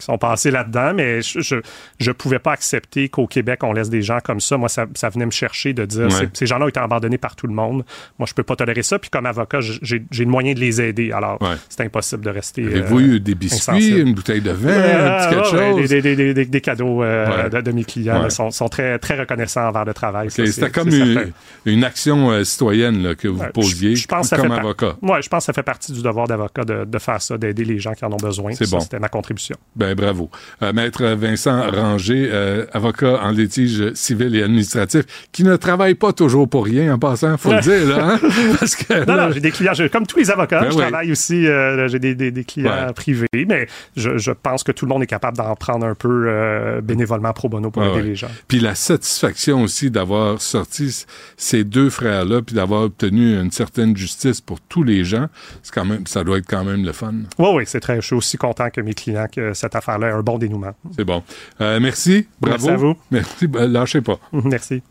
qui 0.00 0.06
sont 0.06 0.18
passés 0.18 0.50
là-dedans, 0.50 0.92
mais 0.94 1.22
je, 1.22 1.60
je 1.98 2.10
pouvais 2.10 2.38
pas 2.40 2.52
accepter 2.52 3.08
qu'au 3.08 3.26
Québec, 3.26 3.60
on 3.62 3.72
laisse 3.72 3.90
des 3.90 4.02
gens 4.02 4.18
comme 4.22 4.40
ça. 4.40 4.56
Moi, 4.56 4.68
ça, 4.68 4.86
ça 4.94 5.08
venait 5.08 5.26
me 5.26 5.30
chercher 5.30 5.72
de 5.72 5.84
dire, 5.84 6.06
Ouais. 6.08 6.28
ces, 6.32 6.46
gens-là 6.46 6.64
ont 6.64 6.68
été 6.68 6.80
abandonnés 6.80 7.18
par 7.18 7.36
tout 7.36 7.46
le 7.46 7.52
monde. 7.54 7.84
Moi, 8.18 8.26
je 8.28 8.34
peux 8.34 8.42
pas 8.42 8.56
tolérer 8.56 8.82
ça. 8.82 8.98
Puis 8.98 9.10
comme 9.10 9.26
avocat, 9.26 9.60
j'ai, 9.60 10.02
le 10.18 10.24
moyen 10.26 10.54
de 10.54 10.60
les 10.60 10.80
aider. 10.80 11.12
Alors, 11.12 11.38
c'est 11.68 11.82
impossible 11.82 12.24
de 12.24 12.30
rester. 12.30 12.64
Avez-vous 12.66 12.98
euh, 12.98 13.02
eu 13.16 13.20
des 13.20 13.34
biscuits, 13.34 13.58
insensible. 13.72 13.98
une 13.98 14.14
bouteille 14.14 14.40
de 14.40 14.50
vin, 14.50 14.68
Euh, 14.70 15.08
un 15.08 15.18
petit 15.18 15.34
quelque 15.34 15.56
ouais, 15.56 15.72
ouais, 15.74 15.80
chose? 15.82 15.88
Des, 15.90 16.02
des- 16.02 16.34
des- 16.34 16.44
des- 16.46 16.60
cadeaux 16.60 17.02
euh, 17.02 17.48
de, 17.48 17.60
de 17.60 17.70
mes 17.72 17.84
clients 17.84 18.22
là, 18.22 18.30
sont, 18.30 18.50
sont 18.50 18.68
très, 18.68 18.98
très 18.98 19.18
reconnaissants 19.18 19.68
envers 19.68 19.84
le 19.84 19.94
travail. 19.94 20.30
C'était 20.30 20.70
comme 20.70 20.88
une, 20.88 21.32
une 21.66 21.84
action 21.84 22.30
euh, 22.30 22.44
citoyenne 22.44 23.02
là, 23.02 23.14
que 23.14 23.28
vous 23.28 23.44
posiez 23.54 23.96
je 23.96 24.06
pense 24.06 24.30
comme 24.30 24.50
avocat. 24.52 24.96
Ouais, 25.02 25.22
je 25.22 25.28
pense 25.28 25.42
que 25.42 25.46
ça 25.46 25.52
fait 25.52 25.62
partie 25.62 25.92
du 25.92 26.02
devoir 26.02 26.26
d'avocat 26.26 26.64
de, 26.64 26.84
de 26.84 26.98
faire 26.98 27.20
ça, 27.22 27.36
d'aider 27.38 27.64
les 27.64 27.78
gens 27.78 27.92
qui 27.92 28.04
en 28.04 28.12
ont 28.12 28.16
besoin. 28.16 28.52
C'est 28.54 28.70
bon. 28.70 28.80
C'était 28.80 28.98
ma 28.98 29.08
contribution. 29.08 29.56
Ben 29.76 29.89
bravo. 29.94 30.30
Euh, 30.62 30.72
Maître 30.72 31.04
Vincent 31.06 31.70
Ranger, 31.70 32.28
euh, 32.32 32.66
avocat 32.72 33.20
en 33.22 33.30
litige 33.30 33.92
civil 33.94 34.34
et 34.36 34.42
administratif, 34.42 35.04
qui 35.32 35.44
ne 35.44 35.56
travaille 35.56 35.94
pas 35.94 36.12
toujours 36.12 36.48
pour 36.48 36.64
rien 36.64 36.94
en 36.94 36.98
passant, 36.98 37.36
faut 37.36 37.52
le 37.52 37.60
dire 37.62 37.86
là. 37.96 38.14
hein? 38.14 38.20
Parce 38.58 38.76
que 38.76 39.04
Non, 39.06 39.14
là- 39.16 39.26
non, 39.28 39.32
j'ai 39.32 39.40
des 39.40 39.50
clients, 39.50 39.74
je- 39.74 39.84
comme 39.88 40.06
tous 40.06 40.18
les 40.18 40.30
avocats, 40.30 40.60
Ben 40.60 40.70
je 40.70 40.76
oui. 40.76 40.82
travaille 40.82 41.12
aussi, 41.12 41.46
euh, 41.46 41.88
j'ai 41.88 41.98
des, 41.98 42.14
des- 42.14 42.30
des 42.30 42.44
clients 42.44 42.86
Ouais. 42.88 42.92
privés, 42.92 43.26
mais 43.48 43.66
je, 43.96 44.18
je 44.18 44.30
pense 44.32 44.62
que 44.64 44.72
tout 44.72 44.84
le 44.86 44.90
monde 44.90 45.02
est 45.02 45.06
capable 45.06 45.36
d'en 45.36 45.54
prendre 45.56 45.86
un 45.86 45.94
peu 45.94 46.80
bénévolement 46.82 47.32
pro 47.32 47.48
bono 47.48 47.70
pour 47.70 47.82
aider 47.84 47.94
ouais. 47.96 48.02
les 48.02 48.14
gens. 48.14 48.28
Puis 48.48 48.60
la 48.60 48.74
satisfaction 48.74 49.62
aussi 49.62 49.90
d'avoir 49.90 50.40
sorti 50.40 51.04
ces 51.36 51.64
deux 51.64 51.90
frères-là, 51.90 52.42
puis 52.42 52.54
d'avoir 52.54 52.82
obtenu 52.82 53.38
une 53.40 53.50
certaine 53.50 53.96
justice 53.96 54.40
pour 54.40 54.60
tous 54.60 54.82
les 54.82 55.04
gens, 55.04 55.26
c'est 55.62 55.72
quand 55.74 55.84
même, 55.84 56.06
ça 56.06 56.24
doit 56.24 56.38
être 56.38 56.46
quand 56.48 56.64
même 56.64 56.84
le 56.84 56.92
fun. 56.92 57.12
Oui, 57.38 57.48
oui, 57.54 57.62
c'est 57.66 57.80
très. 57.80 57.96
Je 58.00 58.06
suis 58.06 58.16
aussi 58.16 58.36
content 58.36 58.70
que 58.70 58.80
mes 58.80 58.94
clients 58.94 59.26
que 59.30 59.54
cette 59.54 59.74
affaire-là 59.80 60.14
un 60.14 60.22
bon 60.22 60.38
dénouement. 60.38 60.72
C'est 60.96 61.04
bon. 61.04 61.22
Euh, 61.60 61.80
merci, 61.80 62.26
bravo. 62.40 62.66
Merci 62.66 62.70
à 62.70 62.76
vous. 62.76 62.94
Merci, 63.10 63.46
ben, 63.46 63.66
lâchez 63.70 64.00
pas. 64.00 64.18
Merci. 64.32 64.82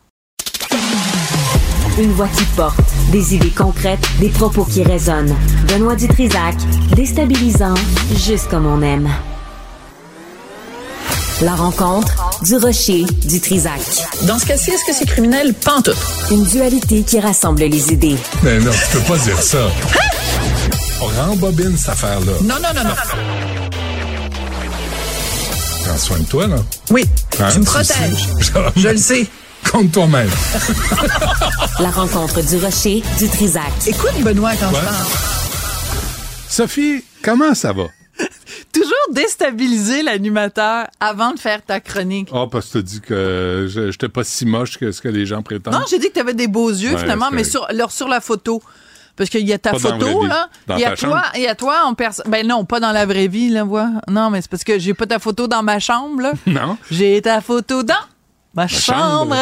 Une 1.98 2.11
voix 2.11 2.30
qui 2.30 2.45
porte, 2.56 2.80
des 3.11 3.36
idées 3.36 3.49
concrètes, 3.49 3.99
des 4.20 4.30
propos 4.30 4.64
qui 4.64 4.84
résonnent. 4.84 5.36
Benoît 5.68 5.95
Dutrisac, 5.95 6.56
déstabilisant, 6.95 7.76
juste 8.16 8.49
comme 8.49 8.66
on 8.66 8.82
aime. 8.82 9.10
La 11.41 11.56
rencontre 11.56 12.41
du 12.44 12.57
rocher 12.57 13.06
du 13.26 13.40
Trisac. 13.40 13.80
Dans 14.28 14.38
ce 14.38 14.45
cas-ci, 14.45 14.72
est-ce 14.72 14.86
que 14.86 14.94
c'est 14.94 15.06
criminel? 15.06 15.53
Pantoute. 15.53 15.98
Une 16.32 16.44
dualité 16.44 17.03
qui 17.03 17.20
rassemble 17.20 17.61
les 17.61 17.94
idées. 17.94 18.18
Mais 18.44 18.60
non, 18.60 18.72
tu 18.72 18.98
peux 18.98 19.03
pas 19.14 19.18
dire 19.20 19.41
ça. 19.41 19.70
On 21.02 21.06
rembobine 21.07 21.78
cette 21.78 21.90
affaire-là. 21.90 22.34
Non, 22.44 22.56
non, 22.56 22.74
non, 22.76 22.90
non. 22.90 23.59
Prends 25.90 25.98
soin 25.98 26.20
de 26.20 26.26
toi, 26.26 26.45
là. 26.45 26.57
Oui, 26.91 27.03
Hein, 27.40 27.49
tu 27.52 27.60
me 27.61 27.66
protèges. 27.66 28.28
Je 28.76 28.90
le 28.90 28.98
sais. 28.98 29.26
Compte 29.72 29.91
toi-même. 29.91 30.30
La 31.80 31.90
rencontre 31.90 32.41
du 32.45 32.57
rocher 32.57 33.02
du 33.18 33.28
Trisac. 33.28 33.72
Écoute, 33.88 34.11
Benoît, 34.22 34.52
quand 34.60 34.68
Ouais. 34.68 34.76
je 34.82 34.86
parle. 34.86 35.06
Sophie, 36.48 37.03
comment 37.24 37.56
ça 37.56 37.74
va? 37.74 37.86
Toujours 38.72 38.94
déstabiliser 39.14 40.03
l'animateur 40.03 40.86
avant 40.99 41.32
de 41.32 41.40
faire 41.40 41.64
ta 41.66 41.80
chronique. 41.80 42.30
Ah, 42.32 42.45
parce 42.52 42.68
que 42.68 42.78
tu 42.78 42.84
dit 42.84 43.02
que 43.02 43.66
je 43.68 43.90
j'étais 43.90 44.10
pas 44.10 44.24
si 44.24 44.45
moche 44.45 44.78
que 44.78 44.91
ce 44.91 45.02
que 45.02 45.07
les 45.10 45.26
gens 45.26 45.41
prétendent. 45.41 45.74
Non, 45.74 45.86
j'ai 45.90 45.98
dit 45.98 46.10
que 46.10 46.14
tu 46.14 46.20
avais 46.20 46.36
des 46.36 46.48
beaux 46.48 46.70
yeux, 46.70 46.94
Ouais, 46.94 46.99
finalement, 46.99 47.30
mais 47.32 47.44
sur, 47.44 47.66
leur, 47.74 47.91
sur 47.91 48.07
la 48.07 48.22
photo. 48.22 48.61
Parce 49.20 49.30
qu'il 49.30 49.46
y 49.46 49.52
a 49.52 49.58
ta 49.60 49.72
Pas 49.74 49.80
photo, 49.80 50.26
là. 50.26 50.48
Il 50.70 50.80
y 50.80 50.86
a 50.86 50.96
toi, 50.96 51.10
chambre. 51.10 51.22
il 51.36 51.41
y 51.41 51.48
a 51.48 51.54
toi 51.54 51.76
en 51.86 51.94
personne. 51.94 52.26
Ben 52.30 52.48
non, 52.48 52.64
pas 52.64 52.80
dans 52.80 52.94
la 52.94 53.06
vraie 53.06 53.28
vie, 53.28 53.50
là, 53.50 53.66
vois. 53.66 53.90
Non, 54.08 54.30
mais 54.30 54.41
c'est 54.41 54.50
parce 54.50 54.64
que 54.64 54.80
j'ai 54.80 54.94
pas 54.94 55.06
ta 55.08 55.20
photo 55.20 55.46
dans 55.48 55.62
ma 55.62 55.78
chambre, 55.80 56.22
là. 56.22 56.32
Non. 56.48 56.78
J'ai 56.90 57.22
ta 57.22 57.41
photo 57.41 57.84
dans 57.84 57.94
ma, 58.54 58.68
chambre. 58.68 59.36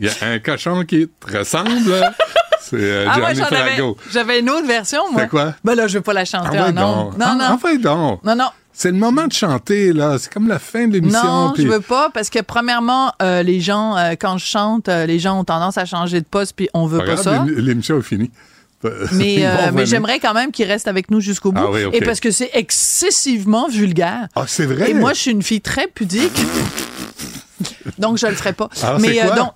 Il 0.00 0.06
y 0.06 0.08
a 0.08 0.28
un 0.28 0.38
cochon 0.38 0.84
qui 0.84 1.08
te 1.08 1.36
ressemble. 1.36 1.70
C'est 2.60 2.76
euh, 2.76 3.06
Ah, 3.10 3.14
avais, 3.16 3.34
Flago. 3.34 3.98
j'avais 4.12 4.38
une 4.40 4.48
autre 4.50 4.66
version, 4.68 5.02
moi. 5.12 5.22
C'est 5.22 5.28
quoi? 5.28 5.54
Ben 5.64 5.74
là, 5.74 5.86
je 5.88 5.98
vais 5.98 6.02
pas 6.02 6.12
la 6.14 6.24
chanter 6.24 6.56
Ah, 6.58 6.68
en. 6.68 6.72
Non, 6.72 7.12
non. 7.18 7.36
ah, 7.40 7.58
donc. 7.78 8.24
Non, 8.24 8.36
non. 8.36 8.48
C'est 8.72 8.90
le 8.90 8.96
moment 8.96 9.26
de 9.26 9.32
chanter, 9.32 9.92
là. 9.92 10.16
C'est 10.18 10.32
comme 10.32 10.48
la 10.48 10.58
fin 10.58 10.86
de 10.86 10.94
l'émission. 10.94 11.22
Non, 11.24 11.52
puis- 11.52 11.64
je 11.64 11.68
veux 11.68 11.80
pas 11.80 12.08
parce 12.14 12.30
que 12.30 12.40
premièrement, 12.40 13.12
euh, 13.20 13.42
les 13.42 13.60
gens, 13.60 13.96
euh, 13.96 14.12
quand 14.18 14.38
je 14.38 14.46
chante, 14.46 14.88
euh, 14.88 15.06
les 15.06 15.18
gens 15.18 15.38
ont 15.40 15.44
tendance 15.44 15.76
à 15.76 15.84
changer 15.84 16.20
de 16.20 16.26
poste 16.26 16.54
puis 16.56 16.68
on 16.72 16.86
veut 16.86 16.98
pas, 16.98 17.16
Pas 17.16 17.16
ça. 17.18 17.34
grave, 17.34 17.48
l'ém- 17.50 17.60
L'émission 17.66 17.98
est 17.98 18.02
finie. 18.02 18.30
Mais, 19.12 19.34
Ils 19.34 19.44
euh, 19.44 19.70
mais 19.72 19.86
j'aimerais 19.86 20.18
quand 20.18 20.34
même 20.34 20.52
qu'ils 20.52 20.66
restent 20.66 20.88
avec 20.88 21.10
nous 21.10 21.20
jusqu'au 21.20 21.52
bout. 21.52 21.62
Ah 21.64 21.70
oui, 21.70 21.84
ok. 21.84 21.94
Et 21.94 22.00
parce 22.00 22.20
que 22.20 22.30
c'est 22.30 22.50
excessivement 22.52 23.68
vulgaire. 23.68 24.28
Ah, 24.34 24.44
c'est 24.46 24.66
vrai? 24.66 24.90
Et 24.90 24.94
moi, 24.94 25.12
je 25.12 25.20
suis 25.20 25.30
une 25.30 25.42
fille 25.42 25.60
très 25.60 25.86
pudique. 25.86 26.38
donc, 27.98 28.18
je 28.18 28.26
le 28.26 28.34
ferai 28.34 28.52
pas. 28.52 28.68
Alors, 28.82 29.00
mais 29.00 29.14
c'est 29.14 29.34
donc, 29.34 29.52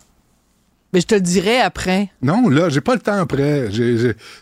mais 0.93 1.01
je 1.01 1.07
te 1.07 1.15
le 1.15 1.21
dirai 1.21 1.61
après. 1.61 2.09
Non, 2.23 2.49
là, 2.49 2.71
j'ai 2.71 2.81
pas 2.81 2.95
le 2.95 3.01
temps 3.01 3.21
après. 3.21 3.69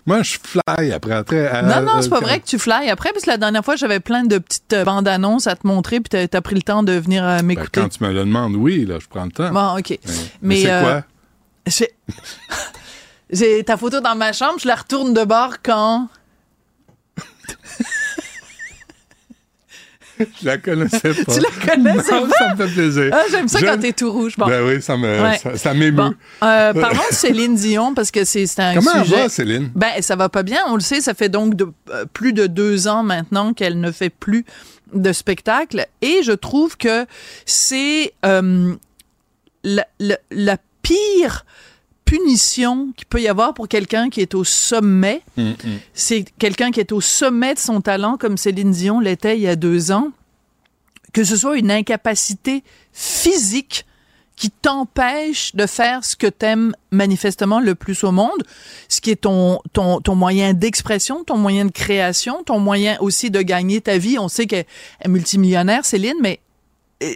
Moi, 0.06 0.22
je 0.22 0.36
fly 0.40 0.92
après. 0.92 1.14
après 1.14 1.46
à- 1.48 1.62
non, 1.62 1.82
non, 1.82 2.02
c'est 2.02 2.08
pas 2.08 2.18
euh, 2.18 2.20
vrai 2.20 2.38
que 2.38 2.46
tu 2.46 2.58
fly 2.58 2.88
après, 2.88 3.12
parce 3.12 3.24
que 3.24 3.30
la 3.30 3.36
dernière 3.36 3.64
fois, 3.64 3.74
j'avais 3.74 3.98
plein 3.98 4.22
de 4.22 4.38
petites 4.38 4.72
euh, 4.72 4.84
bandes 4.84 5.08
annonces 5.08 5.48
à 5.48 5.56
te 5.56 5.66
montrer, 5.66 6.00
puis 6.00 6.28
t'as 6.28 6.38
as 6.38 6.42
pris 6.42 6.54
le 6.54 6.62
temps 6.62 6.84
de 6.84 6.92
venir 6.92 7.24
euh, 7.24 7.38
ben, 7.38 7.46
m'écouter. 7.46 7.80
quand 7.80 7.88
tu 7.88 8.02
me 8.04 8.12
le 8.12 8.20
demandes, 8.20 8.54
oui, 8.54 8.84
là, 8.86 8.98
je 9.00 9.08
prends 9.08 9.24
le 9.24 9.32
temps. 9.32 9.50
Bon, 9.50 9.76
OK. 9.76 9.90
Mais, 9.90 9.98
Mais, 10.42 10.62
c'est 10.62 10.70
euh, 10.70 10.82
quoi? 10.82 11.04
J'ai... 11.66 11.90
J'ai 13.30 13.64
ta 13.64 13.76
photo 13.76 14.00
dans 14.00 14.14
ma 14.14 14.32
chambre, 14.32 14.58
je 14.60 14.68
la 14.68 14.76
retourne 14.76 15.12
de 15.14 15.24
bord 15.24 15.56
quand... 15.62 16.08
Je 20.18 20.46
la 20.46 20.56
connaissais 20.56 21.12
pas. 21.12 21.34
Tu 21.34 21.40
la 21.40 21.74
connaissais 21.74 22.12
Non, 22.20 22.26
pas? 22.26 22.34
Ça 22.38 22.54
me 22.54 22.56
fait 22.66 22.72
plaisir. 22.72 23.10
Ah, 23.12 23.24
j'aime 23.30 23.48
ça 23.48 23.58
Je- 23.58 23.66
quand 23.66 23.78
t'es 23.78 23.92
tout 23.92 24.10
rouge. 24.10 24.34
Bon. 24.38 24.46
Ben 24.46 24.64
oui, 24.66 24.80
ça 24.80 24.96
me, 24.96 25.22
Ouais. 25.22 25.36
ça, 25.36 25.58
ça 25.58 25.74
m'émeut. 25.74 25.90
Bon, 25.92 26.14
euh, 26.42 26.72
parlons 26.72 27.02
de 27.10 27.14
Céline 27.14 27.54
Dion 27.54 27.92
parce 27.94 28.10
que 28.10 28.24
c'est 28.24 28.46
un 28.58 28.76
Comment 28.76 29.04
sujet. 29.04 29.16
va, 29.24 29.28
Céline? 29.28 29.70
Ben 29.74 30.00
ça 30.00 30.16
va 30.16 30.30
pas 30.30 30.42
bien. 30.42 30.60
On 30.68 30.74
le 30.76 30.80
sait, 30.80 31.02
ça 31.02 31.12
fait 31.12 31.28
donc 31.28 31.54
de- 31.54 31.68
euh, 31.90 32.06
plus 32.10 32.32
de 32.32 32.46
deux 32.46 32.88
ans 32.88 33.02
maintenant 33.02 33.52
qu'elle 33.52 33.78
ne 33.78 33.92
fait 33.92 34.08
plus 34.08 34.46
de 34.94 35.12
spectacle 35.12 35.86
et 36.00 36.22
je 36.22 36.32
trouve 36.32 36.78
que 36.78 37.04
c'est 37.44 38.14
euh, 38.24 38.74
la, 39.64 39.86
la- 39.98 40.18
la 40.30 40.56
pire 40.80 41.44
punition 42.06 42.92
qu'il 42.96 43.06
peut 43.06 43.20
y 43.20 43.28
avoir 43.28 43.52
pour 43.52 43.68
quelqu'un 43.68 44.08
qui 44.08 44.22
est 44.22 44.34
au 44.34 44.44
sommet. 44.44 45.20
Mm, 45.36 45.52
C'est 45.92 46.24
quelqu'un 46.38 46.70
qui 46.70 46.80
est 46.80 46.92
au 46.92 47.02
sommet 47.02 47.52
de 47.52 47.58
son 47.58 47.82
talent 47.82 48.16
comme 48.16 48.38
Céline 48.38 48.70
Dion 48.70 49.00
l'était 49.00 49.36
il 49.36 49.42
y 49.42 49.48
a 49.48 49.56
deux 49.56 49.92
ans 49.92 50.12
que 51.16 51.24
ce 51.24 51.34
soit 51.34 51.56
une 51.56 51.70
incapacité 51.70 52.62
physique 52.92 53.86
qui 54.36 54.50
t'empêche 54.50 55.54
de 55.56 55.64
faire 55.64 56.04
ce 56.04 56.14
que 56.14 56.26
t'aimes 56.26 56.74
manifestement 56.90 57.58
le 57.58 57.74
plus 57.74 58.04
au 58.04 58.12
monde, 58.12 58.42
ce 58.90 59.00
qui 59.00 59.12
est 59.12 59.22
ton, 59.22 59.60
ton, 59.72 60.02
ton 60.02 60.14
moyen 60.14 60.52
d'expression, 60.52 61.24
ton 61.24 61.38
moyen 61.38 61.64
de 61.64 61.70
création, 61.70 62.42
ton 62.44 62.60
moyen 62.60 62.98
aussi 63.00 63.30
de 63.30 63.40
gagner 63.40 63.80
ta 63.80 63.96
vie. 63.96 64.18
On 64.18 64.28
sait 64.28 64.44
qu'elle 64.46 64.66
est 65.00 65.08
multimillionnaire, 65.08 65.86
Céline, 65.86 66.18
mais 66.20 66.40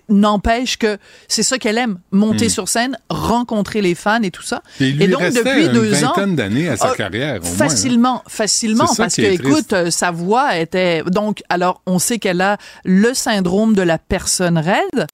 n'empêche 0.09 0.77
que 0.77 0.99
c'est 1.29 1.43
ça 1.43 1.59
qu'elle 1.59 1.79
aime, 1.79 2.01
monter 2.11 2.47
Hmm. 2.47 2.51
sur 2.51 2.69
scène, 2.69 2.99
rencontrer 3.09 3.81
les 3.81 3.95
fans 3.95 4.23
et 4.23 4.31
tout 4.31 4.43
ça. 4.43 4.63
Et 4.81 5.09
donc 5.09 5.23
depuis 5.23 5.67
une 5.67 5.73
deux 5.73 6.05
ans, 6.05 6.13
d'années 6.29 6.69
à 6.69 6.77
sa 6.77 6.91
euh, 6.91 6.95
carrière, 6.95 7.41
au 7.41 7.45
moins, 7.45 7.53
hein. 7.53 7.57
facilement, 7.57 8.23
facilement, 8.29 8.89
parce 8.97 9.17
que 9.17 9.23
écoute, 9.23 9.73
euh, 9.73 9.91
sa 9.91 10.11
voix 10.11 10.57
était 10.59 11.03
donc 11.05 11.43
alors 11.49 11.83
on 11.87 11.99
sait 11.99 12.19
qu'elle 12.19 12.41
a 12.41 12.59
le 12.85 13.15
syndrome 13.15 13.75
de 13.75 13.83
la 13.83 13.99
personne 13.99 14.59
raide 14.59 15.07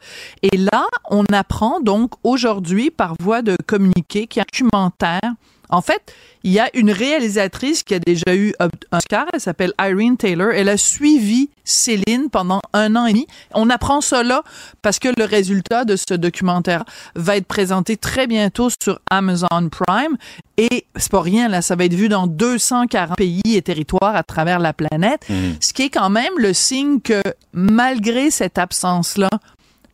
et 0.42 0.56
là 0.56 0.86
on 1.10 1.24
apprend 1.32 1.80
donc 1.80 2.12
aujourd'hui 2.24 2.90
par 2.90 3.14
voie 3.20 3.42
de 3.42 3.56
communiqué 3.66 4.26
qu'il 4.26 4.40
y 4.40 4.40
a 4.40 4.42
un 4.42 4.52
documentaire. 4.52 5.34
En 5.68 5.82
fait, 5.82 6.12
il 6.44 6.52
y 6.52 6.60
a 6.60 6.70
une 6.74 6.90
réalisatrice 6.90 7.82
qui 7.82 7.94
a 7.94 7.98
déjà 7.98 8.34
eu 8.34 8.54
un 8.60 8.68
Oscar, 8.92 9.26
elle 9.32 9.40
s'appelle 9.40 9.72
Irene 9.80 10.16
Taylor. 10.16 10.50
Elle 10.52 10.68
a 10.68 10.76
suivi 10.76 11.50
Céline 11.64 12.30
pendant 12.30 12.60
un 12.72 12.94
an 12.94 13.06
et 13.06 13.12
demi. 13.12 13.26
On 13.52 13.68
apprend 13.70 14.00
là 14.22 14.42
parce 14.82 14.98
que 14.98 15.08
le 15.16 15.24
résultat 15.24 15.84
de 15.84 15.96
ce 15.96 16.14
documentaire 16.14 16.84
va 17.14 17.36
être 17.36 17.46
présenté 17.46 17.96
très 17.96 18.26
bientôt 18.26 18.68
sur 18.80 19.00
Amazon 19.10 19.68
Prime. 19.70 20.16
Et 20.56 20.86
c'est 20.96 21.10
pas 21.10 21.20
rien, 21.20 21.48
là, 21.48 21.60
ça 21.60 21.76
va 21.76 21.84
être 21.84 21.94
vu 21.94 22.08
dans 22.08 22.26
240 22.26 23.16
pays 23.16 23.42
et 23.46 23.62
territoires 23.62 24.16
à 24.16 24.22
travers 24.22 24.58
la 24.58 24.72
planète. 24.72 25.26
Ce 25.60 25.72
qui 25.72 25.82
est 25.82 25.90
quand 25.90 26.10
même 26.10 26.32
le 26.38 26.54
signe 26.54 27.00
que 27.00 27.20
malgré 27.52 28.30
cette 28.30 28.58
absence-là, 28.58 29.28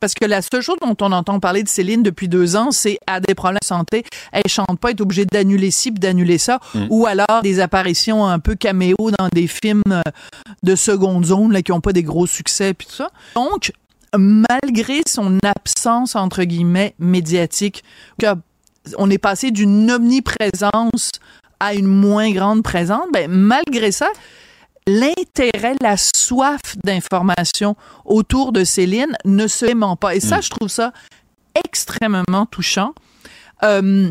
parce 0.03 0.15
que 0.15 0.25
la 0.25 0.43
seule 0.43 0.63
chose 0.63 0.79
dont 0.81 0.97
on 1.01 1.13
entend 1.13 1.39
parler 1.39 1.63
de 1.63 1.69
Céline 1.69 2.03
depuis 2.03 2.27
deux 2.27 2.57
ans, 2.57 2.73
c'est 2.73 2.99
à 3.07 3.21
des 3.21 3.37
problèmes 3.37 3.61
de 3.63 3.67
santé. 3.67 4.03
Elle 4.33 4.49
chante 4.49 4.81
pas, 4.81 4.91
elle 4.91 4.97
est 4.97 5.01
obligée 5.01 5.25
d'annuler 5.25 5.71
ci, 5.71 5.93
puis 5.93 6.01
d'annuler 6.01 6.39
ça. 6.39 6.59
Mm. 6.75 6.87
Ou 6.91 7.07
alors 7.07 7.41
des 7.45 7.61
apparitions 7.61 8.27
un 8.27 8.41
peu 8.41 8.57
caméo 8.57 8.97
dans 8.99 9.29
des 9.33 9.47
films 9.47 9.81
euh, 9.93 10.03
de 10.65 10.75
seconde 10.75 11.27
zone 11.27 11.53
là, 11.53 11.63
qui 11.63 11.71
ont 11.71 11.81
pas 11.81 11.93
des 11.93 12.03
gros 12.03 12.27
succès, 12.27 12.75
puis 12.75 12.89
tout 12.89 12.97
ça. 12.97 13.11
Donc, 13.37 13.73
malgré 14.19 15.03
son 15.07 15.39
absence, 15.45 16.17
entre 16.17 16.43
guillemets, 16.43 16.97
médiatique, 16.99 17.85
que 18.21 18.27
on 18.99 19.09
est 19.09 19.19
passé 19.19 19.53
d'une 19.53 19.89
omniprésence 19.89 21.13
à 21.61 21.75
une 21.75 21.87
moins 21.87 22.33
grande 22.33 22.65
présence, 22.65 23.07
ben, 23.13 23.31
malgré 23.31 23.93
ça, 23.93 24.09
l'intérêt, 24.87 25.75
la 25.81 25.97
soif 25.97 26.61
d'information 26.85 27.77
autour 28.05 28.53
de 28.53 28.65
Céline 28.65 29.17
ne 29.25 29.47
se 29.47 29.67
dément 29.67 29.97
pas. 29.97 30.15
Et 30.15 30.21
ça, 30.21 30.41
je 30.41 30.51
trouve 30.51 30.69
ça 30.69 30.93
extrêmement 31.55 32.47
touchant. 32.51 32.95
Euh, 33.63 34.11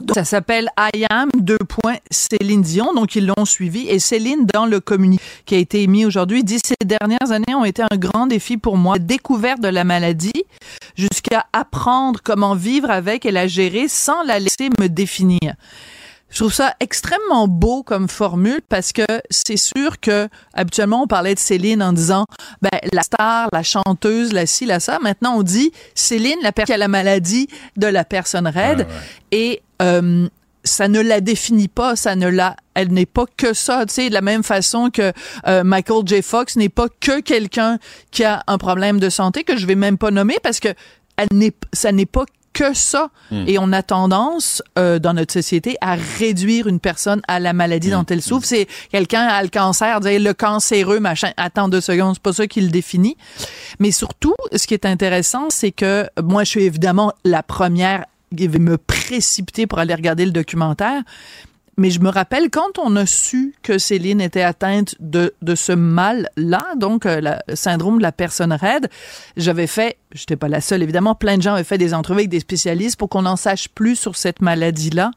donc, 0.00 0.16
ça 0.16 0.24
s'appelle 0.24 0.68
I 0.76 1.06
am 1.08 1.30
deux 1.36 1.58
points 1.58 1.98
Céline 2.10 2.62
Dion, 2.62 2.92
donc 2.94 3.14
ils 3.14 3.26
l'ont 3.26 3.44
suivi. 3.44 3.88
Et 3.88 4.00
Céline, 4.00 4.44
dans 4.52 4.66
le 4.66 4.80
communiqué 4.80 5.22
qui 5.46 5.54
a 5.54 5.58
été 5.58 5.82
émis 5.82 6.04
aujourd'hui, 6.04 6.42
dit 6.42 6.58
ces 6.64 6.74
dernières 6.84 7.30
années 7.30 7.54
ont 7.54 7.64
été 7.64 7.82
un 7.82 7.96
grand 7.96 8.26
défi 8.26 8.56
pour 8.56 8.76
moi. 8.76 8.98
Découverte 8.98 9.60
de 9.60 9.68
la 9.68 9.84
maladie 9.84 10.44
jusqu'à 10.96 11.46
apprendre 11.52 12.20
comment 12.24 12.56
vivre 12.56 12.90
avec 12.90 13.24
et 13.24 13.30
la 13.30 13.46
gérer 13.46 13.86
sans 13.86 14.24
la 14.24 14.40
laisser 14.40 14.68
me 14.80 14.88
définir. 14.88 15.54
Je 16.34 16.40
trouve 16.40 16.52
ça 16.52 16.74
extrêmement 16.80 17.46
beau 17.46 17.84
comme 17.84 18.08
formule 18.08 18.60
parce 18.68 18.92
que 18.92 19.04
c'est 19.30 19.56
sûr 19.56 20.00
que 20.00 20.28
habituellement 20.52 21.04
on 21.04 21.06
parlait 21.06 21.36
de 21.36 21.38
Céline 21.38 21.80
en 21.80 21.92
disant 21.92 22.26
ben 22.60 22.76
la 22.92 23.04
star, 23.04 23.48
la 23.52 23.62
chanteuse, 23.62 24.32
la 24.32 24.44
ci, 24.44 24.66
la 24.66 24.80
ça. 24.80 24.98
Maintenant 24.98 25.36
on 25.36 25.44
dit 25.44 25.70
Céline, 25.94 26.34
la 26.42 26.50
personne 26.50 26.72
qui 26.72 26.74
a 26.74 26.78
la 26.78 26.88
maladie 26.88 27.46
de 27.76 27.86
la 27.86 28.04
personne 28.04 28.48
raide 28.48 28.88
et 29.30 29.62
euh, 29.80 30.26
ça 30.64 30.88
ne 30.88 31.00
la 31.00 31.20
définit 31.20 31.68
pas, 31.68 31.94
ça 31.94 32.16
ne 32.16 32.26
la, 32.26 32.56
elle 32.74 32.92
n'est 32.92 33.06
pas 33.06 33.26
que 33.36 33.54
ça, 33.54 33.86
tu 33.86 33.94
sais, 33.94 34.08
de 34.08 34.14
la 34.14 34.20
même 34.20 34.42
façon 34.42 34.90
que 34.90 35.12
euh, 35.46 35.62
Michael 35.62 36.02
J. 36.04 36.20
Fox 36.20 36.56
n'est 36.56 36.68
pas 36.68 36.88
que 36.88 37.20
quelqu'un 37.20 37.78
qui 38.10 38.24
a 38.24 38.42
un 38.48 38.58
problème 38.58 38.98
de 38.98 39.08
santé 39.08 39.44
que 39.44 39.56
je 39.56 39.66
vais 39.66 39.76
même 39.76 39.98
pas 39.98 40.10
nommer 40.10 40.38
parce 40.42 40.58
que 40.58 40.74
elle 41.16 41.28
n'est, 41.32 41.54
ça 41.72 41.92
n'est 41.92 42.06
pas 42.06 42.24
que 42.54 42.72
ça. 42.72 43.10
Mm. 43.30 43.44
Et 43.46 43.58
on 43.58 43.72
a 43.72 43.82
tendance, 43.82 44.62
euh, 44.78 44.98
dans 44.98 45.12
notre 45.12 45.32
société, 45.32 45.76
à 45.82 45.96
réduire 46.18 46.66
une 46.66 46.80
personne 46.80 47.20
à 47.28 47.38
la 47.40 47.52
maladie 47.52 47.90
dont 47.90 48.06
elle 48.08 48.22
souffre. 48.22 48.46
C'est 48.46 48.66
quelqu'un 48.90 49.26
a 49.26 49.42
le 49.42 49.50
cancer, 49.50 50.00
dire 50.00 50.20
le 50.20 50.32
cancéreux, 50.32 51.00
machin. 51.00 51.32
Attends 51.36 51.68
deux 51.68 51.82
secondes, 51.82 52.14
c'est 52.14 52.22
pas 52.22 52.32
ça 52.32 52.46
qui 52.46 52.62
le 52.62 52.70
définit. 52.70 53.16
Mais 53.78 53.90
surtout, 53.90 54.34
ce 54.54 54.66
qui 54.66 54.72
est 54.72 54.86
intéressant, 54.86 55.50
c'est 55.50 55.72
que 55.72 56.08
moi, 56.22 56.44
je 56.44 56.50
suis 56.50 56.64
évidemment 56.64 57.12
la 57.24 57.42
première 57.42 58.06
qui 58.34 58.48
va 58.48 58.58
me 58.58 58.78
précipiter 58.78 59.66
pour 59.66 59.78
aller 59.78 59.94
regarder 59.94 60.24
le 60.24 60.32
documentaire. 60.32 61.02
Mais 61.76 61.90
je 61.90 62.00
me 62.00 62.08
rappelle 62.08 62.50
quand 62.50 62.78
on 62.78 62.94
a 62.96 63.06
su 63.06 63.54
que 63.62 63.78
Céline 63.78 64.20
était 64.20 64.42
atteinte 64.42 64.94
de, 65.00 65.34
de 65.42 65.54
ce 65.54 65.72
mal-là, 65.72 66.64
donc 66.76 67.04
euh, 67.06 67.20
le 67.48 67.56
syndrome 67.56 67.98
de 67.98 68.02
la 68.02 68.12
personne 68.12 68.52
raide, 68.52 68.88
j'avais 69.36 69.66
fait, 69.66 69.96
j'étais 70.12 70.36
pas 70.36 70.48
la 70.48 70.60
seule 70.60 70.82
évidemment, 70.82 71.14
plein 71.14 71.36
de 71.36 71.42
gens 71.42 71.54
avaient 71.54 71.64
fait 71.64 71.78
des 71.78 71.94
entrevues 71.94 72.20
avec 72.20 72.30
des 72.30 72.40
spécialistes 72.40 72.96
pour 72.96 73.08
qu'on 73.08 73.26
en 73.26 73.36
sache 73.36 73.68
plus 73.68 73.96
sur 73.96 74.16
cette 74.16 74.40
maladie-là. 74.40 75.10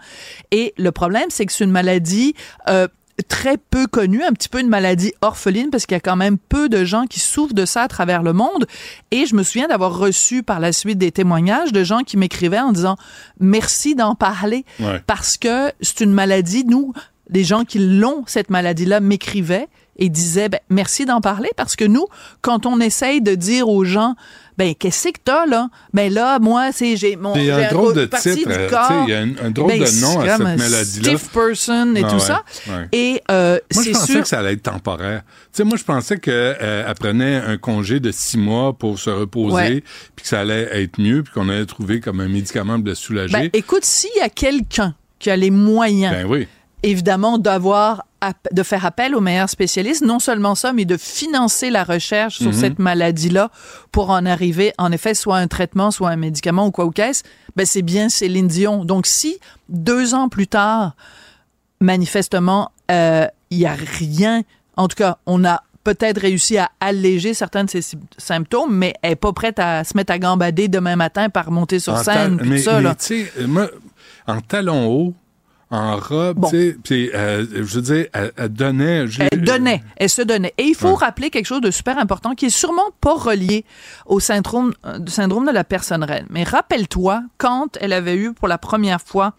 Et 0.51 0.73
le 0.77 0.91
problème, 0.91 1.27
c'est 1.29 1.45
que 1.45 1.53
c'est 1.53 1.63
une 1.63 1.71
maladie 1.71 2.34
euh, 2.69 2.88
très 3.27 3.57
peu 3.57 3.88
connue, 3.88 4.23
un 4.23 4.31
petit 4.31 4.49
peu 4.49 4.60
une 4.60 4.68
maladie 4.69 5.14
orpheline 5.22 5.69
parce 5.72 5.85
qu'il 5.85 5.95
y 5.95 5.98
a 5.98 6.02
quand 6.02 6.15
même 6.15 6.38
peu 6.38 6.69
de 6.69 6.85
gens 6.85 7.06
qui 7.06 7.19
souffrent 7.19 7.53
de 7.56 7.65
ça 7.65 7.81
à 7.84 7.88
travers 7.88 8.22
le 8.23 8.34
monde. 8.34 8.68
Et 9.11 9.26
je 9.26 9.35
me 9.35 9.44
souviens 9.44 9.68
d'avoir 9.68 9.98
reçu 9.98 10.44
par 10.44 10.60
la 10.60 10.72
suite 10.72 10.98
des 10.98 11.11
témoignages 11.11 11.72
de 11.72 11.84
gens 11.84 11.99
qui 11.99 12.18
m'écrivaient 12.18 12.60
en 12.60 12.72
disant 12.72 12.95
merci 13.39 13.95
d'en 13.95 14.15
parler 14.15 14.65
Ouais. 14.80 15.02
parce 15.07 15.38
que 15.38 15.72
c'est 15.81 16.02
une 16.02 16.14
maladie. 16.14 16.64
Nous, 16.65 16.94
les 17.30 17.44
gens 17.44 17.65
qui 17.65 17.80
l'ont, 17.80 18.23
cette 18.27 18.49
maladie-là, 18.49 18.99
m'écrivaient 18.99 19.68
et 19.98 20.10
disaient 20.10 20.49
ben, 20.49 20.60
merci 20.69 21.06
d'en 21.06 21.22
parler 21.22 21.49
parce 21.57 21.76
que 21.76 21.86
nous, 21.86 22.06
quand 22.41 22.65
on 22.65 22.80
essaye 22.80 23.22
de 23.22 23.36
dire 23.36 23.68
aux 23.69 23.84
gens 23.84 24.15
ben 24.57 24.74
qu'est-ce 24.74 25.10
que 25.10 25.19
t'as 25.24 25.45
là? 25.45 25.69
Ben 25.94 26.11
là 26.11 26.40
moi 26.40 26.72
c'est 26.72 26.98
j'ai 26.98 27.15
mon 27.15 27.36
Il 27.36 27.41
y 27.44 27.45
j'ai 27.45 27.52
a 27.52 27.69
un 27.69 27.72
drôle 27.72 27.94
de 27.94 28.06
titre, 28.06 28.49
euh, 28.49 29.03
il 29.07 29.10
y 29.10 29.14
a 29.14 29.19
un- 29.19 29.45
un 29.48 29.52
drôle 29.52 29.69
Ben, 29.69 29.84
de 29.84 30.02
nom 30.02 30.19
à 30.19 30.30
cette 30.38 30.40
maladie-là. 30.40 31.10
Stiff 31.18 31.30
person 31.32 31.95
et 31.95 32.03
Ah 32.03 32.07
tout 32.10 32.15
ouais, 32.15 32.19
ça 32.19 32.44
ouais. 32.68 32.88
et 32.91 33.22
euh, 33.30 33.60
Moi, 33.76 33.84
je 33.84 33.91
pensais 33.91 34.11
sûr 34.14 34.22
que 34.24 34.28
ça 34.28 34.40
allait 34.40 34.53
être 34.53 34.64
temporaire. 34.64 35.22
Tu 35.26 35.57
sais, 35.57 35.64
moi, 35.64 35.78
je 35.78 35.84
pensais 35.84 36.18
qu'elle 36.18 36.94
prenait 36.99 37.36
un 37.36 37.57
congé 37.57 37.99
de 37.99 38.11
six 38.11 38.38
mois 38.40 38.74
pour 38.74 38.98
se 38.98 39.10
reposer, 39.11 39.84
puis 40.15 40.24
que 40.24 40.28
ça 40.28 40.40
allait 40.40 40.82
être 40.84 40.99
mieux, 40.99 41.22
puis 41.22 41.34
qu'on 41.34 41.49
allait 41.49 41.65
trouver 41.68 41.99
comme 41.99 42.19
un 42.19 42.28
médicament 42.28 42.78
pour 42.80 42.88
le 42.88 42.95
soulager. 42.95 43.34
Ben, 43.34 43.49
écoute, 43.53 43.86
s'il 43.86 44.10
y 44.18 44.22
a 44.22 44.30
quelqu'un 44.30 44.95
qui 45.19 45.30
a 45.30 45.36
les 45.36 45.52
moyens, 45.52 46.14
Ben 46.15 46.26
oui. 46.28 46.48
Évidemment, 46.83 47.37
d'avoir 47.37 48.03
de 48.51 48.63
faire 48.63 48.83
appel 48.83 49.13
aux 49.13 49.21
meilleurs 49.21 49.49
spécialistes, 49.49 50.01
non 50.03 50.17
seulement 50.19 50.55
ça, 50.55 50.73
mais 50.73 50.85
de 50.85 50.97
financer 50.97 51.69
la 51.69 51.83
recherche 51.83 52.37
sur 52.39 52.47
Mhm. 52.47 52.53
cette 52.59 52.79
maladie-là 52.79 53.51
pour 53.91 54.09
en 54.09 54.25
arriver, 54.25 54.73
en 54.79 54.91
effet, 54.91 55.13
soit 55.13 55.37
un 55.37 55.47
traitement, 55.47 55.91
soit 55.91 56.09
un 56.09 56.15
médicament 56.15 56.65
ou 56.65 56.71
quoi 56.71 56.85
ou 56.85 56.89
qu'est-ce, 56.91 57.23
ben 57.55 57.63
c'est 57.65 57.83
bien 57.83 58.09
Céline 58.09 58.47
Dion. 58.47 58.85
Donc, 58.85 59.05
si 59.05 59.37
deux 59.69 60.15
ans 60.15 60.29
plus 60.29 60.47
tard, 60.47 60.95
manifestement, 61.79 62.71
euh, 62.91 63.27
il 63.51 63.59
y 63.59 63.65
a 63.65 63.73
rien, 63.75 64.41
en 64.77 64.87
tout 64.87 64.95
cas, 64.95 65.17
on 65.25 65.45
a 65.45 65.61
peut-être 65.83 66.19
réussi 66.19 66.57
à 66.57 66.69
alléger 66.79 67.33
certains 67.33 67.63
de 67.63 67.69
ses 67.69 67.81
sy- 67.81 67.97
symptômes, 68.17 68.75
mais 68.75 68.93
elle 69.01 69.11
est 69.11 69.15
pas 69.15 69.31
prête 69.31 69.59
à 69.59 69.83
se 69.83 69.95
mettre 69.95 70.11
à 70.11 70.19
gambader 70.19 70.67
demain 70.67 70.95
matin 70.95 71.29
par 71.29 71.49
monter 71.51 71.79
sur 71.79 71.93
En 71.93 72.03
scène, 72.03 72.39
mais, 72.43 72.57
ça, 72.57 72.77
mais 72.77 72.81
là. 72.83 72.95
tu 72.95 73.25
sais, 73.25 73.31
moi, 73.47 73.69
en 74.25 74.41
talons 74.41 74.87
hauts, 74.87 75.13
en 75.69 75.98
robe, 75.98 76.45
tu 76.49 76.57
sais, 76.72 76.77
puis 76.84 77.10
euh, 77.14 77.45
je 77.52 77.61
veux 77.64 77.81
dire, 77.81 78.06
elle, 78.14 78.31
elle 78.38 78.49
donnait... 78.49 79.06
Elle 79.31 79.41
donnait, 79.41 79.84
elle 79.98 80.10
se 80.10 80.22
donnait. 80.22 80.53
Et 80.57 80.64
il 80.64 80.76
faut 80.76 80.95
rappeler 80.95 81.30
quelque 81.30 81.45
chose 81.45 81.60
de 81.61 81.72
super 81.72 81.98
important 81.98 82.35
qui 82.35 82.45
est 82.45 82.49
sûrement 82.49 82.89
pas 83.02 83.15
relié 83.15 83.65
au 84.06 84.19
syndrome, 84.22 84.73
euh, 84.85 84.99
syndrome 85.07 85.45
de 85.45 85.52
la 85.52 85.64
personne 85.65 86.03
reine. 86.03 86.26
Mais 86.30 86.44
rappelle-toi, 86.44 87.22
quand 87.38 87.77
elle 87.81 87.91
avait 87.91 88.15
eu 88.15 88.34
pour 88.34 88.48
la 88.48 88.57
première 88.57 89.02
fois 89.02 89.34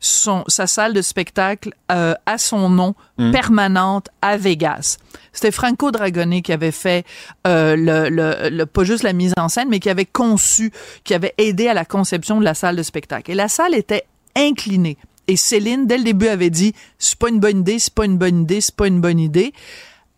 son, 0.00 0.44
sa 0.48 0.66
salle 0.66 0.92
de 0.94 1.02
spectacle 1.02 1.70
euh, 1.92 2.14
à 2.26 2.36
son 2.38 2.68
nom, 2.68 2.94
Mm. 3.18 3.32
permanente 3.32 4.08
à 4.22 4.38
Vegas. 4.38 4.96
C'était 5.32 5.50
Franco 5.50 5.90
Dragoni 5.90 6.40
qui 6.40 6.52
avait 6.54 6.70
fait 6.70 7.04
euh, 7.46 7.76
le, 7.76 8.08
le, 8.08 8.48
le- 8.48 8.64
pas 8.64 8.82
juste 8.84 9.02
la 9.02 9.12
mise 9.12 9.34
en 9.36 9.50
scène, 9.50 9.68
mais 9.68 9.78
qui 9.78 9.90
avait 9.90 10.06
conçu, 10.06 10.72
qui 11.04 11.12
avait 11.12 11.34
aidé 11.36 11.68
à 11.68 11.74
la 11.74 11.84
conception 11.84 12.38
de 12.40 12.44
la 12.44 12.54
salle 12.54 12.76
de 12.76 12.82
spectacle. 12.82 13.30
Et 13.30 13.34
la 13.34 13.48
salle 13.48 13.74
était 13.74 14.04
inclinée. 14.34 14.96
Et 15.30 15.36
Céline, 15.36 15.86
dès 15.86 15.96
le 15.98 16.04
début, 16.04 16.26
avait 16.28 16.50
dit 16.50 16.74
c'est 16.98 17.16
pas 17.18 17.28
une 17.28 17.38
bonne 17.40 17.60
idée, 17.60 17.78
c'est 17.78 17.94
pas 17.94 18.04
une 18.04 18.18
bonne 18.18 18.42
idée, 18.42 18.60
c'est 18.60 18.74
pas 18.74 18.86
une 18.88 19.00
bonne 19.00 19.18
idée. 19.20 19.52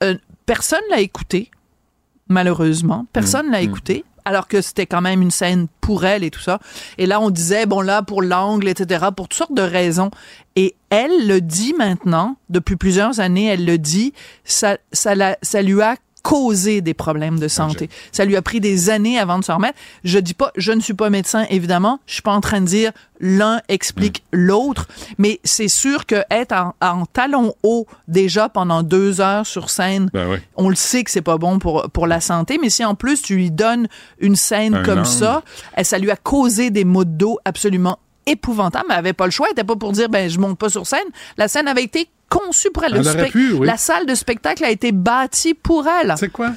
Euh, 0.03 0.17
personne 0.47 0.81
l'a 0.91 1.01
écouté, 1.01 1.51
malheureusement. 2.29 3.07
Personne 3.13 3.51
l'a 3.51 3.61
écouté. 3.61 4.05
Alors 4.25 4.47
que 4.47 4.61
c'était 4.61 4.87
quand 4.87 5.01
même 5.01 5.21
une 5.21 5.33
scène 5.33 5.67
pour 5.81 6.05
elle 6.05 6.23
et 6.23 6.31
tout 6.31 6.41
ça. 6.41 6.61
Et 6.97 7.07
là, 7.07 7.21
on 7.21 7.31
disait, 7.31 7.67
bon, 7.67 7.81
là, 7.81 8.03
pour 8.03 8.23
l'angle, 8.23 8.69
etc., 8.69 9.07
pour 9.17 9.27
toutes 9.29 9.37
sortes 9.39 9.55
de 9.55 9.63
raisons. 9.63 10.13
Et 10.55 10.77
elle 10.91 11.27
le 11.27 11.41
dit 11.41 11.75
maintenant, 11.77 12.37
depuis 12.49 12.77
plusieurs 12.77 13.19
années, 13.19 13.47
elle 13.47 13.65
le 13.65 13.79
dit, 13.79 14.13
ça, 14.45 14.79
ça, 14.93 15.17
la- 15.17 15.37
ça 15.43 15.61
lui 15.61 15.83
a 15.83 15.97
causé 16.23 16.81
des 16.81 16.95
problèmes 16.95 17.39
de 17.39 17.49
santé. 17.49 17.91
Ça 18.13 18.25
lui 18.25 18.37
a 18.37 18.43
pris 18.43 18.61
des 18.61 18.91
années 18.91 19.19
avant 19.19 19.39
de 19.39 19.45
se 19.45 19.53
remettre. 19.53 19.79
Je 20.05 20.19
dis 20.19 20.35
pas, 20.35 20.53
je 20.57 20.73
ne 20.73 20.81
suis 20.81 20.95
pas 20.95 21.11
médecin, 21.11 21.47
évidemment. 21.51 21.99
Je 22.07 22.15
suis 22.15 22.23
pas 22.23 22.33
en 22.33 22.41
train 22.41 22.61
de 22.61 22.67
dire 22.67 22.93
l'un 23.21 23.61
explique 23.69 24.25
l'autre, 24.33 24.89
mais 25.19 25.41
c'est 25.45 25.69
sûr 25.69 26.07
que 26.07 26.23
être 26.31 26.53
en, 26.53 26.75
en 26.81 27.07
talon 27.07 27.55
haut 27.63 27.87
déjà 28.09 28.49
pendant 28.49 28.83
deux 28.83 29.21
heures 29.21 29.47
sur 29.47 29.71
scène, 29.71 30.11
Ben 30.13 30.29
oui. 30.31 30.39
on 30.57 30.69
le 30.69 30.75
sait 30.75 31.05
que 31.05 31.11
c'est 31.11 31.23
pas 31.23 31.39
bon 31.39 31.59
pour 31.61 31.89
pour 31.93 32.07
la 32.09 32.21
santé, 32.21 32.59
mais 32.61 32.69
si 32.71 32.85
en 32.85 32.95
plus 32.97 33.23
tu 33.23 33.37
lui 33.37 33.51
donnes 33.53 33.87
une 34.19 34.35
scène 34.37 34.75
Un 34.77 34.83
comme 34.83 34.99
angle. 35.01 35.09
ça, 35.09 35.43
eh, 35.77 35.85
ça 35.85 35.99
lui 35.99 36.11
a 36.11 36.17
causé 36.17 36.71
des 36.71 36.85
maux 36.85 37.05
de 37.05 37.11
dos 37.11 37.39
absolument 37.45 37.99
épouvantables. 38.27 38.87
Mais 38.89 38.95
elle 38.95 39.01
avait 39.01 39.13
pas 39.13 39.25
le 39.27 39.31
choix, 39.31 39.47
elle 39.49 39.53
était 39.53 39.65
pas 39.65 39.77
pour 39.77 39.93
dire 39.93 40.09
ben 40.09 40.29
je 40.29 40.39
monte 40.39 40.59
pas 40.59 40.69
sur 40.69 40.87
scène. 40.87 40.99
La 41.37 41.49
scène 41.49 41.69
avait 41.69 41.85
été 41.85 42.09
conçue 42.29 42.71
pour 42.71 42.85
elle. 42.85 42.95
Elle 42.95 43.31
pu, 43.31 43.53
oui. 43.53 43.67
La 43.67 43.77
salle 43.77 44.07
de 44.07 44.15
spectacle 44.15 44.65
a 44.65 44.71
été 44.71 44.93
bâtie 44.93 45.55
pour 45.55 45.87
elle. 45.87 46.15
C'est 46.17 46.33
quoi? 46.33 46.53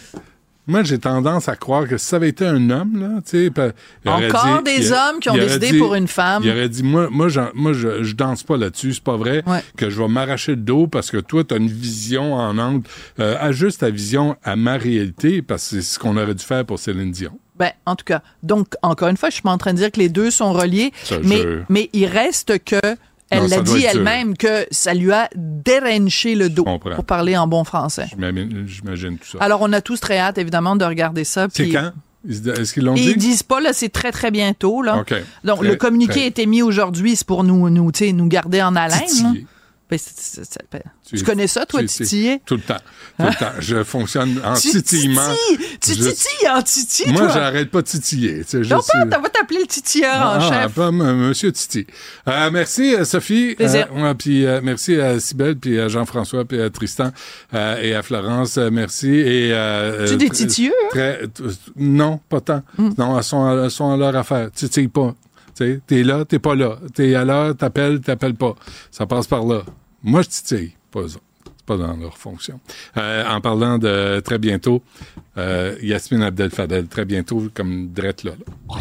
Moi, 0.67 0.81
j'ai 0.81 0.97
tendance 0.97 1.47
à 1.47 1.55
croire 1.55 1.87
que 1.87 1.95
si 1.95 2.07
ça 2.07 2.15
avait 2.15 2.29
été 2.29 2.43
un 2.43 2.71
homme, 2.71 2.99
là, 2.99 3.21
tu 3.23 3.47
sais, 3.47 3.73
Encore 4.07 4.63
dit- 4.63 4.79
des 4.79 4.91
hommes 4.91 5.19
qui 5.21 5.29
ont 5.29 5.35
décidé 5.35 5.71
dit- 5.73 5.77
pour 5.77 5.93
une 5.93 6.07
femme. 6.07 6.41
Il 6.43 6.49
aurait 6.49 6.69
dit, 6.69 6.81
moi, 6.81 7.07
moi, 7.11 7.27
moi 7.53 7.73
je, 7.73 8.01
je 8.03 8.15
danse 8.15 8.41
pas 8.41 8.57
là-dessus, 8.57 8.93
c'est 8.95 9.03
pas 9.03 9.15
vrai 9.15 9.43
que 9.77 9.91
je 9.91 10.01
vais 10.01 10.07
m'arracher 10.07 10.53
le 10.53 10.61
dos 10.63 10.87
parce 10.87 11.11
que 11.11 11.17
toi, 11.17 11.43
tu 11.43 11.53
as 11.53 11.57
une 11.57 11.67
vision 11.67 12.33
en 12.33 12.57
angle. 12.57 12.81
Euh, 13.19 13.37
ajuste 13.39 13.81
ta 13.81 13.91
vision 13.91 14.37
à 14.43 14.55
ma 14.55 14.77
réalité 14.77 15.43
parce 15.43 15.69
que 15.69 15.75
c'est 15.75 15.81
ce 15.83 15.99
qu'on 15.99 16.17
aurait 16.17 16.33
dû 16.33 16.43
faire 16.43 16.65
pour 16.65 16.79
Céline 16.79 17.11
Dion. 17.11 17.37
Ben, 17.57 17.71
en 17.85 17.95
tout 17.95 18.03
cas, 18.05 18.21
donc, 18.43 18.67
encore 18.81 19.07
une 19.07 19.17
fois, 19.17 19.29
je 19.29 19.35
suis 19.35 19.41
pas 19.41 19.51
en 19.51 19.57
train 19.57 19.71
de 19.73 19.77
dire 19.77 19.91
que 19.91 19.99
les 19.99 20.09
deux 20.09 20.29
sont 20.31 20.51
reliés, 20.53 20.91
Ça, 21.03 21.15
mais, 21.23 21.37
je- 21.41 21.59
mais 21.69 21.89
il 21.93 22.05
reste 22.05 22.63
que, 22.63 22.75
elle 23.29 23.39
l'a 23.49 23.61
dit 23.63 23.71
elle-même, 23.97 24.35
que 24.37 24.65
ça 24.71 24.93
lui 24.93 25.11
a 25.11 25.29
dérenché 25.35 26.35
le 26.35 26.49
dos, 26.49 26.63
pour 26.95 27.05
parler 27.05 27.35
en 27.37 27.47
bon 27.47 27.63
français. 27.63 28.07
J'imagine 28.67 29.17
tout 29.17 29.27
ça. 29.27 29.37
Alors, 29.41 29.61
on 29.61 29.71
a 29.73 29.81
tous 29.81 29.99
très 29.99 30.17
hâte, 30.17 30.37
évidemment, 30.37 30.75
de 30.75 30.85
regarder 30.85 31.23
ça. 31.23 31.47
c'est 31.51 31.69
quand? 31.69 31.91
Est-ce 32.27 32.73
qu'ils 32.73 32.83
l'ont 32.85 32.93
dit? 32.95 33.11
ils 33.11 33.17
disent 33.17 33.43
pas, 33.43 33.61
là, 33.61 33.71
c'est 33.71 33.89
très, 33.89 34.11
très 34.11 34.31
bientôt, 34.31 34.81
là. 34.81 34.97
Donc, 35.43 35.59
Très- 35.59 35.67
le 35.69 35.75
communiqué 35.75 36.11
très- 36.13 36.23
a 36.23 36.25
été 36.25 36.45
mis 36.47 36.61
aujourd'hui, 36.63 37.15
c'est 37.15 37.25
pour 37.27 37.43
nous, 37.43 37.69
nous, 37.69 37.91
nous 38.13 38.27
garder 38.27 38.61
en 38.63 38.75
haleine. 38.75 38.99
Ben, 39.87 39.99
ben, 40.71 40.81
Tu- 41.07 41.17
tu 41.17 41.23
connais 41.23 41.45
ça, 41.45 41.63
toi, 41.67 41.83
titiller? 41.83 42.41
Tout 42.43 42.55
le 42.55 42.61
temps. 42.63 42.79
Tout 43.19 43.25
le 43.27 43.35
temps. 43.39 43.51
Je 43.59 43.83
fonctionne 43.83 44.41
en 44.43 44.55
Tu 44.55 44.71
titillement. 44.71 45.21
titilles! 45.57 45.69
Tu 45.79 45.89
Je- 45.93 46.09
titilles 46.09 46.49
en 46.49 46.61
titi, 46.63 47.11
Moi, 47.11 47.27
j'arrête 47.31 47.69
pas 47.69 47.83
de 47.83 47.87
titiller. 47.87 48.39
tu 48.43 48.49
sais, 48.49 48.59
Non, 48.61 48.79
pas, 48.79 49.17
on 49.17 49.21
va 49.21 49.29
t'appeler 49.29 49.59
le 49.59 49.67
titilleur 49.67 50.15
en 50.15 50.39
Ah, 50.39 50.63
chef. 50.63 50.73
pas 50.73 50.91
Monsieur 50.91 51.51
Titi. 51.51 51.85
Euh, 52.27 52.49
merci, 52.51 52.95
euh, 52.95 53.05
Sophie. 53.05 53.53
Plaisir. 53.55 53.87
Euh, 53.95 54.13
puis 54.15 54.43
euh, 54.47 54.59
merci 54.63 54.95
à 54.99 55.19
Sybelle, 55.19 55.55
puis 55.55 55.79
à 55.79 55.87
Jean-François, 55.87 56.45
puis 56.45 56.59
à 56.59 56.69
Tristan 56.71 57.11
et 57.53 57.93
à 57.93 58.01
Florence. 58.01 58.57
merci. 58.57 59.09
Et, 59.11 59.53
Tu 60.07 60.17
des 60.17 60.29
titilleux, 60.31 60.73
hein? 60.95 61.13
non, 61.75 62.19
pas 62.27 62.41
tant. 62.41 62.63
Non, 62.97 63.15
elles 63.17 63.23
sont, 63.23 63.63
elles 63.63 63.69
sont 63.69 63.91
à 63.91 63.97
leur 63.97 64.15
affaire. 64.15 64.49
Titille 64.51 64.87
pas. 64.87 65.13
T'es 65.55 66.03
là, 66.03 66.25
t'es 66.25 66.39
pas 66.39 66.55
là. 66.55 66.77
T'es 66.93 67.15
à 67.15 67.25
l'heure, 67.25 67.55
t'appelles, 67.55 68.01
t'appelles 68.01 68.35
pas. 68.35 68.55
Ça 68.91 69.05
passe 69.05 69.27
par 69.27 69.45
là. 69.45 69.63
Moi, 70.03 70.21
je 70.21 70.27
titille, 70.29 70.73
pas 70.91 71.01
eux 71.01 71.19
pas 71.65 71.77
dans 71.77 71.97
leur 71.97 72.17
fonction. 72.17 72.59
Euh, 72.97 73.25
en 73.27 73.41
parlant 73.41 73.77
de 73.77 74.19
très 74.21 74.37
bientôt, 74.37 74.81
euh, 75.37 75.75
Yasmine 75.81 76.23
Abdel 76.23 76.51
Fadel, 76.51 76.87
très 76.87 77.05
bientôt, 77.05 77.43
comme 77.53 77.91
drette 77.91 78.23
là. 78.23 78.33
là. 78.39 78.75